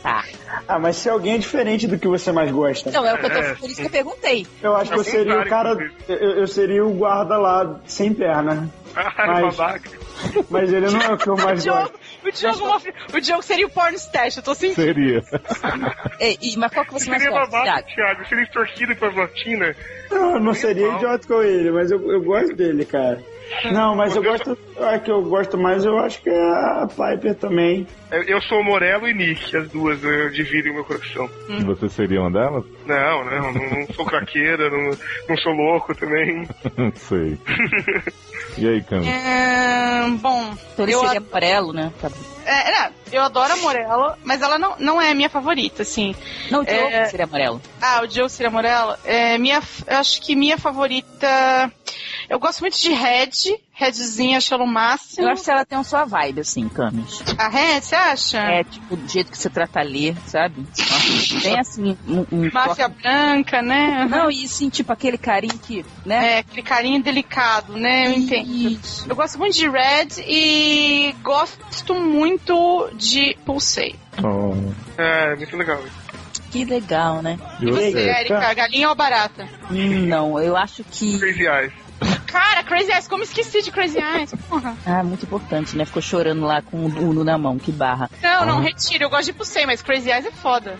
Tá. 0.01 0.23
Ah, 0.67 0.77
mas 0.79 0.95
se 0.97 1.09
alguém 1.09 1.33
é 1.33 1.37
diferente 1.39 1.87
do 1.87 1.97
que 1.99 2.07
você 2.07 2.31
mais 2.31 2.49
gosta. 2.51 2.87
Então, 2.87 3.03
é 3.05 3.13
o 3.13 3.17
que 3.17 3.25
eu 3.25 3.29
tô, 3.31 3.37
É, 3.37 3.55
por 3.55 3.69
isso 3.69 3.81
que 3.81 3.87
eu 3.87 3.91
perguntei. 3.91 4.47
Eu 4.61 4.75
acho 4.75 4.91
que 4.91 4.99
eu 4.99 5.03
seria 5.03 5.39
o 5.41 5.45
cara. 5.49 5.75
Eu, 6.07 6.15
eu 6.15 6.47
seria 6.47 6.85
o 6.85 6.93
guarda 6.93 7.37
lá 7.37 7.81
sem 7.85 8.13
perna. 8.13 8.69
Ah, 8.95 9.11
Mas- 9.41 9.55
babaca. 9.55 9.89
Mas 10.51 10.71
ele 10.71 10.87
não 10.91 11.01
é 11.01 11.13
o 11.13 11.17
que 11.17 11.27
eu 11.27 11.35
mais 11.35 11.63
Diogo, 11.63 11.79
gosto. 11.81 11.99
o, 12.27 12.31
Diogo, 12.31 12.67
mofre- 12.71 12.93
o 13.11 13.19
Diogo 13.19 13.41
seria 13.41 13.65
o 13.65 13.69
porn 13.71 13.95
stash, 13.95 14.37
eu 14.37 14.43
tô 14.43 14.53
sentindo. 14.53 14.75
Seria. 14.75 15.23
Ei, 16.19 16.37
e- 16.39 16.55
mas 16.57 16.71
qual 16.71 16.85
que 16.85 16.93
você 16.93 17.09
mais 17.09 17.23
Seria 17.23 17.35
gosta, 17.39 17.51
babaca, 17.51 17.83
Thiago? 17.83 17.95
Thiago. 17.95 18.29
Seria 18.29 18.43
extorquido 18.43 18.95
pela 18.95 19.11
Latina. 19.23 19.75
Não, 20.11 20.33
eu 20.35 20.39
não 20.39 20.53
seria 20.53 20.87
mal. 20.87 20.97
idiota 20.97 21.27
com 21.27 21.41
ele, 21.41 21.71
mas 21.71 21.89
eu, 21.89 22.11
eu 22.11 22.21
gosto 22.21 22.55
dele, 22.55 22.85
cara. 22.85 23.19
Não, 23.71 23.95
mas 23.95 24.15
eu 24.15 24.23
gosto. 24.23 24.57
A 24.79 24.99
que 24.99 25.11
eu 25.11 25.21
gosto 25.23 25.57
mais, 25.57 25.85
eu 25.85 25.97
acho 25.99 26.21
que 26.21 26.29
é 26.29 26.33
a 26.33 26.87
Piper 26.87 27.35
também. 27.35 27.87
Eu 28.11 28.23
eu 28.23 28.41
sou 28.41 28.59
o 28.59 28.63
Morello 28.63 29.07
e 29.07 29.13
Nick, 29.13 29.55
as 29.55 29.69
duas 29.69 30.03
eu 30.03 30.29
divido 30.31 30.71
o 30.71 30.73
meu 30.73 30.83
coração. 30.83 31.29
Você 31.65 31.89
seria 31.89 32.21
uma 32.21 32.31
delas? 32.31 32.65
Não, 32.85 33.25
não, 33.25 33.53
não, 33.53 33.69
não 33.69 33.87
sou 33.93 34.05
craqueira, 34.05 34.69
não, 34.69 34.97
não 35.29 35.37
sou 35.37 35.53
louco 35.53 35.95
também. 35.95 36.47
Não 36.77 36.91
sei. 36.95 37.37
E 38.55 38.67
aí, 38.67 38.83
Cami? 38.83 39.07
É, 39.07 40.07
bom, 40.21 40.53
Então 40.73 40.87
eu, 40.87 40.99
seria 40.99 41.19
amarelo, 41.19 41.73
né? 41.73 41.91
Tá 41.99 42.07
bom. 42.07 42.32
É, 42.45 42.71
não, 42.71 42.91
eu 43.11 43.21
adoro 43.21 43.53
a 43.53 43.57
Morello, 43.57 44.13
mas 44.23 44.41
ela 44.41 44.57
não, 44.57 44.75
não 44.79 45.01
é 45.01 45.11
a 45.11 45.15
minha 45.15 45.29
favorita, 45.29 45.81
assim. 45.83 46.15
Não, 46.49 46.61
o 46.61 46.65
Diogo 46.65 46.87
É. 46.87 47.05
seria 47.05 47.25
amarelo. 47.25 47.61
Ah, 47.81 48.01
o 48.03 48.07
Diogo 48.07 48.29
seria 48.29 48.49
Morello. 48.51 48.95
É, 49.05 49.37
minha, 49.37 49.61
eu 49.87 49.97
acho 49.97 50.21
que 50.21 50.35
minha 50.35 50.57
favorita. 50.57 51.71
Eu 52.29 52.39
gosto 52.39 52.61
muito 52.61 52.77
de 52.79 52.91
Red. 52.93 53.31
Redzinha, 53.75 54.37
acho 54.37 54.53
ela 54.53 54.63
o 54.63 54.67
máximo. 54.67 55.27
Eu 55.27 55.31
acho 55.31 55.43
que 55.43 55.49
ela 55.49 55.65
tem 55.65 55.77
uma 55.77 55.83
sua 55.83 56.05
vibe, 56.05 56.41
assim, 56.41 56.69
Camis. 56.69 57.23
A 57.37 57.49
Red, 57.49 57.81
você 57.81 57.95
acha? 57.95 58.37
É, 58.37 58.63
tipo, 58.63 58.95
do 58.95 59.07
jeito 59.07 59.31
que 59.31 59.37
você 59.37 59.49
trata 59.49 59.79
a 59.79 59.83
Lê, 59.83 60.13
sabe? 60.27 60.63
Tem, 61.41 61.59
assim, 61.59 61.97
um... 62.07 62.25
um 62.31 62.51
Máfia 62.53 62.87
branca, 62.87 63.63
né? 63.63 64.07
Não, 64.09 64.29
e 64.29 64.47
sim, 64.47 64.69
tipo, 64.69 64.93
aquele 64.93 65.17
carinho 65.17 65.57
que, 65.57 65.83
né? 66.05 66.33
É, 66.35 66.37
aquele 66.39 66.61
carinho 66.61 67.01
delicado, 67.01 67.73
né? 67.73 68.07
Eu 68.07 68.11
entendo. 68.13 68.47
Isso. 68.47 69.09
Eu 69.09 69.15
gosto 69.15 69.39
muito 69.39 69.55
de 69.55 69.67
Red 69.67 70.23
e 70.27 71.15
gosto 71.23 71.95
muito 71.95 72.91
de 72.93 73.35
Pulsei. 73.43 73.95
Oh. 74.23 74.71
É, 75.01 75.35
muito 75.35 75.57
legal. 75.57 75.81
Que 76.51 76.63
legal, 76.63 77.23
né? 77.23 77.39
E 77.59 77.65
você, 77.65 77.91
você? 77.91 78.09
Erika, 78.09 78.53
galinha 78.53 78.89
ou 78.89 78.95
barata? 78.95 79.49
Hum, 79.71 80.05
Não, 80.05 80.39
eu 80.39 80.55
acho 80.55 80.83
que... 80.83 81.17
Crazy 81.17 81.47
Eyes. 81.47 81.82
Cara, 82.27 82.63
Crazy 82.63 82.91
Eyes, 82.91 83.07
como 83.07 83.23
esqueci 83.23 83.61
de 83.61 83.71
Crazy 83.71 83.99
Eyes? 83.99 84.33
Porra. 84.49 84.75
Ah, 84.85 85.03
muito 85.03 85.25
importante, 85.25 85.75
né? 85.77 85.85
Ficou 85.85 86.01
chorando 86.01 86.45
lá 86.45 86.61
com 86.61 86.77
o 86.77 87.09
Uno 87.09 87.23
na 87.23 87.37
mão, 87.37 87.57
que 87.57 87.71
barra. 87.71 88.09
Não, 88.21 88.45
não, 88.45 88.61
retiro. 88.61 89.03
Eu 89.03 89.09
gosto 89.09 89.25
de 89.25 89.33
Pulsei, 89.33 89.65
mas 89.65 89.81
Crazy 89.81 90.09
Eyes 90.09 90.25
é 90.25 90.31
foda. 90.31 90.75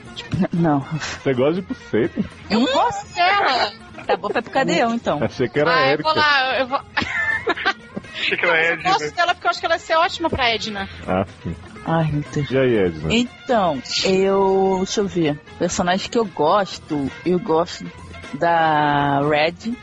Não. 0.52 0.80
Você 0.80 1.34
gosta 1.34 1.54
de 1.56 1.62
buceta? 1.62 2.24
Eu 2.50 2.62
gosto 2.62 3.14
dela. 3.14 3.72
Tá 4.06 4.18
bom, 4.18 4.30
vai 4.30 4.41
pro 4.41 4.52
cadeão, 4.52 4.94
então. 4.94 5.24
Achei 5.24 5.48
que 5.48 5.60
era 5.60 5.74
ah, 5.74 5.86
eu 5.88 5.94
Erika. 5.94 6.04
vou 6.04 6.18
lá, 6.18 6.60
eu 6.60 6.68
vou. 6.68 6.82
Achei 8.14 8.38
que 8.38 8.45
ela 8.45 8.58
é 8.58 8.70
eu 8.70 8.74
Edna. 8.74 8.91
gosto 8.91 9.16
dela 9.16 9.34
porque 9.34 9.48
eu 9.48 9.52
acho 9.52 9.60
que 9.60 9.66
ela 9.66 9.76
ia 9.76 9.80
ser 9.80 9.95
ótima 9.95 10.30
pra 10.30 10.50
Edna. 10.50 10.90
Ah, 11.08 11.26
sim. 11.41 11.56
Ai, 11.86 12.10
meu 12.12 12.24
Deus. 12.34 12.52
E 12.52 12.58
aí, 12.58 12.78
Edna? 12.78 13.14
Então, 13.14 13.82
eu. 14.06 14.76
Deixa 14.84 15.02
eu 15.02 15.08
ver. 15.08 15.40
Personagem 15.60 16.10
que 16.10 16.18
eu 16.18 16.26
gosto, 16.26 17.12
eu 17.26 17.40
gosto 17.40 17.86
da 18.34 19.20
Red, 19.22 19.74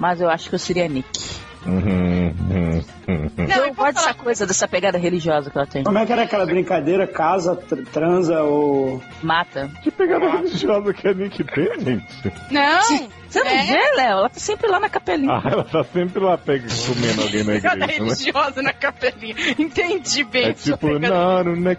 mas 0.00 0.20
eu 0.20 0.28
acho 0.28 0.48
que 0.48 0.54
eu 0.54 0.58
seria 0.58 0.88
Nick. 0.88 1.40
Uhum, 1.66 2.34
uhum, 2.50 2.84
uhum. 3.06 3.30
Não, 3.36 3.56
eu 3.56 3.66
eu 3.66 3.74
gosto 3.74 3.94
dessa 3.96 4.14
coisa, 4.14 4.46
dessa 4.46 4.66
pegada 4.66 4.96
religiosa 4.96 5.50
que 5.50 5.58
ela 5.58 5.66
tem. 5.66 5.84
Como 5.84 5.98
é 5.98 6.06
que 6.06 6.12
era 6.12 6.22
aquela 6.22 6.46
brincadeira? 6.46 7.06
Casa, 7.06 7.54
tr- 7.54 7.82
transa 7.92 8.42
ou. 8.42 9.02
Mata. 9.22 9.70
Que 9.82 9.90
pegada 9.90 10.26
religiosa 10.30 10.94
que 10.94 11.06
a 11.06 11.12
Nick 11.12 11.44
tem, 11.44 11.80
gente? 11.80 12.32
Não! 12.50 13.10
Você 13.28 13.44
não 13.44 13.50
É? 13.50 13.62
vê, 13.64 13.94
Léo? 13.94 14.10
Ela 14.18 14.28
tá 14.30 14.40
sempre 14.40 14.68
lá 14.68 14.80
na 14.80 14.88
capelinha. 14.88 15.32
Ah, 15.32 15.42
ela 15.52 15.64
tá 15.64 15.84
sempre 15.84 16.18
lá 16.24 16.36
pega, 16.38 16.66
comendo 16.86 17.22
alguém 17.22 17.44
na 17.44 17.52
Pegada 17.52 17.84
igreja, 17.84 18.02
né? 18.02 18.08
religiosa 18.08 18.62
na 18.62 18.72
capelinha. 18.72 19.34
Entendi 19.58 20.24
bem. 20.24 20.46
É 20.46 20.52
tipo, 20.54 20.78
pegada. 20.78 21.44
não, 21.44 21.54
não 21.56 21.70
é 21.70 21.76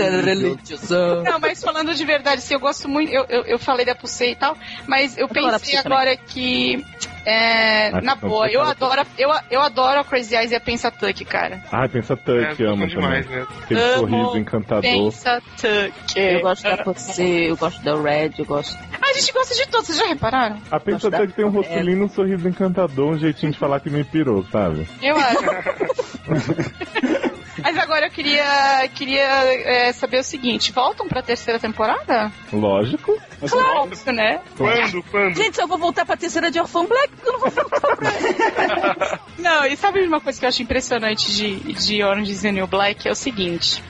é 0.00 0.20
religioso. 0.20 1.22
Não, 1.24 1.38
mas 1.38 1.62
falando 1.62 1.94
de 1.94 2.04
verdade, 2.04 2.38
assim, 2.38 2.54
eu 2.54 2.60
gosto 2.60 2.88
muito. 2.88 3.12
Eu, 3.12 3.24
eu, 3.28 3.42
eu 3.44 3.58
falei 3.58 3.84
da 3.86 3.94
Pulsei 3.94 4.32
e 4.32 4.36
tal, 4.36 4.56
mas 4.86 5.16
eu 5.16 5.28
falar 5.28 5.60
pensei 5.60 5.78
agora 5.78 6.16
que. 6.16 6.84
É, 7.30 8.00
na 8.00 8.14
boa, 8.14 8.48
eu 8.50 8.62
adoro, 8.62 9.02
eu, 9.18 9.28
eu 9.50 9.60
adoro 9.60 10.00
a 10.00 10.04
Crazy 10.04 10.34
Eyes 10.34 10.50
e 10.50 10.54
a 10.54 10.60
Pensa 10.60 10.90
Tuck, 10.90 11.24
cara. 11.26 11.62
Ah, 11.70 11.86
pensa 11.86 12.14
É, 12.14 12.16
Tuck, 12.16 12.62
amo 12.64 12.78
são 12.78 12.86
demais, 12.86 13.26
também. 13.26 13.40
né? 13.40 13.46
Aquele 13.62 13.80
Amo. 13.80 13.98
sorriso 13.98 14.38
encantador. 14.38 14.82
Pensa 14.82 15.42
Tuck. 15.56 16.18
Eu 16.18 16.40
gosto 16.40 16.62
da 16.62 16.82
você, 16.82 17.50
eu 17.50 17.56
gosto 17.58 17.82
da 17.84 18.00
Red, 18.00 18.30
eu 18.38 18.46
gosto. 18.46 18.78
A 19.02 19.12
gente 19.12 19.32
gosta 19.32 19.54
de 19.54 19.66
todos, 19.68 19.86
vocês 19.88 19.98
já 19.98 20.06
repararam? 20.06 20.56
A 20.70 20.80
Pensa 20.80 21.10
Tuck 21.10 21.32
tem 21.34 21.44
um 21.44 21.50
rosto 21.50 21.72
é. 21.72 21.82
lindo, 21.82 22.04
um 22.04 22.08
sorriso 22.08 22.48
encantador, 22.48 23.10
um 23.10 23.18
jeitinho 23.18 23.52
de 23.52 23.58
falar 23.58 23.80
que 23.80 23.90
me 23.90 24.04
pirou, 24.04 24.42
sabe? 24.50 24.88
Eu 25.02 25.16
acho. 25.16 25.38
Mas 27.62 27.76
agora 27.76 28.06
eu 28.06 28.10
queria, 28.10 28.88
queria 28.94 29.22
é, 29.22 29.92
saber 29.92 30.18
o 30.18 30.24
seguinte: 30.24 30.72
voltam 30.72 31.08
pra 31.08 31.22
terceira 31.22 31.58
temporada? 31.58 32.32
Lógico. 32.52 33.18
Claro, 33.48 33.90
né? 34.12 34.40
Quando, 34.56 35.02
quando? 35.04 35.36
Gente, 35.36 35.54
se 35.54 35.62
eu 35.62 35.68
vou 35.68 35.78
voltar 35.78 36.04
pra 36.04 36.16
terceira 36.16 36.50
de 36.50 36.58
Orphan 36.58 36.86
Black, 36.86 37.12
eu 37.24 37.32
não 37.32 37.40
vou 37.40 37.50
voltar 37.50 37.96
pra 37.96 39.20
Não, 39.38 39.66
e 39.66 39.76
sabe 39.76 40.02
uma 40.02 40.20
coisa 40.20 40.38
que 40.38 40.44
eu 40.44 40.48
acho 40.48 40.62
impressionante 40.62 41.32
de, 41.32 41.72
de 41.74 42.02
Orange 42.02 42.32
is 42.32 42.42
the 42.42 42.52
New 42.52 42.66
Black? 42.66 43.06
É 43.06 43.12
o 43.12 43.14
seguinte. 43.14 43.82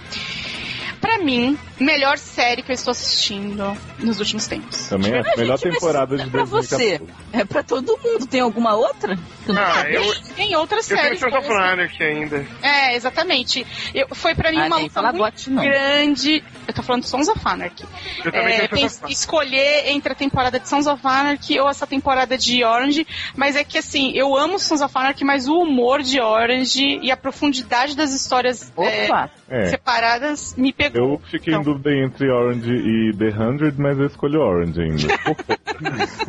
Pra 1.00 1.18
mim, 1.18 1.58
melhor 1.80 2.18
série 2.18 2.62
que 2.62 2.70
eu 2.70 2.74
estou 2.74 2.90
assistindo 2.92 3.76
nos 3.98 4.18
últimos 4.18 4.46
tempos. 4.46 4.88
Também 4.88 5.12
é 5.12 5.20
a 5.20 5.36
melhor 5.36 5.58
Gente, 5.58 5.72
temporada 5.74 6.14
é 6.16 6.24
de 6.24 6.30
pra 6.30 6.44
você. 6.44 6.98
2014. 6.98 7.28
É 7.32 7.44
pra 7.44 7.62
todo 7.62 7.98
mundo. 8.02 8.26
Tem 8.26 8.40
alguma 8.40 8.74
outra? 8.74 9.18
Ah, 9.48 9.88
eu, 9.88 10.14
Tem 10.36 10.54
outras 10.56 10.90
eu 10.90 10.96
tenho 10.96 11.08
séries. 11.08 11.20
Sons 11.20 11.34
of 11.34 11.46
boas. 11.48 11.60
Anarchy 11.62 12.02
ainda. 12.02 12.46
É, 12.62 12.94
exatamente. 12.96 13.66
Eu, 13.94 14.08
foi 14.14 14.34
pra 14.34 14.50
mim 14.50 14.58
Ah, 14.58 14.66
uma 14.66 14.78
luta 14.78 15.02
muito 15.02 15.16
gote, 15.18 15.50
grande. 15.50 16.44
Eu 16.66 16.74
tô 16.74 16.82
falando 16.82 17.02
de 17.02 17.08
Sons 17.08 17.28
of 17.28 17.40
Anarchy. 17.44 17.84
Eu 18.24 18.32
também 18.32 18.54
É, 18.56 18.68
tenho 18.68 18.90
tem 18.90 19.10
escolher 19.10 19.88
entre 19.88 20.12
a 20.12 20.14
temporada 20.14 20.58
de 20.60 20.68
Sons 20.68 20.86
of 20.86 21.00
Anarchy 21.06 21.58
ou 21.60 21.68
essa 21.68 21.86
temporada 21.86 22.36
de 22.36 22.62
Orange, 22.64 23.06
mas 23.36 23.56
é 23.56 23.64
que 23.64 23.78
assim, 23.78 24.12
eu 24.14 24.36
amo 24.36 24.58
Sons 24.58 24.80
of 24.82 24.92
Anarchy, 24.96 25.24
mas 25.24 25.48
o 25.48 25.54
humor 25.60 26.02
de 26.02 26.20
Orange 26.20 26.98
e 27.02 27.10
a 27.10 27.16
profundidade 27.16 27.96
das 27.96 28.12
histórias 28.12 28.70
é! 28.78 29.08
É. 29.48 29.70
separadas 29.70 30.54
me 30.56 30.72
pegou. 30.72 31.12
Eu 31.14 31.22
fiquei 31.30 31.54
Então. 31.54 31.62
Em 31.68 31.72
dúvida 31.72 31.94
entre 31.94 32.30
Orange 32.30 32.72
e 32.72 33.12
The 33.16 33.28
Hundred, 33.28 33.80
mas 33.80 33.98
eu 33.98 34.06
escolhi 34.06 34.36
Orange 34.36 34.80
ainda. 34.80 35.08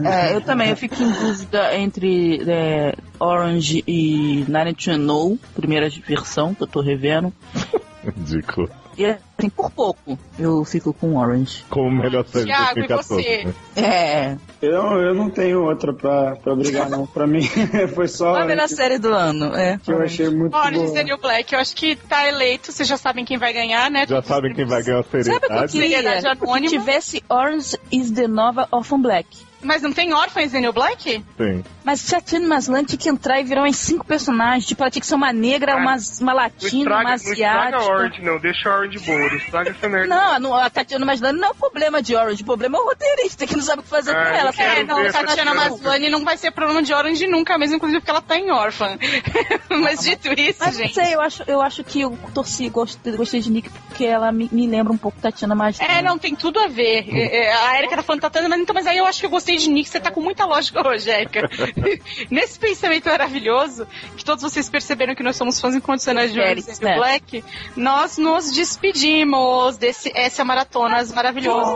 É, 0.06 0.36
eu 0.36 0.42
também, 0.42 0.70
eu 0.70 0.78
fico 0.78 0.94
em 1.02 1.12
dúvida 1.12 1.76
entre 1.76 2.40
é, 2.48 2.94
Orange 3.20 3.84
e 3.88 4.46
Nine 4.48 4.76
to 4.76 4.96
Know, 4.96 5.40
primeira 5.56 5.90
versão 6.08 6.54
que 6.54 6.62
eu 6.62 6.68
tô 6.68 6.82
revendo. 6.82 7.34
Ridículo. 8.06 8.70
E 9.00 9.06
assim, 9.06 9.50
por 9.50 9.72
pouco, 9.72 10.20
eu 10.38 10.66
fico 10.66 10.92
com 10.92 11.16
Orange. 11.16 11.64
Como 11.70 11.90
melhor 11.90 12.28
série 12.28 12.44
de 12.44 12.52
Thiago, 12.52 12.80
e 12.80 12.88
2014. 12.88 13.24
você? 13.24 13.44
né? 13.46 13.54
É. 13.78 14.38
Eu, 14.62 14.84
eu 15.00 15.16
não 15.16 15.30
tenho 15.30 15.64
outra 15.64 15.94
pra, 15.94 16.36
pra 16.36 16.54
brigar, 16.54 16.90
não. 16.90 17.08
Pra 17.08 17.26
mim, 17.26 17.42
foi 17.96 18.10
só 18.10 18.36
a 18.36 18.46
melhor 18.46 18.68
que, 18.68 18.76
série 18.76 19.00
do 19.00 19.14
ano? 19.14 19.56
É. 19.56 19.78
que 19.78 19.90
eu 19.90 20.02
achei 20.02 20.30
muito 20.30 20.54
Orange 20.54 20.80
is 20.80 20.92
boa. 20.92 20.96
the 20.96 21.04
New 21.06 21.18
Black, 21.18 21.54
eu 21.54 21.60
acho 21.60 21.74
que 21.78 21.96
tá 21.96 22.28
eleito, 22.28 22.74
vocês 22.74 22.90
já 22.90 22.98
sabem 22.98 23.24
quem 23.24 23.38
vai 23.38 23.54
ganhar, 23.54 23.90
né? 23.90 24.06
Já 24.06 24.22
sabem 24.22 24.54
quem 24.54 24.66
vai 24.66 24.84
ganhar 24.84 25.00
a 25.00 25.04
Sabe 25.04 25.38
o 25.38 25.40
que 25.40 25.54
eu 25.54 25.68
queria? 25.70 26.04
Que 26.22 26.28
anônima. 26.28 26.68
tivesse 26.68 27.24
Orange 27.30 27.78
is 27.90 28.12
the 28.12 28.28
Nova 28.28 28.68
Orphan 28.70 29.00
Black. 29.00 29.49
Mas 29.62 29.82
não 29.82 29.92
tem 29.92 30.10
in 30.10 30.50
the 30.50 30.60
New 30.62 30.74
Black? 30.74 31.24
Sim. 31.38 31.64
Mas 31.84 32.02
se 32.02 32.16
a 32.16 32.22
Tina 32.22 32.48
Maslan 32.48 32.84
tinha 32.84 32.98
que 32.98 33.10
entrar 33.10 33.40
e 33.40 33.44
virar 33.44 33.62
umas 33.64 33.76
cinco 33.78 34.06
personagens. 34.06 34.66
Tipo, 34.66 34.84
ela 34.84 34.92
tinha 34.92 35.02
que 35.02 35.08
ser 35.08 35.16
uma 35.16 35.34
negra, 35.34 35.74
Ah, 35.74 35.78
uma, 35.78 35.96
uma 36.22 36.34
Não 36.34 36.36
latina, 36.36 36.80
estraga, 36.82 37.02
uma 37.02 37.10
não 37.10 37.16
estraga 37.16 37.48
a 37.50 37.66
asiática. 37.78 37.92
Orange, 37.94 38.22
não. 38.22 38.40
Deixa 38.40 38.70
a 38.70 38.78
Orange 38.78 39.00
boa. 39.00 39.18
Não 39.20 39.38
estraga 39.38 39.70
essa 39.72 39.90
merda. 39.90 40.08
Não, 40.08 40.40
não, 40.40 40.56
a 40.56 40.70
Tatiana 40.70 41.06
Maslany 41.06 41.40
não 41.40 41.48
é 41.48 41.52
o 41.52 41.56
problema 41.56 42.02
de 42.02 42.16
Orange, 42.16 42.42
o 42.44 42.46
problema 42.46 42.78
é 42.78 42.82
o 42.82 42.86
roteirista 42.86 43.48
que 43.48 43.56
não 43.56 43.64
sabe 43.64 43.80
o 43.80 43.84
que 43.84 43.90
fazer 43.90 44.12
Ah, 44.16 44.26
com 44.26 44.36
ela. 44.36 44.54
É, 44.58 44.84
não, 44.84 45.00
a 45.00 45.12
Tatiana. 45.12 45.54
Maslany 45.54 46.10
não 46.10 46.24
vai 46.24 46.38
ser 46.38 46.52
problema 46.52 46.82
de 46.84 46.94
Orange 46.94 47.28
nunca, 47.28 47.58
mesmo 47.58 47.76
inclusive 47.78 48.00
porque 48.00 48.12
ela 48.12 48.22
tá 48.22 48.38
em 48.38 48.52
órfã. 48.52 48.98
Mas 49.70 50.00
dito 50.02 50.28
isso, 50.40 50.60
Mas 50.60 50.78
não 50.78 50.84
gente. 50.86 50.94
sei, 50.94 51.16
eu 51.16 51.22
acho, 51.22 51.44
eu 51.48 51.62
acho 51.62 51.84
que 51.84 52.02
eu 52.02 52.18
torci, 52.34 52.70
gostei, 52.70 53.14
gostei 53.14 53.42
de 53.42 53.52
Nick 53.52 53.70
porque 53.70 54.06
ela 54.06 54.32
me, 54.32 54.48
me 54.52 54.68
lembra 54.68 54.94
um 54.94 54.98
pouco 54.98 55.20
Tatiana 55.20 55.56
Maslany. 55.56 55.92
É, 55.92 56.02
não, 56.02 56.18
tem 56.18 56.36
tudo 56.36 56.60
a 56.60 56.68
ver. 56.68 57.06
É, 57.10 57.46
é, 57.48 57.54
A 57.54 57.78
Erika 57.80 57.96
tá 57.96 58.04
falando 58.04 58.22
Tatiana, 58.22 58.48
mas 58.50 58.60
então, 58.60 58.74
mas 58.74 58.86
aí 58.88 58.98
eu 58.98 59.06
acho 59.06 59.20
que 59.20 59.26
eu 59.26 59.30
gostei 59.30 59.49
de 59.58 59.70
Nick, 59.70 59.90
você 59.90 60.00
tá 60.00 60.12
com 60.12 60.22
muita 60.22 60.46
lógica 60.46 60.80
Erika. 61.08 61.50
Nesse 62.30 62.60
pensamento 62.60 63.08
maravilhoso, 63.08 63.88
que 64.16 64.24
todos 64.24 64.44
vocês 64.44 64.70
perceberam 64.70 65.16
que 65.16 65.24
nós 65.24 65.36
somos 65.36 65.60
fãs 65.60 65.76
incondicionais 65.76 66.32
de 66.34 66.40
Orange 66.40 66.66
né? 66.82 66.96
Black, 66.96 67.44
nós 67.76 68.18
nos 68.18 68.52
despedimos 68.52 69.78
desse 69.78 70.12
essa 70.16 70.44
maratonas 70.44 71.12
maravilhoso 71.14 71.72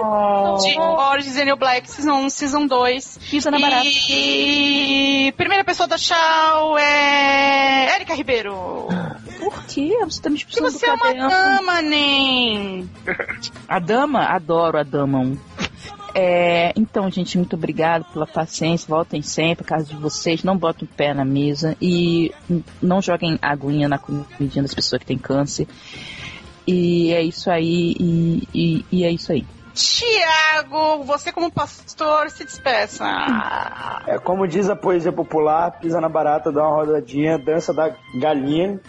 de 0.63 0.79
Orange 0.79 1.29
is 1.29 1.35
the 1.35 1.55
Black 1.55 1.89
Season 1.89 2.13
1, 2.25 2.29
Season 2.29 2.67
2. 2.67 3.19
Pisa 3.29 3.51
na 3.51 3.59
barata. 3.59 3.85
E 3.85 5.33
primeira 5.37 5.63
pessoa 5.63 5.87
da 5.87 5.97
tchau 5.97 6.77
é 6.77 7.95
Erika 7.95 8.13
Ribeiro. 8.13 8.87
Por 9.39 9.65
quê? 9.65 9.97
Você 10.03 10.21
tá 10.21 10.29
me 10.29 10.37
Que 10.37 10.53
expulsando 10.53 10.71
você 10.71 10.85
do 10.85 10.91
é 10.91 10.95
uma 10.95 11.29
dama, 11.29 11.81
nem. 11.81 12.89
A 13.67 13.79
dama? 13.79 14.25
Adoro 14.25 14.77
a 14.77 14.83
dama 14.83 15.19
1. 15.19 15.37
É, 16.15 16.71
então, 16.75 17.09
gente, 17.09 17.37
muito 17.37 17.55
obrigado 17.55 18.05
pela 18.13 18.27
paciência. 18.27 18.87
Voltem 18.87 19.21
sempre, 19.21 19.65
caso 19.65 19.87
de 19.87 19.95
vocês. 19.95 20.43
Não 20.43 20.55
botem 20.57 20.87
o 20.87 20.95
pé 20.95 21.13
na 21.13 21.25
mesa. 21.25 21.75
E 21.81 22.31
não 22.81 23.01
joguem 23.01 23.37
aguinha 23.41 23.87
na 23.89 23.97
comidinha 23.97 24.61
das 24.61 24.73
pessoas 24.73 24.99
que 24.99 25.05
têm 25.07 25.17
câncer. 25.17 25.67
E 26.67 27.11
é 27.11 27.21
isso 27.23 27.49
aí. 27.49 27.95
E, 27.99 28.47
e- 28.53 28.85
e 28.91 29.03
é 29.03 29.11
isso 29.11 29.31
aí. 29.31 29.43
Tiago, 29.73 31.03
você 31.03 31.31
como 31.31 31.51
pastor, 31.51 32.29
se 32.29 32.43
despeça. 32.45 33.05
É 34.07 34.19
como 34.19 34.47
diz 34.47 34.69
a 34.69 34.75
poesia 34.75 35.11
popular, 35.11 35.71
pisa 35.79 35.99
na 35.99 36.09
barata, 36.09 36.51
dá 36.51 36.61
uma 36.67 36.75
rodadinha, 36.75 37.37
dança 37.37 37.73
da 37.73 37.91
galinha. 38.19 38.79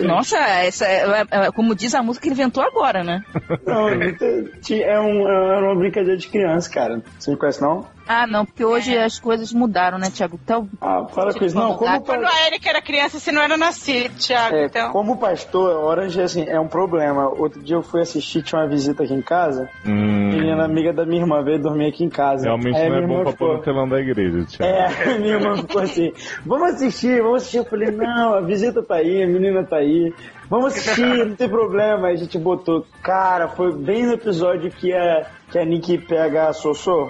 Nossa, 0.00 0.36
essa 0.38 0.84
é, 0.86 1.22
é- 1.30 1.46
é 1.46 1.52
como 1.52 1.74
diz 1.74 1.94
a 1.94 2.02
música 2.02 2.22
que 2.22 2.28
ele 2.28 2.34
inventou 2.40 2.62
agora, 2.62 3.02
né? 3.02 3.22
Não, 3.66 3.88
é, 3.88 5.00
um, 5.00 5.28
é 5.28 5.58
uma 5.60 5.74
brincadeira 5.76 6.16
de 6.16 6.28
criança, 6.28 6.68
cara. 6.70 7.02
Você 7.18 7.30
não 7.30 7.38
conhece, 7.38 7.60
não? 7.62 7.86
Ah, 8.08 8.26
não, 8.26 8.46
porque 8.46 8.64
hoje 8.64 8.96
as 8.96 9.20
coisas 9.20 9.52
mudaram, 9.52 9.98
né, 9.98 10.10
Tiago? 10.10 10.40
Então, 10.42 10.66
Ah, 10.80 11.02
para 11.02 11.34
com 11.34 11.44
isso. 11.44 11.54
Não, 11.54 11.74
como, 11.74 12.00
Quando 12.00 12.24
a 12.24 12.46
Erika 12.46 12.70
era 12.70 12.80
criança, 12.80 13.20
você 13.20 13.30
não 13.30 13.42
era 13.42 13.58
nascido, 13.58 14.16
Tiago, 14.16 14.56
é, 14.56 14.64
então. 14.64 14.90
como 14.92 15.18
pastor, 15.18 15.84
Orange 15.84 16.22
assim, 16.22 16.44
é 16.48 16.58
um 16.58 16.68
problema. 16.68 17.28
Outro 17.28 17.62
dia 17.62 17.76
eu 17.76 17.82
fui 17.82 18.00
assistir, 18.00 18.42
tinha 18.42 18.62
uma 18.62 18.66
visita 18.66 19.02
aqui 19.04 19.12
em 19.12 19.20
casa. 19.20 19.68
Hum, 19.84 20.30
Menina 20.30 20.64
amiga 20.64 20.90
da 20.90 21.04
minha 21.04 21.20
irmã 21.20 21.42
veio 21.42 21.60
dormir 21.60 21.88
aqui 21.88 22.02
em 22.02 22.08
casa. 22.08 22.44
realmente 22.44 22.76
Aí 22.78 22.88
não 22.88 22.96
é 22.96 23.06
bom 23.06 23.22
pra 23.24 23.32
pôr 23.34 23.56
no 23.58 23.62
telão 23.62 23.86
da 23.86 24.00
igreja, 24.00 24.42
Thiago. 24.46 24.72
É, 24.72 25.18
minha 25.20 25.34
irmã 25.34 25.56
ficou 25.58 25.82
assim, 25.82 26.10
vamos 26.46 26.74
assistir, 26.74 27.20
vamos 27.20 27.42
assistir. 27.42 27.58
Eu 27.58 27.64
falei, 27.66 27.90
não, 27.90 28.34
a 28.34 28.40
visita 28.40 28.82
tá 28.82 28.94
aí, 28.94 29.22
a 29.22 29.26
menina 29.26 29.64
tá 29.64 29.76
aí. 29.76 30.14
Vamos 30.48 30.72
assistir, 30.72 31.26
não 31.26 31.36
tem 31.36 31.48
problema. 31.48 32.08
Aí 32.08 32.14
a 32.14 32.18
gente 32.18 32.38
botou. 32.38 32.86
Cara, 33.02 33.48
foi 33.48 33.70
bem 33.76 34.06
no 34.06 34.14
episódio 34.14 34.70
que 34.70 34.94
a, 34.94 35.26
que 35.50 35.58
a 35.58 35.64
Nick 35.64 35.98
pega 35.98 36.48
a 36.48 36.52
Sossô. 36.54 37.06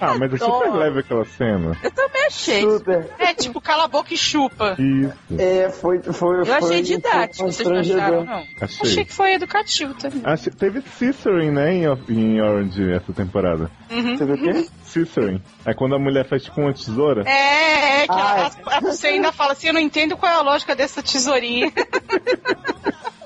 Ah, 0.00 0.16
mas 0.18 0.32
é 0.32 0.38
super 0.38 0.72
leve 0.72 1.00
aquela 1.00 1.24
cena. 1.24 1.76
eu 1.82 1.90
também 1.90 2.26
achei. 2.26 2.62
Super. 2.62 3.06
É, 3.18 3.34
tipo, 3.34 3.60
cala 3.60 3.84
a 3.84 3.88
boca 3.88 4.14
e 4.14 4.16
chupa. 4.16 4.76
Isso, 4.78 5.12
É, 5.38 5.68
foi, 5.70 6.00
foi, 6.02 6.40
Eu 6.40 6.46
foi, 6.46 6.54
achei 6.54 6.82
didático, 6.82 7.36
foi 7.36 7.52
vocês 7.52 7.68
não 7.68 7.78
acharam, 7.78 8.24
não? 8.24 8.44
Achei 8.60 8.90
achei. 8.90 9.04
que 9.04 9.12
foi 9.12 9.34
educativo 9.34 9.94
também. 9.94 10.22
Achei- 10.24 10.52
Teve 10.52 10.80
Cicerin, 10.82 11.50
né, 11.50 11.72
em, 11.74 11.84
em 12.08 12.40
Orange 12.40 12.92
essa 12.92 13.12
temporada. 13.12 13.70
Você 13.88 14.24
viu 14.24 14.34
o 14.34 14.38
quê? 14.38 14.68
Cicerin. 14.84 15.42
É 15.64 15.74
quando 15.74 15.94
a 15.94 15.98
mulher 15.98 16.26
faz 16.26 16.42
tipo 16.44 16.60
uma 16.60 16.72
tesoura. 16.72 17.22
É, 17.28 18.02
é 18.02 18.06
que 18.06 18.12
Ah, 18.12 18.50
a- 18.66 18.76
a- 18.76 18.80
você 18.80 19.08
ainda 19.08 19.30
fala 19.32 19.52
assim, 19.52 19.66
eu 19.68 19.74
não 19.74 19.80
entendo 19.80 20.16
qual 20.16 20.30
é 20.32 20.34
a 20.36 20.40
lógica 20.42 20.74
dessa 20.74 21.02
tesourinha. 21.02 21.70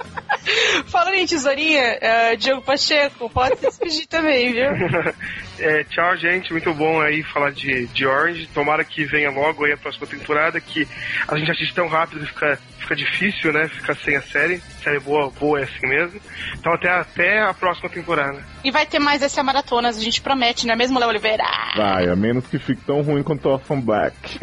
Falando 0.86 1.14
em 1.14 1.26
tesourinha, 1.26 1.98
eh, 2.00 2.36
Diogo 2.36 2.62
Pacheco, 2.62 3.30
pode 3.30 3.56
se 3.56 3.66
despedir 3.66 4.06
também, 4.06 4.52
viu? 4.52 4.70
É, 5.56 5.84
tchau, 5.84 6.16
gente. 6.16 6.50
Muito 6.50 6.74
bom 6.74 7.00
aí 7.00 7.22
falar 7.22 7.52
de, 7.52 7.86
de 7.86 8.04
Orange. 8.04 8.48
Tomara 8.48 8.84
que 8.84 9.04
venha 9.04 9.30
logo 9.30 9.64
aí 9.64 9.72
a 9.72 9.76
próxima 9.76 10.04
temporada, 10.04 10.60
que 10.60 10.86
a 11.28 11.36
gente 11.36 11.50
assiste 11.50 11.72
tão 11.72 11.86
rápido 11.86 12.26
que 12.26 12.32
fica, 12.32 12.58
fica 12.78 12.96
difícil, 12.96 13.52
né? 13.52 13.68
Ficar 13.68 13.94
sem 13.94 14.16
a 14.16 14.20
série. 14.20 14.58
Série 14.82 14.98
boa, 14.98 15.30
boa 15.30 15.60
é 15.60 15.62
assim 15.62 15.86
mesmo. 15.86 16.20
Então 16.58 16.72
até, 16.72 16.88
até 16.90 17.40
a 17.40 17.54
próxima 17.54 17.88
temporada. 17.88 18.44
E 18.64 18.70
vai 18.72 18.84
ter 18.84 18.98
mais 18.98 19.22
essa 19.22 19.44
maratona, 19.44 19.90
a 19.90 19.92
gente 19.92 20.20
promete, 20.20 20.66
não 20.66 20.74
é 20.74 20.76
mesmo, 20.76 20.98
Léo 20.98 21.08
Oliveira? 21.08 21.44
Vai, 21.76 22.08
a 22.08 22.16
menos 22.16 22.44
que 22.48 22.58
fique 22.58 22.82
tão 22.84 23.02
ruim 23.02 23.22
quanto 23.22 23.48
Orphan 23.48 23.80
Black. 23.80 24.16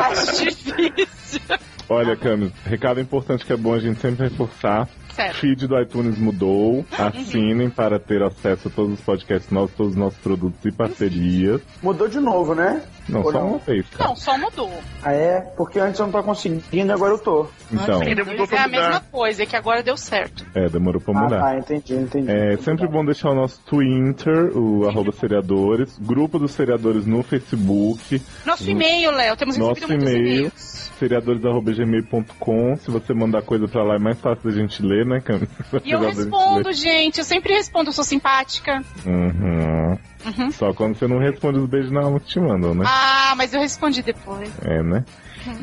Acho 0.00 0.42
difícil. 0.42 1.40
Olha, 1.88 2.16
Camis, 2.16 2.52
recado 2.64 3.00
importante 3.00 3.44
que 3.46 3.52
é 3.52 3.56
bom 3.56 3.72
a 3.74 3.78
gente 3.78 4.00
sempre 4.00 4.28
reforçar. 4.28 4.88
Certo. 5.14 5.36
Feed 5.36 5.66
do 5.66 5.80
iTunes 5.80 6.18
mudou. 6.18 6.84
Assinem 6.92 7.70
para 7.70 7.98
ter 7.98 8.22
acesso 8.22 8.68
a 8.68 8.70
todos 8.70 8.94
os 8.98 9.00
podcasts 9.00 9.50
novos, 9.50 9.74
todos 9.74 9.92
os 9.92 9.98
nossos 9.98 10.18
produtos 10.18 10.62
e 10.66 10.70
parcerias. 10.70 11.62
Mudou 11.82 12.06
de 12.06 12.20
novo, 12.20 12.54
né? 12.54 12.82
Não, 13.08 13.22
Ou 13.22 13.32
só 13.32 13.38
não? 13.40 13.48
uma 13.52 13.58
vez, 13.58 13.86
cara. 13.88 14.10
Não, 14.10 14.16
só 14.16 14.36
mudou. 14.36 14.70
Ah, 15.02 15.12
é? 15.14 15.40
Porque 15.56 15.78
antes 15.78 15.98
eu 16.00 16.04
não 16.06 16.12
tava 16.12 16.24
conseguindo, 16.24 16.92
agora 16.92 17.14
eu 17.14 17.18
tô. 17.18 17.46
Então, 17.72 18.02
É 18.02 18.58
a 18.58 18.68
mesma 18.68 19.00
coisa, 19.10 19.44
é 19.44 19.46
que 19.46 19.56
agora 19.56 19.82
deu 19.82 19.96
certo. 19.96 20.44
é, 20.54 20.68
demorou 20.68 21.00
pra 21.00 21.14
Ah, 21.18 21.22
mudar. 21.22 21.40
tá, 21.40 21.58
entendi, 21.58 21.94
entendi. 21.94 22.30
É 22.30 22.56
sempre 22.58 22.86
bom 22.86 23.02
deixar 23.02 23.30
o 23.30 23.34
nosso 23.34 23.58
Twitter, 23.64 24.54
o 24.54 24.86
arroba 24.86 25.12
seriadores, 25.12 25.96
grupo 25.98 26.38
dos 26.38 26.50
seriadores 26.50 27.06
no 27.06 27.22
Facebook, 27.22 28.20
Nosso 28.44 28.68
e-mail, 28.68 29.12
Léo, 29.12 29.34
temos 29.36 29.56
Nosso 29.56 29.74
recebido 29.80 29.96
muitos 29.98 30.12
e-mail. 30.12 30.36
e-mails. 30.38 30.85
seriadores.gmail.com. 30.98 32.76
Se 32.76 32.90
você 32.90 33.14
mandar 33.14 33.42
coisa 33.42 33.68
pra 33.68 33.82
lá 33.82 33.94
é 33.94 33.98
mais 33.98 34.18
fácil 34.20 34.50
da 34.50 34.56
gente 34.56 34.82
ler, 34.82 35.06
né, 35.06 35.20
Cam? 35.20 35.40
E 35.84 35.90
eu 35.90 36.00
respondo, 36.00 36.72
gente, 36.72 37.18
eu 37.18 37.24
sempre 37.24 37.54
respondo, 37.54 37.90
eu 37.90 37.92
sou 37.92 38.04
simpática. 38.04 38.82
Uhum. 39.04 39.98
Uhum. 40.26 40.50
Só 40.50 40.72
quando 40.72 40.96
você 40.96 41.06
não 41.06 41.18
responde 41.18 41.58
os 41.58 41.68
beijos 41.68 41.92
na 41.92 42.02
alma 42.02 42.18
que 42.18 42.26
te 42.26 42.40
mandam, 42.40 42.74
né? 42.74 42.84
Ah, 42.86 43.34
mas 43.36 43.54
eu 43.54 43.60
respondi 43.60 44.02
depois. 44.02 44.50
É, 44.64 44.82
né? 44.82 45.04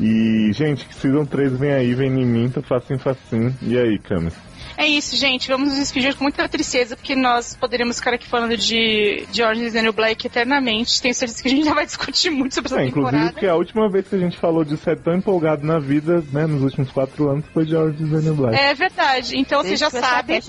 E, 0.00 0.50
gente, 0.52 0.86
que 0.86 0.94
Season 0.94 1.26
3 1.26 1.58
vem 1.58 1.72
aí, 1.72 1.94
vem 1.94 2.10
em 2.10 2.24
mim, 2.24 2.48
tá 2.48 2.62
facinho, 2.62 2.98
facinho. 2.98 3.54
E 3.60 3.78
aí, 3.78 3.98
Camis? 3.98 4.34
É 4.76 4.86
isso, 4.86 5.16
gente. 5.16 5.48
Vamos 5.48 5.68
nos 5.70 5.78
despedir 5.78 6.14
com 6.14 6.24
muita 6.24 6.48
tristeza, 6.48 6.96
porque 6.96 7.14
nós 7.14 7.54
poderíamos 7.54 7.98
ficar 7.98 8.14
aqui 8.14 8.26
falando 8.26 8.56
de, 8.56 9.26
de 9.30 9.42
Orange 9.42 9.64
is 9.66 9.72
the 9.72 9.82
New 9.82 9.92
Black 9.92 10.26
eternamente. 10.26 11.00
Tenho 11.00 11.14
certeza 11.14 11.42
que 11.42 11.48
a 11.48 11.50
gente 11.50 11.64
já 11.64 11.74
vai 11.74 11.86
discutir 11.86 12.30
muito 12.30 12.54
sobre 12.54 12.72
essa 12.72 12.80
É, 12.82 12.86
inclusive 12.86 13.10
temporada. 13.12 13.32
porque 13.32 13.46
a 13.46 13.54
última 13.54 13.88
vez 13.88 14.08
que 14.08 14.14
a 14.16 14.18
gente 14.18 14.36
falou 14.38 14.64
de 14.64 14.76
ser 14.76 14.98
tão 14.98 15.14
empolgado 15.14 15.64
na 15.66 15.78
vida, 15.78 16.24
né, 16.32 16.46
nos 16.46 16.62
últimos 16.62 16.90
quatro 16.90 17.28
anos, 17.28 17.44
foi 17.52 17.64
de 17.64 17.76
Orange 17.76 18.02
is 18.02 18.10
the 18.10 18.16
New 18.18 18.34
Black. 18.34 18.56
É 18.56 18.74
verdade. 18.74 19.36
Então 19.38 19.62
vocês 19.62 19.78
já 19.78 19.90
que 19.90 19.98
sabem. 20.00 20.40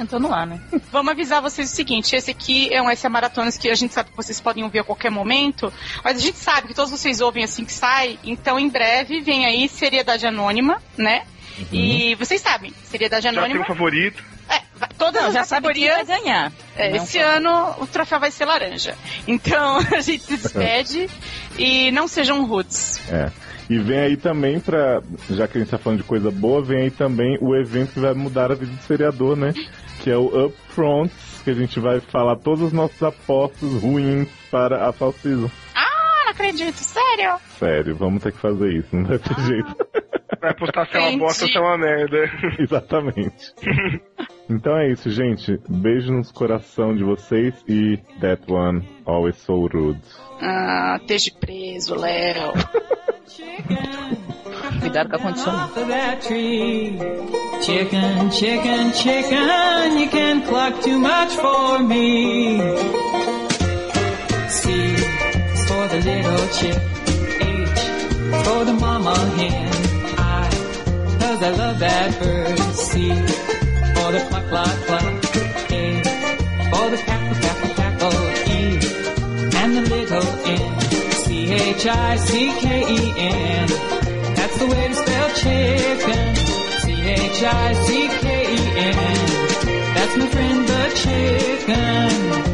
Né? 0.47 0.61
Vamos 0.91 1.11
avisar 1.11 1.41
vocês 1.41 1.72
o 1.72 1.76
seguinte: 1.76 2.15
esse 2.15 2.31
aqui 2.31 2.73
é 2.73 2.81
um 2.81 2.93
SA 2.95 3.10
Maratonas 3.10 3.57
que 3.57 3.69
a 3.69 3.76
gente 3.76 3.93
sabe 3.93 4.10
que 4.10 4.18
vocês 4.18 4.39
podem 4.41 4.64
ouvir 4.64 4.80
a 4.80 4.84
qualquer 4.84 5.11
momento, 5.11 5.72
mas 6.03 6.18
a 6.18 6.19
gente 6.19 6.38
sabe 6.38 6.68
que 6.68 6.73
todos 6.73 6.91
vocês 6.91 7.22
ouvem 7.22 7.43
assim 7.43 7.64
que 7.65 7.73
sai, 7.73 8.18
então 8.23 8.60
em 8.60 8.69
breve 8.69 9.22
vem 9.22 9.45
aí 9.45 9.68
Seriedade 9.68 10.26
Anônima, 10.26 10.81
né? 10.97 11.23
E 11.72 12.15
vocês 12.15 12.41
sabem, 12.41 12.73
Seriedade 12.84 13.23
Já 13.23 13.30
tem 13.32 13.40
Anônima. 13.40 13.61
um 13.61 13.65
favorito. 13.65 14.22
É, 14.49 14.61
todas 14.98 15.22
Não, 15.22 15.27
as 15.30 15.34
já 15.34 15.44
sabe 15.44 15.73
quem 15.73 15.88
vai 15.88 15.95
categorias. 15.98 16.23
ganhar. 16.23 16.52
É, 16.76 16.90
Não, 16.90 16.98
esse 17.03 17.18
ano 17.18 17.76
o 17.80 17.88
troféu 17.88 18.19
vai 18.19 18.32
ser 18.32 18.45
laranja. 18.45 18.95
Então 19.27 19.77
a 19.95 20.02
gente 20.02 20.23
se 20.23 20.38
despede 20.38 21.10
e 21.57 21.91
não 21.91 22.07
sejam 22.07 22.45
rudes. 22.45 23.02
É. 23.10 23.32
E 23.69 23.80
vem 23.80 23.98
aí 23.98 24.15
também 24.18 24.60
pra. 24.60 25.02
Já 25.32 25.48
que 25.48 25.57
a 25.57 25.61
gente 25.61 25.72
tá 25.72 25.77
falando 25.80 25.99
de 25.99 26.03
coisa 26.06 26.30
boa, 26.30 26.61
vem 26.61 26.84
aí 26.84 26.91
também 26.91 27.38
o 27.41 27.56
evento 27.56 27.94
que 27.94 27.99
vai 27.99 28.14
mudar 28.14 28.52
a 28.52 28.56
vida 28.56 28.72
do 28.72 28.84
seriador, 28.84 29.36
né? 29.36 29.53
Que 30.03 30.11
é 30.11 30.15
o 30.18 30.45
Upfront, 30.45 31.11
que 31.44 31.49
a 31.49 31.53
gente 31.56 31.80
vai 31.80 31.99
falar 31.99 32.36
todos 32.36 32.61
os 32.61 32.72
nossos 32.72 33.02
apostos 33.02 33.82
ruins 33.82 34.27
para 34.52 34.88
a 34.88 34.94
Fall 34.94 35.15
Season. 35.19 35.49
Ah, 35.73 35.94
acredito, 36.35 36.75
sério? 36.75 37.39
Sério, 37.57 37.95
vamos 37.95 38.21
ter 38.21 38.31
que 38.31 38.37
fazer 38.37 38.73
isso, 38.73 38.95
não 38.95 39.05
vai 39.05 39.17
ter 39.17 39.35
jeito. 39.41 39.75
Vai 40.41 40.53
postar 40.53 40.85
se 40.87 40.97
é 40.97 40.99
uma 40.99 41.17
bosta 41.17 41.45
ou 41.45 41.51
se 41.51 41.57
é 41.57 41.61
uma 41.61 41.77
merda. 41.77 42.29
Exatamente. 42.59 43.53
Então 44.49 44.77
é 44.77 44.91
isso, 44.91 45.09
gente. 45.09 45.59
Beijo 45.67 46.11
nos 46.11 46.31
coração 46.31 46.95
de 46.95 47.03
vocês 47.03 47.53
e 47.67 47.97
that 48.19 48.43
one 48.51 48.87
always 49.05 49.37
so 49.37 49.67
rude. 49.67 50.01
Ah, 50.41 50.97
esteja 50.99 51.31
preso, 51.39 51.95
Léo. 51.95 52.53
Cuidado 54.81 55.09
com 55.09 55.27
a 55.27 56.15
tree. 56.17 56.97
Chicken, 57.61 58.31
chicken, 58.31 58.91
chicken, 58.93 59.99
you 59.99 60.09
can 60.09 60.41
cluck 60.41 60.81
too 60.83 60.99
much 60.99 61.33
for 61.35 61.79
me. 61.79 62.59
Is 64.47 65.05
for 65.87 65.97
the 65.97 66.03
little 66.11 66.47
chick. 66.57 66.79
H 67.41 67.81
for 68.45 68.61
the 68.65 68.73
mama 68.73 69.15
hen. 69.37 69.71
I, 70.17 70.49
cause 71.19 71.41
I 71.43 71.49
love 71.51 71.79
that 71.79 72.19
bird. 72.19 72.57
C 72.73 73.09
for 73.09 74.11
the 74.11 74.19
cluck, 74.29 74.45
cluck, 74.49 74.77
cluck. 74.87 75.03
A 75.71 75.83
for 76.71 76.89
the 76.89 76.97
cackle, 76.97 77.37
cackle, 77.45 77.73
cackle. 77.79 78.17
E 78.51 78.79
and 79.61 79.71
the 79.77 79.81
little 79.81 80.27
N. 80.45 80.79
C-H-I-C-K-E-N. 81.23 82.47
That's 84.35 84.57
the 84.57 84.67
way 84.67 84.87
to 84.87 84.95
spell 84.95 85.29
chicken. 85.41 86.35
C-H-I-C-K-E-N. 86.83 88.15
That's 89.95 90.15
my 90.17 90.27
friend 90.29 90.67
the. 90.67 90.85
Chicken. 90.95 92.44